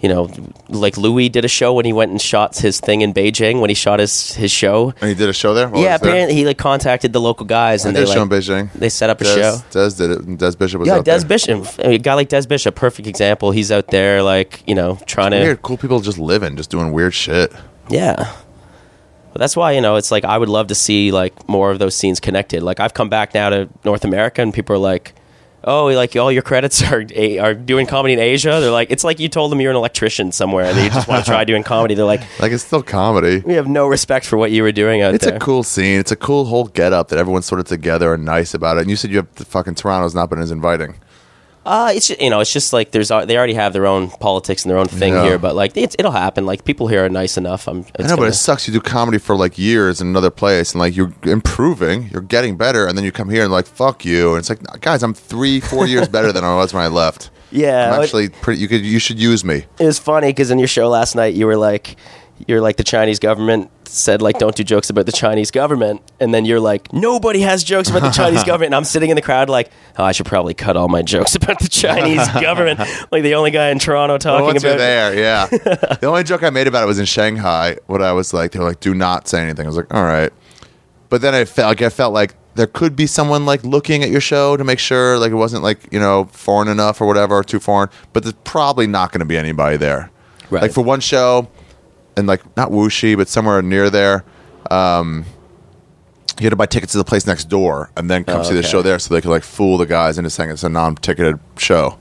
you 0.00 0.08
know, 0.08 0.28
like 0.68 0.96
Louis 0.96 1.28
did 1.28 1.44
a 1.44 1.48
show 1.48 1.72
when 1.74 1.84
he 1.84 1.92
went 1.92 2.10
and 2.10 2.20
shot 2.20 2.58
his 2.58 2.80
thing 2.80 3.02
in 3.02 3.14
Beijing 3.14 3.60
when 3.60 3.70
he 3.70 3.74
shot 3.74 4.00
his 4.00 4.34
his 4.34 4.50
show. 4.50 4.92
And 5.00 5.08
he 5.08 5.14
did 5.14 5.28
a 5.28 5.32
show 5.32 5.54
there. 5.54 5.68
he 5.70 5.84
yeah, 5.84 5.92
was 5.92 6.00
there? 6.00 6.10
apparently 6.10 6.34
he 6.34 6.44
like 6.44 6.58
contacted 6.58 7.12
the 7.12 7.20
local 7.20 7.46
guys 7.46 7.86
I 7.86 7.90
and 7.90 7.96
did 7.96 8.08
they 8.08 8.10
a 8.10 8.14
show 8.14 8.22
in 8.24 8.28
Beijing. 8.28 8.72
they 8.72 8.88
set 8.88 9.10
up 9.10 9.20
a 9.20 9.24
Des, 9.24 9.34
show. 9.34 9.58
Des 9.70 9.90
did 9.94 10.10
it. 10.10 10.38
Des 10.38 10.56
Bishop 10.56 10.80
was 10.80 10.88
Yeah, 10.88 11.02
Des 11.02 11.18
there. 11.20 11.28
Bishop, 11.28 11.78
a 11.78 11.98
guy 11.98 12.14
like 12.14 12.28
Des 12.28 12.46
Bishop, 12.48 12.74
perfect 12.74 13.06
example. 13.06 13.52
He's 13.52 13.70
out 13.70 13.86
there, 13.92 14.24
like 14.24 14.64
you 14.66 14.74
know, 14.74 14.98
trying 15.06 15.30
to 15.30 15.38
Weird, 15.38 15.62
cool 15.62 15.76
people 15.76 16.00
just 16.00 16.18
living, 16.18 16.56
just 16.56 16.70
doing 16.70 16.90
weird 16.92 17.14
shit. 17.14 17.52
Yeah. 17.88 18.32
But 19.32 19.38
that's 19.40 19.56
why, 19.56 19.72
you 19.72 19.80
know, 19.80 19.96
it's 19.96 20.10
like 20.10 20.24
I 20.24 20.36
would 20.38 20.48
love 20.50 20.66
to 20.68 20.74
see 20.74 21.10
like 21.12 21.48
more 21.48 21.70
of 21.70 21.78
those 21.78 21.94
scenes 21.94 22.20
connected. 22.20 22.62
Like 22.62 22.80
I've 22.80 22.94
come 22.94 23.08
back 23.08 23.34
now 23.34 23.50
to 23.50 23.68
North 23.84 24.04
America 24.04 24.42
and 24.42 24.52
people 24.52 24.76
are 24.76 24.78
like, 24.78 25.14
"Oh, 25.64 25.86
like 25.86 26.14
all 26.16 26.30
your 26.30 26.42
credits 26.42 26.82
are 26.92 27.02
eh, 27.14 27.38
are 27.38 27.54
doing 27.54 27.86
comedy 27.86 28.12
in 28.14 28.20
Asia." 28.20 28.58
They're 28.60 28.70
like, 28.70 28.90
"It's 28.90 29.04
like 29.04 29.18
you 29.20 29.28
told 29.30 29.50
them 29.50 29.60
you're 29.60 29.70
an 29.70 29.76
electrician 29.76 30.32
somewhere 30.32 30.66
and 30.66 30.76
you 30.78 30.90
just 30.90 31.08
want 31.08 31.24
to 31.24 31.30
try 31.30 31.44
doing 31.44 31.62
comedy." 31.62 31.94
They're 31.94 32.04
like, 32.04 32.20
Like 32.40 32.52
it's 32.52 32.64
still 32.64 32.82
comedy. 32.82 33.40
"We 33.44 33.54
have 33.54 33.68
no 33.68 33.86
respect 33.86 34.26
for 34.26 34.36
what 34.36 34.50
you 34.50 34.62
were 34.62 34.72
doing 34.72 35.00
out 35.00 35.14
It's 35.14 35.24
there." 35.24 35.36
a 35.36 35.38
cool 35.38 35.62
scene. 35.62 35.98
It's 35.98 36.12
a 36.12 36.16
cool 36.16 36.44
whole 36.44 36.66
get 36.66 36.92
up 36.92 37.08
that 37.08 37.18
everyone's 37.18 37.46
sort 37.46 37.60
of 37.60 37.66
together 37.66 38.12
and 38.12 38.24
nice 38.24 38.52
about 38.52 38.76
it. 38.76 38.80
And 38.82 38.90
you 38.90 38.96
said 38.96 39.10
you 39.10 39.16
have 39.18 39.34
the 39.36 39.44
fucking 39.46 39.76
Toronto's 39.76 40.14
not 40.14 40.28
been 40.28 40.40
as 40.40 40.50
inviting. 40.50 40.96
Uh, 41.64 41.92
it's 41.94 42.08
ju- 42.08 42.16
you 42.18 42.28
know, 42.28 42.40
it's 42.40 42.52
just 42.52 42.72
like 42.72 42.90
there's 42.90 43.08
they 43.08 43.36
already 43.36 43.54
have 43.54 43.72
their 43.72 43.86
own 43.86 44.10
politics 44.10 44.64
and 44.64 44.70
their 44.70 44.78
own 44.78 44.88
thing 44.88 45.12
Yeah. 45.14 45.22
here, 45.24 45.38
but 45.38 45.54
like 45.54 45.76
it's, 45.76 45.94
it'll 45.98 46.10
happen. 46.10 46.44
Like 46.44 46.64
people 46.64 46.88
here 46.88 47.04
are 47.04 47.08
nice 47.08 47.36
enough. 47.36 47.68
I'm. 47.68 47.80
It's 47.98 48.04
I 48.04 48.06
know, 48.08 48.16
but 48.16 48.28
it 48.28 48.32
sucks. 48.34 48.66
You 48.66 48.74
do 48.74 48.80
comedy 48.80 49.18
for 49.18 49.36
like 49.36 49.58
years 49.58 50.00
in 50.00 50.08
another 50.08 50.30
place, 50.30 50.72
and 50.72 50.80
like 50.80 50.96
you're 50.96 51.12
improving, 51.22 52.08
you're 52.12 52.22
getting 52.22 52.56
better, 52.56 52.86
and 52.86 52.96
then 52.98 53.04
you 53.04 53.12
come 53.12 53.30
here 53.30 53.44
and 53.44 53.52
like 53.52 53.66
fuck 53.66 54.04
you, 54.04 54.30
and 54.30 54.38
it's 54.40 54.50
like, 54.50 54.60
guys, 54.80 55.02
I'm 55.04 55.14
three, 55.14 55.60
four 55.60 55.86
years 55.86 56.08
better 56.08 56.32
than 56.32 56.42
I 56.44 56.56
was 56.56 56.74
when 56.74 56.82
I 56.82 56.88
left. 56.88 57.30
Yeah, 57.54 57.92
I'm 57.92 58.00
it- 58.00 58.04
actually 58.04 58.28
pretty. 58.30 58.62
You 58.62 58.66
could, 58.68 58.80
you 58.80 58.98
should 58.98 59.20
use 59.20 59.44
me. 59.44 59.66
it 59.78 59.84
was 59.84 59.98
funny 59.98 60.28
because 60.28 60.50
in 60.50 60.58
your 60.58 60.66
show 60.68 60.88
last 60.88 61.14
night 61.14 61.34
you 61.34 61.44
were 61.46 61.58
like 61.58 61.96
you're 62.46 62.60
like 62.60 62.76
the 62.76 62.84
chinese 62.84 63.18
government 63.18 63.70
said 63.86 64.20
like 64.22 64.38
don't 64.38 64.56
do 64.56 64.64
jokes 64.64 64.90
about 64.90 65.06
the 65.06 65.12
chinese 65.12 65.50
government 65.50 66.00
and 66.18 66.32
then 66.32 66.44
you're 66.44 66.58
like 66.60 66.92
nobody 66.92 67.40
has 67.40 67.62
jokes 67.62 67.88
about 67.88 68.02
the 68.02 68.10
chinese 68.10 68.42
government 68.46 68.66
and 68.68 68.74
i'm 68.74 68.84
sitting 68.84 69.10
in 69.10 69.16
the 69.16 69.22
crowd 69.22 69.48
like 69.48 69.70
oh 69.98 70.04
i 70.04 70.12
should 70.12 70.26
probably 70.26 70.54
cut 70.54 70.76
all 70.76 70.88
my 70.88 71.02
jokes 71.02 71.34
about 71.36 71.58
the 71.60 71.68
chinese 71.68 72.26
government 72.40 72.80
like 73.12 73.22
the 73.22 73.34
only 73.34 73.50
guy 73.50 73.68
in 73.68 73.78
toronto 73.78 74.12
Well, 74.12 74.46
talking 74.46 74.62
you're 74.62 74.72
about 74.72 74.78
there, 74.78 75.14
yeah. 75.18 75.46
the 75.46 76.06
only 76.06 76.24
joke 76.24 76.42
I 76.42 76.50
made 76.50 76.66
about 76.66 76.82
it 76.82 76.86
was 76.86 76.98
in 76.98 77.04
Shanghai. 77.06 77.76
What 77.86 78.02
I 78.02 78.12
was 78.12 78.32
like, 78.34 78.52
they 78.52 78.58
were 78.58 78.64
like, 78.64 78.80
"Do 78.80 78.94
not 78.94 79.28
say 79.28 79.40
anything." 79.42 79.66
I 79.66 79.68
was 79.68 79.76
like, 79.76 79.92
"All 79.92 80.04
right," 80.04 80.32
but 81.08 81.20
then 81.20 81.34
I 81.34 81.44
felt 81.44 81.68
like 81.68 81.82
I 81.82 81.88
felt 81.88 82.12
like 82.12 82.34
there 82.54 82.66
could 82.66 82.96
be 82.96 83.06
someone 83.06 83.46
like 83.46 83.64
looking 83.64 84.02
at 84.02 84.10
your 84.10 84.20
show 84.20 84.56
to 84.56 84.64
make 84.64 84.78
sure 84.78 85.18
like 85.18 85.32
it 85.32 85.36
wasn't 85.36 85.62
like 85.62 85.92
you 85.92 86.00
know 86.00 86.24
foreign 86.32 86.68
enough 86.68 87.00
or 87.00 87.06
whatever 87.06 87.36
or 87.36 87.44
too 87.44 87.60
foreign. 87.60 87.88
But 88.12 88.22
there's 88.24 88.34
probably 88.44 88.86
not 88.86 89.12
going 89.12 89.20
to 89.20 89.24
be 89.26 89.36
anybody 89.36 89.76
there. 89.76 90.10
Right. 90.50 90.62
Like 90.62 90.72
for 90.72 90.82
one 90.82 91.00
show, 91.00 91.48
and 92.16 92.26
like 92.26 92.42
not 92.56 92.70
Wuxi, 92.70 93.16
but 93.16 93.28
somewhere 93.28 93.62
near 93.62 93.90
there. 93.90 94.24
Um, 94.70 95.24
you 96.40 96.44
had 96.44 96.50
to 96.50 96.56
buy 96.56 96.66
tickets 96.66 96.92
to 96.92 96.98
the 96.98 97.04
place 97.04 97.26
next 97.26 97.44
door 97.44 97.90
and 97.96 98.10
then 98.10 98.24
come 98.24 98.40
Oh, 98.40 98.42
see 98.42 98.54
the 98.54 98.60
okay. 98.60 98.68
show 98.68 98.82
there, 98.82 98.98
so 98.98 99.12
they 99.14 99.20
could 99.20 99.30
like 99.30 99.42
fool 99.42 99.76
the 99.78 99.86
guys 99.86 100.16
into 100.18 100.30
saying 100.30 100.50
it's 100.50 100.64
a 100.64 100.68
non-ticketed 100.68 101.38
show 101.58 101.98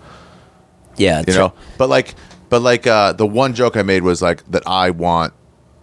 yeah 0.97 1.23
you 1.25 1.33
know 1.33 1.53
but 1.77 1.87
like 1.89 2.15
but 2.49 2.61
like 2.61 2.85
uh 2.85 3.13
the 3.13 3.25
one 3.25 3.53
joke 3.53 3.77
i 3.77 3.81
made 3.81 4.03
was 4.03 4.21
like 4.21 4.43
that 4.51 4.61
i 4.67 4.89
want 4.89 5.33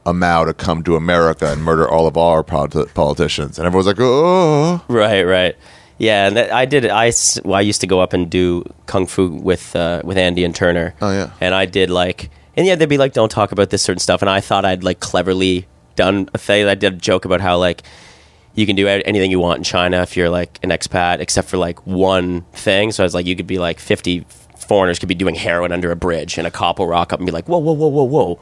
a 0.04 0.12
mao 0.12 0.44
to 0.44 0.52
come 0.52 0.82
to 0.82 0.96
america 0.96 1.50
and 1.50 1.62
murder 1.62 1.88
all 1.88 2.06
of 2.06 2.16
our 2.18 2.44
politi- 2.44 2.92
politicians 2.92 3.58
and 3.58 3.66
everyone's 3.66 3.86
like 3.86 3.96
oh 3.98 4.82
right 4.88 5.22
right 5.22 5.56
yeah 5.96 6.26
and 6.26 6.36
that, 6.36 6.52
i 6.52 6.66
did 6.66 6.84
it 6.84 6.90
I, 6.90 7.08
s- 7.08 7.40
well, 7.42 7.54
I 7.54 7.62
used 7.62 7.80
to 7.80 7.86
go 7.86 8.00
up 8.00 8.12
and 8.12 8.28
do 8.30 8.64
kung 8.84 9.06
fu 9.06 9.28
with 9.28 9.74
uh, 9.74 10.02
with 10.04 10.18
andy 10.18 10.44
and 10.44 10.54
turner 10.54 10.94
Oh, 11.00 11.10
yeah. 11.10 11.30
and 11.40 11.54
i 11.54 11.64
did 11.64 11.88
like 11.88 12.28
and 12.58 12.66
yeah 12.66 12.74
they'd 12.74 12.86
be 12.86 12.98
like 12.98 13.14
don't 13.14 13.30
talk 13.30 13.52
about 13.52 13.70
this 13.70 13.80
certain 13.80 14.00
stuff. 14.00 14.20
And 14.20 14.28
i 14.28 14.40
thought 14.40 14.66
i'd 14.66 14.84
like 14.84 15.00
cleverly 15.00 15.66
done 15.96 16.28
a 16.34 16.38
thing. 16.38 16.68
I 16.68 16.74
did 16.74 16.92
a 16.92 16.96
joke 16.96 17.24
about 17.24 17.40
how 17.40 17.56
like 17.56 17.82
you 18.54 18.66
can 18.66 18.76
do 18.76 18.86
anything 18.86 19.30
you 19.30 19.40
want 19.40 19.58
in 19.58 19.64
china 19.64 20.02
if 20.02 20.16
you're 20.16 20.28
like 20.28 20.58
an 20.62 20.70
expat 20.70 21.20
except 21.20 21.48
for 21.48 21.56
like 21.56 21.86
one 21.86 22.42
thing. 22.52 22.92
So 22.92 23.02
i 23.02 23.06
was 23.06 23.14
like 23.14 23.24
you 23.26 23.36
could 23.36 23.46
be 23.46 23.58
like 23.58 23.78
50 23.80 24.26
foreigners 24.58 24.98
could 24.98 25.08
be 25.08 25.14
doing 25.14 25.34
heroin 25.34 25.72
under 25.72 25.90
a 25.90 25.96
bridge 25.96 26.36
and 26.36 26.46
a 26.46 26.50
cop 26.50 26.78
will 26.78 26.88
rock 26.88 27.12
up 27.12 27.20
and 27.20 27.26
be 27.26 27.32
like 27.32 27.48
whoa 27.48 27.58
whoa 27.58 27.72
whoa 27.72 27.88
whoa 27.88 28.04
whoa 28.04 28.40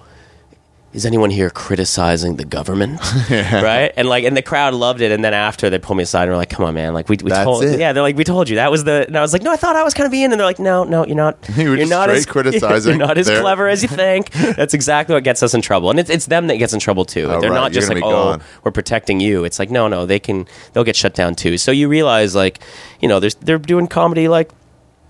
is 0.97 1.05
anyone 1.05 1.29
here 1.31 1.51
criticizing 1.51 2.37
the 2.37 2.45
government? 2.45 2.99
right? 3.31 3.93
And 3.97 4.09
like, 4.09 4.25
and 4.25 4.35
the 4.35 4.41
crowd 4.43 4.73
loved 4.73 5.03
it. 5.03 5.13
And 5.13 5.23
then 5.23 5.35
after 5.35 5.69
they 5.69 5.79
pulled 5.79 5.99
me 5.99 6.03
aside 6.05 6.23
and 6.23 6.31
were 6.31 6.37
like, 6.39 6.49
"Come 6.49 6.65
on, 6.65 6.73
man! 6.75 6.95
Like, 6.95 7.09
we, 7.11 7.19
we 7.23 7.29
That's 7.29 7.45
told, 7.45 7.63
it. 7.65 7.79
yeah, 7.79 7.93
they're 7.93 8.03
like, 8.03 8.17
we 8.17 8.25
told 8.25 8.49
you 8.49 8.57
that 8.57 8.71
was 8.71 8.85
the." 8.85 9.07
And 9.07 9.17
I 9.17 9.21
was 9.21 9.35
like, 9.35 9.43
"No, 9.43 9.53
I 9.53 9.57
thought 9.57 9.77
I 9.77 9.85
was 9.85 9.93
kind 9.93 10.07
of 10.07 10.11
being." 10.11 10.25
And 10.25 10.33
they're 10.33 10.47
like, 10.47 10.59
"No, 10.59 10.85
no, 10.85 11.05
you're 11.07 11.15
not. 11.15 11.37
You 11.57 11.73
are 11.75 11.85
not 11.87 12.09
as 12.11 12.25
criticizing 12.35 12.99
You're 12.99 13.07
not 13.07 13.19
as 13.19 13.27
their- 13.27 13.41
clever 13.43 13.69
as 13.69 13.83
you 13.83 13.89
think." 13.89 14.31
That's 14.31 14.73
exactly 14.75 15.15
what 15.15 15.23
gets 15.23 15.43
us 15.43 15.53
in 15.53 15.61
trouble, 15.61 15.91
and 15.91 16.01
it's 16.01 16.09
it's 16.11 16.27
them 16.27 16.47
that 16.47 16.57
gets 16.57 16.73
in 16.73 16.81
trouble 16.81 17.05
too. 17.05 17.27
Oh, 17.31 17.41
they're 17.41 17.51
right. 17.51 17.57
not 17.57 17.73
just 17.73 17.89
You're 17.89 17.97
like, 18.01 18.05
"Oh, 18.05 18.11
gone." 18.39 18.43
we're 18.65 18.73
protecting 18.73 19.21
you." 19.21 19.45
It's 19.45 19.59
like, 19.59 19.71
no, 19.71 19.89
no, 19.89 20.07
they 20.07 20.19
can 20.19 20.47
they'll 20.73 20.85
get 20.85 20.97
shut 20.97 21.15
down 21.15 21.35
too. 21.35 21.59
So 21.59 21.71
you 21.73 21.89
realize, 21.89 22.35
like, 22.35 22.61
you 23.01 23.09
know, 23.09 23.21
there's 23.21 23.35
they're 23.37 23.59
doing 23.59 23.87
comedy 23.87 24.29
like 24.29 24.51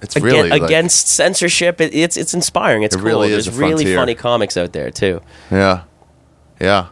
it's 0.02 0.16
really 0.16 0.48
like- 0.51 0.62
against 0.62 1.09
censorship. 1.09 1.81
It, 1.81 1.94
it's 1.94 2.16
it's 2.16 2.35
inspiring. 2.35 2.82
It's 2.82 2.94
It 2.94 2.98
cool. 2.98 3.06
really 3.06 3.32
is 3.32 3.47
There's 3.47 3.56
really 3.59 3.85
frontier. 3.85 3.97
funny 3.97 4.14
comics 4.14 4.56
out 4.56 4.73
there 4.73 4.90
too. 4.90 5.20
yeah 5.51 5.82
yeah 6.60 6.86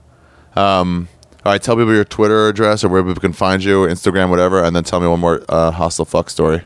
Um, 0.57 1.09
all 1.45 1.53
right, 1.53 1.63
tell 1.63 1.77
people 1.77 1.93
your 1.95 2.05
Twitter 2.05 2.49
address 2.49 2.85
or 2.85 2.89
where 2.89 3.03
people 3.03 3.21
can 3.21 3.33
find 3.33 3.63
you, 3.63 3.81
Instagram, 3.87 4.31
whatever, 4.31 4.63
and 4.65 4.75
then 4.75 4.85
tell 4.85 5.01
me 5.01 5.07
one 5.07 5.21
more 5.21 5.43
uh, 5.49 5.71
hostile 5.73 6.05
fuck 6.07 6.31
story. 6.31 6.63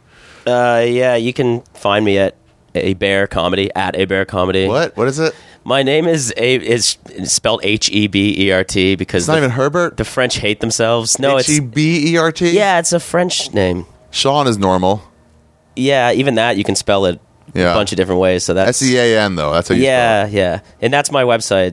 Uh, 0.46 0.84
yeah, 0.86 1.14
you 1.16 1.32
can 1.32 1.62
find 1.74 2.04
me 2.04 2.16
at 2.18 2.36
Hebert 2.74 3.30
comedy 3.30 3.70
at 3.74 3.96
Hebert 3.96 4.28
comedy. 4.28 4.68
What? 4.68 4.96
What 4.96 5.08
is 5.08 5.18
it? 5.18 5.34
My 5.64 5.82
name 5.82 6.06
is 6.06 6.32
a 6.36 6.56
is 6.56 6.96
spelled 7.24 7.60
H 7.64 7.90
E 7.90 8.06
B 8.06 8.34
E 8.46 8.52
R 8.52 8.62
T 8.64 8.94
because 8.94 9.24
It's 9.24 9.28
not 9.28 9.34
the, 9.34 9.38
even 9.40 9.50
Herbert. 9.50 9.96
the 9.96 10.04
French 10.04 10.36
hate 10.38 10.60
themselves. 10.60 11.18
No, 11.18 11.38
H 11.38 11.48
E 11.48 11.56
it's 11.56 11.60
B 11.74 12.12
E 12.12 12.16
R 12.16 12.30
T. 12.32 12.50
yeah, 12.50 12.78
it's 12.78 12.92
a 12.92 13.00
French 13.00 13.52
name. 13.52 13.84
Sean 14.10 14.46
is 14.46 14.56
normal. 14.58 15.02
Yeah, 15.78 16.12
even 16.12 16.34
that 16.36 16.56
you 16.56 16.64
can 16.64 16.74
spell 16.74 17.06
it 17.06 17.20
Yeah. 17.54 17.72
a 17.72 17.74
bunch 17.74 17.92
of 17.92 17.96
different 17.96 18.20
ways. 18.20 18.44
So 18.44 18.54
that's 18.54 18.82
S 18.82 18.88
E 18.88 18.96
A 18.98 19.20
N 19.20 19.36
though. 19.36 19.52
That's 19.52 19.68
how 19.68 19.74
you 19.74 19.84
yeah, 19.84 20.26
yeah, 20.26 20.60
and 20.80 20.92
that's 20.92 21.10
my 21.10 21.22
website 21.24 21.72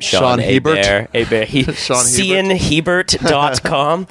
Sean 0.00 0.38
Hebert? 0.38 0.78
www.seanhebert 1.12 1.76
Sean 1.76 2.04
seanhebert.com. 2.04 4.06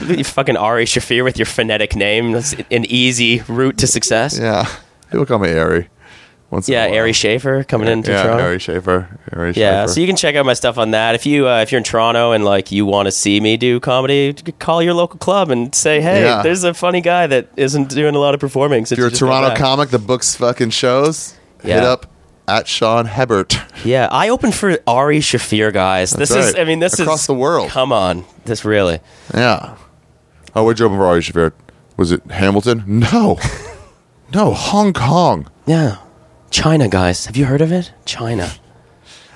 you 0.16 0.24
fucking 0.24 0.56
Ari 0.56 0.84
Shaffir 0.84 1.24
with 1.24 1.38
your 1.38 1.46
phonetic 1.46 1.96
name. 1.96 2.32
That's 2.32 2.54
an 2.70 2.84
easy 2.86 3.42
route 3.48 3.78
to 3.78 3.86
success. 3.86 4.38
Yeah. 4.38 4.66
People 5.10 5.26
call 5.26 5.38
me 5.38 5.56
Ari. 5.56 5.88
Once 6.50 6.68
Yeah. 6.68 6.86
Ari 6.86 7.12
Schaefer 7.12 7.64
coming 7.64 7.88
into 7.88 8.12
Yeah, 8.12 8.22
Toronto. 8.22 8.44
Ari 8.44 8.58
Schaefer. 8.60 9.08
Ari 9.32 9.52
Yeah, 9.56 9.82
Schaefer. 9.82 9.92
so 9.94 10.00
you 10.00 10.06
can 10.06 10.14
check 10.16 10.36
out 10.36 10.46
my 10.46 10.54
stuff 10.54 10.78
on 10.78 10.92
that. 10.92 11.14
If 11.16 11.26
you 11.26 11.48
uh, 11.48 11.60
if 11.62 11.72
you're 11.72 11.78
in 11.78 11.84
Toronto 11.84 12.32
and 12.32 12.44
like 12.44 12.70
you 12.70 12.86
want 12.86 13.06
to 13.06 13.12
see 13.12 13.40
me 13.40 13.56
do 13.56 13.80
comedy, 13.80 14.32
call 14.60 14.80
your 14.82 14.94
local 14.94 15.18
club 15.18 15.50
and 15.50 15.74
say, 15.74 16.00
"Hey, 16.00 16.22
Yeah. 16.22 16.42
there's 16.42 16.62
a 16.64 16.72
funny 16.72 17.00
guy 17.00 17.26
that 17.26 17.48
isn't 17.56 17.88
doing 17.90 18.14
a 18.14 18.18
lot 18.18 18.34
of 18.34 18.40
performing." 18.40 18.84
if 18.88 18.96
you're 18.96 19.08
a 19.08 19.10
Toronto 19.10 19.56
comic 19.56 19.90
the 19.90 19.98
books 19.98 20.36
fucking 20.36 20.70
shows, 20.70 21.34
hit 21.62 21.82
up 21.82 22.06
at 22.48 22.68
Sean 22.68 23.06
Hebert. 23.06 23.58
yeah, 23.84 24.06
I 24.12 24.28
opened 24.28 24.54
for 24.54 24.78
Ari 24.86 25.18
Shaffir, 25.18 25.72
guys. 25.72 26.12
this 26.12 26.28
That's 26.28 26.50
is. 26.50 26.54
I 26.54 26.62
mean, 26.62 26.78
this 26.78 26.96
Across 27.00 27.22
is 27.22 27.26
the 27.26 27.34
world. 27.34 27.70
Come 27.70 27.92
on, 27.92 28.24
this 28.44 28.64
really. 28.64 29.00
Yeah. 29.34 29.74
Oh, 30.54 30.62
where'd 30.64 30.78
you 30.78 30.86
open 30.86 30.96
for 30.96 31.06
Ari 31.06 31.22
Schaefer? 31.22 31.52
Was 31.96 32.12
it 32.12 32.22
Hamilton? 32.30 32.84
No. 32.86 33.38
no, 34.32 34.54
Hong 34.54 34.92
Kong. 34.92 35.48
Yeah, 35.66 35.96
China, 36.50 36.88
guys. 36.88 37.26
Have 37.26 37.36
you 37.36 37.44
heard 37.46 37.60
of 37.60 37.72
it? 37.72 37.92
China. 38.04 38.50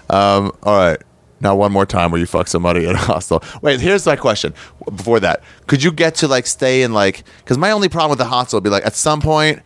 All 0.08 0.52
right. 0.64 0.98
Now 1.42 1.54
one 1.56 1.72
more 1.72 1.86
time 1.86 2.10
where 2.10 2.20
you 2.20 2.26
fuck 2.26 2.48
somebody 2.48 2.86
at 2.86 2.94
a 2.94 2.98
hostel. 2.98 3.42
Wait, 3.62 3.80
here's 3.80 4.04
my 4.04 4.16
question. 4.16 4.52
Before 4.94 5.20
that, 5.20 5.42
could 5.66 5.82
you 5.82 5.90
get 5.90 6.14
to 6.16 6.28
like 6.28 6.46
stay 6.46 6.82
in 6.82 6.92
like? 6.92 7.24
Because 7.38 7.56
my 7.56 7.70
only 7.70 7.88
problem 7.88 8.10
with 8.10 8.18
the 8.18 8.26
hostel 8.26 8.58
would 8.58 8.64
be 8.64 8.70
like 8.70 8.84
at 8.84 8.94
some 8.94 9.20
point, 9.22 9.60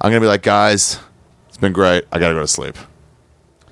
I'm 0.00 0.10
gonna 0.10 0.20
be 0.20 0.26
like, 0.26 0.42
guys, 0.42 0.98
it's 1.48 1.58
been 1.58 1.72
great. 1.74 2.04
I 2.10 2.18
gotta 2.18 2.34
go 2.34 2.40
to 2.40 2.48
sleep. 2.48 2.76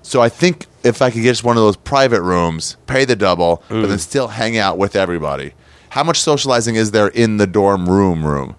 So 0.03 0.21
I 0.21 0.29
think 0.29 0.67
if 0.85 1.01
I 1.01 1.11
could 1.11 1.23
get 1.23 1.31
just 1.31 1.45
one 1.45 1.57
of 1.57 1.63
those 1.63 1.77
private 1.77 2.21
rooms, 2.23 2.77
pay 2.87 3.05
the 3.07 3.17
double, 3.17 3.63
but 3.69 3.77
Mm. 3.77 3.89
then 3.89 3.99
still 3.99 4.29
hang 4.29 4.59
out 4.59 4.77
with 4.79 4.95
everybody. 4.95 5.53
How 5.91 6.05
much 6.05 6.21
socializing 6.21 6.75
is 6.77 6.91
there 6.91 7.09
in 7.09 7.39
the 7.39 7.47
dorm 7.47 7.89
room 7.89 8.27
room? 8.27 8.57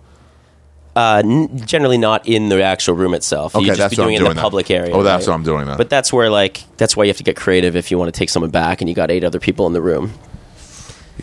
Uh, 1.00 1.22
n- 1.24 1.50
generally 1.66 1.98
not 1.98 2.28
in 2.28 2.50
the 2.50 2.62
actual 2.62 2.94
room 2.96 3.14
itself. 3.14 3.56
Okay, 3.56 3.62
you 3.64 3.68
just 3.70 3.80
that's 3.80 3.96
be 3.96 4.02
what 4.02 4.06
doing 4.08 4.16
I'm 4.16 4.16
it 4.16 4.18
in 4.18 4.24
doing 4.26 4.30
the 4.32 4.36
then. 4.36 4.42
public 4.42 4.70
area. 4.72 4.92
Oh, 4.96 5.04
that's 5.04 5.26
right? 5.28 5.32
what 5.32 5.36
I'm 5.40 5.44
doing 5.44 5.66
then. 5.68 5.78
But 5.78 5.90
that's 5.90 6.12
where 6.12 6.30
like 6.30 6.64
that's 6.78 6.96
why 6.98 7.04
you 7.06 7.10
have 7.10 7.18
to 7.18 7.24
get 7.24 7.36
creative 7.38 7.76
if 7.78 7.90
you 7.92 7.98
want 7.98 8.14
to 8.14 8.18
take 8.20 8.30
someone 8.30 8.52
back 8.52 8.82
and 8.82 8.90
you 8.90 8.96
got 8.96 9.10
eight 9.10 9.24
other 9.24 9.40
people 9.40 9.66
in 9.68 9.74
the 9.74 9.82
room. 9.82 10.12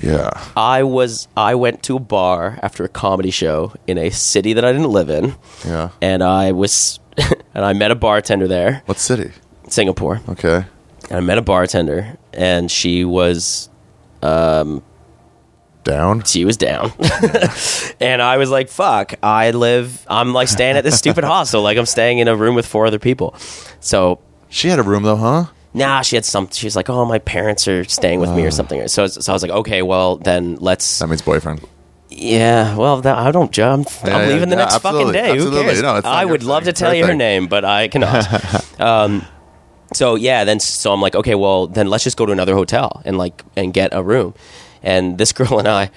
Yeah. 0.03 0.31
I 0.57 0.82
was 0.82 1.28
I 1.36 1.55
went 1.55 1.82
to 1.85 1.97
a 1.97 2.01
bar 2.01 2.59
after 2.62 2.85
a 2.85 2.89
comedy 2.89 3.31
show 3.31 3.73
in 3.86 3.98
a 3.98 4.11
city 4.11 4.53
that 4.55 4.65
I 4.65 4.73
didn't 4.73 4.90
live 4.90 5.11
in, 5.11 5.35
Yeah. 5.66 5.90
and 6.03 6.23
I 6.23 6.53
was 6.53 7.01
and 7.55 7.65
I 7.65 7.73
met 7.73 7.90
a 7.90 7.94
bartender 7.94 8.47
there, 8.48 8.82
What 8.86 8.98
city? 8.98 9.31
Singapore. 9.69 10.20
Okay. 10.28 10.65
And 11.11 11.19
I 11.19 11.20
met 11.20 11.39
a 11.39 11.43
bartender, 11.43 12.16
and 12.32 12.70
she 12.70 13.05
was 13.05 13.69
Down. 15.87 16.23
she 16.25 16.45
was 16.45 16.57
down, 16.57 16.93
and 18.01 18.21
I 18.21 18.37
was 18.37 18.51
like, 18.51 18.69
"Fuck!" 18.69 19.15
I 19.23 19.53
live. 19.53 20.05
I'm 20.09 20.33
like 20.35 20.49
staying 20.49 20.77
at 20.77 20.85
this 20.85 20.99
stupid 20.99 21.25
hostel. 21.33 21.63
Like 21.63 21.79
I'm 21.79 21.87
staying 21.87 22.19
in 22.19 22.29
a 22.29 22.35
room 22.37 22.55
with 22.57 22.67
four 22.67 22.87
other 22.87 22.99
people. 22.99 23.35
So 23.81 24.19
She 24.51 24.69
had 24.69 24.79
a 24.79 24.83
room 24.83 25.05
though, 25.05 25.17
huh? 25.17 25.45
Nah, 25.75 26.03
she 26.03 26.17
had 26.17 26.25
some. 26.25 26.49
She's 26.51 26.75
like, 26.77 26.91
"Oh, 26.91 27.05
my 27.05 27.19
parents 27.19 27.69
are 27.69 27.85
staying 27.85 28.21
with 28.21 28.31
me 28.31 28.45
or 28.45 28.51
something." 28.51 28.87
So, 28.89 29.07
so 29.07 29.33
I 29.33 29.35
was 29.35 29.43
like, 29.43 29.53
"Okay, 29.53 29.83
well 29.83 30.17
then 30.17 30.57
let's." 30.57 30.99
That 30.99 31.07
means 31.09 31.23
boyfriend. 31.23 31.61
Yeah, 32.09 32.77
well, 32.77 33.01
that, 33.03 33.19
I 33.19 33.31
don't. 33.31 33.57
I'm, 33.59 33.81
Yeah, 33.81 33.87
I'm 34.03 34.07
yeah, 34.07 34.27
leaving 34.29 34.49
the 34.49 34.57
yeah, 34.57 34.63
next 34.63 34.79
fucking 34.79 35.09
absolutely, 35.09 35.13
day. 35.13 35.37
Who 35.37 35.51
cares? 35.51 35.83
No, 35.83 35.97
it's 35.97 36.05
not 36.05 36.15
I 36.15 36.23
your 36.23 36.31
would 36.31 36.43
love 36.45 36.65
thing. 36.65 36.73
to 36.73 36.79
tell 36.81 36.95
you 36.95 37.03
her 37.03 37.09
her 37.09 37.13
thing. 37.13 37.19
name, 37.19 37.47
but 37.47 37.65
I 37.65 37.89
cannot. 37.89 38.81
um, 38.81 39.27
so 39.93 40.15
yeah, 40.15 40.45
then 40.45 40.59
so 40.61 40.93
I'm 40.93 41.01
like, 41.03 41.15
okay, 41.15 41.35
well 41.35 41.67
then 41.67 41.89
let's 41.89 42.05
just 42.05 42.17
go 42.17 42.25
to 42.25 42.33
another 42.33 42.55
hotel 42.55 43.03
and 43.05 43.19
like 43.19 43.43
and 43.57 43.73
get 43.75 43.91
a 43.93 44.03
room. 44.03 44.35
And 44.87 45.19
this 45.19 45.33
girl 45.41 45.59
and 45.59 45.69
I, 45.69 45.91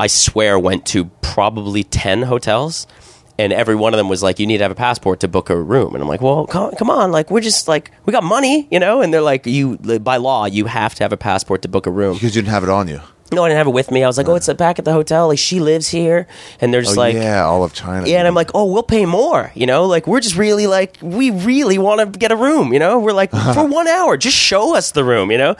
I 0.00 0.08
swear, 0.08 0.58
went 0.58 0.86
to 0.86 1.04
probably 1.20 1.84
ten 1.84 2.22
hotels. 2.22 2.88
And 3.38 3.52
every 3.52 3.74
one 3.74 3.94
of 3.94 3.98
them 3.98 4.08
was 4.10 4.22
like, 4.22 4.38
"You 4.38 4.46
need 4.46 4.58
to 4.58 4.64
have 4.64 4.70
a 4.70 4.76
passport 4.76 5.20
to 5.20 5.28
book 5.28 5.48
a 5.48 5.56
room." 5.56 5.94
And 5.94 6.02
I'm 6.02 6.08
like, 6.08 6.20
"Well, 6.20 6.46
come, 6.46 6.70
come 6.72 6.90
on! 6.90 7.12
Like, 7.12 7.30
we're 7.30 7.40
just 7.40 7.66
like, 7.66 7.90
we 8.04 8.12
got 8.12 8.22
money, 8.22 8.68
you 8.70 8.78
know." 8.78 9.00
And 9.00 9.12
they're 9.12 9.22
like, 9.22 9.46
"You 9.46 9.78
by 9.78 10.18
law, 10.18 10.44
you 10.44 10.66
have 10.66 10.94
to 10.96 11.04
have 11.04 11.12
a 11.12 11.16
passport 11.16 11.62
to 11.62 11.68
book 11.68 11.86
a 11.86 11.90
room." 11.90 12.14
Because 12.14 12.36
you 12.36 12.42
didn't 12.42 12.52
have 12.52 12.62
it 12.62 12.68
on 12.68 12.88
you. 12.88 13.00
No, 13.32 13.44
I 13.44 13.48
didn't 13.48 13.58
have 13.58 13.66
it 13.66 13.72
with 13.72 13.90
me. 13.90 14.04
I 14.04 14.06
was 14.06 14.18
like, 14.18 14.28
"Oh, 14.28 14.34
it's 14.34 14.52
back 14.54 14.78
at 14.78 14.84
the 14.84 14.92
hotel. 14.92 15.28
Like, 15.28 15.38
she 15.38 15.60
lives 15.60 15.88
here." 15.88 16.26
And 16.60 16.72
they're 16.72 16.82
just 16.82 16.96
oh 16.96 17.00
like, 17.00 17.14
yeah, 17.14 17.44
all 17.44 17.64
of 17.64 17.72
China. 17.72 18.06
yeah, 18.06 18.18
and 18.18 18.28
I'm 18.28 18.34
like, 18.34 18.50
oh, 18.54 18.70
we'll 18.70 18.82
pay 18.82 19.06
more. 19.06 19.50
You 19.54 19.66
know, 19.66 19.86
like 19.86 20.06
we're 20.06 20.20
just 20.20 20.36
really 20.36 20.66
like 20.66 20.96
we 21.00 21.30
really 21.30 21.78
want 21.78 22.12
to 22.12 22.18
get 22.18 22.32
a 22.32 22.36
room. 22.36 22.72
You 22.72 22.78
know, 22.78 22.98
we're 22.98 23.12
like 23.12 23.30
for 23.54 23.66
one 23.66 23.88
hour, 23.88 24.16
just 24.16 24.36
show 24.36 24.76
us 24.76 24.92
the 24.92 25.04
room. 25.04 25.30
You 25.30 25.38
know, 25.38 25.56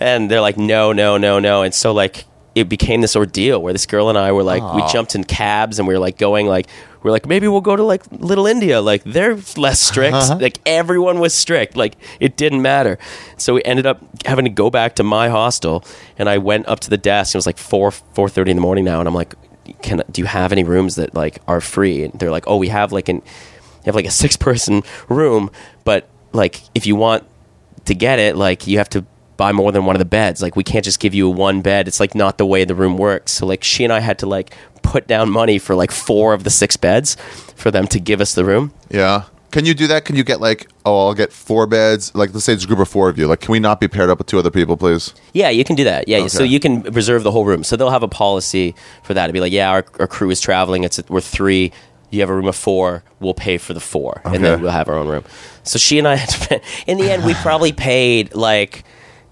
and 0.00 0.30
they're 0.30 0.40
like, 0.40 0.56
no, 0.56 0.92
no, 0.92 1.16
no, 1.16 1.38
no. 1.38 1.62
And 1.62 1.74
so 1.74 1.92
like 1.92 2.24
it 2.54 2.70
became 2.70 3.02
this 3.02 3.14
ordeal 3.14 3.60
where 3.60 3.74
this 3.74 3.84
girl 3.84 4.08
and 4.08 4.16
I 4.16 4.32
were 4.32 4.42
like, 4.42 4.62
we 4.74 4.82
jumped 4.90 5.14
in 5.14 5.24
cabs 5.24 5.78
and 5.78 5.86
we 5.86 5.92
were 5.92 6.00
like 6.00 6.16
going 6.16 6.46
like 6.46 6.68
we're 7.06 7.12
like 7.12 7.26
maybe 7.26 7.46
we'll 7.46 7.60
go 7.60 7.76
to 7.76 7.84
like 7.84 8.02
Little 8.10 8.48
India. 8.48 8.80
Like 8.80 9.04
they're 9.04 9.38
less 9.56 9.78
strict. 9.78 10.14
Uh-huh. 10.14 10.38
Like 10.40 10.58
everyone 10.66 11.20
was 11.20 11.34
strict. 11.34 11.76
Like 11.76 11.96
it 12.18 12.36
didn't 12.36 12.62
matter. 12.62 12.98
So 13.36 13.54
we 13.54 13.62
ended 13.62 13.86
up 13.86 14.02
having 14.26 14.44
to 14.44 14.50
go 14.50 14.70
back 14.70 14.96
to 14.96 15.04
my 15.04 15.28
hostel, 15.28 15.84
and 16.18 16.28
I 16.28 16.38
went 16.38 16.66
up 16.66 16.80
to 16.80 16.90
the 16.90 16.96
desk. 16.98 17.34
It 17.34 17.38
was 17.38 17.46
like 17.46 17.58
four 17.58 17.92
four 17.92 18.28
thirty 18.28 18.50
in 18.50 18.56
the 18.56 18.60
morning 18.60 18.84
now, 18.84 18.98
and 18.98 19.06
I'm 19.08 19.14
like 19.14 19.36
can 19.82 20.02
do 20.10 20.20
you 20.20 20.26
have 20.26 20.52
any 20.52 20.64
rooms 20.64 20.96
that 20.96 21.14
like 21.14 21.38
are 21.46 21.60
free 21.60 22.04
and 22.04 22.12
they're 22.14 22.30
like 22.30 22.44
oh 22.46 22.56
we 22.56 22.68
have 22.68 22.92
like 22.92 23.08
an 23.08 23.16
you 23.16 23.22
have 23.86 23.94
like 23.94 24.06
a 24.06 24.10
six 24.10 24.36
person 24.36 24.82
room 25.08 25.50
but 25.84 26.08
like 26.32 26.60
if 26.74 26.86
you 26.86 26.96
want 26.96 27.24
to 27.84 27.94
get 27.94 28.18
it 28.18 28.36
like 28.36 28.66
you 28.66 28.78
have 28.78 28.88
to 28.88 29.04
buy 29.36 29.52
more 29.52 29.70
than 29.70 29.84
one 29.84 29.94
of 29.94 29.98
the 29.98 30.06
beds 30.06 30.40
like 30.40 30.56
we 30.56 30.64
can't 30.64 30.84
just 30.84 30.98
give 30.98 31.14
you 31.14 31.28
one 31.28 31.60
bed 31.60 31.86
it's 31.86 32.00
like 32.00 32.14
not 32.14 32.38
the 32.38 32.46
way 32.46 32.64
the 32.64 32.74
room 32.74 32.96
works 32.96 33.32
so 33.32 33.46
like 33.46 33.62
she 33.62 33.84
and 33.84 33.92
i 33.92 34.00
had 34.00 34.18
to 34.18 34.26
like 34.26 34.54
put 34.86 35.06
down 35.06 35.30
money 35.30 35.58
for 35.58 35.74
like 35.74 35.90
four 35.90 36.32
of 36.34 36.44
the 36.44 36.50
six 36.50 36.76
beds 36.76 37.16
for 37.56 37.70
them 37.70 37.86
to 37.88 37.98
give 38.00 38.20
us 38.20 38.34
the 38.34 38.44
room 38.44 38.72
Yeah. 38.90 39.24
Can 39.52 39.64
you 39.64 39.74
do 39.74 39.86
that? 39.86 40.04
Can 40.04 40.16
you 40.16 40.24
get 40.24 40.40
like, 40.40 40.68
oh, 40.84 41.06
I'll 41.06 41.14
get 41.14 41.32
four 41.32 41.66
beds. 41.66 42.14
Like, 42.14 42.34
let's 42.34 42.44
say 42.44 42.52
it's 42.52 42.64
a 42.64 42.66
group 42.66 42.80
of 42.80 42.88
four 42.88 43.08
of 43.08 43.16
you. 43.16 43.26
Like, 43.26 43.40
can 43.40 43.52
we 43.52 43.60
not 43.60 43.80
be 43.80 43.88
paired 43.88 44.10
up 44.10 44.18
with 44.18 44.26
two 44.26 44.38
other 44.38 44.50
people, 44.50 44.76
please? 44.76 45.14
Yeah, 45.32 45.48
you 45.48 45.64
can 45.64 45.76
do 45.76 45.84
that. 45.84 46.08
Yeah, 46.08 46.26
so 46.26 46.42
you 46.42 46.60
can 46.60 46.82
reserve 46.82 47.22
the 47.22 47.30
whole 47.30 47.46
room. 47.46 47.64
So 47.64 47.74
they'll 47.76 47.88
have 47.90 48.02
a 48.02 48.08
policy 48.08 48.74
for 49.02 49.14
that. 49.14 49.24
It'd 49.24 49.32
be 49.32 49.40
like, 49.40 49.52
yeah, 49.52 49.70
our, 49.70 49.84
our 49.98 50.06
crew 50.08 50.28
is 50.30 50.40
traveling. 50.42 50.84
It's 50.84 51.00
we're 51.08 51.22
three. 51.22 51.72
You 52.10 52.20
have 52.20 52.28
a 52.28 52.34
room 52.34 52.48
of 52.48 52.56
four. 52.56 53.02
We'll 53.20 53.34
pay 53.34 53.56
for 53.56 53.72
the 53.72 53.80
four, 53.80 54.20
and 54.26 54.44
then 54.44 54.60
we'll 54.60 54.72
have 54.72 54.88
our 54.88 54.96
own 54.98 55.08
room. 55.08 55.24
So 55.62 55.78
she 55.78 55.98
and 55.98 56.06
I 56.06 56.16
had 56.22 56.28
spent. 56.30 56.62
In 56.86 56.98
the 56.98 57.10
end, 57.10 57.24
we 57.24 57.32
probably 57.34 57.72
paid 57.72 58.34
like. 58.34 58.84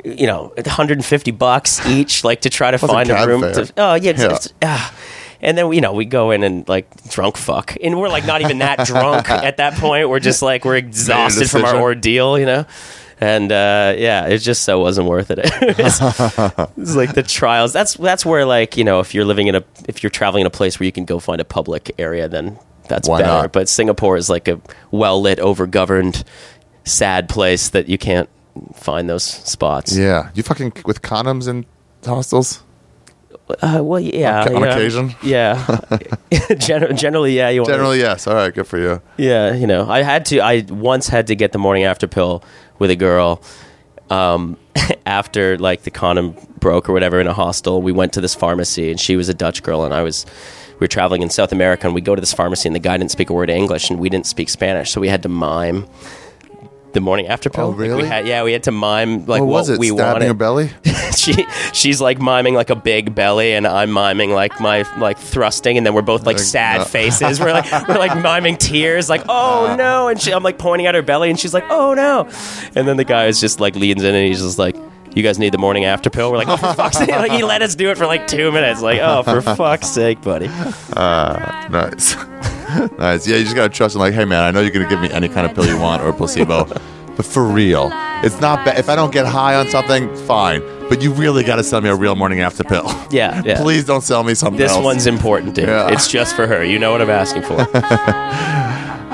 You 0.06 0.26
know, 0.26 0.52
150 0.56 1.30
bucks 1.32 1.84
each, 1.86 2.24
like 2.24 2.42
to 2.42 2.50
try 2.50 2.70
to 2.70 2.78
Plus 2.78 2.90
find 2.90 3.10
a 3.10 3.26
room. 3.26 3.40
fare. 3.40 3.52
To, 3.54 3.72
oh 3.78 3.94
yeah, 3.94 4.10
it's, 4.10 4.20
Yeah. 4.20 4.26
it's- 4.26 4.52
ah. 4.62 4.94
And 5.40 5.56
then 5.56 5.72
you 5.72 5.80
know 5.80 5.92
we 5.92 6.04
go 6.04 6.30
in 6.30 6.42
and 6.42 6.68
like 6.68 6.88
drunk 7.10 7.36
fuck, 7.36 7.76
and 7.82 7.98
we're 7.98 8.08
like 8.08 8.26
not 8.26 8.40
even 8.40 8.58
that 8.58 8.78
drunk 8.86 9.30
at 9.30 9.58
that 9.58 9.74
point. 9.74 10.08
We're 10.08 10.20
just 10.20 10.42
like 10.42 10.64
we're 10.64 10.76
exhausted 10.76 11.50
from 11.50 11.64
our 11.64 11.76
ordeal, 11.76 12.38
you 12.38 12.46
know. 12.46 12.66
And 13.20 13.52
uh, 13.52 13.94
yeah, 13.96 14.26
it 14.26 14.38
just 14.38 14.64
so 14.64 14.80
wasn't 14.80 15.08
worth 15.08 15.30
it. 15.30 15.38
it's, 15.44 15.98
it's 16.76 16.96
like 16.96 17.14
the 17.14 17.22
trials. 17.22 17.72
That's 17.72 17.94
that's 17.94 18.26
where 18.26 18.44
like 18.44 18.76
you 18.76 18.84
know 18.84 19.00
if 19.00 19.14
you're 19.14 19.24
living 19.24 19.46
in 19.46 19.54
a 19.54 19.64
if 19.88 20.02
you're 20.02 20.10
traveling 20.10 20.42
in 20.42 20.46
a 20.46 20.50
place 20.50 20.80
where 20.80 20.84
you 20.84 20.92
can 20.92 21.04
go 21.04 21.20
find 21.20 21.40
a 21.40 21.44
public 21.44 21.94
area, 21.98 22.28
then 22.28 22.58
that's 22.88 23.08
Why 23.08 23.18
better. 23.20 23.42
not? 23.42 23.52
But 23.52 23.68
Singapore 23.68 24.16
is 24.16 24.28
like 24.28 24.48
a 24.48 24.60
well 24.90 25.20
lit, 25.20 25.38
over 25.38 25.66
governed, 25.66 26.24
sad 26.84 27.28
place 27.28 27.68
that 27.68 27.88
you 27.88 27.98
can't 27.98 28.28
find 28.74 29.08
those 29.08 29.24
spots. 29.24 29.96
Yeah. 29.96 30.30
You 30.34 30.42
fucking 30.42 30.72
with 30.84 31.02
condoms 31.02 31.48
in 31.48 31.66
hostels? 32.04 32.63
Uh, 33.48 33.80
well, 33.82 34.00
yeah, 34.00 34.42
On- 34.44 34.56
on 34.56 34.62
yeah. 34.62 34.68
occasion? 34.70 35.14
yeah. 35.22 35.80
Gen- 36.58 36.96
generally, 36.96 37.36
yeah. 37.36 37.50
You 37.50 37.60
want 37.60 37.72
Generally, 37.72 37.98
yes. 37.98 38.26
All 38.26 38.34
right. 38.34 38.52
Good 38.54 38.66
for 38.66 38.78
you. 38.78 39.02
Yeah, 39.18 39.52
you 39.54 39.66
know, 39.66 39.88
I 39.88 40.02
had 40.02 40.24
to. 40.26 40.40
I 40.40 40.64
once 40.70 41.08
had 41.08 41.26
to 41.26 41.36
get 41.36 41.52
the 41.52 41.58
morning 41.58 41.84
after 41.84 42.06
pill 42.06 42.42
with 42.78 42.90
a 42.90 42.96
girl. 42.96 43.42
Um, 44.10 44.56
after 45.06 45.56
like 45.58 45.82
the 45.82 45.90
condom 45.90 46.34
broke 46.58 46.88
or 46.88 46.92
whatever 46.92 47.20
in 47.20 47.26
a 47.26 47.32
hostel, 47.34 47.82
we 47.82 47.92
went 47.92 48.12
to 48.14 48.20
this 48.20 48.34
pharmacy, 48.34 48.90
and 48.90 48.98
she 48.98 49.16
was 49.16 49.28
a 49.28 49.34
Dutch 49.34 49.62
girl, 49.62 49.84
and 49.84 49.92
I 49.94 50.02
was. 50.02 50.24
We 50.74 50.80
were 50.80 50.88
traveling 50.88 51.22
in 51.22 51.30
South 51.30 51.52
America, 51.52 51.86
and 51.86 51.94
we 51.94 52.00
go 52.00 52.16
to 52.16 52.20
this 52.20 52.32
pharmacy, 52.32 52.68
and 52.68 52.74
the 52.74 52.80
guy 52.80 52.96
didn't 52.96 53.12
speak 53.12 53.30
a 53.30 53.32
word 53.32 53.48
of 53.48 53.54
English, 53.56 53.90
and 53.90 54.00
we 54.00 54.08
didn't 54.08 54.26
speak 54.26 54.48
Spanish, 54.48 54.90
so 54.90 55.00
we 55.00 55.08
had 55.08 55.22
to 55.22 55.28
mime 55.28 55.86
The 56.94 57.00
morning 57.00 57.26
after 57.26 57.50
oh, 57.50 57.52
pill. 57.52 57.64
Oh, 57.64 57.68
Like, 57.70 57.78
we 57.78 57.88
really? 57.88 58.06
had, 58.06 58.24
yeah, 58.24 58.44
we 58.44 58.52
had 58.52 58.62
to 58.62 58.70
mime 58.70 59.26
like 59.26 59.40
what 59.40 59.48
was 59.48 59.68
it? 59.68 59.80
we 59.80 59.88
Stabbing 59.88 60.12
wanted. 60.12 60.28
her 60.28 60.34
belly? 60.34 60.70
she 61.16 61.44
she's 61.72 62.00
like 62.00 62.20
miming 62.20 62.54
like 62.54 62.70
a 62.70 62.76
big 62.76 63.16
belly, 63.16 63.52
and 63.52 63.66
I'm 63.66 63.92
miming 63.92 64.30
like 64.30 64.60
my 64.60 64.82
like 64.98 65.18
thrusting, 65.18 65.76
and 65.76 65.84
then 65.84 65.92
we're 65.92 66.02
both 66.02 66.24
like 66.24 66.38
sad 66.38 66.78
no. 66.78 66.84
faces. 66.84 67.40
We're 67.40 67.52
like 67.52 67.70
we're 67.88 67.98
like 67.98 68.16
miming 68.16 68.56
tears, 68.58 69.10
like 69.10 69.24
oh 69.28 69.74
no, 69.76 70.06
and 70.06 70.20
she, 70.22 70.32
I'm 70.32 70.44
like 70.44 70.56
pointing 70.56 70.86
at 70.86 70.94
her 70.94 71.02
belly, 71.02 71.30
and 71.30 71.38
she's 71.38 71.52
like 71.52 71.64
oh 71.68 71.94
no, 71.94 72.28
and 72.76 72.86
then 72.86 72.96
the 72.96 73.04
guy 73.04 73.26
is 73.26 73.40
just 73.40 73.58
like 73.58 73.74
leans 73.74 74.02
in, 74.04 74.14
and 74.14 74.26
he's 74.26 74.40
just 74.40 74.58
like. 74.58 74.76
You 75.16 75.22
guys 75.22 75.38
need 75.38 75.54
the 75.54 75.58
morning 75.58 75.84
after 75.84 76.10
pill. 76.10 76.32
We're 76.32 76.38
like, 76.38 76.48
oh, 76.48 76.56
for 76.56 76.74
fuck's 76.74 76.98
sake! 76.98 77.08
Like 77.08 77.30
he 77.30 77.44
let 77.44 77.62
us 77.62 77.76
do 77.76 77.88
it 77.90 77.96
for 77.96 78.04
like 78.04 78.26
two 78.26 78.50
minutes. 78.50 78.82
Like, 78.82 78.98
oh, 79.00 79.22
for 79.22 79.40
fuck's 79.42 79.86
sake, 79.86 80.20
buddy. 80.22 80.48
Ah, 80.50 81.68
nice. 81.70 82.16
nice. 82.98 83.26
Yeah, 83.26 83.36
you 83.36 83.44
just 83.44 83.56
gotta 83.56 83.68
trust 83.72 83.94
him. 83.94 84.00
Like, 84.00 84.14
hey 84.14 84.24
man, 84.24 84.42
I 84.42 84.50
know 84.50 84.60
you're 84.60 84.70
gonna 84.72 84.88
give 84.88 85.00
me 85.00 85.10
any 85.10 85.28
kind 85.28 85.46
of 85.46 85.54
pill 85.54 85.66
you 85.66 85.78
want 85.78 86.02
or 86.02 86.12
placebo, 86.12 86.64
but 87.16 87.24
for 87.26 87.44
real, 87.44 87.90
it's 88.22 88.40
not 88.40 88.64
bad. 88.64 88.78
If 88.78 88.88
I 88.88 88.96
don't 88.96 89.12
get 89.12 89.26
high 89.26 89.54
on 89.54 89.68
something, 89.68 90.14
fine. 90.26 90.62
But 90.88 91.02
you 91.02 91.12
really 91.12 91.44
gotta 91.44 91.64
sell 91.64 91.80
me 91.80 91.88
a 91.88 91.94
real 91.96 92.14
morning 92.14 92.40
after 92.40 92.62
pill. 92.64 92.84
Yeah, 93.10 93.40
yeah. 93.46 93.60
Please 93.62 93.84
don't 93.84 94.02
sell 94.02 94.22
me 94.22 94.34
something 94.34 94.58
This 94.58 94.72
else. 94.72 94.84
one's 94.84 95.06
important, 95.06 95.54
dude. 95.54 95.68
Yeah. 95.68 95.90
It's 95.90 96.08
just 96.08 96.36
for 96.36 96.46
her. 96.46 96.62
You 96.64 96.78
know 96.78 96.92
what 96.92 97.00
I'm 97.00 97.08
asking 97.10 97.42
for. 97.42 97.58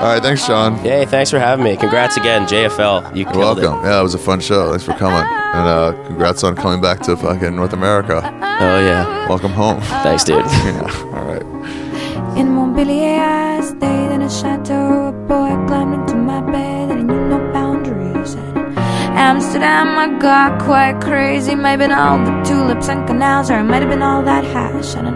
All 0.01 0.07
right, 0.07 0.21
thanks, 0.21 0.43
Sean. 0.43 0.75
Hey, 0.77 1.05
thanks 1.05 1.29
for 1.29 1.37
having 1.37 1.63
me. 1.63 1.77
Congrats 1.77 2.17
again, 2.17 2.47
JFL. 2.47 3.15
You 3.15 3.23
You're 3.23 3.31
killed 3.33 3.59
it. 3.59 3.61
welcome. 3.61 3.85
Yeah, 3.85 3.99
it 3.99 4.03
was 4.03 4.15
a 4.15 4.17
fun 4.17 4.39
show. 4.41 4.69
Thanks 4.71 4.83
for 4.83 4.93
coming, 4.93 5.19
and 5.21 5.67
uh, 5.67 5.93
congrats 6.07 6.43
on 6.43 6.55
coming 6.55 6.81
back 6.81 7.01
to 7.01 7.15
fucking 7.15 7.55
North 7.55 7.73
America. 7.73 8.19
Oh 8.25 8.79
yeah. 8.79 9.29
Welcome 9.29 9.51
home. 9.51 9.79
Thanks, 9.81 10.23
dude. 10.23 10.43
Yeah. 10.45 11.10
In 12.41 12.55
Montpellier, 12.55 13.21
I 13.21 13.61
stayed 13.61 14.11
in 14.15 14.23
a 14.23 14.29
chateau. 14.29 15.09
A 15.09 15.11
boy 15.29 15.51
climbed 15.67 15.93
into 15.93 16.15
my 16.15 16.41
bed 16.41 16.89
and 16.89 17.01
he 17.01 17.05
knew 17.05 17.27
no 17.29 17.37
boundaries. 17.53 18.35
Amsterdam, 19.13 19.89
I 20.03 20.07
got 20.17 20.59
quite 20.59 20.99
crazy. 21.01 21.53
Maybe 21.53 21.85
all 21.85 22.17
the 22.17 22.33
tulips 22.43 22.89
and 22.89 23.05
canals, 23.05 23.51
or 23.51 23.59
it 23.59 23.63
might 23.65 23.83
have 23.83 23.91
been 23.91 24.01
all 24.01 24.23
that 24.23 24.43
hash. 24.43 24.95
And 24.95 25.09
in 25.09 25.15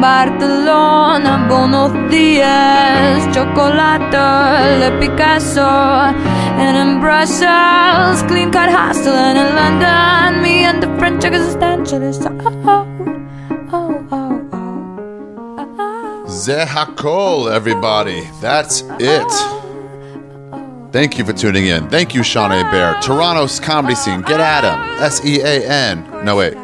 Barcelona, 0.00 1.44
buenos 1.50 1.92
dias, 2.10 3.20
chocolate, 3.34 4.24
le 4.80 4.88
Picasso. 4.98 5.68
And 6.62 6.76
in 6.82 7.00
Brussels, 7.02 8.22
clean 8.22 8.50
cut 8.50 8.70
hostel. 8.70 9.12
And 9.12 9.36
in 9.36 9.50
London, 9.54 10.42
me 10.42 10.64
and 10.64 10.82
the 10.82 10.88
French 10.98 11.24
existentialist. 11.24 12.24
Oh, 12.24 12.62
oh, 12.72 12.93
Zehakol, 16.44 17.50
everybody. 17.50 18.20
That's 18.42 18.82
it. 19.00 19.32
Thank 20.92 21.16
you 21.16 21.24
for 21.24 21.32
tuning 21.32 21.68
in. 21.68 21.88
Thank 21.88 22.14
you, 22.14 22.22
Sean 22.22 22.50
Hebert. 22.50 23.02
Toronto's 23.02 23.58
comedy 23.58 23.94
scene. 23.94 24.20
Get 24.20 24.40
at 24.40 24.62
him. 24.62 24.78
S 25.02 25.24
E 25.24 25.40
A 25.40 25.66
N. 25.66 26.04
No, 26.22 26.36
wait. 26.36 26.54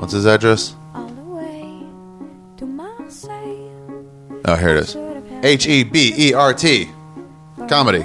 What's 0.00 0.12
his 0.12 0.26
address? 0.26 0.74
Oh, 4.44 4.56
here 4.56 4.70
it 4.70 4.78
is. 4.78 4.96
H 5.44 5.68
E 5.68 5.84
B 5.84 6.12
E 6.18 6.34
R 6.34 6.52
T. 6.52 6.88
Comedy 7.68 8.04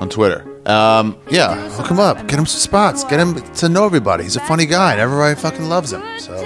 on 0.00 0.08
Twitter. 0.08 0.46
Um, 0.66 1.18
yeah, 1.30 1.68
hook 1.72 1.90
him 1.90 2.00
up. 2.00 2.26
Get 2.26 2.38
him 2.38 2.46
some 2.46 2.60
spots. 2.60 3.04
Get 3.04 3.20
him 3.20 3.34
to 3.56 3.68
know 3.68 3.84
everybody. 3.84 4.24
He's 4.24 4.36
a 4.36 4.40
funny 4.40 4.64
guy, 4.64 4.92
and 4.92 5.00
everybody 5.00 5.38
fucking 5.38 5.68
loves 5.68 5.92
him. 5.92 6.02
So 6.18 6.40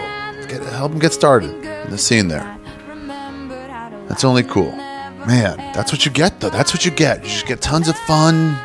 get, 0.49 0.61
help 0.73 0.91
him 0.91 0.99
get 0.99 1.12
started 1.12 1.70
the 1.91 1.99
scene 1.99 2.29
there. 2.29 2.59
That's 4.09 4.25
only 4.25 4.43
cool. 4.43 4.73
Man, 4.73 5.59
that's 5.75 5.93
what 5.93 6.07
you 6.07 6.11
get, 6.11 6.41
though. 6.41 6.51
That's 6.51 6.73
what 6.73 6.85
you 6.85 6.91
get. 6.91 7.23
You 7.23 7.31
just 7.31 7.47
get 7.47 7.61
tons 7.61 7.89
of 7.89 7.97
fun. 7.99 8.59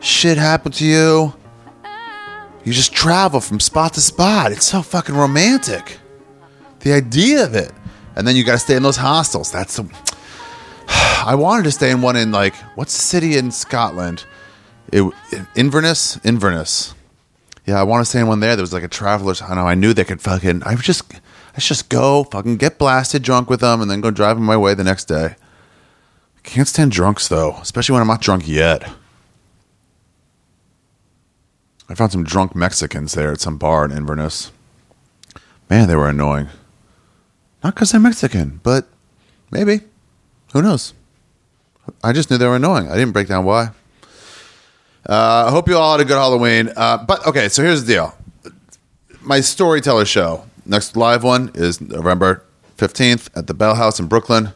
Shit 0.00 0.38
happen 0.38 0.72
to 0.72 0.84
you. 0.84 1.34
You 2.64 2.72
just 2.72 2.92
travel 2.92 3.40
from 3.40 3.58
spot 3.58 3.94
to 3.94 4.00
spot. 4.00 4.52
It's 4.52 4.66
so 4.66 4.82
fucking 4.82 5.14
romantic. 5.14 5.98
The 6.80 6.92
idea 6.92 7.44
of 7.44 7.54
it. 7.54 7.72
And 8.16 8.26
then 8.26 8.36
you 8.36 8.44
got 8.44 8.52
to 8.52 8.58
stay 8.58 8.76
in 8.76 8.82
those 8.82 8.96
hostels. 8.96 9.50
That's 9.50 9.76
the. 9.76 9.90
I 10.88 11.34
wanted 11.34 11.64
to 11.64 11.70
stay 11.70 11.90
in 11.90 12.02
one 12.02 12.16
in 12.16 12.32
like 12.32 12.54
what's 12.74 12.94
the 12.96 13.02
city 13.02 13.36
in 13.36 13.50
Scotland? 13.50 14.24
It, 14.92 15.10
Inverness, 15.54 16.18
Inverness. 16.24 16.94
Yeah, 17.66 17.80
I 17.80 17.82
want 17.82 18.04
to 18.04 18.08
stay 18.08 18.20
in 18.20 18.26
one 18.26 18.40
there. 18.40 18.56
There 18.56 18.62
was 18.62 18.72
like 18.72 18.82
a 18.82 18.88
traveler's. 18.88 19.42
I 19.42 19.54
know. 19.54 19.66
I 19.66 19.74
knew 19.74 19.92
they 19.92 20.04
could 20.04 20.20
fucking. 20.20 20.62
I 20.64 20.74
was 20.74 20.84
just. 20.84 21.04
Let's 21.52 21.66
just 21.66 21.88
go 21.88 22.24
fucking 22.24 22.56
get 22.56 22.78
blasted 22.78 23.22
drunk 23.22 23.50
with 23.50 23.60
them 23.60 23.80
and 23.80 23.90
then 23.90 24.00
go 24.00 24.10
driving 24.10 24.44
my 24.44 24.56
way 24.56 24.74
the 24.74 24.84
next 24.84 25.04
day. 25.06 25.34
I 26.36 26.40
can't 26.42 26.68
stand 26.68 26.92
drunks 26.92 27.28
though, 27.28 27.56
especially 27.60 27.94
when 27.94 28.02
I'm 28.02 28.08
not 28.08 28.20
drunk 28.20 28.46
yet. 28.46 28.90
I 31.88 31.94
found 31.94 32.12
some 32.12 32.24
drunk 32.24 32.54
Mexicans 32.54 33.14
there 33.14 33.32
at 33.32 33.40
some 33.40 33.58
bar 33.58 33.84
in 33.84 33.90
Inverness. 33.90 34.52
Man, 35.68 35.88
they 35.88 35.96
were 35.96 36.08
annoying. 36.08 36.48
Not 37.64 37.74
because 37.74 37.90
they're 37.90 38.00
Mexican, 38.00 38.60
but 38.62 38.86
maybe. 39.50 39.80
Who 40.52 40.62
knows? 40.62 40.94
I 42.02 42.12
just 42.12 42.30
knew 42.30 42.38
they 42.38 42.46
were 42.46 42.56
annoying. 42.56 42.88
I 42.88 42.94
didn't 42.96 43.12
break 43.12 43.28
down 43.28 43.44
why. 43.44 43.70
Uh, 45.08 45.46
I 45.46 45.50
hope 45.50 45.68
you 45.68 45.76
all 45.76 45.92
had 45.92 46.00
a 46.00 46.04
good 46.04 46.16
Halloween. 46.16 46.72
Uh, 46.76 47.04
but 47.04 47.26
okay, 47.26 47.48
so 47.48 47.62
here's 47.62 47.84
the 47.84 47.92
deal. 47.92 48.14
My 49.20 49.40
storyteller 49.40 50.04
show, 50.04 50.46
next 50.70 50.96
live 50.96 51.22
one 51.22 51.50
is 51.54 51.80
November 51.80 52.44
15th 52.78 53.28
at 53.36 53.46
the 53.48 53.54
Bell 53.54 53.74
House 53.74 54.00
in 54.00 54.06
Brooklyn. 54.06 54.50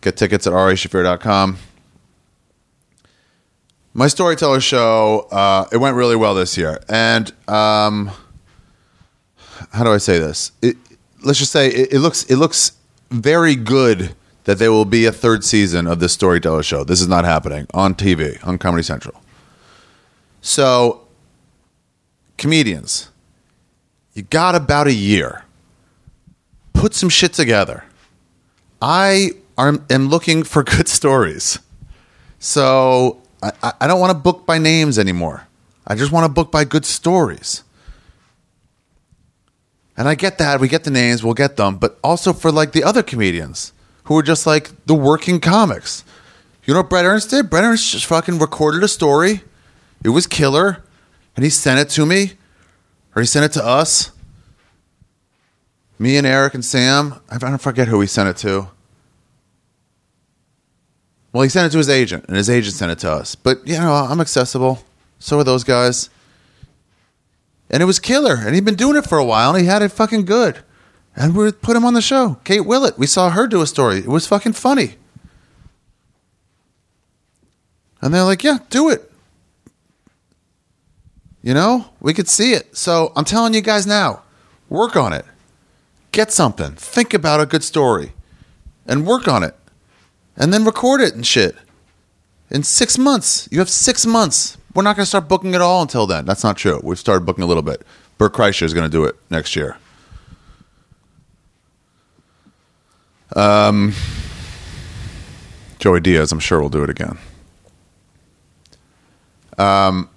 Get 0.00 0.16
tickets 0.16 0.46
at 0.46 0.52
arishaffir.com. 0.52 1.58
My 3.94 4.08
storyteller 4.08 4.60
show, 4.60 5.28
uh, 5.30 5.66
it 5.70 5.76
went 5.76 5.96
really 5.96 6.16
well 6.16 6.34
this 6.34 6.56
year. 6.56 6.80
And 6.88 7.30
um, 7.46 8.10
how 9.72 9.84
do 9.84 9.92
I 9.92 9.98
say 9.98 10.18
this? 10.18 10.50
It, 10.62 10.76
let's 11.22 11.38
just 11.38 11.52
say 11.52 11.68
it, 11.68 11.92
it 11.92 11.98
looks 12.00 12.24
it 12.24 12.36
looks 12.36 12.72
very 13.10 13.54
good 13.54 14.16
that 14.44 14.58
there 14.58 14.72
will 14.72 14.86
be 14.86 15.04
a 15.04 15.12
third 15.12 15.44
season 15.44 15.86
of 15.86 16.00
this 16.00 16.14
storyteller 16.14 16.62
show. 16.62 16.84
This 16.84 17.00
is 17.00 17.06
not 17.06 17.24
happening 17.24 17.66
on 17.74 17.94
TV 17.94 18.44
on 18.44 18.58
Comedy 18.58 18.82
Central. 18.82 19.22
So, 20.40 21.06
comedians, 22.38 23.11
you 24.14 24.22
got 24.22 24.54
about 24.54 24.86
a 24.86 24.92
year. 24.92 25.44
Put 26.72 26.94
some 26.94 27.08
shit 27.08 27.32
together. 27.32 27.84
I 28.80 29.32
am 29.58 29.84
looking 30.08 30.42
for 30.42 30.62
good 30.74 30.88
stories. 30.88 31.58
So 32.38 33.22
I, 33.42 33.52
I- 33.62 33.72
I 33.82 33.86
don't 33.86 34.00
want 34.00 34.10
to 34.10 34.18
book 34.18 34.44
by 34.46 34.58
names 34.58 34.98
anymore. 34.98 35.46
I 35.86 35.94
just 35.94 36.12
want 36.12 36.24
to 36.24 36.28
book 36.32 36.50
by 36.52 36.64
good 36.64 36.84
stories. 36.84 37.64
And 39.96 40.08
I 40.08 40.14
get 40.14 40.38
that. 40.38 40.60
We 40.60 40.68
get 40.68 40.84
the 40.84 40.90
names, 40.90 41.22
we'll 41.22 41.34
get 41.34 41.56
them. 41.56 41.76
But 41.76 41.98
also 42.02 42.32
for 42.32 42.50
like 42.50 42.72
the 42.72 42.82
other 42.84 43.02
comedians 43.02 43.72
who 44.04 44.16
are 44.18 44.22
just 44.22 44.46
like 44.46 44.70
the 44.86 44.94
working 44.94 45.38
comics. 45.38 46.04
You 46.64 46.74
know 46.74 46.80
what 46.80 46.90
Brett 46.90 47.04
Ernst 47.04 47.30
did? 47.30 47.50
Brett 47.50 47.64
Ernst 47.64 47.90
just 47.90 48.06
fucking 48.06 48.38
recorded 48.38 48.82
a 48.82 48.88
story. 48.88 49.42
It 50.04 50.10
was 50.10 50.26
killer. 50.26 50.82
And 51.36 51.44
he 51.44 51.50
sent 51.50 51.80
it 51.80 51.88
to 51.90 52.06
me. 52.06 52.32
Or 53.14 53.22
he 53.22 53.26
sent 53.26 53.44
it 53.44 53.52
to 53.52 53.64
us. 53.64 54.10
Me 55.98 56.16
and 56.16 56.26
Eric 56.26 56.54
and 56.54 56.64
Sam. 56.64 57.20
I 57.30 57.38
don't 57.38 57.58
forget 57.58 57.88
who 57.88 58.00
he 58.00 58.06
sent 58.06 58.28
it 58.28 58.36
to. 58.38 58.68
Well, 61.32 61.42
he 61.42 61.48
sent 61.48 61.66
it 61.66 61.70
to 61.70 61.78
his 61.78 61.88
agent, 61.88 62.24
and 62.28 62.36
his 62.36 62.50
agent 62.50 62.74
sent 62.74 62.92
it 62.92 62.98
to 63.00 63.10
us. 63.10 63.34
But, 63.34 63.66
you 63.66 63.78
know, 63.78 63.92
I'm 63.92 64.20
accessible. 64.20 64.82
So 65.18 65.38
are 65.38 65.44
those 65.44 65.64
guys. 65.64 66.10
And 67.70 67.82
it 67.82 67.86
was 67.86 67.98
killer. 67.98 68.34
And 68.34 68.54
he'd 68.54 68.64
been 68.64 68.74
doing 68.74 68.96
it 68.96 69.06
for 69.06 69.18
a 69.18 69.24
while, 69.24 69.50
and 69.50 69.60
he 69.60 69.66
had 69.66 69.82
it 69.82 69.92
fucking 69.92 70.24
good. 70.24 70.58
And 71.14 71.36
we 71.36 71.52
put 71.52 71.76
him 71.76 71.84
on 71.84 71.94
the 71.94 72.02
show. 72.02 72.38
Kate 72.44 72.66
Willett. 72.66 72.98
We 72.98 73.06
saw 73.06 73.30
her 73.30 73.46
do 73.46 73.62
a 73.62 73.66
story. 73.66 73.98
It 73.98 74.08
was 74.08 74.26
fucking 74.26 74.54
funny. 74.54 74.96
And 78.00 78.12
they're 78.12 78.24
like, 78.24 78.42
yeah, 78.42 78.58
do 78.70 78.88
it. 78.88 79.11
You 81.42 81.54
know, 81.54 81.86
we 82.00 82.14
could 82.14 82.28
see 82.28 82.52
it. 82.52 82.76
So 82.76 83.12
I'm 83.16 83.24
telling 83.24 83.52
you 83.54 83.60
guys 83.60 83.86
now, 83.86 84.22
work 84.68 84.96
on 84.96 85.12
it. 85.12 85.24
Get 86.12 86.30
something. 86.30 86.72
Think 86.72 87.14
about 87.14 87.40
a 87.40 87.46
good 87.46 87.64
story 87.64 88.12
and 88.86 89.06
work 89.06 89.26
on 89.26 89.42
it. 89.42 89.56
And 90.36 90.52
then 90.52 90.64
record 90.64 91.00
it 91.00 91.14
and 91.14 91.26
shit. 91.26 91.56
In 92.50 92.62
six 92.62 92.96
months. 92.96 93.48
You 93.50 93.58
have 93.58 93.68
six 93.68 94.06
months. 94.06 94.56
We're 94.74 94.82
not 94.82 94.96
going 94.96 95.04
to 95.04 95.08
start 95.08 95.28
booking 95.28 95.54
it 95.54 95.60
all 95.60 95.82
until 95.82 96.06
then. 96.06 96.24
That's 96.24 96.44
not 96.44 96.56
true. 96.56 96.80
We've 96.82 96.98
started 96.98 97.26
booking 97.26 97.44
a 97.44 97.46
little 97.46 97.62
bit. 97.62 97.82
Bert 98.18 98.32
Kreischer 98.32 98.62
is 98.62 98.72
going 98.72 98.88
to 98.88 98.90
do 98.90 99.04
it 99.04 99.16
next 99.30 99.56
year. 99.56 99.76
Um, 103.34 103.94
Joey 105.78 106.00
Diaz, 106.00 106.30
I'm 106.32 106.38
sure, 106.38 106.60
will 106.60 106.68
do 106.68 106.84
it 106.84 106.90
again. 106.90 107.18
Um, 109.58 110.08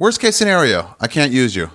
worst 0.00 0.18
case 0.18 0.34
scenario, 0.34 0.96
I 0.98 1.06
can't 1.06 1.30
use 1.30 1.54
you. 1.54 1.70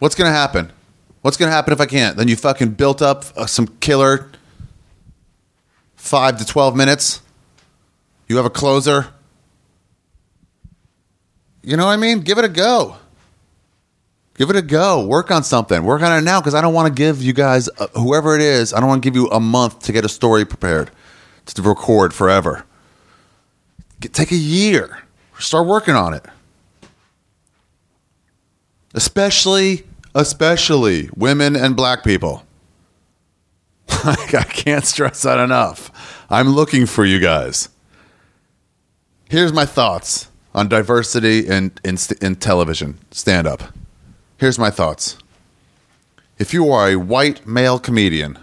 What's 0.00 0.16
going 0.16 0.28
to 0.28 0.36
happen? 0.36 0.72
What's 1.20 1.36
going 1.36 1.48
to 1.48 1.54
happen 1.54 1.72
if 1.72 1.80
I 1.80 1.86
can't? 1.86 2.16
Then 2.16 2.26
you 2.26 2.34
fucking 2.34 2.70
built 2.70 3.00
up 3.00 3.24
uh, 3.36 3.46
some 3.46 3.68
killer 3.78 4.30
five 5.94 6.38
to 6.38 6.44
12 6.44 6.76
minutes 6.76 7.22
You 8.26 8.36
have 8.36 8.46
a 8.46 8.50
closer. 8.50 9.08
You 11.62 11.76
know 11.76 11.86
what 11.86 11.92
I 11.92 11.96
mean? 11.96 12.20
Give 12.20 12.38
it 12.38 12.44
a 12.44 12.48
go. 12.48 12.96
Give 14.36 14.50
it 14.50 14.56
a 14.56 14.62
go. 14.62 15.06
Work 15.06 15.30
on 15.30 15.44
something. 15.44 15.84
Work 15.84 16.02
on 16.02 16.18
it 16.18 16.22
now 16.22 16.40
because 16.40 16.54
I 16.54 16.60
don't 16.60 16.74
want 16.74 16.88
to 16.88 16.94
give 16.94 17.22
you 17.22 17.32
guys, 17.32 17.68
uh, 17.78 17.86
whoever 17.94 18.34
it 18.34 18.42
is, 18.42 18.74
I 18.74 18.80
don't 18.80 18.88
want 18.88 19.02
to 19.02 19.06
give 19.06 19.14
you 19.14 19.28
a 19.28 19.40
month 19.40 19.80
to 19.84 19.92
get 19.92 20.04
a 20.04 20.08
story 20.08 20.44
prepared 20.44 20.90
to 21.46 21.62
record 21.62 22.12
forever. 22.12 22.64
Get, 24.00 24.12
take 24.12 24.32
a 24.32 24.36
year. 24.36 25.04
Start 25.38 25.66
working 25.66 25.94
on 25.94 26.14
it. 26.14 26.24
Especially, 28.94 29.82
especially 30.14 31.10
women 31.14 31.56
and 31.56 31.76
black 31.76 32.04
people. 32.04 32.44
I 33.88 34.46
can't 34.48 34.84
stress 34.84 35.22
that 35.22 35.38
enough. 35.38 36.26
I'm 36.30 36.48
looking 36.48 36.86
for 36.86 37.04
you 37.04 37.18
guys. 37.18 37.68
Here's 39.28 39.52
my 39.52 39.66
thoughts 39.66 40.28
on 40.54 40.68
diversity 40.68 41.46
in, 41.46 41.72
in, 41.84 41.98
in 42.22 42.36
television 42.36 42.98
stand 43.10 43.46
up. 43.46 43.62
Here's 44.38 44.58
my 44.58 44.70
thoughts. 44.70 45.18
If 46.38 46.52
you 46.52 46.70
are 46.70 46.88
a 46.88 46.96
white 46.96 47.46
male 47.46 47.78
comedian, 47.78 48.38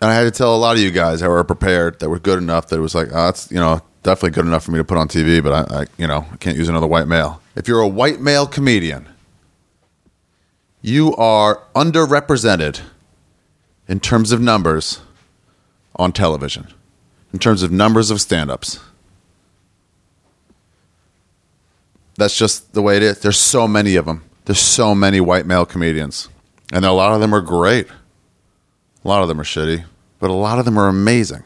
and 0.00 0.10
I 0.10 0.14
had 0.14 0.24
to 0.24 0.30
tell 0.30 0.54
a 0.54 0.58
lot 0.58 0.76
of 0.76 0.82
you 0.82 0.90
guys 0.90 1.20
that 1.20 1.28
were 1.28 1.42
prepared, 1.44 2.00
that 2.00 2.08
were 2.08 2.18
good 2.18 2.38
enough, 2.38 2.68
that 2.68 2.76
it 2.76 2.80
was 2.80 2.94
like, 2.94 3.08
oh, 3.08 3.26
that's, 3.26 3.50
you 3.50 3.58
know, 3.58 3.80
definitely 4.02 4.30
good 4.30 4.46
enough 4.46 4.64
for 4.64 4.72
me 4.72 4.78
to 4.78 4.84
put 4.84 4.96
on 4.96 5.08
TV, 5.08 5.42
but 5.42 5.70
I, 5.70 5.80
I 5.80 5.86
you 5.96 6.06
know, 6.06 6.26
I 6.32 6.36
can't 6.36 6.56
use 6.56 6.68
another 6.68 6.86
white 6.86 7.08
male. 7.08 7.42
If 7.56 7.68
you're 7.68 7.80
a 7.80 7.88
white 7.88 8.20
male 8.20 8.46
comedian, 8.46 9.08
you 10.82 11.14
are 11.16 11.62
underrepresented 11.74 12.80
in 13.88 14.00
terms 14.00 14.32
of 14.32 14.40
numbers 14.40 15.00
on 15.96 16.12
television, 16.12 16.68
in 17.32 17.38
terms 17.38 17.62
of 17.62 17.72
numbers 17.72 18.10
of 18.10 18.20
stand 18.20 18.50
ups. 18.50 18.78
That's 22.16 22.36
just 22.36 22.74
the 22.74 22.82
way 22.82 22.96
it 22.96 23.02
is. 23.02 23.20
There's 23.20 23.38
so 23.38 23.68
many 23.68 23.96
of 23.96 24.04
them. 24.04 24.24
There's 24.44 24.60
so 24.60 24.94
many 24.94 25.20
white 25.20 25.46
male 25.46 25.64
comedians. 25.64 26.28
And 26.72 26.84
a 26.84 26.92
lot 26.92 27.12
of 27.12 27.20
them 27.20 27.34
are 27.34 27.40
great. 27.40 27.86
A 29.04 29.08
lot 29.08 29.22
of 29.22 29.28
them 29.28 29.40
are 29.40 29.44
shitty, 29.44 29.84
but 30.18 30.30
a 30.30 30.34
lot 30.34 30.58
of 30.58 30.64
them 30.64 30.78
are 30.78 30.88
amazing. 30.88 31.44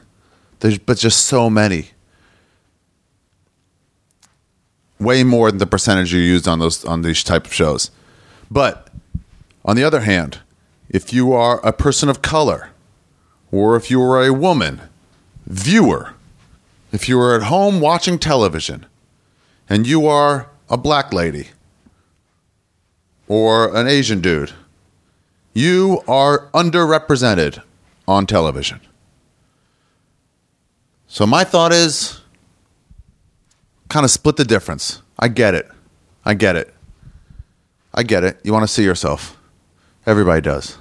There's 0.61 0.79
but 0.79 0.99
just 0.99 1.27
so 1.27 1.51
many. 1.51 1.91
Way 5.03 5.25
more 5.25 5.51
than 5.51 5.59
the 5.59 5.67
percentage 5.67 6.13
you 6.13 6.21
used 6.21 6.47
on 6.47 6.61
those 6.61 6.85
on 6.85 7.03
these 7.03 7.25
type 7.25 7.47
of 7.47 7.53
shows. 7.53 7.91
But 8.51 8.89
on 9.65 9.77
the 9.77 9.85
other 9.85 10.01
hand, 10.01 10.39
if 10.89 11.13
you 11.13 11.33
are 11.33 11.61
a 11.67 11.73
person 11.73 12.09
of 12.09 12.23
color, 12.23 12.71
or 13.51 13.77
if 13.77 13.91
you 13.91 14.01
are 14.03 14.25
a 14.25 14.33
woman, 14.33 14.81
viewer, 15.47 16.15
if 16.93 17.09
you 17.09 17.19
are 17.19 17.35
at 17.35 17.45
home 17.45 17.81
watching 17.81 18.19
television, 18.19 18.87
and 19.69 19.87
you 19.87 20.07
are 20.07 20.49
a 20.69 20.77
black 20.77 21.13
lady, 21.13 21.49
or 23.27 23.75
an 23.75 23.87
Asian 23.89 24.21
dude, 24.21 24.53
you 25.53 26.03
are 26.07 26.49
underrepresented 26.53 27.63
on 28.07 28.27
television. 28.27 28.81
So 31.07 31.27
my 31.27 31.45
thought 31.45 31.73
is 31.73 32.22
kind 33.93 34.05
of 34.05 34.11
split 34.11 34.37
the 34.37 34.45
difference. 34.45 35.03
I 35.19 35.29
get 35.29 35.55
it. 35.55 35.71
I 36.25 36.33
get 36.33 36.57
it. 36.57 36.73
I 37.93 38.03
get 38.03 38.25
it. 38.25 38.41
You 38.43 38.51
want 38.51 38.63
to 38.63 38.73
see 38.73 38.85
yourself. 38.85 39.37
Everybody 40.07 40.41
does. 40.41 40.79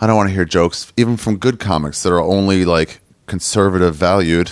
I 0.00 0.08
don't 0.08 0.16
want 0.16 0.30
to 0.30 0.34
hear 0.34 0.44
jokes, 0.44 0.92
even 0.96 1.16
from 1.16 1.36
good 1.36 1.60
comics 1.60 2.02
that 2.02 2.12
are 2.12 2.20
only 2.20 2.64
like 2.64 3.00
conservative 3.26 3.94
valued. 3.94 4.50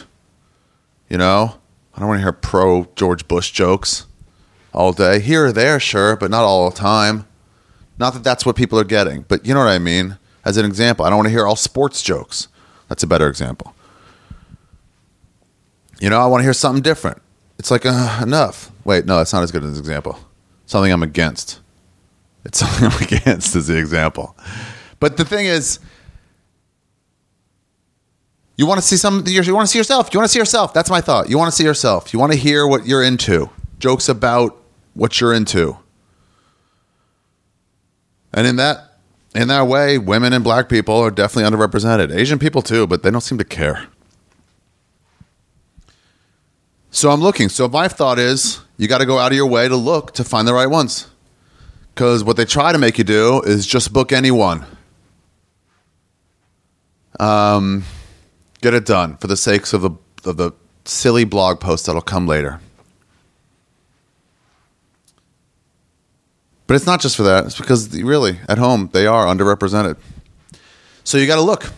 You 1.09 1.19
know? 1.19 1.59
I 1.93 1.99
don't 1.99 2.09
want 2.09 2.19
to 2.19 2.23
hear 2.23 2.33
pro 2.33 2.87
George 2.95 3.27
Bush 3.27 3.51
jokes 3.51 4.07
all 4.73 4.93
day. 4.93 5.19
Here 5.19 5.47
or 5.47 5.53
there, 5.53 5.81
sure, 5.81 6.17
but 6.17 6.31
not 6.31 6.45
all 6.45 6.71
the 6.71 6.77
time. 6.77 7.27
Not 7.99 8.15
that 8.15 8.23
that's 8.23 8.47
what 8.47 8.55
people 8.55 8.79
are 8.79 8.85
getting, 8.85 9.23
but 9.23 9.45
you 9.45 9.55
know 9.55 9.61
what 9.61 9.69
I 9.69 9.81
mean? 9.81 10.19
As 10.45 10.57
an 10.57 10.65
example, 10.65 11.05
I 11.05 11.11
don't 11.11 11.19
want 11.19 11.27
to 11.27 11.33
hear 11.33 11.47
all 11.47 11.57
sports 11.57 12.01
jokes. 12.01 12.47
That's 12.89 13.03
a 13.03 13.09
better 13.09 13.27
example. 13.27 13.75
You 15.99 16.11
know, 16.11 16.21
I 16.21 16.27
want 16.27 16.43
to 16.43 16.45
hear 16.45 16.53
something 16.53 16.83
different. 16.83 17.21
It's 17.59 17.71
like, 17.71 17.87
uh, 17.87 18.21
enough. 18.23 18.71
Wait, 18.85 19.07
no, 19.07 19.19
that's 19.19 19.33
not 19.33 19.43
as 19.43 19.53
good 19.53 19.63
as 19.65 19.73
an 19.73 19.79
example. 19.79 20.19
Something 20.67 20.93
I'm 20.93 21.03
against. 21.03 21.61
It's 22.45 22.59
something 22.61 22.89
I'm 22.89 23.03
against 23.03 23.55
as 23.55 23.69
the 23.69 23.79
example. 23.79 24.37
But 25.01 25.17
the 25.17 25.25
thing 25.25 25.47
is, 25.47 25.79
you 28.57 28.67
want 28.67 28.81
to 28.81 28.87
see 28.87 28.97
some. 28.97 29.25
You 29.27 29.55
want 29.55 29.67
to 29.67 29.73
see 29.73 29.79
yourself. 29.79 30.11
You 30.13 30.19
want 30.19 30.29
to 30.29 30.33
see 30.33 30.39
yourself. 30.39 30.75
That's 30.75 30.91
my 30.91 31.01
thought. 31.01 31.29
You 31.29 31.39
want 31.39 31.51
to 31.51 31.57
see 31.57 31.65
yourself. 31.65 32.13
You 32.13 32.19
want 32.19 32.33
to 32.33 32.39
hear 32.39 32.67
what 32.67 32.87
you're 32.87 33.03
into. 33.03 33.51
Jokes 33.79 34.09
about 34.09 34.57
what 34.95 35.21
you're 35.21 35.33
into. 35.33 35.79
And 38.33 38.47
in 38.47 38.57
that, 38.57 38.99
in 39.35 39.49
that 39.49 39.67
way, 39.67 39.99
women 39.99 40.33
and 40.33 40.45
black 40.45 40.69
people 40.69 40.97
are 40.97 41.11
definitely 41.11 41.51
underrepresented. 41.51 42.15
Asian 42.15 42.39
people 42.39 42.63
too, 42.63 42.87
but 42.87 43.03
they 43.03 43.11
don't 43.11 43.21
seem 43.21 43.39
to 43.39 43.45
care. 43.45 43.89
So 46.95 47.11
I'm 47.11 47.23
looking. 47.23 47.49
So 47.49 47.69
my 47.69 47.89
thought 47.89 48.19
is, 48.19 48.61
you 48.77 48.87
got 48.87 48.99
to 48.99 49.07
go 49.07 49.19
out 49.19 49.33
of 49.33 49.37
your 49.37 49.47
way 49.47 49.67
to 49.67 49.77
look 49.77 50.13
to 50.13 50.25
find 50.25 50.47
the 50.47 50.53
right 50.53 50.67
ones. 50.67 51.11
Because 51.95 52.23
what 52.23 52.37
they 52.37 52.45
try 52.45 52.71
to 52.71 52.79
make 52.79 52.99
you 52.99 53.05
do 53.05 53.41
is 53.41 53.67
just 53.67 53.95
book 53.95 54.13
anyone. 54.13 54.67
Um, 57.19 57.85
get 58.61 58.75
it 58.75 58.85
done 58.85 59.17
for 59.17 59.27
the 59.27 59.37
sakes 59.37 59.73
of 59.73 59.81
the 59.83 59.91
of 60.25 60.37
the 60.37 60.53
silly 60.85 61.25
blog 61.25 61.61
post 61.61 61.87
that'll 61.87 62.03
come 62.03 62.27
later. 62.27 62.61
But 66.67 66.75
it's 66.75 66.87
not 66.87 67.01
just 67.01 67.17
for 67.17 67.23
that. 67.23 67.47
It's 67.47 67.57
because 67.57 67.89
really, 68.03 68.39
at 68.49 68.59
home, 68.59 68.91
they 68.93 69.07
are 69.07 69.27
underrepresented. 69.27 69.97
So 71.05 71.17
you 71.17 71.27
got 71.27 71.37
to 71.37 71.43
look. 71.43 71.73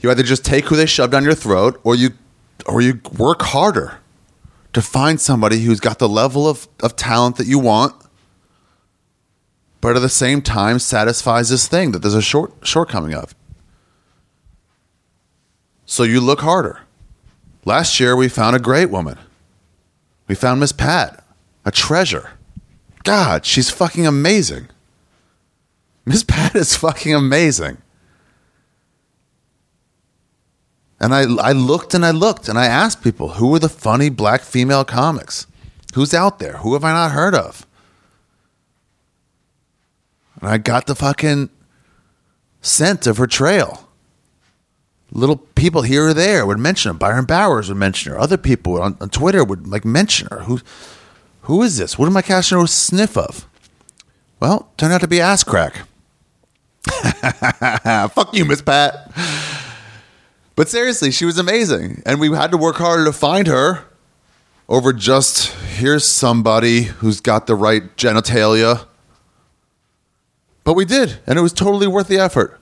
You 0.00 0.10
either 0.10 0.22
just 0.22 0.44
take 0.44 0.66
who 0.66 0.76
they 0.76 0.86
shove 0.86 1.10
down 1.10 1.24
your 1.24 1.34
throat, 1.34 1.80
or 1.82 1.94
you, 1.94 2.10
or 2.66 2.80
you 2.80 3.00
work 3.16 3.42
harder 3.42 3.98
to 4.74 4.82
find 4.82 5.20
somebody 5.20 5.60
who's 5.60 5.80
got 5.80 5.98
the 5.98 6.08
level 6.08 6.48
of, 6.48 6.68
of 6.82 6.96
talent 6.96 7.36
that 7.36 7.46
you 7.46 7.58
want, 7.58 7.94
but 9.80 9.96
at 9.96 10.00
the 10.00 10.08
same 10.08 10.42
time 10.42 10.78
satisfies 10.78 11.48
this 11.48 11.68
thing 11.68 11.92
that 11.92 12.00
there's 12.00 12.14
a 12.14 12.22
short 12.22 12.52
shortcoming 12.62 13.14
of. 13.14 13.34
So 15.86 16.02
you 16.02 16.20
look 16.20 16.40
harder. 16.40 16.80
Last 17.64 18.00
year 18.00 18.16
we 18.16 18.28
found 18.28 18.56
a 18.56 18.60
great 18.60 18.90
woman. 18.90 19.18
We 20.26 20.34
found 20.34 20.60
Miss 20.60 20.72
Pat, 20.72 21.24
a 21.64 21.70
treasure. 21.70 22.32
God, 23.04 23.46
she's 23.46 23.70
fucking 23.70 24.06
amazing. 24.06 24.68
Miss 26.04 26.24
Pat 26.24 26.54
is 26.54 26.76
fucking 26.76 27.14
amazing. 27.14 27.78
And 31.00 31.14
I, 31.14 31.22
I 31.22 31.52
looked 31.52 31.94
and 31.94 32.04
I 32.04 32.10
looked 32.10 32.48
and 32.48 32.58
I 32.58 32.66
asked 32.66 33.02
people, 33.02 33.30
who 33.30 33.54
are 33.54 33.58
the 33.58 33.68
funny 33.68 34.08
black 34.08 34.42
female 34.42 34.84
comics? 34.84 35.46
Who's 35.94 36.14
out 36.14 36.38
there? 36.38 36.58
Who 36.58 36.74
have 36.74 36.84
I 36.84 36.92
not 36.92 37.12
heard 37.12 37.34
of? 37.34 37.66
And 40.40 40.50
I 40.50 40.58
got 40.58 40.86
the 40.86 40.94
fucking 40.94 41.50
scent 42.60 43.06
of 43.06 43.18
her 43.18 43.26
trail. 43.26 43.88
Little 45.12 45.36
people 45.36 45.82
here 45.82 46.08
or 46.08 46.14
there 46.14 46.44
would 46.44 46.58
mention 46.58 46.92
her. 46.92 46.98
Byron 46.98 47.24
Bowers 47.24 47.68
would 47.68 47.78
mention 47.78 48.12
her. 48.12 48.18
Other 48.18 48.36
people 48.36 48.80
on, 48.80 48.96
on 49.00 49.10
Twitter 49.10 49.44
would 49.44 49.68
like 49.68 49.84
mention 49.84 50.28
her. 50.30 50.40
Who, 50.40 50.60
who 51.42 51.62
is 51.62 51.76
this? 51.76 51.98
What 51.98 52.06
am 52.06 52.16
I 52.16 52.22
casting 52.22 52.58
a 52.58 52.66
sniff 52.66 53.16
of? 53.16 53.48
Well, 54.40 54.68
turned 54.76 54.92
out 54.92 55.02
to 55.02 55.08
be 55.08 55.20
ass 55.20 55.44
crack. 55.44 55.82
Fuck 58.12 58.34
you, 58.34 58.44
Miss 58.44 58.60
Pat. 58.60 59.12
But 60.56 60.68
seriously, 60.68 61.10
she 61.10 61.24
was 61.24 61.38
amazing. 61.38 62.02
And 62.06 62.20
we 62.20 62.34
had 62.34 62.50
to 62.52 62.56
work 62.56 62.76
harder 62.76 63.04
to 63.04 63.12
find 63.12 63.46
her 63.46 63.84
over 64.68 64.92
just 64.92 65.52
here's 65.76 66.04
somebody 66.04 66.82
who's 66.82 67.20
got 67.20 67.46
the 67.46 67.54
right 67.54 67.94
genitalia. 67.96 68.86
But 70.62 70.74
we 70.74 70.84
did, 70.84 71.18
and 71.26 71.38
it 71.38 71.42
was 71.42 71.52
totally 71.52 71.86
worth 71.86 72.08
the 72.08 72.18
effort. 72.18 72.58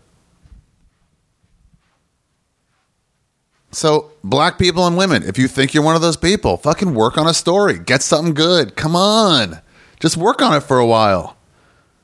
So, 3.70 4.10
black 4.23 4.59
people 4.59 4.86
and 4.86 4.98
women, 4.98 5.23
if 5.23 5.39
you 5.39 5.48
think 5.48 5.73
you're 5.73 5.85
one 5.85 5.97
of 5.97 6.02
those 6.02 6.16
people, 6.16 6.59
fucking 6.59 6.94
work 6.94 7.16
on 7.16 7.27
a 7.27 7.32
story. 7.32 7.78
Get 7.78 8.02
something 8.02 8.35
good. 8.35 8.77
Come 8.77 8.94
on. 8.94 9.62
Just 9.98 10.16
work 10.16 10.43
on 10.43 10.52
it 10.55 10.60
for 10.60 10.78
a 10.78 10.86
while. 10.86 11.36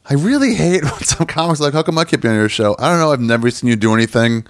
I 0.09 0.15
really 0.15 0.55
hate 0.55 0.83
when 0.91 1.01
some 1.01 1.27
comics 1.27 1.61
like, 1.61 1.75
how 1.75 1.83
come 1.83 1.99
I 1.99 2.05
keep 2.05 2.25
you 2.25 2.31
on 2.31 2.37
your 2.37 2.49
show? 2.49 2.75
I 2.79 2.89
don't 2.89 3.01
know. 3.01 3.13
I've 3.13 3.21
never 3.21 3.51
seen 3.51 3.69
you 3.69 3.77
do 3.77 3.93
anything 3.93 4.47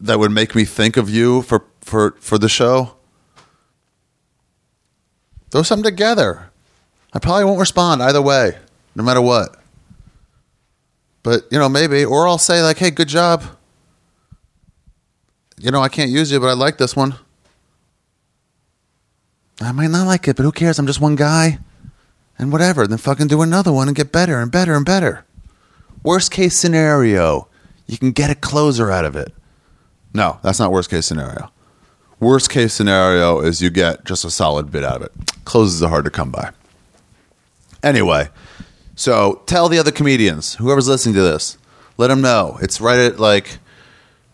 that 0.00 0.18
would 0.18 0.30
make 0.30 0.54
me 0.54 0.64
think 0.64 0.96
of 0.96 1.10
you 1.10 1.42
for, 1.42 1.64
for, 1.80 2.12
for 2.20 2.38
the 2.38 2.48
show. 2.48 2.94
Throw 5.50 5.62
something 5.62 5.84
together. 5.84 6.50
I 7.12 7.18
probably 7.18 7.44
won't 7.44 7.58
respond 7.58 8.02
either 8.02 8.20
way, 8.20 8.58
no 8.94 9.02
matter 9.02 9.20
what. 9.22 9.56
But, 11.22 11.42
you 11.50 11.58
know, 11.58 11.68
maybe. 11.68 12.04
Or 12.04 12.28
I'll 12.28 12.38
say, 12.38 12.62
like, 12.62 12.78
hey, 12.78 12.90
good 12.90 13.08
job. 13.08 13.42
you 15.58 15.70
know, 15.70 15.80
I 15.80 15.88
can't 15.88 16.10
use 16.10 16.30
you, 16.30 16.38
but 16.38 16.48
I 16.48 16.52
like 16.52 16.78
this 16.78 16.94
one. 16.94 17.14
I 19.60 19.72
might 19.72 19.90
not 19.90 20.06
like 20.06 20.28
it, 20.28 20.36
but 20.36 20.44
who 20.44 20.52
cares? 20.52 20.78
I'm 20.78 20.86
just 20.86 21.00
one 21.00 21.16
guy. 21.16 21.58
And 22.38 22.52
whatever. 22.52 22.86
Then 22.86 22.98
fucking 22.98 23.26
do 23.26 23.42
another 23.42 23.72
one 23.72 23.88
and 23.88 23.96
get 23.96 24.12
better 24.12 24.38
and 24.38 24.52
better 24.52 24.76
and 24.76 24.86
better. 24.86 25.24
Worst 26.04 26.30
case 26.30 26.56
scenario, 26.56 27.48
you 27.86 27.98
can 27.98 28.12
get 28.12 28.30
a 28.30 28.36
closer 28.36 28.90
out 28.92 29.04
of 29.04 29.16
it. 29.16 29.34
No, 30.14 30.38
that's 30.42 30.58
not 30.58 30.72
worst 30.72 30.90
case 30.90 31.06
scenario. 31.06 31.50
Worst 32.20 32.50
case 32.50 32.72
scenario 32.72 33.40
is 33.40 33.62
you 33.62 33.70
get 33.70 34.04
just 34.04 34.24
a 34.24 34.30
solid 34.30 34.72
bit 34.72 34.82
out 34.82 34.96
of 34.96 35.02
it. 35.02 35.12
Closes 35.44 35.82
are 35.82 35.88
hard 35.88 36.04
to 36.04 36.10
come 36.10 36.30
by. 36.30 36.50
Anyway, 37.82 38.28
so 38.96 39.42
tell 39.46 39.68
the 39.68 39.78
other 39.78 39.92
comedians, 39.92 40.54
whoever's 40.54 40.88
listening 40.88 41.14
to 41.14 41.22
this, 41.22 41.58
let 41.96 42.08
them 42.08 42.20
know. 42.20 42.58
It's 42.60 42.80
right 42.80 42.98
at 42.98 43.20
like, 43.20 43.58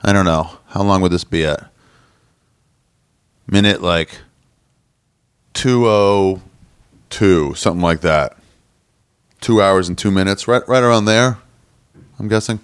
I 0.03 0.15
don't 0.15 0.25
know, 0.25 0.51
how 0.69 0.83
long 0.83 1.03
would 1.03 1.13
this 1.13 1.25
be 1.25 1.45
at? 1.45 1.71
Minute 3.47 3.83
like 3.83 4.21
202, 5.53 7.55
something 7.55 7.83
like 7.83 8.01
that. 8.01 8.39
Two 9.43 9.61
hours 9.61 9.89
and 9.89 9.99
two 9.99 10.11
minutes, 10.11 10.49
right, 10.49 10.67
right 10.67 10.83
around 10.83 11.05
there, 11.05 11.37
I'm 12.19 12.29
guessing. 12.29 12.61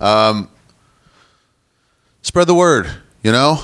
Um, 0.00 0.48
spread 2.24 2.48
the 2.48 2.54
word, 2.54 2.90
you 3.22 3.30
know? 3.30 3.60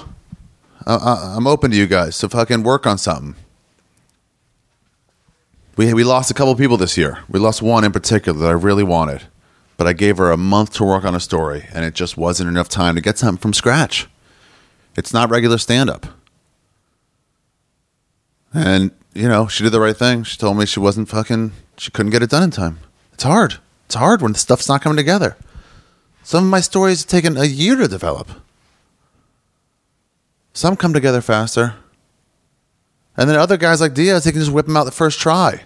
I, 0.87 1.35
I'm 1.37 1.47
open 1.47 1.73
to 1.73 1.77
you 1.77 1.87
guys 1.87 2.17
to 2.19 2.29
fucking 2.29 2.63
work 2.63 2.87
on 2.87 2.99
something. 2.99 3.35
We 5.77 5.93
we 5.95 6.05
lost 6.05 6.31
a 6.31 6.35
couple 6.35 6.55
people 6.57 6.77
this 6.77 6.97
year. 6.97 7.21
We 7.29 7.41
lost 7.41 7.63
one 7.63 7.85
in 7.85 7.93
particular 7.93 8.39
that 8.41 8.49
I 8.49 8.53
really 8.53 8.83
wanted, 8.83 9.23
but 9.77 9.87
I 9.87 9.93
gave 9.93 10.19
her 10.19 10.31
a 10.31 10.37
month 10.37 10.75
to 10.75 10.85
work 10.85 11.05
on 11.05 11.15
a 11.15 11.21
story, 11.21 11.67
and 11.73 11.85
it 11.85 11.95
just 11.95 12.17
wasn't 12.17 12.51
enough 12.51 12.69
time 12.69 12.95
to 12.97 13.01
get 13.01 13.19
something 13.19 13.41
from 13.41 13.53
scratch. 13.55 14.07
It's 14.97 15.13
not 15.13 15.31
regular 15.31 15.59
stand 15.59 15.89
up. 15.89 16.07
And 18.53 18.91
you 19.15 19.29
know, 19.29 19.47
she 19.47 19.65
did 19.65 19.73
the 19.73 19.81
right 19.81 19.97
thing. 19.97 20.23
She 20.25 20.37
told 20.37 20.59
me 20.59 20.67
she 20.67 20.81
wasn't 20.81 21.09
fucking. 21.09 21.53
She 21.79 21.91
couldn't 21.91 22.13
get 22.13 22.23
it 22.23 22.31
done 22.31 22.43
in 22.43 22.51
time. 22.51 22.79
It's 23.15 23.23
hard. 23.23 23.59
It's 23.87 23.95
hard 23.95 24.23
when 24.23 24.33
the 24.33 24.39
stuff's 24.39 24.69
not 24.69 24.83
coming 24.83 24.97
together. 24.97 25.37
Some 26.23 26.45
of 26.45 26.51
my 26.51 26.61
stories 26.61 27.03
have 27.03 27.11
taken 27.11 27.37
a 27.37 27.45
year 27.45 27.77
to 27.77 27.89
develop. 27.89 28.31
Some 30.53 30.77
come 30.77 30.93
together 30.93 31.21
faster. 31.21 31.75
And 33.17 33.29
then 33.29 33.37
other 33.37 33.57
guys 33.57 33.81
like 33.81 33.95
Diaz, 33.95 34.25
they 34.25 34.33
can 34.33 34.41
just 34.41 34.53
whip 34.53 34.67
them 34.67 34.77
out 34.77 34.85
the 34.85 34.91
first 34.91 35.21
try. 35.21 35.63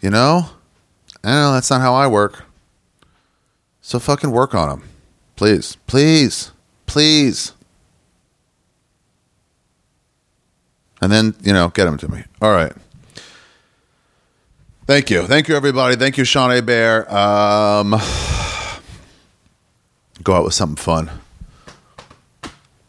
You 0.00 0.10
know? 0.10 0.50
I 1.24 1.30
know 1.30 1.52
that's 1.52 1.70
not 1.70 1.80
how 1.80 1.94
I 1.94 2.06
work. 2.06 2.44
So 3.80 3.98
fucking 3.98 4.30
work 4.30 4.54
on 4.54 4.68
them. 4.68 4.88
Please. 5.36 5.76
Please. 5.86 6.52
Please. 6.86 7.52
And 11.00 11.10
then, 11.10 11.34
you 11.42 11.52
know, 11.52 11.68
get 11.68 11.86
them 11.86 11.98
to 11.98 12.08
me. 12.08 12.24
All 12.40 12.52
right. 12.52 12.72
Thank 14.86 15.10
you. 15.10 15.26
Thank 15.26 15.48
you, 15.48 15.56
everybody. 15.56 15.96
Thank 15.96 16.18
you, 16.18 16.24
Sean 16.24 16.50
Hebert. 16.50 17.10
Um, 17.10 17.90
go 20.22 20.34
out 20.34 20.44
with 20.44 20.54
something 20.54 20.76
fun. 20.76 21.10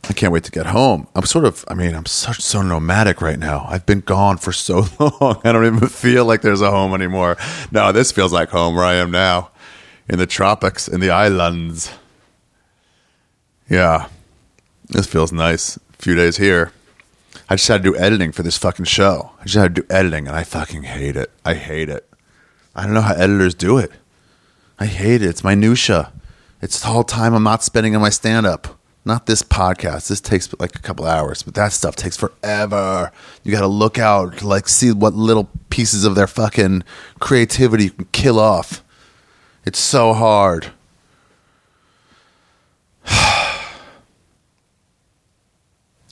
I 0.09 0.13
can't 0.13 0.33
wait 0.33 0.43
to 0.43 0.51
get 0.51 0.65
home. 0.65 1.07
I'm 1.15 1.25
sort 1.25 1.45
of, 1.45 1.63
I 1.69 1.75
mean, 1.75 1.95
I'm 1.95 2.05
such 2.05 2.41
so 2.41 2.61
nomadic 2.61 3.21
right 3.21 3.39
now. 3.39 3.65
I've 3.69 3.85
been 3.85 4.01
gone 4.01 4.37
for 4.37 4.51
so 4.51 4.85
long. 4.99 5.39
I 5.43 5.51
don't 5.51 5.65
even 5.65 5.87
feel 5.87 6.25
like 6.25 6.41
there's 6.41 6.61
a 6.61 6.69
home 6.69 6.93
anymore. 6.93 7.37
No, 7.71 7.91
this 7.91 8.11
feels 8.11 8.33
like 8.33 8.49
home 8.49 8.75
where 8.75 8.83
I 8.83 8.95
am 8.95 9.11
now 9.11 9.51
in 10.09 10.19
the 10.19 10.27
tropics, 10.27 10.87
in 10.89 10.99
the 10.99 11.09
islands. 11.09 11.91
Yeah, 13.69 14.07
this 14.89 15.07
feels 15.07 15.31
nice. 15.31 15.77
A 15.77 15.81
few 15.99 16.15
days 16.15 16.35
here. 16.37 16.73
I 17.49 17.55
just 17.55 17.67
had 17.67 17.83
to 17.83 17.91
do 17.91 17.97
editing 17.97 18.31
for 18.31 18.43
this 18.43 18.57
fucking 18.57 18.85
show. 18.85 19.31
I 19.39 19.43
just 19.45 19.55
had 19.55 19.75
to 19.75 19.81
do 19.81 19.87
editing, 19.89 20.27
and 20.27 20.35
I 20.35 20.43
fucking 20.43 20.83
hate 20.83 21.15
it. 21.15 21.31
I 21.45 21.53
hate 21.53 21.89
it. 21.89 22.07
I 22.75 22.83
don't 22.83 22.93
know 22.93 23.01
how 23.01 23.13
editors 23.15 23.53
do 23.53 23.77
it. 23.77 23.91
I 24.79 24.85
hate 24.85 25.21
it. 25.21 25.29
It's 25.29 25.43
minutia. 25.43 26.11
It's 26.61 26.83
whole 26.83 27.03
time 27.03 27.33
I'm 27.33 27.43
not 27.43 27.63
spending 27.63 27.95
on 27.95 28.01
my 28.01 28.09
stand 28.09 28.45
up. 28.45 28.79
Not 29.05 29.25
this 29.25 29.43
podcast. 29.43 30.07
This 30.07 30.21
takes 30.21 30.53
like 30.59 30.75
a 30.75 30.79
couple 30.79 31.05
hours, 31.05 31.43
but 31.43 31.55
that 31.55 31.73
stuff 31.73 31.95
takes 31.95 32.15
forever. 32.15 33.11
You 33.43 33.51
got 33.51 33.59
to 33.61 33.67
look 33.67 33.99
out, 33.99 34.37
to, 34.37 34.47
like 34.47 34.69
see 34.69 34.93
what 34.93 35.13
little 35.13 35.49
pieces 35.69 36.05
of 36.05 36.15
their 36.15 36.27
fucking 36.27 36.83
creativity 37.19 37.85
you 37.85 37.91
can 37.91 38.05
kill 38.13 38.39
off. 38.39 38.81
It's 39.65 39.79
so 39.79 40.13
hard. 40.13 40.71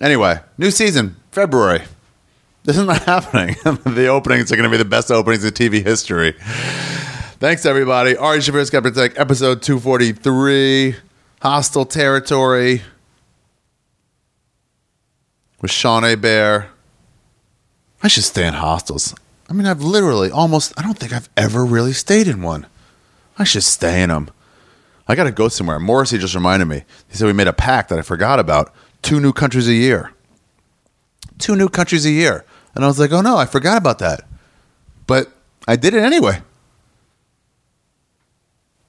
anyway, 0.01 0.41
new 0.57 0.72
season, 0.72 1.15
February. 1.31 1.84
This 2.63 2.77
is 2.77 2.85
not 2.85 3.03
happening. 3.05 3.55
the 3.63 4.07
openings 4.07 4.51
are 4.51 4.57
going 4.57 4.69
to 4.69 4.72
be 4.72 4.77
the 4.77 4.85
best 4.85 5.11
openings 5.11 5.45
in 5.45 5.53
TV 5.53 5.84
history. 5.84 6.34
Thanks, 7.39 7.65
everybody. 7.65 8.15
Ari 8.18 8.41
Got 8.41 8.84
Protect, 8.84 9.18
episode 9.18 9.61
243, 9.61 10.95
Hostel 11.41 11.85
Territory 11.85 12.84
with 15.59 15.72
Hebert. 15.72 16.68
I 18.03 18.07
should 18.07 18.23
stay 18.23 18.47
in 18.47 18.53
hostels. 18.53 19.15
I 19.49 19.53
mean, 19.53 19.65
I've 19.65 19.81
literally 19.81 20.30
almost, 20.30 20.72
I 20.77 20.84
don't 20.84 20.97
think 20.99 21.13
I've 21.13 21.30
ever 21.35 21.65
really 21.65 21.93
stayed 21.93 22.27
in 22.27 22.43
one. 22.43 22.68
I 23.39 23.43
should 23.43 23.63
stay 23.63 24.03
in 24.03 24.09
them. 24.09 24.30
I 25.07 25.15
got 25.15 25.23
to 25.23 25.31
go 25.31 25.47
somewhere. 25.47 25.80
Morrissey 25.80 26.19
just 26.19 26.35
reminded 26.35 26.65
me. 26.65 26.84
He 27.09 27.18
said 27.18 27.26
we 27.26 27.34
made 27.34 27.47
a 27.47 27.53
pact 27.53 27.89
that 27.89 27.97
I 27.97 28.03
forgot 28.03 28.39
about. 28.39 28.72
Two 29.01 29.19
new 29.19 29.34
countries 29.34 29.68
a 29.68 29.73
year. 29.73 30.13
Two 31.39 31.55
new 31.55 31.69
countries 31.69 32.05
a 32.05 32.11
year. 32.11 32.45
And 32.76 32.84
I 32.84 32.88
was 32.88 32.99
like, 32.99 33.11
oh 33.11 33.22
no, 33.22 33.35
I 33.35 33.47
forgot 33.47 33.80
about 33.80 33.97
that. 33.97 34.22
But 35.07 35.31
I 35.68 35.76
did 35.76 35.95
it 35.95 36.03
anyway. 36.03 36.41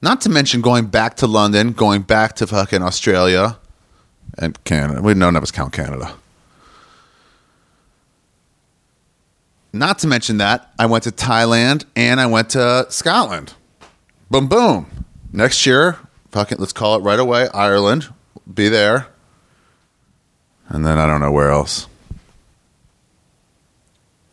Not 0.03 0.21
to 0.23 0.29
mention 0.29 0.61
going 0.61 0.87
back 0.87 1.15
to 1.19 1.29
London, 1.29 1.73
going 1.73 2.03
back 2.03 2.35
to 2.37 2.47
fucking 2.47 2.83
Australia 2.83 3.59
and 4.37 4.63
Canada. 4.65 5.01
We 5.01 5.15
don't 5.15 5.37
ever 5.37 5.47
count 5.47 5.73
Canada. 5.73 6.15
Not 9.73 10.01
to 10.01 10.09
mention 10.09 10.39
that 10.39 10.73
I 10.77 10.87
went 10.87 11.05
to 11.05 11.13
Thailand 11.13 11.85
and 11.95 12.21
I 12.21 12.27
went 12.27 12.51
to 12.51 12.87
Scotland. 12.91 13.55
Boom, 14.29 14.49
boom. 14.49 15.05
Next 15.33 15.65
year, 15.65 15.99
fucking 16.33 16.59
let's 16.59 16.73
call 16.73 16.97
it 16.97 17.01
right 17.01 17.19
away. 17.19 17.49
Ireland, 17.55 18.13
be 18.53 18.69
there, 18.69 19.07
and 20.69 20.85
then 20.85 20.99
I 20.99 21.07
don't 21.07 21.21
know 21.21 21.33
where 21.33 21.51
else. 21.51 21.87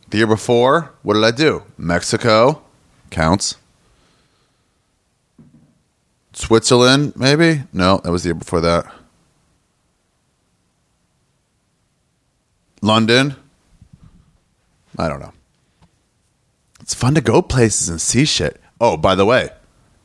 The 0.10 0.18
year 0.18 0.28
before, 0.28 0.92
what 1.04 1.14
did 1.14 1.24
I 1.24 1.32
do? 1.32 1.64
Mexico 1.78 2.64
counts. 3.12 3.56
Switzerland, 6.40 7.14
maybe? 7.18 7.64
No, 7.74 8.00
that 8.04 8.12
was 8.12 8.24
the 8.24 8.30
year 8.30 8.34
before 8.34 8.62
that. 8.62 8.90
London. 12.82 13.36
I 14.98 15.10
don't 15.10 15.20
know. 15.20 15.34
It's 16.80 16.94
fun 16.94 17.14
to 17.16 17.22
go 17.22 17.42
places 17.42 17.90
and 17.90 18.00
see 18.00 18.24
shit. 18.24 18.62
Oh, 18.80 18.96
by 18.96 19.16
the 19.16 19.26
way, 19.26 19.50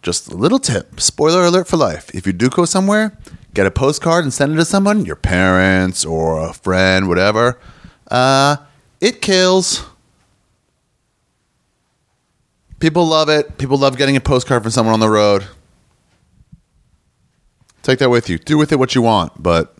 just 0.03 0.27
a 0.27 0.37
little 0.37 0.59
tip 0.59 1.01
spoiler 1.01 1.45
alert 1.45 1.69
for 1.69 1.77
life. 1.77 2.11
If 2.13 2.27
you 2.27 2.33
do 2.33 2.51
go 2.51 2.65
somewhere, 2.65 3.17
get 3.55 3.67
a 3.67 3.71
postcard 3.71 4.25
and 4.25 4.35
send 4.35 4.55
it 4.55 4.57
to 4.57 4.65
someone, 4.65 5.07
your 5.07 5.15
parents 5.15 6.05
or 6.05 6.41
a 6.49 6.53
friend, 6.53 7.09
whatever. 7.09 7.61
Uh, 8.11 8.57
it 9.01 9.23
kills. 9.23 9.85
People 12.81 13.07
love 13.07 13.29
it. 13.29 13.57
People 13.57 13.79
love 13.79 13.97
getting 13.97 14.17
a 14.17 14.21
postcard 14.21 14.65
from 14.65 14.73
someone 14.73 14.95
on 14.95 15.01
the 15.01 15.09
road. 15.09 15.47
Take 17.85 17.99
that 17.99 18.09
with 18.09 18.31
you. 18.31 18.39
Do 18.39 18.57
with 18.57 18.73
it 18.73 18.79
what 18.79 18.95
you 18.95 19.03
want, 19.03 19.41
but 19.41 19.77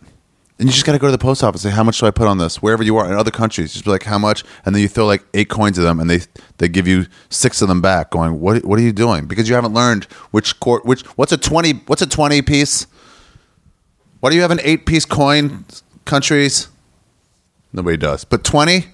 and 0.59 0.69
you 0.69 0.71
just 0.71 0.85
got 0.85 0.93
to 0.93 0.99
go 0.99 1.07
to 1.07 1.11
the 1.11 1.17
post 1.17 1.43
office 1.43 1.65
and 1.65 1.71
say 1.73 1.75
how 1.75 1.83
much 1.83 1.99
do 1.99 2.05
I 2.05 2.11
put 2.11 2.27
on 2.27 2.37
this? 2.37 2.61
Wherever 2.61 2.83
you 2.83 2.95
are 2.97 3.05
in 3.11 3.17
other 3.17 3.31
countries, 3.31 3.73
just 3.73 3.83
be 3.83 3.91
like 3.91 4.03
how 4.03 4.19
much, 4.19 4.43
and 4.63 4.73
then 4.73 4.81
you 4.83 4.87
throw 4.87 5.07
like 5.07 5.25
eight 5.33 5.49
coins 5.49 5.77
at 5.79 5.81
them, 5.81 5.99
and 5.99 6.07
they 6.07 6.19
they 6.59 6.69
give 6.69 6.87
you 6.87 7.07
six 7.29 7.63
of 7.63 7.67
them 7.67 7.81
back. 7.81 8.11
Going, 8.11 8.39
what 8.39 8.63
what 8.63 8.77
are 8.77 8.83
you 8.83 8.93
doing? 8.93 9.25
Because 9.25 9.49
you 9.49 9.55
haven't 9.55 9.73
learned 9.73 10.05
which 10.29 10.59
court 10.59 10.85
which 10.85 11.01
what's 11.17 11.31
a 11.31 11.37
twenty 11.37 11.73
what's 11.87 12.03
a 12.03 12.07
twenty 12.07 12.43
piece? 12.43 12.85
Why 14.19 14.29
do 14.29 14.35
you 14.35 14.43
have 14.43 14.51
an 14.51 14.61
eight 14.61 14.85
piece 14.85 15.03
coin? 15.05 15.65
Countries, 16.05 16.67
nobody 17.73 17.97
does, 17.97 18.23
but 18.23 18.43
twenty. 18.43 18.85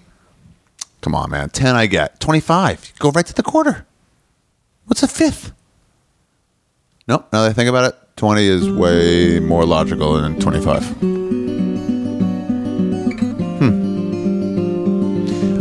Come 1.02 1.14
on, 1.14 1.30
man. 1.30 1.50
Ten 1.50 1.76
I 1.76 1.86
get. 1.86 2.22
Twenty 2.22 2.40
five. 2.40 2.94
Go 2.98 3.12
right 3.12 3.26
to 3.26 3.34
the 3.34 3.44
quarter. 3.44 3.86
What's 4.86 5.04
a 5.04 5.08
fifth? 5.10 5.52
Nope. 7.10 7.28
Now 7.34 7.44
that 7.44 7.50
I 7.50 7.54
think 7.54 7.68
about 7.68 7.94
it, 7.94 8.00
20 8.22 8.48
is 8.48 8.70
way 8.70 9.40
more 9.40 9.66
logical 9.66 10.14
than 10.14 10.40
25. 10.40 10.86
Hmm. 10.86 10.96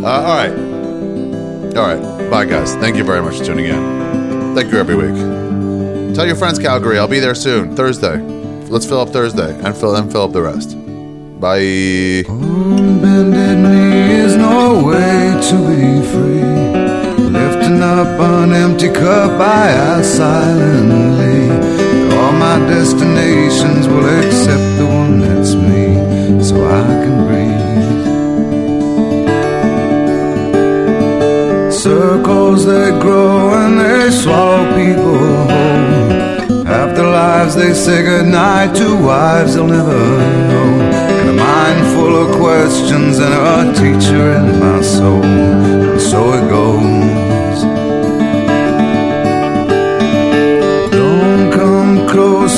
Uh, 0.05 0.09
all 0.09 0.37
right. 0.37 0.53
All 1.75 1.87
right. 1.87 2.31
Bye, 2.31 2.45
guys. 2.45 2.75
Thank 2.75 2.99
you 2.99 3.05
very 3.05 3.23
much 3.23 3.39
for 3.39 3.47
tuning 3.47 3.65
in. 3.65 4.55
Thank 4.55 4.71
you 4.73 4.79
every 4.79 4.95
week. 4.95 5.15
Tell 6.15 6.27
your 6.27 6.37
friends, 6.37 6.59
Calgary. 6.59 6.99
I'll 6.99 7.09
be 7.09 7.19
there 7.19 7.35
soon, 7.35 7.75
Thursday. 7.75 8.19
let's 8.69 8.85
fill 8.85 9.01
up 9.01 9.09
Thursday 9.09 9.59
and 9.65 9.75
fill 9.75 9.97
and 9.97 10.13
fill 10.13 10.25
up 10.25 10.33
the 10.33 10.43
rest. 10.43 10.77
Bye. 11.41 12.25
Bended 13.01 13.57
knee 13.57 14.17
is 14.17 14.37
no 14.37 14.85
way 14.85 15.33
to 15.49 15.57
be 15.67 16.03
free. 16.13 16.45
Lifting 17.25 17.83
up 17.83 18.21
an 18.21 18.53
empty 18.53 18.91
cup, 18.91 19.41
I 19.41 19.71
ask 19.71 20.19
silently. 20.19 21.80
All 22.31 22.37
my 22.39 22.59
destinations 22.61 23.89
will 23.89 24.07
accept 24.07 24.79
the 24.79 24.87
one 24.87 25.19
that's 25.19 25.55
me, 25.55 25.99
so 26.41 26.55
I 26.65 26.87
can 27.03 27.17
breathe. 27.27 27.67
Circles 31.73 32.67
they 32.67 32.91
grow 33.01 33.53
and 33.63 33.81
they 33.81 34.11
swallow 34.13 34.65
people 34.77 35.19
whole. 35.51 36.69
After 36.69 37.03
lives 37.03 37.57
they 37.57 37.75
say 37.75 38.05
goodnight 38.05 38.77
to 38.77 38.95
wives 39.05 39.55
they'll 39.57 39.67
never 39.67 39.99
know. 40.51 40.69
And 41.19 41.31
a 41.31 41.33
mind 41.33 41.81
full 41.97 42.15
of 42.23 42.29
questions 42.37 43.19
and 43.19 43.35
a 43.35 43.73
teacher 43.75 44.35
in 44.37 44.61
my 44.61 44.81
soul. 44.83 45.25
And 45.25 46.01
so 46.01 46.33
it 46.35 46.49
goes. 46.49 47.30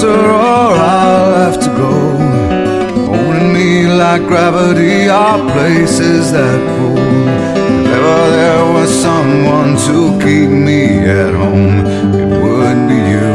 Closer 0.03 0.20
or 0.20 0.74
I'll 0.74 1.35
have 1.45 1.59
to 1.61 1.70
go. 1.83 1.93
Holding 3.07 3.53
me 3.53 3.87
like 3.87 4.23
gravity 4.23 5.09
are 5.09 5.39
places 5.53 6.33
that 6.33 6.61
pull. 6.77 6.99
If 6.99 7.99
ever 7.99 8.31
there 8.39 8.65
was 8.77 8.91
someone 9.07 9.77
to 9.87 9.97
keep 10.24 10.51
me 10.51 10.83
at 11.23 11.35
home, 11.35 11.87
it 12.20 12.29
would 12.43 12.81
be 12.89 13.01
you. 13.12 13.33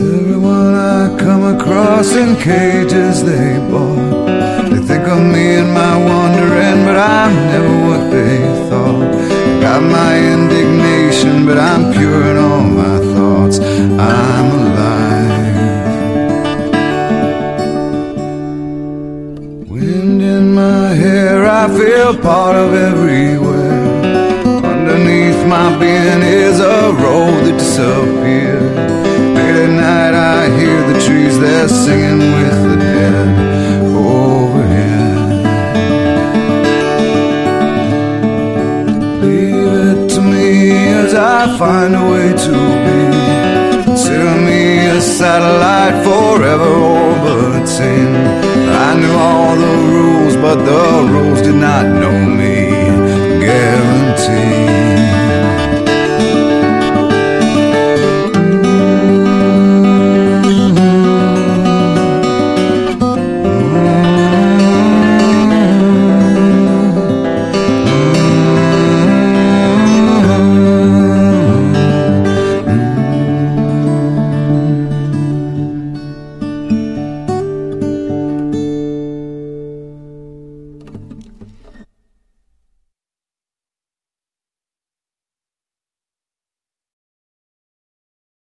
Everyone 0.00 0.74
I 0.74 1.16
come 1.18 1.44
across 1.56 2.14
in 2.14 2.36
cages 2.36 3.24
they 3.24 3.58
bought. 3.70 4.26
They 4.70 4.80
think 4.88 5.06
of 5.08 5.22
me 5.34 5.46
and 5.60 5.72
my 5.74 5.94
wandering, 6.08 6.84
but 6.86 6.96
I'm 6.96 7.34
never 7.50 7.76
what 7.88 8.04
they 8.14 8.38
thought. 8.68 9.10
Got 9.60 9.82
my 9.82 10.12
indignation, 10.34 10.91
but 11.46 11.58
I'm 11.58 11.92
pure 11.92 12.22
in 12.30 12.36
all 12.36 12.62
my 12.62 12.98
thoughts. 13.14 13.58
I'm 13.58 14.48
alive. 14.60 15.32
Wind 19.68 20.22
in 20.22 20.54
my 20.54 20.88
hair, 20.94 21.44
I 21.44 21.68
feel 21.78 22.16
part 22.18 22.56
of 22.56 22.74
everywhere. 22.74 23.82
Underneath 24.64 25.46
my 25.46 25.76
being 25.78 26.22
is 26.22 26.60
a 26.60 26.92
road 27.04 27.44
that 27.46 27.58
disappeared. 27.58 28.62
Late 29.36 29.56
at 29.66 29.72
night, 29.86 30.14
I 30.14 30.48
hear 30.58 30.78
the 30.92 30.98
trees, 31.04 31.38
they're 31.38 31.68
singing 31.68 32.20
with 32.36 32.71
I 41.22 41.56
find 41.56 41.94
a 41.94 42.04
way 42.10 42.28
to 42.46 42.56
be. 42.84 43.84
Consider 43.84 44.34
me 44.40 44.86
a 44.86 45.00
satellite 45.00 46.02
forever 46.02 46.72
orbiting. 46.98 48.12
I 48.86 48.90
knew 48.98 49.14
all 49.28 49.54
the 49.56 49.74
rules, 49.92 50.36
but 50.36 50.56
the 50.64 51.08
rules 51.12 51.40
did 51.42 51.54
not 51.54 51.86
know 51.86 52.18
me. 52.40 52.70
Guaranteed. 53.46 54.71